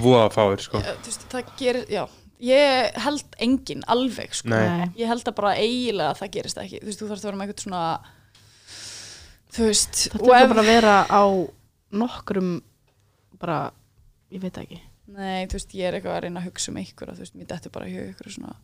Voða 0.00 0.28
fáir, 0.32 0.60
sko. 0.64 0.78
Eh, 0.80 0.94
þú 1.04 1.10
veist, 1.10 1.24
það 1.28 1.50
gerir, 1.60 1.84
já. 1.92 2.04
Ég 2.40 2.96
held 3.04 3.36
enginn 3.44 3.82
alveg 3.92 4.32
sko. 4.34 4.48
Nei. 4.48 4.86
ég 4.96 5.06
held 5.08 5.24
að 5.28 5.34
bara 5.36 5.52
eiginlega 5.56 6.10
að 6.14 6.18
það 6.22 6.30
gerist 6.36 6.58
ekki. 6.62 6.80
Þú 6.80 6.86
veist, 6.88 7.00
þú 7.02 7.08
þarfst 7.10 7.24
að 7.24 7.28
vera 7.30 7.36
með 7.36 7.46
eitthvað 7.48 7.64
svona 7.66 7.82
þú 9.56 9.66
veist 9.70 10.00
Það 10.10 10.20
og 10.20 10.26
þurfa 10.26 10.40
ef- 10.42 10.50
bara 10.52 10.62
að 10.64 10.70
vera 10.72 10.96
á 11.08 11.22
nokkrum 11.96 12.50
bara, 13.40 13.58
ég 14.32 14.40
veit 14.42 14.58
ekki 14.60 14.80
Nei, 15.06 15.46
þú 15.46 15.58
veist, 15.58 15.74
ég 15.78 15.86
er 15.86 15.96
eitthvað 15.98 16.16
að 16.16 16.22
reyna 16.24 16.40
að 16.42 16.48
hugsa 16.48 16.72
um 16.72 16.78
einhverja, 16.80 17.14
þú 17.14 17.22
veist, 17.24 17.36
mér 17.38 17.48
dættu 17.52 17.70
bara 17.74 17.86
í 17.86 17.94
hug 17.94 18.08
eitthvað 18.10 18.34
svona, 18.34 18.56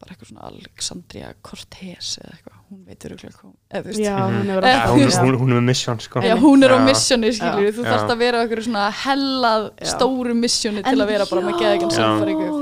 bara 0.00 0.12
eitthvað 0.12 0.28
svona 0.30 0.44
Alexandria 0.50 1.28
Cortez 1.46 2.18
eða 2.20 2.32
eitthvað, 2.36 2.56
hún 2.66 2.80
veitur 2.84 3.12
auðvitað 3.14 3.36
hvað, 3.38 3.52
eða 3.70 3.82
þú 3.82 3.88
veist, 3.88 4.00
Mhm. 4.06 4.36
hún 4.92 5.06
alltaf 5.06 5.24
er 5.52 5.56
með 5.56 5.62
mission, 5.70 5.98
sko. 6.00 6.20
Já, 6.26 6.34
hún 6.36 6.64
er 6.66 6.70
á 6.70 6.78
Já. 6.78 6.84
missioni, 6.86 7.30
skilur, 7.32 7.70
þú 7.72 7.82
Já. 7.84 7.88
þarfst 7.92 8.10
að 8.12 8.18
vera 8.18 8.36
á 8.36 8.40
eitthvað 8.44 8.64
svona 8.66 8.84
hellað 8.92 9.62
Já. 9.80 9.86
stóru 9.94 10.34
missioni 10.36 10.82
til 10.84 10.98
að 11.00 11.06
vera 11.06 11.24
bara 11.30 11.42
með 11.46 11.54
geðeginn 11.62 11.90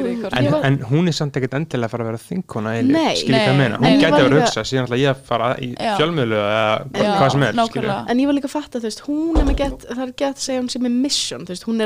eitthvað. 0.04 0.64
En, 0.64 0.64
en 0.64 0.78
hún 0.90 1.08
er 1.08 1.12
samt 1.16 1.34
ekkert 1.38 1.54
endilega 1.58 1.88
að 1.88 1.90
fara 1.94 2.04
að 2.04 2.10
vera 2.12 2.20
þinkona 2.24 2.70
skiljið 3.18 3.42
hvað 3.44 3.58
meina? 3.58 3.76
Hún 3.82 3.98
gæti 4.00 4.14
að 4.14 4.28
vera 4.28 4.40
hugsa, 4.44 4.60
síðan 4.70 4.86
ætla 4.88 4.98
ég 5.00 5.10
að 5.10 5.20
fara 5.28 5.48
í 5.58 5.68
fjölmiðlu 5.74 6.38
eða 6.44 7.16
hvað 7.18 7.30
sem 7.34 7.42
er, 7.42 7.52
skilju 7.68 7.94
En 8.14 8.18
ég 8.22 8.26
var 8.30 8.34
líka 8.38 8.48
að 8.50 8.54
fatta, 8.54 8.78
þú 8.78 8.86
veist, 8.88 9.02
hún 9.08 9.38
er 9.40 9.44
með 9.50 9.56
gett, 9.56 9.86
það 9.90 10.02
er 10.06 10.12
gett 10.22 10.36
að 10.36 10.44
segja 10.46 10.60
hún 10.62 10.70
sem 10.70 10.84
er 10.86 10.94
mission, 10.94 11.44
þú 11.44 11.54
veist, 11.54 11.64
hún 11.68 11.80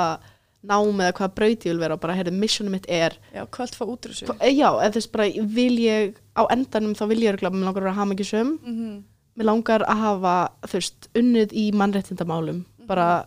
hvaða 0.00 0.36
nám 0.70 0.98
eða 1.00 1.12
hvaða 1.16 1.34
braut 1.34 1.64
ég 1.64 1.72
vil 1.72 1.78
vera 1.80 1.94
og 1.96 2.00
bara, 2.02 2.14
heyrðu, 2.18 2.32
missioni 2.36 2.70
mitt 2.74 2.84
er, 2.88 3.14
Já, 3.34 3.46
að 3.46 3.76
fá 3.78 3.84
út 3.86 4.04
úr 4.06 4.12
þessu? 4.12 4.26
Hva- 4.28 4.36
eh, 4.44 4.52
já, 4.52 4.68
eða 4.76 4.92
veist, 4.98 5.12
bara 5.12 5.28
vil 5.56 5.76
ég, 5.80 6.14
á 6.36 6.42
endanum 6.52 6.92
þá 6.94 7.04
vil 7.08 7.20
ég 7.24 7.32
örugglega, 7.34 7.54
mér 7.54 7.64
langar 7.64 7.80
að 7.80 7.86
vera 7.88 7.96
hamingjusum, 8.00 8.50
Mhm. 8.60 9.02
mér 9.38 9.44
langar 9.48 9.80
að 9.86 9.96
hafa, 10.04 10.34
þú 10.68 10.72
veist, 10.76 11.08
unnið 11.14 11.52
í 11.56 11.72
mannréttindamálum, 11.72 12.64
bara 12.86 13.26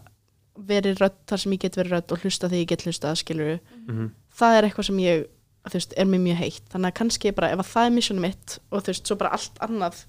verið 0.60 1.00
rödd 1.02 1.18
þar 1.26 1.40
sem 1.40 1.52
ég 1.54 1.60
get 1.60 1.76
verið 1.76 1.92
rödd 1.98 2.12
og 2.12 2.20
hlusta 2.22 2.48
þegar 2.50 2.62
ég 2.62 2.68
get 2.68 2.84
hlusta, 2.86 3.16
skilur 3.18 3.60
Mhm. 3.88 4.12
það 4.38 4.58
er 4.60 4.70
eitthvað 4.70 4.86
sem 4.86 4.98
ég 4.98 5.26
þú 5.66 5.72
veist, 5.74 5.94
er 5.98 6.06
mér 6.06 6.20
mjög 6.22 6.36
heitt, 6.38 6.70
þannig 6.70 6.92
að 6.92 6.94
kannski 7.00 7.32
bara 7.36 7.48
ef 7.52 7.58
að 7.60 7.72
það 7.74 7.86
er 7.88 7.92
missionum 7.96 8.22
mitt 8.22 8.60
og 8.72 8.84
þú 8.84 8.88
veist, 8.94 9.08
svo 9.08 9.16
bara 9.18 9.32
allt 9.32 9.56
annað 9.62 10.06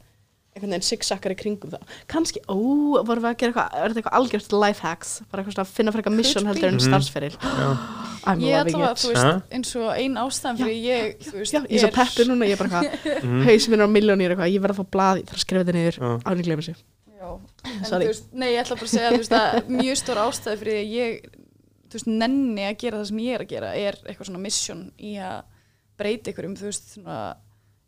einhvern 0.54 0.70
veginn 0.70 0.86
sigsakkar 0.86 1.32
í 1.34 1.36
kringum 1.38 1.72
það 1.74 1.94
kannski, 2.12 2.40
ó, 2.46 2.54
vorum 3.02 3.24
við 3.24 3.30
að 3.30 3.36
gera 3.40 3.50
eitthvað 3.52 3.74
er 3.74 3.90
þetta 3.94 4.00
eitthvað 4.02 4.18
algjört 4.20 4.52
life 4.62 4.84
hacks, 4.86 5.12
bara 5.30 5.42
eitthvað 5.42 5.56
svona 5.56 5.66
að 5.66 5.72
finna 5.78 5.94
frekar 5.96 6.14
mission 6.14 6.44
Could 6.44 6.50
heldur 6.54 6.70
en 6.70 6.78
be. 6.78 6.84
starfsferil. 6.86 7.36
Ég 8.40 8.56
ætla 8.56 8.86
að, 8.88 9.00
þú 9.02 9.10
veist, 9.12 9.50
eins 9.52 9.70
og 9.76 9.88
ein 9.92 10.14
ástæðan 10.16 10.60
fyrir 10.62 10.78
ég, 10.80 11.16
þú 11.26 11.34
veist, 11.42 11.52
Já, 11.52 11.60
ég 11.60 11.74
er 11.76 11.82
svo 11.82 11.90
peppu 11.92 12.24
núna, 12.30 12.46
ég 12.48 12.54
er 12.54 12.60
bara 12.62 12.80
eitthvað 12.80 13.24
Mhm. 13.24 13.42
haus 13.50 13.66
minn 13.68 13.82
er 13.84 13.84
á 13.84 13.94
miljónir 13.98 14.32
eitthvað, 14.32 14.52
ég 14.54 14.62
verð 14.64 14.78
að 14.78 14.80
fá 14.80 14.92
blað 14.96 15.18
ég 15.20 15.26
þarf 15.28 15.36
að 15.40 15.44
skrifa 15.44 15.64
þetta 15.64 15.74
niður, 15.76 15.98
árið 16.24 16.46
glemur 16.48 16.64
sig 16.70 16.78
Já, 17.14 17.28
en 17.68 17.84
Sorry. 17.84 18.06
þú 18.06 18.10
veist, 18.14 18.24
nei, 18.32 18.48
ég 18.54 18.62
ætla 18.62 18.78
bara 18.80 18.88
að 18.88 18.94
segja 18.94 19.10
þú 19.12 19.20
veist, 19.20 19.36
að 19.40 19.68
mjög 19.76 20.00
stór 20.00 20.20
ástæði 20.24 20.60
fyrir 20.62 20.78
að 20.80 20.94
ég 20.94 21.28
þú 21.84 21.98
veist, 21.98 22.08
nenni 22.24 22.64
að 22.70 22.78
gera 22.84 23.00
það 23.02 23.08
sem 23.10 23.20
ég 23.26 23.34
er 23.36 23.44
að 23.44 23.52
gera 23.52 23.74
er 23.84 24.00
eitthvað 24.08 24.30
svona 24.30 24.42
mission 24.46 24.82
í 24.98 25.12
að 25.20 25.38
breyta 26.00 26.32
ykkur 26.32 26.48
um, 26.48 26.56
þú 26.58 26.68
veist, 26.70 26.88
svona 26.96 27.18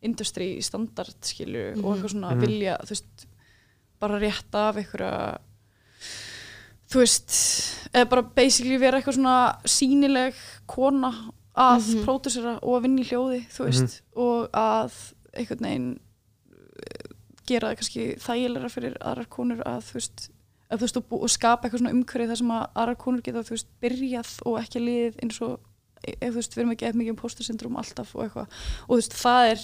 industry 0.06 0.48
standard, 0.64 1.16
skilju 1.26 1.66
og 1.82 1.90
eitthvað 1.96 2.12
svona 2.14 2.30
Mhm. 2.34 2.40
vilja, 2.46 2.78
þú 2.86 2.94
veist 2.94 3.26
bara 4.00 4.18
rétta 4.20 4.68
af 4.70 4.76
einhverja 4.76 5.38
þú 6.90 7.02
veist 7.02 7.34
eða 7.92 8.08
bara 8.12 8.22
basically 8.36 8.78
vera 8.78 9.00
eitthvað 9.00 9.18
svona 9.18 9.36
sínileg 9.66 10.34
kona 10.70 11.10
að 11.56 11.86
Mhm. 11.94 12.04
pródusera 12.04 12.58
og 12.62 12.76
að 12.78 12.82
vinna 12.84 13.02
í 13.02 13.08
hljóði, 13.08 13.40
þú 13.50 13.64
veist 13.70 14.00
og 14.14 14.50
að 14.52 14.92
einhvern 15.34 15.64
veginn 15.66 16.00
eh, 16.76 17.12
gera 17.46 17.70
það 17.70 17.76
kannski 17.80 18.04
þægilega 18.20 18.70
fyrir 18.70 18.96
aðrar 19.00 19.28
konur 19.28 19.62
að 19.64 19.82
þú 19.88 19.92
veist, 19.98 20.28
að, 20.70 20.78
þú 20.78 20.84
veist 20.86 20.96
og, 20.96 21.04
og 21.22 21.28
skapa 21.30 21.62
eitthvað 21.68 21.80
svona 21.80 21.94
umhverfið 21.96 22.28
þar 22.32 22.36
sem 22.42 22.52
að 22.56 22.66
aðrar 22.76 22.96
konur 22.98 23.22
geta 23.22 23.42
þú 23.46 23.50
veist 23.56 23.66
byrjað 23.82 24.30
og 24.46 24.58
ekki 24.60 24.80
liðið 24.84 25.16
eins 25.22 25.40
og 25.42 25.60
ef 26.06 26.32
þú 26.32 26.36
veist 26.36 26.54
við 26.54 26.58
erum 26.62 26.72
ekki 26.76 26.86
eða 26.86 26.98
mikið 27.00 27.10
um 27.10 27.20
póstasyndrum 27.22 27.76
alltaf 27.80 28.14
og 28.14 28.24
eitthvað 28.26 28.48
og 28.88 28.90
þú 28.92 29.00
veist 29.00 29.16
það 29.16 29.50
er 29.50 29.60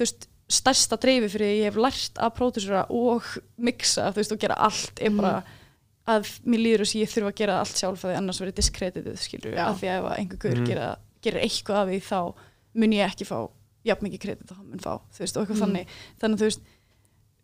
þú 0.00 0.06
veist 0.06 0.26
stærsta 0.50 0.96
dreifi 0.98 1.28
fyrir 1.30 1.46
því 1.46 1.58
ég 1.60 1.68
hef 1.68 1.76
lært 1.78 2.16
að 2.18 2.32
pródusera 2.40 2.80
og 2.90 3.22
mixa 3.62 4.08
þú 4.10 4.16
veist 4.22 4.32
og 4.34 4.40
gera 4.42 4.56
allt 4.66 4.98
er 5.04 5.10
bara 5.14 5.34
að 6.10 6.26
mér 6.48 6.62
líður 6.64 6.82
þess 6.82 6.96
að 6.96 7.02
ég 7.04 7.12
þurfa 7.12 7.30
að 7.30 7.38
gera 7.38 7.58
allt 7.60 7.76
sjálf 7.78 8.02
að 8.04 8.10
því 8.10 8.16
annars 8.18 8.40
verið 8.42 8.56
diskreditið 8.58 9.18
skilur 9.20 9.54
Já. 9.54 9.66
af 9.68 9.78
því 9.78 9.90
að 9.92 9.98
ef 10.00 10.08
að 10.10 10.18
einhver 10.18 10.40
guður 10.42 10.60
Mhm. 10.60 10.66
gera, 10.72 10.88
gerir 11.22 11.42
eitthvað 11.44 11.76
af 11.84 11.88
því 11.92 12.00
þá 12.08 12.34
mun 12.74 12.92
ég 12.96 13.06
ekki 13.06 13.26
fá 13.28 13.38
jafn 13.84 14.04
mikið 14.08 14.20
kredit 14.24 14.50
og 14.50 14.56
hann 14.56 14.70
mun 14.70 14.78
fá 14.82 14.94
þú 15.12 15.18
veist 15.20 15.36
og 15.36 15.42
eitthvað 15.46 15.60
Mhm. 15.60 15.64
þannig 15.66 15.86
þannig 16.20 16.34
að 16.34 16.40
þú 16.40 16.48
veist 16.50 16.60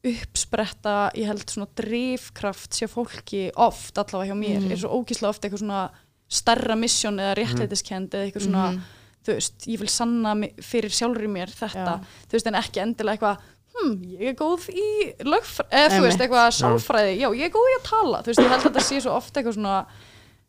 uppspretta, 0.07 0.95
ég 1.19 1.27
held 1.27 1.47
svona 1.51 1.69
drifkraft 1.78 2.70
sé 2.77 2.87
fólki 2.91 3.51
oft 3.57 3.97
allavega 3.99 4.33
hjá 4.33 4.39
mér, 4.39 4.61
Mhm. 4.62 4.73
er 4.73 4.77
svo 4.77 4.91
ógíslega 5.03 5.28
oft 5.28 5.43
eitthvað 5.43 5.62
svona 5.65 5.91
starra 6.28 6.77
mission 6.77 7.16
eða 7.19 7.35
réttlætiskend 7.37 8.11
eða 8.11 8.31
eitthvað 8.31 8.47
svona, 8.47 8.73
Mhm. 8.73 8.81
Þú 9.27 9.35
veist, 9.36 9.66
ég 9.66 9.81
vil 9.82 9.90
sanna 9.90 10.35
fyrir 10.62 10.93
sjálfur 10.94 11.28
mér 11.32 11.51
þetta 11.51 11.97
Já. 11.98 12.24
þú 12.31 12.36
veist, 12.39 12.47
en 12.53 12.59
ekki 12.62 12.82
endilega 12.85 13.16
eitthvað 13.16 13.55
hm, 13.77 13.94
ég 14.16 14.28
er 14.31 14.36
góð 14.39 14.69
í 14.73 14.85
lögfræði 15.27 15.81
eða 15.82 15.94
þú 15.97 16.03
veist, 16.07 16.20
eitthvað 16.24 16.51
sálfræði 16.61 17.16
já, 17.20 17.28
ég 17.36 17.48
er 17.48 17.55
góð 17.57 17.70
í 17.73 17.78
að 17.81 17.89
tala, 17.90 18.20
þú 18.23 18.31
veist, 18.32 18.40
ég 18.44 18.53
held 18.55 18.61
að 18.62 18.69
þetta 18.70 18.85
sé 18.86 19.01
svo 19.05 19.16
oft 19.19 19.35
eitthvað 19.36 19.57
svona 19.59 19.74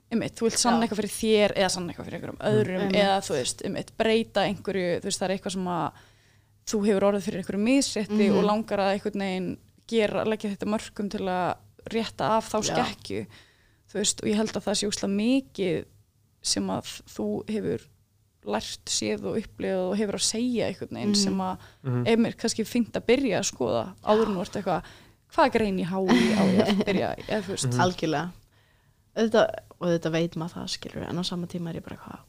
einmitt, 0.08 0.38
þú 0.40 0.45
vilt 0.48 0.60
sanna 0.62 0.86
eitthvað 0.86 1.02
fyrir 1.02 1.16
þér 1.18 1.54
eða 1.60 1.70
sanna 1.74 1.91
eitthvað 1.91 2.06
fyrir 2.08 2.20
einhverjum 2.22 2.44
öðrum 2.52 2.84
Einmitt. 2.86 2.99
eða 3.02 3.18
þú 3.28 3.34
veist, 3.36 3.64
einmitt, 3.68 3.90
breyta 3.99 4.45
einhverju 4.48 4.91
þú 5.02 5.10
veist, 5.10 5.20
það 5.20 5.28
er 5.28 5.34
eitthvað 5.36 5.56
sem 5.58 5.68
að 5.74 6.04
þú 6.72 6.80
hefur 6.88 7.06
orðið 7.10 7.26
fyrir 7.28 7.41
einhverju 7.41 7.64
misrétti 7.66 8.22
Mhm. 8.30 8.38
og 8.40 8.48
langar 8.48 8.80
að 8.86 8.94
einhvern 8.94 9.26
veginn 9.26 9.49
gera, 9.88 10.24
leggja 10.24 10.54
þetta 10.54 10.72
mörgum 10.72 11.10
til 11.12 11.26
að 11.28 11.58
rétta 11.91 12.32
af 12.38 12.48
þá 12.52 12.58
Já. 12.62 12.68
skekkju 12.72 13.26
þú 13.91 13.99
veist, 13.99 14.24
og 14.24 14.28
ég 14.32 14.36
held 14.40 14.52
að 14.56 14.64
það 14.68 14.76
sé 14.80 14.88
úslega 14.88 15.14
mikið 15.18 15.86
sem 16.41 16.68
að 16.72 16.90
þú 17.12 17.28
hefur 17.52 17.86
lært, 18.48 18.86
séð 18.88 19.26
og 19.28 19.38
upplifað 19.41 19.84
og 19.91 19.98
hefur 19.99 20.18
að 20.19 20.26
segja 20.28 20.68
einhvern 20.72 20.95
veginn 20.95 21.10
Mhm. 21.14 21.22
sem 21.24 21.38
að 21.38 21.57
Mhm. 21.84 22.07
er 22.07 22.18
mér 22.18 22.36
kannski 22.38 22.64
fínt 22.65 22.91
að 22.95 23.06
byrja 23.06 23.40
að 23.40 23.49
skoða 23.52 23.84
áður 24.03 24.28
nú 24.34 24.40
ertu 24.41 24.60
eitthvað 24.61 24.84
hvað 25.36 25.52
grein 25.53 25.78
ég 25.80 25.88
hái 25.91 26.07
á 26.07 26.44
ég 26.48 26.68
að 26.68 26.86
byrja 26.86 27.15
eða 27.28 27.41
þú 27.44 27.52
veist, 27.53 27.68
Mhm. 27.68 27.80
algjörlega 27.82 28.32
þetta, 29.18 29.44
og 29.82 29.88
þetta 29.88 30.11
veit 30.11 30.36
maður 30.36 30.53
það 30.56 30.68
skilur 30.78 31.10
en 31.10 31.19
á 31.19 31.24
sama 31.26 31.48
tíma 31.48 31.69
er 31.69 31.76
ég 31.82 31.84
bara 31.84 31.98
hvað 31.98 32.19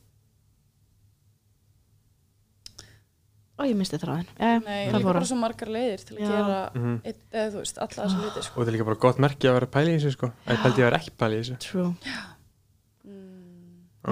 og 3.58 3.66
ég 3.66 3.74
misti 3.78 3.98
þráðin 3.98 4.28
ja, 4.38 4.58
nei, 4.62 4.84
það 4.92 5.02
fór 5.02 5.12
bara 5.18 5.26
svo 5.26 5.36
margar 5.40 5.68
leiðir 5.74 6.04
til 6.06 6.16
að 6.16 6.20
Já. 6.20 6.28
gera 6.30 6.70
Mhm. 6.74 7.00
eitt, 7.04 7.22
eða 7.32 7.50
þú 7.52 7.58
veist, 7.62 7.78
alla 7.78 7.88
þessa 8.04 8.20
hluti 8.22 8.38
Og 8.38 8.44
sko. 8.44 8.60
þetta 8.60 8.68
er 8.68 8.72
líka 8.76 8.84
bara 8.84 8.96
gott 9.02 9.18
merki 9.18 9.48
að 9.48 9.54
vera 9.58 9.66
að 9.66 9.70
pæla 9.74 9.88
í 9.90 9.98
þessu 9.98 10.12
sko 10.12 10.32
En 10.46 10.56
ég 10.56 10.62
að 10.62 10.76
vera 10.76 10.98
ekki 10.98 11.10
að 11.10 11.18
pæla 11.18 11.34
í 11.34 11.40
þessu 11.42 11.58
true 11.58 11.82
mm, 11.84 11.96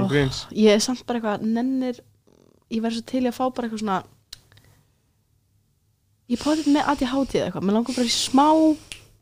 Oh. 0.05 0.10
ég 0.52 0.68
er 0.74 0.78
samt 0.81 1.06
bara 1.06 1.18
eitthvað 1.20 1.43
nennir 1.47 2.01
ég 2.70 2.82
verður 2.82 2.98
svo 3.01 3.06
til 3.06 3.23
að 3.27 3.35
fá 3.36 3.44
bara 3.55 3.68
eitthvað 3.68 3.82
svona 3.85 4.02
ég 6.32 6.40
potið 6.43 6.73
með 6.74 6.89
ADHD 6.93 7.36
eða 7.39 7.47
eitthvað, 7.51 7.66
mér 7.68 7.77
langar 7.78 7.97
bara 7.97 8.09
í 8.09 8.14
smá 8.14 8.48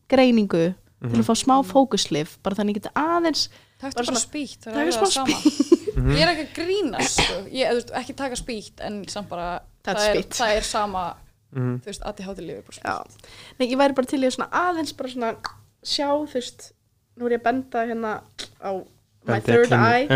greiningu 0.09 0.65
til 0.75 1.11
Mhm. 1.11 1.21
að 1.21 1.27
fá 1.29 1.35
smá 1.37 1.57
fókuslif 1.69 2.39
bara 2.43 2.57
þannig 2.57 2.77
ég 2.77 2.83
geti 2.83 2.93
aðeins 2.97 3.49
taktu 3.81 3.97
Bara 3.99 4.07
bara, 4.07 4.21
spýtt 4.23 4.63
það 4.65 4.73
taka 4.73 4.87
er 4.87 4.93
smá 4.93 5.05
það 5.05 5.13
sama 5.13 5.37
Mhm. 5.95 6.15
ég 6.17 6.23
er 6.23 6.29
ekki 6.33 6.45
að 6.47 6.55
grínast 6.55 7.21
sko. 7.21 7.35
ég, 7.53 7.69
veist, 7.75 7.91
ekki 7.93 8.17
taka 8.17 8.35
spýtt 8.37 8.81
en 8.81 9.05
samt 9.09 9.29
bara 9.29 9.61
það 9.85 10.09
er, 10.09 10.23
það 10.23 10.57
er 10.57 10.61
sama 10.63 11.17
Mhm. 11.55 11.81
þú 11.83 11.85
veist, 11.85 12.03
ADHD 12.07 12.41
lifir 12.41 12.65
bara 12.65 12.81
Já. 12.81 13.05
spýtt 13.05 13.25
Nei, 13.59 13.69
ég 13.69 13.77
væri 13.79 13.95
bara 13.95 14.07
til 14.07 14.21
í 14.21 14.27
að 14.27 14.37
svona 14.37 14.51
aðeins 14.51 14.97
bara 14.97 15.09
svona 15.09 15.37
sjá, 15.85 16.09
þú 16.27 16.33
veist, 16.35 16.73
nú 17.19 17.27
er 17.27 17.31
ég 17.37 17.41
að 17.41 17.45
benda 17.45 17.87
hérna 17.87 18.23
á 18.65 18.73
my 19.27 19.41
Bendi 19.41 19.47
third 19.47 19.73
eye 19.73 20.09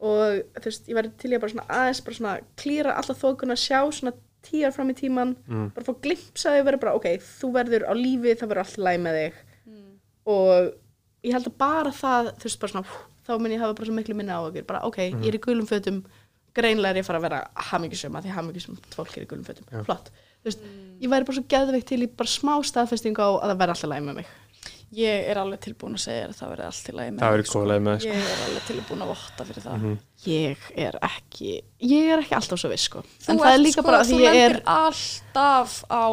og 0.00 0.42
þú 0.58 0.64
veist, 0.64 0.88
ég 0.88 0.94
væri 0.98 1.10
til 1.18 1.30
að 1.34 1.40
bara 1.42 1.52
svona 1.52 1.66
aðeins 1.68 2.00
bara 2.04 2.16
svona 2.18 2.34
klýra 2.56 2.94
alla 2.96 3.14
þókuna, 3.18 3.56
sjá 3.58 3.80
svona 3.92 4.12
tíjar 4.48 4.72
fram 4.72 4.90
í 4.90 4.94
tíman, 4.94 5.36
Mhm. 5.48 5.72
bara 5.74 5.84
fá 5.86 5.94
glimpsaði 6.00 6.62
verið 6.64 6.80
bara, 6.80 6.94
ok, 6.94 7.06
þú 7.18 7.52
verður 7.52 7.82
á 7.90 7.92
lífi, 7.98 8.36
það 8.38 8.48
verður 8.48 8.62
allt 8.64 8.78
í 8.78 8.82
læg 8.86 9.00
með 9.00 9.14
þig. 9.18 9.32
Mm. 9.66 9.98
og 10.26 10.72
ég 11.24 11.32
held 11.32 11.46
að 11.46 11.58
bara 11.58 11.90
það, 11.90 12.32
þú 12.38 12.44
veist, 12.44 12.60
bara 12.60 12.72
svona 12.72 12.86
hú, 12.86 12.98
þá 13.26 13.40
mun 13.40 13.50
ég 13.50 13.58
hafa 13.60 13.74
bara 13.74 13.86
svo 13.86 13.94
miklu 13.98 14.14
minna 14.14 14.38
á 14.38 14.40
okkur, 14.46 14.66
bara 14.66 14.80
ok, 14.86 14.96
Mhm. 15.12 15.22
ég 15.22 15.28
er 15.28 15.38
í 15.38 15.40
gulum 15.40 15.66
fötum. 15.66 16.04
Greinlega 16.54 16.90
er 16.90 16.96
ég 16.96 17.04
að 17.04 17.06
fara 17.06 17.18
að 17.18 17.22
vera 17.22 17.48
hamingisum 17.56 18.12
að 18.16 18.22
því 18.24 18.30
hamingisum 18.34 18.76
fólk 18.90 19.16
er 19.18 19.24
í 19.24 19.26
gulum 19.26 19.44
fötum, 19.44 19.84
flott. 19.84 20.10
Þú 20.42 20.44
veist, 20.44 20.58
ég 21.00 21.08
væri 21.10 21.24
bara 21.26 21.36
svo 21.36 21.44
geðveikt 21.48 21.86
til 21.86 22.02
í 22.02 22.06
bara 22.16 22.26
smá 22.28 22.62
staðfestingu 22.62 23.18
á 23.18 23.30
að 23.42 23.50
það 23.50 23.58
verði 23.58 23.74
alltaf 23.74 23.90
læg 23.90 24.02
með 24.02 24.14
mig 24.14 24.26
ég 24.92 25.28
er 25.28 25.36
alveg 25.36 25.60
tilbúin 25.60 25.94
að 25.98 26.00
segja 26.06 26.28
að 26.28 26.36
það 26.38 26.48
verði 26.54 26.64
allt 26.68 26.88
í 26.88 26.92
lagi 26.96 27.10
með 27.12 27.18
Það 27.18 27.30
mig, 27.30 27.38
verður 27.38 27.52
góðlega 27.54 27.82
með 27.88 27.98
sko 28.00 28.08
ég 28.08 28.28
er 28.32 28.42
alveg 28.48 28.66
tilbúin 28.68 29.02
að 29.04 29.08
votta 29.12 29.44
fyrir 29.44 29.62
það 29.68 29.78
Mhm. 29.78 29.98
ég 30.26 30.56
er 30.76 30.98
ekki 31.02 31.50
ég 31.82 32.12
er 32.12 32.18
ekki 32.22 32.34
alltaf 32.38 32.58
svo 32.62 32.70
viss 32.72 32.84
sko 32.88 33.02
þú 33.02 33.28
en 33.30 33.38
það 33.38 33.52
er 33.54 33.58
líka 33.58 33.72
sko, 33.72 33.82
bara 33.82 34.00
því 34.04 34.18
ég 34.22 34.34
er 34.34 34.48
lendir 34.48 34.62
alltaf 34.66 35.84
á 35.90 36.06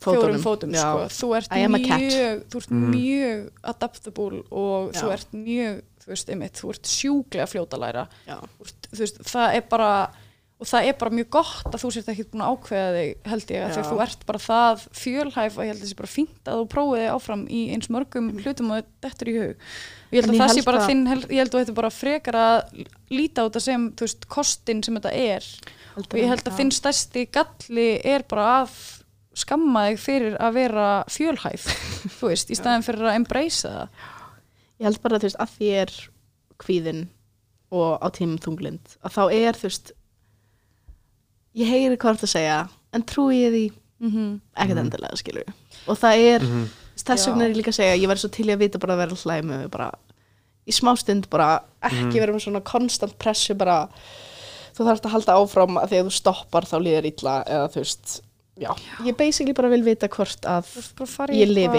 fjórum 0.00 0.40
fótum 0.44 0.74
sko. 0.76 1.08
þú 1.08 1.36
ert 1.36 1.50
mjög 1.50 2.44
þú 2.52 2.56
ert 2.60 2.70
Mhm. 2.70 2.90
mjög 2.94 3.50
adaptable 3.64 4.42
og 4.50 4.92
Já. 4.92 5.00
þú 5.00 5.12
ert 5.12 5.32
mjög 5.32 5.82
þú 6.06 6.06
veist, 6.12 6.28
einmitt, 6.30 6.52
þú 6.60 6.68
ert 6.70 6.82
sjúklega 6.86 7.46
fljóta 7.50 7.74
að 7.76 7.80
læra 7.82 8.08
Já. 8.28 8.38
Þú 8.38 8.62
ert- 8.64 8.88
þú 8.92 8.98
veist, 9.00 9.18
það 9.26 9.54
er 9.56 9.60
bara 9.68 10.10
og 10.56 10.68
það 10.70 10.86
er 10.88 10.94
bara 10.96 11.12
mjög 11.12 11.28
gott 11.36 11.66
að 11.68 11.82
þú 11.82 11.88
sért 11.92 12.06
ekki 12.08 12.24
búin 12.30 12.42
að 12.46 12.54
ákveða 12.54 12.92
þig 12.94 13.28
held 13.28 13.50
ég, 13.52 13.64
að 13.66 13.88
þú 13.90 13.98
ert 14.06 14.22
bara 14.28 14.40
það 14.40 14.84
fjölhæf 14.96 15.58
og 15.58 15.66
ég 15.66 15.68
held 15.68 15.76
að 15.76 15.82
það 15.82 15.90
sé 15.90 15.96
bara 15.98 16.12
fínt 16.12 16.48
að 16.48 16.60
þú 16.60 16.68
prófið 16.72 17.02
þig 17.02 17.10
áfram 17.12 17.42
í 17.52 17.60
eins 17.74 17.90
mörgum 17.92 18.30
hlutum 18.40 18.70
og 18.72 18.86
þetta 19.04 19.26
er 19.26 19.30
í 19.30 19.34
hug. 19.36 19.66
Ég 20.14 20.16
held 20.16 20.30
En 20.30 20.32
að 20.32 20.40
það 20.40 20.52
sé 20.54 20.62
bara 20.64 20.86
þinn 20.86 21.02
ég 21.12 21.42
held 21.42 21.52
að 21.52 21.60
þetta 21.60 21.74
bara 21.76 21.90
frekar 21.92 22.38
að 22.40 22.80
líta 23.12 23.44
á 23.44 23.46
þetta 23.50 23.62
sem 23.66 23.84
þú 23.92 24.08
veist, 24.08 24.28
kostin 24.32 24.80
sem 24.86 24.96
þetta 24.96 25.12
er. 25.12 25.50
Og 26.00 26.16
ég 26.16 26.32
held 26.32 26.48
að 26.48 26.56
þinn 26.62 26.72
stærsti 26.78 27.26
galli 27.36 27.88
er 28.00 28.24
bara 28.30 28.48
að 28.62 28.80
skamma 29.36 29.84
þig 29.90 30.00
fyrir 30.06 30.38
að 30.40 30.56
vera 30.56 30.88
fjölhæf 31.12 31.68
þú 32.16 32.32
veist, 32.32 32.48
í 32.48 32.56
staðin 32.56 32.86
fyrir 32.86 33.10
að 33.10 33.18
embracea 33.20 33.74
það. 33.74 34.08
Ég 34.80 34.88
held 34.88 35.04
bara 35.04 35.20
þú 35.20 35.28
veist 35.28 35.42
að 35.44 35.54
því 35.58 35.70
er 35.82 35.94
kvíðin 36.64 37.04
og 37.76 38.00
á 38.00 38.08
tímum 38.14 38.40
þunglind 38.40 38.96
að 39.04 39.16
þá 39.18 39.22
er 39.36 39.60
þú 39.60 39.68
veist 39.68 39.94
ég 41.56 41.66
heyri 41.70 41.94
ert 41.96 42.02
að 42.26 42.32
segja 42.34 42.58
en 42.92 43.02
trúi 43.02 43.40
ég 43.42 43.52
því 43.52 43.64
mm 44.00 44.10
-hmm. 44.10 44.40
ekkert 44.56 44.76
Mhm. 44.76 44.84
endilega 44.86 45.16
skilur 45.16 45.44
og 45.88 45.96
það 45.98 46.16
er, 46.34 46.40
Mhm. 46.40 46.68
þess 46.96 47.26
vegna 47.26 47.44
Já. 47.44 47.48
er 47.48 47.50
ég 47.54 47.56
líka 47.56 47.70
að 47.72 47.78
segja 47.80 47.96
ég 47.96 48.08
verði 48.08 48.24
svo 48.24 48.30
til 48.30 48.46
í 48.46 48.52
að 48.54 48.58
vita 48.58 48.78
bara 48.78 48.94
að 48.94 48.98
vera 48.98 49.16
hlæmi 49.16 49.70
bara 49.70 49.90
í 50.66 50.72
smástund 50.72 51.30
bara 51.30 51.60
ekki 51.82 52.02
Mhm. 52.04 52.12
vera 52.20 52.32
með 52.32 52.42
svona 52.46 52.60
konstant 52.64 53.18
pressu 53.18 53.54
bara 53.54 53.88
þú 54.76 54.84
þarfst 54.84 55.04
að 55.04 55.10
halda 55.10 55.32
áfram 55.32 55.76
að 55.78 55.88
því 55.88 55.96
að 56.00 56.06
þú 56.06 56.12
stoppar 56.12 56.62
þá 56.64 56.76
líður 56.82 57.04
illa 57.06 57.44
eða 57.46 57.68
þú 57.72 57.76
veist 57.76 58.20
já, 58.58 58.74
ég 59.04 59.16
basically 59.16 59.52
bara 59.52 59.68
vil 59.68 59.82
vita 59.82 60.08
hvort 60.08 60.40
að 60.42 60.64
Ég 61.30 61.48
lifi. 61.48 61.78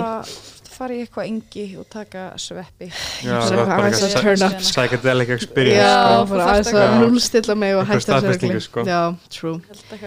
Fara 0.78 0.95
í 0.95 1.02
eitthvað 1.04 1.30
engi 1.30 1.66
og 1.82 1.88
taka 1.91 2.24
sveppi 2.41 2.88
psychedelic 4.62 5.32
experience 5.36 5.82
já, 5.82 5.95
sko. 6.14 6.30
bara 6.32 6.48
aðeins 6.54 6.72
að 6.74 6.95
núlstilla 7.02 7.56
mig 7.60 7.76
og 7.78 7.84
hætta 7.90 8.20
rugli. 8.24 8.62
sko. 8.64 8.86
já, 8.88 9.02
true 9.34 9.58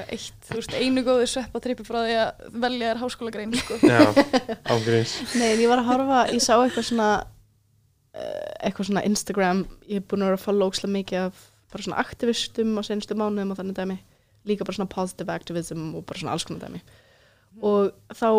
eitt, 0.06 0.38
þú 0.48 0.60
veist, 0.60 0.76
einu 0.78 1.04
góðu 1.06 1.26
sveppatrippi 1.32 1.86
frá 1.88 2.00
því 2.04 2.16
að 2.22 2.46
velja 2.64 2.92
þér 2.92 3.02
háskólagrein 3.02 3.58
sko. 3.60 3.80
Já, 3.82 4.00
ángríns 4.74 5.16
Nei, 5.34 5.48
en 5.52 5.64
ég 5.64 5.70
var 5.72 5.82
að 5.82 5.90
horfa, 5.90 6.22
ég 6.34 6.44
sá 6.44 6.54
eitthvað 6.56 6.88
svona 6.92 7.10
uh, 7.20 8.50
eitthvað 8.62 8.90
svona 8.92 9.04
Instagram 9.10 9.64
ég 9.88 10.00
hef 10.00 10.08
búin 10.10 10.24
að 10.24 10.32
vera 10.32 10.40
að 10.40 10.46
follow 10.46 10.70
ókslega 10.70 10.96
mikið 10.96 11.26
af 11.26 11.44
bara 11.70 11.86
svona 11.86 12.00
aktivistum 12.02 12.78
á 12.78 12.82
senustu 12.86 13.18
mánuðum 13.18 13.52
og 13.54 13.60
þannig 13.60 13.78
dæmi, 13.78 14.00
líka 14.48 14.66
bara 14.66 14.78
svona 14.78 14.90
positive 14.90 15.34
activism 15.34 15.92
og 15.98 16.06
bara 16.08 16.22
svona 16.22 16.34
alls 16.34 16.46
konar 16.48 16.64
dæmi 16.66 16.82
og 17.66 17.92
þá 18.14 18.30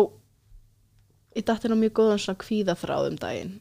ég 1.36 1.44
datt 1.48 1.64
inn 1.64 1.74
á 1.74 1.82
mjög 1.82 1.92
góðan 1.98 2.20
svona 2.22 2.42
kvíðaþráð 2.44 3.08
um 3.12 3.16
daginn. 3.22 3.54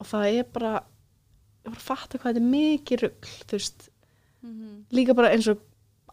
Og 0.00 0.06
það 0.08 0.28
er 0.40 0.46
bara 0.54 0.74
ég 1.60 1.68
bara 1.68 1.76
að 1.76 1.84
fatta 1.84 2.18
hvað 2.20 2.30
þetta 2.32 2.40
er 2.40 2.52
mikið 2.54 3.02
rugl 3.04 3.32
þú 3.50 3.58
veist, 3.58 3.88
líka 4.96 5.14
bara 5.18 5.32
eins 5.34 5.48
og 5.52 5.60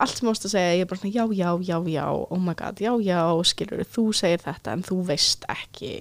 allt 0.04 0.20
sem 0.20 0.30
ást 0.30 0.46
að 0.46 0.52
segja, 0.54 0.74
ég 0.78 0.84
er 0.84 0.90
bara 0.92 1.00
svona 1.02 1.16
já, 1.16 1.24
já, 1.34 1.52
já, 1.66 1.78
já, 1.90 2.06
oh 2.12 2.38
my 2.44 2.54
god, 2.60 2.82
já, 2.84 2.92
já 3.02 3.22
skilur, 3.50 3.80
þú 3.96 4.04
segir 4.14 4.44
þetta 4.44 4.76
en 4.76 4.84
þú 4.86 4.98
veist 5.08 5.48
ekki 5.50 5.94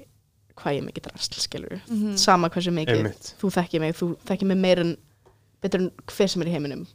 hvað 0.56 0.74
ég 0.74 0.80
er 0.82 0.86
mikið 0.88 1.06
drasl, 1.06 1.38
skilur 1.40 1.76
Mhm. 1.86 2.16
sama 2.18 2.48
hversu 2.50 2.72
mikið, 2.74 2.98
Einmitt. 2.98 3.30
þú 3.40 3.50
þekki 3.54 3.80
mig 3.80 3.94
þú 3.96 4.08
þekki 4.26 4.46
mig 4.50 4.58
meir 4.58 4.80
en 4.82 4.96
betur 5.62 5.80
en 5.80 5.90
hver 6.06 6.28
sem 6.28 6.42
er 6.42 6.48
í 6.48 6.52
heiminum. 6.52 6.86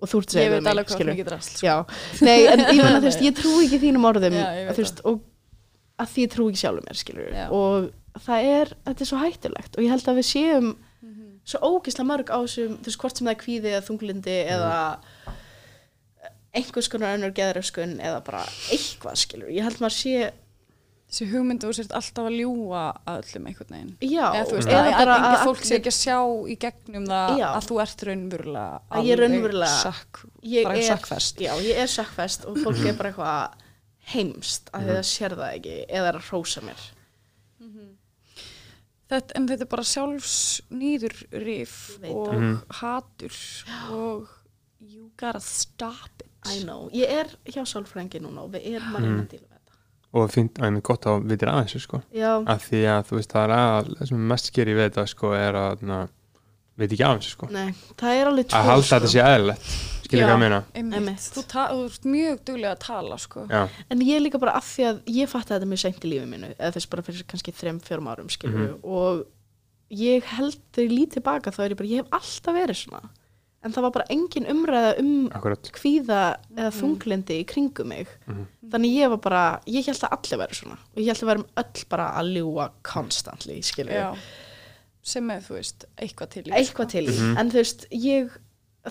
Og 0.00 0.08
þú 0.08 0.18
ert 0.22 0.28
að 0.28 0.32
segja 0.34 0.44
Ég 0.46 0.50
við 0.52 0.58
veit 0.62 0.70
alveg 0.72 0.88
mig, 0.88 0.98
hvað 0.98 1.12
mikið 1.14 1.26
drast 1.28 1.56
sko. 1.58 1.66
já, 1.66 1.76
nei, 2.22 2.46
en 2.46 2.58
ég 2.60 2.82
menna, 2.82 3.00
veist, 3.04 3.20
ég 3.28 3.34
trú 3.38 3.52
ekki 3.62 3.78
þínum 3.84 4.06
orðum, 4.08 4.32
Já, 4.38 4.46
ég 4.64 4.70
þú 4.74 4.82
veist, 4.82 5.00
og 5.04 5.20
að 5.98 6.12
því 6.14 6.24
ég 6.26 6.32
trú 6.34 6.48
ekki 6.50 6.60
sjálfur 6.62 6.84
mér, 6.86 6.98
skilur 7.00 7.32
Já. 7.34 7.46
og 7.50 7.88
það 8.24 8.48
er, 8.52 8.72
þetta 8.86 9.04
er 9.04 9.10
svo 9.12 9.18
hættulegt. 9.22 9.76
Og 9.78 9.84
ég 9.86 9.92
held 9.94 10.08
að 10.12 10.20
við 10.20 10.28
séum 10.32 10.68
svo 11.48 11.60
ógislega 11.64 12.08
mörg 12.10 12.28
á 12.34 12.38
þessum, 12.44 12.74
þú 12.82 12.90
veist, 12.90 13.00
hvort 13.02 13.16
sem 13.18 13.26
það 13.28 13.34
er 13.34 13.40
kvíði 13.42 13.70
eða 13.72 13.86
þunglindi 13.88 14.34
eða 14.56 14.72
einhvers 16.58 16.88
konar 16.92 17.16
önnur 17.16 17.32
geðröskun 17.36 17.96
eða 18.02 18.20
bara 18.26 18.42
eitthvað, 18.72 19.16
skilur 19.20 19.50
ég 19.54 19.66
held 19.66 19.80
maður 19.82 19.96
sé, 20.00 20.28
Þessi 21.08 21.24
hugmynd 21.30 21.62
og 21.64 21.70
þú 21.70 21.76
sért 21.78 21.92
alltaf 21.96 22.26
að 22.28 22.34
ljúga 22.36 22.80
að 23.08 23.18
öllum 23.22 23.46
einhvern 23.48 23.70
veginn. 23.72 23.92
Já. 24.04 24.26
Eða 24.28 24.42
þú 24.50 24.56
veist, 24.58 24.68
eða 24.68 24.90
að, 25.00 25.12
að 25.24 25.36
fólk 25.46 25.62
sé 25.64 25.78
ekki 25.78 25.88
að 25.88 25.94
sjá 25.96 26.16
í 26.52 26.56
gegnum 26.60 27.06
það 27.08 27.30
Já. 27.40 27.46
að 27.48 27.68
þú 27.70 27.78
ert 27.84 28.02
raunverulega 28.08 28.66
Að 28.76 29.06
ég 29.08 29.14
alveg 29.16 29.22
raunverulega- 29.22 29.78
sökk, 29.86 30.20
ég 30.52 30.68
er, 30.68 30.82
já, 31.46 31.54
ég 31.64 31.80
er 31.80 31.88
sökkfest 31.94 32.44
og 32.50 32.60
fólk 32.60 32.82
er 32.84 32.98
bara 33.00 33.12
eitthvað 33.14 33.64
heimst 34.14 34.70
að 34.72 34.80
Mhm. 34.80 34.88
því 34.88 34.94
það 34.98 35.08
sér 35.12 35.36
það 35.38 35.54
ekki 35.58 35.76
eða 35.88 36.08
er 36.12 36.18
að 36.20 36.28
hrósa 36.30 36.60
mér 36.64 36.80
þetta, 39.10 39.32
en 39.38 39.46
þetta 39.48 39.64
er 39.64 39.70
bara 39.72 39.86
sjálfsnýður 39.88 41.14
rif 41.44 41.74
Ég 41.94 42.00
veit 42.02 42.12
og 42.14 42.26
það. 42.28 42.40
Mhm. 42.40 42.56
hatur 42.80 43.38
og 43.90 44.28
you 44.80 45.10
gotta 45.16 45.40
stop 45.40 46.10
it 46.20 46.26
I 46.48 46.62
know, 46.64 46.88
ég 46.94 47.08
er 47.10 47.26
hjá 47.50 47.64
sálfrængi 47.66 48.20
núna 48.22 48.44
og 48.44 48.52
við 48.52 48.66
erum 48.76 48.94
að 48.96 49.00
reyna 49.02 49.16
Mhm. 49.16 49.24
að 49.26 49.28
díla 49.32 49.48
við 49.48 49.56
þetta 49.58 49.74
og 50.22 50.30
finn, 50.32 50.48
að 50.48 50.72
mér 50.76 50.82
gott 50.82 51.02
að 51.04 51.24
vitir 51.28 51.48
aðeins 51.48 51.80
sko. 51.82 52.02
að 52.14 52.60
því 52.68 52.80
að 52.88 53.02
þú 53.08 53.16
veist 53.18 53.32
það 53.32 53.44
er 53.44 53.54
að 53.56 53.96
það 53.98 54.08
sem 54.08 54.28
mest 54.28 54.52
gerir 54.52 54.76
við 54.76 54.90
þetta 54.90 55.08
sko 55.08 55.32
er 55.34 55.52
að 55.54 55.82
na, 55.82 56.08
veit 56.78 56.90
ekki 56.92 57.04
af 57.04 57.18
þessu 57.18 57.30
sko 57.36 57.46
nei, 57.50 57.72
það 57.96 58.20
er 58.20 58.26
alveg 58.26 58.46
að 58.48 58.64
halda 58.64 59.00
þetta 59.00 59.08
sé 59.08 59.20
eðlilegt 59.20 59.97
skilja 60.08 60.26
hvað 60.26 60.34
ég 60.34 60.40
meina 60.42 60.60
Einmitt. 60.74 61.28
Þú, 61.36 61.44
ert 61.84 62.08
mjög 62.08 62.40
duglega 62.48 62.74
að 62.74 62.82
tala 62.86 63.18
sko. 63.20 63.46
En 63.90 64.00
ég 64.00 64.16
er 64.16 64.24
líka 64.24 64.40
bara 64.40 64.56
að 64.58 64.64
því 64.72 64.86
að 64.88 65.02
ég 65.20 65.28
fatt 65.28 65.48
þetta 65.52 65.68
mjög 65.68 65.82
seint 65.84 66.04
í 66.04 66.12
lífið 66.14 66.28
mínu, 66.32 66.52
eða 66.58 66.72
þess 66.78 66.90
bara 66.90 67.02
fyrir 67.06 67.26
kannski 67.28 67.52
þrem, 67.54 67.78
fjórum 67.84 68.08
árum, 68.08 68.28
skilur 68.32 68.58
Mhm. 68.58 68.80
og 68.84 69.26
ég 69.92 70.22
held 70.34 70.58
þegar 70.72 70.88
ég 70.90 70.98
lít 70.98 71.10
tilbaka 71.16 71.50
þá 71.52 71.60
er 71.64 71.70
ég 71.70 71.76
bara, 71.76 71.88
ég 71.88 72.02
hef 72.02 72.10
alltaf 72.12 72.54
verið 72.54 72.76
svona 72.76 73.08
en 73.64 73.72
það 73.72 73.82
var 73.82 73.90
bara 73.90 74.04
engin 74.10 74.46
umræða 74.46 74.98
um 75.00 75.28
akkurat 75.30 75.70
kvíða 75.72 76.36
eða 76.54 76.70
Mhm. 76.70 76.78
þunglindi 76.80 77.40
í 77.42 77.46
kringum 77.46 77.86
mig 77.88 78.06
Mhm. 78.28 78.46
þannig 78.70 78.94
ég 78.96 79.08
var 79.10 79.16
bara, 79.18 79.60
ég 79.66 79.84
held 79.86 79.98
að 79.98 80.12
allir 80.12 80.46
verið 80.46 80.60
svona 80.62 80.78
og 80.78 80.96
ég 80.96 81.06
held 81.06 81.22
að 81.24 81.30
verðum 81.32 81.48
öll 81.56 81.84
bara 81.88 82.12
að 82.20 82.32
ljúa 82.36 82.70
constantly, 82.82 83.60
skilur 83.62 83.92
Já. 83.92 84.16
sem 85.02 85.30
er, 85.30 85.40
þú 85.40 85.54
veist, 85.56 85.84
eitthvað 85.98 86.28
til 86.30 86.42
í, 86.44 86.50
eitthvað 86.52 86.88
til 86.90 87.06
í, 87.06 87.18
Mhm. 87.18 87.38
en 87.38 87.50
þú 87.50 87.54
veist 87.54 87.86
ég, 87.90 88.30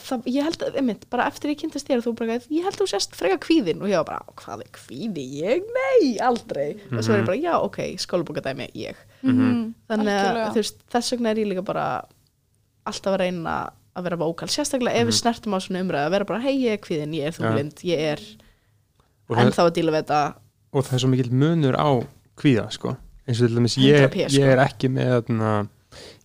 það, 0.04 0.28
ég 0.34 0.46
held 0.48 0.64
að, 0.68 0.76
einmitt, 0.82 1.06
bara 1.14 1.28
eftir 1.32 1.52
ég 1.52 1.60
kynntast 1.62 1.88
þér 1.90 2.04
þú 2.06 2.14
bara, 2.20 2.38
ég 2.52 2.66
held 2.66 2.76
að 2.76 2.82
þú 2.82 2.88
sést 2.92 3.16
freka 3.18 3.38
kvíðin 3.44 3.82
og 3.82 3.92
ég 3.92 4.02
var 4.02 4.08
bara, 4.10 4.36
hvað 4.42 4.64
er 4.66 4.72
kvíði 4.78 5.26
ég? 5.42 5.66
Nei, 5.78 6.18
aldrei. 6.24 6.68
Og 6.92 7.02
svo 7.02 7.16
er 7.16 7.24
ég 7.24 7.30
bara, 7.30 7.40
já, 7.42 7.54
ok, 7.64 7.80
skólabókadæmi, 8.04 8.70
ég. 8.78 9.00
Mhm. 9.24 9.74
þannig 9.90 10.14
að 10.14 10.52
þú 10.54 10.62
veist, 10.62 10.80
þess 10.94 11.14
vegna 11.16 11.32
er 11.34 11.42
ég 11.42 11.52
líka 11.52 11.66
bara 11.66 11.88
alltaf 12.88 13.14
að 13.16 13.22
reyna 13.26 13.56
að 13.98 14.04
vera 14.08 14.20
vókal. 14.22 14.50
Sérstaklega 14.52 15.02
ef 15.02 15.08
við 15.10 15.18
snertum 15.18 15.56
á 15.58 15.60
svona 15.64 15.82
umræðu 15.82 16.06
að 16.08 16.14
vera 16.16 16.28
bara, 16.30 16.44
hei, 16.46 16.54
ég 16.68 16.78
er 16.78 16.84
kvíðin, 16.84 17.16
ég 17.18 17.32
er 17.32 17.36
þunglind, 17.38 17.82
ég 17.88 18.04
er 18.14 18.22
og 19.28 19.36
það, 19.36 19.42
ennþá 19.46 19.66
að 19.66 19.74
díla 19.78 19.96
við 19.96 20.04
þetta. 20.04 20.22
Og 20.74 20.86
það 20.86 20.94
er 20.98 21.04
svo 21.04 21.10
mikill 21.12 21.32
munur 21.34 21.78
á 21.80 21.90
kvíða 22.38 22.68
sko. 22.76 22.94
Eins 23.28 23.42
og 23.42 23.50
til 23.50 23.58
dæmis 23.58 23.76
ég, 23.82 24.06
100p, 24.06 24.30
sko. 24.30 24.40
ég 24.40 24.54
er 24.54 24.62
ekki 24.64 24.92
með 24.94 25.10
þarna, 25.16 25.52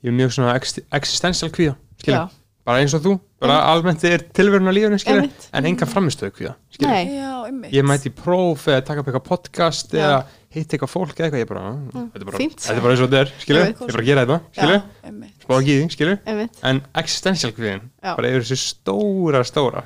ég 0.04 0.12
er 0.12 0.16
mjög 0.20 0.34
svona 0.36 0.54
ex, 0.58 0.76
existential 0.92 1.50
kvíða 1.54 1.74
skilja. 2.02 2.26
Bara 2.66 2.78
eins 2.82 2.94
og 2.94 3.02
þú 3.02 3.12
bara 3.42 3.56
almennt 3.72 4.04
er 4.06 4.22
tilverun 4.34 4.70
á 4.70 4.74
lífinu 4.74 4.98
skilja 5.02 5.22
Einmitt. 5.24 5.48
en 5.52 5.66
enga 5.66 5.86
framistöðu 5.90 6.30
kvíða 6.36 6.52
skilja 6.70 6.92
Nei. 6.92 7.16
Já, 7.16 7.30
einmitt. 7.48 7.72
Ég 7.74 7.86
mæti 7.88 8.12
próf 8.14 8.68
eða 8.70 8.84
taka 8.86 9.02
upp 9.02 9.08
eitthvað 9.10 9.24
podcast 9.26 9.90
Já. 9.96 10.02
eða 10.04 10.18
hitta 10.52 10.76
eitthvað 10.76 10.92
fólk 10.92 11.14
eða 11.16 11.26
eitthvað 11.30 11.42
ég 11.42 11.48
bara, 11.50 11.62
ah, 11.72 11.78
þetta 12.12 12.22
er 12.22 12.28
bara, 12.28 12.38
þetta 12.38 12.76
er 12.76 12.84
bara 12.84 12.94
eins 12.94 13.02
og 13.02 13.10
þetta 13.10 13.22
er 13.22 13.32
Einmitt. 13.32 13.48
ég 13.48 13.88
er 13.88 13.96
bara 13.96 14.02
að 14.04 14.10
gera 14.10 14.26
þetta 14.26 14.82
einmitt. 15.08 15.34
spá 15.42 15.54
ekki 15.58 15.74
í 15.74 15.86
því 15.96 16.18
einmitt, 16.26 16.60
en 16.70 16.82
existential 17.02 17.52
kvíðin, 17.56 17.82
bara 18.02 18.28
yfir 18.30 18.46
þessu 18.46 18.60
stóra 18.62 19.42
stóra 19.48 19.84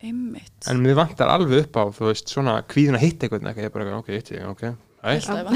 einmitt. 0.00 0.68
en 0.70 0.80
mér 0.80 0.94
vantar 0.96 1.28
alveg 1.28 1.66
upp 1.66 1.76
á 1.76 1.84
þú 1.92 2.06
veist, 2.08 2.30
svona 2.32 2.62
kvíðin 2.64 2.96
að 2.96 3.04
hitta 3.04 3.26
eitthvað 3.26 3.50
eitthvað, 3.50 3.66
ég 3.66 3.72
bara, 3.76 3.98
ok, 3.98 4.08
hitti, 4.14 4.40
ok, 4.46 4.70
Ég 5.00 5.24
hæ 5.24 5.32
það 5.32 5.46
á. 5.48 5.52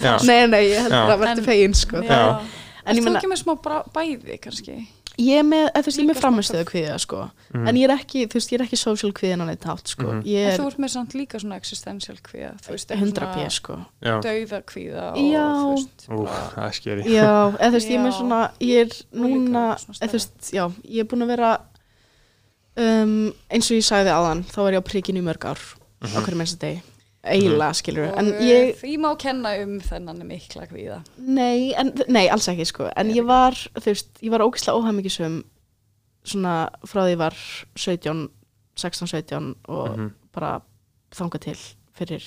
Já. 0.00 0.12
nei, 0.24 0.46
nei, 0.48 0.62
ég 0.72 0.80
held 0.86 0.92
að 0.96 1.18
verður 1.20 1.40
En- 1.42 1.44
fegin, 1.44 1.74
sko. 1.76 2.00
Já. 2.00 2.40
En 2.86 2.96
þú 2.96 3.02
meina- 3.04 3.18
ekki 3.20 3.28
með 3.28 3.40
smá 3.42 3.52
bæði 3.92 4.38
kannski 4.40 4.76
ég 5.18 5.38
er 5.40 5.44
með, 5.46 5.64
eða 5.70 5.80
þú 5.82 5.86
veist, 5.88 5.98
ég 5.98 6.04
er 6.04 6.08
með 6.10 6.18
smá 6.46 6.64
kvíða, 6.70 6.96
sko. 7.00 7.18
Mhm. 7.54 7.68
en 7.68 7.76
ég 7.76 7.84
er 7.88 7.92
ekki, 7.96 8.24
þú 8.26 8.36
veist, 8.38 8.50
ég 8.52 8.58
er 8.60 8.64
ekki 8.66 8.76
social 8.80 9.12
kvíðin 9.12 9.42
á 9.42 9.46
neitt 9.48 9.64
hátt, 9.64 9.86
sko. 9.88 10.02
Mhm. 10.02 10.22
ég 10.26 10.46
En 10.46 10.52
er 10.52 10.58
þú 10.58 10.66
ert 10.66 10.78
með 10.84 10.90
samt 10.96 11.14
líka 11.14 11.40
svona 11.40 11.56
existential 11.56 12.16
kvíða 12.20 12.52
Þú 12.60 12.70
veist, 12.74 12.90
100 12.90 13.26
p, 13.34 13.50
sko. 13.50 13.78
Dauða 14.02 14.62
kvíða 14.66 15.06
og 15.12 15.16
Já. 15.16 15.46
þú 15.56 15.70
veist 15.76 16.08
Ú, 16.08 16.24
bara- 16.24 16.50
það 16.56 16.66
er 16.66 16.72
skeri 16.80 17.02
Já, 17.04 17.56
eða 17.56 17.68
þú 17.70 17.78
veist, 17.78 17.88
ég 17.88 17.98
er 17.98 18.04
með 18.06 18.14
svona, 18.20 18.50
ég 18.60 18.80
er 18.80 18.90
núna, 19.20 19.64
eða 19.76 20.08
þú 20.10 20.12
veist, 20.18 20.52
já, 20.52 20.64
ég 20.90 21.00
er 21.00 21.04
búin 21.04 21.22
að 21.24 21.32
vera, 21.36 21.60
um, 22.76 23.32
eins 23.50 23.70
og 23.70 23.76
ég 23.78 23.86
sagði 23.86 24.12
áðan, 24.12 24.44
þá 24.44 24.58
er 24.68 24.72
ég 24.76 24.82
á 24.84 24.88
prikinu 24.90 25.22
í 25.22 25.26
mörg 25.26 25.44
ár, 25.48 25.58
á 26.04 26.06
hverju 26.20 26.36
mennsta 26.36 26.58
degi, 26.60 26.82
eiginlega, 27.32 27.72
skilur 27.74 28.08
Og 28.12 28.18
en 28.20 28.32
eh, 28.34 28.46
ég, 28.46 28.72
því 28.80 28.96
má 29.02 29.10
kenna 29.18 29.54
um 29.62 29.76
þennan 29.80 30.22
mikla 30.28 30.66
kvíða 30.70 31.00
nei, 31.18 31.72
en, 31.78 31.92
nei, 32.08 32.26
alls 32.32 32.48
ekki, 32.52 32.66
sko, 32.70 32.88
en 32.96 33.10
ég 33.14 33.24
var, 33.28 33.52
þú 33.76 33.84
veist, 33.92 34.10
ég 34.22 34.30
var 34.34 34.44
ógislega 34.46 34.78
óhæmmingisum, 34.80 35.40
svona, 36.26 36.56
frá 36.86 37.04
því 37.06 37.14
ég 37.14 37.20
var 37.22 37.36
17, 37.76 38.28
16, 38.76 39.08
17 39.08 39.54
og 39.68 39.96
Mhm. 39.96 40.10
bara 40.34 40.60
þangað 41.14 41.40
til 41.46 41.56
fyrir 41.96 42.22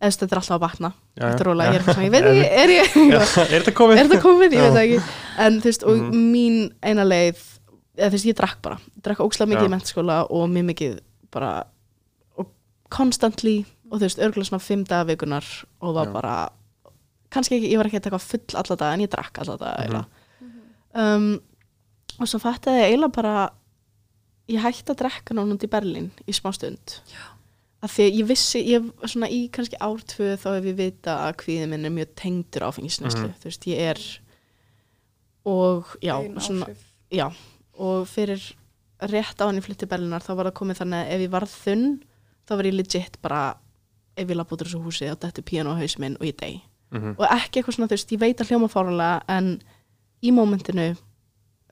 eða 0.00 0.04
þú 0.04 0.10
veist, 0.10 0.20
þetta 0.20 0.32
er 0.34 0.40
alltaf 0.40 0.56
að 0.56 0.60
batna 0.60 0.90
Já, 1.16 1.22
já. 1.24 1.34
er 1.40 1.44
rólega, 1.46 1.72
ég 1.72 1.80
er 1.80 1.94
svona, 1.94 2.04
ég 2.04 2.10
veit 2.10 2.24
ekki, 2.30 2.46
er 2.62 2.68
ég 2.68 3.50
er 3.54 3.60
þetta 3.64 3.74
komið? 3.74 3.98
er 3.98 4.06
þetta 4.08 4.22
komið, 4.22 4.52
ég 4.52 4.62
veit 4.62 4.74
það 4.76 4.84
ekki 4.84 5.02
en 5.46 5.60
þú 5.60 5.64
veist, 5.70 5.82
og 5.84 5.96
Mhm. 5.98 6.32
mín 6.32 6.72
eina 6.82 7.04
leið 7.04 7.42
eða 7.96 8.08
þú 8.10 8.16
veist, 8.18 8.26
ég 8.26 8.34
drakk 8.36 8.62
bara 8.62 8.78
drakk 9.02 9.18
ókslega 9.24 9.48
mikið 9.52 9.64
Já. 9.64 9.68
í 9.68 9.74
mentaskóla 9.74 10.16
og 10.30 10.48
mjög 10.50 10.66
mikið 10.72 10.98
bara 11.30 11.64
constantly 12.94 13.56
og 13.90 13.98
þú 13.98 14.04
veist, 14.06 14.18
örgulega 14.22 14.48
svona 14.50 14.62
fimm 14.64 14.84
daga 14.88 15.08
vikunar 15.12 15.44
og 15.82 15.94
var 15.98 16.06
Já. 16.08 16.12
bara 16.12 16.34
kannski 17.34 17.58
ekki, 17.58 17.72
ég 17.72 17.78
var 17.80 17.86
ekki 17.90 17.98
að 18.00 18.06
taka 18.08 18.22
full 18.22 18.58
alla 18.60 18.76
daga 18.78 18.94
en 18.94 19.04
ég 19.04 19.10
drakk 19.10 19.38
alla 19.42 19.56
daga 19.56 19.74
Mhm. 19.74 19.84
eiginlega 19.84 20.06
um, 20.94 21.40
og 22.20 22.28
svo 22.30 22.38
fattaði 22.38 22.80
ég 22.84 22.90
eiginlega 22.92 23.12
bara 23.16 23.50
ég 24.48 24.60
hætti 24.62 24.92
að 24.92 25.00
drekka 25.02 25.34
núna 25.34 25.54
út 25.56 25.64
í 25.66 25.70
Berlín 25.72 26.10
í 26.28 26.32
smá 26.36 26.52
stund 26.54 27.00
að 27.84 27.90
því 27.96 28.04
ég 28.20 28.26
vissi, 28.28 28.60
ég 28.72 28.86
svona 29.04 29.28
í 29.28 29.50
kannski 29.52 29.76
ár 29.80 29.98
tvö 30.08 30.36
þá 30.40 30.46
hef 30.56 30.64
ég 30.70 30.76
vita 30.78 31.16
að 31.28 31.36
kvíðin 31.42 31.68
minn 31.74 31.84
er 31.84 31.90
mjög 31.92 32.14
tengdur 32.16 32.62
áfengisnæslu, 32.70 33.28
Mhm. 33.28 33.34
þú 33.40 33.44
veist, 33.50 33.66
ég 33.66 33.78
er 33.90 33.98
og 35.44 35.84
já, 36.02 36.14
svona, 36.40 36.66
já 37.12 37.28
og 37.78 38.06
fyrir 38.08 38.40
rétt 39.02 39.36
á 39.42 39.44
hann 39.46 39.58
í 39.58 39.64
flytti 39.64 39.86
Berlínar 39.90 40.22
þá 40.24 40.34
var 40.36 40.46
það 40.46 40.58
komið 40.60 40.78
þannig 40.80 41.00
að 41.02 41.10
ef 41.12 41.20
ég 41.26 41.32
varð 41.34 41.52
þunn 41.64 41.86
þá 42.44 42.56
var 42.58 42.68
ég 42.68 42.76
legit 42.76 43.18
bara 43.24 43.42
ef 44.14 44.28
ég 44.28 44.36
lapp 44.38 44.52
út 44.54 44.62
úr 44.62 44.70
þessu 44.70 44.82
húsi 44.84 45.08
og 45.10 45.18
þetta 45.22 45.42
er 45.42 45.48
píano 45.48 45.74
á 45.74 45.80
haus 45.80 45.96
minn 45.98 46.18
og 46.20 46.28
ég 46.28 46.36
dey. 46.40 46.60
Mhm. 46.94 47.16
og 47.18 47.26
ekki 47.26 47.58
eitthvað 47.58 47.74
svona, 47.74 47.88
þú 47.90 47.96
veist, 47.96 48.12
ég 48.12 48.20
veit 48.20 48.40
að 48.40 48.50
hljóma 48.52 48.68
fáranlega 48.70 49.22
en 49.28 49.48
í 50.22 50.30
mómentinu 50.30 50.96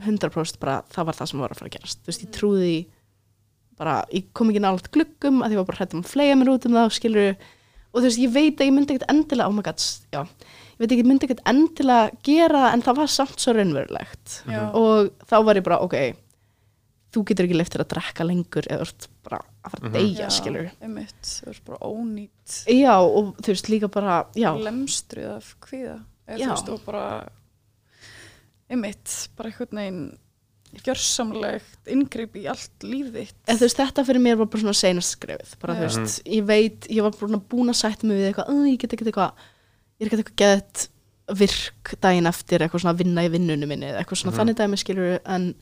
100% 0.03 0.59
bara 0.59 0.83
það 0.91 1.07
var 1.07 1.15
það 1.15 1.29
sem 1.31 1.43
var 1.43 1.53
að 1.53 1.61
fara 1.61 1.71
að 1.71 1.77
gerast, 1.77 2.01
þú 2.03 2.11
veist, 2.11 2.25
ég 2.25 2.33
trúði 2.35 2.63
því 2.67 2.79
bara, 3.79 3.95
ég 4.11 4.25
kom 4.35 4.51
ekki 4.51 4.63
nálægt 4.65 4.91
gluggum 4.91 5.43
að 5.43 5.53
því 5.53 5.55
ég 5.55 5.61
var 5.61 5.69
bara 5.71 5.79
hrættum 5.79 6.03
að 6.03 6.11
flega 6.11 6.39
mér 6.41 6.51
út 6.51 6.67
um 6.67 6.75
það 6.75 6.91
skilur, 6.97 7.37
og 7.93 8.01
þú 8.01 8.05
veist, 8.09 8.23
ég 8.25 8.35
veit 8.35 8.57
að 8.59 8.67
ég 8.67 8.75
myndi 8.75 8.97
ekkert 8.97 9.15
endilega, 9.15 9.49
oh 9.49 9.55
my 9.55 9.63
god, 9.63 9.87
já 10.11 10.21
ég 10.25 10.83
veit 10.83 10.91
ekki, 10.91 11.03
ég 11.05 11.11
myndi 11.13 11.29
ekkert 11.29 11.47
endilega 11.53 12.11
gera 12.27 12.65
en 12.73 12.83
það 12.83 12.99
var 12.99 13.15
samt 13.15 13.39
svo 13.39 13.55
raunverulegt. 13.55 14.43
Já. 14.51 14.63
og 14.75 15.13
þá 15.31 15.37
var 15.47 15.61
ég 15.61 15.69
bara, 15.71 15.81
ok 15.87 15.97
þú 17.13 17.25
getur 17.29 17.47
ekki 17.47 17.59
leiftir 17.61 17.85
að 17.85 17.93
drekka 17.93 18.27
lengur 18.27 18.67
eða 18.73 18.89
bara 19.23 19.43
að 19.65 19.71
fara 19.71 19.89
að 19.89 19.91
Mhm. 19.91 19.93
deyja, 19.99 20.31
skilur 20.31 20.71
einmitt, 20.83 21.23
þú 21.23 21.49
ert 21.49 21.65
bara 21.65 21.79
ónýtt 21.79 22.57
já, 22.67 22.95
og 22.99 23.37
þú 23.39 23.47
veist, 23.53 23.69
líka 23.69 23.89
bara, 23.91 24.27
já. 24.35 24.51
lemstruð 24.59 25.37
af 25.37 25.55
Já. 25.73 25.99
þú 26.29 26.49
veist, 26.51 26.69
og 26.69 26.85
bara 26.85 27.29
einmitt, 28.71 29.29
bara 29.37 29.51
einhvern 29.51 29.79
veginn 29.79 30.19
gjörsamlegt 30.87 31.91
inngrip 31.93 32.37
í 32.41 32.47
allt 32.49 32.87
líf 32.87 33.11
þitt. 33.13 33.35
En 33.47 33.59
þú 33.59 33.67
veist, 33.67 33.77
þetta 33.83 34.05
fyrir 34.09 34.23
mér 34.25 34.39
var 34.41 34.47
bara 34.47 34.63
svona 34.63 34.79
seinast 34.79 35.19
skrefið. 35.19 35.51
Bara, 35.61 35.75
þú 35.77 35.89
veist, 35.89 36.23
ég 36.25 36.47
veit, 36.49 36.87
ég 36.89 37.03
var 37.05 37.13
bara 37.19 37.41
búin 37.53 37.69
að 37.69 37.77
sætta 37.83 38.05
mig 38.09 38.17
við 38.17 38.31
eitthvað, 38.35 38.49
"Æ, 38.49 38.73
ég 38.73 38.79
get 38.79 38.93
ekki 38.93 39.05
eitthvað 39.13 39.33
ég 40.01 40.01
er 40.01 40.09
ekki 40.09 40.17
eitthvað 40.23 40.37
geðt 40.37 40.89
virk 41.39 42.01
daginn 42.01 42.27
eftir, 42.27 42.59
eitthvað 42.61 42.81
svona 42.83 42.95
að 42.95 43.03
vinna 43.05 43.21
í 43.23 43.31
vinnunum 43.31 43.69
minni 43.69 43.87
eða 43.87 44.01
eitthvað 44.05 44.19
svona 44.23 44.33
Mhm. 44.33 44.39
þannig 44.39 44.57
dæmi 44.57 44.79
skilur 44.79 45.21
en 45.27 45.55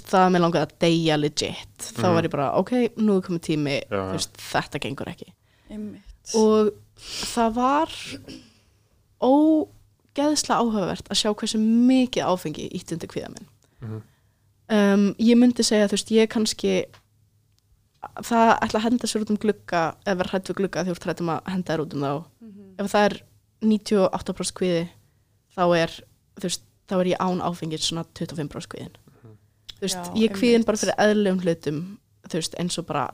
það 0.00 0.24
að 0.26 0.32
mér 0.32 0.40
langaði 0.40 0.66
að 0.66 0.78
deyja 0.80 1.16
legit, 1.20 1.78
þá 1.78 2.02
Mhm. 2.06 2.14
var 2.14 2.22
ég 2.24 2.30
bara, 2.30 2.52
ok, 2.58 2.70
nú 2.96 3.16
er 3.16 3.22
komið 3.28 3.40
tími, 3.48 3.82
Já, 3.90 3.96
já. 3.96 4.12
veist, 4.12 4.32
þetta 4.36 4.80
gengur 4.80 5.06
ekki 5.12 5.32
einmitt 5.70 6.34
og 6.34 6.72
það 6.96 7.52
var 7.54 7.88
ógeðslega 9.22 10.58
áhugavert 10.60 11.08
að 11.10 11.18
sjá 11.20 11.30
hversu 11.34 11.58
mikið 11.60 12.26
áfengi 12.28 12.68
ítt 12.76 12.92
undir 12.92 13.08
kvíða 13.08 13.30
minn 13.32 13.48
Mhm. 13.82 14.02
um, 14.70 15.14
ég 15.18 15.36
myndi 15.36 15.62
segja 15.64 15.88
þú 15.88 15.96
veist 15.96 16.10
ég 16.10 16.28
kannski 16.28 16.84
það 18.22 18.58
ætla 18.62 18.78
að 18.80 18.82
henda 18.82 19.06
sér 19.06 19.22
út 19.22 19.30
um 19.30 19.36
glugga 19.36 19.94
eða 20.06 20.16
vera 20.18 20.28
hrætt 20.30 20.48
við 20.50 20.56
glugga 20.60 20.84
því 20.84 20.88
þú 20.90 20.96
ert 20.96 21.04
hrætt 21.06 21.20
um 21.20 21.28
að 21.28 21.40
henda 21.52 21.72
þér 21.76 21.80
út 21.86 21.94
um 21.94 22.00
þá 22.00 22.24
Mhm. 22.40 22.74
ef 22.78 22.92
það 22.92 23.04
er 23.10 23.22
98% 23.62 24.52
kvíði 24.52 24.88
þá 25.56 25.62
er 25.78 25.88
þú 26.36 26.42
veist 26.42 26.62
þá 26.88 26.94
er 27.00 27.06
ég 27.06 27.18
án 27.20 27.40
áfengið 27.40 27.78
svona 27.80 28.04
25% 28.14 28.66
kvíðin 28.68 28.94
þú 29.82 29.88
veist, 29.88 30.10
Já, 30.14 30.16
ég 30.22 30.36
kvíðin 30.38 30.64
bara 30.68 30.78
fyrir 30.78 30.98
eðlum 31.02 31.40
hlutum 31.42 31.82
þú 32.30 32.38
veist, 32.38 32.54
eins 32.62 32.78
og 32.78 32.86
bara 32.86 33.08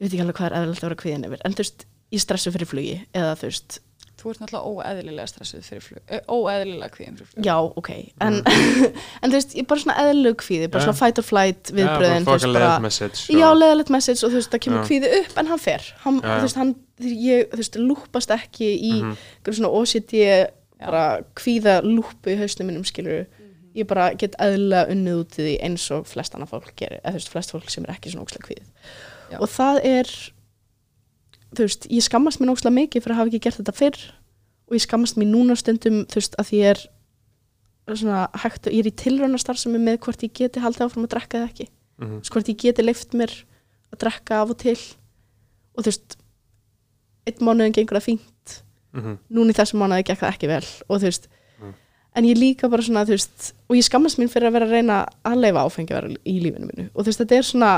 ég 0.00 0.06
veit 0.06 0.12
ekki 0.14 0.22
alveg 0.24 0.38
hvað 0.40 0.48
er 0.50 0.56
eðlilegt 0.60 0.82
að 0.84 0.88
vera 0.90 1.00
kvíðin 1.04 1.26
yfir 1.28 1.42
en 1.44 1.54
þú 1.56 1.64
veist, 1.64 1.84
ég 2.14 2.22
stressu 2.24 2.52
fyrir 2.54 2.70
flugi 2.70 2.94
eða 3.14 3.34
þú 3.40 3.48
veist, 3.50 3.76
þú 4.14 4.30
ert 4.32 4.40
náttúrulega 4.40 4.70
óeðlilega 4.70 5.26
stressuð 5.30 5.66
fyrir 5.68 5.84
flug 5.84 6.12
ö, 6.14 6.18
óeðlilega 6.32 6.90
kvíðin 6.94 7.16
fyrir 7.20 7.30
flug 7.34 7.46
já, 7.48 7.54
ok 7.60 7.90
en, 8.24 8.40
en 9.22 9.28
þú 9.28 9.36
veist, 9.36 9.54
ég 9.58 9.64
er 9.64 9.68
bara 9.70 9.82
svona 9.84 9.96
eðlug 10.08 10.38
kvíði 10.42 10.68
bara 10.72 10.82
Já. 10.82 10.86
svona 10.88 11.00
fight 11.02 11.20
or 11.22 11.26
flight 11.28 11.72
viðbröðin 11.74 12.24
Já, 12.24 12.28
bara 12.30 12.38
fucking 12.40 12.54
leiðilegt 12.56 12.84
message, 12.88 13.20
sko. 13.24 13.38
já, 13.38 13.46
leðilegt 13.60 13.92
message 13.94 14.24
og 14.26 14.32
þú 14.34 14.40
veist, 14.40 14.52
það 14.54 14.64
kemur 14.66 14.80
Já. 14.82 14.86
kvíði 14.90 15.12
upp 15.20 15.38
en 15.42 15.52
hann 15.52 15.62
fer, 15.68 15.88
hann, 16.06 16.20
þú 16.24 16.40
veist, 16.46 16.60
hann 16.62 16.74
ég, 17.04 17.46
þú 17.52 17.60
veist, 17.62 17.80
lúpast 17.90 18.34
ekki 18.38 18.70
í 18.74 18.92
Mhm. 19.02 19.16
einhverju 19.38 19.58
svona 19.60 19.72
OCD 19.80 20.20
bara 20.84 21.04
kvíða 21.38 21.78
lúpu 21.86 22.32
í 22.34 22.38
hausnum 22.40 22.66
minnum 22.70 22.84
skilur 22.88 23.26
ég 23.74 23.86
bara 23.90 24.08
get 24.14 24.36
eðlilega 24.38 24.90
unnið 24.94 25.20
út 25.24 25.38
í 25.38 25.42
því 25.46 25.54
eins 25.66 25.84
og 25.90 26.06
flest 26.06 26.34
annað 26.36 26.52
fólk 26.54 26.72
gerir, 26.78 27.00
eða 27.02 27.14
þú 27.14 27.18
veist, 27.18 27.32
flest 27.32 27.50
fólk 27.54 27.70
sem 27.72 27.84
er 27.88 27.94
ekki 27.96 28.12
svona 28.12 28.24
ókslega 28.26 28.46
kvíð 28.46 28.66
Já. 29.32 29.38
og 29.40 29.48
það 29.50 29.80
er 29.90 30.10
þú 31.54 31.66
veist, 31.66 31.86
ég 31.90 32.02
skammast 32.06 32.40
mér 32.42 32.52
ókslega 32.54 32.74
mikið 32.78 33.02
fyrir 33.04 33.14
að 33.16 33.20
hafa 33.22 33.32
ekki 33.32 33.42
gert 33.46 33.58
þetta 33.60 33.74
fyrr 33.78 33.98
og 34.68 34.76
ég 34.78 34.84
skammast 34.86 35.18
mér 35.20 35.30
núna 35.32 35.56
stundum 35.58 36.02
þú 36.10 36.20
veist, 36.20 36.36
að 36.40 36.52
ég 36.54 36.70
er 36.74 36.84
svona 37.98 38.22
hægt, 38.40 38.66
ég 38.72 38.80
er 38.80 38.88
í 38.88 38.94
tilraunastar 38.96 39.58
sem 39.60 39.74
er 39.76 39.82
með 39.84 39.98
hvort 40.06 40.22
ég 40.24 40.32
geti 40.38 40.62
haldið 40.64 40.86
áfram 40.86 41.04
að 41.04 41.10
drekka 41.12 41.36
eða 41.42 41.48
ekki. 41.50 41.66
Þú 42.00 42.06
veist, 42.16 42.30
hvort 42.32 42.48
ég 42.48 42.56
geti 42.62 42.82
leift 42.86 43.12
mér 43.18 43.34
að 43.92 43.98
drekka 44.06 44.38
af 44.40 44.54
og 44.54 44.58
til 44.62 44.78
og 45.74 45.82
þú 45.84 45.90
veist 45.90 46.16
einn 47.28 47.44
mánuðin 47.44 47.74
gengur 47.76 47.98
það 48.00 48.06
fínt 48.08 48.60
Mhm. 48.94 49.18
núna 49.34 49.50
í 49.50 49.56
þessum 49.58 49.80
mánuði 49.82 50.04
gekk 50.06 50.20
það 50.22 50.32
ekki 50.32 50.48
vel 50.48 50.64
og 50.88 51.00
þú 51.00 51.08
veist 51.10 51.24
Mm. 51.26 51.43
En 52.14 52.24
ég 52.24 52.36
líka 52.38 52.68
bara 52.70 52.82
svona, 52.82 53.04
þú 53.04 53.16
veist 53.16 53.52
og 53.68 53.76
ég 53.76 53.84
skammast 53.88 54.18
mín 54.20 54.30
fyrir 54.30 54.48
að 54.48 54.52
vera 54.58 54.66
að 54.68 54.74
reyna 54.76 54.98
að 55.26 55.40
leifa 55.42 55.64
áfengi 55.66 55.90
að 55.94 55.98
vera 56.00 56.08
í 56.24 56.34
lífinu 56.44 56.68
mínu. 56.70 56.88
Og 56.94 57.02
þú 57.02 57.08
veist, 57.10 57.22
þetta 57.24 57.38
er 57.40 57.48
svona 57.48 57.72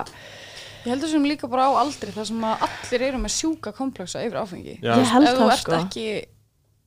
ég 0.86 0.90
heldur 0.92 1.08
sem 1.10 1.24
líka 1.26 1.48
bara 1.50 1.66
á 1.66 1.72
aldri 1.82 2.12
þar 2.14 2.26
sem 2.28 2.44
að 2.46 2.66
allir 2.68 3.02
eru 3.08 3.18
með 3.18 3.32
sjúka 3.34 3.72
kompleksa 3.74 4.22
yfir 4.26 4.38
áfengi. 4.42 4.78
Já. 4.82 4.92
ég 5.00 5.08
held 5.14 5.26
ef 5.28 5.34
þú 5.38 5.42
það 5.46 5.52
ert 5.56 5.64
sko. 5.64 5.80
ekki 5.80 6.06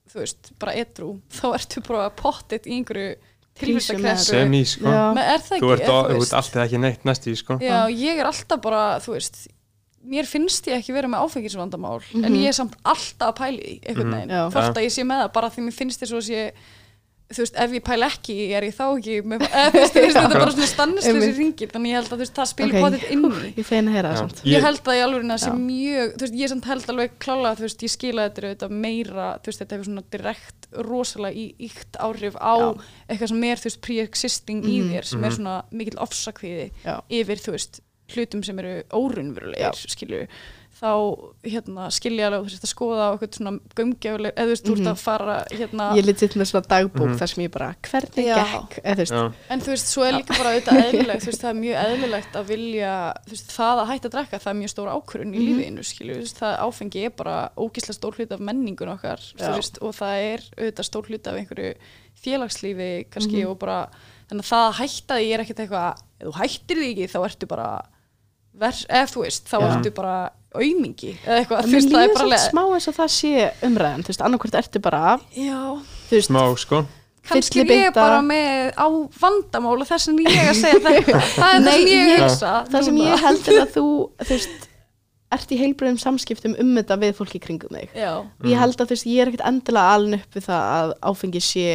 þú 0.09 0.19
veist, 0.23 0.51
bara 0.59 0.73
edru 0.79 1.09
þá 1.29 1.45
ertu 1.57 1.81
bara 1.87 2.09
pottit 2.09 2.65
í 2.69 2.77
einhverju 2.79 3.15
tilvistakressu 3.59 4.31
sem 4.37 4.53
í 4.55 4.63
sko. 4.65 4.87
Er 4.87 5.41
það 5.43 5.47
þú 5.49 5.57
ekki, 5.57 5.71
ert, 5.75 5.85
þú 5.89 5.99
þú 6.09 6.23
ert 6.23 6.35
alltaf 6.39 6.63
ekki 6.63 6.79
neitt 6.79 7.05
næst 7.07 7.27
í 7.27 7.35
sko. 7.35 7.57
Já, 7.61 7.77
ég 7.91 8.21
er 8.21 8.29
alltaf 8.29 8.61
bara, 8.63 8.83
þú 9.03 9.15
veist 9.17 9.47
mér 10.09 10.23
finnst 10.29 10.65
ég 10.71 10.79
ekki 10.79 10.93
vera 10.95 11.09
með 11.11 11.25
áfengisvandamál 11.27 11.99
en 12.15 12.21
Mhm. 12.31 12.37
ég 12.39 12.47
er 12.47 12.55
samt 12.55 12.75
alltaf 12.87 13.33
að 13.33 13.35
pæli 13.35 13.59
því 13.59 13.73
einhvern 13.83 14.07
Mhm. 14.07 14.15
veginn, 14.15 14.29
Já. 14.29 14.49
þótt 14.55 14.77
að 14.79 14.85
ég 14.87 14.93
sé 14.95 15.03
með 15.03 15.19
það 15.25 15.33
bara 15.33 15.49
því 15.49 15.59
mér 15.65 15.73
finnst 15.75 15.99
þess 15.99 16.13
að 16.13 16.23
sé 16.29 16.51
þú 17.29 17.43
veist, 17.43 17.57
ef 17.61 17.73
ég 17.77 17.83
pæli 17.85 18.05
ekki, 18.07 18.35
er 18.57 18.65
ég 18.65 18.73
þá 18.73 18.85
ekki 18.97 19.15
með, 19.21 19.43
eða, 19.45 19.69
þú 19.69 19.79
veist, 19.79 19.93
þú 19.93 20.01
veist, 20.01 20.15
þetta 20.17 20.33
er 20.33 20.39
bara 20.41 20.53
svona 20.55 20.69
stannislösi 20.71 21.11
Einmitt. 21.13 21.37
ringir, 21.37 21.69
þannig 21.69 21.91
ég 21.91 21.97
held 21.99 22.07
að 22.09 22.13
þú 22.15 22.19
veist, 22.23 22.33
það 22.39 22.47
spilir 22.49 22.69
Ok. 22.69 22.79
okay. 22.79 22.85
potið 22.85 23.11
inn 23.13 23.25
í 23.29 23.51
ég 23.59 23.67
feina 23.69 23.91
að 23.91 23.95
heyra 23.99 24.09
það 24.13 24.21
samt 24.23 24.41
ég, 24.49 24.63
held 24.65 24.81
að 24.89 24.97
ég 24.97 25.03
alveg 25.05 25.27
að 25.29 25.43
sé 25.43 25.51
mjög 25.59 26.15
þú 26.15 26.23
veist, 26.25 26.37
ég 26.41 26.49
samt 26.53 26.69
held 26.71 26.89
alveg 26.93 27.11
klála 27.21 27.51
þú 27.59 27.65
veist, 27.67 27.83
ég 27.85 27.93
skila 27.93 28.25
þetta 28.29 28.45
auðvitað 28.49 28.73
meira 28.87 29.27
þú 29.43 29.51
veist, 29.51 29.61
þetta 29.61 29.77
hefur 29.77 29.89
svona 29.91 30.05
direkt 30.17 30.69
rosalega 30.89 31.37
í 31.37 31.45
ykt 31.69 31.99
áhrif 32.01 32.35
á 32.41 32.53
Já. 32.57 32.69
eitthvað 33.09 33.29
sem 33.35 33.43
er 33.51 33.57
þú 33.61 33.69
veist, 33.69 33.81
pre-existing 33.85 34.63
í 34.65 34.75
Mhm. 34.81 34.89
þér 34.95 35.05
sem 35.05 35.23
er 35.23 35.29
Mhm. 35.29 35.37
svona 35.37 35.63
mikill 35.71 35.99
ofsakviði 36.01 36.71
Já. 36.85 36.97
yfir 37.09 37.37
þú 37.45 37.51
veist, 37.53 37.79
hlutum 38.09 38.41
sem 38.43 38.57
eru 38.57 38.83
órunverulegir, 38.89 39.85
skilju 39.85 40.25
þá 40.79 40.91
hérna, 41.43 41.89
skilja 41.91 42.27
alveg 42.29 42.39
þú 42.39 42.47
veist, 42.47 42.63
að 42.63 42.71
skoða 42.71 43.03
á 43.03 43.11
eitthvað 43.11 43.33
svona 43.35 43.51
gömgjöfuleg 43.75 44.31
eða 44.31 44.45
þú 44.47 44.53
veist, 44.53 44.65
þú 44.65 44.71
ert 44.71 44.79
Mhm. 44.79 44.91
að 44.93 44.97
fara 45.03 45.35
hérna, 45.51 45.87
ég 45.97 46.05
litið 46.07 46.35
með 46.39 46.47
svona 46.49 46.67
dagbók 46.71 47.09
Mhm. 47.09 47.17
þar 47.19 47.27
sem 47.29 47.43
ég 47.43 47.51
bara, 47.51 47.75
hvernig 47.83 48.15
gekk 48.15 48.79
eða 48.79 48.95
þú 48.95 49.03
veist, 49.03 49.11
Já. 49.11 49.33
En 49.49 49.59
þú 49.59 49.65
veist, 49.73 49.87
svo 49.91 50.03
er 50.07 50.13
líka 50.13 50.37
bara 50.37 50.49
auðvitað 50.55 50.79
eðlilegt, 50.85 51.21
þú 51.21 51.25
veist, 51.27 51.41
það 51.43 51.49
er 51.49 51.59
mjög 51.59 51.75
eðlilegt 51.83 52.33
að 52.39 52.45
vilja, 52.47 53.13
þú 53.27 53.29
veist, 53.35 53.49
það 53.51 53.75
að 53.83 53.87
hætta 53.91 54.07
að 54.07 54.11
drekka, 54.15 54.39
það 54.39 54.51
er 54.53 54.59
mjög 54.61 54.69
stór 54.73 54.89
ákvörun 54.95 55.33
í 55.35 55.39
Mhm. 55.39 55.47
lífinu, 55.49 55.83
skilju, 55.83 56.15
þú 56.15 56.23
veist, 56.23 56.39
það 56.39 56.59
áfengi 56.59 57.05
er 57.05 57.09
bara 57.09 57.49
ógislega 57.57 57.97
stór 57.99 58.15
hluti 58.15 58.31
af 58.33 58.39
menningun 58.39 58.89
okkar, 58.95 59.19
þú 59.35 59.55
veist, 59.55 59.77
og 59.81 59.91
það 59.93 60.15
er 60.33 60.39
auðvitað 60.57 60.87
stór 60.87 61.05
hluti 61.09 61.27
af 61.27 61.35
einhverju 61.35 61.75
félagslífi, 62.23 63.05
kannski, 63.11 63.41
Mhm. 63.43 63.49
og 63.51 63.59
bara, 63.59 63.89
þannig 64.29 64.43
að 64.45 64.51
það 64.53 64.73
eitthvað, 65.67 65.97
ef 66.21 66.27
þú 66.27 66.33
hættir 66.33 66.77
því 66.77 66.87
ekki, 66.95 67.11
þá 67.11 67.19
ertu 67.27 67.47
bara, 67.47 67.81
ver, 68.53 68.71
eða 68.71 69.07
þú 69.13 69.21
veist, 69.23 69.43
þá 69.49 69.57
ertu 69.61 69.91
bara 69.93 70.29
aumingi, 70.55 71.11
eða 71.25 71.41
eitthvað, 71.43 71.65
þú 71.67 71.75
veist, 71.77 71.89
það 71.93 72.03
er 72.07 72.13
bara 72.15 72.29
leið. 72.31 72.45
smá 72.49 72.61
eins 72.73 72.87
og 72.89 72.95
það 72.97 73.11
sé 73.15 73.33
umræðan, 73.67 74.01
þú 74.05 74.09
veist, 74.13 74.23
annarkvort 74.25 74.55
ertu 74.63 74.79
bara 74.81 75.01
Já, 75.35 75.59
veist, 76.09 76.29
smá 76.31 76.41
sko. 76.57 76.79
kannski 77.29 77.61
er 77.61 77.73
ég 77.75 77.93
bara 77.93 78.21
með 78.25 78.71
á 78.73 78.87
vandamál 79.21 79.75
og 79.77 79.85
þess 79.87 80.09
að 80.09 80.23
ég 80.25 80.49
að 80.49 80.57
segja 80.57 80.79
þetta, 80.87 81.21
það 81.41 81.53
er 81.53 81.61
það 81.61 81.77
sem 81.77 81.85
ég 81.93 82.09
ég- 82.09 82.23
hugsa. 82.23 82.53
það 82.71 82.87
sem 82.89 82.97
ég 83.03 83.23
held 83.27 83.47
er 83.53 83.59
að 83.61 83.71
þú 83.77 83.85
þú 84.23 84.33
veist, 84.33 84.65
ert 85.37 85.51
í 85.53 85.59
heilbröðum 85.61 85.99
samskiptum 86.01 86.55
um 86.57 86.71
þetta 86.79 86.95
við 87.03 87.13
fólki 87.19 87.37
kringum 87.43 87.75
þig. 87.77 87.91
Já, 87.93 88.15
og 88.17 88.47
ég 88.49 88.57
held 88.57 88.79
að 88.81 88.87
þú 88.89 88.95
veist, 88.95 89.05
ég 89.11 89.21
er 89.21 89.29
ekkert 89.29 89.45
endilega 89.45 89.93
alin 89.93 90.17
upp 90.17 90.33
við 90.39 90.47
það 90.49 90.63
að 90.79 90.93
áfengi 91.11 91.41
sé 91.45 91.67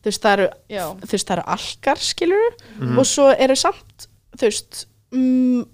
þú 0.00 0.08
veist, 0.08 0.22
það 0.24 0.32
eru, 0.38 0.46
já, 0.72 0.84
þú 1.04 1.12
veist, 1.12 1.28
það 1.28 1.36
eru 1.36 1.44
alkar 1.58 2.00
skilur 2.00 2.56
Mhm. 2.80 2.98
og 2.98 3.04
svo 3.12 3.26
eru 3.36 3.56
samt 3.60 4.08
þú 4.38 4.48
veist 4.48 4.86
mm, 5.12 5.66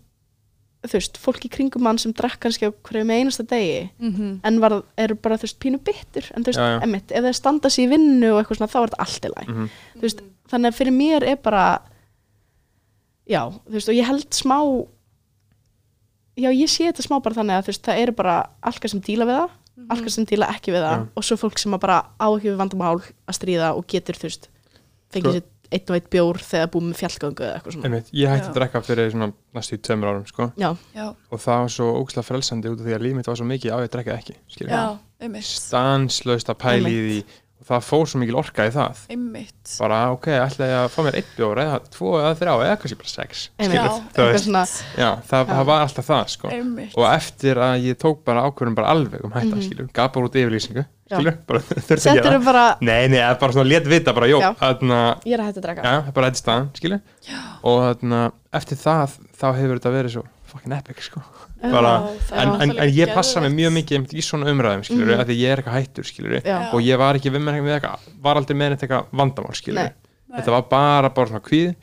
þú 0.83 0.93
veist, 0.97 1.19
fólk 1.21 1.45
í 1.45 1.51
kringum 1.53 1.83
mann 1.85 1.99
sem 1.99 2.13
drakk 2.17 2.39
kannski 2.41 2.65
á 2.65 2.73
hverju 2.73 3.05
með 3.05 3.19
einasta 3.21 3.45
degi 3.47 3.91
Mhm. 4.01 4.41
en 4.45 4.61
var, 4.61 4.83
eru 4.97 5.15
bara, 5.15 5.37
þú 5.37 5.43
veist, 5.43 5.59
pínu 5.61 5.79
bittur 5.85 6.25
en 6.35 6.43
þú 6.43 6.47
veist, 6.47 6.59
Já, 6.59 6.79
já. 6.79 6.83
emmitt, 6.83 7.13
ef 7.13 7.25
þeir 7.25 7.35
standa 7.35 7.69
sér 7.69 7.85
í 7.85 7.91
vinnu 7.91 8.33
og 8.33 8.41
eitthvað 8.45 8.57
svona, 8.57 8.73
þá 8.73 8.81
er 8.83 8.89
þetta 8.89 9.05
allt 9.05 9.25
í 9.25 9.31
læg 9.37 9.49
Mhm. 9.49 9.69
þú 9.97 10.01
veist, 10.01 10.21
þannig 10.49 10.69
að 10.73 10.79
fyrir 10.79 10.93
mér 10.97 11.23
er 11.29 11.37
bara 11.37 11.83
já, 13.29 13.43
þú 13.51 13.73
veist, 13.73 13.89
og 13.89 13.95
ég 13.95 14.05
held 14.07 14.31
smá 14.31 14.87
já, 16.41 16.49
ég 16.51 16.69
sé 16.71 16.89
þetta 16.89 17.05
smá 17.07 17.21
bara 17.23 17.35
þannig 17.35 17.59
að 17.59 17.65
þú 17.67 17.73
veist, 17.73 17.83
það 17.85 17.99
eru 18.05 18.13
bara 18.13 18.37
algar 18.63 18.89
sem 18.91 19.01
díla 19.01 19.27
við 19.29 19.37
það, 19.41 19.51
Mhm. 19.77 19.87
algar 19.91 20.11
sem 20.11 20.25
díla 20.27 20.47
ekki 20.49 20.73
við 20.73 20.83
það 20.85 20.97
Já. 20.99 21.09
og 21.17 21.23
svo 21.25 21.37
fólk 21.37 21.59
sem 21.59 21.73
að 21.73 21.81
bara 21.81 22.07
á 22.21 22.27
ekki 22.37 22.49
við 22.53 22.57
vandamál 22.57 23.01
að 23.29 23.37
stríða 23.37 23.77
og 23.77 23.87
getur, 23.87 24.15
þú 24.17 24.23
veist 24.29 24.49
fengið 25.13 25.23
Sko- 25.23 25.33
sér 25.33 25.43
einn 25.71 25.91
og 25.91 25.97
einn 25.97 26.09
bjór 26.11 26.41
þegar 26.43 26.71
búið 26.75 26.87
með 26.89 26.99
fjallgöngu 27.01 27.45
eða 27.47 27.59
eitthvað 27.59 27.75
svona. 27.77 27.87
Einmitt, 27.89 28.09
ég 28.17 28.31
hætti 28.33 28.47
Já. 28.47 28.51
að 28.51 28.57
drekka 28.59 28.83
fyrir 28.87 29.13
svona 29.15 29.29
næstu 29.55 29.77
í 29.77 29.83
tveimur 29.87 30.11
árum 30.11 30.27
sko. 30.27 30.49
já, 30.59 30.71
Já, 30.97 31.07
og 31.31 31.43
það 31.45 31.61
var 31.65 31.71
svo 31.77 31.89
ógslag 32.01 32.27
frelsandi 32.27 32.73
út 32.73 32.81
af 32.81 32.87
því 32.89 32.97
að 32.97 33.05
líf 33.07 33.15
mitt 33.19 33.31
var 33.31 33.39
svo 33.39 33.47
mikið 33.51 33.71
á 33.71 33.79
ég 33.79 33.87
að 33.87 33.95
drekka 33.95 34.19
ekki 34.19 34.35
stanslaust 35.45 36.49
að 36.51 36.59
pæli 36.63 36.91
í 36.91 37.01
því 37.07 37.19
það 37.71 37.85
fór 37.87 38.07
svo 38.11 38.21
mikil 38.21 38.37
orka 38.41 38.67
í 38.69 38.73
það 38.75 39.01
Einmitt 39.15 39.75
bara 39.81 39.99
ok, 40.15 40.27
ætla 40.45 40.69
ég 40.71 40.77
að 40.81 40.89
fá 40.95 41.01
mér 41.07 41.19
einn 41.21 41.29
bjór 41.37 41.61
eða 41.65 41.79
tvo 41.95 42.13
eða 42.21 42.33
þrjá 42.41 42.55
eða 42.67 42.77
kannski 42.83 42.99
bara 43.01 43.13
sex 43.15 43.45
Einmitt. 43.59 43.81
skilur, 43.81 43.91
Já, 43.91 44.01
eitthvað 44.01 44.31
veist, 44.33 44.47
svona 44.49 44.63
já, 45.01 45.11
það, 45.31 45.45
Já. 45.45 45.53
það 45.55 45.65
var 45.71 45.85
alltaf 45.87 46.09
það 46.11 46.25
sko. 46.35 46.49
Einmitt 46.57 46.97
og 46.99 47.07
eftir 47.11 47.61
að 47.67 47.85
ég 47.89 47.99
tók 48.03 48.25
bara 48.27 48.45
ákvörðum 48.49 48.75
bara 48.81 48.89
alveg 48.95 49.25
um 49.25 49.33
hætta, 49.37 49.55
Mhm. 49.57 49.63
skilur, 49.69 49.89
gaf 49.93 50.13
bara 50.13 50.27
út 50.27 50.35
yfirlýsingu 50.41 50.85
Já. 51.11 51.17
skilur, 51.19 51.37
bara 51.47 51.59
þurfti 51.69 51.95
að 51.97 52.05
settur 52.07 52.23
gera 52.23 52.39
bara, 52.45 52.65
nei, 52.81 53.09
nei, 53.09 53.19
eða 53.19 53.39
bara 53.41 53.53
svona 53.53 53.69
let 53.71 53.87
vita 53.87 54.13
bara, 54.15 54.27
jó, 54.31 54.41
Já. 54.41 54.51
þarna 54.61 55.01
ég 55.27 55.35
er 55.35 55.41
að 55.41 55.47
hætta 55.51 55.61
að 55.61 55.77
já, 55.77 55.83
það 55.83 56.09
er 56.09 56.13
bara 56.19 56.31
þetta 56.31 56.43
staðan, 56.45 56.69
skilur 56.75 57.01
og 57.65 57.81
þarna, 57.87 58.21
eftir 58.61 58.77
það, 58.79 59.17
þá 59.41 59.47
hefur 59.59 59.79
þetta 59.81 59.95
verið 59.99 60.15
svo 60.19 60.25
fucking 60.51 60.73
epic, 60.75 61.03
sko 61.07 61.21
Já, 61.21 61.50
bara- 61.63 62.09
en, 62.33 62.49
en, 62.63 62.71
en 62.79 62.89
ég 62.95 63.13
passa 63.15 63.41
mig 63.41 63.53
mjög 63.53 63.73
mikið 63.79 64.15
í 64.17 64.23
svona 64.25 64.47
umræðum, 64.51 64.83
Mhm. 64.89 65.01
mm 65.05 65.27
því 65.27 65.37
ég 65.41 65.51
er 65.53 65.57
eitthvað 65.63 65.79
hættur, 65.81 66.05
skilur 66.05 66.41
já, 66.43 66.73
og 66.73 66.81
ég 66.81 66.99
var 66.99 67.15
ekki 67.15 67.31
við 67.31 67.43
með 67.45 67.81
eitthvað, 67.81 67.99
var 68.23 68.37
aldrei 68.37 68.57
með 68.57 68.77
eitthvað 68.79 69.05
vandamál. 69.13 69.75
Nei. 69.75 69.91
þetta 70.41 70.51
var 70.51 70.63
bara, 70.63 71.09
bara 71.11 71.27
svona 71.27 71.41
kvíð. 71.43 71.75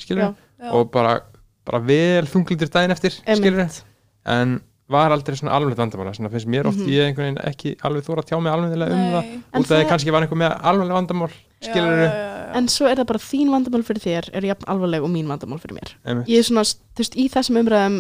Já. 0.59 0.71
og 0.73 0.91
bara, 0.91 1.19
bara 1.65 1.79
vel 1.79 2.25
þunglítur 2.25 2.69
daginn 2.71 2.91
eftir, 2.91 3.13
einmitt 3.27 3.83
en 4.25 4.61
var 4.89 5.11
aldrei 5.11 5.35
svona 5.35 5.51
alveg 5.51 5.75
vandamál 5.75 6.15
svona 6.15 6.29
finnst 6.31 6.47
mér 6.47 6.65
oft 6.65 6.77
Mhm. 6.79 6.87
ég 6.87 7.13
einhvern 7.13 7.35
veginn 7.35 7.43
ekki 7.43 7.75
alveg 7.83 8.03
þóra 8.07 8.23
að 8.23 8.27
tjá 8.31 8.41
mig 8.41 8.51
alveg 8.53 8.71
um 8.71 9.11
það 9.13 9.25
út 9.53 9.59
af 9.59 9.67
því 9.67 9.75
það- 9.75 9.89
kannski 9.89 10.11
var 10.11 10.21
einhver 10.21 10.37
með 10.37 10.61
alveg 10.63 10.87
vandamál 10.95 11.31
skilur 11.63 12.01
já. 12.03 12.09
en 12.57 12.67
svo 12.71 12.87
er 12.89 12.99
það 12.99 13.09
bara 13.09 13.21
þín 13.23 13.51
vandamál 13.53 13.83
fyrir 13.87 14.03
þér 14.03 14.29
er 14.37 14.47
jafn 14.51 14.67
alvarleg 14.71 15.05
og 15.05 15.11
mín 15.13 15.29
vandamál 15.31 15.59
fyrir 15.61 15.77
mér. 15.79 15.93
Einmitt, 16.05 16.29
ég 16.31 16.41
er 16.43 16.47
svona, 16.47 16.63
þú 16.67 17.03
veist, 17.03 17.17
í 17.17 17.27
þessum 17.33 17.59
umræðum 17.63 17.97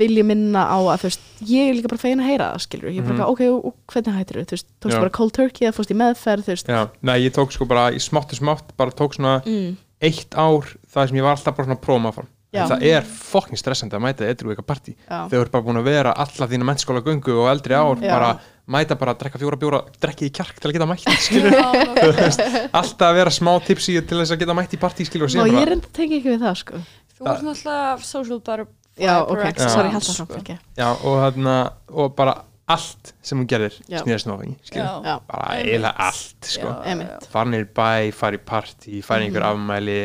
vil 0.00 0.10
ég 0.14 0.28
minna 0.28 0.64
á 0.70 0.78
að, 0.78 1.02
þú 1.02 1.10
veist, 1.10 1.28
ég 1.50 1.68
er 1.68 1.78
líka 1.78 1.92
bara 1.92 2.04
fegin 2.04 2.22
að 2.22 2.30
heyra 2.30 2.48
það, 2.52 2.64
skilur, 2.66 2.90
ég 2.94 3.02
er 3.02 3.08
bara, 3.10 3.18
mm 3.18 3.34
ok, 3.34 3.44
og, 3.50 3.70
og 3.70 3.94
hvernig 3.94 4.18
hættir 4.18 4.40
þú, 4.40 4.46
þú 4.46 4.58
veist, 4.58 4.68
tókst 4.78 4.96
Já. 4.96 5.02
bara 5.02 5.16
cold 5.18 5.36
turkey 5.36 5.66
eða 5.66 5.76
fórst 5.76 5.94
í 5.94 5.98
meðferð, 6.00 6.46
þú 6.46 6.54
veist. 6.54 6.70
Já, 6.70 6.82
nei 7.10 7.16
ég 7.20 7.34
tók 7.36 7.54
sko 7.54 7.68
bara 7.70 7.88
í 7.90 8.02
smátt 8.02 8.34
og 8.34 8.40
smátt, 8.40 8.74
bara 8.80 8.94
tók 8.94 9.18
svona 9.18 9.40
mm, 9.42 9.74
eitt 10.00 10.38
ár 10.38 10.70
það 10.90 11.10
sem 11.10 11.20
ég 11.20 11.26
var 11.26 11.36
alltaf 11.36 11.58
bara 11.58 11.68
svona 11.68 11.82
prófum 11.82 12.08
áfram 12.10 12.30
Já. 12.50 12.64
en 12.64 12.70
það 12.72 12.84
er 12.90 13.04
fokkin 13.06 13.60
stressandi 13.60 13.94
að 13.94 14.02
mæta 14.02 14.26
eitthvað 14.26 14.54
eitthvað 14.56 14.66
partí 14.66 14.94
þú 15.06 15.40
ert 15.40 15.52
bara 15.54 15.66
búin 15.68 15.78
að 15.78 15.86
vera 15.86 16.14
alla 16.24 16.48
þína 16.50 16.66
mennskóla 16.66 17.02
göngu 17.06 17.36
og 17.38 17.50
eldri 17.52 17.76
ár 17.78 18.00
Já. 18.02 18.10
bara 18.10 18.30
mæta 18.70 18.96
bara 18.98 19.14
að 19.14 19.20
drekka 19.22 19.38
fjóra 19.42 19.58
bjóra 19.60 19.80
drekkið 20.02 20.26
í 20.26 20.32
kjark 20.34 20.58
til 20.58 20.70
að 20.70 20.74
geta 20.78 20.88
mætt 20.90 21.06
skilur, 21.26 21.54
Já, 21.54 21.68
nákvæmlega. 21.78 22.64
alltaf 22.80 23.06
að 23.06 23.20
vera 23.20 23.34
smá 23.38 23.52
tipsi 23.66 23.96
til 24.02 24.18
þess 24.18 24.34
að 24.34 24.42
geta 24.42 24.58
mætt 24.58 24.74
í 24.74 24.82
partí 24.82 25.06
skilur 25.06 25.30
og 25.30 25.36
ég 25.38 25.54
bara, 25.54 25.70
reynda 25.70 25.86
að 25.86 25.96
tengja 26.00 26.18
ekki 26.18 26.34
við 26.34 26.44
það, 26.44 26.60
sko 26.64 26.82
Þú 27.20 27.28
ert 27.28 27.42
náttúrulega 27.46 27.96
social 28.08 28.38
butterfly 28.40 28.76
já, 29.00 29.14
ok, 29.22 29.36
per 29.36 29.48
excellence, 29.50 30.12
sorry, 30.14 30.40
sko. 30.40 30.56
og, 30.90 31.18
þarna, 31.24 31.56
og 31.94 32.14
bara 32.16 32.34
allt 32.70 33.12
sem 33.24 33.38
hún 33.40 33.48
gerðir 33.50 33.76
Já. 33.90 34.00
snýðast 34.04 34.30
áfengi 34.30 34.56
skilur, 34.66 34.86
Já. 34.86 35.10
Já. 35.10 35.14
bara 35.28 35.48
eiginlega 35.58 36.08
allt 36.08 36.50
sko. 36.50 36.74
Í 36.86 37.62
bæ, 37.74 37.90
fara 38.16 38.38
í 38.38 38.42
partí 38.46 39.00
fara 39.06 39.24
í 39.24 39.28
einhver 39.28 39.46
afmæli, 39.50 39.98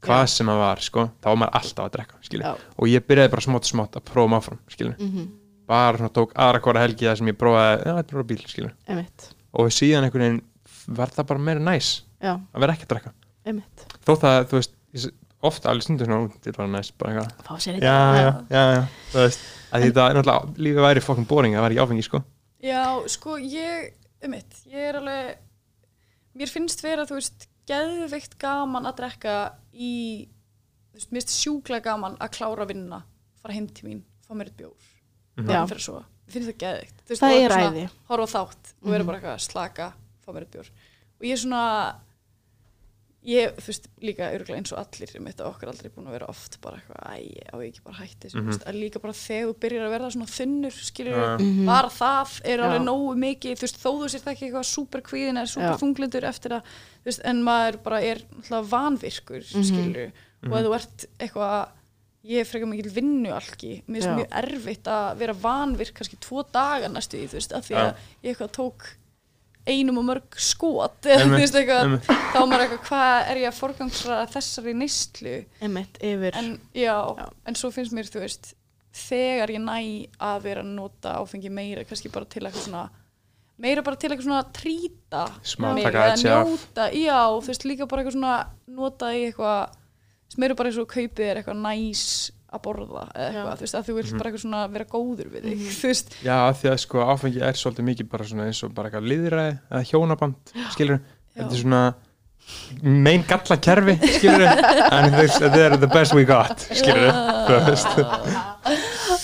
hvað 0.00 0.24
sem 0.32 0.46
það 0.50 0.62
var 0.62 0.84
sko, 0.84 1.06
þá 1.20 1.28
var 1.30 1.40
maður 1.42 1.58
alltaf 1.60 1.84
að 1.84 1.92
drekka 1.96 2.54
og 2.78 2.88
ég 2.88 3.06
byrjaði 3.06 3.32
bara 3.34 3.46
smátt 3.46 3.66
og 3.66 3.70
smátt 3.70 3.98
að 4.00 4.06
prófa 4.10 4.40
áfram 4.40 4.60
skilur. 4.68 4.96
mhm, 4.98 5.26
bara 5.70 5.98
svona 5.98 6.14
tók 6.16 6.32
aðra 6.34 6.60
hvora 6.64 6.84
helgi 6.84 7.06
það 7.06 7.18
sem 7.20 7.30
ég 7.30 7.38
prófaði, 7.38 7.76
já, 7.84 7.92
þetta 7.98 8.10
er 8.10 8.18
bara 8.18 8.30
bíl 8.30 8.44
og 9.52 9.72
síðan 9.74 10.06
einhvern 10.06 10.24
veginn 10.26 10.42
var 10.90 11.12
það 11.14 11.26
bara 11.30 11.44
meira 11.46 11.60
næs 11.60 11.90
já, 12.20 12.34
að 12.36 12.64
vera 12.64 12.74
ekki 12.76 12.86
að 12.86 12.92
drekka. 12.94 13.12
Einmitt. 13.46 13.84
Þó 14.06 14.12
það, 14.20 14.38
þú 14.50 14.58
veist, 14.58 14.74
ofta 15.50 15.70
alveg 15.70 15.86
stundu 15.86 16.06
svona, 16.06 16.26
"Ú, 16.26 16.32
þetta 16.34 16.50
er 16.50 16.56
bara 16.58 16.68
næs 16.68 16.90
bara 16.98 17.12
eitthvað. 17.12 17.80
Já, 17.80 17.96
já, 18.50 18.64
já, 18.76 18.86
þú 19.12 19.18
veist. 19.24 19.40
Að 19.72 19.86
þetta, 19.86 20.06
náttúrulega, 20.14 20.54
lífið 20.66 20.84
væri 20.86 21.04
fokkin 21.04 21.28
boring 21.30 21.54
að 21.54 21.62
vera 21.64 21.74
ekki 21.74 21.84
áfengi, 21.84 22.04
sko. 22.04 22.22
Já, 22.62 22.82
sko, 23.08 23.36
ég, 23.38 23.92
um 24.22 24.30
mitt, 24.30 24.52
ég 24.66 24.88
er 24.90 24.94
alveg, 25.00 25.36
mér 26.36 26.48
finnst 26.52 26.82
vera, 26.82 27.06
þú 27.06 27.16
veist, 27.20 27.46
geðveikt 27.70 28.36
gaman 28.42 28.88
að 28.90 28.96
drekka 29.00 29.34
í, 29.72 29.92
þú 30.90 30.98
veist, 30.98 31.10
mér 31.14 31.22
finnst 31.22 31.36
sjúklega 31.40 31.86
gaman 31.90 32.16
að 32.20 32.32
klára 32.36 32.66
vinna, 32.70 33.02
fara 33.42 33.54
heim 33.56 33.68
til 33.68 33.88
mín, 33.88 34.02
fá 34.26 34.34
mér 34.34 34.50
eitt 34.50 34.56
bjór, 34.60 34.74
Mhm. 35.38 35.46
Já. 35.46 35.52
bara 35.52 35.66
fyrir 35.70 35.84
svo, 35.86 36.04
mér 36.26 36.32
finnst 36.34 36.50
það 36.50 36.60
geðveikt. 36.64 36.96
Þú 37.06 37.08
veist, 37.14 37.22
það 37.22 37.40
er 37.44 37.50
svona, 37.56 37.90
Horfa 38.10 38.28
þátt 38.34 38.72
og 38.82 38.90
vera 38.90 39.02
Mhm. 39.02 39.06
bara 39.06 39.20
eitthvað 39.20 39.40
slaka, 39.46 39.92
fá 40.26 40.32
mér 40.34 40.42
eitt 40.46 40.50
bjór. 40.52 40.70
Og 41.20 41.22
ég 41.26 41.32
er 41.32 41.36
svona, 41.36 41.94
ég, 43.26 43.52
þú 43.60 43.66
veist, 43.68 43.88
líka 44.00 44.28
eins 44.32 44.72
og 44.72 44.78
allir, 44.80 45.10
um 45.18 45.26
þetta 45.28 45.44
okkar 45.50 45.68
aldrei 45.68 45.90
búin 45.92 46.06
að 46.08 46.14
vera 46.16 46.28
oft 46.32 46.56
bara 46.62 46.78
eitthvað, 46.80 47.02
æ, 47.04 47.52
á 47.52 47.56
ekki 47.60 47.82
bara 47.84 47.96
hætti 48.00 48.30
Mhm. 48.30 48.40
þú 48.40 48.46
veist, 48.48 48.64
að 48.64 48.78
líka 48.80 49.00
bara 49.02 49.12
þegar 49.12 49.48
þú 49.50 49.56
byrjar 49.60 49.84
að 49.86 49.94
verða 49.94 50.10
svona 50.14 50.30
þunnur, 50.36 50.76
skilur. 50.88 51.38
Mhm. 51.40 51.66
bara 51.66 51.88
það 51.88 52.40
er 52.44 52.58
alveg 52.64 52.80
Já. 52.80 52.86
nógu 52.88 53.16
mikið 53.20 53.56
þú 53.58 53.64
veist, 53.66 53.82
þó 53.84 53.90
þú 54.00 54.08
sért 54.08 54.24
ekki 54.32 54.44
eitthvað 54.48 54.70
súper 54.72 55.00
kvíðin 55.02 55.36
eða 55.36 55.52
súper 55.52 55.74
Já. 55.74 55.80
þunglindur 55.82 56.24
eftir 56.24 56.50
að 56.56 56.62
þú 56.62 57.04
veist, 57.04 57.20
en 57.24 57.42
maður 57.44 57.82
bara 57.82 58.00
er 58.02 58.16
náttúrulega 58.16 58.70
vanvirkur 58.70 59.44
Mhm. 59.54 59.64
skilur, 59.68 60.12
og 60.44 60.52
ef 60.56 60.64
þú 60.66 60.74
ert 60.74 61.04
eitthvað 61.20 61.68
ég 62.24 62.40
er 62.40 62.44
frekar 62.44 62.68
mikil 62.68 62.90
vinnualki 62.92 63.82
mér 63.88 64.00
Já. 64.00 64.04
finnst 64.04 64.16
mjög 64.16 64.32
erfitt 64.44 64.84
að 64.84 65.16
vera 65.16 65.32
vanvirk 65.34 65.92
kannski 65.94 66.16
tvo 66.20 66.42
daga 66.52 66.88
næstu 66.88 67.16
í 67.20 67.24
þú 67.28 67.32
veist, 67.36 67.52
af 67.52 67.64
því 67.68 67.76
að 67.76 67.96
ég 68.24 68.36
eitthvað 68.36 68.52
tók 68.52 68.80
einum 69.70 69.98
og 70.02 70.06
mörg 70.10 70.38
skot 70.42 71.06
eða 71.08 71.26
þú 71.26 71.38
veist 71.38 71.58
eitthvað, 71.60 71.96
þá 72.10 72.38
er 72.40 72.46
maður 72.50 72.64
eitthvað 72.66 72.86
hvað 72.90 73.30
er 73.34 73.40
ég 73.42 73.48
að 73.50 73.58
forgangsra 73.60 74.18
þessari 74.34 74.74
yfir 76.10 76.38
en 76.40 76.50
já, 76.76 76.96
Já. 77.20 77.26
en 77.50 77.58
svo 77.60 77.70
finnst 77.74 77.94
mér 77.96 78.10
þú 78.10 78.24
veist 78.24 78.52
þegar 79.06 79.52
ég 79.54 79.62
næ 79.62 79.76
að 80.18 80.40
vera 80.48 80.64
að 80.66 80.72
nota 80.74 81.12
áfengi 81.22 81.50
meira, 81.54 81.84
kannski 81.86 82.10
bara 82.10 82.26
til 82.26 82.42
eitthvað 82.42 82.66
svona 82.66 82.88
meira 83.60 83.82
bara 83.86 83.96
til 84.00 84.10
eitthvað 84.10 84.26
svona 84.26 84.42
að 84.42 84.52
trýta 84.56 85.22
edge 86.14 86.32
af. 86.32 86.48
njóta, 86.48 86.86
já, 86.96 87.18
þú 87.36 87.46
veist 87.52 87.66
líka 87.68 87.86
bara 87.86 88.02
eitthvað 88.02 88.16
svona 88.16 88.36
nota 88.80 89.10
í 89.14 89.22
eitthvað 89.28 89.76
meira 90.40 90.56
bara 90.58 90.70
eins 90.70 90.78
og 90.80 90.88
kaupið 90.90 91.26
er 91.28 91.40
eitthvað 91.42 91.60
næs 91.62 92.04
að 92.50 92.62
borða 92.64 93.04
eða 93.14 93.30
eitthvað, 93.30 93.56
þú 93.56 93.64
veist, 93.66 93.74
að 93.78 93.86
þú 93.88 93.94
vilt 94.00 94.10
Mhm. 94.10 94.18
bara 94.18 94.30
eitthvað 94.30 94.44
svona 94.44 94.62
vera 94.72 94.84
góður 94.90 95.28
við 95.30 95.42
þig, 95.48 95.64
þú 95.80 95.88
veist. 95.90 96.14
Já, 96.24 96.36
af 96.48 96.60
því 96.62 96.70
að 96.72 96.78
sko 96.84 96.98
áfengi 97.14 97.42
er 97.46 97.52
svolítið 97.60 97.88
mikið 97.90 98.08
bara 98.10 98.24
svona 98.24 98.46
eins 98.50 98.62
og 98.66 98.74
bara 98.74 98.90
eitthvað 98.90 99.10
liðræði 99.12 99.58
eða 99.70 99.82
hjónaband, 99.90 100.54
skilur 100.74 101.00
þetta 101.36 101.52
er 101.54 101.60
svona 101.64 101.82
mein 102.82 103.22
galla 103.28 103.56
kerfi, 103.62 103.94
skilur 104.16 104.48
þetta 104.50 105.60
er 105.66 105.76
the 105.78 105.86
best 105.86 106.14
we 106.16 106.24
got 106.24 106.58
skilur 106.58 107.12
þú 107.46 107.58
veist. 107.68 107.92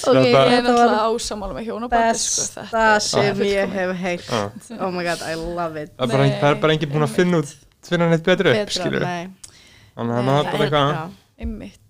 Ok, 0.06 0.16
ég 0.22 0.34
er 0.36 0.50
þetta 0.52 0.74
var 0.76 0.90
náttúrulega 0.92 1.06
ásamála 1.10 1.54
með 1.56 1.64
hjónabandi 1.66 2.18
sko, 2.20 2.42
besta 2.46 2.62
þetta 2.70 2.82
er 2.94 3.00
sem 3.06 3.24
ég 3.24 3.32
fullkomið. 3.40 3.72
hef 3.72 3.96
heilt 4.04 4.28
Já. 4.30 4.78
oh 4.86 4.90
my 4.94 5.02
god, 5.06 5.22
I 5.26 5.34
love 5.34 5.82
it. 5.82 5.90
Það 5.96 6.06
er 6.06 6.12
bara, 6.14 6.26
Nei. 6.28 6.36
það 6.40 6.50
er 6.54 6.60
bara 6.62 6.76
enginn 6.76 6.92
búin 6.94 7.06
að 7.06 7.14
finna 7.16 7.40
út 7.42 7.54
finna 7.86 8.08
neitt 8.10 8.24
betur 8.26 8.50
upp, 8.52 8.60
Betra, 8.60 8.76
skilur 8.76 9.06
þannig 9.06 10.14
að 10.14 10.26
Það 10.26 10.26
bara 10.26 10.46
er- 10.46 10.64
eitthvað 10.66 10.94
já. 10.94 11.02
einmitt 11.46 11.85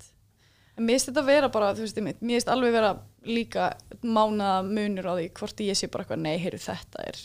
en 0.77 0.85
mér 0.85 0.97
finnst 0.99 1.09
þetta 1.11 1.25
vera 1.27 1.49
bara, 1.49 1.73
þú 1.75 1.81
veist, 1.87 1.97
einmitt 1.99 2.21
mér 2.21 2.37
finnst 2.37 2.49
alveg 2.53 2.73
vera 2.73 2.91
líka 3.27 3.71
mánaða 4.05 4.63
munur 4.69 5.09
á 5.09 5.15
því 5.17 5.31
hvort 5.39 5.61
ég 5.65 5.77
sé 5.79 5.89
bara 5.91 6.05
eitthvað 6.05 6.23
nei, 6.27 6.37
heyru 6.39 6.59
þetta 6.59 7.07
er 7.09 7.17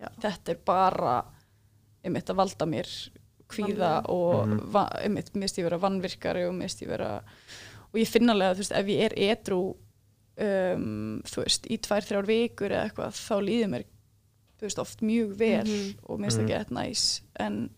Já. 0.00 0.08
þetta 0.20 0.50
er 0.52 0.58
bara 0.66 1.24
einmitt 2.04 2.28
að 2.30 2.36
valda 2.42 2.66
mér 2.66 2.90
kvíða 3.48 3.92
og 4.10 4.46
Mhm. 4.48 4.60
va, 4.72 4.88
einmitt, 5.00 5.32
mér 5.34 5.46
finnst 5.46 5.58
ég 5.58 5.64
vera 5.68 5.78
vannvirkari 5.78 6.44
og 6.48 6.54
mér 6.54 6.66
finnst 6.68 6.82
ég 6.82 6.88
vera 6.88 7.22
og 7.92 7.94
ég 8.00 8.08
finna 8.08 8.32
alveg 8.32 8.50
að 8.50 8.54
þú 8.54 8.58
veist, 8.64 8.72
ef 8.72 8.86
ég 8.86 9.00
er 9.06 9.14
edru 9.30 9.60
um, 10.38 11.22
þú 11.24 11.44
veist, 11.44 11.66
í 11.70 11.78
tvær, 11.80 12.04
þrjár 12.04 12.26
vikur 12.28 12.70
eða 12.74 12.88
eitthvað, 12.90 13.14
þá 13.16 13.36
líður 13.46 13.70
mér 13.72 13.84
þú 14.56 14.66
veist, 14.66 14.78
oft 14.82 15.00
mjög 15.04 15.32
vel 15.38 15.64
Mhm. 15.68 15.94
og 16.08 16.18
mér 16.18 16.26
finnst 16.30 16.40
það 16.42 16.48
gett 16.48 16.70
næs 16.70 17.20
en 17.40 17.70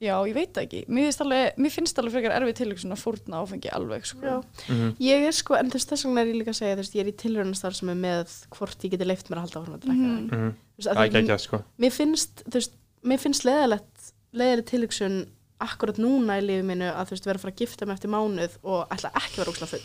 já, 0.00 0.14
ég 0.28 0.34
veit 0.34 0.52
það 0.52 0.62
ekki 0.66 0.80
mér 0.88 1.04
finnst 1.08 1.20
alveg, 1.24 1.56
mér 1.58 1.70
finnst 1.70 1.98
alveg 1.98 2.12
frekar 2.12 2.34
erfið 2.40 2.54
til 2.54 2.68
að 2.74 2.98
fórna 3.00 3.40
áfengi 3.42 3.70
alveg 3.72 4.04
sko. 4.06 4.20
Já. 4.20 4.36
Mhm. 4.68 4.96
Ég 5.00 5.26
er 5.28 5.32
sko, 5.32 5.54
en 5.54 5.70
þess 5.70 5.86
þess 5.90 6.04
vegna 6.04 6.20
er 6.20 6.26
ég 6.26 6.38
líka 6.40 6.50
að 6.50 6.58
segja, 6.60 6.76
veist, 6.76 6.94
ég 6.94 7.00
er 7.06 7.12
í 7.12 7.16
tilraunastar 7.16 7.74
sem 7.74 7.88
er 7.88 7.94
með 7.94 8.34
hvort 8.50 8.78
ég 8.84 8.90
geti 8.90 9.04
leift 9.06 9.28
mér 9.30 9.38
að 9.38 9.44
halda 9.46 9.60
áfram 9.60 9.74
að 9.78 9.84
drekka 9.86 10.08
mm 10.10 10.24
Mhm. 10.24 10.30
-hmm. 10.34 10.54
það 10.82 10.96
er 10.96 11.04
ekki 11.08 11.22
ekki 11.22 11.34
að 11.36 11.40
sko 11.46 11.62
Mér 11.78 11.92
finnst, 11.92 12.42
þú 12.44 12.52
veist, 12.58 12.72
mér 13.04 13.18
finnst 13.18 13.44
leðilegt 13.44 14.12
leðileg 14.34 14.64
tilhugsun 14.66 15.26
akkurat 15.60 15.96
núna 15.98 16.38
í 16.40 16.42
lífið 16.42 16.64
mínu 16.64 16.88
að 16.92 17.06
þú 17.06 17.10
veist, 17.14 17.24
vera 17.26 17.38
að 17.38 17.40
fara 17.42 17.52
að 17.52 17.60
gifta 17.62 17.86
mig 17.86 17.94
eftir 17.94 18.10
mánuð 18.10 18.50
og 18.64 18.88
ætla 18.90 19.10
ekki 19.14 19.34
að 19.34 19.38
vera 19.38 19.50
úkslega 19.52 19.68
full 19.70 19.80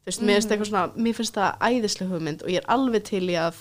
þú 0.00 0.06
veist, 0.06 0.20
mér 0.22 0.34
finnst 0.36 0.48
Mhm. 0.48 0.52
eitthvað 0.54 0.70
svona 0.70 0.92
mér 0.96 1.14
finnst 1.14 1.34
það 1.34 1.58
æðislega 1.60 2.10
hugmynd 2.10 2.42
og 2.42 2.48
ég 2.48 2.56
er 2.56 2.68
alveg 2.68 3.02
til 3.04 3.26
í 3.28 3.34
að 3.36 3.54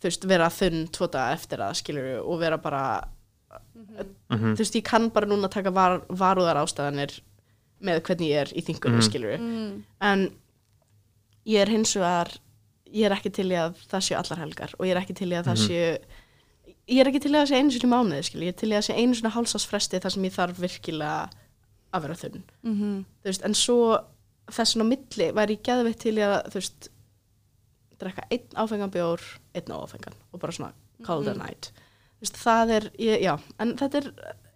þú 0.00 0.04
veist, 0.04 0.24
vera 0.28 0.48
þunn 0.50 0.88
tvo 0.90 1.06
daga 1.10 1.32
eftir 1.34 1.58
það 1.58 1.74
skilur 1.74 2.20
og 2.26 2.38
vera 2.40 2.56
bara 2.58 3.08
Mhm. 3.78 4.54
þú 4.54 4.58
veist, 4.58 4.74
ég 4.76 4.84
kann 4.84 5.08
bara 5.10 5.26
núna 5.26 5.48
taka 5.50 5.70
var, 5.70 6.00
varúðar 6.08 6.56
ástæðanir 6.62 7.20
með 7.82 8.00
hvernig 8.02 8.28
ég 8.28 8.40
er 8.42 8.52
í 8.58 8.62
þingunum, 8.66 8.98
Mhm. 8.98 9.06
skilur 9.08 9.38
mm, 9.38 9.84
en 10.00 10.30
ég 11.46 11.60
er 11.62 11.68
hins 11.68 11.94
vegar 11.94 12.28
ég 12.92 13.04
er 13.06 13.12
ekki 13.16 13.30
til 13.32 13.46
í 13.52 13.54
að 13.56 13.74
það 13.88 14.02
séu 14.08 14.16
allar 14.18 14.38
helgar 14.44 14.74
og 14.78 14.86
ég 14.86 14.90
er 14.96 15.00
ekki 15.02 15.14
til 15.14 15.28
í 15.30 15.36
að 15.38 15.44
það 15.46 15.58
Mhm. 15.58 15.68
séu 15.68 15.98
ég 16.88 17.00
er 17.00 17.06
ekki 17.10 17.20
til 17.20 17.30
í 17.32 17.34
að 17.36 17.42
það 17.44 17.50
séu 17.52 17.58
einu 17.60 17.70
sinni 17.70 17.88
í 17.88 17.94
mánuði 17.94 18.24
skilur, 18.24 18.44
ég 18.44 18.48
er 18.48 18.58
til 18.58 18.68
í 18.70 18.72
að 18.72 18.78
það 18.82 18.88
séu 18.88 18.98
einu 18.98 19.14
sinni 19.14 19.30
hálsásfresti 19.36 20.00
þar 20.00 20.10
sem 20.12 20.22
ég 20.24 20.32
þarf 20.32 20.56
virkilega 20.58 21.30
að 21.94 22.02
vera 22.02 22.14
þunn 22.14 22.42
mm 22.64 23.04
þú 23.22 23.24
veist, 23.24 23.44
en 23.44 23.54
svo 23.54 24.04
þessan 24.50 24.82
á 24.82 24.86
milli 24.88 25.32
væri 25.32 25.56
ég 25.56 25.62
geðveitt 25.62 25.98
til 25.98 26.14
í 26.16 26.24
að 26.24 26.48
þú 26.50 26.54
veist 26.54 26.88
drekka 27.98 28.22
einn 28.30 28.48
áfengan 28.56 28.90
bjór, 28.90 29.20
einn 29.54 29.72
áfengan 29.74 30.14
og 30.32 30.40
bara 30.40 30.52
svona 30.52 30.72
call 31.04 31.22
it 31.22 31.28
a 31.28 31.34
Mhm. 31.34 31.38
night 31.46 31.70
það 32.22 32.72
er, 32.78 32.86
ég, 32.98 33.20
já, 33.22 33.34
en 33.62 33.74
þetta 33.78 34.00
er 34.02 34.08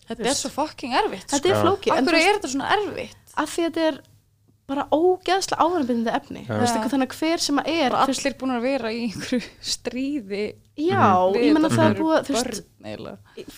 þetta 0.08 0.30
er 0.32 0.38
svo 0.38 0.50
fucking 0.52 0.96
erfitt 0.98 1.28
þetta 1.30 1.50
er 1.50 1.54
Já. 1.54 1.60
flóki, 1.62 1.92
en 1.92 2.00
Akkur 2.00 2.16
þú 2.16 2.18
veist, 2.18 2.28
er 2.30 2.38
þetta 2.38 2.50
svona 2.54 2.72
erfitt? 2.76 3.20
að 3.38 3.52
því 3.52 3.66
þetta 3.68 3.84
er 3.90 4.00
bara 4.72 4.84
ógeðslega 4.94 5.64
áhverjum 5.66 6.02
efni, 6.08 6.42
veist, 6.48 6.72
eitthvað 6.72 6.92
þannig 6.94 7.08
að 7.12 7.18
hver 7.18 7.42
sem 7.44 7.58
að 7.60 7.70
er, 7.72 7.90
Bara 7.92 8.14
allir 8.14 8.36
búin 8.40 8.54
að 8.54 8.66
vera 8.66 8.92
í 8.92 9.00
einhverju 9.06 9.40
stríði 9.72 10.44
já, 10.78 11.06
við 11.34 11.44
ég 11.44 11.56
menna 11.56 11.70
það 11.72 11.88
er 11.88 11.96
búið, 11.98 12.28
þú 12.28 12.36
veist, 12.38 12.62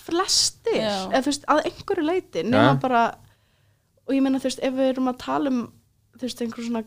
flestir, 0.01 0.81
eða 0.81 1.20
þú 1.20 1.31
veist, 1.31 1.47
að 1.55 1.62
einhverju 1.70 2.06
leiti, 2.09 2.44
nema 2.48 2.72
Já. 2.72 2.81
bara 2.82 3.02
og 4.05 4.16
ég 4.16 4.24
menna, 4.24 4.40
þú 4.40 4.51
veist, 4.51 4.64
ef 4.64 4.76
við 4.78 4.90
erum 4.94 5.12
að 5.12 5.20
tala 5.24 5.52
um 5.52 5.60
þú 6.14 6.26
veist, 6.26 6.43
einhver 6.44 6.68
svona 6.68 6.85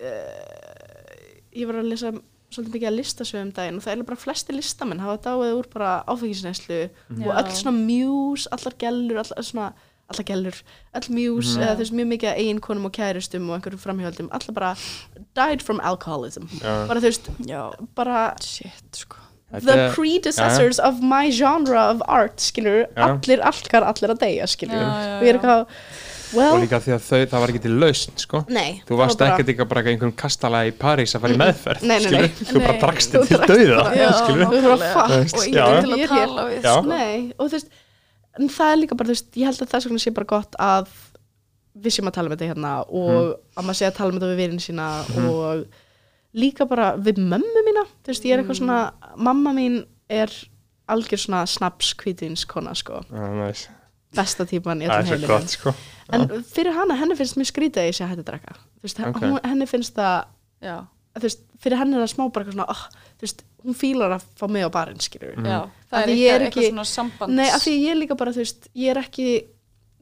uh, 0.00 1.30
ég 1.56 1.68
var 1.68 1.80
að 1.82 1.90
lesa 1.92 2.12
svolítið 2.52 2.74
mikið 2.76 2.88
að 2.90 2.96
listasögum 3.00 3.50
daginn 3.56 3.76
og 3.80 3.82
það 3.84 3.92
er 3.96 4.02
bara 4.06 4.16
flesti 4.22 4.54
listamenn 4.54 5.00
hafa 5.02 5.18
dáið 5.26 5.56
úr 5.58 5.66
bara 5.74 5.90
áfengisneslu 6.06 6.78
og 6.86 7.26
Já. 7.26 7.34
öll 7.42 7.52
svona 7.58 7.74
muse, 7.76 8.48
allar 8.54 8.74
gellur 8.78 9.18
allar 9.24 9.42
svona, 9.42 9.72
allar 10.08 10.24
gellur 10.24 10.62
öll 10.94 11.10
muse, 11.10 11.56
Mhm. 11.58 11.62
eða 11.66 11.74
þú 11.74 11.82
veist, 11.82 11.92
mjög 11.98 12.08
mikið 12.14 12.28
af 12.30 12.38
eiginkonum 12.38 12.84
og 12.86 12.92
kæristum 12.92 13.50
og 13.50 13.56
einhverjum 13.58 13.82
framhjóldum 13.82 14.28
allar 14.30 14.54
bara 14.54 14.74
died 15.34 15.62
from 15.62 15.80
alcoholism 15.80 16.46
Já. 16.62 16.86
bara 16.88 17.00
þú 17.00 17.08
veist, 17.10 17.30
Já, 17.46 17.72
bara 17.94 18.34
shit, 18.40 18.72
sko. 18.94 19.16
The 19.52 19.92
predecessors 19.94 20.78
of 20.80 21.00
my 21.02 21.30
genre 21.30 21.78
of 21.78 22.02
art 22.08 22.38
skilur, 22.40 22.86
allir 22.96 23.38
allkar 23.40 23.82
allir 23.86 24.10
að 24.10 24.18
deyja 24.18 24.46
skilur, 24.46 24.74
og 24.74 25.22
ég 25.22 25.28
er 25.34 25.38
eitthvað 25.38 25.66
well, 26.34 26.54
og 26.56 26.60
líka 26.64 26.80
því 26.82 26.92
að 26.96 27.02
þau, 27.06 27.20
það 27.30 27.40
var 27.44 27.48
ekki 27.52 27.62
til 27.66 27.74
lausn 27.80 28.16
sko. 28.18 28.44
nei 28.48 28.82
þú 28.86 28.92
það 28.94 29.00
varst 29.02 29.18
var 29.20 29.28
bara- 29.28 29.34
ekkert 29.36 29.48
ekki 29.54 29.66
bara 29.68 29.82
í 29.82 29.90
einhverjum 29.92 30.16
kastala 30.16 30.62
í 30.66 30.72
París 30.72 31.14
að 31.14 31.20
fara 31.26 31.34
í 31.34 31.40
meðferð 31.42 31.82
Nei, 31.86 31.98
nei, 32.10 32.28
þú 32.28 32.62
bara 32.66 32.78
drakst 32.82 33.12
þig 33.12 33.28
til 33.28 33.38
dauða. 33.46 33.82
Og 33.86 35.42
enginn 35.46 35.82
til 35.86 35.96
að 35.96 36.08
tala 36.08 36.46
við, 36.50 36.60
sko. 36.66 36.82
nei, 36.90 37.32
og 37.38 37.46
þú 37.50 37.52
veist 37.56 37.68
en 38.38 38.48
það 38.52 38.72
er 38.72 38.80
líka 38.82 38.96
bara, 38.96 39.08
þú 39.08 39.14
veist, 39.16 39.30
ég 39.36 39.44
held 39.48 39.62
að 39.64 39.70
þess 39.74 39.86
vegna 39.88 40.02
sé 40.06 40.14
bara 40.16 40.26
gott 40.34 40.56
að 40.60 40.88
við 41.76 41.92
séum 41.92 42.08
að 42.10 42.14
tala 42.16 42.28
með 42.32 42.38
þetta 42.40 42.50
hérna 42.54 42.72
og 42.88 43.36
að 43.56 43.64
maður 43.64 43.78
sé 43.80 43.86
að 43.90 43.96
tala 43.96 44.12
með 44.12 44.20
þetta 44.20 44.32
við 44.34 44.40
vinnin 44.42 44.64
sína 44.64 44.88
Mhm. 45.08 45.28
og 45.30 45.66
líka 46.36 46.66
bara 46.68 46.90
við 46.96 47.16
mömmu 47.20 47.62
mína, 47.68 47.84
þú 48.04 48.12
veist, 48.12 48.24
ég 48.24 48.32
er 48.36 48.42
eitthvað 48.42 48.60
svona 48.60 48.92
mamma 49.16 49.52
mín 49.56 49.84
er 50.08 50.28
algjör 50.88 51.18
svona 51.18 51.46
snaps 51.48 51.94
kvítinskona, 51.94 52.74
sko. 52.76 53.00
Næs. 53.10 53.68
besta 54.16 54.44
típan 54.46 54.80
í 54.80 54.86
það 54.88 55.10
öllum 55.12 55.24
er 55.70 55.74
en 56.12 56.28
fyrir 56.46 56.72
hana, 56.76 56.94
henni 57.00 57.16
finnst 57.18 57.36
mér 57.40 57.48
skrítið 57.50 57.82
að 57.82 57.88
ég 57.90 57.96
sé 57.98 58.04
að 58.04 58.10
hætta 58.12 58.22
að 58.22 58.30
drekka 58.30 58.54
þú 58.56 58.82
veist, 58.86 59.00
Ok. 59.10 59.20
hún, 59.24 59.40
henni 59.44 59.66
finnst 59.66 59.94
það 59.96 60.86
veist, 61.22 61.40
fyrir 61.62 61.78
henni 61.80 61.96
er 61.96 62.04
það 62.04 62.12
smá 62.14 62.24
bara 62.32 62.44
eitthvað 62.44 62.56
svona 62.58 62.70
oh, 62.70 62.82
veist, 63.22 63.42
hún 63.66 63.74
fílar 63.74 64.12
að 64.18 64.24
fá 64.38 64.46
mig 64.52 64.62
á 64.62 64.70
barinn. 64.70 64.96
Af 65.00 65.70
Það 65.90 66.02
er 66.02 66.08
er 66.08 66.12
eitthvað, 66.12 66.46
ekki- 66.46 66.46
eitthvað 66.46 66.68
svona 66.70 66.84
sambands. 66.90 67.34
nei, 67.34 67.48
af 67.50 67.62
því 67.64 67.72
ég 67.82 67.90
er 67.90 67.96
líka 68.02 68.16
bara, 68.20 68.30
þú 68.36 68.42
veist, 68.44 68.68
ég 68.76 68.90
er 68.92 69.00
ekki 69.02 69.28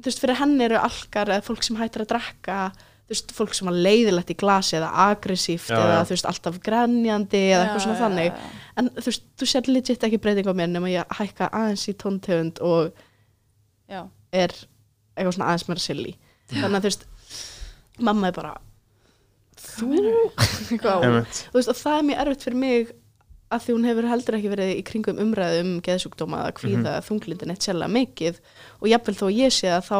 þú 0.00 0.04
veist, 0.10 0.20
fyrir 0.24 0.36
henni 0.40 0.64
eru 0.66 0.76
alkar 0.76 1.30
eða 1.30 1.44
fólk 1.46 1.62
sem 1.62 1.76
hættir 1.78 2.02
að 2.04 2.10
drekka 2.12 2.58
þú 3.04 3.12
veist, 3.14 3.32
fólk 3.36 3.54
sem 3.54 3.66
var 3.68 3.76
leiðilegt 3.86 4.30
í 4.34 4.36
glasi 4.36 4.76
eða 4.80 4.90
aggressíft 5.06 5.70
Já, 5.70 5.76
eða 5.78 5.96
já. 6.00 6.04
þú 6.08 6.14
veist, 6.16 6.28
alltaf 6.32 6.58
grænjandi 6.66 7.42
eða 7.54 7.62
eitthvað 7.68 7.84
svona 7.86 8.00
þannig 8.02 8.30
Já, 8.32 8.52
en 8.76 8.88
þú 8.98 9.06
veist, 9.06 9.24
þú 9.38 9.48
sér 9.54 9.68
legit 9.70 10.04
ekki 10.08 10.20
breyting 10.24 10.48
á 10.50 10.54
mér 10.56 10.68
nema 10.74 10.90
ég 10.90 11.16
hækka 11.20 11.48
aðeins 11.52 11.86
í 11.88 11.94
tóntegund 11.94 12.60
og 12.64 12.92
já. 13.88 14.08
er 14.32 14.50
eitthvað 15.14 15.36
svona 15.36 15.48
aðeins 15.50 15.68
meira 15.68 15.84
silly. 15.84 16.14
Þannig 16.52 16.76
að 16.78 16.84
þú 16.84 16.90
veist, 16.90 17.06
mamma 18.04 18.28
er 18.28 18.36
bara 18.36 18.52
þú? 19.64 19.88
Þú 20.74 21.56
veist, 21.56 21.70
og 21.70 21.78
það 21.78 21.96
er 21.96 22.06
mjög 22.10 22.22
erfitt 22.24 22.46
fyrir 22.46 22.60
mig 22.60 22.92
að 23.54 23.64
því 23.64 23.74
hún 23.76 23.88
hefur 23.88 24.08
heldur 24.10 24.36
ekki 24.38 24.52
verið 24.52 24.70
í 24.74 24.84
kringum 24.86 25.20
umræðu 25.22 25.62
um 25.62 25.72
geðsjúkdóma 25.84 26.42
eða 26.42 26.54
kvíða 26.58 26.78
mm 26.80 26.86
-hmm. 26.86 27.08
þunglindin 27.08 27.54
eitt 27.54 27.66
sérlega 27.66 27.96
mikið. 27.96 28.40
Og 28.80 28.88
jafnvel 28.90 29.14
þó 29.14 29.26
ég 29.30 29.52
sé 29.54 29.68
að 29.70 29.88
þá 29.90 29.98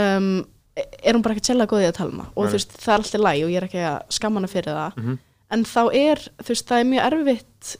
um, 0.00 0.46
er 0.76 1.14
hún 1.14 1.22
bara 1.22 1.34
ekki 1.34 1.54
góðið 1.54 1.88
að 1.90 1.98
tala 1.98 2.12
um 2.12 2.20
það. 2.20 2.30
Og 2.34 2.44
Nei. 2.44 2.48
þú 2.50 2.56
veist, 2.56 2.72
það 2.80 2.94
er 2.94 3.00
alltaf 3.00 3.20
læg 3.20 3.44
og 3.44 3.50
ég 3.50 3.56
er 3.56 3.68
ekki 3.68 3.82
að 3.84 3.98
skamma 4.08 4.40
hana 4.40 4.48
fyrir 4.48 4.72
það. 4.72 4.92
Mhm. 4.96 5.18
en 5.50 5.64
þá 5.64 5.82
er, 5.94 6.18
þú 6.42 6.48
veist, 6.48 6.68
það 6.68 6.80
er 6.80 6.86
mjög 6.90 7.02
erfitt 7.06 7.76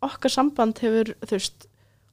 okkar 0.00 0.30
samband 0.30 0.78
hefur 0.78 1.14
þú 1.26 1.36
veist, 1.36 1.66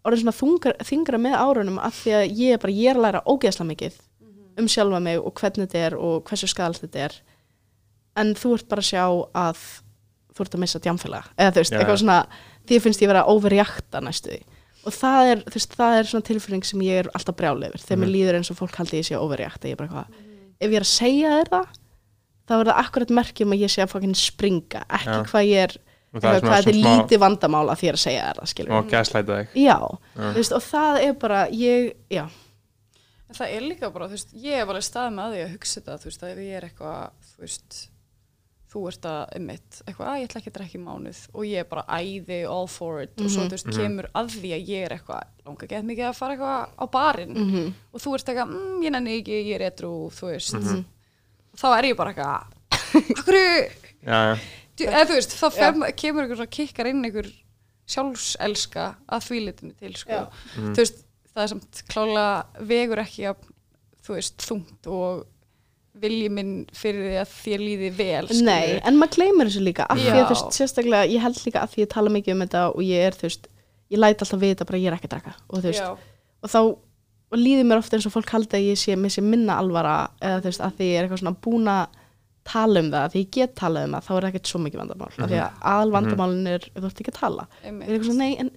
orðin 0.07 0.23
svona 0.23 0.37
þungar, 0.39 0.75
þingra 0.87 1.19
með 1.21 1.35
árunum 1.41 1.79
af 1.83 1.97
því 2.03 2.13
að 2.17 2.25
ég 2.41 2.53
er 2.57 2.61
bara, 2.63 2.73
ég 2.77 2.89
er 2.93 2.99
að 2.99 3.05
læra 3.07 3.21
ógeðslega 3.27 3.69
mikið 3.71 3.97
um 4.57 4.67
sjálfa 4.73 4.99
mig 5.03 5.19
og 5.21 5.33
hvernig 5.37 5.67
þetta 5.67 5.81
er 5.87 5.95
og 6.01 6.23
hversu 6.29 6.47
skadalt 6.49 6.81
þetta 6.81 7.03
er 7.07 7.17
en 8.17 8.31
þú 8.39 8.53
ert 8.57 8.67
bara 8.71 8.81
að 8.81 8.89
sjá 8.89 9.03
að 9.37 9.59
þú 10.37 10.45
ert 10.45 10.55
að 10.57 10.61
missa 10.63 10.79
djamfélaga 10.81 11.33
eða 11.37 11.51
þú 11.53 11.61
veist, 11.61 11.73
Já. 11.73 11.79
eitthvað 11.81 11.99
svona 12.01 12.19
því 12.67 12.79
finnst 12.85 13.01
ég 13.03 13.11
vera 13.11 13.21
að 13.25 13.33
overreakta 13.35 14.01
næstu 14.05 14.31
því 14.33 14.39
og 14.87 14.93
það 14.95 15.29
er, 15.33 15.41
þú 15.45 15.57
veist, 15.59 15.73
það 15.77 15.97
er 15.99 16.09
svona 16.11 16.27
tilfinning 16.31 16.63
sem 16.65 16.81
ég 16.85 17.01
er 17.03 17.09
alltaf 17.17 17.35
brjálið 17.37 17.67
yfir, 17.73 17.83
þegar 17.85 17.99
mér 18.01 18.07
Mhm. 18.07 18.15
líður 18.15 18.37
eins 18.39 18.51
og 18.53 18.57
fólk 18.61 18.75
haldi 18.79 18.97
ég 19.01 19.05
sé 19.09 19.17
overreakta, 19.19 19.67
ég 19.67 19.75
er 19.75 19.75
bara 19.81 19.89
eitthvað 19.89 20.23
ef 20.61 20.69
ég 20.71 20.75
er 20.79 20.85
að 20.85 20.93
segja 20.93 21.29
þér 21.37 21.49
það 21.53 21.67
þá 22.47 22.53
er 22.61 22.65
það 22.71 22.79
akkurat 22.85 23.09
merkjum 23.19 23.51
að 23.53 23.61
ég 23.61 23.69
sé 23.73 23.81
að 23.83 23.91
fokkin 23.91 24.15
springa 24.15 24.85
ekki 24.87 25.17
Já. 25.17 25.23
hvað 25.27 25.47
ég 25.51 25.63
er, 25.67 25.77
og 26.13 26.21
það 26.21 26.33
eitthvað, 26.33 26.51
er 26.51 26.63
þetta 26.63 26.69
er 26.69 26.77
svona 26.81 27.03
lítið 27.03 27.19
vandamál 27.19 27.67
að 27.69 27.77
því 27.79 27.87
ég 27.87 27.89
er 27.89 27.97
að 27.99 28.03
segja 28.07 28.33
það, 28.37 28.47
skilur 28.53 28.71
og 28.77 28.89
gaslæta 28.91 29.37
þig. 29.41 29.47
Já, 29.67 29.77
þú 30.15 30.33
veist, 30.39 30.51
og 30.57 30.63
það 30.63 31.01
er 31.03 31.13
bara 31.13 31.47
ég, 31.51 31.93
já, 32.09 32.25
En 33.27 33.35
Það 33.35 33.49
er 33.57 33.61
líka 33.67 33.89
bara, 33.91 34.05
þú 34.07 34.11
veist, 34.15 34.29
ég 34.39 34.55
hef 34.55 34.69
alveg 34.71 34.83
staðið 34.87 35.13
með 35.17 35.23
að 35.25 35.33
því 35.35 35.39
að 35.43 35.49
hugsa 35.51 35.79
þetta, 35.81 35.95
þú 35.99 36.05
veist, 36.07 36.21
að 36.23 36.29
ef 36.31 36.37
ég 36.37 36.53
er 36.55 36.63
eitthvað, 36.69 37.09
þú 37.27 37.41
veist, 37.43 37.79
þú 38.71 38.83
ert 38.87 39.05
að, 39.09 39.19
einmitt, 39.35 39.81
eitthvað, 39.83 40.07
að 40.07 40.17
ég 40.21 40.27
ætla 40.29 40.39
ekki 40.39 40.51
að 40.51 40.55
drekka 40.57 40.77
í 40.77 40.83
mánuð. 40.85 41.19
Og 41.33 41.43
ég 41.43 41.59
er 41.59 41.67
bara 41.67 41.83
æði 41.97 42.37
all 42.47 42.67
for 42.71 43.01
it. 43.03 43.11
Og 43.19 43.27
svo, 43.27 43.41
Mhm. 43.43 43.49
þú 43.49 43.55
veist, 43.57 43.67
Mhm. 43.67 43.77
kemur 43.81 44.07
að 44.15 44.31
því 44.31 44.49
að 44.55 44.67
ég 44.67 44.85
er 44.85 44.95
eitthvað, 44.97 45.23
langa 45.45 45.67
gett 45.67 45.83
mikið 45.83 46.07
að 46.07 46.15
fara 46.15 46.35
eitthvað 46.37 46.67
á 46.79 46.85
barinn. 46.91 47.35
Mm 47.35 47.73
og 47.93 47.99
þú 48.01 48.13
ert 48.15 48.25
eitthvað, 48.31 48.47
mm, 48.47 48.83
ég 48.83 48.91
nenni 48.91 49.21
ekki, 49.21 49.43
ég 49.43 49.55
er 49.59 49.71
edru, 49.71 50.07
þú 50.09 50.31
veist, 50.31 50.53
Mhm. 50.55 50.85
þá 51.57 51.67
er 51.77 51.83
ég 51.83 51.97
bara 51.97 52.13
eitthvað, 52.13 52.43
já. 54.05 54.37
Eða 54.85 55.05
þú 55.09 55.17
veist, 55.17 55.35
þá 55.39 55.47
fer, 55.55 55.77
kemur 55.97 56.25
einhver 56.25 56.39
svona 56.39 56.55
kikkar 56.57 56.89
inn 56.91 57.05
einhver 57.07 57.29
sjálfselska 57.87 58.87
að 59.07 59.25
því 59.27 59.39
litinu 59.45 59.73
til, 59.79 59.93
sko. 59.95 60.11
Já. 60.11 60.27
Mhm. 60.57 60.73
Þú 60.75 60.83
veist, 60.83 61.01
það 61.33 61.43
er 61.43 61.51
samt 61.53 61.81
klálega 61.87 62.67
vegur 62.73 63.03
ekki 63.03 63.27
að, 63.31 63.49
þú 64.05 64.17
veist, 64.17 64.37
þungt 64.47 64.87
og 64.91 65.25
vilji 65.97 66.29
minn 66.29 66.55
fyrir 66.77 67.07
því 67.07 67.19
að 67.23 67.29
þér 67.33 67.61
líði 67.63 67.91
vel, 67.97 68.25
skilur. 68.29 68.45
Nei, 68.45 68.79
en 68.85 68.97
maður 68.99 69.15
gleymir 69.17 69.49
þessu 69.49 69.63
líka 69.65 69.87
af 69.89 69.97
því 69.97 70.09
að 70.11 70.19
Já. 70.19 70.25
þú 70.25 70.33
veist, 70.35 70.57
sérstaklega, 70.59 71.07
ég 71.09 71.23
held 71.23 71.39
líka 71.47 71.63
að 71.63 71.71
því 71.73 71.83
ég 71.83 71.89
tala 71.93 72.13
mikið 72.13 72.35
um 72.35 72.43
þetta 72.45 72.65
og 72.73 72.83
ég 72.85 73.07
er, 73.07 73.17
þú 73.17 73.25
veist 73.29 73.47
ég 73.87 74.01
læt 74.01 74.21
alltaf 74.21 74.41
vita 74.41 74.67
bara 74.67 74.77
að 74.77 74.83
ég 74.83 74.91
er 74.91 74.97
ekki 74.97 75.09
að 75.09 75.15
draka 75.15 75.33
og 75.47 75.57
þú 75.63 75.71
veist, 75.71 75.81
Já, 75.81 75.89
og 76.43 76.51
þá 76.53 76.59
og 77.27 77.39
líður 77.41 77.67
mér 77.67 77.81
ofta 77.81 77.97
eins 77.97 78.07
og 78.07 78.13
fólk 78.13 78.29
haldi 78.31 78.59
að 78.59 78.67
ég 78.69 78.79
sé 78.79 78.95
sé 79.11 79.23
minna 79.23 79.57
alvara 79.59 79.95
eða 80.21 80.41
þú 80.43 80.51
veist, 80.51 80.63
að 80.63 80.75
því 80.77 80.87
ég 80.87 80.97
er 80.99 81.07
eitthvað 81.07 81.23
svona 81.23 81.41
búin 81.43 81.71
að 81.71 81.96
tala 82.47 82.83
um 82.83 82.89
það, 82.93 83.09
því 83.13 83.21
ég 83.23 83.29
get 83.37 83.53
talað 83.59 83.87
um 83.87 83.97
það 83.97 84.07
þá 84.07 84.11
er 84.15 84.25
það 84.25 84.29
ekkert 84.31 84.51
svo 84.51 84.61
mikið 84.63 84.81
vandamál, 84.83 85.09
af 85.11 85.31
því 85.31 85.41
að 85.43 85.59
aðal 85.73 85.93
vandamálin 85.97 86.49
er, 86.53 86.67
þú 86.77 86.85
ert 86.89 87.01
ekki 87.03 87.13
að 87.13 87.19
tala. 87.19 87.47
Einmitt. 87.63 87.87
ég 87.87 87.91
er 87.91 87.97
eitthvað 87.97 88.09
svona, 88.11 88.23
nei, 88.23 88.33
en 88.43 88.51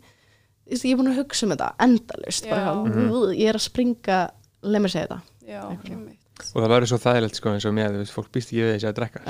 ég 0.71 0.93
er 0.93 1.01
búin 1.01 1.11
að 1.11 1.21
hugsa 1.21 1.47
um 1.47 1.55
þetta 1.55 1.71
endalaust, 1.87 2.49
bara 2.51 2.63
Já. 2.63 2.71
eitthvað, 2.71 3.35
ég 3.41 3.51
er 3.51 3.59
að 3.59 3.67
springa 3.67 4.19
leið 4.63 4.85
mér 4.85 4.95
segja 4.95 5.11
þetta. 5.11 5.21
Já, 5.51 5.63
og 6.55 6.63
það 6.63 6.71
verður 6.73 6.91
svo 6.93 7.01
þægilegt 7.03 7.41
sko 7.41 7.53
eins 7.55 7.67
og 7.69 7.77
mér, 7.77 7.93
þú 7.95 8.03
veist, 8.05 8.15
fólk 8.17 8.31
býst 8.35 8.53
ekki 8.53 8.63
við 8.65 8.73
þessi 8.77 8.91
að 8.91 8.99
drekka 9.01 9.25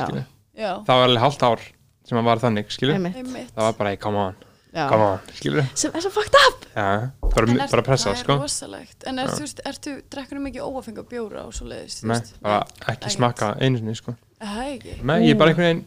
það 0.61 0.91
var 0.91 1.07
alveg 1.09 1.24
hálft 1.24 1.45
ár 1.47 1.65
sem 2.07 2.19
að 2.20 2.27
var 2.27 2.43
þannig, 2.43 2.70
einmitt. 2.91 3.53
það 3.55 3.66
var 3.66 3.77
bara, 3.78 3.93
hey, 3.93 4.01
come 4.01 4.20
on, 4.20 4.39
On, 4.70 5.18
skilur 5.34 5.64
sem 5.74 5.90
er 5.98 6.05
svo 6.05 6.10
fucked 6.14 6.36
up. 6.47 6.64
Já, 6.76 7.10
bara, 7.24 7.47
En 7.51 7.60
er- 7.60 7.68
bara 7.72 7.82
pressa, 7.82 8.12
það 8.12 8.20
sko. 8.22 8.32
er 8.36 8.42
rosalegt. 8.44 9.05
En 9.10 9.18
er, 9.18 9.26
þú 9.34 9.40
veist, 9.42 9.60
ertu, 9.66 9.97
drekkur 10.14 10.38
mikið 10.38 10.62
óafenga 10.62 11.02
bjóra 11.10 11.44
og 11.48 11.52
svo 11.56 11.66
leiðist? 11.66 12.05
Nei, 12.06 12.20
bara 12.40 12.64
ekki 12.94 13.10
smakka 13.16 13.56
einu 13.60 13.78
sinni, 13.82 13.94
sko. 13.98 14.14
Það 14.40 14.59
er 14.64 14.74
ekki? 14.78 14.98
Nei, 15.05 15.16
ég 15.26 15.30
er 15.34 15.38
bara 15.42 15.51
einhvern 15.51 15.66
veginn 15.66 15.84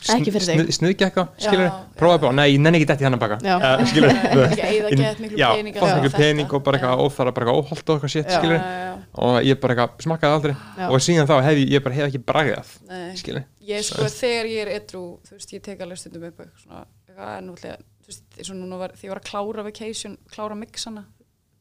Ekki 0.00 0.32
fyrir 0.32 0.46
þig. 0.48 0.70
Snuðgi 0.72 1.04
eitthvað, 1.04 1.26
skilur 1.36 1.66
Já, 1.66 1.72
Prófaði 2.00 2.20
bara, 2.22 2.32
nei, 2.38 2.46
ég 2.54 2.60
nenni 2.64 2.78
ekki 2.80 2.86
dætt 2.88 3.02
í 3.02 3.04
hann 3.04 3.16
að 3.18 3.20
baka 3.20 3.36
Já. 3.44 3.56
uh, 3.60 3.82
Skilur 3.84 4.08
Ekki 4.08 4.62
eða 4.64 4.92
gett 4.96 5.18
miklu 5.20 5.36
Já, 5.36 5.48
pening 5.58 5.74
fátt 5.76 5.98
miklu 6.00 6.10
pening 6.14 6.54
og 6.56 6.62
bara 6.64 6.78
eitthvað 6.78 7.02
óþara, 7.04 7.34
bara 7.36 7.44
eitthvað 7.44 7.60
óholt 7.60 7.92
og 7.92 7.98
eitthvað 7.98 8.14
Já. 8.16 8.38
skilur 8.38 8.60
Og 9.20 9.36
ég 9.44 9.60
bara 9.60 9.74
eitthvað 9.76 10.00
smakkaði 10.06 10.38
aldrei. 10.38 10.54
Já. 10.78 10.86
Og 10.88 11.04
síðan 11.04 11.28
þá 11.28 11.34
hef 11.44 11.60
ég, 11.60 11.82
bara 11.84 11.94
hef 11.98 12.08
ekki 12.08 12.22
bragðið 12.32 12.72
Nei. 12.88 13.12
Skilur 13.20 13.44
Ég 13.60 13.84
sko 13.84 14.08
þegar 14.08 14.48
ég 14.54 14.60
er 14.64 14.72
edru 14.80 15.04
þú 15.28 15.36
veist, 15.36 15.52
ég 15.52 15.62
tek 15.68 15.84
alveg 15.84 15.98
stundum 16.00 16.24
upp 16.30 16.40
eitthvað 16.40 16.64
svona, 16.64 16.86
nútlega, 17.44 17.76
þú 17.76 17.84
veist, 17.84 17.99
eins 18.38 18.50
og 18.52 18.58
núna 18.58 18.78
var 18.80 18.94
því 18.98 19.08
ég 19.08 19.12
var 19.14 19.20
að 19.22 19.30
klára 19.30 19.64
vacation, 19.66 20.18
klára 20.34 20.56
mixana 20.58 21.06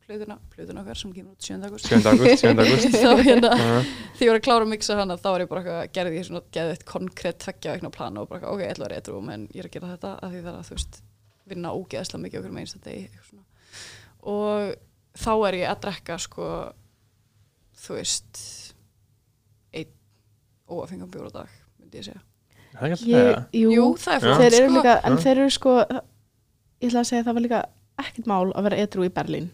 plöðuna, 0.10 0.40
plöðuna 0.50 0.82
okkar 0.82 0.98
sem 0.98 1.12
kemur 1.14 1.36
út 1.36 1.46
7. 1.46 1.60
august 1.68 1.86
7. 1.86 2.00
august, 2.10 2.42
7. 2.42 2.54
august 2.64 2.96
þá 2.98 3.12
hérna, 3.28 3.52
Uh, 3.60 3.90
því 4.18 4.26
ég 4.26 4.32
var 4.32 4.40
að 4.40 4.46
klára 4.48 4.66
að 4.66 4.72
mixa 4.72 4.96
hana 4.98 5.18
þá 5.22 5.28
var 5.30 5.44
ég 5.44 5.50
bara 5.52 5.62
eitthvað, 5.62 5.92
gerði 5.98 6.18
ég 6.18 6.26
svona 6.30 6.42
geðið 6.56 6.72
eitt 6.74 6.86
konkrétt 6.90 7.38
tveggja 7.44 7.76
vegna 7.76 7.92
plan 7.94 8.18
og 8.18 8.26
bara 8.32 8.40
eitthvað, 8.40 8.56
ok, 8.56 8.64
ég 8.66 8.74
ætla 8.74 8.86
að 8.86 8.90
vera 8.90 9.02
edru 9.04 9.22
menn 9.28 9.46
ég 9.54 9.62
er 9.62 9.70
að 9.70 9.76
gera 9.76 9.92
þetta 9.94 10.14
að 10.26 10.34
því 10.34 10.42
það 10.42 10.50
er 10.54 10.60
að 10.64 10.70
þú 10.70 10.78
veist 10.80 11.00
vinna 11.54 11.74
ógeðslega 11.78 12.24
mikið 12.26 12.40
okkur 12.42 12.56
með 12.58 12.66
einsta 12.66 12.82
eitthvað 12.96 13.30
svona. 13.30 13.46
og 14.34 14.74
þá 15.24 15.32
er 15.50 15.60
ég 15.60 15.70
að 15.76 15.84
drekka 15.86 16.18
sko 16.26 16.50
þú 17.84 18.00
veist 18.00 18.42
einn 19.78 19.94
óafengan 20.70 21.14
bjóra 21.14 21.32
dag 21.38 21.54
myndi 21.78 22.02
ég 22.02 22.10
segja 22.10 22.26
Það 22.70 22.92
ekki 22.94 23.08
Ég, 23.10 23.38
jú, 23.58 23.70
Jú, 23.74 23.86
það 23.98 24.14
er 24.14 24.22
flott 24.22 24.54
sko. 24.54 24.74
líka, 24.76 24.92
en 25.10 25.16
þeir 25.18 25.40
eru 25.42 25.54
sko 25.56 25.72
ég 26.82 26.90
ætla 26.90 27.00
að 27.04 27.10
segja 27.10 27.22
að 27.24 27.30
það 27.30 27.34
var 27.40 27.46
líka 27.48 27.62
ekkert 28.00 28.28
mál 28.32 28.52
að 28.56 28.64
vera 28.70 28.78
edru 28.84 29.06
í 29.08 29.10
Berlín 29.14 29.50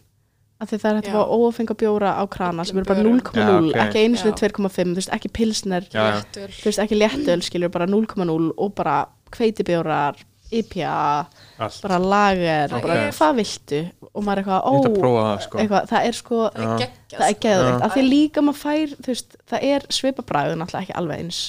af 0.60 0.70
því 0.70 0.78
það 0.80 0.90
er 0.90 0.96
hægt 0.96 1.08
að 1.10 1.16
fá 1.16 1.34
ófenga 1.36 1.74
bjóra 1.76 2.10
á 2.16 2.24
krana 2.32 2.64
sem 2.64 2.78
eru 2.78 2.86
bara 2.88 3.00
Öllum 3.02 3.18
0,0, 3.20 3.32
bjórum. 3.34 3.66
Já, 3.68 3.74
ok. 3.74 3.82
ekki 3.86 4.04
einu 4.06 4.16
sinni 4.16 4.32
Já. 4.32 4.48
2,5 4.48 4.86
þú 4.86 4.94
veist, 4.96 5.10
ekki 5.12 5.28
pilsner, 5.36 5.82
Já, 5.92 6.04
já. 6.06 6.22
Þú 6.32 6.64
veist, 6.70 6.78
ekki 6.80 6.96
léttöl 6.96 7.42
skilur 7.44 7.68
bara 7.74 7.86
0,0 7.86 8.52
og 8.56 8.74
bara 8.74 8.94
hveitibjórar 9.36 10.16
IPA, 10.56 11.26
Allt 11.58 11.82
bara 11.82 11.98
lager 11.98 12.68
Það 12.70 12.82
bara 12.86 12.94
er- 13.02 13.12
hvað 13.18 13.32
viltu 13.40 13.80
og 14.14 14.22
maður 14.24 14.38
er 14.38 14.42
eitthvað, 14.44 14.62
ó, 14.62 14.72
það, 14.86 15.40
sko 15.42 15.58
eitthvað, 15.58 15.88
það 15.90 16.06
er 16.06 16.12
sko 16.20 16.36
það 16.54 16.60
er 16.62 16.66
Já. 16.66 16.76
geggjað 16.86 17.18
það 17.20 17.28
er 17.28 17.34
sko. 17.34 17.50
Já. 17.66 17.80
af 17.86 17.92
því 17.96 18.04
líka 18.08 18.44
maður 18.46 18.60
fær 18.62 18.94
þú 19.02 19.06
veist, 19.12 19.36
það 19.50 19.66
er 19.72 19.80
svipabræður 19.98 20.56
náttúrulega 20.60 20.84
ekki 20.86 20.96
alveg 21.00 21.18
eins 21.24 21.40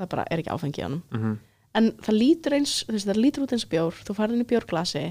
það 0.00 0.08
bara 0.08 0.24
er 0.30 0.38
ekki 0.42 0.54
áfengi 0.56 0.80
í 0.80 0.86
honum 0.86 1.02
Mhm. 1.12 1.38
en 1.76 1.92
það 2.02 2.18
lítur 2.18 2.52
eins, 2.56 2.74
þú 2.88 2.92
veist, 2.96 3.06
það 3.06 3.20
lítur 3.22 3.42
út 3.44 3.52
eins 3.52 3.64
bjór 3.68 3.92
þú 4.06 4.14
farið 4.16 4.32
inn 4.34 4.44
í 4.46 4.50
bjórglasi 4.50 5.04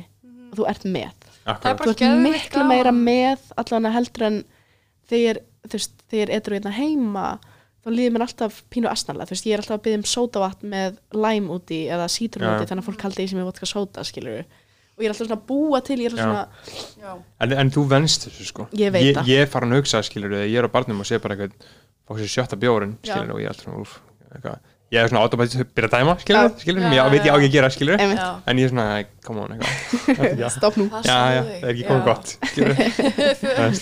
þú 0.59 0.67
ert 0.71 0.85
með 0.85 1.11
Það 1.45 1.51
er 1.65 1.75
Akkurat 1.75 1.99
þú 1.99 2.05
ert 2.07 2.21
miklu 2.25 2.59
gaman. 2.59 2.69
meira 2.73 2.91
með 2.97 3.43
allan 3.61 3.91
heldur 3.93 4.23
en 4.29 4.37
þegar 5.09 5.39
þú 5.67 5.75
veist, 5.77 5.93
þegar 6.09 6.31
ég 6.33 6.39
er 6.47 6.55
hérna 6.57 6.71
heima 6.79 7.25
þá 7.85 7.89
líður 7.93 8.13
mér 8.15 8.23
alltaf 8.25 8.59
pínu 8.73 8.89
asnarlega 8.89 9.29
þú 9.29 9.35
veist, 9.35 9.45
ég 9.45 9.53
er 9.53 9.61
alltaf 9.61 9.77
að 9.77 9.83
byggja 9.85 9.99
um 10.01 10.05
sódavatn 10.09 10.69
með 10.73 10.95
læm 11.13 11.49
úti 11.53 11.79
eða 11.93 12.07
sítrun 12.09 12.47
úti 12.49 12.65
þannig 12.71 12.81
að 12.81 12.87
fólk 12.89 13.05
haldi 13.05 13.21
því 13.21 13.27
sem 13.29 13.41
ég 13.43 13.49
vodka 13.51 13.69
sóda 13.69 14.05
skilur 14.09 14.41
og 14.95 15.03
ég 15.03 15.09
er 15.09 15.13
alltaf 15.13 15.27
svona 15.27 15.37
að 15.37 15.45
búa 15.51 15.81
til 15.85 15.99
ég 16.01 16.09
er 16.09 16.15
Já. 16.17 16.23
svona, 16.23 16.43
Já. 17.03 17.13
en, 17.45 17.53
en 17.61 17.71
þú 17.75 17.83
venst 17.91 18.25
þessu 18.29 18.45
sko 18.49 18.65
Ég 18.79 18.93
veit 18.95 19.03
ég, 19.05 19.15
það. 19.19 19.29
ég 19.29 19.43
er 19.45 19.51
farin 19.53 19.75
að 19.75 19.83
hugsa 19.83 20.01
skilur 20.07 20.33
ég 20.39 20.55
er 20.57 20.65
á 20.65 20.71
barnum 20.73 21.03
og 21.03 21.09
sé 21.09 21.19
bara 21.21 21.35
eitthvað 21.37 21.69
fá 22.05 22.13
sér 22.21 22.31
sjötta 22.39 22.57
bjórin 22.61 22.95
skilur 23.05 23.35
og 23.35 23.41
ég 23.43 23.49
er 23.49 23.53
alltaf 23.53 23.67
svona 23.67 23.83
úf, 23.85 23.97
eitthvað. 24.33 24.59
Ég 24.93 25.01
er 25.01 25.09
svona 25.09 25.23
automatíð 25.25 25.61
að 25.63 25.69
byrja 25.75 25.89
að 25.89 25.95
dæma 25.97 26.13
skilur, 26.21 26.49
Já. 26.49 26.59
skilur 26.61 26.81
Já, 26.85 27.03
ég 27.05 27.11
veit 27.11 27.25
ég 27.25 27.33
á 27.33 27.35
ekki 27.35 27.47
að 27.49 27.55
gera 27.55 27.69
skilur 27.73 27.97
Já. 27.99 28.29
en 28.45 28.57
ég 28.57 28.65
er 28.65 28.69
svona, 28.69 28.85
"Æ, 29.01 29.05
come 29.25 29.39
on 29.41 29.51
eitthvað 29.55 30.39
já, 30.43 30.49
stopp 30.53 30.77
nú 30.77 30.85
já, 30.89 31.19
já, 31.35 31.41
það 31.43 31.63
er 31.63 31.71
ekki 31.73 31.87
komið 31.89 32.05
gott 32.05 32.27
skilur 32.51 32.75
en, 33.65 33.73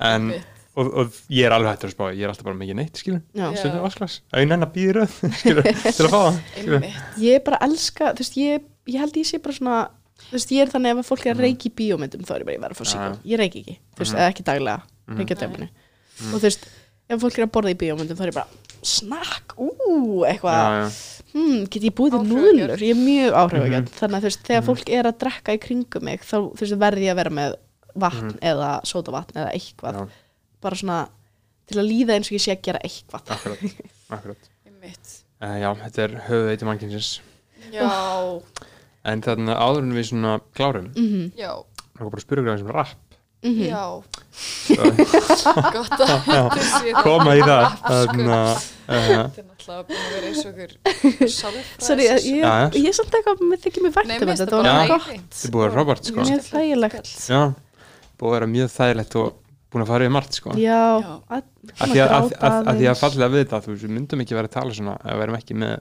Einmitt. 0.00 0.44
og, 0.76 0.92
og 0.94 1.18
ég 1.30 1.46
er 1.48 1.54
alveg 1.54 1.70
hættur 1.74 1.90
að 1.90 1.94
spá 1.96 2.04
ég 2.14 2.22
er 2.24 2.28
alltaf 2.32 2.44
bara 2.46 2.58
mikið 2.60 2.78
neitt 2.78 2.96
skilur. 3.02 3.20
Já. 3.34 3.46
stundum 3.58 3.82
vasklas, 3.84 4.20
að 4.32 4.42
að 4.54 4.72
býða 4.74 4.94
röð 5.00 5.18
skilur, 5.40 5.62
til 5.64 6.06
að 6.06 6.14
fá 6.14 6.20
það 6.22 6.38
skilur. 6.54 6.78
Einmitt. 6.80 7.20
ég 7.26 7.44
bara 7.44 7.58
elska, 7.66 8.12
þú 8.14 8.24
veist, 8.24 8.36
ég, 8.40 8.64
ég 8.94 8.98
held 9.04 9.14
ég 9.20 9.26
sé 9.28 9.38
bara 9.42 9.54
svona, 9.58 9.76
þú 10.24 10.32
veist, 10.38 10.50
ég 10.54 10.60
er 10.66 10.72
þannig 10.74 10.90
ef 10.94 11.02
að 11.04 11.08
fólk 11.10 11.26
er 11.26 11.34
að 11.34 11.44
reiki 11.46 11.70
í 11.70 11.74
bíómyndum, 11.78 12.24
þá 12.26 12.32
er 12.34 12.40
ég 12.42 12.46
bara, 12.48 12.56
ég 12.56 12.64
verð 12.64 12.74
að 12.74 12.80
fá 12.80 12.84
síkó 12.94 13.10
ég 13.34 13.38
reiki 13.42 13.62
ekki, 13.64 13.76
þú 13.94 14.02
veist, 14.04 14.14
Mhm. 14.14 14.20
eða 14.22 14.30
ekki 14.32 14.44
daglega 14.50 14.80
Mhm. 15.08 15.18
reiki 15.18 15.34
að 15.34 15.40
drefnu, 15.44 15.68
og 16.34 16.38
þú 16.40 16.44
veist 16.48 16.66
ef 17.10 17.20
fólk 17.20 17.38
er 17.38 17.46
að 17.46 17.52
borða 17.54 17.70
í 17.74 17.78
bíómyndum, 17.78 18.16
þá 18.18 18.22
er 18.24 18.30
ég 18.30 18.34
bara 18.34 18.46
snakk, 18.84 19.54
ú, 19.58 20.22
eitthvað. 20.28 20.94
Hmm, 21.34 21.64
get 21.66 21.82
ég 21.82 21.94
búið 21.96 22.12
til 22.14 22.20
Áhrifagjörn. 22.20 22.54
núðlur 22.54 22.82
ég 22.84 22.90
er 22.94 23.00
mjög 23.00 23.32
Mhm. 23.34 23.88
þannig 23.98 24.16
að 24.16 24.20
þú 24.20 24.28
veist, 24.28 24.42
þegar 24.46 24.62
Mhm. 24.62 24.68
fólk 24.68 24.88
er 24.92 25.04
að 25.10 25.18
drekka 25.18 25.52
í 25.56 25.58
kringum 25.58 26.02
mig, 26.02 26.20
þá 26.22 26.36
þú 26.54 26.60
veist, 26.60 26.78
verði 26.78 27.04
ég 27.08 27.12
að 27.12 27.16
vera 27.16 27.30
með 27.30 27.54
vatn 27.96 28.30
Mhm. 28.30 28.38
eða 28.40 28.70
sódavatn 28.84 29.34
eða 29.34 29.52
eitthvað, 29.54 29.94
já, 29.94 30.08
bara 30.60 30.76
svona 30.76 31.08
til 31.66 31.78
að 31.80 31.88
líða 31.88 32.14
eins 32.14 32.28
og 32.28 32.36
ég 32.38 32.44
sé 32.44 32.52
að 32.56 32.62
gera 32.62 32.78
eitthvað. 32.84 33.22
Akkurat, 33.28 33.58
akkurat. 34.10 34.50
Uh, 35.42 35.58
já, 35.60 35.74
þetta 35.74 35.98
er 36.04 36.10
höfuðeiti 36.28 36.64
mannkynsins 36.64 37.20
Já, 37.72 38.40
en 39.04 39.20
þannig 39.22 39.50
að 39.56 39.62
áður 39.64 39.78
en 39.82 39.92
við 39.92 40.06
svona 40.10 40.40
klárum 40.54 40.88
mhm, 40.94 41.32
já, 41.36 41.50
þá 41.96 41.98
bara 42.04 42.20
að 42.20 42.24
spyrja 42.24 42.44
græðum 42.44 42.58
sem 42.62 42.68
rap 43.44 43.50
mhm. 43.50 43.64
Já. 43.68 43.84
Gott 45.74 46.00
að 46.00 46.14
það. 46.26 47.02
koma 47.04 47.34
í 47.36 47.42
það. 47.44 47.66
Þannig 47.84 48.32
að 48.34 48.70
Þetta 48.84 49.40
er 49.40 49.46
náttúrulega 49.48 49.84
búin 49.88 50.00
að 50.00 50.10
vera 50.12 50.26
eins 50.28 50.40
og 50.44 50.48
ykkur 50.50 51.30
sálfræðis 51.32 51.86
Sorry, 51.86 52.08
ég, 52.10 52.88
er 52.90 52.96
samt 52.96 53.14
eitthvað, 53.16 53.44
mér 53.48 53.62
þykir 53.62 53.86
mér 53.86 53.94
vært 53.94 54.10
Nei, 54.10 54.16
um 54.18 54.28
mér 54.28 54.40
þetta, 54.40 54.58
var 54.58 54.68
æði. 54.68 54.90
gott. 54.90 55.06
Þetta 55.14 55.48
er 55.48 55.54
búið 55.54 55.64
að 55.68 55.78
Robert 55.78 56.10
sko. 56.10 56.26
Mjög 56.28 56.42
þægilegt. 56.50 57.14
Já, 57.30 57.40
búið 58.20 58.28
að 58.28 58.36
vera 58.36 58.50
mjög 58.54 58.74
þægilegt 58.74 59.16
og 59.22 59.30
búin 59.72 59.86
að 59.86 59.90
fara 59.94 60.06
yfir 60.06 60.14
margt 60.18 60.38
sko. 60.38 60.58
Já, 60.60 60.82
Já. 61.00 61.14
að, 61.38 61.48
að 61.78 61.94
því 61.94 62.04
að, 62.04 62.12
að, 62.12 62.28
gráta 62.34 62.60
að, 62.68 63.24
við 63.24 63.40
þetta 63.40 63.62
þú 63.64 63.72
veist, 63.72 63.86
við 63.86 63.96
myndum 63.96 64.24
ekki 64.24 64.38
vera 64.38 64.50
að 64.50 64.56
tala 64.58 64.76
svona 64.76 64.98
ef 65.00 65.08
við 65.08 65.22
verum 65.24 65.38
ekki 65.40 65.58
með 65.64 65.74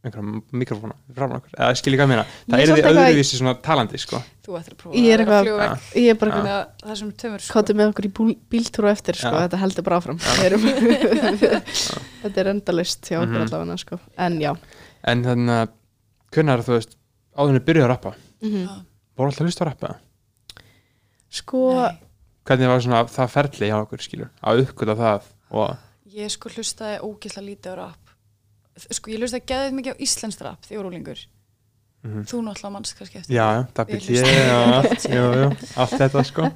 einhverja 0.00 0.42
mikrofóna 0.56 0.94
fram 1.14 1.32
okkur, 1.36 1.50
eða 1.60 1.76
skil 1.76 1.92
ég 1.92 1.98
hvað 2.00 2.06
ég 2.06 2.12
meina. 2.14 2.24
Það 2.48 2.54
er 2.54 2.60
er 2.60 2.66
því 2.70 2.76
eitthvað- 2.80 3.00
öðruvísi 3.10 3.36
svona 3.40 3.54
talandi 3.62 3.98
sko. 4.00 4.16
Þú 4.46 4.54
ættir 4.60 4.72
að 4.72 4.78
prófa 4.80 4.94
Ég 4.96 5.12
er 5.12 5.20
að 5.20 5.24
eitthvað- 5.26 5.46
Já. 5.46 5.56
vekk 5.60 5.80
Ég 6.00 6.08
er 6.10 6.14
bara 6.22 6.30
Já. 6.30 6.36
með 6.46 6.88
þessum 6.90 7.10
tömur 7.20 7.40
sko. 7.40 7.52
kótið 7.60 7.76
með 7.76 7.86
okkur 7.92 8.04
í 8.08 8.12
bíltúru 8.50 8.88
eftir 8.90 9.14
sko, 9.20 9.34
þetta 9.44 9.58
heldur 9.60 9.84
bara 9.84 9.96
áfram. 10.00 10.18
Þetta 12.20 12.36
er 12.40 12.50
endalist 12.54 13.02
hjá 13.10 13.18
okkur 13.20 13.36
Mhm. 13.38 13.46
allavega 13.48 13.78
sko. 13.78 13.98
en 14.18 14.38
já. 14.40 14.56
En 15.04 15.22
þannig 15.24 15.56
að 15.60 15.68
hvernig 16.32 16.52
er 16.52 16.62
þú 16.64 16.72
veist 16.76 16.96
áður 17.36 17.48
en 17.50 17.58
við 17.60 17.64
byrjuðu 17.68 17.84
að 17.84 17.88
rappa? 17.94 18.14
Mm 18.42 18.66
Já. 18.66 18.74
voru 19.16 19.28
alltaf 19.30 19.44
hlust 19.46 19.60
að 19.60 19.66
rappa 19.66 19.96
sko, 21.30 21.58
Nei. 21.82 21.98
hvernig 22.46 22.66
var 22.68 22.80
svona 22.80 23.04
það 23.06 23.28
ferli 23.30 23.66
hjá 23.70 23.76
okkur 23.86 24.00
skilur? 24.00 24.30
Að 24.42 24.64
uppgöta 24.66 24.96
það 24.96 25.22
og 25.52 25.76
Ég 26.10 26.26
sko 26.30 26.48
hlustaði 26.50 26.96
ógeðslega 27.06 27.46
lítið 27.46 27.70
á 27.70 27.74
rap 27.76 27.99
Sko 28.78 29.10
ég 29.10 29.18
hlustaði 29.20 29.44
geðið 29.50 29.76
mikið 29.80 29.92
á 29.98 30.02
íslenskt 30.06 30.40
rap 30.46 30.62
því 30.66 30.76
ég 30.76 30.82
var 30.82 30.90
úlingur 30.92 31.26
Mhm. 32.00 32.22
Þú 32.24 32.38
náttúrulega 32.40 32.72
manns 32.72 32.94
kannski 32.96 33.18
eftir 33.20 33.34
já, 33.36 33.44
því. 33.44 33.56
já, 33.60 33.66
það 33.76 33.90
hlustaði 33.92 34.36
ég 34.40 34.52
og 34.56 34.70
allt, 34.72 35.02
jú, 35.04 35.24
jú, 35.36 35.48
allt 35.82 35.96
þetta 36.00 36.22
sko. 36.24 36.46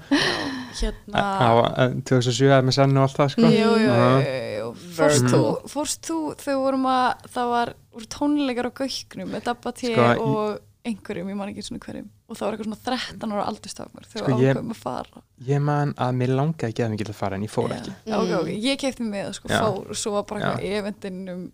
Hérna 0.74 1.24
það 1.38 1.56
var 1.58 1.74
eh, 1.84 1.96
2007 2.08 2.60
með 2.64 2.76
sennu 2.78 3.00
og 3.02 3.04
allt 3.04 3.18
það 3.18 3.32
sko. 3.34 3.50
Jú, 3.52 3.72
jú, 3.76 3.90
Já. 3.90 4.06
jú. 4.24 4.70
Fórst 4.96 5.26
þú, 5.30 5.40
fórst 5.70 6.08
þú 6.08 6.16
þegar 6.40 6.62
vorum 6.64 6.86
að 6.90 7.26
það 7.34 7.50
var 7.52 7.72
voru 7.94 8.08
tónleikar 8.16 8.68
á 8.68 8.72
gauknum 8.80 9.34
með 9.34 9.44
Dabba 9.50 9.72
T 9.76 9.92
Sko, 9.92 10.06
og 10.24 10.62
einhverjum, 10.84 11.28
ég 11.32 11.36
man 11.38 11.52
ekki 11.52 11.62
svona 11.64 11.80
hverjum. 11.84 12.08
Og 12.28 12.36
það 12.36 12.44
var 12.48 12.56
eitthvað 12.56 12.70
svona 12.70 12.80
13 12.88 13.34
ára 13.36 13.44
aldurstafnur 13.52 14.08
þegar 14.10 14.24
Sko, 14.24 14.38
ákveðum 14.40 14.72
að 14.74 14.80
fara. 14.80 15.22
ég 15.44 15.60
man 15.68 15.92
að 16.00 16.16
mér 16.22 16.32
langaði 16.40 16.72
ekki 16.72 16.84
að 16.88 16.92
mikið 16.96 17.12
að 17.12 17.20
fara 17.20 17.36
en 17.38 17.44
ég 17.46 17.52
fór 17.52 17.76
ekki. 17.76 17.94
Já, 18.08 18.16
ok, 18.16 18.32
ok, 18.40 18.50
ég 18.64 18.80
kefti 18.80 19.04
með 19.12 19.28
það 19.28 19.36
sko, 19.38 19.52
fór 19.52 19.92
og 19.92 20.00
svo 20.00 20.12
var 20.16 20.26
bara 20.32 20.40
eitthvað 20.40 20.80
eventinn 20.80 21.20
um 21.34 21.44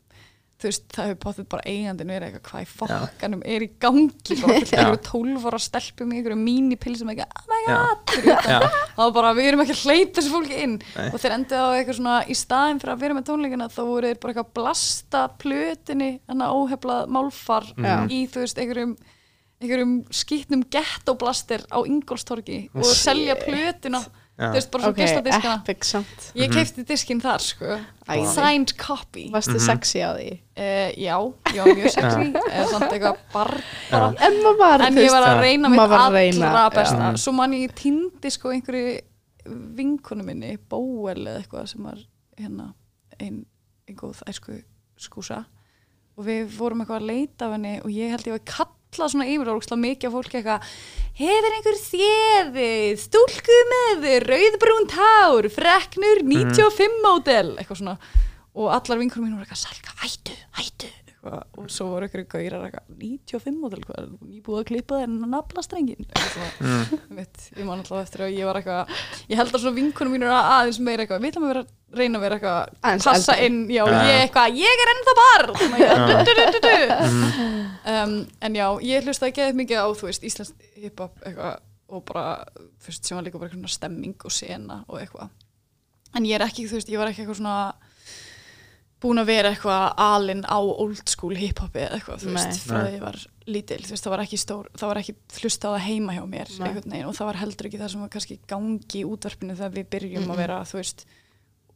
þú 0.60 0.68
veist, 0.68 0.82
það 0.92 1.06
hefur 1.10 1.18
báttið 1.24 1.46
bara 1.54 1.64
eigandinn 1.70 2.10
verið 2.12 2.26
eitthvað 2.28 2.50
hvað 2.50 2.64
í 2.64 2.68
fokkanum 2.80 3.42
er 3.54 3.64
í 3.64 3.68
gangi 3.80 4.36
Já. 4.40 4.44
einhverju 4.54 4.98
12 5.08 5.46
ára 5.50 5.60
stelpum 5.64 6.12
í 6.12 6.18
einhverju 6.20 6.38
mínipilsum 6.40 7.12
eitthvað, 7.12 7.30
oh 7.40 7.46
my 7.52 7.60
god 7.68 8.14
það 8.44 9.00
var 9.00 9.14
bara, 9.16 9.32
við 9.40 9.48
erum 9.52 9.64
ekki 9.64 9.76
að 9.76 9.84
hleypa 9.86 10.16
þessu 10.20 10.34
fólki 10.34 10.58
inn 10.66 10.76
Nei. 10.82 11.06
og 11.10 11.16
þeir 11.24 11.36
endið 11.38 11.64
á 11.64 11.68
eitthvað 11.78 11.98
svona 12.00 12.16
í 12.28 12.36
staðin 12.42 12.82
fyrir 12.82 12.94
að 12.96 13.04
vera 13.06 13.16
með 13.20 13.28
tónleikina 13.30 13.70
þá 13.72 13.80
voru 13.88 14.10
þeir 14.12 14.20
bara 14.20 14.34
eitthvað 14.34 14.50
að 14.50 14.54
blasta 14.60 15.22
plötinni, 15.40 16.10
hann 16.28 16.44
að 16.44 16.58
óheflað 16.60 17.10
málfar 17.16 17.70
Mhm. 17.80 18.10
í 18.12 18.20
þú 18.30 18.44
veist 18.44 18.58
einhverjum 18.60 18.96
einhverjum 19.60 19.94
skýtnum 20.14 20.62
gettoblaster 20.72 21.64
á 21.68 21.78
Ingolstorgi 21.84 22.62
og 22.74 22.84
selja 22.88 23.34
plötuna 23.40 24.00
já. 24.00 24.08
Þú 24.40 24.52
veist 24.56 24.70
bara 24.72 24.82
svo 24.84 24.90
ok, 24.90 24.96
geisladiskana. 25.00 25.56
epic 25.62 25.84
samt. 25.84 26.22
Ég 26.34 26.48
Mhm. 26.48 26.54
kefti 26.56 26.84
diskinn 26.88 27.20
þar 27.20 27.40
sko. 27.44 27.78
Æði. 28.08 28.26
signed 28.34 28.72
copy. 28.76 29.30
Varstu 29.30 29.54
Mhm. 29.54 29.66
sexy 29.66 29.98
á 30.00 30.10
því? 30.16 30.30
Uh, 30.56 30.90
já, 30.96 31.16
já, 31.54 31.64
mjög 31.64 31.90
sexy. 31.90 32.32
Eða 32.32 32.66
samt 32.70 32.90
eitthvað 32.92 33.16
barr 33.32 33.54
bara. 33.90 34.08
En 34.18 34.32
maður 34.42 34.58
var, 34.58 34.80
en 34.82 34.94
ég 34.96 35.10
var 35.10 35.28
að 35.28 35.40
reyna 35.40 35.68
mitt 35.68 35.80
allra 35.80 36.10
reyna, 36.10 36.70
besta. 36.70 36.96
já. 36.96 37.12
svo 37.16 37.32
man 37.34 37.52
ég 37.52 37.72
týndi 37.74 38.30
sko 38.30 38.48
einhverju 38.50 39.00
vinkonu 39.76 40.22
minni, 40.24 40.56
Bóel 40.68 41.26
eða 41.26 41.42
eitthvað 41.44 41.68
sem 41.68 41.82
var 41.82 41.98
hérna 42.38 42.74
ein, 43.20 43.44
ein 43.88 43.96
góð 43.96 44.22
æsku 44.28 44.62
skúsa 44.98 45.44
og 46.18 46.24
við 46.26 46.46
vorum 46.58 46.80
eitthvað 46.82 47.00
að 47.00 47.06
leita 47.06 47.46
af 47.46 47.52
henni 47.52 47.80
og 47.84 47.90
ég 47.90 48.10
held 48.10 48.24
ég 48.28 48.32
var 48.36 48.44
kallað 48.90 49.12
svona 49.14 49.28
yfir 49.30 49.50
og 49.50 49.80
mikið 49.80 50.08
af 50.08 50.16
fólki 50.16 50.40
eitthvað 50.40 50.70
hefur 51.20 51.56
einhver 51.56 51.78
þéðið 51.84 53.02
stúlku 53.04 53.58
með 53.72 54.08
rauðbrún 54.26 54.88
tár 54.90 55.50
freknur 55.54 56.24
95 56.26 57.00
módel? 57.04 57.54
Eitthvað 57.58 57.82
svona. 57.82 57.98
Og 58.58 58.72
allar 58.74 58.98
vinkunum 58.98 59.28
mínu 59.28 59.38
voru 59.38 59.46
eitthvað 59.46 59.62
Salka, 59.62 59.94
hættu, 60.02 60.34
hættu 60.58 60.90
eitthvað. 61.20 61.42
og 61.60 61.70
svo 61.70 61.86
voru 61.92 62.06
ykkur 62.08 62.22
gaurar 62.32 62.62
eitthvað 62.66 62.86
95 63.00 63.64
og 63.66 63.74
eitthvað, 63.76 64.06
nýbúið 64.30 64.60
að 64.62 64.68
klippa 64.70 65.00
þenn 65.02 65.18
að 65.26 65.32
nafla 65.36 65.62
strengin 65.66 66.06
Mm. 66.60 66.84
ég 67.58 67.64
man 67.66 67.78
alltaf 67.80 68.00
eftir 68.04 68.20
að 68.24 68.34
ég 68.38 68.44
var 68.48 68.56
eitthvað 68.60 68.88
ég 69.28 69.36
held 69.40 69.50
að 69.54 69.60
svona 69.62 69.76
vinkunum 69.76 70.12
mínu 70.16 70.26
er 70.28 70.34
aðeins 70.38 70.78
meira 70.80 71.04
eitthvað 71.04 71.20
við 71.24 71.30
ætlum 71.32 71.44
að 71.46 71.52
vera, 71.52 71.64
reyna 72.00 72.18
að 72.18 72.24
vera 72.24 72.36
eitthvað 72.38 72.60
Aðeins 72.90 73.04
passa 73.10 73.32
eldri. 73.36 73.46
inn, 73.46 73.58
já, 73.70 73.82
Já. 73.84 74.00
ég 74.06 74.20
eitthvað 74.24 74.58
ég 74.60 74.82
er 74.84 74.92
ennþá 74.94 75.14
barn. 75.20 75.50
Mm. 76.70 77.66
um, 77.86 78.14
en 78.46 78.54
já, 78.58 78.66
ég 78.86 79.04
hlustaði 79.06 79.34
geðið 79.38 79.58
mikið 79.60 79.82
á 79.82 79.86
þú 79.96 80.08
veist, 80.08 80.24
Íslands 80.26 80.52
hip-hop 80.80 81.20
eitthvað 81.26 81.58
og 81.90 82.04
bara, 82.06 82.24
veist, 82.86 83.04
sem 83.04 83.16
var 83.18 83.24
líka 83.26 83.40
bara 83.42 83.68
stemming 83.68 84.14
og 84.24 84.32
sena 84.34 84.80
og 84.88 85.00
eitthvað 85.02 85.28
en 86.14 86.26
ég 86.26 86.36
er 86.38 86.44
ekki, 86.46 86.68
þú 86.70 86.78
veist, 86.78 86.90
ég 86.90 86.98
var 87.00 87.10
ekki 87.10 87.24
eitthvað 87.24 87.40
svona 87.40 87.56
búin 89.00 89.18
að 89.22 89.26
vera 89.26 89.50
eitthvað 89.54 89.94
alinn 89.96 90.42
á 90.44 90.58
old 90.60 91.08
school 91.08 91.34
hip-hopi 91.34 91.80
eða 91.86 91.96
eitthvað, 91.98 92.18
þú 92.20 92.26
Nei. 92.26 92.34
veist, 92.44 92.66
frá 92.68 92.80
því 92.84 92.92
ég 92.96 93.00
var 93.00 93.16
lítil, 93.46 93.78
þú 93.86 93.90
veist, 93.94 94.04
það 94.04 94.10
var 94.14 94.22
ekki 94.26 94.38
stór, 94.38 94.66
það 94.76 94.88
var 94.90 94.98
ekki 95.00 95.14
hlustað 95.40 95.76
að 95.78 95.84
heima 95.86 96.12
hjá 96.18 96.24
mér, 96.28 96.48
Nei. 96.58 96.68
einhvern 96.68 96.90
veginn 96.92 97.08
og 97.08 97.16
það 97.16 97.26
var 97.30 97.38
heldur 97.40 97.66
ekki 97.70 97.80
það 97.80 97.90
sem 97.94 98.00
var 98.04 98.12
kannski 98.12 98.38
gangi 98.46 99.00
í 99.00 99.04
útvarpinu 99.08 99.56
þegar 99.56 99.72
við 99.78 99.88
byrjum 99.94 100.22
Mhm. 100.26 100.30
að 100.30 100.36
vera, 100.36 100.58
þú 100.68 100.76
veist 100.82 101.06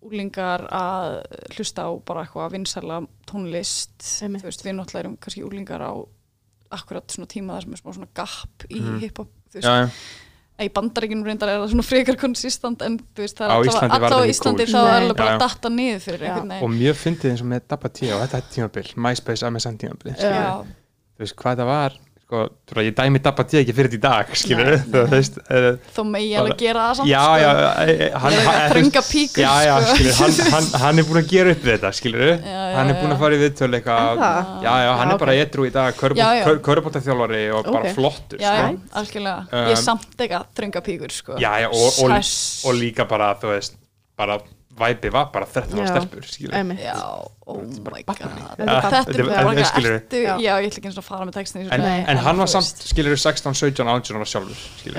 úlingar 0.05 0.67
að 0.69 1.23
hlusta 1.57 1.87
á 1.89 1.91
bara 2.05 2.25
eitthvað 2.27 2.53
vinsæla 2.53 2.99
tónlist 3.27 4.05
Einmitt. 4.23 4.43
þú 4.45 4.51
veist, 4.51 4.65
við 4.67 4.77
náttúrulega 4.77 5.01
erum 5.05 5.17
kannski 5.17 5.45
úlingar 5.49 5.81
á 5.81 5.93
akkurat 6.75 7.07
svona 7.09 7.29
tíma 7.31 7.55
þar 7.57 7.63
sem 7.63 7.73
er 7.73 7.81
smá 7.81 7.95
svona 7.95 8.09
gap 8.15 8.65
í 8.69 8.81
Mhm. 8.81 9.01
hip-hop, 9.01 9.31
þú 9.49 9.55
veist, 9.55 9.65
Já, 9.65 9.87
já. 9.87 9.91
Í 10.63 10.69
bandaríkinu 10.71 11.27
reyndar 11.27 11.51
er 11.51 11.59
það 11.65 11.73
svona 11.73 11.85
frekar 11.87 12.19
konsistant 12.21 12.83
en 12.87 13.01
þú 13.03 13.25
veist, 13.25 13.41
það 13.41 13.51
er 13.51 13.97
alltaf 13.97 14.21
á 14.23 14.31
Íslandi 14.31 14.67
þá 14.71 14.79
er 14.79 14.95
alveg 15.01 15.17
bara 15.19 15.39
datta 15.43 15.71
niður 15.75 16.03
fyrir 16.05 16.27
og 16.61 16.71
mjög 16.71 17.01
fyndið 17.01 17.33
eins 17.33 17.43
og 17.43 17.49
með 17.51 17.65
Dabba 17.73 17.91
T 17.91 18.11
á 18.15 18.17
þetta 18.23 18.43
tímabil, 18.55 18.87
MySpace 19.07 19.51
MSN 19.51 19.81
tímabil 19.83 20.15
Já. 20.15 20.31
Já, 20.31 20.53
þú 21.19 21.25
veist 21.27 21.37
hvað 21.43 21.63
það 21.65 21.71
var 21.73 21.97
sko, 22.35 22.43
þú 22.67 22.77
veist, 22.81 22.89
ég 22.91 22.95
dæmi 22.99 23.21
Dabba 23.23 23.45
T 23.47 23.59
ekki 23.61 23.75
fyrir 23.77 23.91
þetta 23.93 23.99
í 23.99 24.03
dag 24.03 24.33
skilur 24.41 24.71
Nei, 24.71 24.81
þú 24.91 25.03
nei. 25.05 25.11
veist 25.15 25.37
uh, 25.45 25.69
þó 25.95 26.01
megi 26.11 26.29
ég 26.33 26.41
alveg 26.43 26.59
gera 26.65 26.87
það 26.89 26.99
samt 26.99 27.11
já, 27.13 27.21
sko. 27.23 27.39
já, 27.45 27.51
eh, 27.95 28.03
hann, 28.25 28.35
Ég 28.35 28.41
er 28.43 28.49
hann, 28.49 28.73
þrönga 28.75 29.03
píkur 29.09 29.43
já, 29.45 29.53
já, 29.69 29.75
sko. 29.85 29.95
skilur, 29.95 30.17
hann, 30.19 30.35
hann, 30.55 30.69
hann 30.85 30.99
er 31.05 31.09
búin 31.09 31.21
að 31.23 31.29
gera 31.31 31.55
upp 31.55 31.65
þetta 31.71 31.93
skilur, 32.01 32.25
Já, 32.35 32.59
já, 32.65 32.75
hann 32.81 32.91
er 32.91 32.99
búin 32.99 33.13
já. 33.13 33.15
að 33.15 33.23
fara 33.25 33.39
í 33.39 33.41
viðtölu 33.45 33.79
eitthvað, 33.79 34.25
Er 34.25 34.67
já, 34.67 34.75
já, 34.85 34.91
hann 34.99 35.09
Já, 35.09 35.15
er 35.15 35.23
bara 35.25 35.37
ok. 35.39 35.43
edru 35.47 35.69
í 35.69 35.73
dag 35.79 36.03
Já, 36.19 36.29
já. 36.41 36.45
körbóttaþjálfari 36.69 37.45
og 37.55 37.71
bara 37.71 37.85
Ok. 37.85 37.95
flottur 37.95 38.43
já, 38.43 38.51
já, 38.59 38.67
sko. 38.75 38.99
algjörlega 39.01 39.39
Um, 39.55 39.69
ég 39.69 39.77
er 39.77 39.83
samt 39.85 40.19
eitthvað 40.19 40.45
þrönga 40.59 40.81
píkur 40.91 41.13
sko. 41.15 41.39
já, 41.39 41.53
já, 41.63 41.69
og, 41.69 41.87
og, 42.03 42.11
Sæs. 42.19 42.65
og 42.67 42.75
líka 42.75 43.05
bara, 43.09 43.35
þú 43.39 43.53
veist 43.55 43.77
bara 44.19 44.39
væpi 44.79 45.11
var 45.13 45.29
bara 45.33 45.47
13 45.47 45.79
ára 45.79 45.87
stelpur 45.87 46.23
já, 46.25 46.95
oh 47.47 47.61
my 47.63 48.03
god. 48.07 48.17
Þetta 48.17 48.65
Ja, 48.65 48.79
er 48.79 49.25
bara- 49.29 49.53
er 49.55 49.95
ertu, 49.99 50.17
Já. 50.25 50.35
ég 50.39 50.67
ætla 50.69 50.79
ekki 50.81 50.89
eins 50.91 50.99
og 50.99 51.05
að 51.05 51.09
fara 51.09 51.25
með 51.29 51.33
textin 51.39 51.63
í 51.63 51.69
þessu 51.69 51.75
en, 51.79 52.07
en 52.09 52.17
hann 52.25 52.37
var 52.43 52.47
samt, 52.51 52.83
skilur 52.91 53.17
16, 53.17 53.55
17, 53.55 53.87
18 53.87 54.17
ára 54.17 54.27
sjálfur 54.27 54.59
skilur 54.81 54.97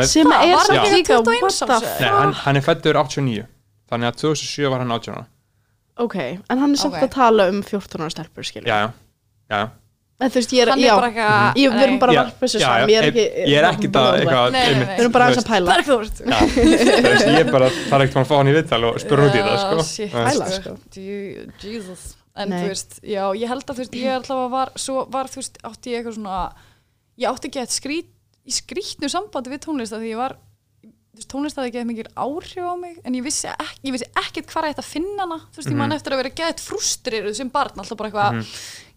er- 0.00 0.06
sem 0.10 0.26
það? 0.26 0.42
er 0.42 0.54
Var 0.56 0.66
samt 0.66 0.88
líka 0.90 0.98
ekki 0.98 1.14
21 1.14 1.42
what 1.42 1.52
the 1.60 1.66
Nei, 2.00 2.10
hann, 2.18 2.32
hann 2.32 2.56
er 2.56 2.60
fættur 2.66 2.94
89 2.96 3.46
þannig 3.90 4.06
að 4.10 4.16
2007 4.22 4.70
var 4.70 4.78
hann 4.82 4.90
18 4.96 5.14
ára. 5.14 5.26
Ok, 5.98 6.16
en 6.50 6.58
hann 6.58 6.72
er 6.72 6.76
samt 6.76 6.94
að 7.00 7.10
tala 7.10 7.48
um 7.48 7.62
14 7.62 8.00
ára 8.02 8.10
stelpur 8.10 8.42
skilur 8.44 8.66
já, 8.68 8.78
já, 8.82 8.92
já, 9.50 9.68
en 10.16 10.30
þú 10.32 10.38
veist, 10.40 10.52
ég 10.56 10.62
er, 10.64 10.70
já, 10.80 10.92
bara 10.96 11.08
eitthvað 11.10 11.58
ég, 11.60 11.72
við 11.76 11.82
erum 11.86 11.98
bara 12.00 12.12
að 12.12 12.18
varpa 12.22 12.46
þessu 12.46 12.60
saman 12.62 12.92
ég 12.92 12.98
er 13.02 13.08
ekki, 13.10 13.24
ég 13.52 13.56
er 13.60 13.66
ekki 13.68 13.90
það 13.92 14.18
eitthvað 14.20 14.54
við 14.56 14.92
erum 14.96 15.12
bara 15.16 15.26
þú 15.26 15.28
aðeins 15.28 15.36
veist, 15.36 15.46
að 15.46 15.52
pæla 15.52 15.68
Bergþór 15.72 16.04
Já, 16.06 16.38
þú 16.54 17.04
veist, 17.06 17.26
ég 17.26 17.40
er 17.42 17.50
bara, 17.52 17.68
það 17.76 17.96
er 17.98 18.04
ekkert 18.06 18.16
mann 18.16 18.24
að 18.24 18.30
fá 18.30 18.36
hann 18.40 18.50
í 18.50 18.54
viðtal 18.56 18.80
og 18.88 19.00
spura 19.02 19.26
út 19.26 19.36
í 19.36 19.42
það, 19.46 19.58
sko. 19.64 19.84
shit, 19.90 20.10
Þú 20.14 20.22
veist, 20.22 20.30
Pæla, 20.32 20.48
sko. 20.56 20.76
sko. 20.76 21.02
Je- 21.02 21.46
Jesus. 21.66 22.06
En 22.36 22.50
Nei. 22.52 22.56
þú 22.62 22.72
veist, 22.72 22.96
já, 23.00 23.22
ég 23.42 23.48
held 23.52 23.64
að 23.64 23.74
þú 23.76 23.80
veist 23.84 23.94
ég 24.00 24.14
alltaf 24.16 24.42
var, 24.56 24.72
svo 24.80 25.04
var 25.12 25.30
þú 25.32 25.40
veist 25.42 25.60
átti 25.68 25.92
ég 25.92 26.00
eitthvað 26.00 26.16
svona, 26.18 26.40
ég 27.16 27.30
átti 27.30 27.48
ekki 27.50 27.62
að 27.62 27.76
skrít 27.76 28.10
í 28.46 28.52
skrítnu 28.56 29.08
sambandi 29.12 29.52
við 29.52 29.62
tónlist 29.64 29.96
af 29.96 30.00
því 30.04 30.10
ég 30.14 30.20
var, 30.20 30.36
tónlist 31.24 31.56
hafði 31.56 31.70
ekki 31.72 31.84
mikil 31.86 32.08
áhrif 32.16 32.66
á 32.68 32.74
mig, 32.78 32.98
en 33.04 33.14
ég 33.14 33.22
vissi, 33.24 33.48
ekki, 33.48 33.80
ég 33.88 33.92
vissi 33.96 34.08
ekkert 34.14 34.46
hvað 34.52 34.64
ég 34.68 34.74
ætti 34.76 34.84
að 34.84 34.90
finna 34.92 35.22
hana, 35.24 35.38
þú 35.50 35.56
veist, 35.56 35.70
ég 35.70 35.76
man 35.76 35.88
Mhm. 35.90 35.96
eftir 35.96 36.12
að 36.12 36.16
vera 36.22 36.30
geðt 36.30 36.60
frustreruð 36.60 37.34
sem 37.34 37.48
barn, 37.48 37.72
alltaf 37.78 37.96
bara 37.96 38.10
eitthvað 38.10 38.32
Mhm. 38.32 38.46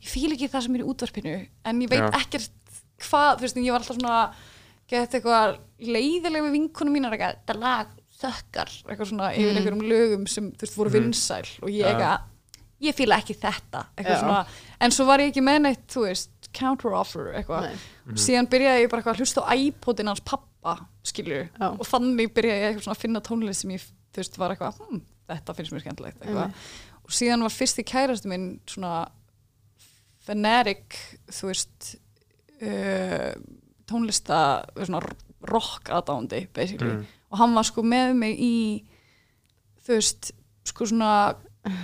ég 0.04 0.10
fíl 0.10 0.32
ekki 0.34 0.50
það 0.50 0.62
sem 0.64 0.76
er 0.76 0.80
í 0.82 0.90
útvarpinu 0.90 1.48
en 1.66 1.82
ég 1.82 1.90
veit 1.90 2.00
Já. 2.00 2.12
ekkert 2.20 2.50
hvað, 3.00 3.38
þú 3.38 3.42
veist, 3.42 3.56
ég 3.56 3.72
var 3.72 3.80
alltaf 3.80 3.98
svona 3.98 4.34
gett 4.90 5.12
eitthvað 5.14 5.58
leiðileg 5.80 6.42
við 6.44 6.52
vinkunum 6.52 6.96
eitthvað, 6.96 7.36
þetta 7.46 7.60
lag 7.60 7.88
þökkar 8.20 8.70
eitthvað 8.90 9.08
svona 9.08 9.34
yfir 9.34 9.54
Mm. 9.54 9.58
einhverjum 9.58 9.88
lögum 9.88 10.28
sem 10.28 10.52
þú 10.52 10.60
veist, 10.60 10.76
voru 10.76 10.90
Mhm. 10.90 11.04
vinsæl 11.04 11.48
og 11.64 11.70
ég 11.70 11.86
eitthvað 11.86 12.22
ég 12.82 12.96
fíla 12.96 13.18
ekki 13.22 13.36
þetta 13.40 13.86
eitthvað 13.98 14.20
svona, 14.20 14.48
en 14.82 14.92
svo 14.92 15.06
var 15.06 15.20
ég 15.20 15.32
ekki 15.34 15.42
með 15.44 15.62
neitt 15.62 15.88
þú 15.88 16.08
veist, 16.08 16.30
counter 16.56 16.94
offer 16.98 17.30
eitthvað 17.38 17.68
Nei. 17.70 18.18
síðan 18.18 18.48
byrjaði 18.50 18.82
ég 18.86 18.90
bara 18.92 19.02
eitthvað 19.04 19.16
að 19.16 19.22
hlusta 19.24 19.44
á 19.46 19.54
iPodin 19.54 20.10
hans 20.12 20.22
pappa, 20.26 20.74
skilju 21.06 21.44
og 21.80 21.86
þannig 21.88 22.32
byrjaði 22.36 22.60
ég 22.64 22.68
eitthvað 22.72 22.86
svona 22.88 22.98
að 22.98 23.04
finna 23.04 23.22
tónlist 23.28 23.62
sem 23.66 23.74
ég, 23.76 23.86
þú 24.14 24.22
veist, 24.24 24.38
var 24.42 24.56
eitthvað 24.56 24.80
hm, 24.88 25.02
þetta 25.30 25.56
finnst 25.60 25.76
mér 25.76 25.84
skemmtilegt 25.86 26.22
eitthvað 26.24 26.44
Einmitt. 26.50 26.74
og 27.06 27.16
síðan 27.20 27.46
var 27.46 27.54
fyrsti 27.54 27.86
kærastu 27.88 28.32
minn 28.32 28.48
svona 28.70 28.96
fanatic 30.26 30.98
þú 31.32 31.50
veist 31.52 31.92
uh, 32.62 33.34
tónlista 33.90 34.40
svona 34.78 35.02
rock 35.50 35.90
aðdándi 35.96 36.48
basically 36.54 36.98
Mm. 37.00 37.06
og 37.32 37.38
hann 37.38 37.54
var 37.56 37.64
sko 37.68 37.82
með 37.86 38.14
mig 38.18 38.40
í 38.42 38.56
þú 39.86 39.96
veist 39.96 40.32
sko 40.68 40.86
svona 40.90 41.36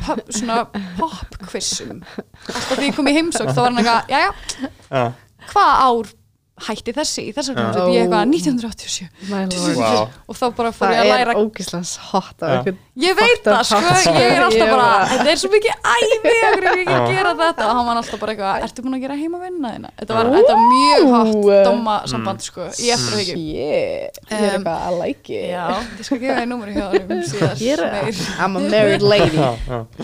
pop, 0.06 0.22
svona 0.32 0.60
pop 1.00 1.36
quizum 1.50 2.00
alltaf 2.48 2.76
því 2.78 2.90
ég 2.90 2.96
kom 2.98 3.10
í 3.12 3.16
heimsók 3.18 3.52
þá 3.52 3.60
var 3.62 3.72
hann 3.72 3.82
eitthvað, 3.82 4.14
jæja, 4.14 4.72
Já, 4.90 5.06
hvað 5.52 5.74
ár 5.88 6.14
hætti 6.56 6.94
þessi 6.96 7.24
í 7.28 7.32
þessar 7.36 7.58
hljómsveit, 7.60 7.90
ég 7.92 8.06
eitthvað 8.06 8.22
Ó. 8.22 8.30
1987 8.32 9.08
My 9.28 9.42
lord. 9.52 9.76
Vá. 9.76 10.08
og 10.32 10.38
þá 10.40 10.46
bara 10.56 10.70
fór 10.72 10.88
það 10.88 10.94
ég 10.96 11.02
að 11.02 11.06
er 11.06 11.12
læra 11.20 11.34
ógislega 11.42 11.90
hot 12.14 12.38
á 12.40 12.46
Já. 12.48 12.54
einhvern 12.56 12.78
Ég 12.96 13.12
veit 13.20 13.42
það, 13.44 13.58
sko, 13.68 13.80
hot. 13.84 14.06
ég 14.08 14.30
er 14.32 14.44
alltaf 14.46 14.62
Ég 14.62 14.70
bara, 14.72 14.92
þetta 15.12 15.32
er 15.34 15.40
svo 15.42 15.50
mikið 15.52 15.74
æfi, 15.92 16.32
okkur 16.32 16.64
er 16.70 16.78
ekki 16.80 16.94
að 16.96 17.10
gera 17.12 17.34
þetta 17.42 17.66
og 17.68 17.74
hann 17.76 17.90
var 17.90 17.98
alltaf 18.00 18.22
bara 18.22 18.36
eitthvað, 18.38 18.64
ertu 18.70 18.86
búin 18.86 18.96
að 18.96 19.04
gera 19.04 19.18
heima 19.20 19.42
vinna 19.42 19.72
þína? 19.76 19.92
Þetta 20.00 20.16
var, 20.16 20.30
þetta 20.38 20.56
var 20.56 20.70
mjög 20.72 21.10
hot 21.12 21.34
Ú. 21.36 21.58
doma 21.68 21.96
samband, 22.08 22.46
sko, 22.48 22.70
í 22.80 22.88
eftir 22.96 23.20
ekki. 23.26 23.36
yeah, 23.52 24.22
ég 24.32 24.40
er 24.40 24.56
Um, 24.56 24.64
eitthvað 24.64 24.86
I 24.86 24.96
like 25.02 25.30
it 25.36 25.52
Já, 25.52 25.66
ég 26.00 26.08
skal 26.08 26.22
gefa 26.24 26.46
númur 26.48 26.72
hjá 26.72 26.88
þeim 26.96 27.22
síðast. 27.34 27.62
Ég 27.66 27.76
er, 27.76 27.84
meir. 27.92 28.24
I'm 28.40 28.56
a 28.56 28.64
married 28.72 29.04
lady. 29.04 29.44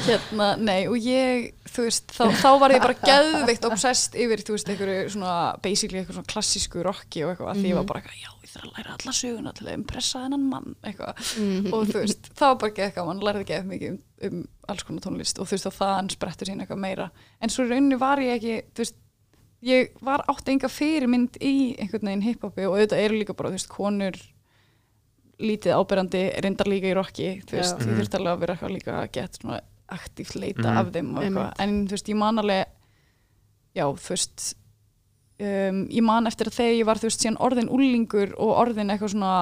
Hérna, 0.04 0.52
nei, 0.60 0.82
og 0.92 1.00
ég, 1.00 1.48
þú 1.72 1.86
veist, 1.88 2.12
þá, 2.12 2.24
þá 2.44 2.50
var 2.62 2.76
ég 2.76 2.84
bara 2.84 2.98
geðveikt 3.08 3.66
obsessed 3.72 4.20
yfir, 4.20 4.44
þú 4.48 4.58
veist, 4.58 4.70
einhverju 4.76 5.08
svona, 5.16 5.36
basically 5.64 6.02
einhverju 6.04 6.20
svona 6.20 6.32
klassísku 6.42 6.84
rocki 6.84 7.24
og 7.24 7.32
eitthvað, 7.36 7.56
mm 7.56 7.62
því 7.62 7.70
ég 7.72 7.76
var 7.78 7.86
bara 7.86 8.02
eitthvað, 8.02 8.22
já, 8.22 8.32
ég 8.42 8.50
þarf 8.52 8.66
að 8.66 8.78
læra 8.78 8.96
alla 8.98 9.14
söguna 9.14 9.54
til 9.54 9.68
að 9.68 9.74
impressa 9.78 10.20
þennan 10.26 10.46
mann, 10.50 10.76
eitthvað 10.84 11.22
Mhm. 11.38 11.74
og 11.74 11.88
þú 11.88 12.00
veist, 12.02 12.30
það 12.36 12.48
var 12.48 12.56
bara 12.66 12.72
geð 12.82 12.94
gaman 12.96 13.22
lærði 13.22 13.46
geð 13.52 13.66
mikið 13.72 13.92
um, 13.92 14.02
um 14.32 14.48
alls 14.68 14.84
konar 14.84 15.02
tónlist 15.02 15.40
og 15.40 15.48
þú 15.48 15.52
veist, 15.58 15.66
og 15.68 15.74
þaðan 15.78 16.10
sprettur 16.12 16.48
sín 16.52 16.62
eitthvað 16.62 16.82
meira 16.82 17.12
en 17.42 17.50
svo 17.50 17.66
í 17.66 17.70
rauninni 17.72 18.00
var 18.00 18.18
ég 18.18 18.36
ekki 18.40 18.58
þú 18.74 18.78
veist, 18.86 18.96
ég 19.62 19.90
var 20.02 20.24
átti 20.28 20.52
enga 20.56 20.68
fyrirmynd 20.70 21.38
í 21.42 21.54
einhvern 21.80 22.08
veginn 22.10 22.22
hiphopi 22.26 22.66
og 22.66 22.78
auðvitað 22.80 23.04
eru 23.06 23.20
líka 23.22 23.36
bara, 23.38 23.50
þú 23.50 23.58
veist, 23.60 23.70
konur 23.70 24.18
lítið 25.42 25.74
áberandi, 25.78 26.22
reyndar 26.44 26.68
líka 26.70 26.90
í 26.92 26.96
rocki 26.98 27.30
þú 27.46 27.58
veist, 27.58 27.78
Já. 27.78 27.86
ég 27.86 27.98
þurfti 28.00 28.18
alveg 28.20 28.34
að 28.36 28.40
vera 28.44 28.56
eitthvað 28.56 28.74
líka 28.76 28.96
að 29.02 29.12
geta 29.12 29.38
svona 29.42 29.62
aktíft 29.92 30.36
leita 30.36 30.66
Mhm. 30.70 30.78
af 30.78 30.92
þeim 30.94 31.18
og 31.18 31.24
eitthvað, 31.24 31.54
en 31.60 31.88
þú 31.88 31.92
veist, 31.92 32.10
ég 32.10 32.16
man 32.18 32.38
alveg 32.40 32.66
já, 33.76 33.86
þú 33.86 34.10
veist 34.10 34.56
um, 35.42 35.82
ég 35.90 36.04
man 36.06 36.28
eftir 36.30 36.48
að 36.52 36.58
þegar 36.60 36.78
ég 36.78 36.86
var 36.86 37.02
þú 37.02 37.10
veist, 37.10 37.24
síðan 37.26 37.40
orðin 37.42 37.70
úlingur 37.74 38.34
og 38.38 38.52
orðin 38.62 38.92
eitthvað 38.94 39.14
svona 39.16 39.34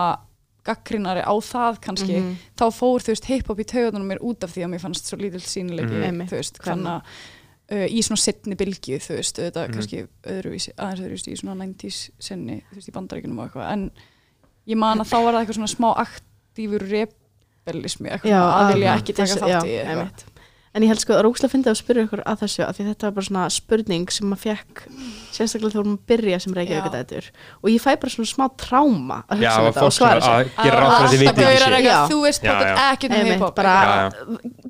gaggrinari 0.70 1.22
á 1.24 1.34
það 1.40 1.80
kannski 1.82 2.16
Mhm. 2.20 2.36
þá 2.60 2.66
fór 2.76 3.00
þú 3.04 3.14
veist 3.14 3.26
hip-hop 3.32 3.60
í 3.60 3.66
taugunum 3.66 4.08
mér 4.12 4.20
út 4.22 4.44
af 4.44 4.52
því 4.54 4.64
að 4.66 4.70
mér 4.74 4.82
fannst 4.84 5.06
svo 5.10 5.18
lítill 5.18 5.42
sýnilegi 5.42 5.92
Mhm. 5.96 6.04
Einmitt, 6.10 6.30
þú 6.30 6.38
veist, 6.40 6.60
hvernig? 6.60 6.84
hvanna 6.84 7.02
uh, 7.72 7.86
í 7.88 8.00
svona 8.02 8.18
setni 8.18 8.56
bylgju, 8.56 8.98
þú 9.00 9.16
veist, 9.16 9.36
þetta 9.40 9.68
Mhm. 9.68 9.74
kannski 9.74 10.08
öðruvísi, 10.26 10.72
aðeins 10.78 11.02
öðruvísi 11.06 11.32
í 11.34 11.38
svona 11.40 11.56
90s 11.64 12.10
senni, 12.20 12.64
þú 12.72 12.76
veist, 12.76 12.90
í 12.90 12.92
bandaríkunum 12.92 13.40
og 13.40 13.50
eitthvað 13.52 13.72
en 13.74 13.92
ég 14.68 14.78
man 14.78 15.00
að 15.00 15.08
þá 15.10 15.24
var 15.24 15.34
það 15.34 15.42
eitthvað 15.46 15.60
svona 15.60 15.76
smá 15.76 15.90
aktífur 16.06 16.82
rebelismi 16.90 18.10
eitthvað 18.10 18.30
Já, 18.30 18.42
að 18.42 18.74
vilja 18.74 18.96
ekki 18.98 19.14
taka 19.16 19.36
þátt 19.40 19.66
í 19.66 19.76
eitthvað. 19.80 20.24
En 20.78 20.84
ég 20.86 20.92
held 20.92 21.02
sko 21.02 21.16
að 21.18 21.24
rúkslega 21.26 21.50
fyndi 21.50 21.72
að 21.72 21.80
spyrja 21.80 22.04
ykkur 22.06 22.22
að 22.30 22.44
þessu 22.44 22.62
að 22.62 22.76
því 22.78 22.84
þetta 22.92 23.08
var 23.08 23.14
bara 23.16 23.26
svona 23.26 23.46
spurning 23.50 24.12
sem 24.14 24.28
maður 24.30 24.44
fekk 24.44 24.84
sérstaklega 25.34 25.74
þegar 25.74 25.88
maður 25.90 26.04
byrja 26.12 26.38
sem 26.44 26.54
Reykjavík 26.58 26.90
þetta 26.94 27.22
og 27.64 27.68
ég 27.74 27.82
fæ 27.82 27.90
bara 28.04 28.14
svona 28.14 28.30
smá 28.30 28.46
tráma 28.60 29.18
að 29.26 29.42
hugsa 29.42 29.56
um 29.56 29.66
og 29.66 29.74
þetta 29.74 29.88
og 29.88 29.96
svara 29.96 30.20
þessu. 30.20 30.30
ekki 30.30 30.70
eitthvað, 31.80 32.12
þú 32.12 32.20
veist 32.26 32.46
ekkert 32.46 33.16
um 33.18 33.30
hip-hop. 33.30 33.56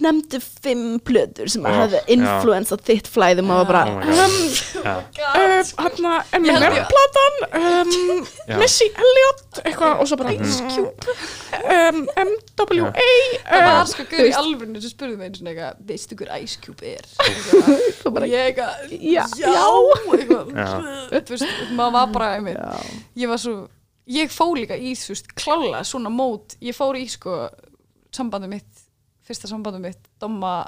nefndu 0.05 0.41
fimm 0.63 0.85
plöður 1.09 1.51
sem 1.51 1.67
hafði 1.67 2.01
influence 2.15 2.71
á 2.71 2.77
þitt 2.89 3.11
flæði 3.11 3.43
og 3.49 3.67
bara 3.67 3.83
Oh 3.89 3.99
my 3.99 4.05
God. 4.05 5.03
um, 5.19 5.51
uh, 5.51 5.61
held 5.83 6.13
Eminem 6.37 6.79
platan 6.93 7.35
um. 7.59 8.23
Missy 8.61 8.87
eitthvað 9.65 9.99
og 9.99 10.07
svo 10.09 10.19
bara 10.19 10.33
Ice 10.35 10.63
mm, 10.63 10.69
Cube 10.75 10.95
MWA 12.19 12.91
það 12.95 13.59
um, 13.59 13.67
var 13.67 13.89
sko 13.89 14.05
gaur 14.11 14.25
í 14.27 14.33
alvörinu 14.39 14.81
sem 14.83 14.93
spurði 14.93 15.17
mig 15.19 15.29
einu 15.29 15.39
svona 15.41 15.53
eitthvað 15.53 15.88
veistu 15.89 16.15
hver 16.19 16.31
Ice 16.43 16.59
Cube 16.63 16.85
er? 16.95 17.05
Þú 17.99 18.11
bara- 18.15 18.25
og 18.27 18.31
ég 18.31 18.45
eitthvað 18.49 18.93
Já, 18.95 19.25
já, 19.41 19.65
þú 21.19 21.35
veist, 21.35 21.45
maður 21.77 21.93
var 21.97 22.11
bara 22.13 22.29
einmitt, 22.37 22.59
ég 23.19 23.29
var 23.31 23.41
svo 23.41 23.55
ég 24.09 24.31
fór 24.33 24.55
líka 24.57 24.77
í, 24.79 24.95
þú 24.97 25.13
veist, 25.13 25.27
klála 25.37 25.83
svona 25.85 26.09
mót, 26.13 26.55
ég 26.65 26.73
fór 26.77 26.97
í 26.97 27.05
sko 27.11 27.35
sambandum 28.15 28.49
mitt, 28.55 28.85
fyrsta 29.27 29.49
sambandum 29.51 29.83
mitt 29.85 30.01
domma 30.21 30.63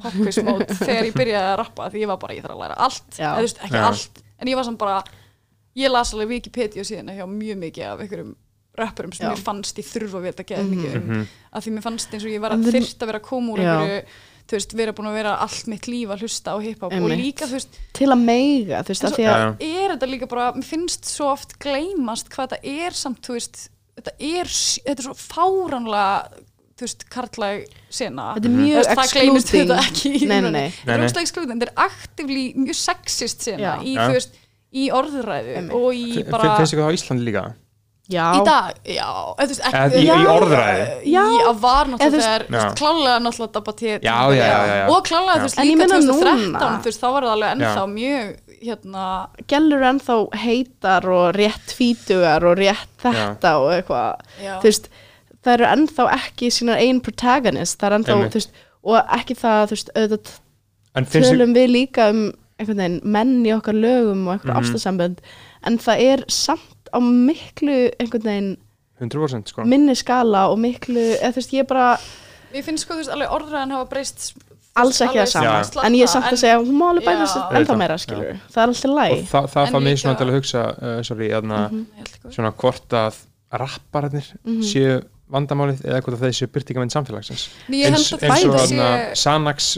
popquiz 0.00 0.38
mót 0.44 0.70
þegar 0.86 1.08
ég 1.10 1.16
byrjaði 1.16 1.50
að 1.52 1.58
rappa 1.62 1.90
því 1.92 2.02
ég 2.04 2.10
var 2.12 2.20
bara, 2.22 2.36
ég 2.38 2.44
þarf 2.46 2.56
að 2.56 2.62
læra 2.64 2.78
allt, 2.86 3.06
eða 3.18 3.34
þú 3.36 3.44
veist, 3.46 3.62
ekki 3.66 3.80
Já. 3.80 3.86
allt 3.90 4.22
en 4.40 4.50
ég 4.52 4.58
var 4.60 4.66
samt 4.68 4.80
bara, 4.80 4.96
ég 5.76 5.92
las 5.92 6.12
alveg 6.16 6.32
Wikipedia 6.36 6.84
síðan 6.88 7.12
hjá 7.16 7.24
mjög 7.28 7.60
mikið 7.66 7.88
af 7.90 8.02
einhverjum 8.04 8.34
rappurum 8.76 9.12
sem 9.16 9.24
Já. 9.24 9.30
mér 9.32 9.40
fannst 9.44 9.78
ég 9.80 9.86
þurfa 9.88 10.18
að 10.20 10.26
vita 10.30 10.44
geða 10.48 10.64
mikið 10.68 10.96
um 10.98 11.04
Mhm. 11.06 11.22
að 11.56 11.64
því 11.64 11.70
mér 11.76 11.84
fannst 11.86 12.12
eins 12.16 12.24
og 12.28 12.32
ég 12.34 12.42
var 12.44 12.52
að 12.56 12.66
þyrft 12.72 13.00
að 13.04 13.08
vera 13.12 13.20
að 13.22 13.28
koma 13.28 13.52
úr 13.54 13.62
einhverju 13.64 14.00
þú 14.46 14.54
veist, 14.58 14.74
vera 14.78 14.92
búin 14.94 15.08
að 15.10 15.16
vera 15.18 15.32
allt 15.42 15.66
mitt 15.72 15.86
líf 15.90 16.10
að 16.14 16.20
hlusta 16.22 16.54
á 16.54 16.56
hiphop 16.62 16.92
og 16.94 17.08
líka, 17.10 17.48
þú 17.50 17.56
veist, 17.58 17.78
til 17.98 18.10
að 18.14 18.20
meiga 18.22 18.82
þú 18.86 18.92
veist 18.94 19.02
svo- 19.06 19.16
því 19.16 19.24
að 19.32 19.64
er 19.66 19.94
þetta 19.96 20.10
líka 20.12 20.28
bara, 20.30 20.52
mér 20.54 20.68
finnst 20.68 21.08
svo 21.10 21.30
oft 21.32 21.56
gleymast 21.62 22.28
hvað 22.30 22.52
þetta 22.54 22.76
er 22.86 22.94
samt, 22.94 23.22
þú 23.26 23.34
veist 23.38 23.62
þetta 23.96 24.12
er, 24.20 24.52
þetta 24.86 24.98
er 25.00 25.06
svo 25.08 25.16
fáranlega 25.18 26.44
þú 26.76 26.84
veist, 26.84 27.04
karlæg 27.10 27.66
sena 27.90 28.28
þetta 28.36 28.50
er 28.50 28.56
mjög 28.60 28.88
það 28.90 29.12
gleymist 29.16 29.46
excluding 29.50 29.70
þetta 29.70 29.84
ekki 29.88 30.10
í 30.12 30.18
Nei, 30.20 30.26
nei, 30.28 30.36
rauninni. 30.36 30.52
nei. 30.52 30.70
þetta 30.70 30.86
Nei, 30.86 30.94
er 30.94 31.00
nei. 31.00 31.06
óslega 31.10 31.26
excluding, 31.26 31.60
þetta 31.60 31.70
er 31.72 31.86
aktivlí 31.90 32.42
mjög 32.66 32.78
sexist 32.84 33.46
sena 33.46 33.76
í, 33.82 33.94
í 34.76 34.88
orðræðu 34.92 35.54
Einmitt. 35.56 35.72
og 35.78 35.88
í 35.96 36.24
bara 36.28 36.56
finnst 36.60 36.76
það 36.76 36.90
á 36.92 36.96
Íslandi 36.98 37.24
líka? 37.30 37.44
Já, 38.08 38.24
í 38.38 38.44
dag, 38.46 38.74
já, 38.86 39.08
veist, 39.40 39.60
ekki, 39.66 39.98
í- 39.98 40.02
í 40.02 40.06
já, 40.06 40.16
orðræðu? 40.30 40.86
Já. 41.10 41.22
já, 41.40 41.52
var 41.60 41.86
Eða 41.86 41.96
þú 41.96 41.98
náttúrulega 41.98 42.46
þegar, 42.46 42.74
klálega 42.80 43.18
náttúrulega 43.24 43.52
debattið 43.56 44.06
og 44.94 45.02
klálega, 45.08 45.36
þú 45.36 45.46
veist, 45.46 45.58
En 45.58 45.66
ég 45.66 45.72
líka 45.72 45.78
meina 45.78 46.00
2013 46.00 46.52
núna- 46.52 46.80
þú 46.82 46.90
veist, 46.90 47.00
þá 47.02 47.08
var 47.12 47.22
það 47.22 47.34
alveg 47.36 47.50
ennþá 47.56 47.82
Já. 47.82 47.86
mjög 47.96 48.36
hérna, 48.66 49.28
gælur 49.52 49.82
ennþá 49.90 50.16
heitar 50.44 51.08
og 51.16 51.34
rétt 51.36 51.74
fítugar 51.76 52.44
og 52.44 52.56
rétt 52.58 53.02
þetta 53.02 53.50
og 53.60 53.68
eitthvað. 53.74 54.20
Þú 54.40 54.62
veist, 54.70 54.88
það 55.44 55.52
eru 55.58 55.66
ennþá 55.74 56.06
ekki 56.16 56.46
sínar 56.50 56.78
einn 56.80 57.00
protagonist, 57.00 57.78
það 57.78 57.86
er 57.92 57.98
ennþá 57.98 58.16
þú 58.30 58.38
veist, 58.40 58.50
og 58.86 58.96
ekki 59.18 59.34
það, 59.36 59.62
þú 59.66 59.76
veist, 59.76 59.90
auðvitað 59.96 60.40
tölum 61.12 61.52
við 61.54 61.68
líka 61.74 62.08
um 62.10 62.32
einhvern 62.58 62.78
veginn 62.80 63.00
menn 63.04 63.34
í 63.44 63.52
okkar 63.52 63.74
lögum 63.76 64.26
og 64.28 64.38
einhver 64.38 64.54
Mhm. 64.54 64.56
mm 64.56 64.64
ástasambönd 64.64 65.18
en 65.66 65.78
það 65.78 66.00
er 66.00 66.24
samt 66.28 66.60
á 66.92 66.98
miklu 67.00 67.76
einhvern 68.00 68.22
veginn 68.30 68.56
100% 69.00 69.52
sko. 69.52 69.64
minni 69.68 69.94
skala 69.94 70.46
og 70.52 70.58
miklu, 70.58 71.00
eða 71.20 71.32
þú 71.34 71.40
veist, 71.42 71.52
ég 71.52 71.66
bara 71.68 71.98
Ég 72.54 72.64
finnst 72.64 72.84
sko 72.86 72.94
þú 72.94 73.02
veist 73.02 73.10
alveg 73.12 73.32
orðræðan 73.36 73.72
hafa 73.76 73.88
breyst 73.90 74.34
alls 74.76 75.00
ekki 75.00 75.18
það 75.18 75.26
sama, 75.32 75.52
Já. 75.64 75.84
en 75.86 75.94
ég 75.96 76.02
er 76.06 76.12
samt 76.12 76.26
að 76.30 76.38
segja 76.40 76.58
hún 76.60 76.76
má 76.78 76.86
alveg 76.92 77.04
bæta 77.04 77.24
Já. 77.26 77.32
sér 77.32 77.56
ennþá 77.60 77.76
meira 77.80 77.96
skilur, 77.98 78.38
það 78.52 78.62
er 78.62 78.68
alltaf 78.72 78.94
læg 78.96 79.12
og 79.16 79.26
það, 79.32 79.48
það 79.54 79.70
fá 79.72 79.78
mig 79.82 79.98
svona 80.00 80.16
til 80.20 80.26
að 80.28 80.36
hugsa 80.36 80.62
uh, 80.82 81.02
sorry, 81.02 81.28
aðna, 81.32 81.60
Mhm. 81.70 82.30
svona 82.30 82.52
hvort 82.52 82.88
að 82.92 83.14
rappararnir 83.52 84.26
séu 84.62 85.02
vandamálið 85.32 85.80
eða 85.84 86.00
hvort 86.04 86.16
að 86.16 86.22
þeir 86.26 86.34
séu 86.38 86.48
byrtingamenn 86.54 86.92
samfélagsins 86.94 87.48
Ég 87.74 87.88
eins, 87.90 88.12
eins 88.14 88.44
og 88.46 88.60
sé 88.70 89.16
Sanax 89.18 89.70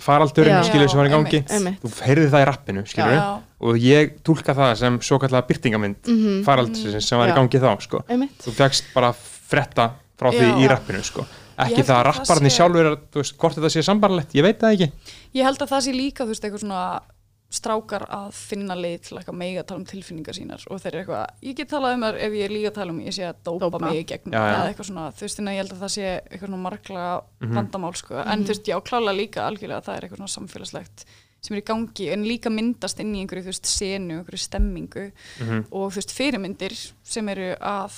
faraldurinn 0.00 0.62
skilur 0.64 0.88
sem 0.88 1.00
var 1.00 1.08
í 1.10 1.12
gangi 1.12 1.40
einmitt. 1.52 1.80
Þú 1.84 1.90
heyrði 2.06 2.30
það 2.32 2.44
í 2.44 2.48
rappinu 2.50 2.84
skilur 2.88 3.16
Já. 3.16 3.24
og 3.60 3.80
ég 3.82 4.14
tólka 4.26 4.54
það 4.56 4.74
sem 4.80 4.98
svo 5.04 5.18
kallega 5.20 5.46
byrtingamind 5.50 5.96
Mhm. 6.08 6.44
faraldursins 6.46 7.04
sem 7.08 7.18
var 7.18 7.28
í 7.28 7.36
gangi 7.36 7.60
þá 7.60 7.80
sko. 7.82 8.02
þú 8.08 8.52
fegst 8.56 8.84
bara 8.94 9.12
fretta 9.12 9.90
frá 10.18 10.30
því 10.32 10.46
Já. 10.48 10.56
í 10.64 10.68
rappinu 10.68 11.02
sko. 11.04 11.26
Ég 11.56 11.64
ekki 11.70 11.76
held 11.76 11.86
það 11.88 11.96
að 12.00 12.04
rappararnir 12.10 12.50
sé- 12.52 12.56
sjálfur 12.56 12.98
veist, 13.16 13.36
hvort 13.38 13.54
þetta 13.56 13.70
sé 13.72 13.82
sambarlegt, 13.82 14.32
ég 14.34 14.42
veit 14.42 14.58
það 14.60 14.72
ekki 14.76 14.92
Ég 15.34 15.44
held 15.44 15.58
að 15.58 15.68
það 15.72 15.80
sé 15.86 15.92
líka 15.92 16.24
þú 16.24 16.28
veist 16.28 16.42
eitthvað 16.44 16.60
svona 16.64 17.00
strákar 17.48 18.02
að 18.10 18.32
finna 18.34 18.74
leið 18.74 19.00
til 19.06 19.18
eitthvað 19.18 19.36
mega 19.38 19.60
að 19.62 19.66
tala 19.68 19.78
um 19.80 19.84
tilfinningar 19.86 20.34
sínar 20.34 20.64
og 20.70 20.80
þeir 20.82 20.94
eru 20.94 21.02
eitthvað, 21.04 21.26
ég 21.46 21.54
get 21.56 21.68
talað 21.70 21.94
um 21.94 22.00
það 22.02 22.16
ef 22.26 22.32
ég 22.32 22.44
er 22.44 22.50
líka 22.56 22.70
að 22.72 22.74
tala 22.80 22.90
um 22.92 23.00
ég 23.00 23.14
sé 23.14 23.22
að 23.28 23.36
dópa, 23.46 23.60
Dópa. 23.70 23.80
mig 23.86 24.00
í 24.00 24.06
gegnum 24.10 24.32
Já, 24.34 24.40
já. 24.42 24.56
eða 24.56 24.66
eitthvað 24.72 24.88
svona, 24.90 25.04
þú 25.14 25.20
veist, 25.26 25.38
þannig 25.38 25.52
að 25.52 25.56
ég 25.56 25.62
held 25.62 25.72
að 25.76 25.82
það 25.84 25.92
sé 25.94 26.08
eitthvað 26.26 26.48
svona 26.50 26.62
margla 26.66 27.04
Mhm. 27.40 27.54
vandamál 27.54 27.94
sko, 27.96 28.14
en 28.26 28.44
þú 28.44 28.48
veist, 28.48 28.66
já, 28.66 28.80
klálega 28.80 29.16
líka 29.16 29.46
algjörlega 29.46 29.78
að 29.80 29.84
það 29.86 29.96
er 29.96 30.02
eitthvað 30.08 30.16
svona 30.22 30.36
samfélagslegt 30.36 31.04
sem 31.46 31.56
er 31.56 31.62
í 31.62 31.64
gangi, 31.64 32.12
en 32.12 32.24
líka 32.24 32.50
myndast 32.50 32.98
inn 33.00 33.14
í 33.14 33.20
einhverju, 33.22 33.42
þú 33.46 33.52
veist, 33.52 33.66
senu, 33.66 34.18
einhverju 34.24 34.42
stemmingu 34.42 35.12
Mhm. 35.40 35.66
og 35.70 35.92
þú 35.92 35.96
veist, 36.02 36.12
fyrirmyndir 36.18 36.92
sem 37.04 37.28
eru 37.28 37.54
að 37.60 37.92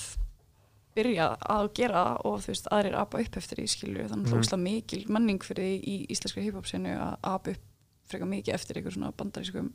byrja 0.95 1.37
að 1.39 1.73
gera 1.73 2.17
og 2.25 2.39
þú 2.41 2.47
veist, 2.53 2.67
aðrir 2.71 2.95
apa 2.95 3.17
upp 3.19 3.35
eftir 3.37 3.57
í 3.63 3.67
skilju, 3.67 4.09
þannig 4.09 4.27
að 7.23 7.57
Fyrir 8.09 8.23
að 8.23 8.25
frekar 8.25 8.29
mikið 8.33 8.55
eftir 8.57 8.79
einhver 8.79 8.95
svona 8.95 9.11
bandarískum 9.17 9.67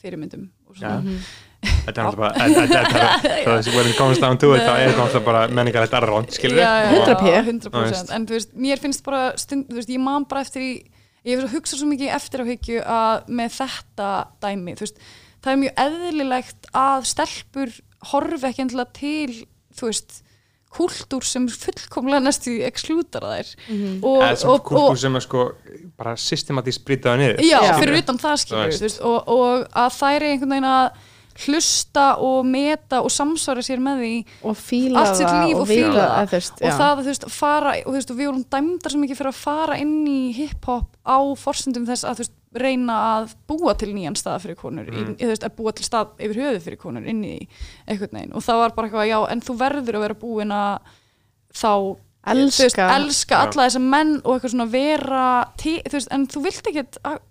fyrirmyndum 0.00 0.44
og 0.68 0.76
svona. 0.78 1.00
Mhm. 1.02 1.16
þetta 1.60 1.90
er 1.90 2.06
náttúrulega 2.06 2.16
bara 2.16 3.08
það 3.44 3.66
when 3.76 3.90
it 3.90 3.96
comes 3.98 4.18
down 4.22 4.38
to 4.38 4.54
it 4.54 4.62
þá 4.62 4.70
er 4.78 4.92
þetta 4.92 5.02
náttúrulega 5.02 5.26
bara 5.26 5.42
menningarlegt 5.48 5.96
arrón 5.98 6.30
skilur 6.32 6.62
100p. 6.62 7.34
100%. 7.42 7.66
Þú 7.66 7.82
veist. 7.84 8.12
en 8.16 8.26
þú 8.26 8.36
veist, 8.38 8.54
mér 8.54 8.80
finnst 8.80 9.04
bara 9.04 9.22
stund, 9.36 9.68
þú 9.68 9.80
veist, 9.80 9.92
ég 9.92 10.00
man 10.00 10.24
bara 10.30 10.44
eftir 10.46 10.64
í 10.64 10.72
ég 11.26 11.36
hef 11.42 11.52
hugsa 11.52 11.76
svo 11.76 11.90
mikið 11.90 12.14
eftir 12.16 12.40
á 12.40 12.44
hyggju 12.48 12.80
að 12.80 13.28
með 13.28 13.58
þetta 13.58 14.08
dæmi, 14.40 14.76
þú 14.78 14.86
veist 14.86 15.02
það 15.40 15.52
er 15.52 15.60
mjög 15.64 15.84
eðlilegt 15.84 16.70
að 16.80 17.06
stelpur 17.10 17.76
horfi 18.12 18.48
ekki 18.48 18.64
endilega 18.64 18.96
til 18.96 19.34
þú 19.76 19.90
veist, 19.90 20.22
kúltúr 20.70 21.24
sem 21.26 21.48
fullkomlega 21.50 22.22
næstu 22.22 22.52
exklúdara 22.66 23.32
þær 23.40 23.54
Mhm. 23.68 24.04
og, 24.04 24.22
eða 24.22 24.36
sem 24.36 24.50
og, 24.50 24.64
kultúr 24.64 24.90
og 24.94 24.98
sem 24.98 25.16
er 25.16 25.20
sko 25.26 25.44
bara 25.98 26.16
systematískt 26.16 26.84
brýtaði 26.86 27.18
niður 27.18 27.40
já, 27.42 27.58
Já. 27.62 27.72
fyrir 27.80 27.98
utan 28.02 28.18
það 28.18 28.36
skilur 28.44 29.00
og, 29.02 29.28
og 29.28 29.66
að 29.74 29.96
þær 30.00 30.16
er 30.20 30.28
einhvern 30.30 30.54
veginn 30.54 30.70
að 30.70 30.90
hlusta 31.40 32.06
og 32.20 32.44
meta 32.44 32.98
og 33.00 33.10
samsvara 33.14 33.62
sér 33.64 33.80
með 33.80 34.00
því 34.02 34.14
og 34.50 34.56
fíla 34.60 34.98
Allt 35.04 35.16
sitt 35.16 35.26
það 35.30 35.44
líf 35.46 35.54
og 35.56 35.60
og 35.62 35.68
fíla 35.70 36.02
það. 36.26 36.34
og 36.50 36.74
það 36.74 36.90
að 36.90 36.98
þú 37.00 37.04
veist 37.10 37.24
fara 37.30 37.70
og 37.80 37.86
þú 37.86 37.96
veist 37.96 38.10
og 38.10 38.18
við 38.18 38.26
vorum 38.30 38.44
dæmdar 38.54 38.90
svo 38.92 39.00
mikið 39.00 39.20
fyrir 39.20 39.30
að 39.32 39.38
fara 39.40 39.78
inn 39.80 39.94
í 40.10 40.18
hip-hop 40.36 40.86
á 41.06 41.18
forsendum 41.40 41.86
þess 41.88 42.04
að 42.04 42.14
þú 42.18 42.24
veist 42.24 42.34
reyna 42.54 42.94
að 43.20 43.34
búa 43.46 43.76
til 43.78 43.92
nýjan 43.94 44.16
stað 44.18 44.40
fyrir 44.42 44.56
konur 44.58 44.88
Mm. 44.90 44.96
mm. 45.04 45.16
í, 45.22 45.26
veist, 45.30 45.44
að 45.46 45.54
búa 45.60 45.72
til 45.72 45.84
stað 45.86 46.16
yfir 46.18 46.40
höfuð 46.42 46.64
fyrir 46.64 46.80
konur 46.82 47.04
inn 47.06 47.20
í 47.24 47.36
einhvern 47.86 48.16
veginn 48.16 48.32
og 48.34 48.42
það 48.42 48.58
var 48.64 48.72
bara 48.74 48.88
eitthvað 48.88 49.10
já 49.12 49.18
en 49.30 49.40
þú 49.46 49.54
verður 49.60 49.98
að 50.00 50.04
vera 50.06 50.18
búin 50.18 50.50
að 50.56 50.94
þá 51.54 51.72
Elska. 52.30 52.64
veist, 52.66 52.78
elska 52.78 53.38
alla 53.46 53.64
þessa 53.68 53.80
menn 53.80 54.10
og 54.24 54.34
eitthvað 54.34 54.50
svona 54.52 54.66
vera 54.68 55.22
til, 55.56 55.76
þú 55.86 55.94
veist, 55.96 56.10
en 56.12 56.26
þú 56.28 56.42
vilt 56.44 56.66
ekki 56.68 56.82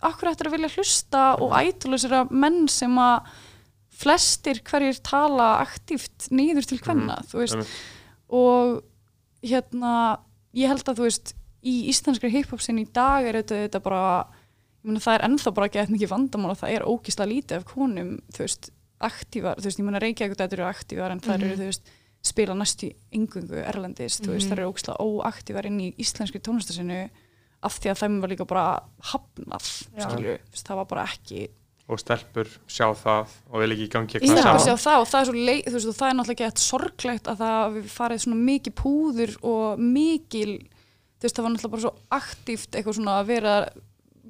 akkur 0.10 0.32
eftir 0.32 0.48
að 0.50 0.56
vilja 0.56 0.72
hlusta 0.78 1.26
og 1.44 1.52
ætulisera 1.60 2.24
menn 2.32 2.64
sem 2.72 2.96
að 2.98 3.30
flestir 4.00 4.62
hverjir 4.66 4.98
tala 5.04 5.60
aktíft 5.66 6.30
nýður 6.32 6.66
til 6.72 6.80
hvenna, 6.80 7.20
þú 7.28 7.41
veist 7.44 7.60
Einmitt. 7.60 7.76
og 8.32 8.82
hérna 9.44 9.94
ég 10.56 10.72
held 10.72 10.88
að 10.88 11.02
þú 11.04 11.06
veist 11.10 11.34
í 11.62 11.76
íslenskri 11.91 12.32
hip-hop 12.32 12.62
sinni 12.64 12.88
í 12.88 12.91
dag 12.96 13.28
er 13.28 13.41
þetta, 13.44 13.60
þetta 13.68 13.82
bara 13.84 14.04
meina 14.88 15.00
það 15.04 15.16
er 15.18 15.26
ennþá 15.28 15.54
bara 15.54 15.68
gett 15.70 15.90
mikið 15.90 16.10
vandamál 16.14 16.52
og 16.54 16.58
það 16.62 16.76
er 16.78 16.86
ógislega 16.88 17.32
lítið 17.34 17.58
af 17.58 17.66
konum 17.66 18.12
þú 18.32 18.40
veist, 18.46 18.70
aktívar, 19.00 19.56
þú 19.60 19.64
veist, 19.70 19.80
ég 19.80 19.86
meina 19.88 20.00
Reykjavík 20.04 20.38
þetta 20.38 20.54
eru 20.58 20.68
aktívar 20.70 21.12
en 21.12 21.20
það 21.24 21.36
eru, 21.44 21.56
þú 21.60 21.68
veist 21.70 21.92
spila 22.22 22.54
næstu 22.60 22.90
yngungu 23.16 23.62
erlendis 23.64 24.20
þú 24.20 24.34
veist, 24.36 24.48
Mhm. 24.48 24.52
það 24.52 24.58
eru 24.60 24.72
ógislega 24.72 25.04
óaktívar 25.06 25.66
inn 25.66 25.80
í 25.80 25.94
íslenskri 25.98 26.42
tónlistasinu 26.44 27.10
af 27.64 27.80
því 27.80 27.90
að 27.92 28.00
þeim 28.04 28.20
var 28.22 28.30
líka 28.30 28.46
bara 28.48 28.80
hafnað 29.04 29.64
skilju, 30.00 30.38
það 30.56 30.76
var 30.76 30.86
bara 30.86 31.06
ekki 31.08 31.48
og 31.90 31.98
stelpur 32.00 32.46
sjá 32.70 32.86
það 32.94 33.28
og 33.50 33.60
vil 33.64 33.72
ekki 33.74 33.86
í 33.88 33.90
gangi 33.90 34.14
eitthvað 34.20 34.38
þarf 34.38 34.46
Já. 34.46 34.54
að 34.54 34.66
sjá 34.68 34.76
það 34.84 35.00
og 35.02 35.08
það 35.10 35.20
er 35.22 35.26
svo 35.26 35.34
leið, 35.50 35.64
þú 35.66 35.74
veist, 35.74 35.88
og 35.90 35.96
það 36.00 36.10
er 36.10 36.14
náttúrulega 36.20 36.36
ekki 36.36 36.46
eitthvað 36.46 36.68
sorglegt 36.70 37.28
að 37.32 37.40
það 37.40 37.78
farið 37.90 38.22
svona 38.24 38.44
mikið 38.50 38.74
púður 38.78 39.32
og 39.44 39.80
mikil, 39.80 40.54
þú 41.20 41.26
veist, 41.26 41.36
það 41.36 41.44
var 41.48 41.52
náttúrulega 41.56 41.72
bara 41.74 41.86
svo 41.88 41.94
aktíft 42.20 42.72
eitthvað 42.78 42.98
svona 43.00 43.16
að 43.24 43.26
vera 43.32 43.56
að 43.64 43.82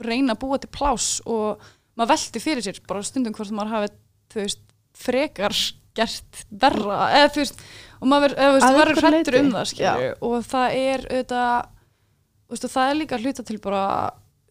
reyna 0.05 0.35
að 0.35 0.41
búa 0.43 0.59
til 0.61 0.69
pláss 0.71 1.19
og 1.25 1.63
maður 1.99 2.13
velti 2.13 2.41
fyrir 2.43 2.65
sér 2.65 2.79
bara 2.87 3.03
stundum 3.03 3.35
hvort 3.35 3.51
maður 3.55 3.75
hafi, 3.75 3.91
þú 4.31 4.41
veist, 4.43 4.63
frekar 4.99 5.57
gert 5.97 6.43
verra, 6.49 6.99
eða 7.17 7.33
þú 7.33 7.43
veist, 7.43 7.61
og 7.99 8.11
maður 8.11 8.35
verður 8.37 9.11
leyti, 9.11 9.35
um 9.41 9.51
það, 9.55 9.67
skilju, 9.73 10.13
og 10.29 10.47
það 10.47 10.77
er 10.79 11.05
auðvitað, 11.09 11.69
og 12.49 12.63
það 12.63 12.93
er 12.93 12.97
líka 13.01 13.19
hluta 13.19 13.45
til 13.49 13.59
bara, 13.63 13.83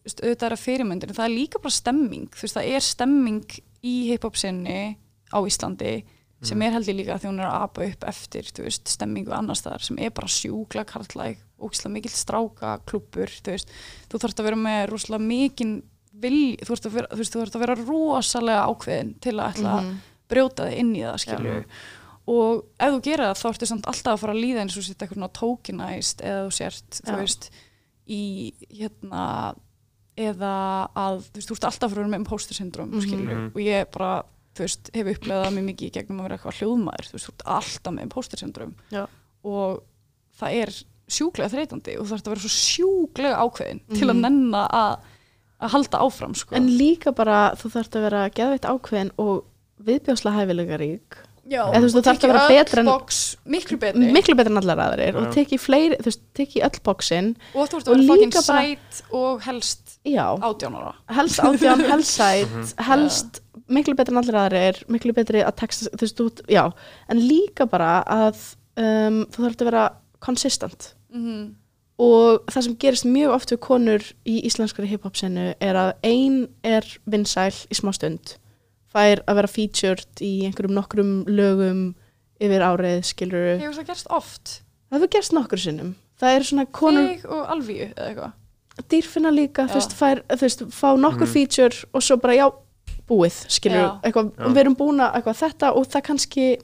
auðvitað 0.05 0.47
er 0.49 0.55
að 0.57 0.63
fyrirmyndir, 0.65 1.09
en 1.13 1.17
það 1.17 1.29
er 1.29 1.35
líka 1.35 1.63
bara 1.63 1.77
stemming, 1.79 2.29
þú 2.35 2.45
veist, 2.45 2.59
það 2.59 2.71
er 2.75 2.85
stemming 2.85 3.59
í 3.79 3.95
hip-hop 4.11 4.37
sinni 4.37 4.79
á 5.33 5.37
Íslandi 5.41 5.93
sem 6.45 6.61
er 6.63 6.71
held 6.75 6.87
ég 6.87 6.95
líka 6.95 7.17
því 7.19 7.31
hún 7.31 7.41
er 7.41 7.49
að 7.49 7.63
apa 7.65 7.85
upp 7.89 8.05
eftir 8.07 8.47
þú 8.47 8.65
veist, 8.67 8.87
stemmingu 8.87 9.33
annars 9.35 9.63
staðar 9.63 9.83
sem 9.83 9.99
er 9.99 10.13
bara 10.15 10.31
sjúkla 10.31 10.85
karlæg 10.87 11.41
og 11.59 11.93
mikill 11.93 12.11
stráka 12.15 12.79
klúpur, 12.85 13.29
þú 13.29 13.53
veist 13.55 13.71
þú 14.09 14.19
þarfst 14.23 14.39
að 14.39 14.49
vera 14.49 14.59
með 14.63 14.81
rosalega 14.93 15.25
mikinn 15.27 15.75
vilj, 16.19 16.57
þú 16.63 16.69
þarfst 16.73 16.85
að 16.89 16.97
þú 17.13 17.23
þú 17.35 17.43
að 17.59 17.63
vera 17.65 17.75
rosalega 17.85 18.65
ákveðin 18.69 19.13
til 19.21 19.35
að 19.39 19.49
ætla 19.53 19.73
að 19.79 19.89
brjóta 20.29 20.67
þig 20.69 20.77
inn 20.83 20.95
í 20.95 21.03
það, 21.05 21.17
skilju 21.23 21.55
og 22.29 22.65
ef 22.77 22.91
þú 22.93 22.99
gera 23.07 23.29
það 23.33 23.39
þá 23.39 23.47
ertu 23.49 23.65
samt 23.69 23.87
alltaf 23.89 24.13
að 24.13 24.19
fara 24.21 24.33
að 24.35 24.41
líða 24.43 24.61
eins 24.61 24.77
og 24.77 24.83
sér 24.85 24.95
eitthvað 25.01 25.31
tokenized 25.39 26.21
eða 26.21 26.43
þú 26.45 26.51
sért, 26.59 26.99
þú 26.99 27.13
Já. 27.13 27.17
veist 27.17 27.49
í 28.09 28.23
hérna 28.69 29.23
eða 30.19 30.53
að 30.99 31.21
þú 31.29 31.39
veist, 31.39 31.49
þú 31.49 31.55
ert 31.55 31.67
alltaf 31.69 31.93
fyrir 31.93 32.09
með 32.11 32.21
imposter 32.23 32.57
syndrom 32.57 32.89
Mhm. 32.91 33.01
skilur 33.01 33.35
Mhm. 33.35 33.47
og 33.55 33.61
ég 33.61 33.91
bara, 33.91 34.23
þú 34.53 34.59
veist, 34.65 34.89
hef 34.93 35.05
upplegað 35.07 35.45
það 35.45 35.53
mjög 35.57 35.67
mikið 35.69 35.87
í 35.89 35.91
gegnum 35.97 36.19
að 36.19 36.23
vera 36.23 36.37
eitthvað 36.37 36.59
hljóðmaður 36.59 37.07
þú 37.07 37.13
veist, 37.13 37.25
þú 37.25 37.33
ert 37.33 37.45
alltaf 37.45 37.93
með 37.93 38.01
imposter 38.03 38.37
syndrom 38.37 38.75
Já. 38.91 39.07
og 39.43 39.83
það 40.39 40.53
er 40.63 40.83
sjúklega 41.09 41.49
þreytandi 41.53 41.97
og 41.99 42.05
þú 42.05 42.11
þarf 42.13 42.25
að 42.25 42.33
vera 42.33 42.43
svo 42.45 42.53
sjúklega 42.55 43.39
ákveðin 43.45 43.81
til 43.95 44.07
að 44.07 44.13
Mhm. 44.15 44.21
nenna 44.21 44.67
að 44.69 44.99
að 45.59 45.69
halda 45.73 45.97
áfram 45.99 46.35
sko. 46.35 46.55
En 46.55 46.67
líka 46.71 47.11
bara, 47.13 47.51
þú 47.59 47.67
þarft 47.73 47.95
að 47.97 48.01
vera 48.07 48.29
geðveitt 48.29 48.63
ákveðin 48.69 49.09
og 49.19 49.43
viðbjóðslega 49.83 50.37
hæfileikarík 50.39 51.17
Já, 51.49 51.63
Eða 51.65 51.79
þú 51.79 51.81
veist, 51.81 51.95
þú 51.95 51.99
og 51.99 52.05
tekið 52.05 52.29
vera 52.29 52.39
öll 52.45 52.49
betra 52.59 52.79
en- 52.79 52.85
box, 52.85 53.37
miklu 53.49 53.77
betri 53.81 54.11
miklu 54.13 54.35
betur 54.37 54.51
en 54.51 54.57
allar 54.61 54.77
aðrir 54.85 55.13
Já. 55.15 55.17
og 55.17 55.33
teki 55.33 55.57
fleiri, 55.57 55.95
þú 55.97 56.05
veist, 56.05 56.21
teki 56.37 56.61
öll 56.61 56.79
bóksinn 56.85 57.35
og 57.55 57.69
þú 57.69 57.75
ert 57.79 57.87
að 57.87 57.95
vera 57.95 58.07
fucking 58.07 58.31
líka 58.31 58.47
bara- 58.47 58.61
sæt 58.61 59.01
og 59.11 59.41
helst 59.41 59.97
já, 60.05 60.39
átjánara 60.39 60.93
helst 61.09 61.39
átján, 61.39 61.81
helst 61.91 62.11
sæt 62.19 62.47
Mhm. 62.47 62.73
helst 62.85 63.41
miklu 63.67 63.95
betur 63.95 64.13
en 64.13 64.23
allir 64.23 64.37
aðrir 64.37 64.83
miklu 64.87 65.11
betri 65.13 65.41
að 65.43 65.55
texta, 65.57 65.89
þú 65.89 65.99
veist, 66.05 66.15
þú, 66.17 66.41
já 66.47 66.71
en 67.09 67.17
líka 67.17 67.65
bara 67.67 68.03
að 68.05 68.55
um, 68.77 69.25
þú 69.25 69.37
þarf 69.43 69.55
að 69.57 69.65
vera 69.71 69.89
konsistent 70.21 70.93
mm 71.13 71.23
-hmm. 71.25 71.53
og 71.99 72.41
það 72.51 72.61
sem 72.63 72.75
gerist 72.79 73.05
mjög 73.05 73.33
oft 73.35 73.51
við 73.51 73.59
konur 73.59 74.03
í 74.25 74.41
íslenskari 74.45 74.87
hip-hop 74.87 75.15
senu 75.17 75.53
er 75.59 75.75
að 75.75 75.93
ein 76.03 76.47
er 76.63 76.85
vinsæl 77.05 77.53
í 77.69 77.75
smá 77.75 77.91
stund 77.93 78.35
fær 78.93 79.21
að 79.27 79.35
vera 79.35 79.47
featured 79.47 80.07
í 80.21 80.45
einhverjum 80.45 80.73
nokkrum 80.73 81.25
lögum 81.27 81.95
yfir 82.39 82.61
árið, 82.61 83.03
skilur 83.03 83.59
Hefur 83.59 83.73
það 83.83 83.87
gerst 83.87 84.07
oft? 84.09 84.61
það 84.91 84.97
hefur 84.99 85.07
gerst 85.11 85.33
nokkur 85.33 85.59
sinnum 85.59 85.95
það 86.21 86.35
er 86.35 86.43
svona 86.43 86.65
konur, 86.71 87.07
Þig 87.07 87.25
og 87.25 87.47
Alvíu 87.49 87.93
eða 87.95 88.07
eitthvað? 88.09 88.31
dýrfinna 88.89 89.31
líka 89.31 89.65
þú 89.67 89.69
Já. 89.69 89.73
veist, 89.75 89.93
fær, 89.93 90.21
þú 90.29 90.41
veist, 90.41 90.61
fá 90.71 90.95
nokkur 90.97 91.27
Mhm. 91.27 91.33
feature 91.33 91.87
og 91.93 92.01
svo 92.01 92.15
bara 92.17 92.33
já, 92.33 92.49
búið 93.09 93.45
skilur, 93.49 93.75
Já. 93.75 93.99
eitthvað, 94.03 94.31
Já. 94.37 94.45
og 94.45 94.51
við 94.53 94.57
erum 94.59 94.75
búin 94.75 94.99
að 95.01 95.13
eitthvað 95.15 95.37
þetta 95.43 95.75
og 95.75 95.85
það 95.87 96.01
kannski 96.03 96.57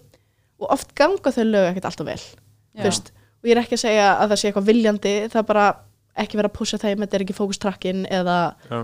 og 0.59 0.71
oft 0.71 0.95
ganga 0.95 1.31
þau 1.31 1.43
lög 1.43 1.69
ekkert 1.75 1.85
alltaf 1.85 2.05
vel 2.05 2.17
þú 2.77 2.83
veist, 2.83 3.11
og 3.45 3.49
ég 3.51 3.55
er 3.55 3.61
ekki 3.61 3.77
að 3.77 3.83
segja 3.85 4.07
að 4.17 4.31
það 4.33 4.39
sé 4.41 4.49
eitthvað 4.49 4.69
viljandi, 4.71 5.13
það 5.29 5.41
er 5.43 5.47
bara 5.53 5.65
ekki 6.25 6.39
vera 6.39 6.49
að 6.49 6.55
pussa 6.57 6.77
þeim, 6.81 7.01
þetta 7.03 7.17
er 7.19 7.23
ekki 7.25 7.35
fókustrakkin 7.37 8.05
eða 8.09 8.35
Já. 8.71 8.79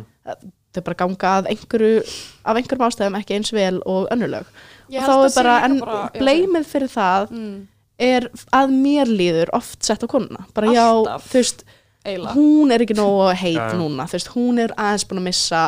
þau 0.75 0.81
bara 0.85 0.97
ganga 1.01 1.33
að 1.39 1.49
einhverju, 1.55 2.01
af 2.45 2.59
einhverjum 2.59 2.85
ástæðum 2.87 3.17
ekki 3.21 3.37
eins 3.37 3.51
vel 3.55 3.77
og 3.89 4.07
önnulög 4.13 4.47
og 4.91 5.05
þá 5.07 5.13
er 5.25 5.35
bara, 5.37 5.53
en 5.65 5.77
bara- 5.79 6.01
já, 6.13 6.19
bleimið 6.21 6.65
fyrir 6.67 6.91
það 6.91 7.29
mm, 7.31 7.53
er 8.01 8.27
að 8.59 8.73
mér 8.75 9.11
líður 9.11 9.51
oft 9.57 9.83
sett 9.87 10.03
á 10.03 10.07
konuna, 10.11 10.45
bara 10.55 10.73
já, 10.75 10.83
Alltaf. 10.91 11.29
þú 11.31 11.39
veist 11.41 11.63
eiginlega 12.03 12.35
hún 12.35 12.71
er 12.75 12.83
ekki 12.85 12.97
nógu 12.99 13.29
heit 13.43 13.55
Já, 13.55 13.65
já. 13.71 13.79
núna 13.79 14.07
þú 14.11 14.17
veist, 14.19 14.31
hún 14.35 14.59
er 14.65 14.75
aðeins 14.75 15.07
búin 15.09 15.21
að 15.23 15.27
missa 15.31 15.63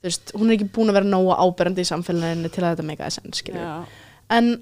þú 0.00 0.08
veist, 0.10 0.32
hún 0.36 0.48
er 0.50 0.56
ekki 0.58 0.70
búin 0.76 0.92
að 0.92 0.98
vera 1.00 1.12
nógu 1.12 1.36
áberandi 1.36 1.84
í 1.84 1.90
samfélaginu 1.92 2.52
til 2.56 2.64
að 2.64 2.72
þetta 2.76 2.88
meika 2.88 3.08
þess 3.10 3.20
enn 3.24 3.36
skilur 3.36 3.64
Já. 3.64 3.76
en 4.40 4.52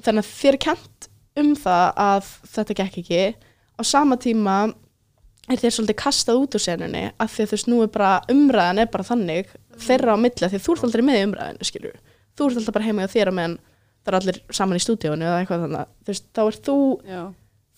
þannig 0.00 0.22
að 0.26 0.34
þér 0.38 0.54
er 0.58 0.62
kent 0.70 1.09
um 1.44 1.54
það 1.56 1.86
að 2.04 2.30
þetta 2.54 2.76
gekk 2.80 2.98
ekki. 3.02 3.22
Á 3.80 3.82
sama 3.86 4.16
tíma 4.20 4.56
er 5.50 5.58
þér 5.58 5.72
svolítið 5.74 5.98
kastað 5.98 6.40
út 6.44 6.54
úr 6.54 6.62
senunni 6.62 7.04
af 7.18 7.32
því 7.34 7.42
að 7.42 7.48
þú 7.50 7.56
veist, 7.56 7.68
nú 7.72 7.78
er 7.82 7.90
bara 7.90 8.10
umræðan 8.30 8.78
er 8.84 8.86
bara 8.92 9.06
þannig 9.08 9.48
þeirra 9.82 10.14
á 10.14 10.18
milli 10.20 10.46
af 10.46 10.52
því 10.52 10.60
þú 10.62 10.74
ert 10.76 10.84
aldrei 10.86 11.02
með 11.08 11.18
í 11.18 11.24
umræðinu 11.26 11.66
skilur 11.66 11.96
þú 12.38 12.46
ert 12.50 12.60
alltaf 12.60 12.74
bara 12.76 12.84
heima 12.86 13.02
hjá 13.06 13.12
þér 13.16 13.30
á 13.32 13.38
meðan 13.40 13.56
það 14.04 14.12
er 14.12 14.18
allir 14.20 14.38
saman 14.54 14.78
í 14.78 14.84
stúdíónu 14.84 15.26
eða 15.26 15.40
eitthvað 15.42 15.64
þannig 15.64 15.88
þú 16.06 16.12
veist, 16.12 16.26
þá 16.36 16.40
er 16.44 16.58
þú 16.68 16.76
Já. 17.10 17.22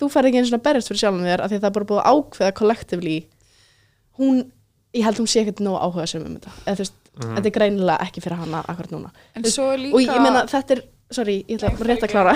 þú 0.03 0.09
færð 0.13 0.29
ekki 0.29 0.39
einu 0.43 0.51
svona 0.51 0.65
berjast 0.67 0.91
fyrir 0.93 1.01
sjálfum 1.03 1.25
þér 1.31 1.41
af 1.47 1.49
því 1.53 1.57
að 1.57 1.63
það 1.65 1.71
er 1.71 1.77
bara 1.79 1.89
búið 1.93 2.11
ákveða 2.13 2.53
kollektivli 2.61 3.17
hún, 4.21 4.43
ég 4.93 5.07
held 5.07 5.23
hún 5.23 5.31
sé 5.33 5.41
ekkert 5.47 5.63
nóg 5.65 5.79
áhuga 5.81 6.07
sem 6.11 6.23
um 6.27 6.35
þetta. 6.37 6.53
Eða 6.67 6.77
þú 6.77 6.85
veist, 6.85 6.99
Mhm. 7.13 7.35
þetta 7.37 7.47
er 7.49 7.55
greinilega 7.57 8.05
ekki 8.07 8.21
fyrir 8.25 8.39
hana 8.41 8.61
akkurat 8.69 8.91
núna. 8.93 9.11
Veist, 9.37 9.57
svo 9.57 9.71
er 9.73 9.79
líka 9.79 9.95
og 9.97 10.01
ég 10.01 10.23
meina 10.23 10.45
þetta 10.49 10.71
er, 10.77 10.83
sorry, 11.17 11.37
ég 11.49 11.61
ætla 11.63 11.87
rétt 11.89 12.03
að 12.07 12.13
klára. 12.13 12.35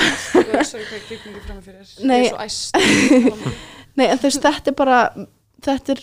Nei. 2.05 2.21
Ég 2.27 2.33
er 2.33 2.33
svo 2.33 2.45
æst. 2.45 2.77
Nei, 3.97 4.07
en 4.13 4.19
þú 4.21 4.29
veist, 4.29 4.43
þetta 4.45 4.73
er 4.73 4.77
bara 4.77 5.01
þetta 5.67 5.95
er 5.97 6.03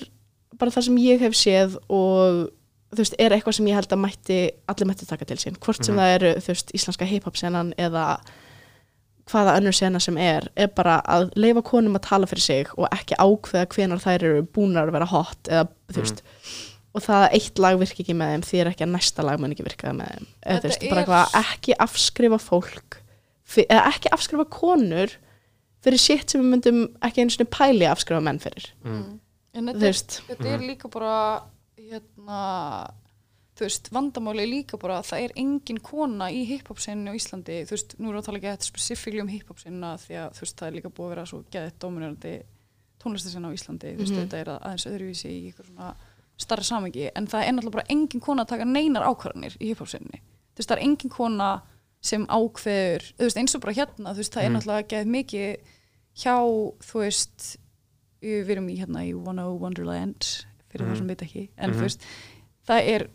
bara 0.59 0.71
það 0.73 0.85
sem 0.87 0.97
ég 1.03 1.21
hef 1.23 1.35
séð 1.37 1.75
og 1.89 2.43
þú 2.93 3.01
veist, 3.01 3.15
er 3.21 3.33
eitthvað 3.35 3.55
sem 3.57 3.67
ég 3.71 3.77
held 3.79 3.93
að 3.95 4.01
mætti, 4.03 4.39
allir 4.69 4.89
mætti 4.89 5.07
taka 5.09 5.25
til 5.29 5.37
sín. 5.41 5.55
Hvort 5.61 5.81
sem 5.85 5.95
Mhm. 5.95 6.01
það 6.01 6.15
eru, 6.17 6.33
þú 6.45 6.53
veist, 6.53 6.73
íslenska 6.77 7.05
hip-hop 7.09 7.37
senan 7.37 7.73
eða 7.77 8.05
hvaða 9.31 9.53
önnur 9.57 9.73
sena 9.73 9.99
sem 10.03 10.17
er, 10.19 10.49
er 10.57 10.67
bara 10.75 10.97
að 11.07 11.29
leifa 11.39 11.61
konum 11.63 11.95
að 11.95 12.01
tala 12.09 12.27
fyrir 12.27 12.43
sig 12.43 12.67
og 12.77 12.89
ekki 12.91 13.15
ákveða 13.15 13.69
hvenar 13.71 14.01
þær 14.03 14.23
eru 14.27 14.41
búnar 14.43 14.89
að 14.89 14.97
vera 14.97 15.05
hot 15.13 15.47
eða, 15.49 15.67
þú 15.93 16.01
veist, 16.03 16.23
og 16.93 17.01
það 17.01 17.23
að 17.25 17.35
eitt 17.39 17.59
lag 17.63 17.79
virki 17.81 18.03
ekki 18.03 18.13
með 18.19 18.31
þeim 18.33 18.43
því 18.49 18.59
er 18.63 18.69
ekki 18.73 18.85
að 18.85 18.91
næsta 18.93 19.23
lag 19.25 19.39
mun 19.41 19.51
ekki 19.55 19.65
virka 19.65 19.93
með 19.97 20.11
þeim. 20.13 20.27
Eða, 20.45 20.61
veist, 20.67 20.83
bara 20.89 21.01
er- 21.01 21.03
eitthvað 21.03 21.37
ekki 21.43 21.77
afskrifa 21.87 22.39
fólk 22.39 22.99
fyr, 23.43 23.65
eða 23.69 23.87
ekki 23.93 24.11
afskrifa 24.13 24.45
konur 24.49 25.15
fyrir 25.83 25.99
shit 25.99 26.29
sem 26.29 26.41
við 26.41 26.51
myndum 26.53 26.83
ekki 27.03 27.21
einu 27.25 27.33
sinni 27.33 27.49
pæli 27.49 27.85
að 27.87 27.95
afskrifa 27.97 28.21
menn 28.23 28.39
fyrir. 28.39 28.69
Mm. 28.85 29.19
En 29.53 29.65
þú 29.65 29.73
þetta 29.73 29.83
er, 29.83 29.89
veist, 29.89 30.21
þetta 30.29 30.51
er 30.53 30.59
líka 30.69 30.89
bara 30.93 31.15
hérna 31.77 32.39
þú 33.53 33.65
veist, 33.67 33.89
vandamáli 33.93 34.41
er 34.45 34.49
líka 34.49 34.79
bara 34.81 34.95
að 35.01 35.09
það 35.11 35.25
er 35.27 35.33
engin 35.43 35.77
kona 35.85 36.29
í 36.33 36.39
hip-hop 36.49 36.79
sinni 36.81 37.11
á 37.11 37.13
Íslandi. 37.13 37.59
Þú 37.69 37.75
veist, 37.75 37.93
nú 37.99 38.09
erum 38.09 38.17
við 38.17 38.21
að 38.23 38.25
tala 38.29 38.39
ekki 38.39 38.49
þetta 38.53 38.69
spesifíkli 38.69 39.21
um 39.21 39.29
hip-hop 39.29 39.59
sinna 39.61 39.91
því 40.01 40.17
að 40.23 40.31
þú 40.39 40.45
veist, 40.45 40.55
það 40.57 40.67
er 40.71 40.77
líka 40.79 40.89
búið 40.93 41.05
að 41.05 41.13
vera 41.13 41.25
svo 41.29 41.41
geðið 41.53 41.75
dominirandi 41.83 42.33
tónlistasinna 43.03 43.51
á 43.51 43.55
Íslandi. 43.57 43.91
Þú 43.93 44.01
veist, 44.01 44.13
Mhm. 44.15 44.23
þetta 44.23 44.39
er 44.41 44.51
aðeins 44.57 44.87
öðruvísi 44.89 45.29
í 45.29 45.51
ykkur 45.51 45.67
svona 45.69 45.91
starra 46.37 46.63
samengi, 46.63 47.09
en 47.15 47.27
það 47.27 47.47
er 47.47 47.51
náttúrulega 47.53 47.71
bara 47.77 47.89
engin 47.89 48.19
kona 48.21 48.43
að 48.43 48.47
taka 48.53 48.65
neinar 48.65 49.03
ákvarðanir 49.03 49.57
í 49.61 49.67
hip-hop 49.71 49.87
sinni 49.91 50.19
þú 50.53 50.57
veist, 50.61 50.69
það 50.69 50.77
er 50.77 50.83
engin 50.83 51.09
kona 51.13 51.61
sem 52.01 52.25
ákveður, 52.27 53.05
þú 53.17 53.23
veist, 53.27 53.37
eins 53.37 53.55
og 53.55 53.61
bara 53.61 53.73
hérna 53.73 54.13
þú 54.13 54.17
veist, 54.23 54.33
það 54.33 54.43
er 54.43 54.49
Mm. 54.49 54.55
náttúrulega 54.57 54.87
geðið 54.93 55.11
mikið 55.13 55.57
hjá, 56.23 56.35
þú 56.83 56.99
veist 56.99 57.57
við 58.23 58.49
erum 58.49 58.67
í 58.69 58.77
hérna 58.79 59.03
í 59.07 59.13
One 59.13 59.39
O 59.43 59.53
Wonderland 59.59 60.21
fyrir 60.71 60.87
það 60.87 60.97
sem 60.97 61.07
veit 61.07 61.21
ekki 61.21 61.49
en 61.57 61.69
Mhm. 61.69 61.77
þú 61.77 61.81
veist, 61.81 62.01
það 62.67 62.87
er 62.87 63.07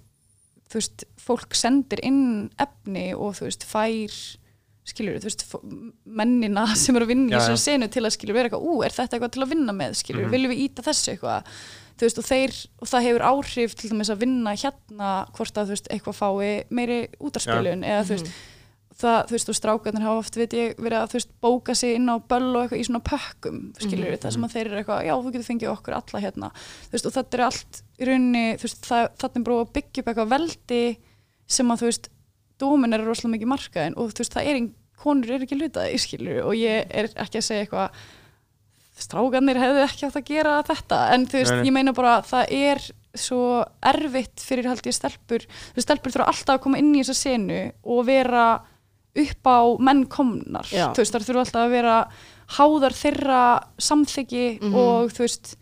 þú 0.68 0.74
veist, 0.74 1.04
fólk 1.16 1.54
sendir 1.54 2.00
inn 2.02 2.50
efni 2.58 3.14
og 3.14 3.34
þú 3.34 3.48
veist, 3.48 3.64
fær 3.64 4.36
skilur, 4.84 5.18
þú 5.20 5.24
veist, 5.24 5.44
mennina 6.06 6.66
sem 6.76 6.96
eru 6.96 7.04
að 7.06 7.08
vinna 7.12 7.36
í 7.36 7.40
þessari 7.40 7.58
senu 7.60 7.88
til 7.92 8.02
að 8.04 8.14
skilur 8.16 8.34
vera 8.34 8.48
eitthvað, 8.48 8.64
ú, 8.68 8.84
er 8.84 8.90
þetta 8.90 9.16
eitthvað 9.18 9.32
til 9.32 9.42
að 9.44 9.48
vinna 9.52 9.72
með 9.72 9.96
skilur, 10.00 10.24
Mhm. 10.26 10.30
viljum 10.32 10.52
við 10.52 10.62
íta 10.68 10.82
þessu 10.84 11.12
eitthvað 11.12 11.44
þú 11.98 12.06
veist, 12.06 12.18
og 12.22 12.26
þeir, 12.28 12.54
og 12.82 12.88
það 12.92 13.06
hefur 13.08 13.24
áhrif 13.32 13.74
til 13.78 13.90
dæmis 13.90 14.10
að 14.14 14.20
vinna 14.22 14.52
hérna 14.54 15.08
hvort 15.36 15.58
að 15.58 15.66
þú 15.66 15.74
veist, 15.76 15.90
eitthvað 15.90 16.20
fái 16.20 16.52
meiri 16.70 16.98
útarspilun 17.18 17.82
eða 17.84 18.04
þú 18.06 18.14
veist, 18.16 18.30
það, 18.98 19.18
þú 19.28 19.34
veist, 19.36 19.50
og 19.52 19.56
strákarnir 19.58 20.02
hafa 20.06 20.18
oft, 20.22 20.36
veit 20.40 20.54
ég, 20.58 20.72
verið 20.78 20.98
að, 20.98 21.10
þú 21.12 21.18
veist, 21.18 21.32
bóka 21.44 21.74
sig 21.78 21.94
inn 21.98 22.08
á 22.10 22.16
böll 22.18 22.48
og 22.56 22.62
eitthvað 22.64 22.80
í 22.82 22.86
svona 22.88 23.02
pökkum, 23.06 23.58
skilur 23.78 24.08
Mhm. 24.10 24.18
það 24.24 24.32
sem 24.34 24.46
að 24.48 24.54
þeir 24.56 24.66
eru 24.70 24.78
eitthvað, 24.82 25.04
já, 25.06 25.14
þú 25.22 25.32
getur 25.34 25.48
fengið 25.50 25.72
okkur 25.74 25.94
alla 25.98 26.22
hérna, 26.24 26.50
þú 26.88 26.92
veist, 26.96 27.06
og 27.06 27.12
þetta 27.18 27.38
er 27.38 27.44
allt 27.46 27.82
í 27.98 28.04
rauninni, 28.08 28.44
þú 28.58 28.66
veist, 28.66 28.80
það, 28.88 29.04
þetta 29.22 29.36
er 29.38 29.46
bara 29.46 29.60
að 29.62 29.72
byggja 29.78 30.02
upp 30.02 30.08
eitthvað 30.12 30.32
veldi 30.34 30.82
sem 31.46 31.70
að, 31.70 31.78
þú 31.78 31.90
veist, 31.92 32.08
dómin 32.58 32.94
er 32.94 33.04
rosalega 33.06 33.34
mikið 33.38 33.52
markaðin 33.54 33.96
og 33.96 34.10
þú 34.10 34.18
veist, 34.24 34.34
það 34.34 34.50
er 34.50 34.68
konur 34.98 35.30
er 35.30 35.44
ekki 35.46 35.54
hlutaði, 35.60 35.98
skilur 36.02 36.40
og 36.42 36.54
ég 36.58 36.86
er 36.90 37.06
ekki 37.14 37.38
að 37.38 37.46
segja 37.46 37.62
eitthvað 37.68 37.90
strákanir 39.04 39.58
hefðu 39.60 39.82
ekki 39.84 40.06
átt 40.08 40.16
að 40.20 40.26
gera 40.32 40.56
þetta 40.68 40.98
en 41.14 41.26
þú 41.26 41.38
veist, 41.40 41.52
Nei, 41.52 41.60
nei. 41.62 41.66
ég 41.70 41.76
meina 41.76 41.92
bara 41.96 42.16
það 42.26 42.52
er 42.58 42.82
svo 43.18 43.42
erfitt 43.82 44.42
fyrir 44.44 44.68
held 44.70 44.84
ég 44.86 44.94
stelpur 44.96 45.44
þú 45.48 45.76
veist, 45.78 45.86
stelpur 45.88 46.12
þurfa 46.14 46.28
alltaf 46.32 46.56
að 46.58 46.62
koma 46.66 46.78
inn 46.82 46.92
í 46.94 47.02
þessa 47.02 47.16
senu 47.18 47.60
og 47.84 48.04
vera 48.06 48.48
upp 49.18 49.48
á 49.50 49.58
menn 49.82 50.04
komnar, 50.06 50.68
Já. 50.70 50.92
þú 50.94 51.02
veist, 51.02 51.14
þar 51.16 51.24
þurfa 51.26 51.44
alltaf 51.46 51.62
að 51.64 51.72
vera 51.74 51.96
háðar 52.58 52.94
þeirra 52.94 53.40
samþyggi 53.82 54.44
Mhm. 54.62 54.74
og 54.74 55.10
þú 55.16 55.24
veist 55.24 55.56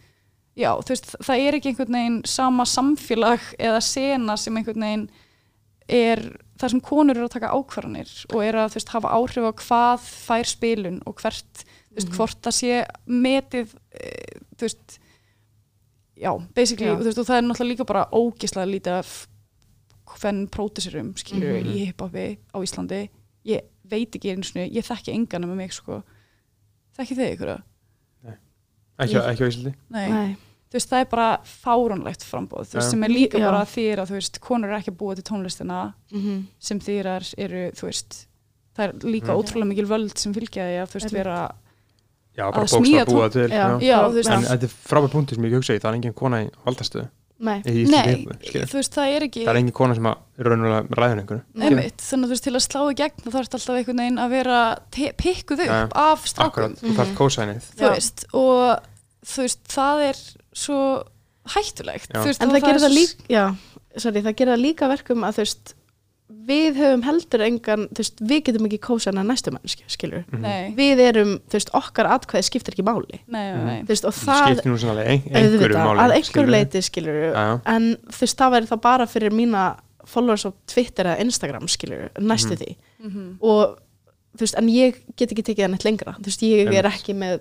já, 0.56 0.70
þú 0.80 0.88
veist, 0.92 1.06
það 1.22 1.40
er 1.46 1.54
ekki 1.58 1.70
einhvern 1.72 1.96
veginn 1.96 2.18
sama 2.24 2.64
samfélag 2.64 3.40
eða 3.58 3.80
sena 3.82 4.36
sem 4.36 4.56
einhvern 4.56 4.80
veginn 4.84 5.08
er 5.88 6.20
það 6.58 6.70
sem 6.72 6.80
konur 6.80 7.16
eru 7.16 7.26
að 7.28 7.34
taka 7.36 7.52
ákvarðanir 7.54 8.12
og 8.34 8.40
eru 8.42 8.58
að 8.62 8.70
þú 8.72 8.78
veist, 8.80 8.92
hafa 8.94 9.12
áhrif 9.16 9.44
á 9.46 9.52
hvað 9.60 10.06
fær 10.26 10.48
spilun 10.50 11.00
og 11.06 11.14
hvert, 11.20 11.64
þú 11.96 12.02
veist, 12.02 12.08
Mhm. 12.08 12.16
hvort 12.16 12.40
það 12.42 12.54
sé 12.60 12.86
metið 13.08 13.74
e, 13.92 14.10
þú 14.56 14.60
veist 14.66 14.98
já, 16.16 16.30
basically, 16.54 16.86
Já. 16.90 16.96
þú 17.00 17.04
veist, 17.04 17.18
og 17.18 17.26
það 17.26 17.38
er 17.38 17.42
náttúrulega 17.42 17.72
líka 17.76 17.86
bara 17.86 18.06
ógislega 18.12 18.68
lítið 18.70 18.92
af 18.98 19.28
hvern 20.20 20.46
pródusserum, 20.48 21.14
skilur 21.16 21.60
Mhm. 21.62 21.72
í 21.72 21.86
hiphopi 21.86 22.38
á 22.54 22.58
Íslandi 22.62 23.08
ég 23.46 23.60
veit 23.84 24.10
ekki 24.12 24.32
eins 24.34 24.50
og 24.56 24.70
ég 24.70 24.84
þekki 24.84 25.14
engan 25.14 25.44
með 25.44 25.56
mig, 25.56 25.72
sko 25.72 26.02
þekki 26.98 27.16
þið 27.16 27.32
ykkur 27.36 27.48
það? 27.56 27.62
ekki, 28.98 29.16
ekki 29.16 29.44
á 29.44 29.48
Íslandi 29.50 29.74
Nei. 29.90 30.08
Nei. 30.10 30.36
þú 30.70 30.72
veist, 30.72 30.90
það 30.90 31.00
er 31.00 31.10
bara 31.10 31.40
fáránlegt 31.44 32.24
frambóð, 32.24 32.66
þú 32.70 32.78
veist, 32.80 32.90
sem 32.90 33.04
er 33.04 33.08
líka 33.12 33.38
bara 33.38 33.64
þýr 33.64 33.98
að, 34.02 34.08
þú 34.10 34.16
veist, 34.18 34.40
konur 34.40 34.68
eru 34.68 34.78
ekki 34.80 34.92
að 34.92 34.96
búa 34.96 35.14
til 35.14 35.22
tónlistina 35.24 35.94
Mhm. 36.12 36.46
sem 36.58 36.80
þýrar 36.80 37.34
eru, 37.38 37.70
þú 37.72 37.82
veist 37.90 38.26
það 38.76 38.88
er 38.88 38.92
líka 39.08 39.32
Mhm. 39.32 39.38
ótrúlega 39.40 39.66
mikil 39.68 39.86
völd 39.86 40.18
sem 40.18 40.34
fylgja 40.34 40.62
því 40.64 40.76
að, 40.82 40.88
þú 40.88 40.94
veist, 40.94 41.06
Einmitt. 41.06 41.24
vera 41.24 41.54
já, 42.36 42.44
bara 42.52 42.64
Að 42.66 42.72
smíða 42.76 43.04
bókstaf 43.04 43.12
búa 43.14 43.28
til 43.32 43.48
Já. 43.50 43.66
já. 43.80 43.98
veist, 44.12 44.30
en 44.30 44.42
þetta 44.50 44.68
er 44.68 44.74
frábæð 44.90 45.12
punktur 45.16 45.38
sem 45.38 45.44
ég 45.48 45.54
hugsa 45.56 45.76
í 45.76 45.80
það 45.80 45.90
er 45.92 45.96
engin 46.00 46.14
kona 46.16 46.42
í 46.44 46.50
valdastöðu 46.66 47.06
nei, 47.38 47.58
í 47.68 47.84
Nei, 47.92 48.26
skilur. 48.48 48.68
þú 48.70 48.78
veist, 48.80 48.94
það 48.96 49.14
er 49.16 49.24
ekki 49.26 49.42
það 49.44 49.52
er 49.52 49.58
engin 49.60 49.74
kona 49.76 49.94
sem 49.98 50.06
að 50.08 50.46
raunverulega 50.46 50.96
ræður 51.00 51.18
einhverju. 51.20 51.42
Einmitt, 51.66 52.00
þannig 52.06 52.24
að 52.24 52.30
þú 52.30 52.34
veist, 52.36 52.44
til 52.46 52.54
að 52.56 52.64
slá 52.66 52.80
í 52.86 52.94
gegn 53.00 53.24
þá 53.26 53.28
þarf 53.34 53.56
alltaf 53.58 53.76
einhvern 53.76 54.00
veginn 54.02 54.20
að 54.24 54.30
vera 54.36 54.60
pikkuð 55.20 55.64
upp 55.66 55.72
Já, 55.72 55.80
af 56.06 56.24
strákum 56.30 56.48
akkurat, 56.48 56.78
þú 56.80 56.94
þarf 57.00 57.12
kósænið 57.20 57.68
þú 57.76 57.84
Já. 57.84 57.90
veist, 57.92 58.24
og 58.32 58.88
þú 59.26 59.44
veist, 59.44 59.60
það 59.76 60.04
er 60.10 60.22
svo 60.56 60.80
hættulegt. 61.56 62.10
En 62.14 62.20
og 62.24 62.26
það 62.26 62.60
gerir 62.64 62.74
er 62.74 62.80
það 62.80 62.88
svo- 62.88 62.96
líka 62.96 63.28
já, 63.36 63.44
sorry, 64.00 64.22
það 64.24 64.36
gerir 64.40 64.52
það 64.56 64.64
líka 64.64 64.88
verkum 64.90 65.24
að 65.28 65.36
þú 65.36 65.44
veist 65.44 65.74
við 66.28 66.74
höfum 66.80 67.02
heldur 67.06 67.42
engan 67.46 67.84
þú 67.94 68.00
veist, 68.02 68.20
við 68.20 68.40
getum 68.48 68.66
ekki 68.66 68.78
kósan 68.82 69.18
að 69.20 69.28
næstu 69.30 69.52
mannsku 69.54 69.84
skilur, 69.88 70.24
Mhm. 70.32 70.40
Nei, 70.42 70.74
við 70.74 70.98
erum 71.04 71.32
þú 71.46 71.52
veist, 71.58 71.70
okkar 71.72 72.06
atkvæði 72.16 72.42
skiptir 72.48 72.74
ekki 72.74 72.82
máli 72.86 73.20
nei, 73.28 73.52
nei 73.64 73.82
þú 73.82 73.92
veist, 73.92 74.04
og 74.04 74.12
það 74.14 74.42
skiptir 74.42 74.70
nú 74.72 74.90
ein, 74.96 75.22
einhverju 75.22 75.46
auðvitað, 75.46 75.86
máli 75.86 76.00
að 76.02 76.14
einhver 76.16 76.30
skilurðu. 76.30 76.50
leiti 76.50 76.82
skilur 76.82 77.32
já. 77.32 77.60
en 77.66 77.96
þú 78.10 78.20
veist, 78.20 78.36
það 78.38 78.50
væri 78.56 78.66
þá 78.72 78.80
bara 78.80 79.06
fyrir 79.06 79.30
mína 79.32 79.76
followers 80.06 80.44
á 80.46 80.50
Twitter 80.66 81.04
eða 81.04 81.20
Instagram 81.20 81.68
skilur, 81.68 82.10
næstu 82.18 82.54
Mhm. 82.54 82.58
því 82.58 82.76
Mhm. 83.06 83.36
og 83.40 83.78
þú 84.36 84.40
veist, 84.40 84.54
en 84.58 84.66
ég 84.68 84.94
get 85.16 85.30
ekki 85.32 85.42
tekið 85.46 85.64
það 85.64 85.70
neitt 85.70 85.84
lengra, 85.84 86.16
þú 86.18 86.24
veist, 86.26 86.42
ég 86.42 86.74
er 86.74 86.84
ekki 86.90 87.14
með 87.14 87.40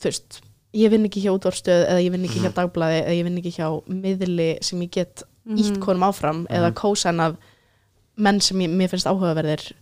þú 0.00 0.02
veist 0.10 0.40
ég 0.74 0.90
vinn 0.90 1.04
ekki 1.08 1.22
hjá 1.22 1.32
útvarstöð 1.38 1.86
eða 1.88 2.02
ég 2.04 2.10
vinn 2.12 2.24
ekki 2.26 2.40
hjá 2.42 2.50
Mhm. 2.50 2.58
dagblaði 2.58 2.98
eða 3.06 3.14
ég 3.16 3.24
vinn 3.24 3.38
ekki 3.38 3.54
hjá 3.56 3.68
miðli 3.88 4.58
sem 4.62 4.80
ég 4.80 4.90
get 4.90 5.22
ítt 5.46 5.76
Mhm. 5.76 5.80
konum 5.80 6.02
áfram 6.02 6.46
eða 6.48 6.70
Mhm. 6.70 6.74
kósan 6.74 7.20
af 7.20 7.36
menn 8.16 8.40
sem 8.40 8.58
ég, 8.58 8.70
mér 8.70 8.88
finnst 8.90 9.06
áhugaverðir 9.06 9.72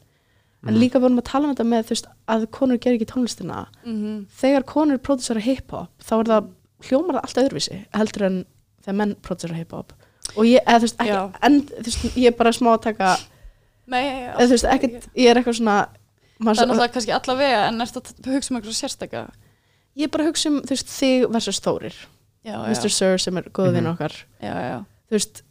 en 0.67 0.75
Mhm. 0.75 0.81
líka 0.81 1.01
vorum 1.01 1.19
að 1.19 1.25
tala 1.25 1.49
um 1.49 1.55
þetta 1.55 1.67
með 1.67 1.89
veist, 1.89 2.07
að 2.29 2.47
konur 2.51 2.79
ger 2.81 2.93
ekki 2.99 3.07
tónlistina 3.07 3.67
þegar 3.85 4.65
konur 4.65 4.99
pródúsera 4.99 5.41
hip-hop 5.41 5.89
þá 6.03 6.21
er 6.21 6.25
það, 6.25 6.49
hljómar 6.83 7.15
það 7.15 7.25
alltaf 7.25 7.45
öðruvísi 7.49 7.87
heldur 7.95 8.23
en 8.27 8.45
þegar 8.85 8.95
menn 8.97 9.15
pródúsera 9.23 9.55
hip-hop 9.55 9.93
og 10.37 10.45
ég, 10.45 10.61
eða 10.67 10.79
þú 10.79 10.81
veist, 10.83 10.99
Já. 10.99 11.05
ekki, 11.05 11.39
en 11.43 11.61
þú 11.63 11.85
veist, 11.85 12.17
ég 12.17 12.27
er 12.27 12.31
bara 12.37 12.51
smá 12.51 12.75
að 12.77 12.83
taka 12.83 13.17
Nei, 13.87 14.03
eða 14.33 14.49
veist, 14.49 14.65
ekkert, 14.65 15.09
ég 15.17 15.31
er 15.31 15.37
eitthvað 15.43 15.59
svona 15.61 15.89
Það 16.41 16.49
er 16.63 16.67
náttúrulega 16.67 16.93
kannski 16.93 17.13
allavega 17.13 17.69
en 17.69 17.79
ertu 17.81 18.01
að 18.01 18.35
hugsa 18.35 18.51
um 18.51 18.57
eitthvað 18.61 18.81
sérstaka 18.83 19.31
ég 19.97 20.11
bara 20.11 20.25
hugsa 20.25 20.47
um, 20.49 20.61
þú 20.63 20.69
veist, 20.75 20.87
þig 20.89 21.31
versus 21.33 21.61
Þórir 21.61 21.95
Já, 22.45 22.59
Mr. 22.69 22.91
Sir 22.91 23.19
sem 23.19 23.37
er 23.39 23.43
góða 23.45 23.73
vinn 23.73 23.85
Mhm. 23.85 23.93
okkar 23.97 24.13
Já, 24.43 24.55
já 24.55 24.79
þú 25.09 25.13
veist, 25.13 25.43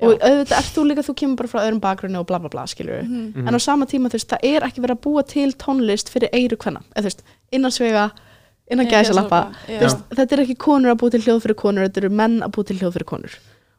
Já. 0.00 0.06
og 0.08 0.18
auðvitað 0.20 0.58
ert 0.58 0.74
þú 0.74 0.82
líka 0.90 1.02
þú 1.06 1.14
kemur 1.20 1.36
bara 1.36 1.48
frá 1.48 1.60
öðrum 1.64 1.80
bakgrunni 1.80 2.18
og 2.18 2.26
bla 2.26 2.38
bla 2.38 2.48
bla 2.48 2.64
skilur 2.66 3.02
Mhm. 3.04 3.32
Mhm. 3.36 3.48
en 3.48 3.54
á 3.54 3.60
sama 3.60 3.86
tíma 3.86 4.08
þú 4.08 4.12
veist, 4.18 4.28
það 4.28 4.38
er 4.42 4.60
ekki 4.66 4.80
verið 4.82 4.96
að 4.96 5.04
búa 5.06 5.22
til 5.26 5.52
tónlist 5.54 6.08
fyrir 6.10 6.28
eiru 6.32 6.56
hvenna, 6.56 6.80
eða 6.96 7.00
þú 7.02 7.08
veist, 7.10 7.22
innan 7.52 7.70
svega 7.70 8.10
innan 8.70 8.86
gæsalappa 8.88 9.54
þetta 9.68 10.32
er 10.32 10.42
ekki 10.44 10.56
konur 10.56 10.90
að 10.94 10.98
búa 10.98 11.10
til 11.10 11.20
hljóð 11.20 11.42
fyrir 11.42 11.54
konur 11.54 11.86
þetta 11.86 11.96
eru 12.02 12.10
menn 12.10 12.40
að 12.42 12.50
búa 12.50 12.64
til 12.66 12.76
hljóð 12.78 12.92
fyrir 12.96 13.04
konur 13.06 13.30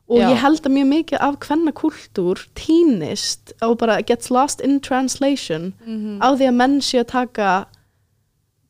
og 0.07 0.19
Já. 0.21 0.29
ég 0.29 0.37
held 0.37 0.61
að 0.61 0.71
mjög 0.71 0.87
mikið 0.93 1.17
af 1.19 1.39
hvenna 1.39 1.71
kultúr 1.73 2.37
týnist 2.55 3.53
og 3.61 3.77
bara 3.77 4.01
gets 4.01 4.29
lost 4.31 4.61
in 4.61 4.79
translation 4.79 5.73
Mhm. 5.85 6.19
á 6.21 6.31
því 6.37 6.47
að 6.47 6.53
menn 6.55 6.79
sé 6.81 6.99
að 7.03 7.07
taka 7.07 7.65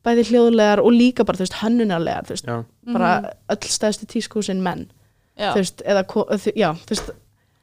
bæði 0.04 0.24
hljóðlegar 0.30 0.78
og 0.82 0.92
líka 0.92 1.24
bara 1.24 1.36
þú 1.38 1.44
veist 1.46 1.60
hönnunarlegar 1.62 2.24
þú 2.24 2.32
veist, 2.34 2.46
Já, 2.46 2.64
bara 2.92 3.32
öll 3.50 3.68
stæðstu 3.70 4.06
tískúsin 4.06 4.60
menn. 4.62 4.90
Já. 5.38 5.52
þú 5.52 5.56
veist, 5.60 5.82
eða, 5.84 6.04
já, 6.56 6.72
þú 6.74 6.88
veist 6.90 7.10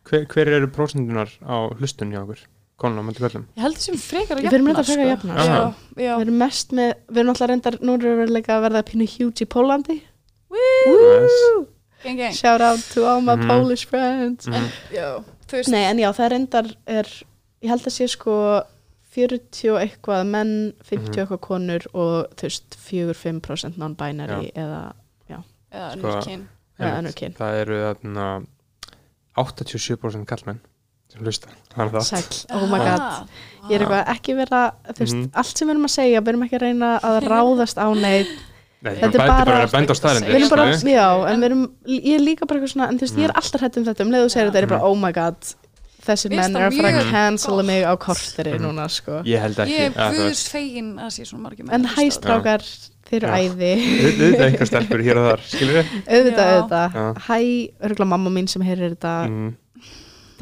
hver, 0.09 0.25
hver 0.27 0.47
eru 0.47 0.67
prósendunar 0.67 1.29
á 1.43 1.55
hlustun 1.79 2.11
hjá 2.11 2.21
okkur? 2.23 2.39
Konuna, 2.77 3.03
mættu 3.05 3.21
kallum 3.23 3.45
Ég 3.55 3.61
held 3.63 3.75
þessum 3.77 3.99
frekar 4.01 4.37
að 4.37 4.43
Við 4.47 4.53
erum 4.57 4.67
jafna 4.67 4.73
reyndar 4.73 4.85
frekar 4.85 5.03
að 5.03 5.19
sko. 5.19 5.27
jafna, 5.27 5.35
Já, 5.35 5.43
sko. 5.45 6.01
já 6.01 6.13
við 6.17 6.21
erum 6.25 6.37
mest 6.41 6.71
með, 6.73 6.93
við 7.09 7.17
erum 7.21 7.29
alltaf 7.33 7.49
reyndar 7.49 7.77
nú 7.81 7.93
erum 7.99 8.17
við 8.23 8.29
leika 8.33 8.57
að 8.57 8.63
verða 8.67 8.81
pínu 8.89 9.07
huge 9.17 9.41
í 9.45 9.49
Pólandi 9.53 10.01
Nice. 10.53 11.67
Gang, 12.03 12.17
gang 12.17 12.33
shout 12.35 12.61
out 12.61 12.79
to 12.93 13.05
all 13.07 13.21
my 13.21 13.35
Mhm. 13.35 13.47
Polish 13.47 13.85
friends 13.87 14.47
Mhm. 14.47 14.69
Já, 14.91 15.23
þú 15.47 15.51
veist 15.57 15.69
Nei, 15.71 15.83
en 15.89 15.97
já, 15.97 16.09
það 16.11 16.29
reyndar 16.31 16.75
er, 16.87 17.03
ég 17.61 17.69
held 17.69 17.81
að 17.81 17.93
sé 17.95 18.07
sko 18.09 18.63
40 19.13 19.69
og 19.71 19.79
eitthvað 19.81 20.25
menn 20.27 20.73
50 20.83 21.09
Mhm. 21.09 21.27
eitthvað 21.27 21.39
konur 21.39 21.87
og 21.93 22.35
þú 22.35 22.41
veist 22.49 22.75
4-5% 22.75 23.77
non-binary 23.77 24.51
eða 24.55 24.93
Já, 25.29 25.39
Sko, 25.93 25.97
önnur 25.97 26.23
kyn 26.25 26.47
eða 26.79 26.89
Einmitt. 26.89 26.97
önnur 26.99 27.15
kyn 27.15 27.33
Það 27.33 27.61
eru 27.61 27.75
þarna 27.93 28.45
87% 29.37 30.25
kallmenn 30.29 30.59
sem 31.11 31.21
hlusta 31.21 31.47
Sæll, 32.03 32.45
oh 32.55 32.67
my 32.69 32.79
god 32.79 33.01
Ah, 33.03 33.25
Ég 33.69 33.77
er 33.79 33.85
eitthvað 33.85 34.07
ekki 34.15 34.33
vera, 34.35 34.61
þú 34.91 34.99
veist, 34.99 35.15
Mhm. 35.15 35.29
allt 35.33 35.57
sem 35.57 35.67
við 35.67 35.71
erum 35.71 35.85
að 35.87 35.93
segja 35.93 36.21
við 36.21 36.27
erum 36.33 36.43
ekki 36.43 36.57
að 36.57 36.65
reyna 36.67 36.89
að 36.99 37.19
ráðast 37.31 37.77
á 37.79 37.87
neitt 37.95 38.27
Nei, 38.83 38.95
Þetta 38.99 39.05
er 39.05 39.13
er 39.13 39.17
bara- 39.27 39.45
bara 39.45 39.65
að 39.67 39.71
benda 39.71 39.93
á 39.93 39.95
staðrindir 39.95 40.27
Við 40.33 40.35
erum 40.35 40.49
bara, 40.49 40.63
skilju. 40.75 40.91
já, 40.91 41.31
en 41.31 41.39
við 41.39 41.45
erum 41.45 41.61
ég 41.87 42.15
er 42.15 42.19
líka 42.19 42.45
bara 42.47 42.59
eitthvað 42.59 42.73
svona, 42.75 42.87
en 42.89 42.97
þú 42.99 43.01
veist, 43.05 43.15
ég 43.15 43.23
er 43.23 43.31
Mhm. 43.31 43.39
alltaf 43.39 43.61
hætt 43.61 43.77
um 43.77 43.85
þetta 43.85 44.01
um 44.01 44.11
leið 44.11 44.23
og 44.25 44.31
segir 44.31 44.49
þetta, 44.51 44.55
er 44.59 44.63
ég 44.65 44.69
bara, 44.69 44.79
Mhm. 44.81 44.87
oh 44.91 44.95
my 44.95 45.11
god 45.13 45.35
finnst 46.03 46.29
menn 46.35 46.55
það 46.55 46.61
er 46.61 46.69
að 46.69 46.77
fara 46.81 46.89
að 47.03 47.11
cancela 47.13 47.63
mig 47.69 47.83
á 47.87 47.93
korteri 47.97 48.53
Mhm. 48.57 48.63
núna, 48.65 48.87
sko. 48.91 49.21
Ég 49.25 49.39
held 49.39 49.55
ekki. 49.63 49.71
Ég 49.77 49.85
er 49.95 50.13
guðs 50.17 50.27
veist, 50.27 50.51
fegin 50.53 50.89
að 50.99 51.09
sé 51.15 51.25
svona 51.29 51.43
margir 51.47 51.65
menn 51.65 51.73
En 51.73 51.85
hæstrákar, 51.95 52.63
þeir 53.09 53.23
eru 53.23 53.33
æði. 53.39 53.71
Auðvitað 54.03 54.45
einhver 54.49 54.67
stelpur 54.71 55.03
hér 55.07 55.17
og 55.21 55.27
þar 55.29 55.43
auðvitað, 56.07 56.53
auðvitað. 56.53 57.19
Hæ, 57.27 57.37
örgulega 57.87 58.07
mamma 58.13 58.29
mín 58.29 58.47
sem 58.49 58.61
heyrir 58.61 58.95
þetta. 58.95 59.15
Mm. 59.29 59.55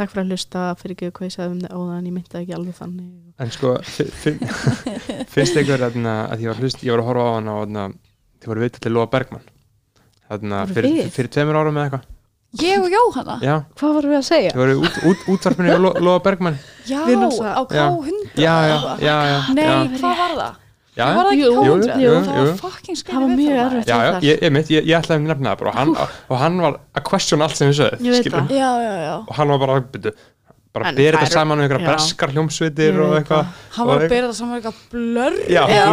takk 0.01 0.09
fyrir 0.13 0.23
að 0.23 0.29
hlusta, 0.31 0.61
fyrir 0.79 0.95
ekki 0.95 1.09
hvað 1.11 1.27
ég 1.27 1.33
sagði 1.35 1.51
um 1.51 1.59
það 1.61 1.73
óðan 1.77 2.05
ég 2.07 2.13
myndi 2.15 2.37
ekki 2.39 2.53
alveg 2.55 2.75
þannig. 2.79 3.09
En 3.43 3.49
sko, 3.51 3.73
fi- 3.83 4.11
fin, 4.23 4.39
finnst 5.29 5.57
þarna, 5.83 6.13
að 6.31 6.39
ég 6.41 6.47
var 6.47 6.61
hlust, 6.63 6.81
ég 6.87 6.91
var 6.95 7.01
að 7.03 7.09
horfa 7.11 7.25
á 7.27 7.33
hana 7.35 7.53
og 7.59 7.67
þið 8.41 8.47
voru 8.49 8.63
viðtal 8.63 8.81
til 8.81 8.91
Lóa 8.95 9.05
við? 11.03 11.11
fyrir 11.11 11.29
tveimur 11.35 11.59
árum 11.59 11.75
eða 11.77 11.85
eitthvað 11.91 12.05
Ég 12.59 12.81
og 12.83 12.89
Jóhanna? 12.91 13.37
Já, 13.39 13.53
hvað 13.79 13.93
vorum 13.95 14.11
við 14.11 14.17
að 14.19 14.25
segja? 14.27 14.49
þið 14.51 14.59
voru 14.59 14.73
út, 14.83 14.95
út, 15.07 15.21
útvarpinu 15.31 15.75
Ló, 15.79 15.91
Lóa 16.03 16.19
Bergmann 16.25 16.57
Já, 16.89 16.97
Við 17.07 17.21
á 17.23 17.29
Já. 17.31 17.53
K100 17.71 18.17
Já, 18.35 18.55
já, 18.67 18.75
já, 18.99 19.15
já 19.31 19.37
Nei, 19.55 19.63
já, 19.63 19.77
hvað 20.01 20.17
var 20.19 20.33
það? 20.35 20.57
já, 20.97 21.05
var 21.05 21.15
það 21.15 21.31
ekki 21.31 21.45
Jú, 21.45 21.53
K100? 21.55 22.01
jú, 22.03 22.11
það 22.25 22.41
var 22.41 22.51
fucking 22.59 22.99
Það 23.07 23.21
var 23.21 23.31
mjög 23.39 23.61
erfitt. 23.63 23.87
já, 23.87 23.95
já, 24.03 24.11
þar. 24.11 24.25
ég, 24.27 24.41
ég, 24.43 24.51
mitt, 24.57 24.71
ég, 24.75 24.83
ég 24.91 24.99
ætlaði 24.99 25.21
að 25.21 25.29
nefna 25.31 25.53
það 25.53 25.61
bara 25.61 25.71
og 25.71 25.77
hann, 25.79 25.95
og 26.27 26.37
hann 26.43 26.59
var 26.65 26.75
að 26.99 27.05
question 27.07 27.45
allt 27.47 27.55
sem 27.61 27.71
við 27.71 27.77
sögðu 27.79 28.09
Ég 28.09 28.17
veit 28.17 28.31
það. 28.35 28.51
Já, 28.59 28.69
já, 28.83 28.93
já 29.07 29.13
og 29.21 29.33
hann 29.39 29.53
var 29.55 29.63
bara, 29.63 29.79
byrju, 29.95 30.13
bara 30.71 30.91
það 30.91 30.99
þetta 31.25 31.35
saman 31.35 31.59
um 31.59 31.63
einhverja 31.65 31.87
breskar 31.91 32.31
hljómsveitir 32.35 32.91
Ég 32.95 32.99
og 33.03 33.15
eitthvað. 33.17 33.49
Hann 33.75 33.87
var 33.89 33.97
að 34.05 34.09
bera 34.13 34.27
það 34.29 34.35
saman 34.39 34.55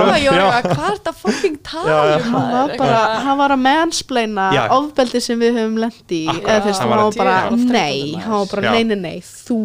var 0.09 0.19
já. 0.39 0.47
eitthvað, 0.59 0.77
hvað 0.79 0.89
er 0.89 0.99
þetta 0.99 1.15
fucking 1.23 1.57
tala 1.69 1.89
Já, 1.89 1.99
já. 1.99 2.17
um 2.19 2.29
hann 2.29 2.33
var 2.33 2.53
maður? 2.53 2.77
bara, 2.79 2.99
Eitthvað- 2.99 3.25
hann 3.29 3.39
var 3.43 3.55
að 3.57 3.63
mansplaina 3.65 4.47
Já. 4.55 4.63
ofbeldi 4.79 5.21
sem 5.25 5.41
við 5.43 5.59
höfum 5.59 5.79
lendi 5.83 6.21
Hann 6.29 6.93
var 6.93 7.13
bara, 7.19 7.35
að- 7.49 7.65
nei 7.73 8.15
hann 8.23 8.37
var 8.39 8.47
bara, 8.55 8.75
nei, 8.77 8.85
nei, 8.85 8.97
nei, 9.03 9.19
þú 9.23 9.59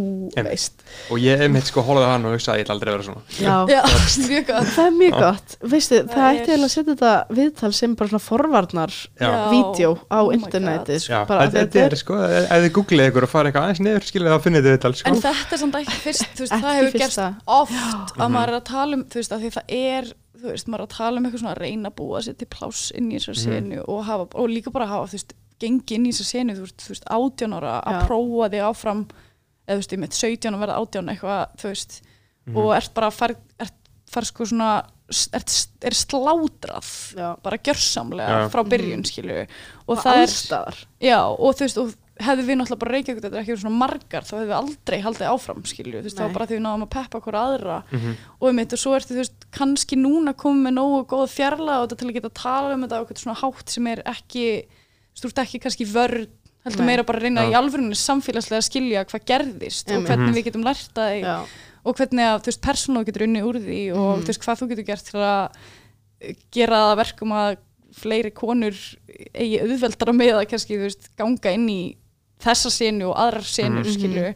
veist. 0.49 0.79
Og 1.09 1.17
ég 1.21 1.41
einmitt 1.41 1.65
sko 1.69 1.81
hólaði 1.85 2.09
hann 2.11 2.25
og 2.29 2.35
hugsaði 2.37 2.61
ég 2.61 2.67
ætla 2.67 2.75
aldrei 2.77 2.91
að 2.91 2.97
vera 2.97 3.05
svona. 3.07 3.23
Já, 3.37 3.55
Já, 3.73 3.81
mjög 4.33 4.45
gott. 4.49 4.67
Það 4.75 4.85
er 4.89 4.97
mjög 4.97 5.15
gott. 5.19 5.55
Veistu, 5.73 6.01
það 6.03 6.21
Það 6.23 6.37
ætti 6.39 6.53
að 6.55 6.69
setja 6.73 6.93
þetta 6.93 7.13
viðtal 7.37 7.71
sem 7.73 7.95
bara 7.99 8.09
svona 8.13 8.23
forvarnar 8.23 8.93
vídeo 9.51 9.93
á 10.09 10.19
Oh 10.23 10.29
my 10.29 10.37
internetið 10.37 10.99
sko, 11.03 11.19
þetta, 11.27 11.47
þetta 11.57 11.81
er 11.83 11.95
sko, 11.99 12.19
ef 12.23 12.63
þið 12.63 12.69
googlið 12.77 13.09
ykkur 13.11 13.25
og 13.27 13.31
farið 13.33 13.49
eitthvað 13.51 13.65
aðeins 13.67 13.81
niður 13.83 14.05
skilja 14.07 14.31
það 14.33 14.43
finnið 14.47 14.63
þið 14.67 14.73
viðtal 14.77 14.93
sko. 15.03 15.11
En 15.13 15.21
þetta 15.21 15.53
er 15.57 15.61
samt 15.61 15.75
ekki 15.79 15.99
fyrst, 16.07 16.39
veist, 16.39 16.53
það 16.53 16.77
hefur 16.79 16.99
gerst 17.03 17.21
oft 17.45 18.17
að 18.17 18.33
maður 18.33 18.53
er 18.53 18.57
að 18.59 18.65
tala 18.71 18.97
um, 18.99 19.03
þú 19.11 19.19
veist, 19.21 19.35
að 19.35 19.43
því 19.45 19.51
það 19.57 19.73
er, 19.77 20.09
veist, 20.43 20.67
maður 20.71 20.83
er 20.83 20.87
að 20.87 20.95
tala 20.97 21.17
um 21.21 21.25
eitthvað 21.29 21.43
svona 21.43 21.53
að 21.55 21.61
reyna 21.63 21.89
að 21.91 21.97
búa 22.01 22.21
sér 22.25 22.37
til 22.41 22.47
pláss 22.55 22.83
inn 22.97 23.11
í 23.11 23.19
þessar 23.19 23.37
Mhm. 23.37 23.43
senu 23.43 23.83
og, 23.87 24.01
hafa, 24.07 24.27
og 24.35 24.49
líka 24.49 24.71
bara 24.73 24.87
hafa, 24.87 25.07
þú 25.11 25.17
veist, 25.19 25.33
gengi 25.59 25.95
inn 25.95 26.05
í 26.09 26.11
þessar 26.15 26.31
senu, 26.33 26.55
þú 26.55 26.89
veist, 26.89 27.05
átján 27.07 27.53
ára 27.59 27.75
að 27.83 27.99
Já. 27.99 28.07
prófa 28.07 28.49
þig 28.51 28.65
áfram, 28.71 29.05
eða 29.67 29.75
þú 29.77 29.79
veist, 29.83 29.93
ég 29.93 29.99
mitt 29.99 30.17
17 30.19 30.53
að 30.57 30.63
verða 30.65 30.79
átján 30.81 31.09
eitthvað, 31.13 31.47
þú 31.61 31.69
veist, 31.71 32.01
Mhm. 32.47 32.57
og 32.57 32.73
ert 32.75 32.93
bara 32.93 33.07
að 33.07 33.13
fara, 33.13 33.35
ert, 33.59 33.73
fara 34.11 34.25
sko 34.25 34.43
svona, 34.45 34.71
ert, 35.33 35.67
er 35.81 35.91
slátrað, 35.95 37.15
Já. 37.15 37.35
bara 37.43 37.57
gjörsamlega 37.57 38.27
Já. 38.43 38.49
frá 38.51 38.63
byrjun, 38.67 39.03
skilju, 39.05 39.41
og, 39.87 39.97
og 39.97 40.03
það 40.03 40.15
er, 40.17 40.27
allstaðar 40.27 40.85
Já, 41.01 41.19
og 41.39 41.55
þú 41.55 41.59
veist, 41.65 41.77
og 41.77 41.93
hefðu 42.21 42.43
við 42.45 42.57
náttúrulega 42.59 42.79
bara 42.83 42.91
Reykjavík, 42.93 43.21
þetta 43.23 43.35
er 43.37 43.41
ekki 43.41 43.51
verið 43.53 43.63
svona 43.63 43.79
margar, 43.79 44.23
þá 44.23 44.33
hefðu 44.37 44.49
við 44.49 44.57
aldrei 44.59 44.97
haldið 45.01 45.29
áfram, 45.33 45.63
skilju, 45.65 45.97
þú 45.97 46.03
veist, 46.03 46.19
var 46.21 46.33
bara 46.35 46.45
því 46.45 46.57
við 46.59 46.63
náðum 46.67 46.83
að 46.85 46.91
peppa 46.93 47.17
okkur 47.19 47.37
aðra 47.39 47.77
Mhm. 47.91 48.11
og 48.39 48.49
um 48.49 48.59
og 48.59 48.77
svo 48.77 48.93
ertu, 48.95 49.13
þú 49.13 49.21
veist, 49.23 49.45
kannski 49.51 49.95
núna 49.97 50.33
komið 50.37 50.61
með 50.67 50.73
nógu 50.77 50.99
góð 51.09 51.27
fjarlæg 51.33 51.77
og 51.81 51.89
þetta 51.89 51.97
til 51.97 52.07
að 52.09 52.13
geta 52.13 52.29
að 52.29 52.37
tala 52.43 52.73
um 52.73 52.81
þetta 52.83 52.99
eitthvað 53.01 53.23
svona 53.23 53.41
hátt 53.41 53.69
sem 53.69 53.87
er 53.87 54.03
ekki, 54.05 54.45
veist, 55.23 55.37
ekki 55.41 55.59
kannski 55.63 55.85
vörð, 55.89 56.27
heldur 56.63 56.79
Nei. 56.79 56.85
meira 56.87 57.03
bara 57.03 57.19
að 57.19 57.23
reyna 57.23 57.41
Já. 57.41 57.49
í 57.49 57.57
alvörunni 57.59 57.97
samfélagslega 57.97 58.61
að 58.61 58.69
skilja 58.69 59.05
hvað 59.09 59.25
gerðist 59.25 59.89
og 59.89 59.95
Einmitt. 59.97 60.07
hvernig 60.07 60.29
Mhm. 60.29 60.35
við 60.37 60.45
getum 60.45 60.63
lært 60.63 60.93
það 60.93 61.21
já, 61.21 61.45
og 61.85 61.95
hvernig 61.97 62.23
að, 62.23 62.39
þú 62.39 62.45
veist, 62.45 62.61
persónu 62.61 63.03
getur 63.05 63.23
unni 63.23 63.41
úr 63.41 63.57
því 63.57 63.91
og 63.97 64.17
Mhm. 64.19 64.23
þú 64.23 64.27
veist, 64.29 64.43
hvað 64.45 64.59
þú 64.61 64.69
getur 64.69 64.85
gert 64.85 65.03
til 65.03 65.19
að 65.19 65.49
eh, 66.21 66.33
gera 66.51 66.75
það 66.77 66.93
að 66.93 66.97
verkum 67.03 67.29
að 67.33 67.57
fleiri 67.93 68.31
konur 68.31 68.71
eigi 69.35 69.59
auðveldara 69.61 70.13
með 70.15 70.33
að 70.39 70.47
kannski, 70.49 70.77
þú 70.77 70.83
veist, 70.87 71.09
ganga 71.17 71.51
inn 71.53 71.67
í 71.69 71.95
þessa 72.43 72.71
senu 72.71 73.09
og 73.11 73.15
aðrar 73.17 73.43
senur, 73.47 73.83
Mhm. 73.85 73.93
skilju 73.97 74.33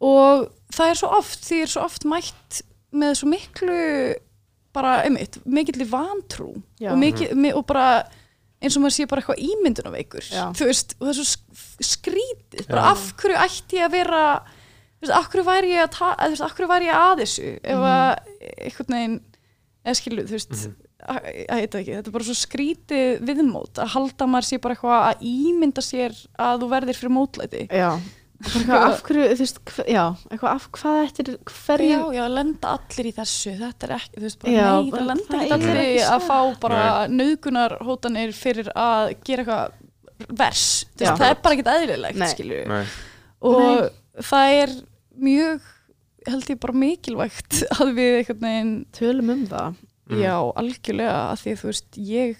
og 0.00 0.48
það 0.74 0.90
er 0.90 0.94
svo 1.00 1.08
oft, 1.18 1.40
því 1.44 1.62
er 1.62 1.66
svo 1.66 1.82
oft 1.84 2.04
mætt 2.04 2.62
með 2.94 3.16
svo 3.20 3.28
miklu 3.30 4.14
bara, 4.74 5.02
einmitt, 5.06 5.38
mikill 5.46 5.86
vantrú 5.86 6.50
og, 6.82 6.98
mikil, 6.98 7.34
mi- 7.36 7.52
og 7.54 7.66
bara 7.66 8.04
eins 8.62 8.76
og 8.76 8.82
maður 8.82 8.94
sé 8.96 9.06
bara 9.08 9.20
eitthvað 9.22 9.42
ímyndunaveikur 9.44 10.24
Já. 10.30 10.48
þú 10.56 10.66
veist, 10.66 10.94
og 11.00 11.06
það 11.06 11.10
er 11.12 11.18
svo 11.20 11.26
sk- 11.36 11.84
skrítið 11.84 12.68
bara 12.68 12.90
af 12.90 13.12
hverju 13.16 13.36
ætti 13.36 13.78
ég 13.78 13.86
að 13.86 13.90
vera 13.92 14.22
þú 14.44 15.06
veist, 15.06 15.14
af 15.18 15.28
hverju 15.30 15.44
væri 15.44 15.70
ég 15.74 15.82
að 15.84 15.90
ta- 15.90 16.16
eða, 16.16 16.26
þú 16.26 16.30
veist, 16.34 16.44
af 16.46 16.54
hverju 16.56 16.68
væri 16.68 16.86
ég 16.88 16.94
að 16.94 17.20
þessu 17.22 17.60
ef 17.62 17.76
Mhm. 17.76 17.84
að 17.84 18.18
einhvern 18.64 18.94
veginn 18.96 19.20
eða 19.84 19.96
skilu, 20.00 20.22
þú 20.24 20.34
veist 20.38 20.50
Mhm. 20.50 20.58
heita 20.58 20.70
ekki, 20.74 20.83
þetta 21.04 21.80
er 21.98 22.10
bara 22.14 22.26
svo 22.26 22.34
skrítið 22.38 23.22
viðmót 23.28 23.80
að 23.82 23.90
halda 23.94 24.28
maður 24.30 24.48
sé 24.48 24.58
bara 24.62 24.76
eitthvað 24.76 25.06
að 25.10 25.24
ímynda 25.30 25.84
sér 25.84 26.14
að 26.40 26.62
þú 26.62 26.68
verðir 26.74 26.98
fyrir 27.00 27.14
mótlæti. 27.14 27.64
Já, 27.68 27.90
bara 28.44 28.60
eitthvað 28.60 28.86
af 28.88 29.02
hverju, 29.06 29.26
þú 29.34 29.44
veist, 29.44 29.60
já, 29.88 30.02
eitthvað 30.30 30.50
af 30.54 30.66
hvað 30.78 30.98
eftir 31.04 31.30
hverju, 31.50 31.90
Já, 31.92 32.02
já, 32.18 32.24
lenda 32.32 32.72
allir 32.78 33.08
í 33.10 33.14
þessu 33.18 33.54
þetta 33.60 33.88
er 33.88 33.94
ekki, 33.98 34.16
þú 34.18 34.26
veist, 34.26 34.40
bara 34.42 34.54
Já, 34.54 34.66
nei, 34.74 34.90
það 34.94 35.06
lenda 35.10 35.38
ekki 35.40 35.46
er 35.48 35.56
allir 35.58 35.80
í 35.82 35.86
ekki 35.92 36.08
að 36.14 36.26
fá 36.28 36.38
bara 36.64 36.82
nauðgunarhótanir 37.14 38.34
fyrir 38.36 38.72
að 38.74 39.14
gera 39.28 39.44
eitthvað 39.44 40.34
vers, 40.40 40.64
þú 40.94 41.04
Já. 41.04 41.10
veist, 41.10 41.22
það 41.22 41.30
er 41.30 41.40
bara 41.44 41.58
ekkert 41.58 41.72
eðlilegt, 41.74 42.20
Nei. 42.20 42.28
skilju 42.32 42.60
Nei. 42.70 42.82
og 43.50 44.24
það 44.32 44.58
er 44.64 44.74
mjög 45.28 45.70
held 46.24 46.52
ég 46.54 46.60
bara 46.62 46.80
mikilvægt 46.80 47.58
að 47.78 47.90
við 47.98 48.14
veginn, 48.32 48.76
tölum 48.96 49.34
um 49.34 49.42
það 49.50 49.82
Mhm. 50.10 50.20
já, 50.20 50.34
algjörlega 50.60 51.18
að 51.32 51.38
því 51.42 51.52
að 51.54 51.60
þú 51.62 51.68
veist, 51.70 51.90
ég 51.96 52.36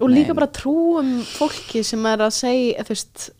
og 0.00 0.08
líka 0.08 0.30
veginn- 0.32 0.36
bara 0.38 0.46
trúum 0.56 1.08
fólki 1.36 1.82
sem 1.84 2.06
er 2.06 2.18
að 2.18 2.32
segja, 2.32 2.84
þú 2.84 2.88
veist 2.94 3.30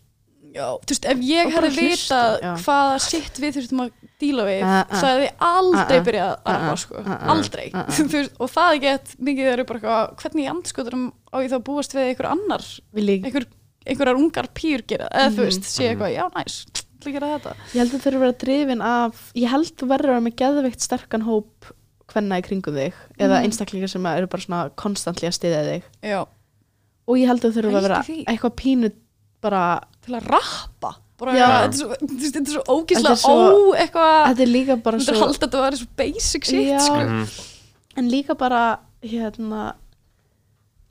Já, 0.55 0.71
þú 0.79 0.87
veist, 0.93 1.05
ef 1.11 1.17
ég 1.19 1.49
hefði 1.51 1.69
vitað 1.75 2.35
já. 2.39 2.51
hvaða 2.63 2.99
sitt 3.03 3.39
við 3.43 3.55
þurftum 3.57 3.81
að 3.83 3.89
díla 4.21 4.43
við, 4.47 4.61
Uh, 4.63 4.85
uh. 4.85 4.95
það 5.01 5.09
hefði 5.11 5.31
aldrei 5.49 5.97
Uh, 5.99 6.03
byrjað 6.05 6.29
að 6.31 6.53
arfa, 6.53 6.75
sko, 6.79 6.95
aldrei. 7.33 7.65
Þú 7.95 8.05
veist, 8.13 8.31
og 8.39 8.49
það 8.53 8.69
er 8.71 8.79
gett 8.85 9.15
mikið 9.19 9.43
þeir 9.43 9.53
eru 9.57 9.65
bara 9.65 9.79
eitthvað, 9.81 10.15
hvernig 10.21 10.45
í 10.45 10.51
andskoturum 10.53 11.03
á 11.27 11.37
ég 11.43 11.49
þá 11.51 11.57
að 11.59 11.65
búast 11.67 11.91
við 11.97 12.07
einhver 12.07 12.29
annar, 12.31 12.63
einhver, 12.95 13.45
einhverjar 13.85 14.15
ungar 14.21 14.47
pýr 14.55 14.85
gera, 14.87 15.09
eða 15.11 15.33
þú 15.35 15.41
Mhm. 15.43 15.49
veist, 15.49 15.63
sé 15.67 15.89
eitthvað, 15.91 16.15
já, 16.15 16.23
næs, 16.39 16.55
til 17.01 17.11
að 17.11 17.13
gera 17.19 17.33
þetta 17.35 17.55
ég 17.75 17.79
held 17.83 17.91
að 17.91 17.99
þau 17.99 18.07
eru 18.07 18.15
að 18.17 18.23
vera 18.23 18.39
drifin 18.45 18.81
af 18.81 19.31
ég 19.35 19.49
held 19.51 19.75
þú 19.75 19.87
verður 19.91 20.07
að 20.07 20.15
vera 20.15 20.25
með 20.29 20.35
geðveikt 20.39 20.81
sterkan 20.87 21.27
hóp 21.27 21.71
hvenna 22.15 22.39
í 22.41 22.45
kringum 22.47 22.73
þig 22.79 22.93
eða 23.19 23.37
Mhm. 23.41 23.45
einstaklingar 23.49 23.91
sem 23.91 24.05
eru 24.09 24.27
bara 24.31 24.41
svona 24.47 24.61
konstantli 24.79 25.27
að 25.29 25.35
stiðja 25.37 25.63
þig. 25.69 25.83
Já, 26.03 26.21
og 27.07 27.17
ég 27.19 27.27
held 27.27 27.41
að 27.43 27.51
þau 27.51 27.61
þurfa 27.61 27.77
að 27.77 27.87
vera 27.89 28.03
eitthvað 28.31 28.55
pínu 28.61 28.91
bara, 29.45 29.63
til 30.01 30.15
að 30.15 30.29
rappa. 30.31 30.95
Þetta 31.15 31.35
er 31.39 31.71
svo, 31.71 31.95
þetta 31.95 32.39
er 32.41 32.51
svo 32.51 32.63
Þetta 32.89 33.11
er 33.11 33.19
svo- 33.21 33.35
ó, 33.55 33.75
eitthvað 33.79 34.25
þetta 34.27 34.41
er 34.43 34.49
líka 34.51 34.75
bara 34.83 34.97
þú 34.97 34.99
myndir 34.99 35.15
svo 35.15 35.21
halda 35.21 35.37
að 35.37 35.43
þetta 35.45 35.59
var 35.63 35.71
svo 35.79 35.87
basic 35.95 36.43
shit, 36.45 36.81
sko. 36.81 36.95
Mhm. 37.05 37.29
en 37.97 38.09
líka 38.11 38.35
bara 38.37 38.79
hérna 39.01 39.75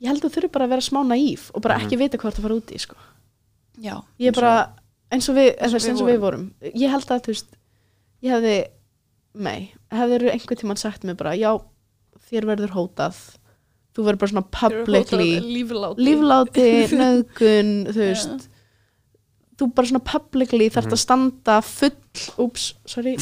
ég 0.01 0.07
held 0.09 0.21
að 0.23 0.29
þú 0.31 0.33
þurfi 0.35 0.51
bara 0.55 0.65
að 0.65 0.69
vera 0.73 0.81
smá 0.81 1.03
naíf 1.05 1.51
og 1.53 1.61
bara 1.61 1.77
ekki 1.79 1.97
vita 1.99 2.17
hvort 2.17 2.33
það 2.33 2.41
fara 2.47 2.55
út 2.57 2.73
í 2.73 2.79
sko. 2.81 2.95
Já, 3.79 4.01
ég 4.19 4.27
er 4.27 4.31
bara, 4.31 4.69
eins 5.11 5.29
og 5.29 5.35
við, 5.35 5.51
eins 5.59 5.73
og, 5.75 5.79
við 5.81 5.89
eins 5.91 6.01
og 6.01 6.07
við 6.09 6.19
vorum. 6.19 6.51
Ég 6.73 6.89
held 6.89 7.05
að 7.05 7.21
þú 7.21 7.33
veist 7.35 7.45
ég 8.23 8.31
hefði, 8.33 8.67
nei, 9.35 9.71
hefði 9.91 10.31
einhvern 10.31 10.57
tímann 10.61 10.79
sagt 10.79 11.03
mér 11.07 11.17
bara, 11.19 11.35
já 11.37 11.51
þér 12.29 12.47
verður 12.53 12.73
hótað. 12.75 13.17
Þú 13.95 14.03
verður 14.03 14.19
bara 14.19 14.31
svona 14.33 14.49
publicly 14.51 15.29
lífláti. 15.39 16.03
lífláti, 16.03 16.67
nöðgun 16.99 17.69
þú 17.93 18.01
veist. 18.01 18.49
Þú 19.55 19.69
bara 19.77 19.87
svona 19.87 20.03
publicly 20.03 20.67
þarft 20.73 20.91
að 20.97 20.99
standa 20.99 21.61
full 21.63 21.95
úps, 22.43 22.73
sorry. 22.91 23.15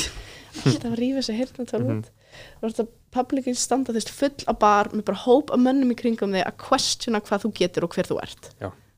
Alltaf 0.66 0.88
að 0.92 0.98
rífa 1.00 1.22
sig 1.26 1.38
hérna 1.42 1.66
Mhm. 1.66 2.00
út 2.00 2.10
þú 2.10 2.64
þarft 2.66 2.80
að 2.84 2.88
publicly 3.14 3.54
standa 3.54 3.92
þú 3.94 4.00
veist 4.00 4.10
full 4.10 4.48
á 4.50 4.54
bar 4.58 4.90
með 4.90 5.06
bara 5.06 5.18
hóp 5.28 5.52
af 5.54 5.60
mönnum 5.62 5.92
í 5.94 5.96
kringum 6.00 6.34
þig 6.34 6.46
að 6.48 6.58
questiona 6.58 7.22
hvað 7.22 7.44
þú 7.46 7.52
getur 7.60 7.84
og 7.86 7.94
hver 7.94 8.10
þú 8.10 8.18
ert. 8.24 8.50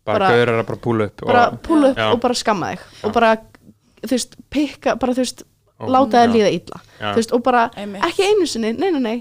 Bara 0.05 0.19
Bara- 0.19 0.29
gaurar 0.31 0.61
að 0.61 0.67
bara 0.69 0.79
púla 0.85 1.05
upp 1.09 1.21
bara 1.25 1.43
og, 1.49 1.61
púla 1.65 1.89
upp 1.91 1.97
Já. 1.97 2.07
og 2.13 2.21
bara 2.21 2.33
skamma 2.33 2.71
þig. 2.71 2.79
Já. 2.79 3.03
og 3.07 3.13
bara, 3.13 3.35
þú 4.05 4.11
veist, 4.15 4.35
pikka 4.49 4.95
bara 4.99 5.13
þú 5.13 5.23
veist, 5.25 5.43
og, 5.80 5.89
láta 5.91 6.26
já, 6.26 6.31
líða 6.31 6.52
illa 6.56 6.81
þú 7.02 7.15
veist, 7.19 7.35
og 7.35 7.43
bara, 7.45 7.65
Einmitt. 7.76 8.03
ekki 8.07 8.27
einu 8.30 8.47
sinni 8.47 8.73
nei, 8.77 8.91
nei, 8.95 9.02
nei, 9.03 9.18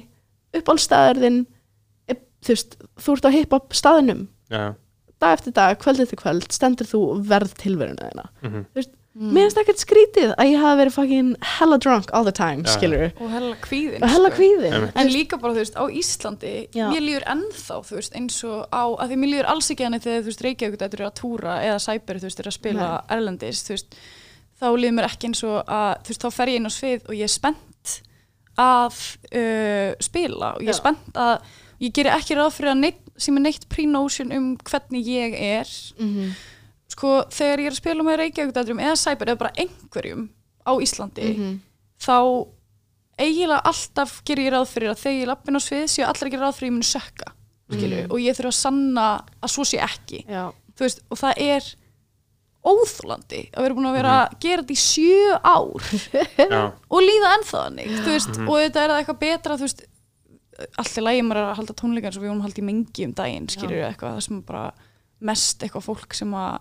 er, 0.55 2.19
þú 2.45 2.55
veist, 2.55 2.77
þú 3.01 3.17
ert 3.17 3.29
á 3.29 3.37
hip-hop 3.37 3.75
staðinum 3.77 4.27
já, 4.53 4.75
dag 5.21 5.39
eftir 5.39 5.57
dag, 5.57 5.79
kvöld 5.81 6.05
eftir 6.05 6.21
kvöld 6.21 6.51
stendur 6.53 6.87
þú 6.91 7.01
og 7.15 7.25
verð 7.31 7.57
tilveruna 7.63 8.11
þina 8.11 8.29
mhm, 8.43 8.67
Mm. 9.15 9.29
mér 9.31 9.45
finnst 9.47 9.59
ekkert 9.61 9.79
skrítið 9.79 10.31
að 10.35 10.49
ég 10.51 10.59
hafa 10.59 10.79
verið 10.81 10.95
fucking 10.97 11.27
hella 11.47 11.77
drunk 11.79 12.09
all 12.19 12.25
the 12.27 12.33
time, 12.35 12.65
Já, 12.65 12.67
já. 12.67 12.73
skilur 12.75 13.05
og 13.23 13.29
hella 13.31 13.55
kvíðin 13.63 14.03
og 14.03 14.11
hella 14.11 14.31
sko. 14.33 14.39
kvíðin. 14.41 14.87
En 14.99 15.11
líka 15.13 15.39
bara, 15.39 15.55
þú 15.55 15.61
veist, 15.63 15.77
á 15.79 15.85
Íslandi, 15.87 16.55
Já. 16.75 16.89
mér 16.91 17.05
líður 17.07 17.27
ennþá, 17.31 17.77
þú 17.87 17.95
veist, 18.01 18.17
eins 18.19 18.41
og 18.43 18.67
á, 18.75 18.83
að 18.91 19.13
því 19.13 19.19
mér 19.23 19.31
líður 19.31 19.51
alls 19.53 19.71
ekki 19.71 19.87
henni 19.87 20.01
þegar, 20.03 20.25
þú 20.25 20.33
veist, 20.33 20.43
Reykjavík 20.49 20.81
þetta 20.83 20.99
er 20.99 21.05
að 21.07 21.15
túra 21.21 21.55
eða 21.63 21.79
Sæberi, 21.87 22.19
þú 22.25 22.27
veist, 22.27 22.43
er 22.43 22.51
að 22.51 22.57
spila 22.59 22.89
erlendis, 23.15 23.63
þú 23.63 23.77
veist, 23.77 23.97
þá 24.61 24.67
líður 24.79 24.97
mér 24.99 25.09
ekki 25.09 25.29
eins 25.31 25.43
og 25.47 25.61
að, 25.67 25.91
þú 26.05 26.13
veist, 26.13 26.25
þá 26.25 26.31
fer 26.39 26.53
ég 26.53 26.61
inn 26.61 26.71
á 26.71 26.73
svið 26.75 27.09
og 27.09 27.15
ég 27.19 27.27
er 27.29 27.33
spennt 27.35 27.93
að 28.65 28.99
uh, 29.35 29.91
spila 30.07 30.51
og 30.55 30.63
ég 30.63 30.71
er 30.73 30.79
spennt 30.79 31.19
að, 31.19 31.53
ég 31.83 31.95
geri 31.99 32.13
ekki 32.15 32.39
ráð 32.39 32.53
fyrir 32.57 32.73
að 32.75 32.83
neitt, 32.85 33.01
sem 33.19 33.37
er 33.39 33.45
neitt 33.47 33.69
pre-notion 33.73 34.35
um 34.37 34.51
hvernig 34.63 35.07
ég 35.11 35.35
er, 35.39 35.71
Mhm, 35.99 36.35
sko, 36.95 37.25
þegar 37.35 37.59
ég 37.65 37.67
er 37.67 37.75
að 37.75 37.81
spila 37.83 38.07
með 38.07 38.19
Reykjavík 38.23 38.55
þetta 38.55 38.77
eða 38.79 38.99
Sæberi 39.01 39.33
eða 39.35 39.43
bara 39.43 39.57
einhverjum 39.59 40.29
á 40.65 40.73
Íslandi, 40.81 41.31
mhm. 41.35 41.57
þá 41.99 42.17
eiginlega 43.19 43.63
alltaf 43.71 44.21
gerir 44.27 44.49
ég 44.49 44.55
ráð 44.55 44.69
fyrir 44.71 44.91
að 44.91 45.03
þegar 45.03 45.21
ég 45.21 45.29
lappin 45.31 45.59
á 45.59 45.63
svið 45.63 45.85
séu 45.91 46.07
að 46.07 46.31
gera 46.31 46.47
ráð 46.47 46.57
fyrir 46.59 46.69
að 46.69 46.71
ég 46.71 46.79
muni 46.79 46.91
sökka 46.91 47.33
Mm. 47.65 48.11
og 48.13 48.19
ég 48.21 48.37
þurfa 48.37 48.51
að 48.53 48.59
sanna 48.61 49.05
að 49.41 49.49
svo 49.51 49.65
sé 49.65 49.79
ekki. 49.81 50.19
Veist, 50.79 51.01
og 51.11 51.17
það 51.17 51.39
er 51.41 51.69
óþólandi 52.65 53.41
að 53.53 53.67
vera 53.67 53.77
búin 53.77 53.89
að 53.91 53.97
vera 53.99 54.13
að 54.25 54.37
gera 54.45 54.63
þetta 54.63 54.75
í 54.75 54.81
sjö 54.81 55.39
ár 55.45 55.89
og 56.95 57.03
líða 57.05 57.33
þú 58.05 58.13
veist, 58.15 58.31
Mhm. 58.39 58.49
og 58.49 58.61
þetta 58.63 58.85
er 58.85 58.93
það 58.95 59.01
eitthvað 59.03 59.21
betra 59.25 59.57
veist, 59.69 59.83
allt 60.79 60.99
er 60.99 61.07
að 61.51 61.57
halda 61.59 61.75
tónleikar 61.81 62.09
eins 62.13 62.17
og 62.19 62.23
við 62.25 62.31
vorum 62.31 62.41
að 62.45 62.47
halda 62.49 62.63
í 62.63 62.69
mengi 62.71 63.05
um 63.09 63.13
daginn 63.19 63.49
eitthvað, 63.91 64.15
það 64.17 64.27
sem 64.29 64.41
bara 64.49 64.65
mest 65.21 65.65
eitthvað 65.67 65.87
fólk 65.89 66.15
sem 66.15 66.33
að 66.39 66.59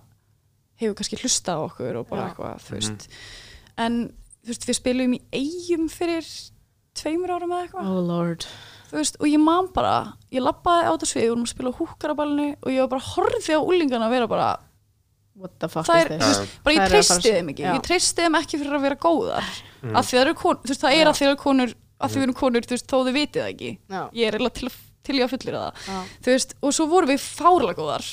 hefur 0.82 0.98
kannski 1.00 1.20
hlustað 1.22 1.62
á 1.62 1.66
okkur 1.70 2.00
og 2.02 2.10
bara 2.10 2.24
Já. 2.24 2.28
eitthvað 2.34 2.68
þú 2.68 2.76
veist, 2.80 3.08
en 3.78 3.98
veist, 4.50 4.68
við 4.68 4.80
spilum 4.82 5.14
í 5.16 5.22
eigum 5.32 5.88
fyrir 5.94 6.28
tveimur 6.98 7.32
árum 7.34 7.54
eða 7.54 7.64
eitthvað. 7.68 7.88
Oh 7.90 8.02
veist, 9.00 9.16
og 9.22 9.26
ég 9.30 9.40
man 9.42 9.70
bara, 9.74 9.94
ég 10.34 10.44
lappaði 10.44 10.84
á 10.86 10.92
þetta 10.94 11.08
svið 11.10 11.24
við 11.24 11.30
vorum 11.32 11.46
að 11.48 11.54
spila 11.54 11.72
húkaraballinu 11.80 12.48
og 12.62 12.70
ég 12.74 12.84
var 12.84 12.92
bara 12.92 13.08
horfið 13.14 13.56
á 13.58 13.62
úlingana 13.66 14.06
að 14.10 14.14
vera 14.18 14.28
bara 14.30 14.50
what 15.35 15.51
the 15.60 15.68
fuck 15.69 15.85
Það 15.88 15.99
is 15.99 16.05
er- 16.05 16.18
this? 16.19 16.38
bara 16.64 16.76
Það 16.76 16.76
ég 16.76 16.81
er 16.81 16.85
að 16.85 16.93
treysti 16.93 17.31
þeim 17.34 17.49
ekki, 17.53 17.64
Já. 17.64 17.73
ég 17.77 17.84
treysti 17.88 18.22
þeim 18.26 18.35
ekki 18.41 18.60
fyrir 18.61 18.77
að 18.77 18.81
vera 18.88 18.95
góðar. 19.07 19.47
Af 19.93 20.05
því 20.07 20.14
það 20.18 20.22
eru 20.26 20.34
konur, 20.43 20.60
þú 20.64 20.73
veist, 20.73 20.81
það 20.84 20.97
er 20.99 21.07
að 21.11 21.18
það 21.19 21.27
eru 21.30 21.39
konur 21.43 21.73
af 22.03 22.11
því 22.11 22.18
við 22.19 22.23
erum 22.27 22.35
konur, 22.43 22.61
þú 22.68 22.73
veist, 22.76 22.88
þó 22.88 22.97
þau 23.07 23.14
vitið 23.14 23.41
það 23.41 23.49
ekki. 23.53 23.72
Já, 23.89 24.01
ég 24.14 24.27
er 24.27 24.38
eiginlega 24.38 24.53
til, 24.60 24.69
til 25.03 25.15
ég 25.19 25.23
að 25.27 25.34
fullir 25.34 25.57
það. 25.57 25.81
Já. 25.88 25.97
þú 26.23 26.31
veist, 26.34 26.53
og 26.61 26.73
svo 26.77 26.88
vorum 26.91 27.10
við 27.14 27.22
fárlega 27.23 27.77
góðar 27.80 28.07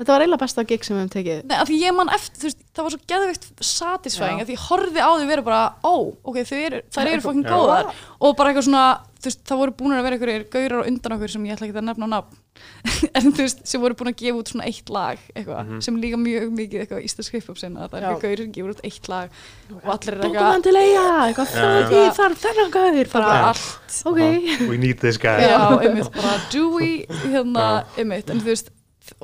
þetta 0.00 0.14
var 0.14 0.24
eiginlega 0.24 0.40
besta 0.42 0.64
gig 0.70 0.84
sem 0.86 0.96
við 0.96 1.02
hefum 1.04 1.12
tekið. 1.14 1.40
Nei, 1.50 1.56
af 1.60 1.68
því 1.70 1.78
ég 1.84 1.94
man 1.96 2.08
eftir, 2.16 2.40
þú 2.40 2.48
veist, 2.48 2.60
það 2.74 2.86
var 2.86 2.94
svo 2.96 3.00
geðveikt 3.12 3.46
satisfying, 3.70 4.38
Já. 4.38 4.42
af 4.42 4.48
því 4.50 4.56
ég 4.56 4.64
horfði 4.70 5.00
á 5.04 5.10
því 5.20 5.26
vera 5.30 5.44
bara, 5.46 5.62
ó, 5.84 5.94
ok, 6.24 6.36
eru, 6.56 6.82
þær 6.90 7.06
eru 7.14 7.20
fokkin 7.26 7.44
Já. 7.44 7.52
góðar. 7.54 7.84
Og 8.20 8.36
bara 8.36 8.50
eitthvað 8.52 8.66
svona, 8.70 8.84
þú 9.20 9.26
veist, 9.30 9.42
það 9.50 9.60
voru 9.60 9.72
búin 9.80 9.94
að 9.96 10.04
vera 10.08 10.16
einhverjir 10.18 10.46
gaurar 10.50 10.80
á 10.80 10.88
undan 10.88 11.16
okkur 11.18 11.30
sem 11.34 11.44
ég 11.44 11.52
ætla 11.56 11.66
ekki 11.68 11.76
að 11.78 11.88
nefna 11.90 12.08
á 12.08 12.14
nafn. 12.16 12.36
En 13.16 13.30
þú 13.32 13.40
veist, 13.46 13.60
sem 13.68 13.80
voru 13.80 13.94
búin 13.96 14.10
að 14.10 14.18
gefa 14.20 14.40
út 14.40 14.50
svona 14.52 14.66
eitt 14.68 14.88
lag, 14.92 15.18
eitthvað, 15.36 15.60
Mhm. 15.66 15.80
sem 15.84 15.96
líka 16.02 16.16
mjög 16.20 16.50
mikið 16.56 16.80
eitthvað 16.82 17.04
íslensk 17.06 17.32
hip-hop 17.38 17.58
sinna, 17.60 17.88
það 17.88 17.96
er 17.96 18.02
eitthvað 18.08 18.24
gaurir 18.26 18.42
sem 18.44 18.52
gefur 18.52 18.74
út 18.74 18.82
eitt 18.84 19.08
lag 19.08 19.28
og 19.70 19.88
allir 19.94 20.12
er 20.12 20.20
eitthvað, 20.26 20.50
hann 20.50 20.62
til 20.62 20.76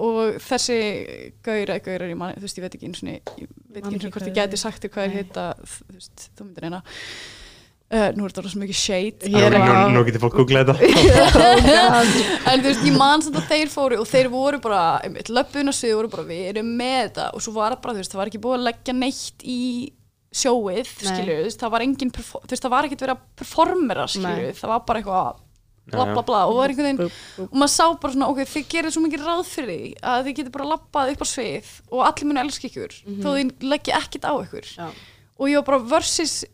og 0.01 0.37
þessi 0.43 0.77
gaurar, 1.45 1.81
gaurar 1.85 2.11
ég 2.11 2.19
man, 2.19 2.37
veist, 2.43 2.59
ég 2.59 2.65
veit 2.67 2.77
ekki 2.77 2.91
eins 2.91 3.03
og 3.03 3.11
ég 3.11 3.51
veit 3.71 3.81
ekki 3.81 3.93
eins 3.93 3.99
ekki 4.01 4.11
og 4.11 4.15
hvort 4.17 4.31
ég 4.31 4.39
gæti 4.39 4.61
sagt 4.61 4.85
þér 4.85 4.95
hvað 4.95 5.09
er 5.09 5.17
heita 5.21 5.49
þú 5.63 5.99
veist, 5.99 6.29
þú 6.37 6.47
myndir 6.47 6.67
reyna. 6.67 6.81
Uh, 7.87 8.09
nú 8.19 8.25
er 8.27 8.33
þetta 8.35 8.51
svo 8.51 8.61
mikið 8.65 8.79
shade. 8.81 9.29
Ég 9.31 9.53
nú, 9.95 10.01
getur 10.09 10.23
fólk 10.25 10.41
googlað 10.41 10.73
þetta. 10.73 10.89
En 12.51 12.65
þú 12.65 12.73
veist, 12.73 12.83
ég 12.83 12.97
man 12.99 13.23
samt 13.23 13.39
að 13.39 13.53
þeir 13.53 13.71
fóru 13.71 14.01
og 14.03 14.09
þeir 14.11 14.31
voru 14.33 14.59
bara, 14.65 14.81
einmitt, 15.07 15.31
löpun 15.31 15.71
og 15.71 15.77
svið 15.77 15.95
voru 16.01 16.11
bara, 16.17 16.27
við 16.27 16.49
erum 16.51 16.73
með 16.81 16.97
þetta. 17.05 17.29
Og 17.39 17.47
svo 17.47 17.55
var 17.55 17.77
það 17.77 17.85
bara, 17.85 17.95
þú 17.95 18.03
veist, 18.03 18.17
það 18.17 18.23
var 18.23 18.33
ekki 18.33 18.43
búið 18.43 18.59
að 18.59 18.67
leggja 18.67 18.97
neitt 18.99 19.47
í 19.47 19.61
sjóið, 20.37 20.91
Nei. 20.91 21.07
skilju, 21.07 21.37
þú 21.39 21.47
veist, 21.47 21.63
það 21.63 21.75
var 21.77 21.87
engin, 21.87 22.13
þú 22.17 22.43
veist, 22.43 22.65
það 22.65 22.75
var 22.75 22.89
ekkert 22.89 23.05
verið 23.07 23.15
að 23.15 23.27
performera, 23.39 24.09
skilju, 24.11 24.49
Nei. 24.51 24.57
það 24.59 24.73
var 24.73 24.83
bara 24.91 25.03
eitthvað 25.05 25.45
bla 25.91 26.05
bla 26.13 26.23
bla 26.27 26.41
og 26.51 26.57
var 26.59 26.69
einhvern 26.73 26.99
veginn 26.99 27.11
og 27.47 27.53
maður 27.55 27.73
sá 27.77 27.85
bara 28.03 28.13
svona, 28.13 28.29
ok, 28.33 28.41
þið 28.55 28.67
gerir 28.73 28.91
svo 28.95 29.03
mikið 29.05 29.23
ráð 29.27 29.45
fyrir 29.47 29.79
því 29.79 29.93
að 30.03 30.25
þið 30.27 30.37
getur 30.41 30.55
bara 30.57 30.71
lappað 30.73 31.13
upp 31.15 31.23
á 31.23 31.27
svið 31.31 31.71
og 31.93 32.05
allir 32.09 32.27
munu 32.33 32.41
elska 32.43 32.69
ykkur 32.71 32.93
þó 33.23 33.29
þið 33.37 33.53
leggja 33.71 34.01
ekkert 34.03 34.25
á 34.27 34.33
ykkur 34.43 34.67
Já. 34.77 34.89
og 35.39 35.49
ég 35.53 35.57
var 35.61 35.69
bara 35.71 35.79
versus 35.95 36.45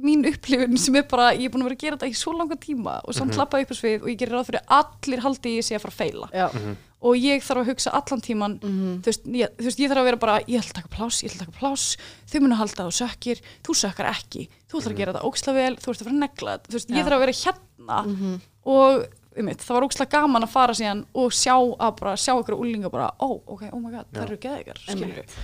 mín 0.00 0.24
upplifun 0.24 0.78
sem 0.80 0.94
er 0.96 1.02
bara, 1.04 1.30
ég 1.36 1.44
er 1.44 1.52
búin 1.52 1.60
að 1.60 1.68
vera 1.68 1.76
að 1.76 1.82
gera 1.84 1.96
þetta 2.00 2.08
í 2.08 2.16
svo 2.16 2.32
langa 2.32 2.56
tíma 2.56 3.00
og 3.04 3.12
samt 3.14 3.34
Mhm. 3.34 3.38
lappaði 3.42 3.66
upp 3.66 3.72
á 3.72 3.76
svið 3.76 4.02
og 4.02 4.08
ég 4.08 4.16
gerir 4.18 4.32
ráð 4.32 4.46
fyrir 4.48 4.62
allir 4.66 5.20
haldi 5.20 5.56
ég 5.58 5.64
sé 5.66 5.74
að 5.76 5.82
fara 5.84 5.92
að 5.92 6.00
feila 6.00 6.28
Já. 6.32 6.46
Mhm. 6.56 6.76
og 7.02 7.14
ég 7.20 7.42
þarf 7.44 7.60
að 7.60 7.68
hugsa 7.68 7.90
allan 7.92 8.20
tíman 8.24 8.54
Mhm. 8.64 9.02
þú 9.02 9.04
veist, 9.10 9.24
ég, 9.28 9.48
þú 9.60 9.64
veist, 9.68 9.78
ég 9.78 9.88
þarf 9.90 10.00
að 10.00 10.04
vera 10.08 10.16
bara 10.16 10.38
ég 10.48 10.56
ætla 10.60 10.72
að 10.72 10.78
taka 10.80 10.88
pláss, 10.96 11.20
ég 11.22 11.28
ætla 11.30 11.36
að 11.36 11.46
taka 11.46 11.58
pláss 11.60 11.96
þau 12.32 12.40
munu 12.40 12.54
halda 12.56 12.82
að 12.88 12.92
þú 17.52 17.60
vera 17.90 18.02
hérna 18.02 18.16
Mhm. 18.16 18.40
og 18.64 19.06
um, 19.36 19.46
það 19.48 19.74
var 19.74 19.82
óksla 19.88 20.06
gaman 20.10 20.42
að 20.46 20.48
fara 20.54 20.72
síðan 20.74 21.04
og 21.14 21.30
sjá 21.32 21.54
að 21.78 21.96
bara, 22.00 22.14
sjá 22.16 22.32
ykkur 22.40 22.58
úlinga 22.60 22.90
bara, 22.90 23.10
ó, 23.20 23.28
ok, 23.46 23.62
oh 23.72 23.80
my 23.80 23.90
god, 23.90 24.06
það 24.12 24.24
eru 24.26 24.36
geðegar 24.36 24.78
skilur 24.86 25.04
Einmitt. 25.04 25.36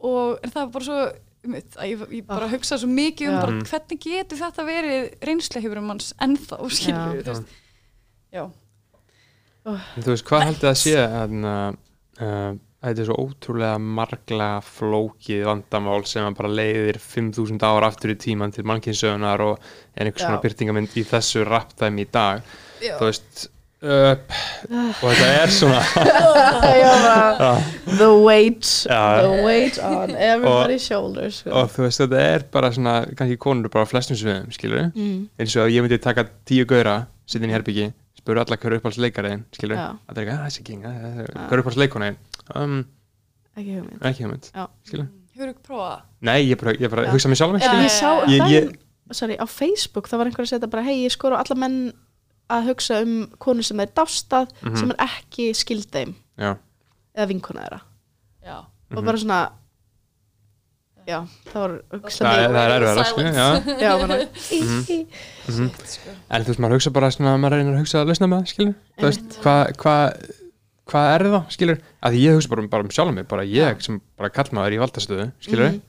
og 0.00 0.38
en 0.42 0.50
það 0.50 0.62
var 0.64 0.72
bara 0.76 0.84
svo 0.84 1.00
um, 1.44 1.54
að 1.54 1.88
ég, 1.90 2.06
ég 2.12 2.26
bara 2.26 2.44
Ah. 2.46 2.48
hugsa 2.48 2.78
svo 2.78 2.88
mikið 2.88 3.28
um 3.28 3.34
Já. 3.34 3.40
bara, 3.40 3.52
Mhm. 3.52 3.66
hvernig 3.70 3.98
getur 4.00 4.38
þetta 4.38 4.64
verið 4.66 5.18
reynsleihifur 5.22 5.78
um 5.78 5.88
hans 5.88 6.12
ennþá, 6.20 6.56
skilur 6.70 7.16
Já. 7.16 7.22
þú 7.22 7.34
veist, 7.34 7.46
já, 8.32 8.50
En 9.66 10.02
þú 10.02 10.10
veist, 10.14 10.24
hvað 10.24 10.42
haldið 10.46 10.68
að 10.70 10.78
sé 10.80 10.94
að 10.96 11.30
uh, 12.20 12.58
þetta 12.78 13.02
er 13.02 13.08
svo 13.08 13.18
ótrúlega 13.24 13.78
marglega 13.82 14.62
flókið 14.62 15.44
vandamál 15.48 16.00
sem 16.06 16.26
að 16.26 16.38
bara 16.38 16.54
leiðir 16.60 17.00
5000 17.02 17.66
ára 17.66 17.90
aftur 17.90 18.14
í 18.14 18.18
tíman 18.22 18.54
til 18.54 18.66
mannkynsögunar 18.70 19.42
og 19.42 19.56
en 19.96 20.06
einhvers 20.06 20.24
svona 20.24 20.42
byrtingamind 20.44 20.98
í 20.98 21.06
þessu 21.08 21.46
rappdæmi 21.48 22.06
í 22.06 22.10
dag 22.14 22.44
já. 22.78 22.94
þú 23.00 23.08
veist 23.08 23.48
uh, 23.82 24.14
og 25.02 25.10
þetta 25.10 25.28
er 25.40 25.54
svona 25.54 25.82
Já, 26.78 26.94
bara, 27.02 27.50
the 28.00 28.10
weight 28.22 28.70
Já. 28.86 29.02
the 29.26 29.44
weight 29.46 29.82
on 29.82 30.14
everybody's 30.14 30.86
shoulders 30.86 31.42
sko. 31.42 31.50
og 31.50 31.72
þú 31.74 31.88
veist, 31.88 32.04
þetta 32.04 32.24
er 32.36 32.46
bara 32.54 32.70
svona 32.74 33.00
kannski 33.10 33.40
konur 33.42 33.74
bara 33.74 33.86
á 33.86 33.90
flestum 33.90 34.18
sviðum, 34.18 34.52
skilur 34.54 34.92
mm. 34.92 35.22
eins 35.34 35.58
og 35.58 35.66
að 35.66 35.74
ég 35.74 35.86
myndi 35.86 35.98
taka 36.02 36.28
tíu 36.46 36.68
gauðra 36.68 37.00
sitt 37.28 37.42
inn 37.42 37.50
í 37.50 37.58
herbyggi, 37.58 37.90
spuru 38.28 38.42
alla 38.44 38.56
hverju 38.60 38.78
uppáhaldsleikariðin 38.82 39.44
skilur, 39.56 39.78
Já. 39.80 39.86
að 40.04 40.12
það 40.12 40.20
er 40.20 40.26
ekki, 40.28 40.34
að 40.36 40.44
þessi 40.44 40.64
king 40.68 40.82
Já. 40.84 41.46
hverju 41.48 41.62
uppáhaldsleikonin 41.64 42.16
um, 42.54 42.74
ekki 43.56 43.78
hugmynd. 43.78 44.02
ekki 44.10 44.26
hugmynd, 44.26 44.50
skilur 44.84 45.08
hefur 45.38 45.52
ekki 45.54 45.64
prófað 45.68 45.88
það? 45.88 46.02
Nei, 46.28 46.38
ég 46.50 46.58
bara, 46.60 46.72
ég 46.76 46.90
bara 46.92 47.06
Já. 47.08 47.12
hugsa 47.14 47.30
mér 47.32 47.40
sjálf 47.40 47.56
Já, 47.56 47.64
skilur 47.64 47.86
ég 47.86 47.94
sá 47.94 48.10
Ég- 48.28 48.42
það 48.42 48.52
ég- 48.58 48.76
sorry, 49.16 49.36
á 49.40 49.46
Facebook, 49.48 50.08
það 50.10 50.18
var 50.20 50.26
einhver 50.28 50.44
að 50.44 50.50
setja 50.52 50.68
bara 50.70 50.82
hei, 50.84 50.96
ég 51.06 51.14
skor 51.14 51.32
á 51.32 51.40
alla 51.40 51.56
menn 51.56 51.78
að 52.50 52.66
hugsa 52.68 53.00
um 53.04 53.14
konu 53.38 53.62
sem 53.64 53.80
er 53.80 53.86
dástað 53.96 54.48
Mhm. 54.62 54.76
sem 54.76 54.90
er 54.90 54.96
ekki 55.08 55.46
skildeim 55.54 56.14
Já, 56.38 56.56
eða 57.16 57.28
vinkona 57.32 57.64
þeirra. 57.64 57.80
Já, 58.44 58.58
og 58.96 59.04
bara 59.04 59.16
svona 59.18 59.40
já, 61.08 61.18
það 61.48 61.60
var 61.62 61.72
er- 61.72 62.52
það 62.54 62.64
er 62.68 62.74
erfið 62.76 62.90
að 62.92 63.58
Mhm. 64.58 65.06
mhm. 65.48 65.70
sko. 65.88 66.14
En 66.30 66.44
þú 66.44 66.52
veist, 66.52 66.60
maður 66.62 66.76
hugsa 66.78 66.92
bara 66.94 67.10
svona, 67.14 67.36
maður 67.40 67.56
reynir 67.58 67.74
að 67.76 67.82
hugsa 67.82 68.02
að 68.02 68.10
lausna 68.12 68.28
með 68.28 68.42
það, 68.42 68.52
skilur 68.52 68.74
Þú 68.98 69.08
veist, 69.08 69.38
hvað 69.42 69.72
hva, 69.82 69.96
hva 70.92 71.02
er 71.14 71.24
það, 71.28 71.44
skilur 71.56 71.80
að 72.04 72.14
því 72.16 72.22
ég 72.26 72.38
hugsa 72.38 72.52
bara 72.52 72.64
um, 72.64 72.68
bara 72.72 72.86
um 72.86 72.92
sjálf 72.98 73.14
mig, 73.16 73.28
bara 73.30 73.46
ég 73.48 73.82
sem 73.84 74.00
bara 74.18 74.30
kallmaður 74.36 74.76
í 74.76 74.80
valdastöðu, 74.84 75.26
skilur 75.44 75.68
Mhm. 75.72 75.82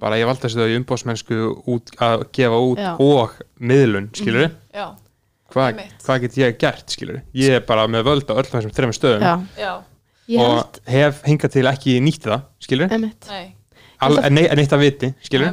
bara 0.00 0.16
ég 0.16 0.26
valdastöðu 0.30 0.70
í 0.72 0.78
umbóðsmennsku 0.80 1.40
út, 1.68 1.92
að 2.00 2.24
gefa 2.32 2.58
út 2.70 2.78
Já. 2.80 2.92
og 2.98 3.34
miðlun, 3.60 4.10
skilur 4.16 4.50
já, 4.74 4.88
Hva, 5.50 5.64
Einmitt. 5.72 5.98
hvað 6.06 6.20
get 6.22 6.36
ég 6.38 6.58
gert, 6.62 6.86
skilur 6.94 7.22
ég 7.34 7.56
er 7.58 7.60
bara 7.66 7.88
með 7.90 8.04
völd 8.06 8.28
á 8.30 8.38
öllum 8.38 8.54
þessum 8.54 8.70
þreim 8.76 8.92
stöðum. 8.94 9.46
Já, 9.58 9.72
og 10.38 10.78
hef 10.86 11.22
hingað 11.26 11.50
til 11.56 11.66
ekki 11.66 11.96
nýtt 12.00 12.22
það, 12.22 12.44
skilur 12.62 12.88
nei 13.28 13.54
Al, 14.00 14.14
held 14.14 14.24
að- 14.24 14.32
nei, 14.32 14.44
neitt 14.56 14.72
að 14.72 14.84
viti, 14.84 15.14
skilur 15.22 15.52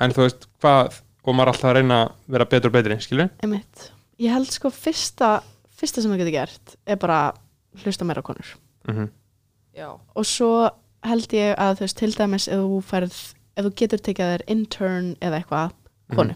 en 0.00 0.14
þú 0.14 0.22
veist, 0.26 0.46
hvað 0.62 1.00
og 1.24 1.34
maður 1.34 1.52
alltaf 1.54 1.70
að 1.70 1.76
reyna 1.78 1.98
að 2.04 2.12
vera 2.28 2.44
betur 2.44 2.70
og 2.70 2.72
betri, 2.76 3.00
skilur 3.00 3.30
einmitt. 3.42 3.90
Ég 4.20 4.30
held 4.30 4.50
sko 4.52 4.70
fyrsta 4.70 5.42
fyrsta 5.74 6.02
sem 6.02 6.10
það 6.12 6.18
getur 6.22 6.36
gert 6.38 6.76
er 6.86 6.96
bara 6.96 7.20
hlusta 7.82 8.04
meira 8.04 8.22
konur. 8.22 8.56
Mm 8.88 9.08
já, 9.74 9.90
og 10.14 10.26
svo 10.26 10.70
held 11.04 11.32
ég 11.34 11.56
að 11.58 11.78
þú 11.78 11.84
veist 11.84 11.98
til 11.98 12.12
dæmis 12.14 12.48
ef 12.48 12.60
þú 12.62 12.80
færð 12.86 13.16
ef 13.56 13.66
þú 13.66 13.72
getur 13.80 14.02
tekið 14.06 14.30
þér 14.32 14.44
intern 14.54 15.08
eða 15.20 15.40
eitthvað 15.40 15.72
konu, 16.14 16.34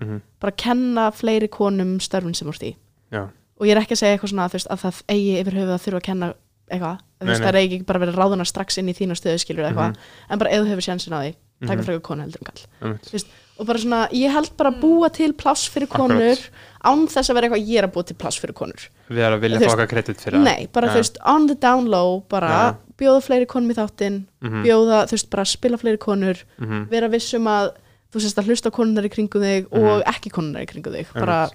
-hmm. 0.00 0.20
bara 0.40 0.52
kenna 0.52 1.10
fleiri 1.10 1.48
konum 1.48 2.00
störfin 2.00 2.34
sem 2.34 2.48
úr 2.48 2.58
því 2.58 2.76
Já, 3.12 3.28
og 3.60 3.66
ég 3.66 3.70
er 3.70 3.80
ekki 3.80 3.92
að 3.94 3.98
segja 3.98 4.16
eitthvað 4.16 4.30
svona 4.30 4.48
þú 4.48 4.52
veist, 4.52 4.70
að 4.70 4.82
það 4.82 5.02
eigi 5.08 5.40
yfir 5.40 5.54
höfuð 5.54 5.74
að 5.74 5.82
þurfa 5.84 5.96
að 5.96 6.02
kenna 6.02 6.34
eitthvað, 6.70 6.98
þú 7.22 7.32
veist, 7.32 7.42
það 7.42 7.54
er 7.54 7.60
ekki 7.62 7.86
bara 7.86 8.00
verið 8.00 8.14
ráðuna 8.20 8.46
strax 8.46 8.78
inn 8.78 8.88
í 8.88 8.94
þína 8.94 9.16
stöðu 9.18 9.38
skilur 9.40 9.64
eitthvað, 9.70 9.92
Mhm. 9.92 9.96
en 10.30 10.38
bara 10.38 10.50
ef 10.50 10.60
þú 10.62 10.68
hefur 10.72 10.86
sjansin 10.88 11.12
á 11.12 11.20
því 11.22 11.34
taka 11.62 11.76
Mhm. 11.78 11.84
frekar 11.86 12.02
konu 12.02 12.22
heldur 12.22 12.40
en 12.42 12.46
kall 12.50 12.98
einmitt. 12.98 13.24
og 13.60 13.66
bara 13.66 13.78
svona, 13.78 14.08
ég 14.10 14.30
held 14.32 14.56
bara 14.56 14.70
að 14.72 14.80
búa 14.80 15.12
til 15.12 15.32
pláss 15.32 15.68
fyrir 15.70 15.86
konur 15.88 16.32
Akkurat. 16.32 16.50
án 16.84 17.06
þess 17.06 17.30
að 17.30 17.34
vera 17.34 17.48
eitthvað 17.48 17.68
ég 17.68 17.78
er 17.78 17.86
að 17.86 17.92
búa 17.92 18.04
til 18.06 18.16
pláss 18.16 18.40
fyrir 18.40 18.54
konur 18.54 18.88
við 19.10 19.18
erum 19.22 19.38
að 19.38 19.42
vilja 19.42 19.58
Þú 19.58 19.60
fá 19.60 19.66
veist, 19.66 19.76
okkar 19.76 19.88
kredit 19.88 20.16
fyrir 20.20 20.38
það 20.38 20.44
nei, 20.44 20.66
bara 20.72 20.86
Já. 20.88 20.92
þú 20.92 20.96
veist, 20.98 21.16
on 21.24 21.46
the 21.46 21.54
down 21.54 21.86
low 21.86 22.24
bara 22.28 22.48
Já. 22.48 22.76
bjóða 22.98 23.22
fleiri 23.22 23.46
konum 23.46 23.70
í 23.70 23.74
þáttinn 23.74 24.24
Mhm, 24.42 24.64
bjóða, 24.64 25.04
þú 25.06 25.12
veist, 25.12 25.30
bara 25.30 25.44
spila 25.44 25.76
fleiri 25.76 25.98
konur 25.98 26.36
mhm, 26.60 26.88
vera 26.90 27.08
vissum 27.08 27.44
að 27.46 27.72
þú 28.12 28.20
sést 28.20 28.36
að 28.42 28.44
hlusta 28.46 28.70
konunar 28.72 29.04
í 29.04 29.10
kringum 29.10 29.40
þig 29.42 29.68
Mhm. 29.70 29.84
og 29.84 30.02
ekki 30.04 30.30
konunar 30.32 30.62
í 30.62 30.66
kringum 30.66 30.92
þig 30.92 31.06
bara 31.14 31.48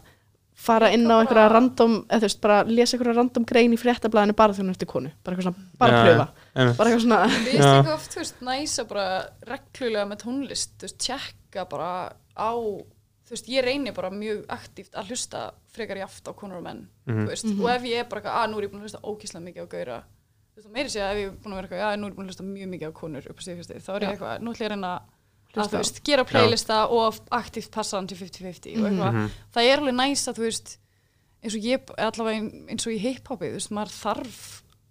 fara 0.68 0.88
inn 0.94 1.06
á 1.08 1.16
einhverja 1.22 1.48
random 1.54 1.94
eða 2.08 2.20
þú 2.20 2.26
veist, 2.28 2.42
bara 2.44 2.58
lesa 2.68 2.92
einhverja 2.98 3.18
random 3.22 3.44
grein 3.50 3.74
í 3.74 3.78
fréttablaðinu 3.82 4.36
bara 4.38 4.54
þegar 4.54 4.64
hún 4.66 4.70
er 4.74 4.78
eftir 4.78 4.88
konu, 4.92 5.10
bara 5.24 5.32
eitthvað 5.36 5.48
svona 5.48 5.62
bara 5.80 5.94
pröfa, 6.04 6.26
einmitt. 6.56 6.78
bara 6.78 6.88
eitthvað 6.90 7.06
svona 7.06 7.20
Við 7.28 7.32
veist 7.48 7.72
ekki 7.72 7.94
oft, 7.96 8.10
þú 8.14 8.18
veist, 8.24 8.38
næsa 8.50 8.82
bara 8.92 9.08
reglulega 9.52 10.06
með 10.12 10.18
tónlist, 10.26 10.70
þú 10.78 10.82
veist, 10.88 11.00
tjekka 11.08 11.62
bara 11.72 11.90
á, 12.38 12.52
þú 13.28 13.32
veist, 13.36 13.48
ég 13.52 13.62
reynir 13.66 13.94
bara 13.98 14.10
mjög 14.14 14.40
aktíft 14.50 14.94
að 14.96 15.08
hlusta 15.12 15.40
frekar 15.78 15.98
jaft 16.04 16.24
á 16.28 16.32
konur 16.34 16.58
og 16.62 16.64
menn, 16.64 16.82
Mhm. 17.08 17.26
þú 17.26 17.30
veist, 17.34 17.46
og 17.60 17.70
ef 17.76 17.82
ég 17.84 17.98
er 18.00 18.04
bara 18.10 18.20
eitthvað, 18.22 18.38
að 18.44 18.50
nú 18.52 18.58
er 18.58 18.64
ég 18.64 18.70
búin 18.72 18.82
að 18.82 18.86
hlusta 18.88 19.02
ókíslega 19.04 19.46
mikið 19.48 19.64
á 19.64 19.68
gaura, 19.74 19.98
þú 20.54 20.58
veist, 20.62 20.72
meiri 20.74 20.90
segja 20.90 21.12
ef 21.12 21.18
ég 21.18 21.26
er 21.28 21.32
búin 21.42 21.54
að 21.54 21.58
vera 21.58 21.68
eitthvað, 21.68 21.82
já, 25.58 25.64
að 25.64 25.68
Já. 25.68 25.72
þú 25.74 25.82
veist, 25.82 26.04
gera 26.08 26.24
playlista 26.30 26.78
og 26.90 27.16
aktíft 27.32 27.72
passa 27.72 27.98
hann 27.98 28.08
til 28.08 28.18
50-50 28.18 28.78
og 28.78 28.88
eitthvað, 28.92 29.14
Mhm. 29.14 29.30
það 29.54 29.64
er 29.72 29.82
alveg 29.82 29.96
næst 29.98 30.28
að, 30.32 30.38
þú 30.38 30.46
veist, 30.48 30.78
eins 31.44 31.56
og 31.56 31.62
ég, 31.62 31.92
allavega 31.98 32.70
eins 32.72 32.88
og 32.88 32.94
í 32.94 33.00
hip-hopi, 33.00 33.46
þú 33.52 33.58
veist, 33.60 33.72
maður 33.72 33.94
þarf 33.98 34.40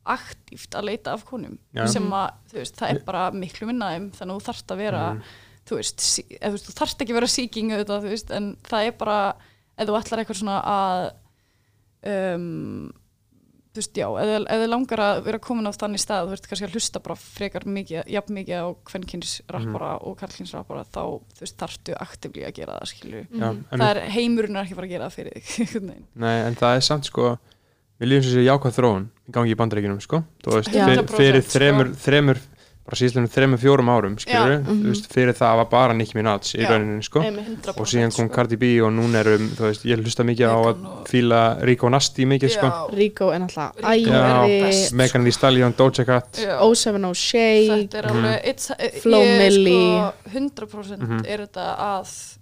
aktíft 0.06 0.70
að 0.78 0.84
leita 0.86 1.12
af 1.12 1.24
konum 1.26 1.58
Já. 1.74 1.86
sem 1.88 2.04
að, 2.10 2.30
þú 2.52 2.54
veist, 2.60 2.76
það 2.76 2.90
er 2.90 2.98
bara 3.04 3.30
miklu 3.32 3.66
minnaðum 3.66 4.10
þannig 4.12 4.36
að 4.36 4.40
þú 4.40 4.46
þarft 4.46 4.66
að 4.70 4.76
vera 4.76 5.04
Mhm. 5.14 5.22
þú 5.66 5.76
veist, 5.76 5.98
eða, 6.40 6.58
þú 6.62 6.72
þarft 6.78 6.98
ekki 7.02 7.10
að 7.10 7.18
vera 7.20 7.26
seeking 7.26 7.70
auðvitað, 7.72 8.02
þú 8.04 8.08
veist, 8.14 8.30
en 8.30 8.56
það 8.62 8.86
er 8.86 8.92
bara 8.92 9.34
ef 9.78 9.88
þú 9.88 9.96
ætlar 10.00 10.18
eitthvað 10.24 10.40
svona 10.42 10.62
að 10.64 11.12
um, 12.34 12.92
þú 13.76 13.82
veist, 13.82 14.00
já, 14.00 14.06
ef 14.24 14.62
þið 14.62 14.70
langar 14.72 15.02
að 15.06 15.18
vera 15.26 15.40
komin 15.46 15.68
á 15.68 15.72
þannig 15.76 16.02
stað, 16.02 16.28
þú 16.28 16.34
veist, 16.34 16.48
kannski 16.50 16.66
að 16.68 16.76
hlusta 16.76 17.02
bara 17.04 17.18
frekar 17.20 17.66
mikið, 17.68 18.00
jafn 18.16 18.38
mikið 18.38 18.62
á 18.64 18.68
kvennkins 18.90 19.34
rappara 19.52 19.90
og 20.00 20.16
karlkins 20.20 20.54
rappara, 20.56 20.86
þá 20.88 21.02
þú 21.36 21.44
veist, 21.44 21.58
þarftu 21.60 21.98
aktivlí 22.06 22.46
að 22.48 22.56
gera 22.60 22.78
það, 22.78 22.92
skilju 22.94 23.26
en, 23.36 23.60
það 23.74 23.90
er 23.90 24.02
heimurinn 24.16 24.56
er 24.56 24.64
ekki 24.66 24.78
fara 24.78 24.88
að 24.88 24.96
gera 24.96 25.10
það 25.10 25.18
fyrir 25.20 25.46
þig 25.52 25.92
nei, 26.24 26.34
en 26.46 26.58
það 26.58 26.80
er 26.80 26.88
samt 26.88 27.10
sko 27.10 27.36
við 28.00 28.10
lífum 28.10 28.26
sem 28.26 28.36
sé 28.36 28.44
jákvæð 28.44 28.76
þróun 28.76 29.06
í 29.26 29.34
gangi 29.34 29.54
í 29.54 29.58
bandaríkjunum 29.58 30.02
sko. 30.04 30.22
Þú 30.44 30.58
veist, 30.58 30.74
Já. 30.74 30.84
fyr, 30.84 31.00
100% 31.00 31.20
fyrir 31.20 31.46
þremur, 31.46 31.92
þremur 32.02 32.40
bara 32.86 32.96
síðan 33.00 33.26
þremur 33.28 33.58
fjórum 33.58 33.88
árum 33.90 34.14
skilur, 34.22 34.52
Já. 34.56 34.62
þú 34.66 34.86
veist, 34.86 35.06
fyrir 35.12 35.34
það 35.34 35.56
var 35.60 35.64
bara 35.72 35.92
Nicki 35.98 36.14
Minaj 36.14 36.52
í 36.54 36.60
Já. 36.62 36.68
rauninni 36.70 37.02
sko 37.02 37.20
Einmitt. 37.20 37.48
100% 37.66 37.80
og 37.82 37.86
síðan 37.90 38.14
kom 38.14 38.28
sko. 38.28 38.34
Cardi 38.36 38.56
B 38.56 38.62
og 38.86 38.92
núna 38.94 39.20
erum 39.24 39.48
þú 39.58 39.66
veist, 39.66 39.84
ég 39.84 39.98
hlusta 40.04 40.22
mikið 40.24 40.46
á 40.46 40.56
Megan 40.56 40.70
að 40.70 40.86
og- 40.86 41.08
fíla 41.10 41.40
Rico 41.66 41.88
Nasty 41.90 42.24
mikið 42.24 42.50
sko. 42.54 42.70
Rico 42.94 43.30
er 43.32 43.40
náttúrulega. 43.40 44.92
Megan 44.94 45.22
Thee 45.24 45.32
Stallion, 45.32 45.74
Doja 45.76 46.04
Cat 46.06 46.38
Já. 46.38 46.60
070 46.62 47.14
Shake 47.14 47.68
þetta 47.90 47.98
er 47.98 48.04
alveg 48.12 48.44
it's, 48.54 48.70
Flo 49.02 49.18
Milli. 49.20 49.76
sko, 49.98 50.12
100% 50.30 51.00
Mhm. 51.02 51.24
er 51.26 51.38
þetta 51.46 51.76
að 51.78 52.35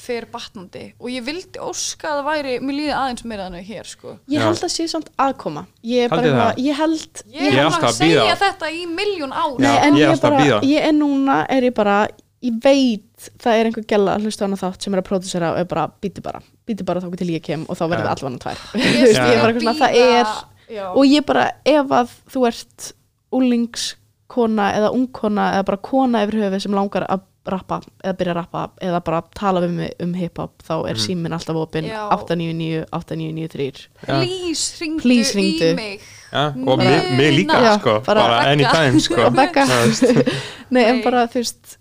fer 0.00 0.26
batnandi. 0.32 0.84
Og 1.00 1.08
ég 1.12 1.24
vildi 1.26 1.60
óska 1.62 2.08
að 2.10 2.18
það 2.20 2.28
væri 2.30 2.54
mér 2.64 2.76
líði 2.78 2.94
aðeins 2.98 3.24
meira 3.24 3.46
þannig 3.48 3.66
hér 3.68 3.88
sko. 3.90 4.16
Ég 4.32 4.42
held 4.44 4.64
að 4.66 4.72
sé 4.74 4.86
samt 4.90 5.08
aðkoma. 5.20 5.66
Ég 5.84 6.04
er 6.06 6.12
bara 6.12 6.22
eitthvað, 6.28 6.60
ég 6.64 6.78
held 6.80 7.22
ég, 7.30 7.40
Ég 7.54 7.58
alltaf 7.64 7.80
að 7.82 7.88
að 7.88 7.96
segja 8.00 8.24
bíða. 8.26 8.36
þetta 8.44 8.70
í 8.74 8.84
miljón 8.90 9.32
ár. 9.32 9.56
Nei, 9.58 9.76
en 9.88 9.94
ég 9.98 10.04
ég, 10.04 10.12
að 10.14 10.20
bara, 10.26 10.60
ég 10.64 10.88
er 10.90 10.92
núna, 10.98 11.38
er 11.48 11.62
ég 11.70 11.74
bara 11.74 11.96
ég 12.44 12.58
veit, 12.60 13.28
það 13.40 13.54
er 13.60 13.68
einhver 13.70 13.84
gæla 13.88 14.16
að 14.18 14.26
á 14.28 14.44
hana 14.44 14.56
þátt 14.60 14.82
sem 14.84 14.92
er 14.94 15.00
að 15.00 15.06
pródusera 15.08 15.52
og 15.54 15.58
er 15.62 15.64
bara 15.70 15.86
býti 16.02 16.20
bara, 16.20 16.42
býti 16.68 16.84
bara 16.84 17.00
þá 17.00 17.14
til 17.16 17.30
ég 17.32 17.42
kem. 17.46 17.62
Og 17.68 17.78
þá 17.78 17.84
verður 17.88 18.04
Ja. 18.04 18.10
það 18.10 18.18
allan 18.18 18.38
tvær. 18.42 18.58
Veist, 18.74 19.16
Já. 19.16 19.24
ég 19.24 19.32
er 19.32 19.40
bara 19.40 19.52
eitthvað 19.52 19.64
svona, 19.64 19.78
það 19.80 19.96
er. 20.02 20.26
já, 20.74 20.84
og 20.92 21.04
ég 21.08 21.24
bara, 21.24 21.46
ef 21.64 21.86
að 22.02 22.12
þú 22.34 22.46
ert 22.50 22.92
úlingskona 23.32 24.66
eða 24.78 24.90
ungkona 24.94 25.46
eða 25.56 25.66
bara 25.70 25.80
kona 25.84 26.22
yfir 26.26 26.40
höfu 26.44 26.60
sem 26.64 26.74
langar 26.76 27.06
að 27.08 27.22
rappa 27.46 27.80
eða 28.04 28.14
byrja 28.16 28.32
að 28.32 28.36
rappa 28.38 28.60
eða 28.80 29.00
bara 29.04 29.20
tala 29.36 29.60
við 29.60 29.70
mig 29.76 29.92
um 30.00 30.14
hip-hop 30.14 30.62
þá 30.64 30.72
er 30.88 30.94
Mhm. 30.94 31.02
síminn 31.04 31.32
alltaf 31.36 31.56
opinn 31.56 31.84
Já. 31.84 32.08
899 32.10 32.84
8993 32.92 33.88
Já. 34.06 34.20
please 34.20 34.78
ringdu 34.80 35.02
Please, 35.02 35.32
í 35.32 35.38
hringdu. 35.38 35.74
mig 35.76 36.00
Ja, 36.32 36.46
og 36.48 36.78
mig, 36.78 37.10
mig 37.16 37.32
líka 37.38 37.60
Já, 37.62 37.78
sko, 37.78 38.00
bara- 38.00 38.20
bara, 38.22 38.38
anytime 38.50 39.00
sko 39.00 39.30
nei 40.70 40.84
en 40.84 41.02
bara 41.04 41.26
þú 41.26 41.34
veist 41.42 41.76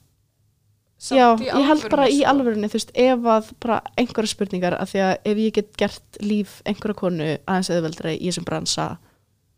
Samt 1.03 1.19
Já, 1.19 1.35
í 1.35 1.47
ég 1.51 1.65
held 1.67 1.89
bara 1.91 2.05
í 2.07 2.19
sko. 2.21 2.29
alvörunni, 2.31 2.67
þú 2.71 2.77
veist, 2.77 2.91
ef 2.95 3.19
að 3.27 3.47
bara 3.59 3.81
einhverja 3.99 4.29
spurningar, 4.31 4.73
af 4.79 4.87
því 4.93 4.99
að 5.03 5.17
ef 5.25 5.37
ég 5.37 5.53
get 5.57 5.73
gert 5.77 6.19
líf 6.21 6.61
einhverja 6.65 6.95
konu 6.95 7.25
aðeins 7.45 7.69
eðveldra 7.75 8.13
í 8.15 8.21
þessum 8.29 8.45
bransa, 8.47 8.85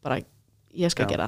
bara 0.04 0.18
ég 0.76 0.90
skal 0.90 1.06
Já. 1.06 1.10
gera 1.14 1.28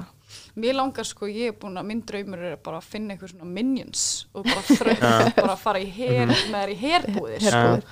Mér 0.58 0.74
langar 0.74 1.06
sko, 1.06 1.26
ég 1.30 1.52
er 1.52 1.56
búin 1.60 1.78
að 1.78 1.86
minn 1.86 2.00
draumur 2.08 2.38
er 2.50 2.56
bara 2.64 2.80
að 2.80 2.86
finna 2.90 3.14
eitthvað 3.14 3.30
svona 3.34 3.48
minions 3.54 4.04
og 4.34 4.44
bara 4.48 4.62
þrönd, 4.80 5.34
bara 5.36 5.52
að 5.54 5.62
fara 5.62 5.80
í 5.84 5.88
her, 5.94 6.26
með 6.26 6.54
þær 6.58 6.72
í 6.72 6.76
herbúðir. 6.82 7.46
Herbúðir. 7.46 7.84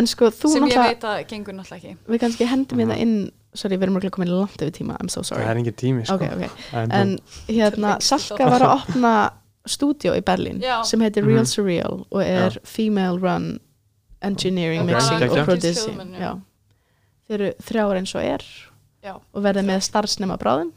en 0.00 0.06
sko 0.10 0.30
þú 0.32 0.52
sem 0.54 0.66
ég 0.70 0.78
veit 0.80 1.04
að 1.10 1.22
gengur 1.30 1.56
náttúrulega 1.58 1.80
ekki. 1.92 1.96
við 2.14 2.22
kannski 2.24 2.48
hendum 2.50 2.82
hérna 2.84 2.96
inn 3.04 3.14
sorry, 3.54 3.76
við 3.78 3.86
erum 3.88 3.98
ekki 4.00 4.10
komin 4.16 4.32
langt 4.34 4.56
yfir 4.64 4.72
tíma, 4.80 4.96
I'm 5.00 5.08
so 5.12 5.20
það 5.20 5.28
sorry 5.30 5.44
er 5.52 5.60
engin 5.60 5.76
tími 5.78 6.06
sko. 6.08 6.16
ok, 6.16 6.24
ok, 6.32 6.72
en, 6.98 7.14
hérna 7.48 7.96
Salka 8.02 8.48
var 8.50 8.64
að 8.66 8.74
opna 8.80 9.12
stúdíó 9.64 10.12
í 10.18 10.22
Berlín 10.26 10.58
Já. 10.64 10.80
sem 10.84 11.00
heitir 11.00 11.24
Real 11.24 11.44
Mhm. 11.44 11.50
Surreal 11.52 12.00
og 12.10 12.20
er 12.24 12.58
female 12.64 13.18
run 13.20 13.60
engineering, 14.24 14.82
Ok, 14.82 14.90
mixing 14.94 15.22
og 15.30 15.44
producing. 15.46 16.00
Já. 16.16 16.20
já. 16.20 16.32
þeir 17.28 17.34
eru 17.40 17.52
þrjára 17.64 18.00
eins 18.00 18.14
og 18.16 18.22
er 18.24 18.44
Já, 19.04 19.14
og 19.34 19.42
verðið 19.44 19.66
með 19.68 19.80
starfsnema 19.84 20.36
bráðum. 20.40 20.72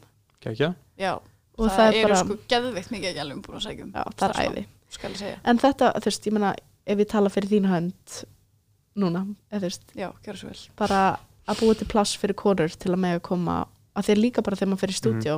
Já. 0.98 1.18
Og 1.58 1.66
það, 1.66 1.76
það, 1.76 1.86
er 1.88 1.98
eru 1.98 2.08
bara, 2.08 2.18
sko 2.22 2.38
geðvikt 2.52 2.90
mikið 2.94 3.10
ekki 3.10 3.22
alveg 3.24 3.44
búin 3.44 3.58
að 3.58 3.64
sækjum. 3.66 3.92
já, 3.94 4.02
það 4.16 4.28
er 4.28 4.42
æði 4.44 4.64
segja. 5.18 5.38
en 5.44 5.62
þetta, 5.62 5.92
þú 5.98 6.10
veist, 6.10 6.28
ég 6.28 6.36
meina 6.36 6.52
ef 6.88 7.02
ég 7.02 7.10
tala 7.10 7.32
fyrir 7.32 7.52
þín 7.52 7.68
hönd 7.68 8.18
núna, 8.98 9.24
eða 9.52 9.60
þú 9.60 9.68
veist, 9.68 9.88
Já, 9.94 10.08
gjör 10.24 10.40
svo 10.40 10.52
vel. 10.52 10.62
bara 10.78 11.02
að 11.48 11.62
búa 11.62 11.78
til 11.78 11.88
pláss 11.90 12.16
fyrir 12.18 12.38
konur 12.38 12.74
til 12.74 12.92
að 12.92 13.02
með 13.04 13.18
að 13.18 13.24
koma 13.28 13.58
að 13.98 14.10
þeir 14.10 14.22
líka 14.22 14.44
bara 14.44 14.58
þegar 14.58 14.72
maður 14.72 14.84
fyrir 14.84 14.98
stúdíó 14.98 15.36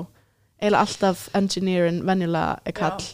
eiginlega 0.60 0.84
alltaf 0.84 1.28
engineerin 1.38 2.02
venjulega 2.06 2.60
er 2.68 2.76
kall 2.76 3.04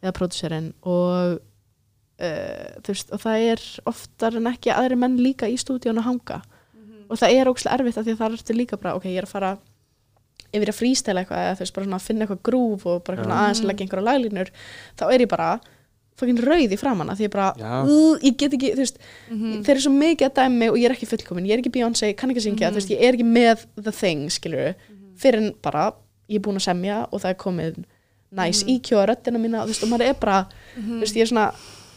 eða 0.00 0.14
pródúserinn 0.16 0.70
og 0.82 1.36
uh, 1.36 2.70
þú 2.80 2.94
veist, 2.94 3.12
og 3.14 3.22
það 3.24 3.44
er 3.52 3.66
oftar 3.90 4.38
en 4.40 4.50
ekki 4.50 4.72
aðri 4.74 4.98
menn 4.98 5.18
líka 5.20 5.50
í 5.50 5.58
stúdíónu 5.60 6.02
að 6.02 6.08
hanga 6.08 6.40
og 7.10 7.18
það 7.18 7.36
er 7.36 7.50
ógslag 7.50 7.76
erfitt 7.78 7.98
af 8.00 8.06
því 8.06 8.14
að 8.14 8.22
það 8.22 8.38
er 8.40 8.58
líka 8.58 8.78
bara, 8.80 8.94
ok, 8.98 9.08
ég 9.10 9.20
er 9.20 9.26
að 9.28 9.34
fara 9.34 9.52
yfir 10.52 10.68
að 10.72 10.78
frístæla 10.80 11.22
eitthvað 11.24 11.42
eða 11.46 11.56
þú 11.58 11.64
veist, 11.64 11.74
bara 11.74 11.86
svona 11.86 11.98
að 12.00 12.06
finna 12.08 12.24
eitthvað 12.26 12.42
grúf 12.48 12.86
og 12.86 13.04
bara 13.04 13.16
eitthvað 13.16 13.34
Já. 13.34 13.40
aðeins 13.40 13.60
að 13.60 13.68
leggja 13.70 13.84
einhverja 13.86 14.08
laglínur 14.08 14.50
þá 14.98 15.04
er 15.14 15.20
ég 15.20 15.28
bara 15.28 15.50
fokkin 16.20 16.40
rauð 16.44 16.72
í 16.74 16.78
framann 16.78 17.08
af 17.10 17.16
því 17.18 17.24
ég 17.28 17.30
bara, 17.32 17.52
Já. 17.56 17.70
uh, 17.86 18.18
ég 18.20 18.36
get 18.36 18.52
ekki, 18.52 18.72
þú 18.74 18.82
veist 18.82 18.98
Mhm. 19.30 19.62
þeir 19.64 19.70
eru 19.70 19.80
svo 19.80 19.92
mikið 19.96 20.26
að 20.28 20.34
dæmi 20.40 20.68
og 20.70 20.76
ég 20.76 20.84
er 20.90 20.94
ekki 20.96 21.06
fullkomin 21.08 21.46
ég 21.46 21.52
er 21.56 21.62
ekki 21.62 21.72
Beyoncé, 21.72 22.16
kann 22.16 22.30
ekki 22.30 22.42
syngja, 22.44 22.68
Mhm. 22.68 22.74
þú 22.74 22.80
veist, 22.80 22.90
ég 22.90 23.00
er 23.00 23.14
ekki 23.14 23.24
með 23.24 23.64
the 23.82 23.92
thing, 23.92 24.28
skilur 24.28 24.74
fyrir 25.16 25.38
en 25.38 25.54
bara, 25.62 25.92
ég 26.28 26.36
er 26.36 26.40
búin 26.40 26.56
að 26.60 26.66
semja 26.68 27.06
og 27.12 27.20
það 27.22 27.30
er 27.30 27.34
komið 27.34 27.84
næs 28.34 28.64
Mhm. 28.64 28.68
IQ 28.76 28.88
á 29.00 29.06
röddina 29.08 29.38
mína, 29.40 29.64
þú 29.64 29.68
veist, 29.72 29.82
og 29.82 29.88
maður 29.88 30.08
er 30.10 30.14
bara 30.14 30.46
þú 30.78 31.00
veist, 31.00 31.16
ég 31.16 31.22
er 31.22 31.26
svona 31.26 31.54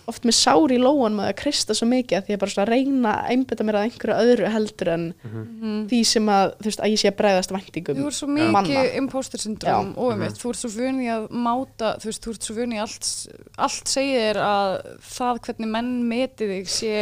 oft 0.08 0.24
með 0.28 0.36
sár 0.36 0.72
í 0.74 0.78
lóan 0.82 1.16
með 1.16 1.30
að 1.32 1.36
krista 1.40 1.74
svo 1.78 1.88
mikið 1.88 2.18
að 2.18 2.24
því 2.26 2.34
ég 2.34 2.38
er 2.38 2.42
bara 2.44 2.52
svona 2.54 2.66
að 2.68 2.72
reyna 2.74 3.14
að 3.14 3.30
einbytta 3.34 3.64
mér 3.68 3.78
að 3.80 3.86
einhverju 3.88 4.18
öðru 4.24 4.52
heldur 4.54 4.92
en 4.94 5.06
Mhm. 5.24 5.88
því 5.90 6.00
sem 6.06 6.26
að, 6.28 6.54
þú 6.60 6.66
veist, 6.70 6.80
að 6.84 6.92
ég 6.94 7.00
sé 7.04 7.08
að 7.12 7.18
bregðast 7.22 7.52
væntingum 7.56 7.98
Þú 8.02 8.06
ert 8.08 8.20
svo 8.20 8.28
manna. 8.28 8.62
mikið 8.64 8.96
imposter 8.98 9.38
syndrom 9.40 9.94
og 9.98 10.14
um 10.14 10.20
þú 10.22 10.50
ert 10.50 10.62
svo 10.64 10.70
vunni 10.76 11.08
að 11.08 11.28
máta, 11.32 11.94
þú 12.00 12.06
veist, 12.12 12.22
þú 12.26 12.30
ert 12.36 12.44
svo 12.50 12.56
vunni 12.56 12.80
allt, 12.80 13.12
allt 13.58 13.88
segir 13.88 14.36
að 14.36 14.98
það 15.02 15.40
hvernig 15.48 15.68
menn 15.78 15.94
meti 16.10 16.48
þig 16.48 16.68
sé 16.68 16.98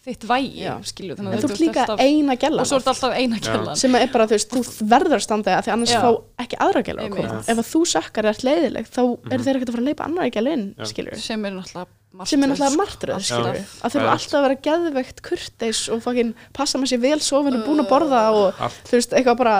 þitt 0.00 0.24
vægi, 0.24 0.64
skilju, 0.88 1.14
þannig 1.18 1.28
en 1.34 1.38
að 1.38 1.42
þú 1.44 1.50
ert 1.50 1.60
líka 1.60 1.80
alltaf, 1.84 2.00
eina 2.00 2.34
gæla 2.40 2.60
og 2.62 2.66
svo 2.66 2.76
ert 2.80 2.86
alltaf 2.88 3.12
eina 3.20 3.36
kjallan. 3.36 3.76
sem 3.76 3.94
er 3.94 4.06
bara, 4.08 4.24
þú 4.26 4.30
veist, 4.32 4.48
þú 4.50 4.62
verður 4.88 5.14
að 5.18 5.20
standa 5.26 5.58
að 5.58 5.64
því 5.66 5.72
annars 5.74 5.92
Já. 5.92 6.00
fá 6.00 6.10
ekki 6.40 6.56
aðra 6.56 6.82
gæla 6.88 7.02
að 7.04 7.10
koma 7.18 7.44
ef 7.46 7.58
að 7.60 7.68
þú 7.68 7.80
sökkar 7.92 8.24
er 8.30 8.40
leiðileg 8.48 8.88
þá 8.88 9.02
eru 9.30 9.44
þeir 9.44 9.56
ekkert 9.60 9.68
að 9.68 9.74
fara 9.76 9.82
að 9.84 9.90
leipa 9.90 10.04
annar 10.08 10.30
gæla 10.32 10.52
inn, 10.56 10.74
Já. 10.80 10.84
skilur 10.88 11.16
sem 11.20 11.44
er 11.44 11.50
náttúrulega 11.52 11.86
martröð, 12.10 12.28
sem 12.32 12.42
er 12.42 12.48
náttúrulega 12.50 12.78
martröð, 12.80 13.20
skilur 13.22 13.58
að 13.60 13.92
þau 13.92 13.98
eru 14.00 14.04
er- 14.06 14.12
alltaf 14.14 14.34
að 14.40 14.44
vera 14.46 14.56
geðveikt 14.66 15.20
kurteis 15.22 15.82
og 15.94 16.00
fucking 16.02 16.32
passa 16.56 16.78
maður 16.78 16.90
sér 16.94 17.00
vel 17.04 17.20
sofin 17.22 17.56
og 17.60 17.66
búin 17.68 17.82
að 17.84 17.88
borða 17.92 18.22
og 18.34 18.60
Allt. 18.66 18.80
þú 18.90 18.96
veist, 18.98 19.12
eitthvað 19.14 19.36
bara 19.38 19.56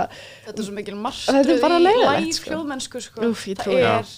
þetta 0.46 0.58
er 0.58 0.66
svo 0.66 0.74
mikil 0.74 0.96
Þetta 0.96 1.38
er 1.38 1.60
martröð 1.62 1.78
í 1.78 1.94
live 2.20 2.32
sko. 2.34 2.50
hljóðmennsku 2.50 3.02
sko. 3.06 3.20
Ég 3.22 3.58
það 3.60 3.74
er 3.78 4.02
því. 4.02 4.16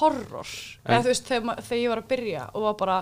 horror 0.00 0.50
eða 0.88 1.00
þú 1.04 1.12
veist, 1.12 1.28
þegar, 1.30 1.62
þegar 1.68 1.82
ég 1.84 1.88
var 1.94 2.02
að 2.02 2.08
byrja 2.08 2.48
og 2.54 2.62
var 2.66 2.74
bara 2.82 2.98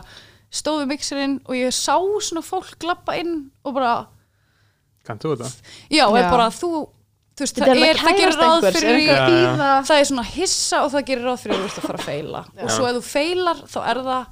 stóðu 0.52 0.86
mixerinn 0.92 1.40
og 1.46 1.54
ég 1.56 1.72
sá 1.74 1.96
svona 2.20 2.42
fólk 2.44 2.76
glappa 2.78 3.16
inn 3.18 3.50
og 3.64 3.74
bara 3.74 4.06
Kannt 5.06 5.22
þú 5.22 5.36
þetta? 5.36 5.50
Já, 5.90 6.04
Já. 6.04 6.16
er 6.18 6.30
bara 6.30 6.46
þú, 6.50 6.70
þú 7.36 7.42
veist, 7.44 7.58
það, 7.58 7.82
er 7.86 7.96
það 8.00 8.16
gerir 8.20 8.38
ráð 8.40 8.64
fyrir 8.76 8.96
býða 9.06 9.72
það 9.86 9.98
er 10.00 10.04
svona 10.10 10.24
hissa 10.30 10.80
og 10.84 10.90
það 10.94 11.04
gerir 11.10 11.24
ráð 11.30 11.42
fyrir 11.42 11.56
að 11.56 11.60
þú 11.60 11.66
ert 11.66 11.78
að 11.82 11.86
fara 11.86 11.98
að 12.00 12.08
feila 12.10 12.40
og 12.62 12.70
svo 12.70 12.86
ef 12.90 12.96
þú 12.96 13.04
feilar 13.10 13.60
þá 13.66 13.78
er 13.90 14.00
það 14.06 14.24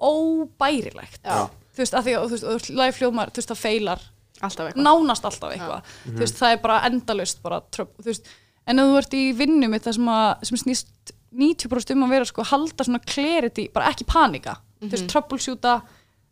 óbærilegt. 0.00 1.20
Já. 1.24 1.48
þú 1.74 1.82
veist, 1.82 1.96
að 1.96 2.06
því 2.06 2.16
að 2.16 2.24
þú 2.24 2.34
veist, 2.34 2.44
og 2.44 2.64
þú 2.64 3.36
veist, 3.36 3.50
það 3.50 3.60
feilar 3.60 4.04
alltaf 4.40 4.70
eitthvað. 4.70 4.84
nánast 4.86 5.26
alltaf 5.28 5.54
eitthvað. 5.54 5.94
Þú 6.06 6.22
veist, 6.22 6.40
það 6.40 6.54
er 6.54 6.62
bara 6.64 6.80
endalaust 6.88 7.42
bara 7.44 7.60
tröp, 7.74 7.92
þú 8.00 8.08
veist, 8.10 8.30
en 8.66 8.82
ef 8.82 8.90
þú 8.90 8.98
ert 9.00 9.16
í 9.16 9.22
vinnu 9.36 9.70
mitt 9.70 9.86
það 9.86 9.96
sem, 9.98 10.12
að, 10.16 10.28
sem 10.48 10.60
snýst 10.64 11.14
90% 11.30 11.94
um 11.94 12.06
að 12.06 12.14
vera 12.16 12.28
sko, 12.28 12.46
halda 12.50 12.86
svona 12.86 13.02
clarity 13.04 13.68
bara 13.74 13.90
ekki 13.92 14.08
panika, 14.08 14.56
þú 14.80 14.92
veist, 14.94 15.08
troubleshoota 15.12 15.76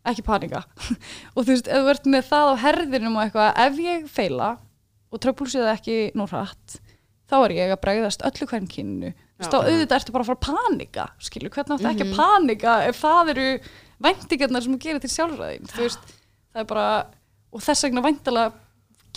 ekki 0.08 0.24
panika. 0.24 0.64
Og 1.36 1.44
þú 1.44 1.52
veist, 1.52 1.68
ef 1.68 1.84
þú 1.84 1.92
ert 1.92 2.08
með 2.08 2.30
það 2.32 2.50
á 2.50 2.54
herðinum 2.64 3.18
og 3.18 3.24
eitthvað, 3.26 3.62
ef 3.66 3.82
ég 3.84 4.08
feila 4.12 4.50
og 5.08 5.22
troubleshoota 5.24 5.74
ekki 5.76 5.98
nú 6.18 6.26
hratt 6.28 6.78
þá 7.28 7.36
er 7.44 7.54
ég 7.56 7.72
að 7.72 7.82
bregðast 7.84 8.24
öllu 8.26 8.48
hvern 8.48 8.68
kynnu 8.70 9.12
þá 9.38 9.56
auðvitað 9.58 9.98
ertu 10.00 10.14
bara 10.14 10.24
að 10.24 10.30
fara 10.30 10.38
að 10.38 10.46
panika 10.48 11.04
skilur, 11.22 11.52
hvernig 11.54 11.74
áttu 11.76 11.90
ekki 11.92 12.06
að 12.08 12.16
panika 12.18 12.76
ef 12.88 13.02
það 13.02 13.32
eru 13.34 13.48
væntingarnar 14.08 14.64
sem 14.64 14.74
þú 14.74 14.80
gerir 14.84 15.02
til 15.04 15.12
sjálfræðin 15.14 15.70
þú 15.74 15.84
veist, 15.84 16.14
það 16.52 16.64
er 16.64 16.70
bara 16.72 16.88
og 17.54 17.62
þess 17.64 17.86
vegna 17.86 18.04
væntalega 18.04 18.64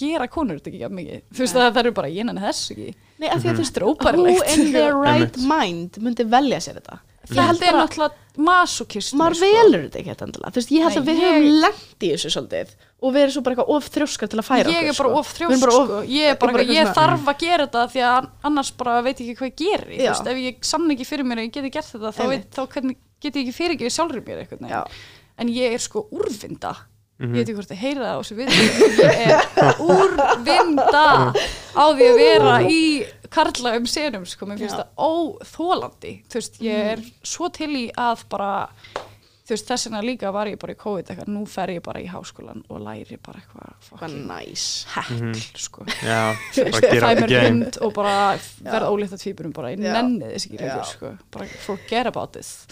gera 0.02 0.28
konur 0.32 0.58
þetta 0.58 0.72
ekki 0.72 0.82
jafn 0.82 0.98
mikið, 0.98 1.24
þú 1.36 1.44
veist, 1.44 1.58
það, 1.58 1.80
eru 1.84 1.94
bara 1.98 2.12
ég 2.14 2.26
nenni 2.28 2.42
þess 2.42 2.72
ekki, 2.74 2.92
Nei, 3.22 3.28
af 3.30 3.42
því 3.42 3.50
að 3.52 3.58
þú 3.58 3.64
veist, 3.66 3.76
Þetta 3.76 3.82
er 3.82 3.86
who 3.86 3.96
óbærilegt. 3.98 4.54
in 4.56 4.72
their 4.78 4.96
right 4.98 5.42
mind 5.46 6.00
myndi 6.02 6.26
velja 6.32 6.62
sér 6.64 6.80
þetta 6.80 7.00
Ég 7.32 7.48
held 7.48 7.60
þetta 7.62 7.72
er 7.72 7.80
náttúrulega 7.82 8.20
masokist 8.42 9.14
maður 9.20 9.42
velur 9.42 9.84
þetta 9.86 10.00
ekki 10.02 10.14
endilega. 10.16 10.52
Þú 10.52 10.60
veist, 10.62 10.72
ég 10.72 10.86
held 10.86 10.96
Nei, 10.96 11.02
að 11.02 11.08
við 11.10 11.18
ég- 11.20 11.26
höfum 11.28 11.62
lent 11.66 12.06
í 12.06 12.12
þessu 12.12 12.32
svolítið 12.36 12.74
og 13.02 13.14
við 13.16 13.22
erum 13.22 13.34
svo 13.36 13.42
bara 13.42 13.56
eitthvað 13.56 13.72
of 13.76 13.90
þrjóskar 13.92 14.32
til 14.32 14.40
að 14.40 14.48
færa 14.48 14.72
ég 14.72 14.90
er 14.92 14.96
bara 14.96 15.10
sko. 15.10 15.20
of 15.20 15.28
sko. 15.32 16.02
ég 16.08 16.28
er 16.30 16.36
bara, 16.38 16.52
bara 16.52 16.64
ég 16.64 16.92
þarf 16.96 17.26
að 17.32 17.40
gera 17.42 17.68
þetta 17.68 17.86
því 17.92 18.04
að 18.08 18.30
annars 18.44 18.72
bara 18.72 19.02
veit 19.02 19.18
ekki 19.18 19.36
hvað 19.40 19.52
ég 19.52 19.58
geri. 19.64 19.98
Þú 19.98 20.08
veist, 20.12 20.28
ef 20.28 20.38
ég 20.38 20.64
sann 20.72 20.92
ekki 20.92 21.08
fyrir 21.10 21.26
mér 21.26 21.42
að 21.42 21.48
ég 21.50 21.56
geti 21.58 21.74
gert 21.74 21.92
þetta 21.92 22.14
þá, 22.16 22.24
veit, 22.30 22.48
þá 22.52 22.62
get 23.22 23.36
ég 23.36 23.42
ekki 23.46 23.58
fyrirgefið 23.58 23.96
sjálfur 23.98 24.24
mér 24.26 24.88
en 25.42 25.48
ég 25.50 25.74
er 25.74 25.82
sko 25.82 26.06
úrvinda 27.22 27.28
Mhm. 27.28 27.36
ég 27.36 27.38
veit 27.38 27.50
ekki 27.50 27.58
hvort 27.60 27.72
þið 27.72 27.82
heyrið 27.86 28.04
það 28.04 28.14
á 28.14 28.22
þessu 28.22 28.36
við 28.40 28.48
ég 29.02 29.16
er 29.28 29.42
úrvinda 29.80 31.06
á 31.78 31.84
því 31.94 32.08
að 32.10 32.18
vera 32.20 32.56
í 32.68 32.82
karlægum 33.32 33.88
senum 33.88 34.26
sko, 34.28 34.46
mér 34.50 34.58
finnst 34.60 34.76
Já. 34.76 34.84
það 34.84 34.90
óþólandi 35.08 36.14
þú 36.28 36.40
veist, 36.42 36.60
ég 36.62 36.92
er 36.94 36.98
Mhm. 36.98 37.12
svo 37.24 37.52
til 37.54 37.70
í 37.70 37.92
að 37.96 38.24
bara 38.30 38.70
þú 39.48 39.56
veist, 39.58 39.68
þess 39.68 39.86
vegna 39.90 40.02
líka 40.02 40.32
var 40.32 40.48
ég 40.48 40.58
bara 40.60 40.74
í 40.74 40.78
COVID 40.78 41.06
eitthvað, 41.08 41.28
nú 41.28 41.46
fer 41.48 41.68
ég 41.70 41.82
bara 41.84 42.00
í 42.00 42.08
háskólan 42.08 42.64
og 42.70 42.80
læri 42.80 43.18
bara 43.22 43.40
eitthvað 43.42 44.28
næs. 44.28 44.86
hekl 44.86 45.58
sko. 45.58 45.84
Já, 46.04 46.36
bara 46.72 46.82
gera 46.92 47.08
fæ 47.08 47.16
mér 47.20 47.28
game 47.28 47.50
hund 47.66 47.78
og 47.82 47.94
bara 47.94 48.38
verða 48.64 48.88
ólétt 48.92 49.12
að 49.12 49.24
tvíburum 49.24 49.52
bara, 49.54 49.72
ég 49.72 49.80
nenni 49.80 50.26
þess 50.26 50.48
ekki 50.48 50.86
sko, 50.86 51.18
bara 51.32 51.46
forget 51.66 52.06
about 52.08 52.32
this. 52.34 52.66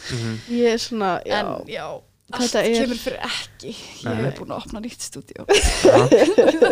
Ég 0.49 0.73
er 0.73 0.77
svona, 0.77 1.21
já. 1.25 1.39
En 1.39 1.65
já, 1.67 2.01
allt 2.31 2.43
Þetta 2.45 2.63
er- 2.65 2.81
kemur 2.83 2.99
fyrir 3.01 3.19
ekki. 3.25 3.71
Ég 3.73 4.03
Nei. 4.05 4.15
hef 4.23 4.39
búin 4.39 4.51
að 4.53 4.59
opna 4.63 4.79
nýtt 4.83 5.01
stúdíó. 5.01 5.45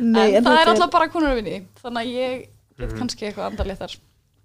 Nei, 0.00 0.34
en, 0.36 0.44
það 0.44 0.58
er 0.60 0.70
alltaf 0.72 0.90
bara 0.92 1.08
konur 1.12 1.30
að 1.32 1.38
vinni 1.40 1.60
þannig 1.82 2.00
að 2.02 2.10
ég 2.14 2.42
get 2.78 2.90
Mhm. 2.90 2.98
kannski 2.98 3.26
eitthvað 3.28 3.50
andalið 3.52 3.78
þar 3.84 3.94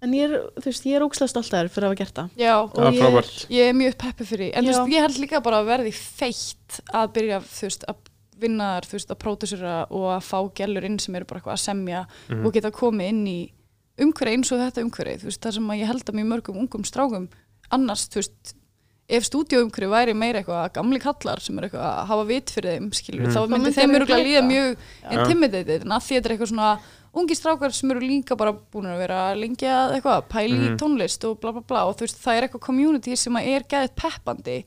En 0.02 0.12
ég 0.16 0.30
er, 0.30 0.46
þú 0.56 0.64
veist, 0.64 0.84
ég 0.88 0.94
er 0.96 1.02
ókslega 1.04 1.28
stolt 1.28 1.50
að 1.52 1.58
þér 1.60 1.68
fyrir 1.74 1.84
að 1.84 1.90
hafa 1.90 1.98
gert 2.00 2.14
það. 2.16 2.28
Já, 2.40 2.54
Og 2.62 2.70
Það 2.72 2.86
er 2.86 2.92
ég- 3.20 3.50
ég 3.50 3.68
er 3.68 3.74
mjög 3.76 3.94
peppi 4.00 4.24
fyrir 4.24 4.44
því. 4.46 4.56
En 4.56 4.64
þú 4.64 4.70
Já. 4.72 4.78
veist, 4.80 4.92
ég 4.94 5.00
held 5.04 5.18
líka 5.20 5.42
bara 5.42 5.56
að 5.60 5.66
verði 5.68 5.92
feitt 5.92 6.80
að 6.94 7.12
byrja, 7.12 7.40
þú 7.44 7.60
veist, 7.68 7.84
að 7.86 7.96
vinna 8.40 8.64
þar, 8.80 8.84
þú 8.88 8.92
veist, 8.96 9.10
að 9.10 9.18
pródusera 9.18 9.86
og 9.90 10.06
að 10.16 10.22
fá 10.24 10.38
gælur 10.54 10.84
inn 10.84 10.98
sem 10.98 11.14
eru 11.16 11.24
bara 11.26 11.40
eitthvað 11.40 11.52
að 11.52 11.66
semja 11.68 12.06
Mhm. 12.30 12.46
og 12.46 12.52
geta 12.54 12.70
komið 12.70 13.08
inn 13.10 13.26
í 13.26 13.52
umhverju 13.98 14.32
eins 14.32 14.52
og 14.52 14.58
þetta 14.58 14.84
umhverju, 14.88 15.16
þú 15.20 15.24
veist, 15.28 15.40
það 15.42 15.52
sem 15.52 15.68
að 15.68 15.78
ég 15.80 15.86
held 15.86 16.04
að 16.06 16.14
mjög 16.14 16.28
mörgum 16.32 16.56
ungum 16.64 16.82
strákum 16.88 17.28
annars, 17.70 18.08
þú 18.08 18.14
veist, 18.22 18.54
ef 19.10 19.26
stúdíóumhverju 19.26 19.90
væri 19.90 20.14
meira 20.14 20.40
eitthvað 20.40 20.60
að 20.64 20.72
gamli 20.78 21.00
kallar 21.02 21.40
sem 21.42 21.58
er 21.58 21.66
eitthvað 21.66 21.86
að 21.90 22.06
hafa 22.12 22.24
vit 22.28 22.50
fyrir 22.54 22.76
þeim, 22.76 22.88
skilur, 22.94 23.26
Mhm. 23.26 23.34
þá 23.34 23.40
myndi 23.42 23.58
myndi 23.64 23.74
þeim 23.76 23.90
þeir 23.90 24.00
örgulega 24.00 24.26
líða 24.28 24.42
mjög 24.46 24.76
intimidated, 25.18 25.82
en 25.82 25.94
að 25.96 26.04
því 26.06 26.16
þetta 26.16 26.26
er 26.30 26.34
eitthvað 26.36 26.52
svona 26.52 26.70
ungi 27.12 27.34
strákar 27.34 27.72
sem 27.74 27.90
eru 27.90 28.00
líka 28.00 28.36
bara 28.38 28.52
búin 28.52 28.86
að 28.86 28.98
vera 29.02 29.20
lengi 29.34 29.66
að 29.66 29.96
eitthvað, 29.98 30.28
pæli 30.30 30.54
í 30.60 30.68
Mhm. 30.70 30.78
tónlist 30.78 31.24
og 31.28 31.40
bla 31.40 31.50
bla 31.52 31.60
bla 31.60 31.84
og 31.88 31.96
þú 31.96 32.06
veist, 32.06 32.20
það 32.22 32.36
er 32.38 32.48
eitthvað 32.48 32.60
community 32.68 33.16
sem 33.16 33.36
er 33.36 33.62
geðið 33.62 33.94
peppandi 33.96 34.64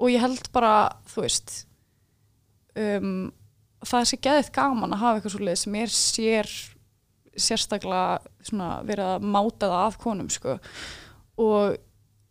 og 0.00 0.08
ég 0.10 0.20
held 0.20 0.52
bara, 0.52 0.90
þú 1.06 1.22
veist 1.22 1.64
um, 2.76 3.32
það 3.84 4.08
sér 4.10 4.20
geðið 4.26 4.52
gaman 4.52 4.92
að 4.94 4.98
hafa 5.04 5.20
eitthvað 5.20 5.34
svoleið 5.36 5.58
sem 5.62 5.74
er 5.74 5.86
sér 5.86 6.50
sérstaklega 7.38 8.18
svona 8.42 8.82
verið 8.86 9.04
að 9.14 9.22
máta 9.22 9.68
það 9.70 9.82
að 9.86 9.98
konum 10.02 10.28
sko 10.34 10.58
og 11.38 11.76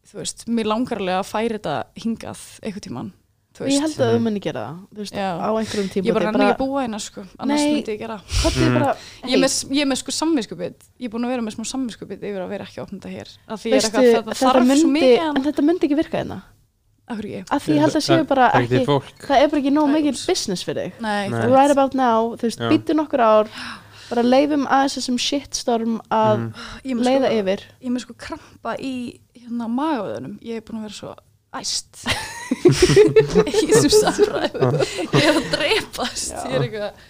þú 0.07 0.19
veist, 0.21 0.45
mér 0.47 0.65
langarlega 0.71 1.19
að 1.21 1.31
færi 1.31 1.57
þetta 1.59 1.77
hingað 2.03 2.43
eitthvað 2.63 2.85
tíman 2.87 3.13
ég 3.57 3.81
held 3.81 3.95
að 3.97 4.11
Mhm. 4.11 4.17
þú 4.17 4.21
muni 4.21 4.39
gera 4.39 4.63
það 4.93 4.97
veist, 5.01 5.15
á 5.17 5.49
einhverjum 5.49 5.87
tíma 5.89 6.05
ég 6.05 6.13
bara 6.13 6.31
nenni 6.31 6.45
ekki 6.45 6.53
að 6.53 6.59
búa 6.61 6.81
hérna 6.85 6.99
sko 7.01 7.21
annars 7.39 7.61
Nei. 7.63 7.73
myndi 7.73 7.89
ég 7.95 7.99
gera. 7.99 8.17
Mm. 8.21 8.73
bara, 8.77 8.91
ég 9.25 9.33
er 9.33 9.39
með, 9.41 9.53
ég 9.73 9.81
er 9.81 9.87
með 9.89 9.97
sko 9.97 10.11
samvinskupið 10.13 10.75
ég 10.99 11.05
er 11.07 11.09
búin 11.09 11.25
að 11.25 11.31
vera 11.33 11.41
með 11.41 11.55
smá 11.57 11.65
samvinskupið 11.65 12.21
yfir 12.21 12.43
að 12.45 12.49
vera 12.53 12.63
ekki 12.67 12.77
að 12.77 12.85
opna 12.85 12.99
þetta 12.99 13.15
hér 13.17 13.29
af 13.47 13.57
því 13.63 13.65
ég 13.65 13.73
er 13.73 13.81
veistu, 13.81 13.89
eitthvað 13.89 14.05
þetta 14.13 14.29
þetta 14.29 14.45
þarf 14.45 14.61
svo 14.61 14.67
myndi 14.69 14.93
mikið 14.93 15.17
en 15.25 15.37
en 15.37 15.43
þetta 15.47 15.65
myndi 15.65 15.83
ekki 15.89 15.97
virka 15.97 16.17
hérna. 16.21 16.39
Af 17.07 17.17
hverju 17.17 17.35
ekki? 17.39 17.51
Af 17.55 17.63
því 17.65 17.73
ég 17.73 17.79
held 17.81 17.95
að 17.97 18.05
séu 18.05 18.23
bara 18.27 18.51
ekki 18.51 18.77
ekki 18.77 18.85
það 19.25 19.41
er 19.41 19.47
bara 19.49 19.61
ekki 19.63 19.73
nóg 19.73 19.89
mikil 19.89 20.15
business 20.27 20.63
fyrir 20.67 20.91
þig. 21.01 21.49
Right 21.49 21.71
about 21.71 21.93
now, 21.95 22.35
þú 22.35 22.41
veist, 22.45 22.59
Já. 22.59 22.69
býttu 22.69 22.93
nokkur 22.93 23.19
ár 23.25 23.47
bara 24.09 24.21
leifum 24.23 24.67
aðeins 24.67 24.95
þessum 24.99 25.17
shitstorm 25.19 25.99
að 26.11 26.37
Mhm. 26.37 27.03
leiða 27.03 27.27
sko, 27.27 27.39
yfir. 27.41 27.59
ég 27.81 27.89
með 27.91 28.01
sko 28.05 28.13
krampa 28.13 28.77
í 28.79 29.19
hérna 29.47 29.67
magaðunum 29.71 30.37
ég 30.45 30.59
er 30.59 30.65
búin 30.67 30.81
að 30.81 30.87
vera 30.87 30.97
svo 31.01 31.13
æst. 31.57 32.01
Í 33.47 33.67
þessum 33.71 33.93
samræðum. 33.97 34.81
Ég 35.15 35.23
er 35.23 35.37
að 35.39 35.45
dreipast 35.53 36.33
Já. 36.35 36.41
ég 36.47 36.57
er 36.57 36.65
eitthvað 36.67 37.05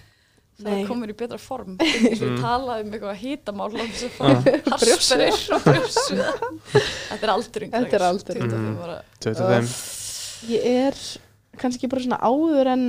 það 0.57 0.87
komur 0.89 1.11
í 1.11 1.15
betra 1.17 1.37
form. 1.41 1.75
Eins 1.83 2.21
og 2.21 2.31
Mm. 2.31 2.37
talaði 2.41 2.85
um 2.85 2.93
eitthvað 2.95 3.19
sem 3.97 4.09
Ah. 4.17 4.41
fór 4.41 4.61
harspirir 4.71 5.35
og 5.53 5.61
brjóssuða 5.67 6.31
þetta 6.73 7.23
er 7.27 7.33
aldurinn 7.35 7.71
Þetta 7.75 7.95
er 7.99 8.05
aldurinn. 8.07 8.49
Mm. 8.53 8.75
bara, 8.79 8.97
25 9.21 9.75
ég 10.49 10.65
er 10.87 10.95
kannski 11.57 11.89
bara 11.89 12.01
svona 12.01 12.19
áður 12.21 12.67
en 12.73 12.87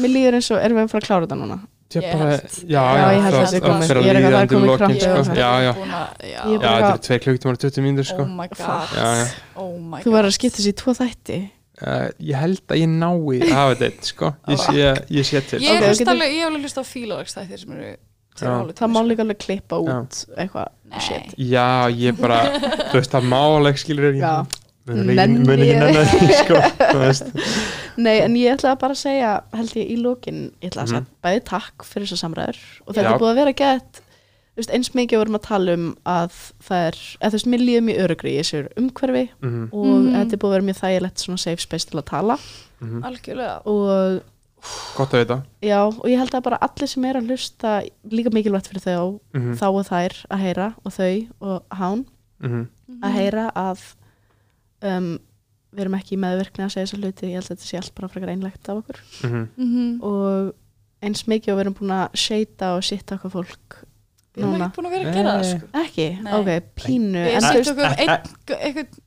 mér 0.00 0.10
líður 0.12 0.34
eins 0.40 0.50
og 0.50 0.60
erum 0.64 0.76
við 0.80 0.84
að 0.84 0.92
fara 0.92 1.04
að 1.04 1.08
klára 1.08 1.26
þetta 1.26 1.40
núna 1.40 1.58
Ég 1.94 2.02
held. 2.10 2.40
já, 2.64 2.74
Já, 2.74 2.82
já, 2.96 3.08
ég 3.14 3.22
held 3.22 3.34
það- 3.34 3.44
að 3.44 3.52
það 3.52 3.60
komið. 3.64 3.84
að 3.84 3.90
er 3.94 4.16
eitthvað- 4.16 4.34
það 4.34 4.42
er 4.42 4.48
komið 4.54 5.00
sko. 5.04 5.18
og 5.18 5.26
það. 5.26 5.36
Já, 5.36 5.50
já, 5.64 5.72
Búin 5.74 5.92
að, 5.94 6.08
já. 6.24 6.40
Já, 6.44 6.58
þetta 6.58 6.88
eru 6.90 7.02
2 7.08 7.18
klukkutímar 7.24 7.52
og 7.54 7.60
20 7.64 7.82
mínútur 7.84 8.06
sko 8.08 8.22
oh 8.22 8.26
my 8.28 8.48
god 8.48 8.88
Já, 8.94 9.10
já. 9.20 9.26
oh 9.56 9.78
my 9.78 10.00
þú 10.02 10.10
var 10.16 10.24
að 10.24 10.34
skipta 10.38 10.58
þessi 10.58 10.72
í 10.72 10.78
tvo 10.82 10.94
þætti 10.98 11.50
Uh, 11.82 12.06
ég 12.22 12.36
held 12.38 12.60
að 12.70 12.78
ég 12.78 12.86
nái 12.86 13.40
að 13.42 13.50
hafa 13.50 13.74
þetta 13.80 14.04
sko 14.06 14.28
ég 14.46 14.58
sé, 14.62 14.74
ég 15.10 15.24
sé 15.26 15.40
til 15.42 15.58
ég 15.58 15.70
alveg, 15.74 15.88
hef 15.90 16.46
alveg 16.46 16.62
hlust 16.62 16.78
á 16.78 16.84
fílalagsþættir 16.86 17.58
sem 17.58 17.72
eru 17.74 17.96
það 18.78 18.92
má 18.94 19.00
líka 19.02 19.24
alveg 19.26 19.38
klippa 19.42 19.80
út 19.82 20.20
eitthvað 20.38 20.68
shit 21.02 21.34
já, 21.34 21.90
ég 21.90 22.14
bara, 22.20 22.38
þú 22.92 22.94
veist, 22.94 23.10
það 23.10 23.26
máleg 23.26 23.74
skilur 23.82 24.14
Já. 24.14 24.46
ég 24.46 24.46
mun 24.86 24.98
ekki 25.08 25.16
Nenni 25.16 25.38
mun 25.48 25.58
ekki 25.58 25.72
ég- 25.72 25.80
nenni 25.80 26.38
sko. 26.40 26.56
Nei, 28.04 28.18
en 28.20 28.34
ég 28.36 28.52
ætla 28.56 28.74
bara 28.80 28.92
að 28.96 29.00
segja, 29.04 29.34
held 29.54 29.74
ég 29.78 29.90
í 29.94 29.96
lokin, 30.02 30.40
ég 30.60 30.72
ætla 30.72 30.82
að 30.84 30.88
segja 30.92 31.00
Mhm. 31.04 31.10
bæði 31.24 31.44
takk 31.44 31.84
fyrir 31.88 32.06
þessar 32.08 32.22
samræður 32.24 32.58
og 32.86 32.94
þetta 32.94 33.04
Já. 33.08 33.14
er 33.14 33.20
búið 33.22 33.32
að 33.32 33.38
vera 33.42 33.52
gett 33.60 34.00
þú 34.54 34.60
veist, 34.62 34.70
eins 34.76 34.90
mikið 34.94 35.18
vorum 35.18 35.34
að 35.38 35.42
tala 35.48 35.72
um 35.74 35.86
að 36.06 36.34
það 36.62 36.82
er, 36.88 36.98
eða 37.20 37.30
þú 37.30 37.38
veist, 37.38 37.48
mér 37.54 37.62
líður 37.64 37.86
mjög 37.88 38.02
örugri 38.04 38.30
í 38.34 38.38
þessu 38.42 38.60
umhverfi 38.78 39.24
Mhm, 39.42 39.64
og 39.72 39.86
Mhm. 39.86 40.12
þetta 40.14 40.32
er 40.32 40.38
búið 40.42 40.50
að 40.50 40.54
vera 40.58 40.68
mjög 40.68 40.80
þægilegt 40.82 41.18
svona 41.24 41.38
safe 41.38 41.60
space 41.60 41.84
til 41.90 41.98
að 42.00 42.04
tala 42.12 42.36
mhm. 42.80 43.02
algjörlega 43.02 43.56
og 43.66 44.22
gott 44.96 45.10
að 45.12 45.20
vita 45.24 45.42
já, 45.62 45.80
og 45.86 46.04
ég 46.08 46.18
held 46.18 46.30
að 46.34 46.42
bara 46.42 46.58
allir 46.62 46.88
sem 46.88 47.04
er 47.04 47.14
að 47.14 47.26
hlusta 47.28 47.82
líka 48.10 48.30
mikilvægt 48.30 48.68
fyrir 48.68 48.84
þau 48.84 49.20
Mhm, 49.34 49.54
þá 49.58 49.66
og 49.74 49.86
þær 49.86 50.14
að 50.30 50.38
heyra 50.40 50.74
og 50.84 50.92
þau 50.92 51.26
og 51.40 51.62
hán 51.70 52.04
mhm, 52.42 52.68
að 53.02 53.12
heyra 53.12 53.50
að 53.54 53.78
um, 54.84 55.08
við 55.74 55.82
erum 55.84 55.96
ekki 55.98 56.14
í 56.14 56.20
meðvirkni 56.22 56.64
að 56.66 56.74
segja 56.74 56.86
þessa 56.86 57.00
hluti, 57.00 57.30
ég 57.30 57.38
held 57.40 57.48
að 57.48 57.54
þetta 57.54 57.66
sé 57.70 57.78
allt 57.80 57.94
bara 57.98 58.10
frekar 58.12 58.30
einlegt 58.34 58.68
af 58.70 58.82
okkur 58.82 59.00
mhm. 59.24 59.48
Mhm. 59.56 59.88
og 60.06 60.52
eins 61.04 61.24
mikið 61.28 61.52
og 61.52 61.58
við 61.58 61.64
erum 61.66 61.78
búin 61.80 61.94
að 61.98 62.20
seita 62.24 62.74
og 62.78 62.84
sitta 62.86 63.18
okkar 63.18 63.34
fólk 63.34 63.80
við 64.34 64.44
erum 64.44 64.54
ekki 64.64 64.76
búin 64.78 64.88
að 64.88 64.94
vera 64.96 65.08
að 65.10 65.16
gera 65.18 65.32
það 65.34 65.48
sko. 65.50 65.66
ekki, 65.84 66.06
Nei. 66.24 66.32
ok, 66.38 66.52
pínu 66.80 67.24
við 67.24 67.34
en 67.34 67.44
þú 67.44 67.50
veist, 67.54 67.68
setjum 67.68 67.74
okkur 67.74 67.98
einn 68.04 68.14
eitthvað 68.68 69.00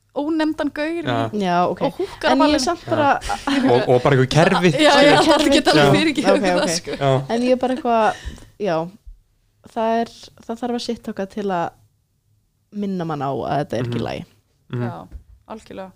já, 1.38 1.56
ok 1.70 1.82
og 1.86 1.98
húkar 1.98 2.32
en 2.32 2.40
að 2.42 2.52
ég 2.52 2.56
er 2.56 2.58
ballinu 2.58 2.60
samt 2.64 2.84
bara 2.88 3.10
og, 3.18 3.82
og 3.92 4.00
bara 4.02 4.16
einhver 4.16 4.30
kerfi 4.32 4.70
já, 4.74 4.94
já, 5.04 5.12
Já. 5.12 5.20
það 5.28 5.50
geta 5.52 5.74
alveg 5.74 5.84
Já. 5.84 5.90
fyrir 5.94 6.10
ekki 6.12 6.24
Ok, 6.24 6.38
ok. 6.38 6.46
það 6.48 6.72
sko 6.74 6.96
já. 6.98 7.10
en 7.34 7.44
ég 7.46 7.52
er 7.54 7.60
bara 7.62 7.76
eitthvað, 7.76 8.22
já 8.58 8.76
það 9.74 10.00
er, 10.00 10.12
það 10.46 10.60
þarf 10.62 10.78
að 10.78 10.84
sitta 10.88 11.12
okkar 11.14 11.28
til 11.36 11.46
að 11.58 11.68
minna 12.82 13.04
mann 13.08 13.22
á 13.24 13.30
að 13.30 13.54
þetta 13.62 13.78
er 13.78 13.84
ekki 13.86 13.98
Mhm. 13.98 14.06
lægi 14.08 14.24
Mhm. 14.68 14.82
já, 14.84 14.96
algjörlega. 15.54 15.90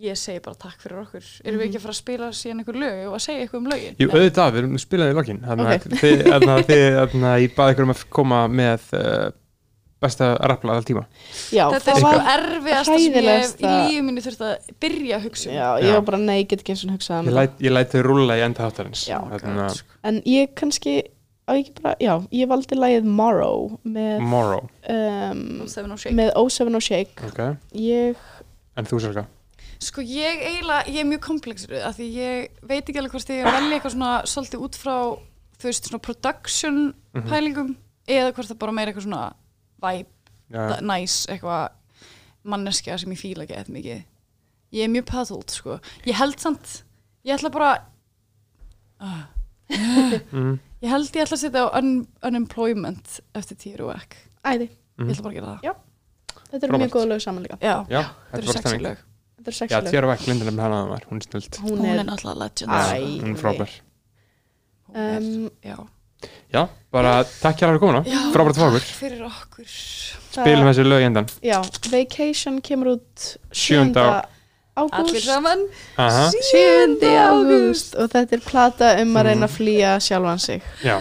Ég 0.00 0.16
segi 0.16 0.40
bara 0.40 0.56
takk 0.56 0.80
fyrir 0.80 1.02
okkur. 1.02 1.24
Erum 1.44 1.60
við 1.60 1.66
ekki 1.66 1.76
að 1.76 1.82
fara 1.84 1.92
að 1.92 1.98
spila 1.98 2.28
síðan 2.32 2.62
einhver 2.62 2.78
lög? 2.80 3.00
Og 3.10 3.16
að 3.18 3.24
segja 3.26 3.42
eitthvað 3.44 3.60
um 3.60 3.66
lögin? 3.68 3.98
Jú, 4.00 4.06
auðvitað, 4.14 4.54
við 4.54 4.62
erum 4.62 4.78
spilaði 4.80 5.12
í 5.12 5.18
lokin. 5.18 5.40
Þannig 5.44 5.66
að 5.66 6.48
að 7.02 7.18
að 7.20 7.42
ég 7.44 7.54
baði 7.58 7.74
ykkur 7.74 7.84
um 7.84 7.92
að 7.92 8.04
koma 8.16 8.38
með 8.48 8.86
uh, 8.96 9.26
besta 10.00 10.30
rappla 10.48 10.78
all 10.78 10.86
tíma. 10.88 11.04
Já, 11.52 11.66
þetta 11.74 11.92
er 11.92 11.98
það 12.00 12.06
var 12.06 12.28
erfiðasta 12.34 12.96
sem 12.96 13.02
ég 13.04 13.20
í 13.20 13.72
lífið 13.90 14.04
minni 14.06 14.24
þurft 14.24 14.44
að 14.46 14.70
byrja 14.80 15.18
að 15.18 15.26
hugsa 15.28 15.50
um. 15.50 15.56
Já, 15.58 15.68
ég 15.84 15.96
var 15.98 16.04
bara, 16.08 16.20
nei, 16.24 16.36
ég 16.40 16.48
get 16.48 16.64
ekki 16.64 16.74
eins 16.74 16.84
og 16.86 16.94
hugsað 16.94 17.18
um 17.18 17.28
Ég 17.28 17.34
það 17.34 17.40
læt, 17.40 17.58
ég 17.66 17.74
læt 17.76 17.94
þau 17.94 18.04
rúlla 18.06 18.38
í 18.38 18.44
enda 18.46 18.68
þáttarins. 18.68 19.02
Að 19.20 19.82
en 20.08 20.22
ég 20.30 20.54
kannski, 20.56 20.94
ég 21.58 21.66
ekki 21.66 21.82
bara 21.82 21.96
já, 22.00 22.14
ég 22.32 22.48
valdi 22.50 22.76
lægið 22.78 23.04
Morrow 23.18 23.78
með, 23.84 24.20
Morrow 24.30 24.68
um, 24.90 25.66
Seven 25.66 25.92
og 25.94 25.98
Shake. 26.02 26.14
með 26.18 26.32
O7 26.40 26.74
og 26.74 26.82
Shake 26.82 27.26
okay. 27.30 27.56
ég, 27.72 28.16
En 28.76 28.86
þú 28.88 29.00
Selga 29.00 29.26
Sko 29.80 30.02
ég 30.04 30.42
eiginlega, 30.44 30.84
ég 30.92 31.00
er 31.00 31.08
mjög 31.08 31.22
komplexur 31.24 31.72
af 31.80 31.96
því 31.96 32.06
ég 32.18 32.48
veit 32.68 32.84
ekki 32.84 32.98
alveg 33.00 33.14
hvort 33.16 33.30
ég 33.32 33.46
velja 33.48 33.76
eitthvað 33.78 33.94
svona 33.94 34.10
svolítið 34.28 34.64
út 34.66 34.76
frá 34.76 34.96
þú 35.60 35.68
veist 35.70 35.88
svona 35.88 36.02
production 36.04 36.80
Mhm. 37.14 37.28
pælingum 37.30 37.70
eða 38.08 38.32
hvort 38.36 38.48
það 38.50 38.58
bara 38.58 38.72
meira 38.76 38.92
eitthvað 38.92 39.06
svona 39.08 39.32
vibe, 39.80 40.08
ja. 40.52 40.80
nice 40.80 41.26
eitthvað 41.32 41.68
manneskja 42.44 42.98
sem 43.00 43.12
ég 43.12 43.18
fíla 43.20 43.44
ekki 43.46 43.56
eitthvað 43.56 43.76
mikið 43.78 44.02
ég 44.76 44.84
er 44.84 44.92
mjög 44.92 45.06
puzzled 45.10 45.50
sko 45.50 45.78
ég 46.06 46.14
held 46.20 46.38
samt, 46.40 46.82
ég 47.24 47.34
ætla 47.38 47.50
bara 47.52 47.70
uh, 49.00 49.24
mm, 50.32 50.58
ég 50.80 50.90
held 50.92 51.12
ég 51.12 51.24
ætla 51.24 51.36
að 51.36 51.42
setja 51.44 51.66
á 51.66 51.68
un 51.80 51.92
unemployment 52.26 53.20
eftir 53.36 53.58
tíru 53.60 53.90
og 53.90 53.94
ekk 53.98 54.16
æði, 54.46 54.70
ég 54.70 55.04
mm. 55.04 55.12
ætla 55.12 55.26
bara 55.26 55.32
að 55.32 55.38
gera 55.38 55.52
það 55.52 55.68
Já. 55.68 55.72
þetta 56.40 56.60
er. 56.60 56.72
Mm. 56.72 56.82
mjög 56.82 56.96
góð 56.96 57.06
lög 57.12 57.22
saman 57.24 57.46
líka 57.46 57.60
Já, 57.60 57.76
Já, 57.92 58.02
þetta 58.32 58.42
eru 58.42 58.56
stemming 58.56 58.84
lög 58.88 58.98
þetta 59.04 59.52
er 59.52 59.56
Já, 59.56 59.60
sexy 59.60 59.80
lög 59.84 59.94
Tjara 59.94 60.10
Væk, 60.12 60.26
Linda 60.30 60.50
með 60.50 60.66
hana 60.66 60.82
var, 60.90 61.06
hún 61.10 61.22
er 61.22 61.28
snilt 61.28 61.62
hún 61.64 61.86
er, 61.86 62.02
náttúrulega 62.08 62.42
legend 62.44 62.76
Æ. 62.76 63.00
Hún 63.20 63.34
er 63.34 63.40
frábær 63.44 63.78
um, 64.94 65.48
Já, 65.64 65.78
Já, 66.50 66.62
bara 66.92 67.14
takk 67.28 67.60
hjá 67.60 67.68
fyrir 67.68 67.82
komuna 67.82 68.02
Já. 68.08 68.20
Frábært 68.34 68.60
fyrir 68.60 68.72
okkur 68.72 68.90
fyrir 69.04 69.24
okkur 69.28 69.70
Spilum 70.30 70.68
þessi 70.70 70.84
lög 70.86 71.04
í 71.04 71.08
endan 71.10 71.30
já, 71.44 71.58
Vacation 71.90 72.60
kemur 72.64 72.96
út 72.96 73.30
7. 73.50 73.92
Ágúst. 74.80 75.28
Aha, 76.00 76.26
7. 76.30 76.98
ágúst. 77.04 77.94
og 77.96 78.10
þetta 78.12 78.36
er 78.38 78.44
plata 78.44 78.92
um 79.02 79.16
að 79.16 79.26
reyna 79.30 79.46
að 79.48 79.56
flýja 79.56 79.90
sjálfan 80.02 80.40
sig. 80.42 80.60
Já. 80.84 80.96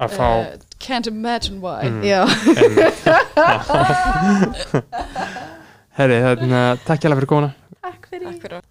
Að 0.00 0.16
fá 0.18 0.28
uh, 0.28 0.44
Can't 0.84 1.06
imagine 1.08 1.60
why. 1.62 1.88
Mm. 1.88 2.02
já, 2.04 2.26
Herri, 5.96 6.18
þarna, 6.26 6.60
takk 6.84 7.00
hjá 7.00 7.14
fyrir 7.14 7.30
komuna. 7.30 7.50
Takk 7.80 8.08
fyrir. 8.10 8.26
Takk 8.28 8.40
fyrir 8.42 8.64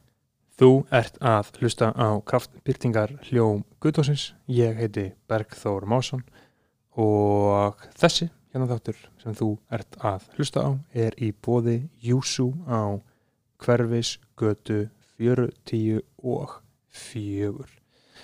Þú 0.60 0.70
ert 0.94 1.16
að 1.26 1.50
hlusta 1.58 1.90
á 1.98 2.22
kraftbyrtingar 2.30 3.16
hljóm 3.30 3.64
Guðdósins. 3.82 4.34
Ég 4.46 4.78
heiti 4.78 5.08
Bergþór 5.32 5.88
Másson. 5.90 6.22
Og 6.94 7.80
þessi 7.98 8.30
hérna 8.54 8.70
þáttur 8.70 9.00
sem 9.24 9.34
þú 9.34 9.48
ert 9.74 9.98
að 10.06 10.28
hlusta 10.38 10.62
á 10.62 10.70
er 10.94 11.18
í 11.18 11.32
bóði 11.34 11.80
Júsú 12.06 12.52
á 12.70 13.02
hverfis 13.64 14.18
götu 14.40 14.84
40 15.20 16.02
og 16.24 16.60
4. 16.92 17.66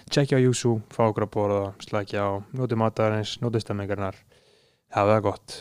Tjekkja 0.09 0.37
á 0.37 0.45
Júsú, 0.45 0.79
fá 0.93 1.03
okkur 1.07 1.25
að 1.27 1.33
borða, 1.33 1.65
slækja 1.83 2.23
á, 2.25 2.29
nóti 2.55 2.77
matarins, 2.79 3.37
nóti 3.43 3.61
stemmingarnar. 3.63 4.17
Hafa 4.93 5.15
það 5.17 5.25
gott. 5.27 5.57